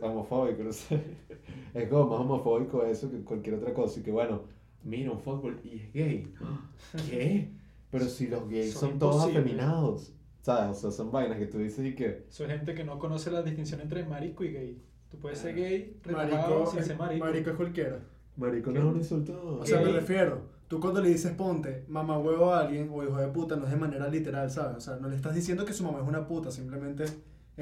homofóbico, 0.03 0.63
no 0.65 0.73
sé. 0.73 1.01
Es 1.75 1.89
como 1.89 2.11
más 2.11 2.21
homofóbico 2.21 2.85
eso 2.85 3.11
que 3.11 3.19
cualquier 3.23 3.55
otra 3.57 3.73
cosa. 3.73 4.01
Y 4.01 4.03
que 4.03 4.11
bueno, 4.11 4.43
mira 4.83 5.11
un 5.13 5.21
fútbol 5.21 5.61
y 5.65 5.77
es 5.79 5.93
gay. 5.93 6.33
¿Qué? 7.09 7.49
Pero 7.91 8.05
si 8.07 8.27
los 8.29 8.49
gays 8.49 8.73
Son 8.73 8.91
son, 8.91 8.99
todos 8.99 9.25
afeminados. 9.25 10.13
¿Sabes? 10.43 10.79
O 10.79 10.81
sea, 10.81 10.91
son 10.91 11.13
vainas 11.13 11.39
que 11.39 11.47
tú 11.47 11.59
dices 11.59 11.85
y 11.85 11.95
que... 11.95 12.25
Es 12.29 12.37
gente 12.39 12.75
que 12.75 12.83
no 12.85 12.99
conoce 12.99 13.31
la 13.31 13.43
distinción 13.43 13.81
entre 13.81 14.05
marico 14.05 14.43
y 14.43 14.53
gay. 14.53 14.83
Tú 15.11 15.19
puedes 15.19 15.39
ser 15.39 15.55
gay, 15.55 15.97
relajado, 16.03 16.61
Marico, 16.61 16.71
sin 16.71 16.83
ser 16.85 16.97
marico. 16.97 17.25
marico 17.27 17.51
es 17.51 17.57
cualquiera. 17.57 17.99
Marico 18.37 18.71
no 18.71 18.79
es 18.81 18.87
un 18.87 18.97
insulto. 18.97 19.59
O 19.61 19.67
sea, 19.67 19.79
me 19.81 19.87
Gay. 19.87 19.93
refiero. 19.95 20.41
tú 20.69 20.81
cuando 20.81 21.03
le 21.03 21.11
dices 21.11 21.33
ponte 21.33 21.85
mamá 21.89 22.17
huevo 22.19 22.53
a 22.55 22.61
alguien 22.61 22.89
o 22.93 23.03
hijo 23.03 23.17
de 23.19 23.27
puta 23.29 23.57
no 23.57 23.65
es 23.65 23.71
de 23.71 23.77
manera 23.77 24.09
literal, 24.09 24.51
¿sabes? 24.51 24.77
O 24.79 24.81
sea, 24.81 24.97
no 24.97 25.09
le 25.09 25.17
estás 25.17 25.35
diciendo 25.35 25.65
que 25.65 25.73
su 25.73 25.83
mamá 25.85 26.01
es 26.01 26.09
una 26.09 26.27
puta, 26.27 26.51
simplemente 26.51 27.05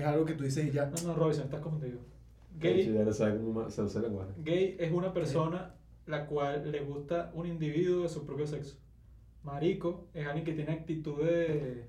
es 0.00 0.06
algo 0.06 0.24
que 0.24 0.34
tú 0.34 0.44
dices 0.44 0.66
y 0.66 0.70
ya. 0.70 0.86
No, 0.86 1.02
no, 1.08 1.14
Robinson, 1.14 1.44
estás 1.44 1.60
confundido. 1.60 1.98
Gay, 2.58 2.92
ya 2.92 3.04
no 3.04 3.12
sabe 3.12 3.36
cómo 3.38 3.70
se 3.70 3.82
usa 3.82 4.00
el 4.00 4.06
lenguaje. 4.08 4.32
gay 4.38 4.76
es 4.80 4.92
una 4.92 5.12
persona 5.12 5.74
la 6.06 6.26
cual 6.26 6.70
le 6.72 6.80
gusta 6.80 7.30
un 7.34 7.46
individuo 7.46 8.02
de 8.02 8.08
su 8.08 8.24
propio 8.26 8.46
sexo. 8.46 8.76
Marico 9.44 10.06
es 10.14 10.26
alguien 10.26 10.44
que 10.44 10.52
tiene 10.54 10.72
actitudes 10.72 11.86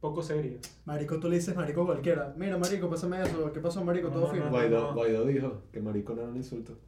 poco 0.00 0.22
serias. 0.22 0.60
Marico, 0.86 1.18
tú 1.18 1.28
le 1.28 1.36
dices 1.36 1.54
marico 1.56 1.82
a 1.82 1.86
cualquiera. 1.86 2.34
Mira, 2.36 2.56
marico, 2.56 2.88
pásame 2.88 3.20
eso. 3.22 3.52
¿Qué 3.52 3.60
pasó, 3.60 3.84
marico? 3.84 4.08
No, 4.08 4.14
Todo 4.14 4.26
no, 4.28 4.32
fino. 4.32 4.44
no. 4.44 4.50
Guaidó, 4.50 4.94
Guaidó 4.94 5.24
dijo 5.26 5.62
que 5.72 5.80
marico 5.80 6.14
no 6.14 6.22
era 6.22 6.30
un 6.30 6.36
insulto. 6.36 6.78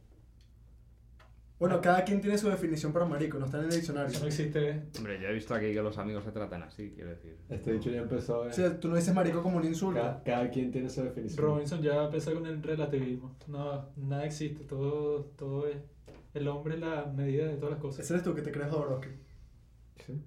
Bueno, 1.61 1.79
cada 1.79 2.03
quien 2.03 2.19
tiene 2.21 2.39
su 2.39 2.49
definición 2.49 2.91
para 2.91 3.05
marico, 3.05 3.37
no 3.37 3.45
está 3.45 3.59
en 3.59 3.65
el 3.65 3.69
diccionario. 3.69 4.09
Eso 4.09 4.21
no 4.21 4.25
existe. 4.25 4.81
Hombre, 4.97 5.21
yo 5.21 5.27
he 5.27 5.33
visto 5.33 5.53
aquí 5.53 5.71
que 5.71 5.81
los 5.83 5.95
amigos 5.99 6.23
se 6.23 6.31
tratan 6.31 6.63
así, 6.63 6.91
quiero 6.95 7.11
decir. 7.11 7.37
Este 7.49 7.73
dicho 7.73 7.91
ya 7.91 8.01
empezó 8.01 8.43
a 8.43 8.47
O 8.47 8.51
sea, 8.51 8.79
tú 8.79 8.87
no 8.87 8.95
dices 8.95 9.13
marico 9.13 9.43
como 9.43 9.57
un 9.57 9.65
insulto. 9.65 10.01
Cada, 10.01 10.23
cada 10.23 10.49
quien 10.49 10.71
tiene 10.71 10.89
su 10.89 11.03
definición. 11.03 11.45
Robinson 11.45 11.79
ya 11.83 12.05
empezó 12.05 12.33
con 12.33 12.47
el 12.47 12.63
relativismo. 12.63 13.35
No, 13.47 13.89
nada 13.95 14.25
existe. 14.25 14.63
Todo, 14.63 15.25
todo 15.37 15.67
es. 15.67 15.77
El 16.33 16.47
hombre 16.47 16.73
es 16.73 16.79
la 16.79 17.05
medida 17.05 17.45
de 17.45 17.57
todas 17.57 17.73
las 17.73 17.79
cosas. 17.79 18.05
Ese 18.05 18.13
eres 18.15 18.23
tú 18.23 18.33
que 18.33 18.41
te 18.41 18.51
crees 18.51 18.71
Jodorowsky. 18.71 19.09
Sí. 20.07 20.19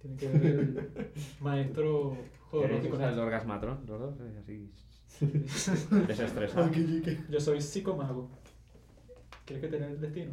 Tiene 0.00 0.16
que 0.16 0.28
ver 0.28 0.44
el 0.58 0.90
maestro 1.40 2.10
¿Queréis 2.10 2.32
Jodorowsky 2.50 2.88
con 2.88 3.02
el 3.02 3.10
esto. 3.10 3.22
orgasmatron? 3.22 3.86
Los 3.86 4.00
dos, 4.00 4.14
eh, 4.20 4.38
así. 4.40 4.72
Desestresado. 6.08 6.68
Yo 7.30 7.38
soy 7.40 7.60
psicomago. 7.60 8.28
¿Quieres 9.46 9.64
que 9.64 9.68
tenga 9.70 9.86
el 9.86 10.00
destino? 10.00 10.32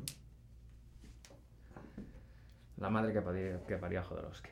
La 2.77 2.89
madre 2.89 3.13
que 3.13 3.21
paría, 3.21 3.63
que 3.65 3.77
paría 3.77 4.03
Jodorowsky. 4.03 4.49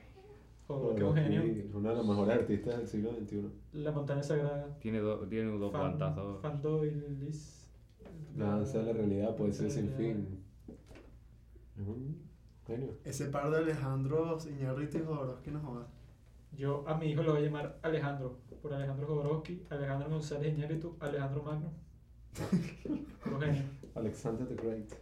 Joder, 0.67 0.95
qué 0.97 1.03
un 1.03 1.15
genio. 1.15 1.45
Y 1.45 1.69
Uno 1.73 1.89
de 1.89 1.95
los 1.95 2.07
mejores 2.07 2.35
artistas 2.39 2.77
del 2.77 2.87
siglo 2.87 3.11
XXI. 3.15 3.49
La 3.73 3.91
montaña 3.91 4.23
sagrada. 4.23 4.77
Tiene, 4.79 4.99
do- 4.99 5.27
tiene 5.27 5.51
dos 5.57 5.71
Fan- 5.71 5.81
guantazos. 5.81 6.41
Fandoilis. 6.41 7.69
La 8.37 8.45
danza 8.45 8.77
de 8.79 8.85
la 8.85 8.93
realidad 8.93 9.35
puede 9.35 9.51
ser 9.51 9.69
sin 9.69 9.89
fin. 9.89 10.43
Es 11.77 11.85
un 11.87 12.21
genio. 12.65 12.93
Ese 13.03 13.25
par 13.25 13.49
de 13.49 13.57
Alejandro 13.57 14.37
Iñárritu 14.47 14.99
y 14.99 15.01
Jodorowsky 15.01 15.51
no 15.51 15.59
jodas. 15.59 15.87
Yo 16.53 16.87
a 16.87 16.95
mi 16.97 17.07
hijo 17.07 17.23
lo 17.23 17.33
voy 17.33 17.41
a 17.41 17.45
llamar 17.45 17.79
Alejandro. 17.81 18.37
Por 18.61 18.73
Alejandro 18.73 19.07
Jodorowsky, 19.07 19.63
Alejandro 19.69 20.09
González 20.09 20.53
Iñárritu, 20.55 20.95
Alejandro 20.99 21.43
Magno. 21.43 21.73
Alexander 23.95 24.47
the 24.47 24.55
Great. 24.55 24.93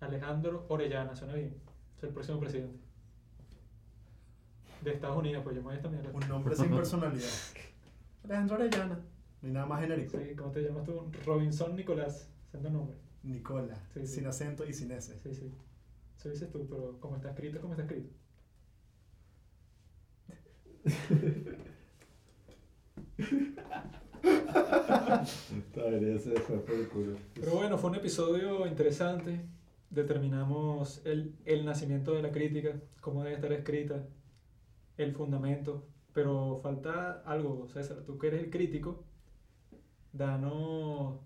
Alejandro 0.00 0.64
Orellana, 0.68 1.14
suena 1.14 1.34
bien. 1.34 1.54
Es 1.96 2.04
el 2.04 2.10
próximo 2.10 2.40
presidente. 2.40 2.78
De 4.82 4.92
Estados 4.92 5.18
Unidos, 5.18 5.42
pues 5.42 5.56
yo 5.56 5.62
me 5.62 5.66
voy 5.66 5.74
a 5.74 5.76
esta 5.76 5.88
mierda. 5.88 6.10
Un 6.12 6.28
nombre 6.28 6.54
sin 6.54 6.70
personalidad. 6.70 7.28
Alejandro 8.24 8.56
Arellana. 8.56 9.00
No 9.40 9.48
hay 9.48 9.52
nada 9.52 9.66
más 9.66 9.80
genérico. 9.80 10.18
Sí, 10.18 10.34
¿cómo 10.36 10.50
te 10.50 10.62
llamas 10.62 10.84
tú? 10.84 11.10
Robinson 11.24 11.76
Nicolás. 11.76 12.28
Siendo 12.50 12.70
nombre. 12.70 12.96
Nicola. 13.22 13.76
Sí, 13.92 14.06
sí. 14.06 14.14
Sin 14.14 14.26
acento 14.26 14.64
y 14.64 14.72
sin 14.72 14.90
S. 14.92 15.18
Sí, 15.18 15.34
sí. 15.34 15.52
Eso 16.16 16.30
dices 16.30 16.50
tú, 16.50 16.66
pero 16.68 16.98
como 17.00 17.16
está 17.16 17.30
escrito, 17.30 17.60
como 17.60 17.74
está 17.74 17.84
escrito. 17.84 18.10
Todavía 25.74 26.18
se 26.18 26.32
fue 26.40 26.56
por 26.58 26.74
el 26.74 26.88
culo. 26.88 27.16
Pero 27.34 27.52
bueno, 27.52 27.78
fue 27.78 27.90
un 27.90 27.96
episodio 27.96 28.66
interesante. 28.66 29.40
Determinamos 29.90 31.00
el, 31.06 31.34
el 31.44 31.64
nacimiento 31.64 32.12
de 32.14 32.22
la 32.22 32.30
crítica, 32.30 32.74
cómo 33.00 33.22
debe 33.24 33.36
estar 33.36 33.52
escrita, 33.52 34.04
el 34.96 35.12
fundamento. 35.14 35.86
Pero 36.12 36.60
falta 36.62 37.22
algo, 37.24 37.66
César. 37.68 37.98
Tú 38.04 38.18
que 38.18 38.26
eres 38.28 38.42
el 38.42 38.50
crítico, 38.50 39.04
danos 40.12 41.20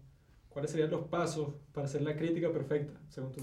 cuáles 0.49 0.71
serían 0.71 0.91
los 0.91 1.07
pasos 1.09 1.55
para 1.73 1.87
hacer 1.87 2.03
la 2.03 2.17
crítica 2.17 2.53
perfecta, 2.53 3.01
según 3.09 3.33
tú. 3.33 3.41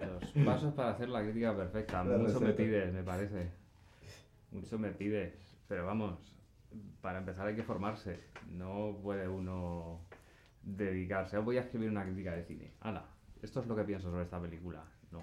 Los 0.00 0.44
pasos 0.44 0.74
para 0.74 0.90
hacer 0.90 1.08
la 1.08 1.22
crítica 1.22 1.56
perfecta. 1.56 2.02
La 2.04 2.16
Mucho 2.18 2.40
me 2.40 2.46
receta. 2.48 2.56
pides, 2.56 2.92
me 2.92 3.02
parece. 3.02 3.50
Mucho 4.50 4.78
me 4.78 4.90
pides. 4.90 5.32
Pero 5.68 5.86
vamos, 5.86 6.34
para 7.00 7.18
empezar 7.18 7.46
hay 7.46 7.56
que 7.56 7.62
formarse. 7.62 8.20
No 8.50 8.98
puede 9.02 9.28
uno 9.28 10.00
dedicarse. 10.62 11.38
Voy 11.38 11.56
a 11.56 11.60
escribir 11.60 11.90
una 11.90 12.04
crítica 12.04 12.32
de 12.32 12.44
cine. 12.44 12.72
Hala, 12.80 13.06
esto 13.42 13.60
es 13.60 13.66
lo 13.66 13.76
que 13.76 13.84
pienso 13.84 14.10
sobre 14.10 14.24
esta 14.24 14.40
película. 14.40 14.84
No. 15.10 15.22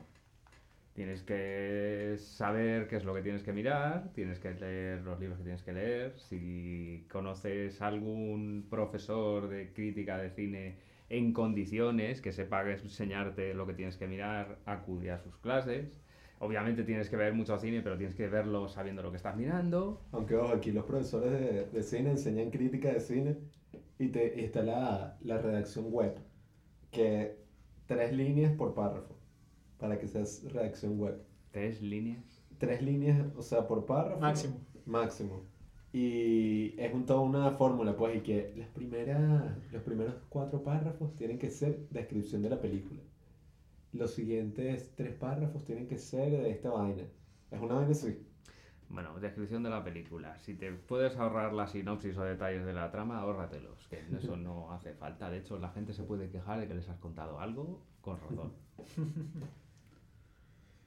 Tienes 0.93 1.23
que 1.23 2.15
saber 2.17 2.87
qué 2.87 2.97
es 2.97 3.05
lo 3.05 3.13
que 3.13 3.21
tienes 3.21 3.43
que 3.43 3.53
mirar, 3.53 4.11
tienes 4.13 4.39
que 4.39 4.53
leer 4.53 5.01
los 5.01 5.19
libros 5.19 5.37
que 5.37 5.43
tienes 5.43 5.63
que 5.63 5.71
leer. 5.71 6.19
Si 6.19 7.07
conoces 7.09 7.81
algún 7.81 8.67
profesor 8.69 9.47
de 9.47 9.71
crítica 9.71 10.17
de 10.17 10.29
cine 10.31 10.77
en 11.09 11.31
condiciones, 11.33 12.21
que 12.21 12.33
sepa 12.33 12.69
enseñarte 12.69 13.53
lo 13.53 13.65
que 13.65 13.73
tienes 13.73 13.97
que 13.97 14.07
mirar, 14.07 14.59
acude 14.65 15.11
a 15.11 15.19
sus 15.19 15.37
clases. 15.37 16.01
Obviamente 16.39 16.83
tienes 16.83 17.09
que 17.09 17.17
ver 17.17 17.33
mucho 17.33 17.57
cine, 17.57 17.81
pero 17.81 17.97
tienes 17.97 18.15
que 18.15 18.27
verlo 18.27 18.67
sabiendo 18.69 19.01
lo 19.03 19.11
que 19.11 19.17
estás 19.17 19.35
mirando. 19.35 20.01
Aunque 20.11 20.35
ojo, 20.35 20.53
aquí 20.53 20.71
los 20.71 20.85
profesores 20.85 21.31
de, 21.31 21.65
de 21.65 21.83
cine 21.83 22.11
enseñan 22.11 22.49
crítica 22.49 22.93
de 22.93 23.01
cine 23.01 23.37
y, 23.97 24.07
te, 24.07 24.39
y 24.39 24.45
está 24.45 24.63
la, 24.63 25.17
la 25.21 25.37
redacción 25.37 25.91
web, 25.91 26.15
que 26.91 27.37
tres 27.87 28.13
líneas 28.13 28.53
por 28.53 28.73
párrafo, 28.73 29.15
para 29.77 29.99
que 29.99 30.07
seas 30.07 30.43
redacción 30.53 30.97
web. 30.97 31.21
Tres 31.51 31.81
líneas. 31.81 32.45
Tres 32.57 32.81
líneas, 32.81 33.25
o 33.35 33.41
sea, 33.41 33.67
por 33.67 33.85
párrafo. 33.85 34.21
Máximo. 34.21 34.61
Máximo. 34.85 35.43
Y 35.91 36.79
es 36.79 36.93
un, 36.93 37.05
toda 37.05 37.21
una 37.21 37.51
fórmula, 37.51 37.97
pues, 37.97 38.17
y 38.17 38.21
que 38.21 38.53
las 38.55 38.67
primeras, 38.69 39.57
los 39.71 39.81
primeros 39.81 40.13
cuatro 40.29 40.61
párrafos 40.63 41.15
tienen 41.15 41.39
que 41.39 41.49
ser 41.49 41.89
descripción 41.89 42.43
de 42.43 42.49
la 42.49 42.61
película. 42.61 43.01
Los 43.93 44.13
siguientes 44.13 44.93
tres 44.95 45.15
párrafos 45.15 45.65
tienen 45.65 45.87
que 45.87 45.97
ser 45.97 46.31
de 46.31 46.51
esta 46.51 46.69
vaina. 46.69 47.03
Es 47.51 47.59
una 47.59 47.75
vaina 47.75 47.91
así. 47.91 48.25
Bueno, 48.89 49.19
descripción 49.19 49.61
de 49.61 49.69
la 49.69 49.83
película. 49.83 50.37
Si 50.39 50.55
te 50.55 50.71
puedes 50.71 51.15
ahorrar 51.17 51.53
la 51.53 51.67
sinopsis 51.67 52.17
o 52.17 52.23
detalles 52.23 52.65
de 52.65 52.73
la 52.73 52.91
trama, 52.91 53.19
ahórratelos. 53.19 53.87
Que 53.87 54.01
eso 54.17 54.35
no 54.35 54.71
hace 54.71 54.93
falta. 54.93 55.29
De 55.29 55.37
hecho, 55.39 55.59
la 55.59 55.69
gente 55.69 55.93
se 55.93 56.03
puede 56.03 56.29
quejar 56.29 56.59
de 56.59 56.67
que 56.67 56.73
les 56.73 56.89
has 56.89 56.97
contado 56.97 57.39
algo 57.39 57.83
con 58.01 58.19
razón. 58.19 58.53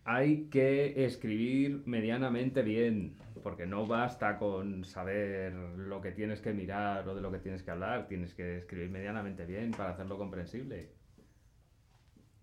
Hay 0.04 0.46
que 0.46 1.04
escribir 1.04 1.84
medianamente 1.86 2.62
bien, 2.62 3.16
porque 3.44 3.66
no 3.66 3.86
basta 3.86 4.36
con 4.36 4.84
saber 4.84 5.52
lo 5.52 6.00
que 6.00 6.10
tienes 6.10 6.40
que 6.40 6.52
mirar 6.52 7.08
o 7.08 7.14
de 7.14 7.20
lo 7.20 7.30
que 7.30 7.38
tienes 7.38 7.62
que 7.62 7.70
hablar, 7.70 8.08
tienes 8.08 8.34
que 8.34 8.58
escribir 8.58 8.90
medianamente 8.90 9.46
bien 9.46 9.70
para 9.70 9.90
hacerlo 9.90 10.18
comprensible. 10.18 10.90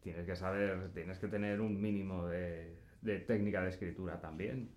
Tienes 0.02 0.26
que 0.26 0.36
saber, 0.36 0.92
tienes 0.94 1.20
que 1.20 1.28
tener 1.28 1.60
un 1.62 1.80
mínimo 1.80 2.26
de, 2.28 2.78
de 3.02 3.20
técnica 3.20 3.62
de 3.62 3.70
escritura 3.70 4.20
también. 4.20 4.70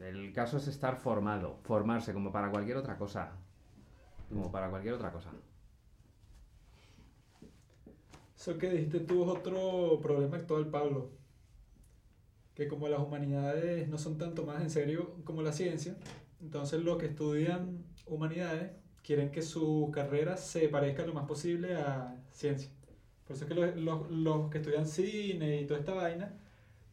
El 0.00 0.32
caso 0.32 0.56
es 0.56 0.68
estar 0.68 0.96
formado, 0.96 1.58
formarse 1.62 2.12
como 2.12 2.32
para 2.32 2.50
cualquier 2.50 2.76
otra 2.76 2.96
cosa. 2.96 3.32
Como 4.28 4.50
para 4.50 4.70
cualquier 4.70 4.94
otra 4.94 5.12
cosa. 5.12 5.30
Eso 8.36 8.58
que 8.58 8.70
dijiste 8.70 9.00
tú 9.00 9.22
es 9.22 9.28
otro 9.28 10.00
problema 10.00 10.36
actual, 10.36 10.66
Pablo. 10.68 11.10
Que 12.54 12.66
como 12.66 12.88
las 12.88 13.00
humanidades 13.00 13.88
no 13.88 13.98
son 13.98 14.18
tanto 14.18 14.44
más 14.44 14.62
en 14.62 14.70
serio 14.70 15.14
como 15.24 15.42
la 15.42 15.52
ciencia, 15.52 15.96
entonces 16.40 16.82
los 16.82 16.98
que 16.98 17.06
estudian 17.06 17.84
humanidades 18.06 18.72
quieren 19.02 19.30
que 19.30 19.42
su 19.42 19.90
carrera 19.92 20.36
se 20.36 20.68
parezca 20.68 21.06
lo 21.06 21.14
más 21.14 21.26
posible 21.26 21.76
a 21.76 22.16
ciencia. 22.30 22.70
Por 23.32 23.36
eso 23.36 23.44
es 23.44 23.48
que 23.48 23.54
los, 23.54 23.76
los- 23.76 24.10
los 24.10 24.50
que 24.50 24.58
estudian 24.58 24.86
cine 24.86 25.60
y 25.62 25.66
toda 25.66 25.80
esta 25.80 25.94
vaina 25.94 26.38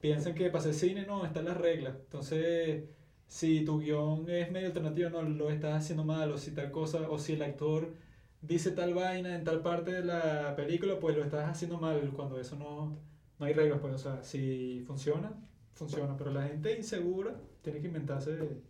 piensan 0.01 0.35
que 0.35 0.47
para 0.49 0.59
hacer 0.59 0.73
cine 0.73 1.05
no, 1.05 1.25
están 1.25 1.45
las 1.45 1.57
reglas. 1.57 1.95
Entonces, 2.05 2.85
si 3.27 3.65
tu 3.65 3.79
guion 3.79 4.29
es 4.29 4.51
medio 4.51 4.67
alternativo, 4.67 5.09
no, 5.09 5.21
lo 5.23 5.49
estás 5.51 5.75
haciendo 5.83 6.03
mal, 6.05 6.31
o 6.31 6.37
si 6.37 6.51
tal 6.51 6.71
cosa, 6.71 7.09
o 7.09 7.19
si 7.19 7.33
el 7.33 7.41
actor 7.43 7.93
dice 8.41 8.71
tal 8.71 8.93
vaina 8.93 9.35
en 9.35 9.43
tal 9.43 9.61
parte 9.61 9.91
de 9.93 10.05
la 10.05 10.55
película, 10.55 10.99
pues 10.99 11.15
lo 11.17 11.23
estás 11.23 11.49
haciendo 11.49 11.79
mal 11.79 12.11
cuando 12.15 12.39
eso 12.39 12.55
no, 12.57 12.97
no 13.39 13.45
hay 13.45 13.53
reglas, 13.53 13.79
pues, 13.81 13.95
o 13.95 13.97
sea, 13.97 14.23
si 14.23 14.81
funciona, 14.87 15.33
funciona, 15.73 16.17
pero 16.17 16.31
la 16.31 16.43
gente 16.47 16.75
insegura 16.77 17.35
tiene 17.63 17.81
que 17.81 17.87
inventarse 17.87 18.61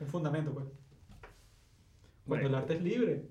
un 0.00 0.06
fundamento, 0.08 0.52
pues. 0.52 0.66
Cuando 2.26 2.46
Bueno. 2.46 2.48
el 2.48 2.54
arte 2.56 2.74
es 2.74 2.82
libre, 2.82 3.28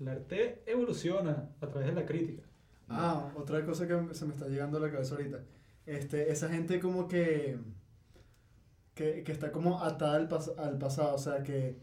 el 0.00 0.08
arte 0.08 0.62
evoluciona 0.66 1.50
a 1.60 1.68
través 1.68 1.88
de 1.88 1.94
la 2.00 2.06
crítica. 2.06 2.42
Ah, 2.88 3.32
otra 3.36 3.64
cosa 3.64 3.86
que 3.86 4.14
se 4.14 4.26
me 4.26 4.32
está 4.34 4.46
llegando 4.48 4.78
a 4.78 4.80
la 4.80 4.90
cabeza 4.90 5.14
ahorita. 5.14 5.40
Este, 5.86 6.30
esa 6.30 6.48
gente 6.48 6.80
como 6.80 7.08
que 7.08 7.58
que, 8.94 9.24
que 9.24 9.32
está 9.32 9.50
como 9.50 9.82
atada 9.82 10.16
al, 10.16 10.28
pas- 10.28 10.56
al 10.56 10.78
pasado, 10.78 11.14
o 11.14 11.18
sea, 11.18 11.42
que 11.42 11.76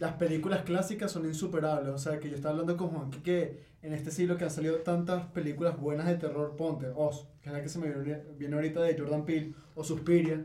las 0.00 0.14
películas 0.14 0.62
clásicas 0.64 1.10
son 1.10 1.24
insuperables, 1.26 1.94
o 1.94 1.98
sea, 1.98 2.20
que 2.20 2.28
yo 2.28 2.36
estaba 2.36 2.52
hablando 2.52 2.76
con 2.76 2.88
Juan 2.88 3.10
que, 3.22 3.62
en 3.80 3.94
este 3.94 4.10
siglo 4.10 4.36
que 4.36 4.44
han 4.44 4.50
salido 4.50 4.76
tantas 4.78 5.26
películas 5.28 5.78
buenas 5.80 6.06
de 6.06 6.16
terror, 6.16 6.56
ponte, 6.56 6.88
Oz, 6.94 7.26
que 7.40 7.48
es 7.48 7.52
la 7.54 7.62
que 7.62 7.68
se 7.70 7.78
me 7.78 7.90
viene, 7.90 8.22
viene 8.36 8.56
ahorita 8.56 8.82
de 8.82 8.98
Jordan 8.98 9.24
Peele, 9.24 9.54
o 9.74 9.82
Suspiria, 9.84 10.44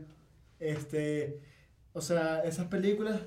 este, 0.60 1.40
o 1.92 2.00
sea, 2.00 2.42
esas 2.44 2.68
películas, 2.68 3.20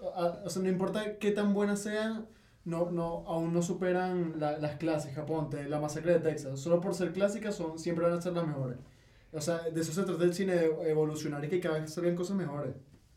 o 0.00 0.48
sea, 0.48 0.62
no 0.62 0.68
importa 0.68 1.18
qué 1.18 1.32
tan 1.32 1.54
buenas 1.54 1.80
sean, 1.80 2.28
no, 2.64 2.90
no, 2.90 3.24
aún 3.26 3.52
no 3.52 3.62
superan 3.62 4.38
la- 4.40 4.58
las 4.58 4.76
clásicas, 4.76 5.24
ponte, 5.26 5.68
La 5.68 5.80
Masacre 5.80 6.14
de 6.14 6.20
Texas, 6.20 6.58
solo 6.60 6.80
por 6.80 6.94
ser 6.94 7.12
clásicas 7.12 7.54
son, 7.54 7.78
siempre 7.78 8.04
van 8.06 8.14
a 8.14 8.20
ser 8.20 8.32
las 8.32 8.46
mejores. 8.46 8.78
O 9.32 9.40
sea, 9.40 9.58
de 9.58 9.80
eso 9.80 9.92
se 9.92 10.04
trata 10.04 10.22
el 10.24 10.32
cine, 10.34 10.54
de 10.54 10.90
evolucionar 10.90 11.44
y 11.44 11.48
que 11.48 11.60
cada 11.60 11.78
vez 11.80 11.92
salgan 11.92 12.14
cosas 12.14 12.36
mejores. 12.36 12.74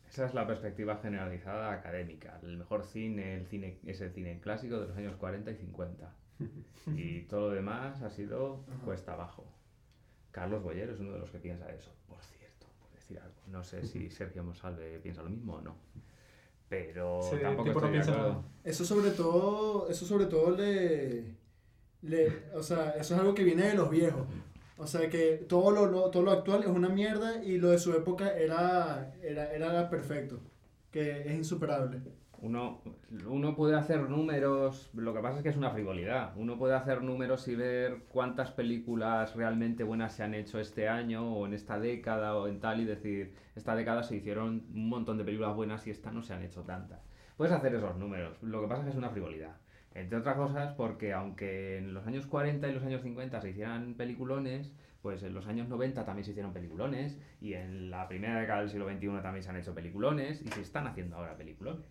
Esa 0.10 0.26
es 0.26 0.34
la 0.34 0.48
perspectiva 0.48 0.98
generalizada 0.98 1.72
académica. 1.72 2.40
El 2.42 2.58
mejor 2.58 2.84
cine, 2.86 3.36
el 3.38 3.46
cine 3.46 3.78
es 3.86 4.02
el 4.02 4.12
cine 4.12 4.40
clásico 4.40 4.80
de 4.80 4.88
los 4.88 4.98
años 4.98 5.16
40 5.18 5.52
y 5.52 5.56
50. 5.56 6.14
Y 6.96 7.24
todo 7.24 7.50
lo 7.50 7.56
demás 7.56 8.02
ha 8.02 8.10
sido 8.10 8.64
Ajá. 8.70 8.84
cuesta 8.86 9.14
abajo. 9.14 9.46
Carlos 10.32 10.64
Boyer 10.64 10.90
es 10.90 11.00
uno 11.00 11.12
de 11.14 11.20
los 11.20 11.30
que 11.32 11.38
piensa 11.40 11.70
eso, 11.72 11.92
por 12.08 12.22
cierto, 12.22 12.68
por 12.80 12.90
decir 12.92 13.20
algo. 13.20 13.36
No 13.48 13.64
sé 13.64 13.86
si 13.86 14.10
Sergio 14.10 14.44
Monsalve 14.44 15.00
piensa 15.00 15.22
lo 15.22 15.30
mismo 15.30 15.56
o 15.56 15.62
no. 15.62 15.76
Pero 16.70 17.22
tampoco 17.42 17.70
tipo 17.70 17.80
no 17.82 17.88
estoy 17.88 17.88
de 17.88 17.92
piensa 17.94 18.12
acuerdo. 18.12 18.30
nada. 18.34 18.46
Eso 18.64 18.86
sobre 18.86 19.12
todo, 19.12 19.90
eso 19.90 20.06
sobre 20.06 20.26
todo 20.26 20.52
le, 20.52 21.24
le, 22.02 22.44
o 22.54 22.64
sea, 22.64 22.92
eso 22.92 23.14
es 23.16 23.20
algo 23.22 23.34
que 23.34 23.44
viene 23.44 23.64
de 23.68 23.74
los 23.76 23.90
viejos. 23.90 24.26
O 24.78 24.86
sea, 24.88 25.10
que 25.10 25.38
todo 25.48 25.72
lo, 25.72 25.86
lo- 25.88 26.12
todo 26.12 26.24
lo 26.24 26.32
actual 26.32 26.62
es 26.64 26.68
una 26.70 26.90
mierda 26.90 27.44
y 27.44 27.58
lo 27.58 27.70
de 27.70 27.80
su 27.80 27.94
época 27.94 28.38
era, 28.38 29.14
era, 29.24 29.52
era 29.54 29.90
perfecto, 29.90 30.40
que 30.92 31.22
es 31.22 31.32
insuperable. 31.34 32.02
Uno, 32.40 32.82
uno 33.28 33.56
puede 33.56 33.76
hacer 33.76 34.10
números, 34.10 34.92
lo 34.94 35.14
que 35.14 35.22
pasa 35.22 35.38
es 35.38 35.44
que 35.44 35.50
es 35.50 35.58
una 35.58 35.72
frivolidad. 35.72 36.34
Uno 36.36 36.58
puede 36.58 36.76
hacer 36.76 37.02
números 37.02 37.48
y 37.48 37.56
ver 37.56 38.04
cuántas 38.10 38.52
películas 38.52 39.36
realmente 39.36 39.84
buenas 39.84 40.14
se 40.14 40.24
han 40.24 40.34
hecho 40.34 40.60
este 40.60 40.88
año 40.88 41.34
o 41.34 41.48
en 41.48 41.54
esta 41.54 41.80
década 41.80 42.36
o 42.36 42.48
en 42.48 42.60
tal 42.60 42.80
y 42.80 42.86
decir, 42.86 43.34
esta 43.56 43.76
década 43.76 44.04
se 44.04 44.18
hicieron 44.18 44.66
un 44.74 44.90
montón 44.90 45.18
de 45.18 45.24
películas 45.24 45.56
buenas 45.56 45.88
y 45.88 45.92
esta 45.92 46.12
no 46.12 46.22
se 46.22 46.34
han 46.34 46.44
hecho 46.44 46.62
tantas. 46.62 47.00
Puedes 47.38 47.54
hacer 47.54 47.74
esos 47.74 47.98
números, 47.98 48.42
lo 48.42 48.62
que 48.62 48.68
pasa 48.68 48.82
es 48.82 48.86
que 48.86 48.92
es 48.92 48.98
una 48.98 49.10
frivolidad. 49.10 49.56
Entre 49.96 50.18
otras 50.18 50.36
cosas 50.36 50.74
porque 50.76 51.14
aunque 51.14 51.78
en 51.78 51.94
los 51.96 52.06
años 52.06 52.28
40 52.28 52.68
y 52.68 52.74
los 52.74 52.84
años 52.84 53.02
50 53.02 53.42
se 53.42 53.50
hicieran 53.50 53.96
peliculones, 53.96 54.72
pues 55.08 55.24
en 55.24 55.34
los 55.34 55.48
años 55.48 55.70
90 55.70 56.04
también 56.04 56.26
se 56.26 56.32
hicieron 56.32 56.52
peliculones 56.52 57.18
y 57.40 57.54
en 57.54 57.90
la 57.90 58.10
primera 58.10 58.42
década 58.42 58.60
del 58.60 58.70
siglo 58.70 58.90
XXI 58.90 59.22
también 59.22 59.42
se 59.42 59.50
han 59.50 59.56
hecho 59.56 59.74
peliculones 59.74 60.42
y 60.42 60.50
se 60.50 60.60
están 60.60 60.86
haciendo 60.86 61.16
ahora 61.16 61.38
peliculones. 61.38 61.86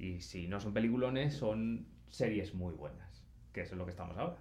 Y 0.00 0.20
si 0.20 0.48
no 0.48 0.58
son 0.58 0.74
peliculones, 0.74 1.34
son 1.34 1.86
series 2.10 2.54
muy 2.54 2.74
buenas, 2.74 3.24
que 3.52 3.60
eso 3.60 3.76
es 3.76 3.78
lo 3.78 3.84
que 3.84 3.92
estamos 3.92 4.18
ahora. 4.18 4.36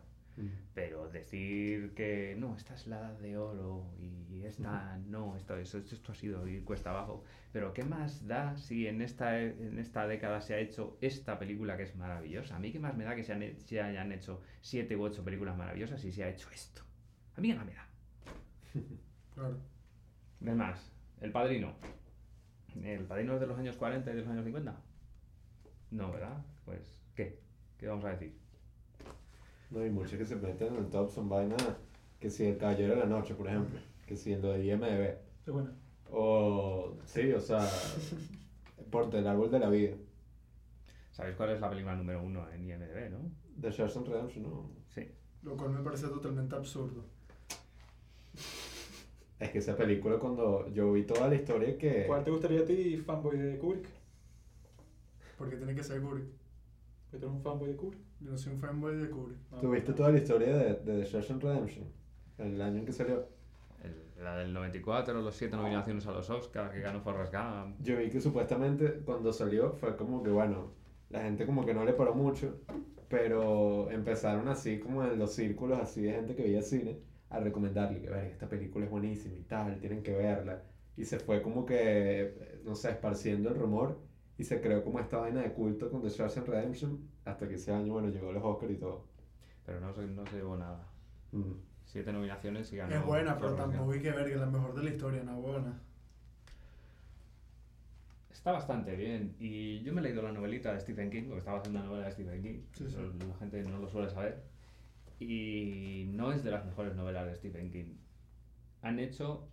Pero 0.74 1.08
decir 1.08 1.94
que 1.94 2.36
no, 2.40 2.56
esta 2.56 2.74
es 2.74 2.88
la 2.88 3.14
de 3.14 3.38
oro 3.38 3.86
y 4.00 4.44
esta 4.44 4.98
no, 5.06 5.38
esto, 5.38 5.56
esto, 5.58 5.78
esto 5.78 6.12
ha 6.12 6.16
sido 6.16 6.48
ir 6.48 6.64
cuesta 6.66 6.90
abajo. 6.90 7.24
Pero 7.52 7.76
¿qué 7.76 7.84
más 7.84 8.26
da 8.26 8.58
si 8.58 8.88
en 8.88 9.04
esta, 9.04 9.40
en 9.40 9.78
esta 9.78 10.08
década 10.08 10.42
se 10.42 10.56
ha 10.56 10.58
hecho 10.58 10.98
esta 11.00 11.38
película 11.38 11.78
que 11.78 11.84
es 11.84 11.96
maravillosa? 11.96 12.56
A 12.56 12.60
mí 12.60 12.72
qué 12.72 12.80
más 12.80 12.98
me 12.98 13.04
da 13.04 13.16
que 13.16 13.24
se, 13.24 13.34
han, 13.34 13.44
se 13.60 13.80
hayan 13.80 14.12
hecho 14.12 14.42
siete 14.62 14.98
u 14.98 15.04
ocho 15.04 15.24
películas 15.24 15.56
maravillosas 15.56 16.04
y 16.06 16.12
se 16.12 16.24
ha 16.24 16.30
hecho 16.30 16.50
esto. 16.52 16.87
A 17.38 17.42
mí 17.42 17.54
más 17.54 17.66
me 17.66 17.74
da. 17.74 17.88
Claro. 19.36 19.56
Es 20.42 20.56
más, 20.56 20.92
El 21.22 21.32
Padrino. 21.32 21.74
¿El 22.84 23.06
Padrino 23.06 23.36
es 23.36 23.40
de 23.40 23.46
los 23.48 23.58
años 23.60 23.76
40 23.78 24.10
y 24.12 24.16
de 24.16 24.22
los 24.22 24.30
años 24.30 24.44
50? 24.44 24.76
No, 25.92 26.12
¿verdad? 26.12 26.44
Pues, 26.66 26.80
¿qué? 27.16 27.40
¿Qué 27.78 27.88
vamos 27.88 28.04
a 28.06 28.10
decir? 28.10 28.36
No, 29.70 29.80
hay 29.82 29.92
muchos 29.92 30.18
que 30.18 30.26
se 30.26 30.36
meten 30.36 30.70
en 30.74 30.86
el 30.86 30.90
top 30.90 31.10
son 31.12 31.30
vainas 31.30 31.62
que 32.20 32.30
si 32.32 32.46
el 32.46 32.58
Caballero 32.58 32.96
de 32.96 33.00
la 33.02 33.06
Noche, 33.06 33.36
por 33.36 33.48
ejemplo, 33.48 33.80
que 34.08 34.16
si 34.16 34.34
en 34.34 34.42
lo 34.42 34.54
de 34.54 34.66
IMDb, 34.66 35.18
Es 35.46 35.54
bueno. 35.54 35.70
o 36.12 36.98
sí, 37.06 37.32
o 37.34 37.40
sea, 37.40 37.60
por 38.92 39.14
el 39.14 39.28
árbol 39.28 39.52
de 39.52 39.60
la 39.60 39.70
vida, 39.70 39.96
¿Sabéis 41.12 41.36
cuál 41.36 41.50
es 41.52 41.62
la 41.62 41.70
película 41.70 41.96
número 41.96 42.24
uno 42.24 42.50
en 42.52 42.64
IMDb, 42.64 43.12
no? 43.12 43.32
de 43.56 43.70
Shawshank 43.72 44.08
Redemption, 44.08 44.44
no, 44.44 44.70
Sí. 44.88 45.12
Lo 45.44 45.56
cual 45.56 45.70
me 45.72 45.82
parece 45.84 46.08
totalmente 46.08 46.56
absurdo. 46.56 47.06
Es 49.40 49.50
que 49.52 49.60
esa 49.60 49.76
película 49.76 50.18
cuando 50.18 50.68
yo 50.74 50.92
vi 50.94 51.04
toda 51.04 51.28
la 51.28 51.36
historia 51.36 51.78
que, 51.78 52.06
¿Cuál 52.08 52.24
te 52.24 52.32
gustaría 52.32 52.62
a 52.62 52.66
ti, 52.66 52.98
fanboy 52.98 53.38
de 53.38 53.58
Kubrick? 53.58 53.88
Porque 55.38 55.56
tiene 55.58 55.76
que 55.76 55.84
ser 55.84 56.02
Kubrick. 56.02 56.26
Tú 57.12 57.18
eres 57.18 57.30
un 57.30 57.42
fanboy 57.42 57.70
de 57.70 57.76
Kubrick. 57.76 58.02
Yo 58.20 58.32
no 58.32 58.38
soy 58.38 58.54
un 58.54 58.60
fanboy 58.60 58.96
de 58.98 59.10
Kubrick. 59.10 59.38
No, 59.52 59.58
tuviste 59.60 59.90
no. 59.92 59.96
toda 59.96 60.12
la 60.12 60.18
historia 60.18 60.58
de, 60.58 60.74
de 60.76 61.04
The 61.04 61.06
Shawshank 61.06 61.44
Redemption, 61.44 61.86
el 62.40 62.62
año 62.62 62.80
en 62.80 62.86
que 62.86 62.92
salió, 62.94 63.28
El- 63.84 64.24
la 64.24 64.38
del 64.38 64.52
94, 64.54 65.22
los 65.22 65.36
siete 65.36 65.56
nominaciones 65.56 66.08
a 66.08 66.12
los 66.12 66.28
Oscars 66.32 66.72
que 66.74 66.80
ganó 66.80 67.02
Forrest 67.02 67.32
Gump. 67.34 67.76
yo 67.84 67.98
vi 67.98 68.10
que 68.10 68.20
supuestamente 68.20 69.02
cuando 69.06 69.32
salió 69.32 69.74
fue 69.74 69.96
como 69.96 70.24
que 70.24 70.32
bueno, 70.32 70.72
la 71.12 71.22
gente 71.22 71.46
como 71.46 71.64
que 71.66 71.76
no 71.76 71.86
le 71.86 71.94
paró 71.94 72.16
mucho, 72.16 72.56
pero 73.08 73.90
empezaron 73.92 74.48
así 74.48 74.80
como 74.80 75.04
en 75.04 75.20
los 75.20 75.34
círculos 75.34 75.78
así 75.80 76.02
de 76.02 76.14
gente 76.14 76.36
que 76.36 76.42
veía 76.44 76.64
cine 76.64 76.98
a 77.30 77.40
recomendarle 77.40 78.02
que 78.02 78.10
"Verga, 78.10 78.28
esta 78.28 78.48
película 78.48 78.86
es 78.86 78.92
buenísima 78.92 79.36
y 79.36 79.44
tal, 79.44 79.80
tienen 79.80 80.04
que 80.04 80.14
verla. 80.16 80.62
Y 80.96 81.06
se 81.06 81.20
fue 81.20 81.42
como 81.42 81.66
que, 81.66 82.60
no 82.64 82.76
sé, 82.76 82.92
esparciendo 82.92 83.50
el 83.50 83.56
rumor 83.56 84.00
y 84.38 84.44
se 84.44 84.62
creó 84.62 84.84
como 84.84 85.00
esta 85.00 85.18
vaina 85.18 85.42
de 85.42 85.54
culto 85.54 85.90
con 85.92 86.02
The 86.02 86.10
Shawshank 86.10 86.48
Redemption 86.48 87.00
hasta 87.26 87.48
que 87.48 87.56
ese 87.56 87.74
año, 87.74 87.94
bueno, 87.94 88.10
llegó 88.10 88.32
los 88.32 88.44
Oscars 88.44 88.72
y 88.72 88.78
todo. 88.78 89.06
Pero 89.66 89.80
no 89.82 89.94
se, 89.94 90.08
no 90.08 90.26
se 90.26 90.38
llevó 90.38 90.56
nada. 90.58 90.88
Mm. 91.32 91.52
Siete 91.86 92.12
nominaciones 92.12 92.72
y 92.74 92.78
ganó. 92.78 92.96
Es 92.96 93.06
buena, 93.06 93.38
pero 93.38 93.56
tampoco 93.56 93.92
hay 93.92 94.02
que 94.02 94.12
ver 94.12 94.26
que 94.26 94.34
es 94.34 94.40
la 94.40 94.46
mejor 94.46 94.76
de 94.76 94.84
la 94.84 94.90
historia, 94.90 95.24
no 95.24 95.40
buena. 95.42 95.82
Está 98.32 98.52
bastante 98.52 98.96
bien. 98.96 99.36
Y 99.40 99.82
yo 99.82 99.94
me 99.94 100.02
he 100.02 100.04
leído 100.06 100.22
la 100.22 100.32
novelita 100.32 100.74
de 100.74 100.80
Stephen 100.80 101.10
King, 101.10 101.24
porque 101.24 101.40
estaba 101.40 101.58
haciendo 101.60 101.80
una 101.80 101.90
novela 101.90 102.06
de 102.06 102.12
Stephen 102.12 102.42
King. 102.42 102.60
Sí, 102.74 102.86
sí. 102.90 102.96
La 103.28 103.36
gente 103.40 103.64
no 103.64 103.80
lo 103.80 103.88
suele 103.90 104.10
saber. 104.10 104.44
Y 105.20 106.10
no 106.14 106.32
es 106.32 106.44
de 106.44 106.52
las 106.52 106.66
mejores 106.66 106.96
novelas 106.96 107.26
de 107.26 107.36
Stephen 107.36 107.72
King. 107.72 107.96
Han 108.82 109.00
hecho. 109.00 109.50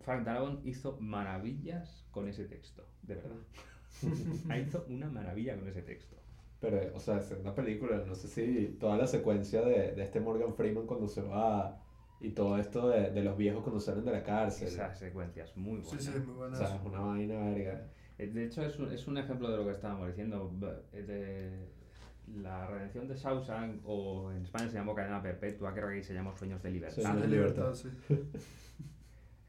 Frank 0.00 0.24
Darabont 0.24 0.64
hizo 0.64 0.96
maravillas 1.00 2.06
con 2.12 2.28
ese 2.28 2.44
texto, 2.44 2.86
de 3.02 3.16
verdad. 3.16 3.36
ha 4.48 4.58
hizo 4.58 4.86
una 4.88 5.10
maravilla 5.10 5.58
con 5.58 5.68
ese 5.68 5.82
texto. 5.82 6.16
Pero, 6.60 6.94
o 6.94 7.00
sea, 7.00 7.18
es 7.18 7.30
una 7.32 7.54
película, 7.54 8.04
no 8.06 8.14
sé 8.14 8.28
si 8.28 8.76
toda 8.80 8.96
la 8.96 9.06
secuencia 9.06 9.62
de, 9.62 9.92
de 9.92 10.02
este 10.02 10.20
Morgan 10.20 10.54
Freeman 10.54 10.86
cuando 10.86 11.08
se 11.08 11.22
va 11.22 11.80
y 12.20 12.30
todo 12.30 12.58
esto 12.58 12.88
de, 12.88 13.10
de 13.10 13.22
los 13.22 13.36
viejos 13.36 13.62
cuando 13.62 13.80
salen 13.80 14.04
de 14.04 14.12
la 14.12 14.22
cárcel. 14.22 14.68
Esa 14.68 14.94
secuencia 14.94 15.44
es 15.44 15.56
muy 15.56 15.80
buena. 15.80 16.00
Sí, 16.00 16.06
sí, 16.06 16.12
es 16.16 16.26
muy 16.26 16.36
O 16.36 16.54
sea, 16.54 16.74
es 16.74 16.82
una 16.84 17.00
vaina 17.00 17.38
verga. 17.40 17.86
De 18.18 18.44
hecho, 18.44 18.62
es 18.62 18.78
un, 18.78 18.92
es 18.92 19.06
un 19.06 19.18
ejemplo 19.18 19.50
de 19.50 19.56
lo 19.56 19.64
que 19.64 19.72
estábamos 19.72 20.08
diciendo. 20.08 20.50
De 20.92 21.68
la 22.36 22.66
redención 22.66 23.08
de 23.08 23.14
Shawshank, 23.16 23.80
o 23.84 24.30
en 24.32 24.42
España 24.44 24.68
se 24.68 24.74
llamó 24.76 24.94
Cadena 24.94 25.22
Perpetua, 25.22 25.72
creo 25.74 25.88
que 25.88 25.94
aquí 25.96 26.02
se 26.04 26.14
llamó 26.14 26.34
Sueños 26.36 26.62
de 26.62 26.70
Libertad. 26.70 27.02
Sueños 27.02 27.22
de 27.22 27.28
libertad, 27.28 27.74
sí. 27.74 27.88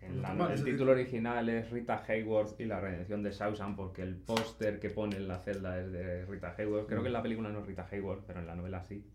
En 0.01 0.22
la- 0.22 0.53
el 0.53 0.64
título 0.64 0.91
original 0.93 1.49
es 1.49 1.69
Rita 1.69 2.03
Hayworth 2.07 2.60
y 2.60 2.65
la 2.65 2.80
redención 2.80 3.22
de 3.22 3.31
Shawshank, 3.31 3.76
porque 3.76 4.01
el 4.01 4.15
póster 4.15 4.80
que 4.80 4.89
pone 4.89 5.18
en 5.18 5.27
la 5.27 5.38
celda 5.39 5.80
es 5.80 5.91
de 5.91 6.26
Rita 6.26 6.56
Hayworth. 6.57 6.88
Creo 6.88 7.01
que 7.01 7.07
en 7.07 7.14
la 7.14 7.22
película 7.22 7.49
no 7.49 7.60
es 7.60 7.68
Rita 7.68 7.85
Hayworth, 7.91 8.23
pero 8.26 8.39
en 8.39 8.47
la 8.47 8.56
novela 8.56 8.81
sí. 8.81 9.06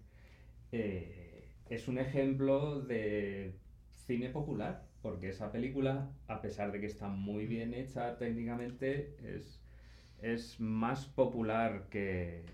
Eh, 0.72 1.48
es 1.70 1.88
un 1.88 1.98
ejemplo 1.98 2.80
de 2.82 3.56
cine 3.94 4.28
popular, 4.28 4.84
porque 5.00 5.30
esa 5.30 5.50
película, 5.50 6.10
a 6.28 6.42
pesar 6.42 6.70
de 6.70 6.80
que 6.80 6.86
está 6.86 7.08
muy 7.08 7.46
bien 7.46 7.72
hecha 7.72 8.18
técnicamente, 8.18 9.16
es, 9.22 9.62
es 10.20 10.60
más 10.60 11.06
popular 11.06 11.86
que, 11.90 12.44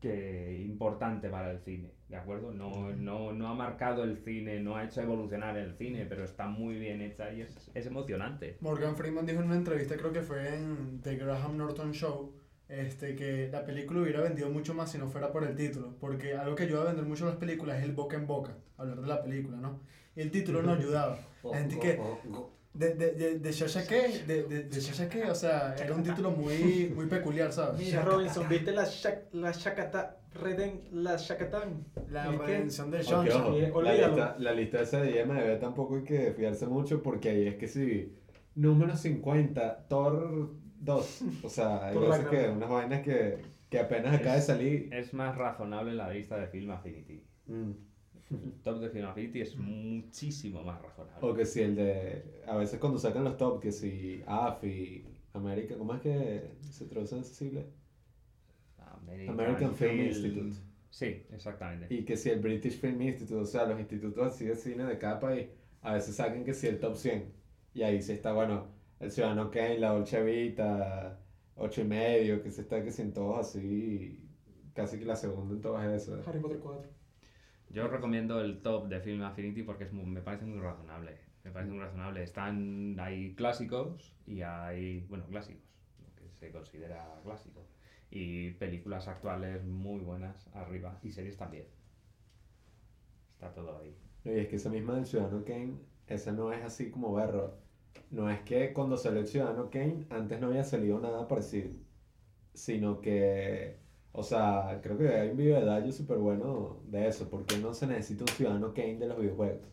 que 0.00 0.62
importante 0.64 1.28
para 1.28 1.50
el 1.50 1.60
cine, 1.60 1.92
¿de 2.08 2.16
acuerdo? 2.16 2.52
No, 2.52 2.90
no, 2.92 3.32
no 3.32 3.48
ha 3.48 3.54
marcado 3.54 4.02
el 4.02 4.16
cine, 4.18 4.60
no 4.60 4.76
ha 4.76 4.84
hecho 4.84 5.02
evolucionar 5.02 5.56
el 5.56 5.74
cine, 5.76 6.06
pero 6.06 6.24
está 6.24 6.46
muy 6.46 6.78
bien 6.78 7.02
hecha 7.02 7.32
y 7.32 7.42
es, 7.42 7.70
es 7.74 7.86
emocionante. 7.86 8.56
Morgan 8.60 8.96
Freeman 8.96 9.26
dijo 9.26 9.40
en 9.40 9.46
una 9.46 9.56
entrevista, 9.56 9.96
creo 9.96 10.12
que 10.12 10.22
fue 10.22 10.56
en 10.56 11.00
The 11.02 11.16
Graham 11.16 11.58
Norton 11.58 11.92
Show, 11.92 12.32
este, 12.70 13.16
que 13.16 13.48
la 13.48 13.64
película 13.64 14.00
hubiera 14.00 14.20
vendido 14.22 14.48
mucho 14.48 14.74
más 14.74 14.92
si 14.92 14.98
no 14.98 15.08
fuera 15.08 15.32
por 15.32 15.44
el 15.44 15.54
título. 15.56 15.96
Porque 16.00 16.34
algo 16.34 16.54
que 16.54 16.62
ayuda 16.62 16.82
a 16.82 16.84
vender 16.86 17.04
mucho 17.04 17.26
las 17.26 17.36
películas 17.36 17.78
es 17.78 17.84
el 17.84 17.92
boca 17.92 18.16
en 18.16 18.26
boca, 18.26 18.56
hablar 18.78 19.00
de 19.00 19.08
la 19.08 19.22
película, 19.22 19.58
¿no? 19.58 19.80
Y 20.14 20.20
el 20.20 20.30
título 20.30 20.62
no 20.62 20.72
ayudaba. 20.72 21.18
La 21.42 21.58
gente 21.58 21.78
que, 21.78 22.00
de, 22.72 22.94
de, 22.94 23.10
de, 23.12 23.38
de 23.40 23.52
Shasha 23.52 23.86
qué, 23.86 24.22
de, 24.26 24.44
de, 24.44 24.64
de 24.64 24.80
Shasha 24.80 25.08
qué, 25.08 25.24
o 25.24 25.34
sea, 25.34 25.74
era 25.76 25.94
un 25.94 26.02
título 26.02 26.30
muy, 26.30 26.92
muy 26.94 27.06
peculiar, 27.06 27.52
¿sabes? 27.52 27.78
Mira, 27.80 28.02
Robinson, 28.02 28.48
¿viste 28.48 28.72
la, 28.72 28.84
Shak- 28.84 29.32
la 29.32 29.50
Shakata, 29.52 30.18
Reden, 30.34 30.82
la 30.92 31.16
Shakatán? 31.16 31.84
La 32.10 32.26
redención 32.46 32.90
de 32.90 33.02
Johnson. 33.04 33.54
Eh, 33.54 33.72
la, 33.82 33.92
lista, 34.08 34.36
la 34.38 34.52
lista 34.52 34.80
esa 34.82 35.00
de 35.02 35.20
IMDb 35.20 35.58
tampoco 35.58 35.96
hay 35.96 36.04
que 36.04 36.32
fiarse 36.32 36.66
mucho 36.66 37.02
porque 37.02 37.30
ahí 37.30 37.46
es 37.48 37.56
que 37.56 37.66
si 37.68 38.16
número 38.54 38.96
50, 38.96 39.88
Thor 39.88 40.54
2. 40.80 41.22
O 41.42 41.48
sea, 41.48 41.86
hay 41.88 41.96
veces 41.98 42.26
que 42.30 42.48
unas 42.50 42.70
vainas 42.70 43.02
que, 43.02 43.38
que 43.68 43.78
apenas 43.80 44.14
acaba 44.14 44.36
de 44.36 44.42
salir. 44.42 44.94
Es 44.94 45.12
más 45.12 45.36
razonable 45.36 45.92
la 45.94 46.08
lista 46.10 46.36
de 46.38 46.46
Film 46.46 46.70
Affinity. 46.70 47.26
Mm. 47.46 47.72
El 48.30 48.52
top 48.62 48.80
de 48.80 48.90
Film 48.90 49.06
Affinity 49.06 49.40
es 49.40 49.56
muchísimo 49.56 50.62
más 50.62 50.80
razonable. 50.80 51.18
O 51.20 51.34
que 51.34 51.44
si 51.44 51.62
el 51.62 51.74
de. 51.74 52.42
A 52.46 52.56
veces 52.56 52.78
cuando 52.78 52.98
sacan 52.98 53.24
los 53.24 53.36
top, 53.36 53.60
que 53.60 53.72
si 53.72 54.22
AFI, 54.26 55.04
América, 55.32 55.76
¿cómo 55.76 55.94
es 55.94 56.00
que 56.00 56.50
se 56.60 56.84
traduce 56.86 57.16
en 57.16 57.22
ese 57.22 57.34
sigla? 57.34 57.64
American 59.28 59.74
Film 59.74 60.00
Institute. 60.00 60.56
Sí, 60.90 61.24
exactamente. 61.32 61.92
Y 61.92 62.04
que 62.04 62.16
si 62.16 62.30
el 62.30 62.40
British 62.40 62.78
Film 62.78 63.00
Institute, 63.02 63.40
o 63.40 63.46
sea, 63.46 63.64
los 63.66 63.78
institutos 63.78 64.32
así 64.32 64.44
de 64.44 64.56
cine 64.56 64.84
de 64.84 64.98
cada 64.98 65.20
país, 65.20 65.48
a 65.82 65.94
veces 65.94 66.16
sacan 66.16 66.44
que 66.44 66.54
si 66.54 66.66
el 66.66 66.78
top 66.78 66.96
100. 66.96 67.32
Y 67.74 67.82
ahí 67.82 68.02
sí 68.02 68.12
está, 68.12 68.32
bueno, 68.32 68.66
el 68.98 69.10
Ciudadano 69.10 69.50
Kane, 69.50 69.78
la 69.78 69.90
Dolce 69.92 70.22
Vita, 70.22 71.20
8 71.56 71.80
y 71.80 71.84
medio, 71.84 72.42
que 72.42 72.50
se 72.50 72.62
está 72.62 72.82
que 72.82 72.90
si 72.90 73.02
en 73.02 73.12
todos 73.12 73.38
así, 73.38 74.18
casi 74.74 74.98
que 74.98 75.04
la 75.04 75.16
segunda 75.16 75.54
en 75.54 75.60
todas 75.60 76.02
esas. 76.02 76.26
Harry 76.26 76.40
Potter 76.40 76.58
4. 76.58 76.99
Yo 77.70 77.88
recomiendo 77.88 78.40
el 78.40 78.60
top 78.62 78.88
de 78.88 79.00
Film 79.00 79.22
Affinity 79.22 79.62
porque 79.62 79.84
es 79.84 79.92
muy- 79.92 80.04
me 80.06 80.20
parece 80.22 80.44
muy 80.44 80.58
razonable. 80.60 81.16
Me 81.44 81.50
parece 81.52 81.70
muy 81.72 81.80
razonable. 81.80 82.22
Están, 82.22 82.96
hay 83.00 83.34
clásicos 83.34 84.14
y 84.26 84.42
hay, 84.42 85.06
bueno, 85.08 85.26
clásicos, 85.26 85.62
lo 86.00 86.14
que 86.16 86.28
se 86.28 86.50
considera 86.52 87.20
clásico. 87.24 87.66
Y 88.10 88.50
películas 88.52 89.08
actuales 89.08 89.64
muy 89.64 90.00
buenas 90.00 90.48
arriba 90.54 90.98
y 91.02 91.12
series 91.12 91.36
también. 91.36 91.66
Está 93.32 93.52
todo 93.52 93.78
ahí. 93.78 93.96
Y 94.24 94.30
es 94.30 94.48
que 94.48 94.56
esa 94.56 94.70
misma 94.70 94.94
del 94.94 95.06
Ciudadano 95.06 95.44
Kane, 95.44 95.78
esa 96.06 96.32
no 96.32 96.52
es 96.52 96.62
así 96.64 96.90
como 96.90 97.14
berro. 97.14 97.58
No 98.10 98.30
es 98.30 98.40
que 98.42 98.72
cuando 98.72 98.96
salió 98.96 99.20
el 99.20 99.26
Ciudadano 99.28 99.70
Kane, 99.70 100.06
antes 100.10 100.40
no 100.40 100.48
había 100.48 100.64
salido 100.64 101.00
nada 101.00 101.28
parecido. 101.28 101.70
Sino 102.54 103.00
que, 103.02 103.79
o 104.12 104.22
sea, 104.22 104.80
creo 104.82 104.98
que 104.98 105.08
hay 105.08 105.30
un 105.30 105.36
video 105.36 105.60
de 105.60 105.66
Dayo 105.66 105.92
súper 105.92 106.18
bueno 106.18 106.80
de 106.86 107.06
eso. 107.08 107.28
porque 107.30 107.58
no 107.58 107.74
se 107.74 107.86
necesita 107.86 108.24
un 108.24 108.28
Ciudadano 108.28 108.74
Kane 108.74 108.98
de 108.98 109.06
los 109.06 109.18
videojuegos? 109.18 109.68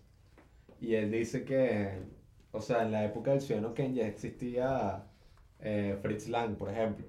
Y 0.80 0.96
él 0.96 1.12
dice 1.12 1.44
que, 1.44 2.00
o 2.52 2.62
sea, 2.62 2.84
en 2.84 2.92
la 2.92 3.06
época 3.06 3.32
del 3.32 3.42
Ciudadano 3.42 3.74
Kane 3.74 3.96
ya 3.96 4.08
existía 4.08 5.08
eh, 5.60 5.98
Fritz 6.02 6.28
Lang, 6.30 6.56
por 6.56 6.70
ejemplo. 6.70 7.06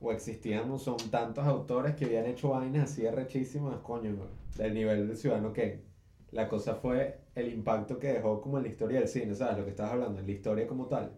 O 0.00 0.12
existían, 0.12 0.78
son 0.78 0.96
tantos 1.10 1.44
autores 1.46 1.94
que 1.94 2.06
habían 2.06 2.26
hecho 2.26 2.50
vainas 2.50 2.90
así 2.90 3.06
arrechísimas, 3.06 3.78
coño, 3.82 4.16
del 4.56 4.74
nivel 4.74 5.08
del 5.08 5.16
Ciudadano 5.16 5.52
Kane. 5.52 5.82
La 6.32 6.48
cosa 6.48 6.74
fue 6.76 7.20
el 7.36 7.52
impacto 7.52 7.98
que 7.98 8.12
dejó 8.12 8.40
como 8.40 8.58
en 8.58 8.64
la 8.64 8.70
historia 8.70 8.98
del 8.98 9.08
cine, 9.08 9.34
¿sabes? 9.34 9.58
Lo 9.58 9.64
que 9.64 9.70
estabas 9.70 9.92
hablando, 9.92 10.18
en 10.18 10.26
la 10.26 10.32
historia 10.32 10.66
como 10.66 10.86
tal. 10.86 11.12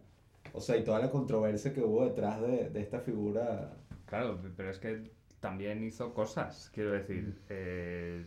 O 0.53 0.61
sea, 0.61 0.77
y 0.77 0.85
toda 0.85 0.99
la 1.01 1.11
controversia 1.11 1.73
que 1.73 1.81
hubo 1.83 2.05
detrás 2.05 2.43
de, 2.43 2.71
de 2.71 2.81
esta 2.81 3.01
figura. 3.01 3.77
Claro, 4.07 4.39
pero 4.57 4.71
es 4.71 4.79
que 4.79 5.11
también 5.45 5.85
hizo 5.85 6.15
cosas, 6.15 6.71
quiero 6.73 6.93
decir. 6.93 7.35
eh, 7.51 8.25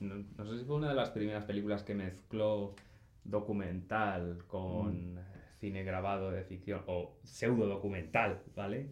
no, 0.00 0.24
no 0.36 0.44
sé 0.44 0.58
si 0.58 0.64
fue 0.64 0.74
una 0.74 0.88
de 0.88 0.96
las 0.96 1.10
primeras 1.10 1.44
películas 1.44 1.84
que 1.84 1.94
mezcló 1.94 2.74
documental 3.22 4.42
con 4.48 5.20
cine 5.60 5.84
grabado 5.84 6.32
de 6.32 6.42
ficción, 6.42 6.82
o 6.88 7.16
pseudo 7.22 7.66
documental, 7.68 8.42
¿vale? 8.56 8.88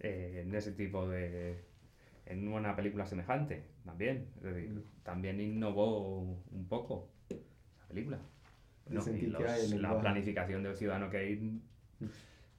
Eh, 0.00 0.42
en 0.44 0.54
ese 0.54 0.72
tipo 0.72 1.08
de... 1.08 1.64
en 2.26 2.48
una 2.48 2.76
película 2.76 3.06
semejante, 3.06 3.64
también. 3.86 4.28
Es 4.36 4.42
decir, 4.42 4.84
también 5.02 5.40
innovó 5.40 6.20
un 6.20 6.66
poco 6.68 7.08
esa 7.30 7.88
película. 7.88 8.18
No, 8.90 9.00
y 9.00 9.20
que 9.20 9.26
los- 9.28 9.42
el 9.72 9.82
la 9.82 9.88
planificación 10.02 10.62
del 10.62 10.76
Ciudadano 10.76 11.08
Kane 11.10 11.60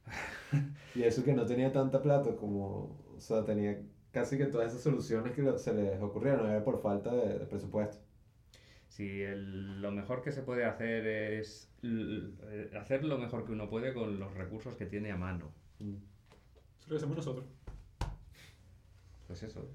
Y 0.96 1.04
eso 1.04 1.24
que 1.24 1.34
no 1.34 1.46
tenía 1.46 1.72
tanta 1.72 2.02
plata 2.02 2.36
como, 2.36 2.98
o 3.16 3.20
sea, 3.20 3.46
tenía 3.46 3.78
casi 4.20 4.38
que 4.38 4.46
todas 4.48 4.72
esas 4.72 4.82
soluciones 4.84 5.34
que 5.34 5.58
se 5.60 5.74
les 5.74 6.02
ocurrieron, 6.02 6.50
era 6.50 6.64
por 6.64 6.82
falta 6.82 7.14
de, 7.14 7.40
de 7.40 7.46
presupuesto. 7.46 7.98
Si 8.90 9.22
el- 9.22 9.82
lo 9.82 9.92
mejor 9.92 10.22
que 10.24 10.32
se 10.32 10.42
puede 10.42 10.66
hacer 10.66 11.06
es 11.06 11.72
l- 11.84 12.34
eh, 12.50 12.72
hacer 12.80 13.04
lo 13.04 13.18
mejor 13.18 13.46
que 13.46 13.52
uno 13.52 13.70
puede 13.70 13.94
con 13.94 14.20
los 14.20 14.34
recursos 14.34 14.76
que 14.76 14.86
tiene 14.88 15.12
a 15.12 15.18
mano. 15.18 15.52
Mm. 15.80 15.96
Eso 15.96 16.86
es 16.86 16.90
lo 16.90 16.98
hacemos 16.98 17.18
nosotros. 17.18 17.46
Pues 19.28 19.44
eso. 19.44 19.70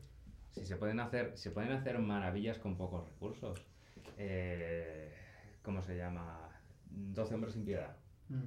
Si 0.51 0.64
se 0.66 0.77
pueden 0.77 0.98
hacer, 1.01 1.36
se 1.36 1.51
pueden 1.51 1.73
hacer 1.73 1.98
maravillas 1.98 2.59
con 2.59 2.77
pocos 2.77 3.09
recursos. 3.09 3.64
Eh, 4.19 5.12
¿Cómo 5.62 5.82
se 5.82 5.97
llama? 5.97 6.48
12 6.90 7.35
hombres 7.35 7.55
sin 7.55 7.64
piedad. 7.64 7.97
Mm. 8.28 8.43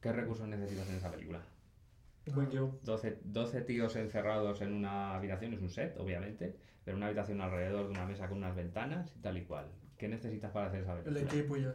¿Qué 0.00 0.12
recursos 0.12 0.46
necesitas 0.46 0.88
en 0.90 0.96
esa 0.96 1.10
película? 1.10 1.40
Buen 2.34 2.48
guion. 2.50 2.78
12, 2.82 3.20
12 3.24 3.60
tíos 3.62 3.96
encerrados 3.96 4.60
en 4.62 4.72
una 4.72 5.14
habitación, 5.16 5.54
es 5.54 5.60
un 5.60 5.70
set, 5.70 5.96
obviamente, 5.98 6.56
pero 6.84 6.96
una 6.96 7.06
habitación 7.06 7.40
alrededor 7.40 7.86
de 7.86 7.90
una 7.92 8.06
mesa 8.06 8.28
con 8.28 8.38
unas 8.38 8.54
ventanas 8.56 9.12
y 9.16 9.20
tal 9.20 9.38
y 9.38 9.44
cual. 9.44 9.68
¿Qué 9.96 10.08
necesitas 10.08 10.50
para 10.52 10.66
hacer 10.66 10.82
esa 10.82 10.96
El 10.98 11.04
película? 11.04 11.32
equipo 11.32 11.56
ya. 11.56 11.74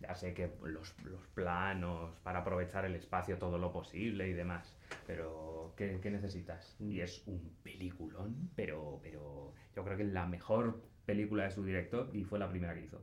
Ya 0.00 0.14
sé 0.14 0.32
que 0.32 0.50
los, 0.62 0.94
los 1.04 1.26
planos 1.34 2.16
para 2.22 2.38
aprovechar 2.38 2.86
el 2.86 2.94
espacio 2.94 3.36
todo 3.36 3.58
lo 3.58 3.70
posible 3.70 4.28
y 4.28 4.32
demás, 4.32 4.74
pero 5.06 5.74
¿qué, 5.76 5.98
qué 6.00 6.10
necesitas? 6.10 6.74
Mm. 6.78 6.90
Y 6.90 7.00
es 7.02 7.22
un 7.26 7.54
peliculón, 7.62 8.50
pero, 8.56 8.98
pero 9.02 9.52
yo 9.76 9.84
creo 9.84 9.96
que 9.98 10.04
es 10.04 10.12
la 10.12 10.26
mejor 10.26 10.80
película 11.04 11.44
de 11.44 11.50
su 11.50 11.62
director 11.64 12.08
y 12.14 12.24
fue 12.24 12.38
la 12.38 12.48
primera 12.48 12.74
que 12.74 12.84
hizo. 12.84 13.02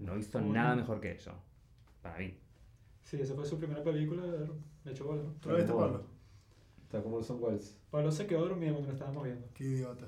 No 0.00 0.18
hizo 0.18 0.40
nada 0.40 0.74
mejor 0.74 1.00
que 1.00 1.12
eso, 1.12 1.40
para 2.02 2.18
mí. 2.18 2.36
Sí, 3.04 3.18
esa 3.20 3.34
fue 3.34 3.44
su 3.46 3.58
primera 3.58 3.82
película. 3.82 4.22
Le 4.84 4.90
echó 4.92 5.04
bola. 5.04 5.22
¿no? 5.22 5.32
¿Tú 5.40 5.48
la 5.50 5.56
viste, 5.56 5.72
Como- 5.72 5.84
Pablo? 5.84 6.04
Está 6.82 7.02
como 7.02 7.16
Orson 7.16 7.42
Welles. 7.42 7.76
Pablo 7.90 8.10
se 8.12 8.26
quedó 8.26 8.46
dormido 8.48 8.72
cuando 8.72 8.88
lo 8.88 8.94
estábamos 8.94 9.24
viendo. 9.24 9.46
Qué 9.54 9.64
idiota. 9.64 10.06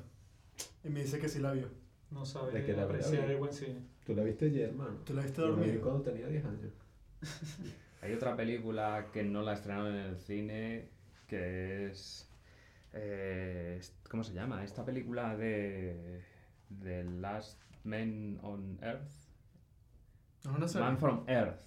Y 0.84 0.88
me 0.88 1.00
dice 1.02 1.18
que 1.18 1.28
sí 1.28 1.40
la 1.40 1.52
vio. 1.52 1.68
No 2.10 2.24
sabe 2.24 2.52
De 2.52 2.64
que 2.64 2.72
la 2.74 2.84
apreciar 2.84 3.28
el 3.30 3.36
buen 3.38 3.52
cine. 3.52 3.80
¿Tú 4.04 4.14
la 4.14 4.22
viste 4.22 4.46
ayer, 4.46 4.68
hermano? 4.70 4.98
¿Tú 5.04 5.12
la 5.14 5.22
viste 5.22 5.40
Yo 5.40 5.48
la 5.48 5.56
dormido? 5.56 5.80
cuando 5.82 6.02
tenía 6.02 6.28
10 6.28 6.44
años. 6.44 6.72
Hay 8.02 8.12
otra 8.12 8.36
película 8.36 9.08
que 9.12 9.24
no 9.24 9.42
la 9.42 9.54
estrenaron 9.54 9.88
en 9.94 10.06
el 10.06 10.16
cine, 10.18 10.88
que 11.26 11.86
es... 11.90 12.28
eh, 12.92 13.80
¿Cómo 14.08 14.22
se 14.22 14.32
llama? 14.32 14.62
Esta 14.62 14.84
película 14.84 15.36
de... 15.36 16.20
The 16.82 17.04
Last 17.04 17.60
Man 17.84 18.38
on 18.42 18.78
Earth. 18.82 19.10
¿No 20.44 20.50
es 20.52 20.56
una 20.58 20.68
serie? 20.68 20.86
Man 20.86 20.98
from 20.98 21.24
Earth. 21.28 21.60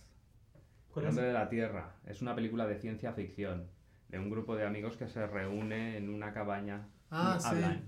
¿Cuál 0.99 1.05
El 1.05 1.09
es? 1.09 1.15
nombre 1.15 1.27
de 1.27 1.33
la 1.33 1.49
Tierra. 1.49 1.95
Es 2.05 2.21
una 2.21 2.35
película 2.35 2.67
de 2.67 2.77
ciencia 2.77 3.13
ficción. 3.13 3.67
De 4.09 4.19
un 4.19 4.29
grupo 4.29 4.55
de 4.55 4.65
amigos 4.65 4.97
que 4.97 5.07
se 5.07 5.25
reúne 5.27 5.97
en 5.97 6.09
una 6.09 6.33
cabaña 6.33 6.87
Ah, 7.11 7.35
y 7.37 7.41
sí. 7.41 7.47
hablan. 7.49 7.83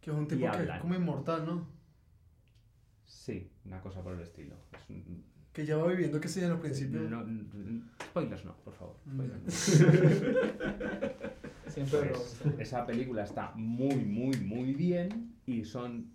Que 0.00 0.10
es 0.10 0.16
un 0.16 0.26
tipo 0.26 0.50
que 0.50 0.62
es 0.64 0.80
como 0.80 0.94
inmortal, 0.94 1.46
¿no? 1.46 1.68
Sí, 3.04 3.50
una 3.64 3.80
cosa 3.80 4.02
por 4.02 4.14
el 4.14 4.20
estilo. 4.20 4.56
Es 4.72 4.90
un- 4.90 5.24
Que 5.52 5.64
ya 5.66 5.76
va 5.76 5.86
viviendo 5.88 6.20
que 6.20 6.28
sí 6.28 6.40
en 6.40 6.50
los 6.50 6.60
principios. 6.60 7.08
no- 7.10 7.24
spoilers 8.04 8.44
no, 8.44 8.56
por 8.64 8.74
favor. 8.74 8.96
Mm. 9.04 9.46
Siempre 11.68 12.00
Pues, 12.10 12.40
esa 12.58 12.84
película 12.86 13.24
está 13.24 13.52
muy, 13.54 13.94
muy, 13.96 14.36
muy 14.38 14.74
bien 14.74 15.36
y 15.46 15.64
son 15.64 16.12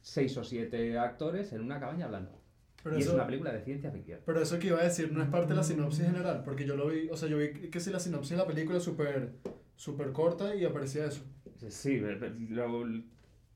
seis 0.00 0.36
o 0.36 0.44
siete 0.44 0.98
actores 0.98 1.52
en 1.52 1.62
una 1.62 1.80
cabaña 1.80 2.06
hablando. 2.06 2.40
Pero 2.86 2.98
y 2.98 3.00
es 3.00 3.06
eso, 3.06 3.16
una 3.16 3.26
película 3.26 3.52
de 3.52 3.62
ciencia 3.62 3.90
ficción. 3.90 4.20
pero 4.24 4.40
eso 4.40 4.60
que 4.60 4.68
iba 4.68 4.78
a 4.78 4.84
decir 4.84 5.10
no 5.10 5.20
es 5.20 5.28
parte 5.28 5.48
de 5.48 5.56
la 5.56 5.64
sinopsis 5.64 6.06
general, 6.06 6.42
porque 6.44 6.64
yo 6.64 6.76
lo 6.76 6.86
vi, 6.86 7.08
o 7.10 7.16
sea, 7.16 7.28
yo 7.28 7.36
vi 7.36 7.50
que 7.52 7.80
si 7.80 7.90
la 7.90 7.98
sinopsis 7.98 8.30
de 8.30 8.36
la 8.36 8.46
película 8.46 8.78
es 8.78 8.84
súper 8.84 9.32
súper 9.74 10.12
corta 10.12 10.54
y 10.54 10.64
aparecía 10.64 11.06
eso, 11.06 11.24
Sí, 11.68 12.00
pero 12.00 12.32
lo, 12.50 13.02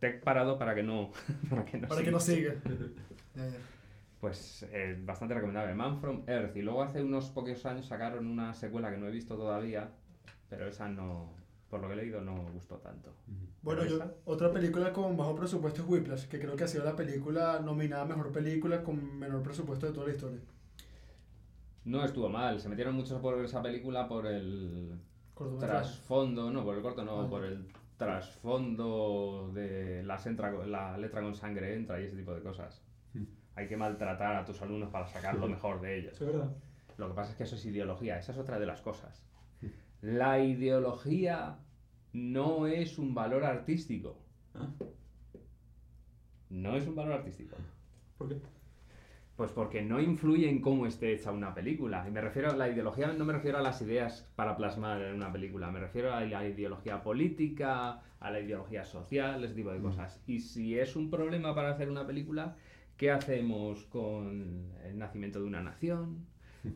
te 0.01 0.09
he 0.09 0.13
parado 0.15 0.59
para 0.59 0.75
que 0.75 0.83
no, 0.83 1.13
para 1.49 1.65
que 1.65 1.79
no 1.79 1.87
para 1.87 2.03
que 2.03 2.11
no 2.11 2.21
siga. 2.21 2.55
Pues 4.21 4.67
eh, 4.71 4.99
bastante 5.03 5.33
recomendable. 5.33 5.75
Man 5.75 5.99
from 5.99 6.25
Earth. 6.27 6.55
Y 6.55 6.61
luego 6.61 6.83
hace 6.83 7.03
unos 7.03 7.31
pocos 7.31 7.65
años 7.65 7.87
sacaron 7.87 8.27
una 8.27 8.53
secuela 8.53 8.91
que 8.91 8.99
no 8.99 9.09
he 9.09 9.11
visto 9.11 9.35
todavía, 9.35 9.93
pero 10.51 10.69
esa 10.69 10.91
no, 10.91 11.33
por 11.71 11.81
lo 11.81 11.87
que 11.87 11.95
he 11.95 11.97
leído, 11.97 12.21
no 12.21 12.35
gustó 12.53 12.77
tanto. 12.79 13.15
Bueno, 13.63 13.85
yo, 13.85 13.99
otra 14.25 14.51
película 14.53 14.93
con 14.93 15.17
bajo 15.17 15.37
presupuesto 15.37 15.83
es 15.83 15.89
Whiplash, 15.89 16.27
que 16.27 16.41
creo 16.41 16.57
que 16.57 16.65
ha 16.65 16.69
sido 16.69 16.85
la 16.85 16.97
película 16.97 17.61
nominada 17.61 18.03
a 18.03 18.07
Mejor 18.07 18.33
Película 18.33 18.83
con 18.83 19.19
menor 19.19 19.43
presupuesto 19.43 19.87
de 19.87 19.93
toda 19.93 20.07
la 20.09 20.13
historia. 20.15 20.41
No 21.85 22.05
estuvo 22.05 22.29
mal. 22.29 22.61
Se 22.61 22.69
metieron 22.69 22.95
mucho 22.95 23.21
por 23.23 23.39
esa 23.45 23.63
película 23.63 24.09
por 24.09 24.27
el 24.27 24.99
trasfondo, 25.59 26.51
no, 26.51 26.65
por 26.65 26.77
el 26.77 26.83
corto 26.83 27.05
no, 27.05 27.21
Ah. 27.23 27.29
por 27.31 27.45
el 27.45 27.67
trasfondo 27.97 29.51
de 29.55 30.03
las 30.03 30.27
entra, 30.27 30.51
la 30.67 30.99
letra 30.99 31.23
con 31.23 31.35
sangre 31.35 31.75
entra 31.75 32.01
y 32.01 32.05
ese 32.07 32.17
tipo 32.17 32.35
de 32.35 32.43
cosas. 32.43 32.83
Hmm. 33.15 33.25
Hay 33.55 33.67
que 33.69 33.77
maltratar 33.77 34.37
a 34.37 34.45
tus 34.45 34.61
alumnos 34.63 34.91
para 34.91 35.07
sacar 35.07 35.37
lo 35.37 35.47
mejor 35.49 35.81
de 35.81 35.99
ellos. 35.99 36.15
Eso 36.15 36.27
es 36.27 36.33
verdad. 36.33 36.51
Lo 36.99 37.09
que 37.09 37.15
pasa 37.15 37.31
es 37.33 37.37
que 37.37 37.45
eso 37.45 37.55
es 37.57 37.65
ideología, 37.65 38.19
esa 38.19 38.33
es 38.33 38.39
otra 38.39 38.59
de 38.59 38.67
las 38.67 38.83
cosas. 38.83 39.23
La 40.03 40.43
ideología 40.43 41.59
no 42.13 42.67
es 42.67 42.99
un 42.99 43.15
valor 43.15 43.45
artístico. 43.45 44.19
Ah. 44.55 44.69
No 46.49 46.77
es 46.77 46.87
un 46.87 46.97
valor 46.97 47.13
artístico. 47.15 47.57
¿Por 48.19 48.29
qué? 48.29 48.37
Pues 49.37 49.53
porque 49.53 49.83
no 49.83 50.01
influye 50.01 50.49
en 50.49 50.61
cómo 50.61 50.87
esté 50.87 51.13
hecha 51.13 51.33
una 51.33 51.55
película. 51.55 52.07
Y 52.07 52.11
me 52.11 52.21
refiero 52.21 52.51
a 52.51 52.57
la 52.57 52.69
ideología, 52.69 53.13
no 53.13 53.25
me 53.25 53.33
refiero 53.33 53.59
a 53.59 53.63
las 53.63 53.81
ideas 53.83 54.29
para 54.37 54.57
plasmar 54.57 55.01
en 55.03 55.15
una 55.15 55.33
película, 55.33 55.71
me 55.71 55.81
refiero 55.81 56.13
a 56.13 56.21
la 56.23 56.47
ideología 56.47 57.03
política, 57.03 58.03
a 58.21 58.31
la 58.31 58.41
ideología 58.41 58.85
social, 58.85 59.43
ese 59.45 59.55
tipo 59.55 59.71
de 59.71 59.81
cosas. 59.81 60.23
Y 60.27 60.41
si 60.41 60.79
es 60.79 60.97
un 60.97 61.11
problema 61.11 61.55
para 61.55 61.71
hacer 61.71 61.89
una 61.89 62.07
película, 62.07 62.57
¿qué 62.97 63.11
hacemos 63.11 63.85
con 63.87 64.73
el 64.85 64.99
nacimiento 64.99 65.41
de 65.41 65.47
una 65.47 65.63
nación? 65.63 66.27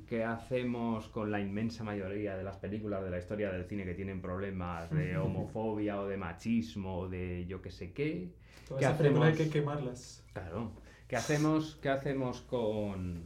¿Qué 0.08 0.24
hacemos 0.24 1.08
con 1.08 1.30
la 1.30 1.40
inmensa 1.40 1.84
mayoría 1.84 2.36
de 2.36 2.42
las 2.44 2.56
películas 2.56 3.04
de 3.04 3.10
la 3.10 3.18
historia 3.18 3.50
del 3.52 3.64
cine 3.66 3.84
que 3.84 3.94
tienen 3.94 4.20
problemas 4.22 4.90
de 4.90 5.16
homofobia 5.18 6.00
o 6.00 6.06
de 6.06 6.16
machismo 6.16 6.98
o 7.00 7.08
de 7.08 7.44
yo 7.46 7.60
que 7.60 7.70
sé 7.70 7.92
qué? 7.92 8.30
Todas 8.66 8.80
¿Qué 8.80 8.86
esas 8.86 8.98
películas 8.98 9.26
hay 9.26 9.32
hacemos? 9.34 9.52
que 9.52 9.60
quemarlas. 9.60 10.24
Claro. 10.32 10.72
¿Qué 11.06 11.16
hacemos, 11.16 11.76
¿Qué 11.82 11.90
hacemos 11.90 12.40
con 12.42 13.24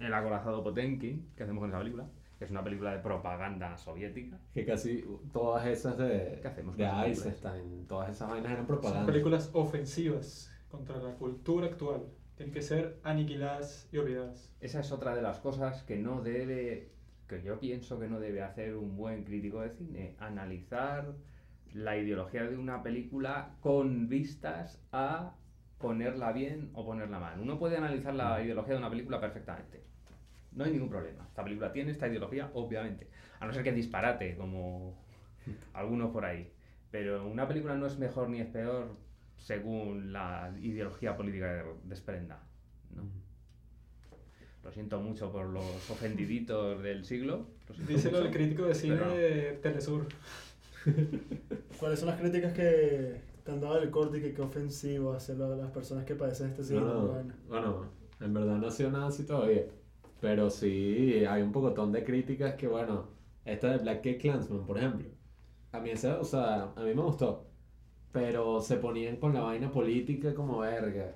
El 0.00 0.12
acorazado 0.12 0.62
Potemkin? 0.62 1.26
¿Qué 1.34 1.42
hacemos 1.44 1.60
con 1.62 1.70
esa 1.70 1.78
película? 1.78 2.06
Que 2.38 2.44
es 2.44 2.50
una 2.50 2.62
película 2.62 2.92
de 2.92 2.98
propaganda 2.98 3.78
soviética. 3.78 4.38
Que 4.52 4.66
casi 4.66 5.02
todas 5.32 5.66
esas 5.66 5.96
de, 5.96 6.38
¿Qué 6.42 6.48
hacemos 6.48 6.76
de? 6.76 6.84
Eisenstein, 6.84 7.86
todas 7.88 8.10
esas 8.10 8.28
vainas 8.28 8.52
eran 8.52 8.66
Son 8.66 8.76
propaganda. 8.76 9.06
películas 9.06 9.48
ofensivas 9.54 10.52
contra 10.70 10.98
la 10.98 11.14
cultura 11.14 11.68
actual. 11.68 12.02
Tienen 12.36 12.52
que 12.52 12.60
ser 12.60 12.98
aniquiladas 13.02 13.88
y 13.90 13.96
olvidadas. 13.96 14.52
Esa 14.60 14.80
es 14.80 14.92
otra 14.92 15.16
de 15.16 15.22
las 15.22 15.40
cosas 15.40 15.82
que 15.84 15.96
no 15.96 16.20
debe, 16.20 16.90
que 17.26 17.42
yo 17.42 17.58
pienso 17.58 17.98
que 17.98 18.08
no 18.08 18.20
debe 18.20 18.42
hacer 18.42 18.76
un 18.76 18.94
buen 18.94 19.24
crítico 19.24 19.62
de 19.62 19.70
cine. 19.70 20.16
Analizar 20.18 21.14
la 21.72 21.96
ideología 21.96 22.44
de 22.44 22.58
una 22.58 22.82
película 22.82 23.56
con 23.60 24.10
vistas 24.10 24.82
a 24.92 25.34
ponerla 25.78 26.32
bien 26.32 26.68
o 26.74 26.84
ponerla 26.84 27.18
mal. 27.18 27.40
Uno 27.40 27.58
puede 27.58 27.78
analizar 27.78 28.14
la 28.14 28.42
ideología 28.42 28.74
de 28.74 28.80
una 28.80 28.90
película 28.90 29.18
perfectamente. 29.18 29.82
No 30.52 30.64
hay 30.64 30.72
ningún 30.72 30.90
problema. 30.90 31.24
Esta 31.26 31.42
película 31.42 31.72
tiene 31.72 31.92
esta 31.92 32.06
ideología, 32.06 32.50
obviamente. 32.52 33.08
A 33.40 33.46
no 33.46 33.52
ser 33.54 33.62
que 33.62 33.72
disparate, 33.72 34.36
como 34.36 34.94
algunos 35.72 36.10
por 36.10 36.26
ahí. 36.26 36.52
Pero 36.90 37.26
una 37.26 37.48
película 37.48 37.76
no 37.76 37.86
es 37.86 37.98
mejor 37.98 38.28
ni 38.28 38.40
es 38.40 38.48
peor 38.48 39.05
según 39.36 40.12
la 40.12 40.52
ideología 40.60 41.16
política 41.16 41.62
que 41.62 41.70
desprenda. 41.88 42.40
¿no? 42.94 43.02
Lo 44.64 44.72
siento 44.72 45.00
mucho 45.00 45.30
por 45.30 45.46
los 45.46 45.64
ofendiditos 45.90 46.82
del 46.82 47.04
siglo. 47.04 47.46
Díselo 47.86 48.18
el 48.18 48.30
crítico 48.30 48.64
de 48.64 48.74
cine 48.74 48.96
pero- 48.96 49.14
de 49.14 49.58
Telesur. 49.62 50.06
¿Cuáles 51.78 51.98
son 51.98 52.08
las 52.08 52.20
críticas 52.20 52.52
que 52.52 53.20
te 53.44 53.50
han 53.52 53.60
dado 53.60 53.80
del 53.80 53.90
corte 53.90 54.18
y 54.18 54.20
que 54.22 54.32
qué 54.34 54.42
ofensivo 54.42 55.12
hacia 55.12 55.34
la- 55.34 55.56
las 55.56 55.70
personas 55.70 56.04
que 56.04 56.14
padecen 56.14 56.48
este 56.50 56.62
No, 56.62 56.68
síndrome? 56.68 56.94
no, 57.00 57.08
vaina? 57.12 57.34
bueno, 57.48 57.86
en 58.20 58.34
verdad 58.34 58.56
no 58.56 58.66
ha 58.66 58.70
sido 58.70 58.90
nada 58.90 59.08
así 59.08 59.24
todavía. 59.24 59.62
Pero 60.20 60.48
sí, 60.50 61.24
hay 61.28 61.42
un 61.42 61.52
pocotón 61.52 61.92
de 61.92 62.02
críticas 62.02 62.54
que, 62.54 62.66
bueno, 62.66 63.08
esta 63.44 63.70
de 63.72 63.78
Black 63.78 63.98
Gate 63.98 64.18
Clansman, 64.18 64.64
por 64.66 64.78
ejemplo. 64.78 65.08
A 65.72 65.80
mí 65.80 65.90
esa, 65.90 66.18
o 66.18 66.24
sea, 66.24 66.72
a 66.74 66.80
mí 66.82 66.94
me 66.94 67.02
gustó. 67.02 67.45
Pero 68.12 68.60
se 68.60 68.76
ponían 68.76 69.16
con 69.16 69.34
la 69.34 69.42
vaina 69.42 69.70
política 69.70 70.34
como 70.34 70.58
verga. 70.58 71.14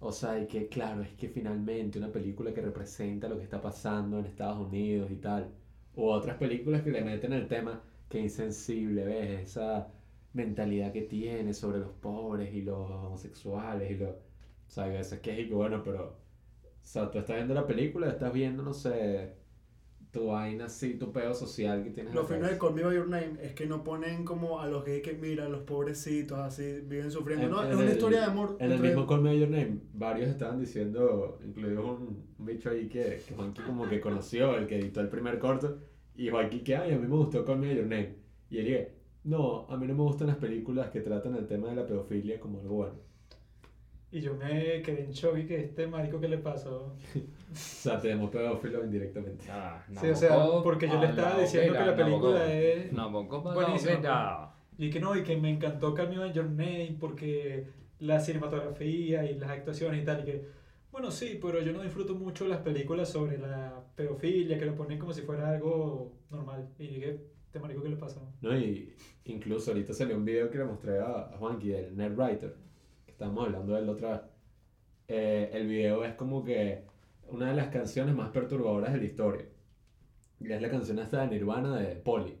O 0.00 0.12
sea, 0.12 0.38
y 0.40 0.46
que 0.46 0.68
claro, 0.68 1.02
es 1.02 1.10
que 1.14 1.28
finalmente 1.28 1.98
una 1.98 2.12
película 2.12 2.52
que 2.52 2.60
representa 2.60 3.28
lo 3.28 3.36
que 3.38 3.44
está 3.44 3.60
pasando 3.60 4.18
en 4.18 4.26
Estados 4.26 4.58
Unidos 4.68 5.10
y 5.10 5.16
tal. 5.16 5.50
O 5.94 6.10
otras 6.12 6.36
películas 6.38 6.82
que 6.82 6.90
le 6.90 7.02
meten 7.02 7.32
el 7.32 7.48
tema 7.48 7.82
que 8.08 8.20
insensible, 8.20 9.04
¿ves? 9.04 9.40
Esa 9.50 9.88
mentalidad 10.32 10.92
que 10.92 11.02
tiene 11.02 11.54
sobre 11.54 11.78
los 11.80 11.90
pobres 11.92 12.52
y 12.54 12.62
los 12.62 12.90
homosexuales 12.90 13.90
y 13.90 13.94
los... 13.96 14.10
O 14.10 14.70
sea, 14.70 14.84
a 14.84 14.88
veces 14.88 15.20
que 15.20 15.40
es 15.40 15.50
bueno, 15.50 15.82
pero... 15.84 16.16
O 16.82 16.84
sea, 16.84 17.10
tú 17.10 17.18
estás 17.18 17.36
viendo 17.36 17.54
la 17.54 17.66
película, 17.66 18.08
estás 18.10 18.32
viendo, 18.32 18.62
no 18.62 18.72
sé, 18.74 19.34
tu 20.12 20.26
vaina 20.26 20.66
así, 20.66 20.94
tu 20.98 21.10
pedo 21.10 21.32
social 21.34 21.82
que 21.82 21.90
tienes 21.90 22.12
en 22.12 22.16
Lo 22.18 22.26
fino 22.26 22.46
de. 22.46 22.58
Call 22.58 22.74
Me 22.74 22.82
By 22.82 22.94
Your 22.94 23.08
Name 23.08 23.32
es 23.40 23.54
que 23.54 23.66
no 23.66 23.82
ponen 23.82 24.24
como 24.24 24.60
a 24.60 24.68
los 24.68 24.84
gays 24.84 25.02
que 25.02 25.14
mira, 25.14 25.48
los 25.48 25.62
pobrecitos 25.62 26.38
así 26.38 26.80
viven 26.84 27.10
sufriendo. 27.10 27.46
En- 27.46 27.50
no, 27.50 27.62
en 27.64 27.70
es 27.70 27.76
una 27.76 27.84
el- 27.86 27.92
historia 27.92 28.20
de 28.20 28.26
amor. 28.26 28.56
En 28.60 28.72
el 28.72 28.78
mismo 28.80 29.06
Call 29.06 29.22
Me 29.22 29.30
By 29.30 29.40
Your 29.40 29.48
Name, 29.48 29.78
varios 29.94 30.28
estaban 30.28 30.60
diciendo, 30.60 31.38
incluido 31.42 31.84
un, 31.86 32.24
un 32.38 32.44
bicho 32.46 32.68
ahí 32.68 32.88
que, 32.88 33.22
que 33.26 33.34
Juanqui 33.34 33.62
como 33.62 33.88
que 33.88 34.00
conoció, 34.00 34.54
el 34.58 34.66
que 34.66 34.78
editó 34.78 35.00
el 35.00 35.08
primer 35.08 35.38
corto, 35.38 35.78
y 36.14 36.28
Juanqui 36.28 36.60
que, 36.60 36.76
ay, 36.76 36.92
a 36.92 36.98
mí 36.98 37.08
me 37.08 37.16
gustó 37.16 37.42
Call 37.46 37.58
Me 37.58 37.68
By 37.68 37.76
Your 37.76 37.86
Name. 37.86 38.14
Y 38.50 38.58
él 38.58 38.64
dije, 38.66 38.92
no, 39.24 39.66
a 39.70 39.78
mí 39.78 39.86
no 39.86 39.94
me 39.94 40.02
gustan 40.02 40.26
las 40.26 40.36
películas 40.36 40.90
que 40.90 41.00
tratan 41.00 41.36
el 41.36 41.46
tema 41.46 41.70
de 41.70 41.76
la 41.76 41.86
pedofilia 41.86 42.38
como 42.38 42.60
algo 42.60 42.74
bueno. 42.74 42.94
Y 44.10 44.20
yo 44.20 44.34
me 44.34 44.82
quedé 44.82 45.04
en 45.04 45.12
shock 45.12 45.38
y 45.38 45.46
que 45.46 45.58
este 45.64 45.86
marico, 45.86 46.20
¿qué 46.20 46.28
le 46.28 46.36
pasó? 46.36 46.94
O 47.52 47.56
sea, 47.56 48.00
tenemos 48.00 48.30
pedófilos 48.30 48.84
indirectamente. 48.84 49.46
Nada, 49.46 49.84
Sí, 50.00 50.08
o 50.08 50.14
sea, 50.16 50.36
porque 50.62 50.88
yo 50.88 51.00
le 51.00 51.08
estaba 51.08 51.38
diciendo 51.40 51.72
que 51.72 51.84
la 51.84 51.96
película 51.96 52.52
es 52.52 52.92
buenísima. 53.54 54.54
Y 54.78 54.90
que 54.90 55.00
no, 55.00 55.16
y 55.16 55.22
que 55.22 55.36
me 55.36 55.50
encantó 55.50 55.94
Call 55.94 56.08
Me 56.08 56.18
By 56.18 56.32
Your 56.32 56.48
Name 56.48 56.96
porque 56.98 57.66
la 58.00 58.18
cinematografía 58.18 59.24
y 59.30 59.38
las 59.38 59.50
actuaciones 59.50 60.02
y 60.02 60.04
tal. 60.04 60.20
Y 60.22 60.24
que, 60.24 60.48
bueno, 60.90 61.10
sí, 61.10 61.38
pero 61.40 61.60
yo 61.60 61.72
no 61.72 61.82
disfruto 61.82 62.14
mucho 62.14 62.48
las 62.48 62.60
películas 62.60 63.10
sobre 63.10 63.38
la 63.38 63.84
pedofilia, 63.94 64.58
que 64.58 64.64
lo 64.64 64.74
ponen 64.74 64.98
como 64.98 65.12
si 65.12 65.22
fuera 65.22 65.50
algo 65.50 66.12
normal. 66.30 66.68
Y 66.78 66.86
dije, 66.88 67.20
¿este 67.46 67.60
marico 67.60 67.82
qué 67.82 67.90
le 67.90 67.96
pasa? 67.96 68.20
¿no? 68.40 68.56
Y 68.56 68.94
incluso 69.26 69.70
ahorita 69.70 69.92
salió 69.92 70.16
un 70.16 70.24
video 70.24 70.50
que 70.50 70.58
le 70.58 70.64
mostré 70.64 70.98
a, 70.98 71.28
a 71.32 71.36
Juanqui 71.38 71.68
del 71.68 71.96
Netwriter, 71.96 72.56
que 73.04 73.12
estábamos 73.12 73.46
hablando 73.46 73.74
de 73.74 73.80
él 73.82 73.88
otra 73.88 74.10
vez. 74.12 74.20
Eh, 75.08 75.50
el 75.52 75.66
video 75.66 76.04
es 76.04 76.14
como 76.14 76.42
que 76.42 76.84
una 77.32 77.48
de 77.48 77.54
las 77.56 77.68
canciones 77.68 78.14
más 78.14 78.30
perturbadoras 78.30 78.92
de 78.92 78.98
la 78.98 79.04
historia. 79.04 79.46
Y 80.40 80.52
es 80.52 80.60
la 80.62 80.70
canción 80.70 80.98
esta 80.98 81.22
de 81.22 81.28
Nirvana 81.28 81.76
de 81.78 81.96
Polly, 81.96 82.36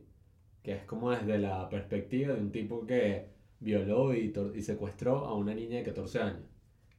que 0.62 0.72
es 0.74 0.84
como 0.84 1.10
desde 1.10 1.38
la 1.38 1.68
perspectiva 1.68 2.34
de 2.34 2.40
un 2.40 2.52
tipo 2.52 2.86
que 2.86 3.26
violó 3.60 4.14
y, 4.14 4.32
y 4.54 4.62
secuestró 4.62 5.18
a 5.26 5.34
una 5.36 5.54
niña 5.54 5.78
de 5.78 5.84
14 5.84 6.20
años. 6.20 6.44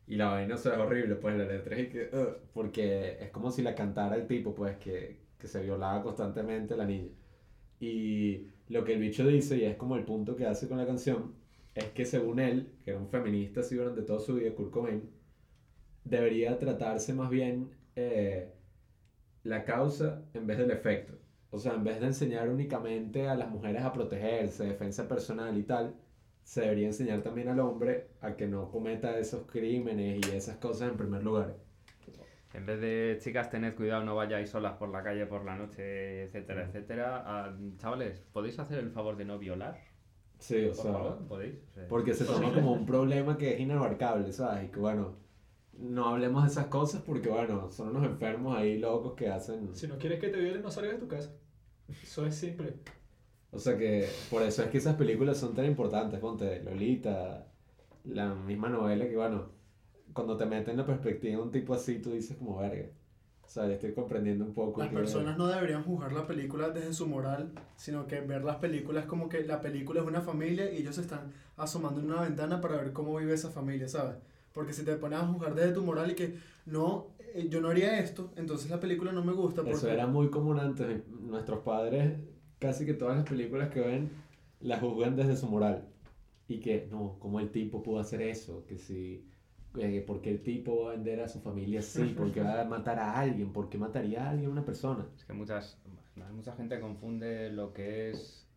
Y 0.08 0.16
la 0.16 0.28
vaina 0.30 0.56
o 0.56 0.58
es 0.58 0.66
horrible, 0.68 1.16
pues 1.16 1.38
la 1.38 1.46
letra 1.46 1.78
es 1.78 1.90
que, 1.90 2.10
"Ugh", 2.14 2.38
porque 2.54 3.18
es 3.24 3.30
como 3.32 3.52
si 3.52 3.62
la 3.64 3.76
cantara 3.76 4.16
el 4.16 4.28
tipo, 4.28 4.54
pues 4.56 4.78
que, 4.78 5.20
que 5.40 5.48
se 5.48 5.62
violaba 5.64 6.04
constantemente 6.04 6.74
a 6.74 6.78
la 6.78 6.86
niña. 6.86 7.12
Y 7.80 8.48
lo 8.70 8.84
que 8.86 8.94
el 8.94 9.00
bicho 9.02 9.28
dice, 9.28 9.58
y 9.58 9.66
es 9.66 9.76
como 9.78 9.96
el 9.98 10.06
punto 10.06 10.36
que 10.36 10.46
hace 10.48 10.68
con 10.68 10.78
la 10.78 10.86
canción, 10.88 11.34
es 11.76 11.86
que 11.92 12.06
según 12.06 12.40
él, 12.40 12.72
que 12.84 12.92
era 12.92 13.00
un 13.00 13.10
feminista 13.10 13.62
así 13.62 13.76
durante 13.76 14.04
toda 14.04 14.20
su 14.20 14.36
vida, 14.36 14.54
Kurt 14.56 14.72
Cobain, 14.72 15.10
debería 16.06 16.58
tratarse 16.60 17.14
más 17.14 17.30
bien 17.30 17.70
eh, 17.96 18.54
la 19.44 19.66
causa 19.66 20.24
en 20.34 20.48
vez 20.48 20.58
del 20.58 20.72
efecto. 20.72 21.14
O 21.52 21.60
sea, 21.60 21.74
en 21.74 21.84
vez 21.84 22.00
de 22.00 22.08
enseñar 22.08 22.50
únicamente 22.50 23.28
a 23.28 23.36
las 23.36 23.50
mujeres 23.50 23.84
a 23.84 23.94
protegerse, 23.94 24.66
defensa 24.66 25.08
personal 25.08 25.58
y 25.58 25.64
tal, 25.64 25.96
se 26.44 26.62
debería 26.62 26.88
enseñar 26.88 27.22
también 27.22 27.48
al 27.50 27.60
hombre 27.60 28.10
a 28.22 28.36
que 28.36 28.48
no 28.48 28.70
cometa 28.72 29.18
esos 29.20 29.44
crímenes 29.46 30.26
y 30.28 30.32
esas 30.36 30.58
cosas 30.58 30.90
en 30.90 30.98
primer 30.98 31.24
lugar. 31.24 31.56
En 32.54 32.66
vez 32.66 32.80
de 32.82 33.18
chicas, 33.20 33.50
tened 33.50 33.76
cuidado, 33.76 34.04
no 34.04 34.16
vayáis 34.16 34.50
solas 34.50 34.74
por 34.78 34.90
la 34.90 35.04
calle 35.04 35.26
por 35.26 35.44
la 35.44 35.56
noche, 35.56 36.24
etcétera, 36.24 36.66
etcétera. 36.66 37.24
Ah, 37.26 37.58
chavales, 37.78 38.22
¿podéis 38.32 38.60
hacer 38.60 38.80
el 38.80 38.92
favor 38.92 39.18
de 39.18 39.26
no 39.26 39.40
violar? 39.40 39.80
Sí, 40.40 40.66
o 40.66 40.76
Por 40.76 40.76
sea, 40.76 40.92
favor, 40.92 41.28
¿podéis? 41.28 41.56
Porque 41.88 42.14
se 42.14 42.26
toma 42.26 42.54
como 42.54 42.74
un 42.74 42.86
problema 42.86 43.38
que 43.38 43.54
es 43.54 43.60
inabarcable, 43.60 44.32
¿sabes? 44.34 44.66
Y 44.66 44.68
que 44.72 44.80
bueno, 44.80 45.16
no 45.78 46.08
hablemos 46.10 46.44
de 46.44 46.50
esas 46.50 46.68
cosas 46.68 47.02
porque 47.02 47.30
bueno, 47.30 47.72
son 47.72 47.90
unos 47.90 48.06
enfermos 48.06 48.58
ahí 48.58 48.78
locos 48.80 49.14
que 49.14 49.28
hacen... 49.30 49.76
Si 49.76 49.88
no 49.88 49.98
quieres 49.98 50.20
que 50.20 50.30
te 50.30 50.38
violen, 50.40 50.62
no 50.62 50.72
salgas 50.72 50.94
de 50.94 51.00
tu 51.00 51.08
casa. 51.08 51.32
Eso 52.02 52.26
es 52.26 52.36
simple. 52.36 52.74
O 53.52 53.60
sea 53.60 53.78
que 53.78 54.08
por 54.30 54.42
eso 54.42 54.64
es 54.64 54.70
que 54.70 54.78
esas 54.78 54.96
películas 54.96 55.38
son 55.38 55.54
tan 55.54 55.66
importantes, 55.66 56.20
ponte 56.20 56.62
Lolita, 56.64 57.48
la 58.06 58.34
misma 58.34 58.70
novela 58.70 59.08
que 59.08 59.16
bueno, 59.16 59.50
cuando 60.14 60.38
te 60.38 60.46
meten 60.46 60.72
en 60.72 60.78
la 60.78 60.86
perspectiva 60.86 61.38
de 61.38 61.42
un 61.44 61.52
tipo 61.52 61.74
así, 61.74 62.00
tú 62.00 62.12
dices 62.12 62.38
como 62.38 62.58
verga. 62.58 62.88
O 63.46 63.50
sea, 63.50 63.68
ya 63.68 63.74
estoy 63.74 63.94
comprendiendo 63.94 64.46
un 64.46 64.54
poco 64.54 64.80
Las 64.80 64.90
que- 64.90 64.96
personas 64.96 65.38
no 65.38 65.48
deberían 65.48 65.84
juzgar 65.84 66.12
la 66.14 66.26
película 66.26 66.70
desde 66.70 66.94
su 66.94 67.08
moral, 67.08 67.52
sino 67.76 68.08
que 68.08 68.22
ver 68.22 68.44
las 68.44 68.56
películas 68.56 69.06
como 69.06 69.30
que 69.30 69.44
la 69.44 69.62
película 69.62 70.02
es 70.02 70.08
una 70.08 70.22
familia 70.22 70.72
y 70.72 70.78
ellos 70.78 70.96
se 70.96 71.02
están 71.02 71.32
asomando 71.58 72.00
en 72.00 72.08
una 72.12 72.22
ventana 72.22 72.62
para 72.62 72.78
ver 72.78 72.94
cómo 72.94 73.16
vive 73.18 73.34
esa 73.34 73.52
familia, 73.52 73.88
¿sabes? 73.88 74.16
Porque 74.54 74.74
si 74.74 74.84
te 74.84 74.96
pones 74.96 75.20
a 75.20 75.28
juzgar 75.28 75.56
desde 75.56 75.74
tu 75.74 75.84
moral 75.84 76.12
y 76.12 76.16
que 76.16 76.38
no, 76.66 77.08
eh, 77.20 77.48
yo 77.50 77.60
no 77.60 77.70
haría 77.70 78.00
esto, 78.00 78.32
entonces 78.36 78.70
la 78.70 78.80
película 78.80 79.12
no 79.12 79.24
me 79.24 79.34
gusta. 79.34 79.62
Porque 79.62 79.78
Eso 79.78 79.90
era 79.90 80.08
muy 80.08 80.30
común 80.30 80.60
antes. 80.60 81.08
Nuestros 81.10 81.60
padres, 81.60 82.20
casi 82.60 82.86
que 82.86 82.94
todas 82.94 83.18
las 83.18 83.28
películas 83.28 83.70
que 83.70 83.82
ven, 83.82 84.12
las 84.60 84.80
juzgan 84.80 85.16
desde 85.16 85.36
su 85.36 85.48
moral. 85.48 85.88
Y 86.48 86.60
que, 86.60 86.88
no, 86.92 87.18
¿cómo 87.20 87.40
el 87.40 87.52
tipo 87.52 87.82
pudo 87.82 88.00
hacer 88.00 88.22
eso? 88.22 88.66
Que 88.68 88.78
si, 88.78 89.26
eh, 89.78 90.04
¿por 90.06 90.22
qué 90.22 90.30
el 90.30 90.44
tipo 90.44 90.84
va 90.84 90.92
a 90.92 90.96
vender 90.96 91.22
a 91.22 91.28
su 91.28 91.40
familia 91.40 91.80
así? 91.80 92.04
¿Por 92.18 92.32
qué 92.32 92.42
va 92.42 92.62
a 92.62 92.66
matar 92.66 93.00
a 93.00 93.20
alguien? 93.20 93.52
¿Por 93.52 93.70
qué 93.70 93.78
mataría 93.78 94.26
a 94.26 94.30
alguien 94.30 94.52
una 94.52 94.64
persona? 94.64 95.08
Es 95.18 95.26
que 95.26 95.34
muchas, 95.34 95.80
mucha 96.32 96.54
gente 96.54 96.80
confunde 96.80 97.50
lo 97.52 97.74
que 97.74 98.12
es 98.12 98.48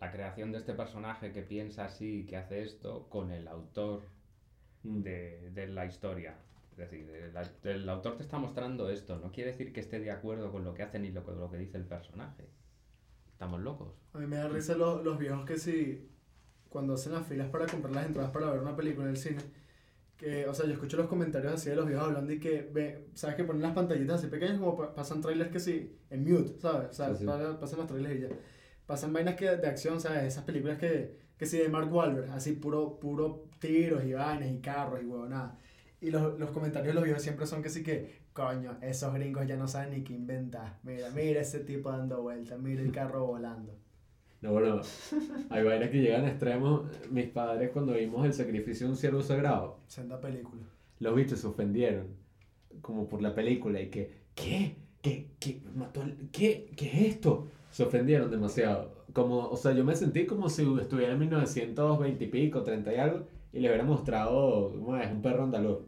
la 0.00 0.10
creación 0.10 0.50
de 0.50 0.58
este 0.58 0.72
personaje 0.74 1.32
que 1.32 1.42
piensa 1.42 1.84
así, 1.84 2.24
que 2.26 2.36
hace 2.36 2.62
esto, 2.62 3.06
con 3.08 3.30
el 3.30 3.46
autor. 3.46 4.02
De, 4.82 5.50
de 5.50 5.66
la 5.68 5.86
historia. 5.86 6.36
Es 6.72 6.78
decir, 6.78 7.08
el, 7.10 7.68
el 7.70 7.88
autor 7.88 8.16
te 8.16 8.22
está 8.22 8.38
mostrando 8.38 8.88
esto, 8.90 9.18
no 9.18 9.30
quiere 9.30 9.50
decir 9.50 9.72
que 9.72 9.80
esté 9.80 10.00
de 10.00 10.10
acuerdo 10.10 10.50
con 10.50 10.64
lo 10.64 10.72
que 10.74 10.82
hace 10.82 10.98
ni 10.98 11.10
lo, 11.10 11.22
con 11.22 11.38
lo 11.38 11.50
que 11.50 11.58
dice 11.58 11.76
el 11.76 11.84
personaje. 11.84 12.48
Estamos 13.32 13.60
locos. 13.60 13.92
A 14.14 14.18
mí 14.18 14.26
me 14.26 14.36
da 14.36 14.48
risa 14.48 14.74
los, 14.74 15.04
los 15.04 15.18
viejos 15.18 15.44
que 15.44 15.58
sí, 15.58 16.08
cuando 16.68 16.94
hacen 16.94 17.12
las 17.12 17.26
filas 17.26 17.48
para 17.50 17.66
comprar 17.66 17.94
las 17.94 18.06
entradas 18.06 18.30
para 18.30 18.50
ver 18.50 18.60
una 18.60 18.76
película 18.76 19.04
en 19.06 19.10
el 19.12 19.16
cine, 19.18 19.40
que, 20.16 20.46
o 20.46 20.54
sea, 20.54 20.66
yo 20.66 20.72
escucho 20.74 20.96
los 20.96 21.08
comentarios 21.08 21.54
así 21.54 21.70
de 21.70 21.76
los 21.76 21.86
viejos 21.86 22.06
hablando 22.06 22.32
y 22.32 22.38
que, 22.40 22.68
ve, 22.72 23.08
¿sabes? 23.14 23.36
Que 23.36 23.44
ponen 23.44 23.62
las 23.62 23.74
pantallitas 23.74 24.18
así 24.20 24.28
pequeñas 24.28 24.58
como 24.58 24.76
pa- 24.76 24.94
pasan 24.94 25.20
trailers 25.20 25.50
que 25.50 25.60
sí, 25.60 25.98
en 26.10 26.24
mute, 26.24 26.58
¿sabes? 26.60 26.90
O 26.90 26.92
sea, 26.92 27.08
Sí, 27.14 27.20
sí. 27.20 27.26
pa- 27.26 27.58
pasan 27.58 27.78
los 27.80 27.88
trailers 27.88 28.16
y 28.16 28.20
ya. 28.22 28.28
Pasan 28.86 29.12
vainas 29.12 29.34
que, 29.36 29.46
de 29.56 29.66
acción, 29.66 30.00
¿sabes? 30.00 30.24
Esas 30.24 30.44
películas 30.44 30.78
que, 30.78 31.16
que 31.42 31.46
sí, 31.46 31.58
de 31.58 31.68
Mark 31.68 31.92
Wahlberg, 31.92 32.30
así 32.30 32.52
puro, 32.52 33.00
puro 33.00 33.46
tiros 33.58 34.04
y 34.04 34.12
vainas 34.12 34.48
y 34.48 34.58
carros 34.58 35.02
y 35.02 35.06
huevonadas. 35.06 35.54
Y 36.00 36.10
los, 36.12 36.38
los 36.38 36.50
comentarios 36.50 36.88
de 36.88 36.94
los 36.94 37.02
viejos 37.02 37.20
siempre 37.20 37.46
son 37.48 37.62
que 37.64 37.68
sí 37.68 37.82
que, 37.82 38.20
coño, 38.32 38.76
esos 38.80 39.12
gringos 39.12 39.44
ya 39.48 39.56
no 39.56 39.66
saben 39.66 39.90
ni 39.90 40.04
qué 40.04 40.12
inventar. 40.12 40.78
Mira, 40.84 41.10
mira 41.10 41.40
ese 41.40 41.58
tipo 41.58 41.90
dando 41.90 42.22
vueltas, 42.22 42.60
mira 42.60 42.80
el 42.80 42.92
carro 42.92 43.26
volando. 43.26 43.74
No, 44.40 44.52
bueno, 44.52 44.82
hay 45.50 45.64
vainas 45.64 45.90
que 45.90 46.00
llegan 46.00 46.24
a 46.26 46.28
extremos. 46.28 46.82
Mis 47.10 47.26
padres, 47.26 47.70
cuando 47.72 47.94
vimos 47.94 48.24
el 48.24 48.34
sacrificio 48.34 48.86
de 48.86 48.92
un 48.92 48.96
ciervo 48.96 49.20
sagrado, 49.22 49.80
Senda 49.88 50.20
película. 50.20 50.62
los 51.00 51.14
bichos 51.16 51.40
se 51.40 51.48
ofendieron, 51.48 52.06
como 52.82 53.08
por 53.08 53.20
la 53.20 53.34
película, 53.34 53.80
y 53.80 53.90
que, 53.90 54.10
¿qué? 54.36 54.76
¿Qué? 55.02 55.26
¿Qué? 55.40 55.60
Mató 55.74 56.02
al- 56.02 56.16
¿Qué? 56.30 56.70
¿Qué 56.76 56.86
es 56.86 57.14
esto? 57.14 57.48
Se 57.72 57.82
ofendieron 57.82 58.30
demasiado. 58.30 59.01
Como, 59.12 59.48
o 59.48 59.56
sea, 59.56 59.72
yo 59.72 59.84
me 59.84 59.94
sentí 59.94 60.26
como 60.26 60.48
si 60.48 60.62
estuviera 60.80 61.12
en 61.12 61.18
1920 61.18 62.24
y 62.24 62.26
pico, 62.28 62.62
30 62.62 62.94
y 62.94 62.96
algo, 62.96 63.26
y 63.52 63.60
le 63.60 63.68
hubiera 63.68 63.84
mostrado, 63.84 64.72
¿cómo? 64.72 64.92
Un 64.92 65.22
perro 65.22 65.44
andaluz. 65.44 65.78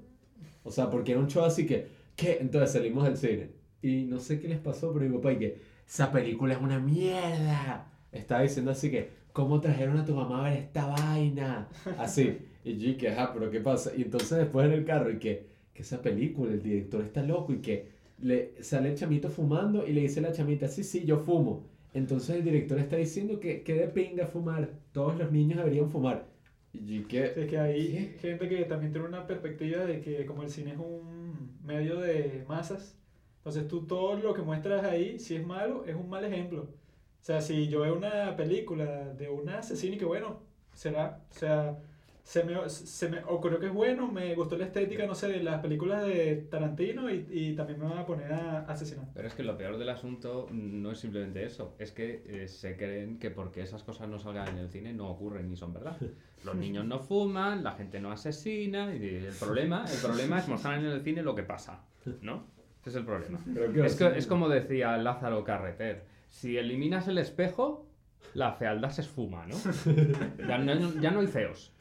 O 0.63 0.71
sea, 0.71 0.91
porque 0.91 1.13
era 1.13 1.21
un 1.21 1.29
show 1.29 1.45
así 1.45 1.67
que, 1.67 1.87
¿qué? 2.17 2.39
Entonces 2.41 2.73
salimos 2.73 3.05
del 3.05 3.17
cine. 3.17 3.51
Y 3.83 4.05
no 4.05 4.19
sé 4.19 4.41
qué 4.41 4.49
les 4.49 4.59
pasó, 4.59 4.93
pero 4.93 5.09
mi 5.09 5.17
papá, 5.17 5.33
y 5.33 5.39
que, 5.39 5.59
esa 5.87 6.11
película 6.11 6.55
es 6.55 6.61
una 6.61 6.79
mierda. 6.79 7.91
Estaba 8.11 8.43
diciendo 8.43 8.71
así 8.71 8.91
que, 8.91 9.11
¿cómo 9.33 9.61
trajeron 9.61 9.99
a 9.99 10.05
tu 10.05 10.15
mamá 10.15 10.41
a 10.41 10.51
ver 10.51 10.59
esta 10.59 10.87
vaina? 10.87 11.69
Así. 11.99 12.39
Y 12.65 12.79
yo, 12.79 12.91
y 12.91 12.95
que, 12.97 13.11
ajá, 13.11 13.33
pero 13.35 13.51
¿qué 13.51 13.61
pasa? 13.61 13.93
Y 13.95 14.03
entonces 14.03 14.39
después 14.39 14.67
en 14.67 14.73
el 14.73 14.85
carro, 14.85 15.11
y 15.11 15.19
que, 15.19 15.47
que 15.75 15.83
esa 15.83 16.01
película, 16.01 16.53
el 16.53 16.63
director 16.63 17.05
está 17.05 17.23
loco, 17.23 17.53
y 17.53 17.59
que 17.59 17.89
le 18.19 18.63
sale 18.63 18.91
el 18.91 18.97
chamito 18.97 19.29
fumando, 19.29 19.87
y 19.87 19.93
le 19.93 20.03
dice 20.03 20.21
a 20.21 20.23
la 20.23 20.33
chamita, 20.33 20.69
sí, 20.69 20.83
sí, 20.83 21.05
yo 21.05 21.19
fumo. 21.19 21.67
Entonces 21.95 22.37
el 22.37 22.45
director 22.45 22.79
está 22.79 22.97
diciendo 22.97 23.41
que, 23.41 23.63
que 23.63 23.75
de 23.75 23.89
pinga 23.89 24.27
fumar, 24.27 24.71
todos 24.93 25.17
los 25.19 25.33
niños 25.33 25.59
deberían 25.59 25.91
fumar. 25.91 26.27
Y 26.73 27.05
que, 27.05 27.25
Es 27.25 27.49
que 27.49 27.59
hay 27.59 28.17
gente 28.21 28.49
que 28.49 28.65
también 28.65 28.93
tiene 28.93 29.07
una 29.09 29.27
perspectiva 29.27 29.85
de 29.87 30.01
que 30.01 30.27
como 30.27 30.43
el 30.43 30.51
cine 30.51 30.73
es 30.73 30.79
un 30.79 31.59
medio 31.65 32.01
de 32.01 32.45
masas, 32.49 32.99
entonces 33.39 33.69
tú 33.69 33.87
todo 33.87 34.17
lo 34.17 34.35
que 34.35 34.43
muestras 34.43 34.85
ahí, 34.85 35.19
si 35.21 35.37
es 35.37 35.47
malo, 35.47 35.85
es 35.87 35.95
un 35.95 36.09
mal 36.09 36.25
ejemplo. 36.25 36.63
O 36.63 37.25
sea, 37.25 37.41
si 37.41 37.69
yo 37.69 37.81
veo 37.83 37.97
una 37.97 38.37
película 38.37 39.15
de 39.15 39.29
un 39.31 39.49
asesino 39.49 39.95
y 39.95 39.99
que 39.99 40.05
bueno, 40.05 40.43
será, 40.73 41.25
o 41.31 41.35
sea, 41.35 41.79
se 42.25 42.43
me, 42.43 42.69
se 42.71 43.09
me 43.11 43.19
ocurrió 43.29 43.61
que 43.61 43.67
es 43.67 43.73
bueno, 43.73 44.11
me 44.11 44.35
gustó 44.35 44.57
la 44.57 44.65
estética, 44.65 45.07
no 45.07 45.15
sé, 45.15 45.29
de 45.29 45.43
las 45.43 45.61
películas 45.61 46.05
de 46.07 46.47
Tarantino 46.51 47.11
y, 47.11 47.27
y 47.31 47.55
también 47.55 47.79
me 47.79 47.85
van 47.87 47.99
a 47.99 48.07
poner 48.07 48.33
a 48.33 48.61
asesinar. 48.61 49.05
Pero 49.15 49.29
es 49.29 49.35
que 49.35 49.43
lo 49.45 49.57
peor 49.59 49.77
del 49.77 49.91
asunto 49.91 50.49
no 50.51 50.91
es 50.91 50.99
simplemente 50.99 51.45
eso, 51.45 51.75
es 51.79 51.93
que 51.93 52.23
eh, 52.27 52.49
se 52.49 52.77
creen 52.79 53.19
que 53.19 53.31
porque 53.31 53.61
esas 53.61 53.83
cosas 53.83 54.09
no 54.09 54.19
salgan 54.19 54.49
en 54.49 54.57
el 54.57 54.71
cine 54.71 54.95
no 54.95 55.09
ocurren 55.11 55.49
ni 55.51 55.57
son 55.57 55.75
verdad. 55.75 55.97
Los 56.45 56.57
niños 56.57 56.85
no 56.87 56.99
fuman, 56.99 57.63
la 57.63 57.73
gente 57.73 58.01
no 58.01 58.11
asesina, 58.11 58.95
y 58.95 59.07
el 59.27 59.33
problema, 59.39 59.85
el 59.91 59.99
problema 59.99 60.39
es 60.39 60.49
mostrar 60.49 60.79
en 60.79 60.87
el 60.87 61.03
cine 61.03 61.23
lo 61.23 61.35
que 61.35 61.43
pasa, 61.43 61.85
¿no? 62.23 62.45
Ese 62.81 62.91
es 62.91 62.97
el 62.97 63.05
problema. 63.05 63.39
pero 63.55 63.73
¿qué 63.73 63.87
Es, 63.87 63.95
que- 63.97 64.19
es 64.19 64.27
como 64.27 64.49
decía 64.49 64.97
Lázaro 64.99 65.43
Carreter, 65.45 66.05
si 66.29 66.57
eliminas 66.59 67.07
el 67.09 67.17
espejo, 67.19 67.87
la 68.35 68.53
fealdad 68.53 68.91
se 68.91 69.01
esfuma, 69.03 69.47
¿no? 69.47 69.57
Ya 70.49 70.59
no, 70.59 71.01
ya 71.01 71.11
no 71.11 71.21
hay 71.21 71.27
feos. 71.27 71.73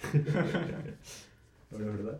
Bueno, 1.72 1.92
¿verdad? 1.92 2.20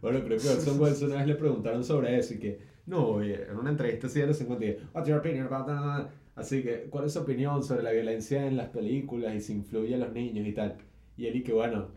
bueno, 0.00 0.24
creo 0.24 0.38
que 0.38 0.48
a 0.48 0.52
Orson 0.52 0.80
Welles 0.80 1.02
una 1.02 1.16
vez 1.16 1.26
le 1.28 1.34
preguntaron 1.36 1.84
sobre 1.84 2.18
eso 2.18 2.34
y 2.34 2.38
que, 2.38 2.60
no, 2.86 3.22
en 3.22 3.56
una 3.56 3.70
entrevista 3.70 4.08
de 4.08 4.26
los 4.26 4.36
50 4.38 4.64
y, 4.64 4.76
what's 4.92 5.08
your 5.08 5.18
opinion 5.18 5.46
about 5.46 5.66
that?" 5.66 6.08
Así 6.34 6.62
que, 6.62 6.88
¿cuál 6.90 7.04
es 7.04 7.12
su 7.12 7.20
opinión 7.20 7.62
sobre 7.62 7.82
la 7.82 7.92
violencia 7.92 8.44
en 8.46 8.56
las 8.56 8.70
películas 8.70 9.34
y 9.34 9.40
si 9.40 9.52
influye 9.52 9.94
a 9.94 9.98
los 9.98 10.12
niños 10.12 10.46
y 10.46 10.52
tal? 10.52 10.78
Y 11.16 11.26
él 11.26 11.36
y 11.36 11.42
que, 11.42 11.52
bueno, 11.52 11.88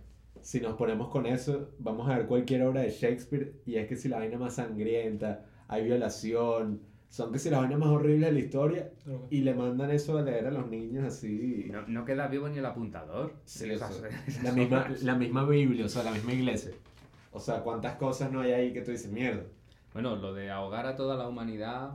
si 0.41 0.59
nos 0.59 0.75
ponemos 0.75 1.07
con 1.07 1.25
eso, 1.25 1.69
vamos 1.79 2.07
a 2.07 2.17
ver 2.17 2.27
cualquier 2.27 2.63
obra 2.63 2.81
de 2.81 2.91
Shakespeare 2.91 3.53
y 3.65 3.77
es 3.77 3.87
que 3.87 3.95
si 3.95 4.09
la 4.09 4.17
vaina 4.17 4.37
más 4.37 4.55
sangrienta, 4.55 5.45
hay 5.67 5.85
violación, 5.85 6.81
son 7.09 7.31
que 7.31 7.39
si 7.39 7.49
las 7.49 7.61
vainas 7.61 7.79
más 7.79 7.89
horribles 7.89 8.27
de 8.29 8.31
la 8.33 8.39
historia 8.39 8.91
y 9.29 9.41
le 9.41 9.53
mandan 9.53 9.89
eso 9.91 10.17
a 10.17 10.21
leer 10.21 10.47
a 10.47 10.51
los 10.51 10.67
niños 10.69 11.05
así. 11.05 11.67
No, 11.71 11.81
no 11.87 12.03
queda 12.05 12.27
vivo 12.27 12.49
ni 12.49 12.57
el 12.57 12.65
apuntador. 12.65 13.33
Sí, 13.45 13.69
Esas- 13.69 13.91
eso. 13.91 14.05
esas 14.27 14.43
La 14.43 14.51
misma, 14.51 14.87
la 15.03 15.15
misma 15.15 15.45
Biblia, 15.45 15.85
o 15.85 15.89
sea, 15.89 16.03
la 16.03 16.11
misma 16.11 16.33
iglesia. 16.33 16.71
O 17.31 17.39
sea, 17.39 17.61
¿cuántas 17.61 17.95
cosas 17.95 18.31
no 18.31 18.41
hay 18.41 18.51
ahí 18.51 18.73
que 18.73 18.81
tú 18.81 18.91
dices, 18.91 19.11
mierda? 19.11 19.43
Bueno, 19.93 20.15
lo 20.17 20.33
de 20.33 20.51
ahogar 20.51 20.85
a 20.87 20.95
toda 20.95 21.15
la 21.15 21.27
humanidad, 21.27 21.91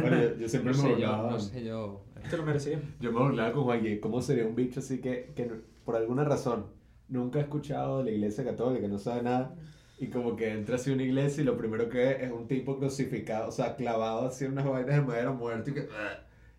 Bueno, 0.00 0.16
yo, 0.22 0.36
yo 0.36 0.48
siempre 0.48 0.72
no 0.72 0.78
me 0.82 0.82
sé 0.84 0.88
yo, 1.00 1.08
burlaba. 1.08 1.30
no 1.32 1.40
sé 1.40 1.64
yo. 1.64 2.04
Te 2.30 2.36
lo 2.36 2.42
merecía. 2.44 2.80
Yo 3.00 3.12
me 3.12 3.18
burlaba 3.20 3.52
con 3.52 3.80
que 3.82 4.00
¿cómo 4.00 4.22
sería 4.22 4.46
un 4.46 4.54
bicho 4.54 4.80
así 4.80 4.98
que, 5.00 5.32
que 5.34 5.50
por 5.84 5.96
alguna 5.96 6.24
razón 6.24 6.66
nunca 7.08 7.38
ha 7.38 7.42
escuchado 7.42 7.98
de 7.98 8.04
la 8.04 8.10
iglesia 8.12 8.44
católica, 8.44 8.88
no 8.88 8.98
sabe 8.98 9.22
nada? 9.22 9.54
Y 10.02 10.08
como 10.08 10.34
que 10.34 10.50
entra 10.50 10.74
así 10.74 10.90
una 10.90 11.04
iglesia 11.04 11.42
y 11.42 11.44
lo 11.44 11.56
primero 11.56 11.88
que 11.88 11.98
ve 11.98 12.24
es 12.24 12.32
un 12.32 12.48
tipo 12.48 12.76
crucificado, 12.76 13.50
o 13.50 13.52
sea, 13.52 13.76
clavado 13.76 14.26
así 14.26 14.44
en 14.44 14.50
unas 14.50 14.66
vainas 14.66 14.96
de 14.96 15.00
madera 15.00 15.30
muerto 15.30 15.70
y 15.70 15.74
que... 15.74 15.88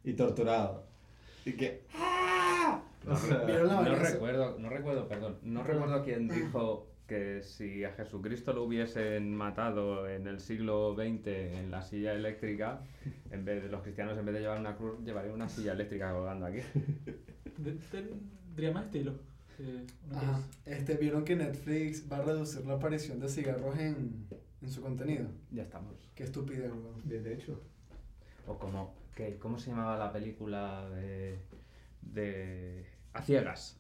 y 0.06 0.14
torturado. 0.14 0.86
Y 1.44 1.52
que... 1.52 1.82
¡ah! 1.94 2.82
O 3.06 3.14
sea, 3.18 3.40
¿Vieron 3.40 3.68
la 3.68 3.82
No 3.82 3.94
esa? 3.96 4.14
recuerdo, 4.14 4.58
no 4.60 4.70
recuerdo, 4.70 5.10
perdón, 5.10 5.40
no 5.44 5.62
recuerdo 5.62 6.02
quién 6.06 6.30
dijo 6.30 6.88
que 7.06 7.42
si 7.44 7.84
a 7.84 7.92
Jesucristo 7.92 8.54
lo 8.54 8.64
hubiesen 8.64 9.36
matado 9.36 10.08
en 10.08 10.26
el 10.26 10.40
siglo 10.40 10.96
XX 10.96 11.28
en 11.28 11.70
la 11.70 11.82
silla 11.82 12.14
eléctrica, 12.14 12.80
en 13.30 13.44
vez 13.44 13.62
de 13.62 13.68
los 13.68 13.82
cristianos 13.82 14.18
en 14.18 14.24
vez 14.24 14.36
de 14.36 14.40
llevar 14.40 14.58
una 14.62 14.78
cruz, 14.78 15.04
llevarían 15.04 15.36
una 15.36 15.50
silla 15.50 15.74
eléctrica 15.74 16.14
colgando 16.14 16.46
aquí. 16.46 16.60
Tendría 17.92 18.72
más 18.72 18.86
estilo. 18.86 19.16
Ajá. 20.12 20.40
Este, 20.66 20.96
¿Vieron 20.96 21.24
que 21.26 21.36
Netflix 21.36 22.12
va 22.12 22.18
a 22.18 22.22
reducir 22.24 22.66
la 22.66 22.74
aparición 22.76 23.20
de 23.20 23.28
cigarros 23.30 23.78
en, 23.78 24.28
en 24.62 24.70
su 24.70 24.82
contenido? 24.82 25.28
Ya 25.52 25.64
estamos. 25.64 26.10
Qué 26.16 26.24
estupidez, 26.24 26.72
weón. 26.72 27.02
Bien 27.04 27.26
hecho. 27.28 27.62
O 28.48 28.58
como, 28.58 28.94
¿qué? 29.16 29.38
¿cómo 29.38 29.58
se 29.58 29.70
llamaba 29.72 29.98
la 29.98 30.12
película 30.12 30.90
de, 30.90 31.40
de 32.02 32.86
A 33.14 33.22
Ciegas? 33.22 33.80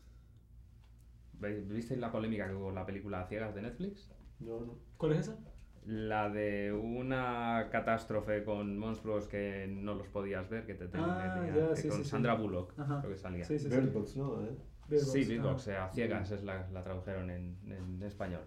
¿Ve- 1.39 1.61
¿Visteis 1.61 1.99
la 1.99 2.11
polémica 2.11 2.47
que 2.47 2.53
hubo 2.53 2.65
con 2.65 2.75
la 2.75 2.85
película 2.85 3.21
A 3.21 3.27
Ciegas 3.27 3.53
de 3.55 3.61
Netflix? 3.63 4.09
No, 4.39 4.59
no. 4.61 4.75
¿Cuál 4.97 5.13
es 5.13 5.19
esa? 5.19 5.37
La 5.85 6.29
de 6.29 6.71
una 6.71 7.67
catástrofe 7.69 8.45
con 8.45 8.77
monstruos 8.77 9.27
que 9.27 9.67
no 9.69 9.95
los 9.95 10.07
podías 10.07 10.49
ver, 10.49 10.65
que 10.65 10.75
te 10.75 10.87
tenían 10.87 11.09
Ah, 11.09 11.41
que- 11.45 11.59
ya, 11.59 11.69
que 11.73 11.81
sí, 11.81 11.87
con 11.89 11.97
sí, 11.97 12.03
sí. 12.05 12.09
Sandra 12.11 12.35
Bullock, 12.35 12.79
Ajá. 12.79 12.99
creo 13.01 13.11
que 13.13 13.19
salía. 13.19 13.43
Sí, 13.43 13.59
sí, 13.59 13.69
sí. 13.69 13.75
Bird 13.75 13.91
Box, 13.91 14.15
no, 14.15 14.41
¿eh? 14.45 14.55
Bird 14.89 15.01
Sí, 15.01 15.19
Box, 15.19 15.27
Bird 15.29 15.39
ajá. 15.41 15.51
Box, 15.51 15.67
eh, 15.67 15.77
a 15.77 15.89
ciegas 15.89 16.31
es 16.31 16.43
la, 16.43 16.69
la 16.69 16.83
tradujeron 16.83 17.29
en, 17.29 17.57
en 17.67 18.03
español. 18.03 18.43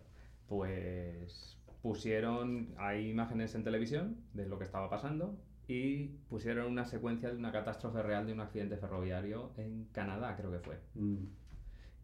Pues 0.48 1.58
pusieron, 1.82 2.74
hay 2.78 3.10
imágenes 3.10 3.54
en 3.54 3.62
televisión 3.64 4.16
de 4.34 4.46
lo 4.46 4.58
que 4.58 4.64
estaba 4.64 4.88
pasando 4.90 5.36
y 5.68 6.06
pusieron 6.28 6.70
una 6.70 6.84
secuencia 6.84 7.30
de 7.30 7.36
una 7.36 7.52
catástrofe 7.52 8.02
real 8.02 8.26
de 8.26 8.32
un 8.32 8.40
accidente 8.40 8.76
ferroviario 8.76 9.52
en 9.56 9.84
Canadá, 9.92 10.36
creo 10.36 10.50
que 10.50 10.58
fue. 10.60 10.78
Mm. 10.94 11.24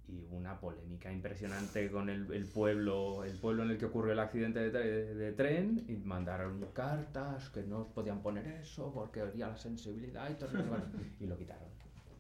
Y 0.09 0.27
una 0.31 0.61
polémica 0.61 1.11
impresionante 1.13 1.91
con 1.91 2.11
el, 2.11 2.31
el 2.33 2.45
pueblo, 2.47 3.25
el 3.25 3.39
pueblo 3.39 3.63
en 3.63 3.71
el 3.71 3.79
que 3.79 3.87
ocurrió 3.87 4.13
el 4.13 4.19
accidente 4.19 4.59
de, 4.59 4.71
tre- 4.73 5.15
de 5.15 5.33
tren 5.33 5.85
y 5.89 5.97
mandaron 5.97 6.61
cartas 6.75 7.49
que 7.51 7.63
no 7.63 7.87
podían 7.89 8.21
poner 8.21 8.47
eso 8.49 8.93
porque 8.93 9.21
hería 9.21 9.49
la 9.49 9.57
sensibilidad 9.57 10.29
y 10.31 10.35
todo 10.35 10.51
eso, 10.51 10.65
y 11.21 11.27
lo 11.27 11.37
quitaron. 11.39 11.69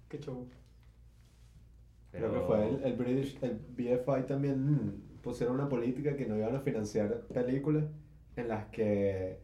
Qué 0.08 0.18
show. 0.20 0.49
Creo 2.12 2.32
que 2.32 2.41
fue 2.41 2.68
el, 2.68 2.84
el 2.84 2.92
British, 2.94 3.39
el 3.42 3.58
BFI 3.76 4.26
también 4.26 4.70
mm, 4.70 5.20
pusieron 5.23 5.55
una 5.57 5.68
política 5.68 6.16
que 6.16 6.26
no 6.26 6.36
iban 6.36 6.55
a 6.55 6.60
financiar 6.60 7.23
películas 7.28 7.84
en 8.36 8.49
las 8.49 8.66
que 8.66 9.39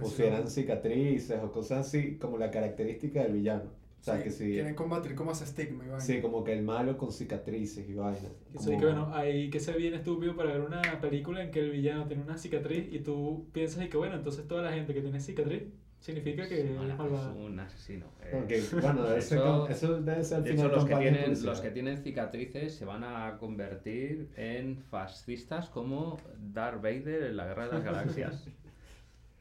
pusieran 0.00 0.48
cicatrices 0.48 1.38
o 1.42 1.52
cosas 1.52 1.86
así 1.86 2.16
como 2.16 2.38
la 2.38 2.50
característica 2.50 3.22
del 3.22 3.34
villano. 3.34 3.70
O 4.00 4.04
sea, 4.04 4.18
Sí, 4.18 4.22
que 4.22 4.30
si, 4.30 4.52
Quieren 4.52 4.74
combatir 4.74 5.14
como 5.14 5.32
ese 5.32 5.44
estigma 5.44 5.84
y 5.84 5.88
vaina. 5.88 6.00
sí, 6.00 6.20
como 6.20 6.44
que 6.44 6.52
el 6.52 6.62
malo 6.62 6.98
con 6.98 7.10
cicatrices 7.10 7.88
y 7.88 7.94
vaina. 7.94 8.28
Eso 8.54 8.70
sí 8.70 8.76
que 8.76 8.84
bueno, 8.84 9.14
hay 9.14 9.50
que 9.50 9.60
ser 9.60 9.76
bien 9.78 9.94
estúpido 9.94 10.36
para 10.36 10.52
ver 10.52 10.60
una 10.60 11.00
película 11.00 11.42
en 11.42 11.50
que 11.50 11.60
el 11.60 11.70
villano 11.70 12.06
tiene 12.06 12.22
una 12.22 12.36
cicatriz 12.36 12.92
y 12.92 13.00
tú 13.00 13.46
piensas 13.52 13.84
y 13.84 13.88
que 13.88 13.96
bueno, 13.96 14.16
entonces 14.16 14.46
toda 14.46 14.62
la 14.62 14.72
gente 14.72 14.92
que 14.92 15.00
tiene 15.00 15.20
cicatriz 15.20 15.64
significa 16.04 16.46
que 16.46 16.60
es 16.60 16.76
Bueno, 16.76 16.96
malvada. 16.96 17.30
es 17.32 17.36
un 17.38 17.58
asesino. 17.58 18.06
eh. 18.22 18.28
Porque, 18.32 18.62
bueno, 18.80 19.04
de 19.04 19.18
hecho- 19.18 19.36
cam- 19.66 19.70
eso 19.70 20.00
debe 20.02 20.22
ser 20.22 20.42
De 20.42 20.52
hecho, 20.52 20.68
los 20.68 20.84
que, 20.84 20.94
tienen, 20.96 21.44
los 21.44 21.60
que 21.62 21.70
tienen 21.70 21.96
cicatrices 21.96 22.74
se 22.74 22.84
van 22.84 23.04
a 23.04 23.38
convertir 23.38 24.28
en 24.36 24.76
fascistas 24.76 25.70
como 25.70 26.18
Darth 26.52 26.82
Vader 26.82 27.22
en 27.24 27.36
la 27.38 27.46
Guerra 27.46 27.66
de 27.68 27.72
las 27.72 27.84
Galaxias. 27.84 28.44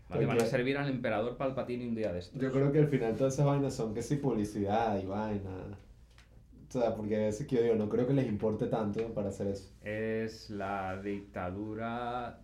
Vale, 0.09 0.25
van 0.25 0.41
a 0.41 0.45
servir 0.45 0.77
al 0.77 0.89
emperador 0.89 1.35
Palpatine 1.37 1.87
un 1.87 1.95
día 1.95 2.13
de 2.13 2.19
estos. 2.19 2.39
Yo 2.39 2.51
creo 2.51 2.71
que 2.71 2.79
al 2.79 2.87
final 2.87 3.15
todas 3.15 3.33
esas 3.33 3.45
vainas 3.45 3.73
son 3.73 3.93
que 3.93 4.01
sí 4.01 4.15
publicidad 4.17 5.01
y 5.01 5.05
vaina. 5.05 5.49
O 6.69 6.71
sea, 6.71 6.95
porque 6.95 7.15
a 7.17 7.19
veces 7.25 7.45
que 7.45 7.57
yo 7.57 7.61
digo, 7.63 7.75
no 7.75 7.89
creo 7.89 8.07
que 8.07 8.13
les 8.13 8.27
importe 8.27 8.67
tanto 8.67 9.13
para 9.13 9.29
hacer 9.29 9.47
eso. 9.47 9.69
Es 9.83 10.49
la 10.49 10.99
dictadura 11.01 12.39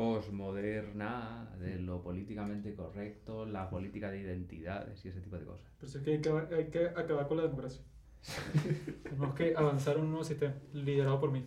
posmoderna 0.00 1.50
de 1.58 1.78
lo 1.78 2.00
políticamente 2.02 2.74
correcto, 2.74 3.44
la 3.44 3.68
política 3.68 4.10
de 4.10 4.20
identidades 4.20 5.04
y 5.04 5.08
ese 5.08 5.20
tipo 5.20 5.36
de 5.36 5.44
cosas. 5.44 5.66
Por 5.78 5.88
eso 5.88 5.98
es 5.98 6.04
que 6.04 6.12
hay 6.12 6.20
que, 6.20 6.54
hay 6.54 6.64
que 6.70 6.86
acabar 6.88 7.28
con 7.28 7.36
la 7.36 7.42
democracia. 7.44 7.82
Tenemos 9.02 9.34
que 9.34 9.54
avanzar 9.56 9.96
a 9.96 10.00
un 10.00 10.08
nuevo 10.10 10.24
sistema, 10.24 10.54
liderado 10.72 11.20
por 11.20 11.30
mí. 11.30 11.46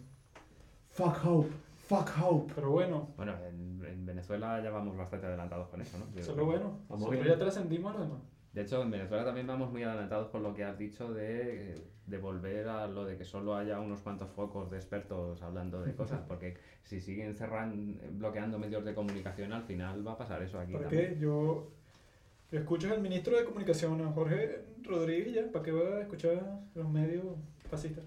Fuck 0.90 1.26
hope, 1.26 1.50
fuck 1.88 2.10
hope. 2.22 2.54
Pero 2.56 2.70
bueno, 2.72 3.10
Bueno, 3.18 3.34
en, 3.48 3.84
en 3.86 4.06
Venezuela 4.06 4.62
ya 4.64 4.70
vamos 4.70 4.96
bastante 4.96 5.26
adelantados 5.28 5.70
con 5.70 5.82
eso, 5.82 5.98
¿no? 5.98 6.06
Yo- 6.14 6.20
eso 6.20 6.32
es 6.32 6.38
lo 6.38 6.46
bueno. 6.46 6.80
Nosotros 6.90 7.26
ya 7.26 7.38
trascendimos 7.38 7.96
a 7.96 7.98
lo 7.98 8.04
demás. 8.06 8.22
De 8.54 8.62
hecho, 8.62 8.84
en 8.84 8.92
Venezuela 8.92 9.26
también 9.26 9.48
vamos 9.48 9.72
muy 9.72 9.82
adelantados 9.84 10.30
con 10.30 10.44
lo 10.44 10.54
que 10.54 10.64
has 10.64 10.78
dicho 10.78 11.12
de, 11.12 11.76
de 12.06 12.18
volver 12.20 12.68
a 12.68 12.88
lo 12.88 13.04
de 13.04 13.18
que 13.18 13.26
solo 13.26 13.56
haya 13.56 13.80
unos 13.80 14.02
cuantos 14.02 14.30
focos 14.30 14.70
de 14.70 14.78
expertos 14.78 15.42
hablando 15.42 15.82
de 15.82 15.96
cosas, 15.96 16.22
porque 16.28 16.56
si 16.84 17.02
siguen 17.02 17.36
cerrando, 17.36 18.00
bloqueando 18.12 18.60
medios 18.60 18.86
de 18.86 18.94
comunicación, 18.94 19.54
al 19.54 19.64
final 19.64 20.08
va 20.08 20.14
a 20.14 20.18
pasar 20.18 20.44
eso 20.44 20.60
aquí 20.60 20.74
¿Para 20.74 20.88
también. 20.88 21.16
qué? 21.16 21.20
Yo, 21.20 21.72
escucho 22.52 22.94
al 22.94 23.02
ministro 23.02 23.36
de 23.36 23.46
Comunicación, 23.46 24.02
a 24.02 24.12
Jorge 24.12 24.64
Rodríguez, 24.84 25.34
ya. 25.34 25.52
¿Para 25.52 25.66
qué 25.66 25.72
voy 25.72 25.88
a 25.88 26.02
escuchar 26.02 26.60
los 26.76 26.88
medios 26.88 27.26
fascistas? 27.70 28.06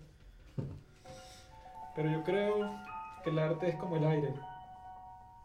Pero 1.97 2.10
yo 2.10 2.23
creo 2.23 2.70
que 3.25 3.31
el 3.31 3.39
arte 3.41 3.68
es 3.68 3.75
como 3.76 3.97
el 3.97 4.05
aire. 4.05 4.33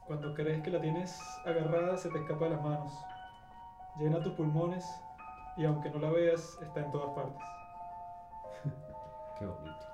Cuando 0.06 0.34
crees 0.36 0.62
que 0.62 0.70
la 0.70 0.82
tienes 0.82 1.20
agarrada, 1.46 1.98
se 1.98 2.10
te 2.10 2.20
escapa 2.20 2.46
de 2.46 2.52
las 2.52 2.64
manos. 2.64 2.94
Llena 4.00 4.22
tus 4.22 4.34
pulmones 4.34 4.86
y 5.58 5.66
aunque 5.66 5.90
no 5.90 6.00
la 6.00 6.10
veas, 6.10 6.58
está 6.62 6.82
en 6.82 6.92
todas 6.92 7.10
partes. 7.16 7.42
Qué 9.40 9.46
bonito. 9.46 9.86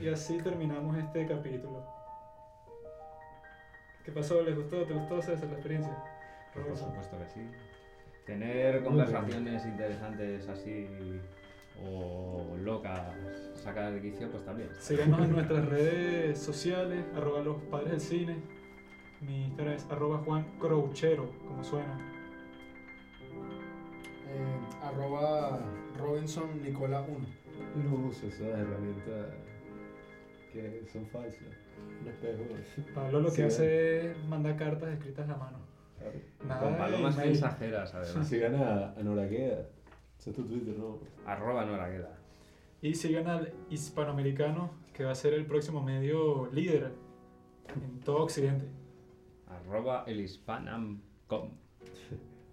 Y 0.00 0.08
así 0.08 0.38
terminamos 0.38 0.96
este 0.96 1.26
capítulo. 1.26 1.84
¿Qué 4.04 4.12
pasó? 4.12 4.42
¿Les 4.42 4.56
gustó? 4.56 4.84
¿Te 4.84 4.94
gustó 4.94 5.22
César 5.22 5.48
la 5.48 5.54
experiencia? 5.54 5.96
Por 6.52 6.64
Roberto? 6.64 6.86
supuesto 6.86 7.18
que 7.18 7.28
sí. 7.28 7.50
Tener 8.26 8.82
conversaciones 8.84 9.64
interesantes 9.64 10.48
así 10.48 11.20
o 11.84 12.56
locas, 12.58 13.00
sacar 13.54 13.92
de 13.92 14.00
quicio, 14.00 14.30
pues 14.30 14.44
también. 14.44 14.68
Síganos 14.78 15.20
en 15.20 15.32
nuestras 15.34 15.68
redes 15.68 16.38
sociales, 16.38 17.04
arroba 17.16 17.40
los 17.40 17.56
padres 17.62 17.90
del 17.90 18.00
cine. 18.00 18.36
Mi 19.20 19.44
Instagram 19.44 19.74
es 19.74 19.90
arroba 19.90 20.18
Juan 20.18 20.44
Crouchero, 20.58 21.30
como 21.46 21.62
suena. 21.62 22.11
Eh, 24.34 24.58
arroba 24.82 25.60
Robinson 25.98 26.62
Nicola 26.62 27.02
1. 27.02 27.26
Yo 27.76 27.90
no 27.90 28.06
uso 28.08 28.26
esas 28.26 28.40
herramientas 28.58 29.26
que 30.52 30.84
son 30.92 31.06
falsas. 31.06 31.42
Un 32.00 32.08
espejo. 32.08 32.42
Pablo 32.94 33.20
lo 33.20 33.28
que 33.28 33.34
Sí, 33.36 33.42
hace 33.42 34.10
es 34.12 34.24
mandar 34.26 34.56
cartas 34.56 34.90
escritas 34.92 35.28
a 35.28 35.36
mano. 35.36 35.58
Claro. 35.98 36.18
Nada 36.46 36.60
Con 36.60 36.76
palomas 36.76 37.14
email. 37.14 37.30
mensajeras, 37.30 37.94
además. 37.94 38.28
Sigan 38.28 38.54
a, 38.56 38.92
a 38.92 39.02
Noragueda. 39.02 39.66
Ese 40.18 40.30
es 40.30 40.36
tu 40.36 40.44
Twitter, 40.44 40.76
¿no? 40.78 40.98
Arroba 41.26 41.64
Noragueda. 41.64 42.18
Y 42.80 42.94
sigan 42.94 43.28
al 43.28 43.52
hispanoamericano, 43.70 44.70
que 44.92 45.04
va 45.04 45.12
a 45.12 45.14
ser 45.14 45.34
el 45.34 45.46
próximo 45.46 45.82
medio 45.82 46.46
líder 46.52 46.92
en 47.74 48.00
todo 48.00 48.22
Occidente. 48.24 48.66
Arroba 49.46 50.04
elispanam.com. 50.06 51.50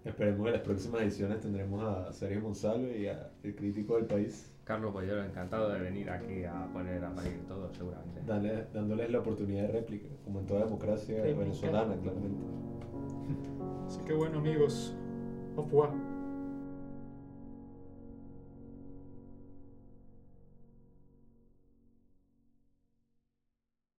Esperemos 0.04 0.42
que 0.42 0.48
en 0.48 0.52
las 0.54 0.62
próximas 0.62 1.02
ediciones 1.02 1.40
tendremos 1.40 1.82
a 1.82 2.12
Sergio 2.12 2.40
Monsalve 2.40 2.98
y 2.98 3.06
a 3.08 3.30
el 3.42 3.54
crítico 3.54 3.96
del 3.96 4.06
país, 4.06 4.50
Carlos 4.64 4.92
Bollero, 4.94 5.22
encantado 5.22 5.68
de 5.70 5.78
venir 5.80 6.08
aquí 6.08 6.44
a 6.44 6.66
poner 6.72 7.04
a 7.04 7.14
parir 7.14 7.40
todo, 7.46 7.68
seguramente. 7.74 8.22
dale- 8.26 8.64
dándoles 8.72 9.10
la 9.10 9.18
oportunidad 9.18 9.62
de 9.66 9.72
réplica, 9.72 10.08
como 10.24 10.40
en 10.40 10.46
toda 10.46 10.64
democracia 10.64 11.16
Réplica. 11.16 11.38
venezolana, 11.40 11.96
claramente. 11.96 12.44
Así 13.86 14.00
que 14.04 14.14
bueno 14.14 14.38
amigos, 14.38 14.94
au 15.56 15.64
revoir. 15.64 15.90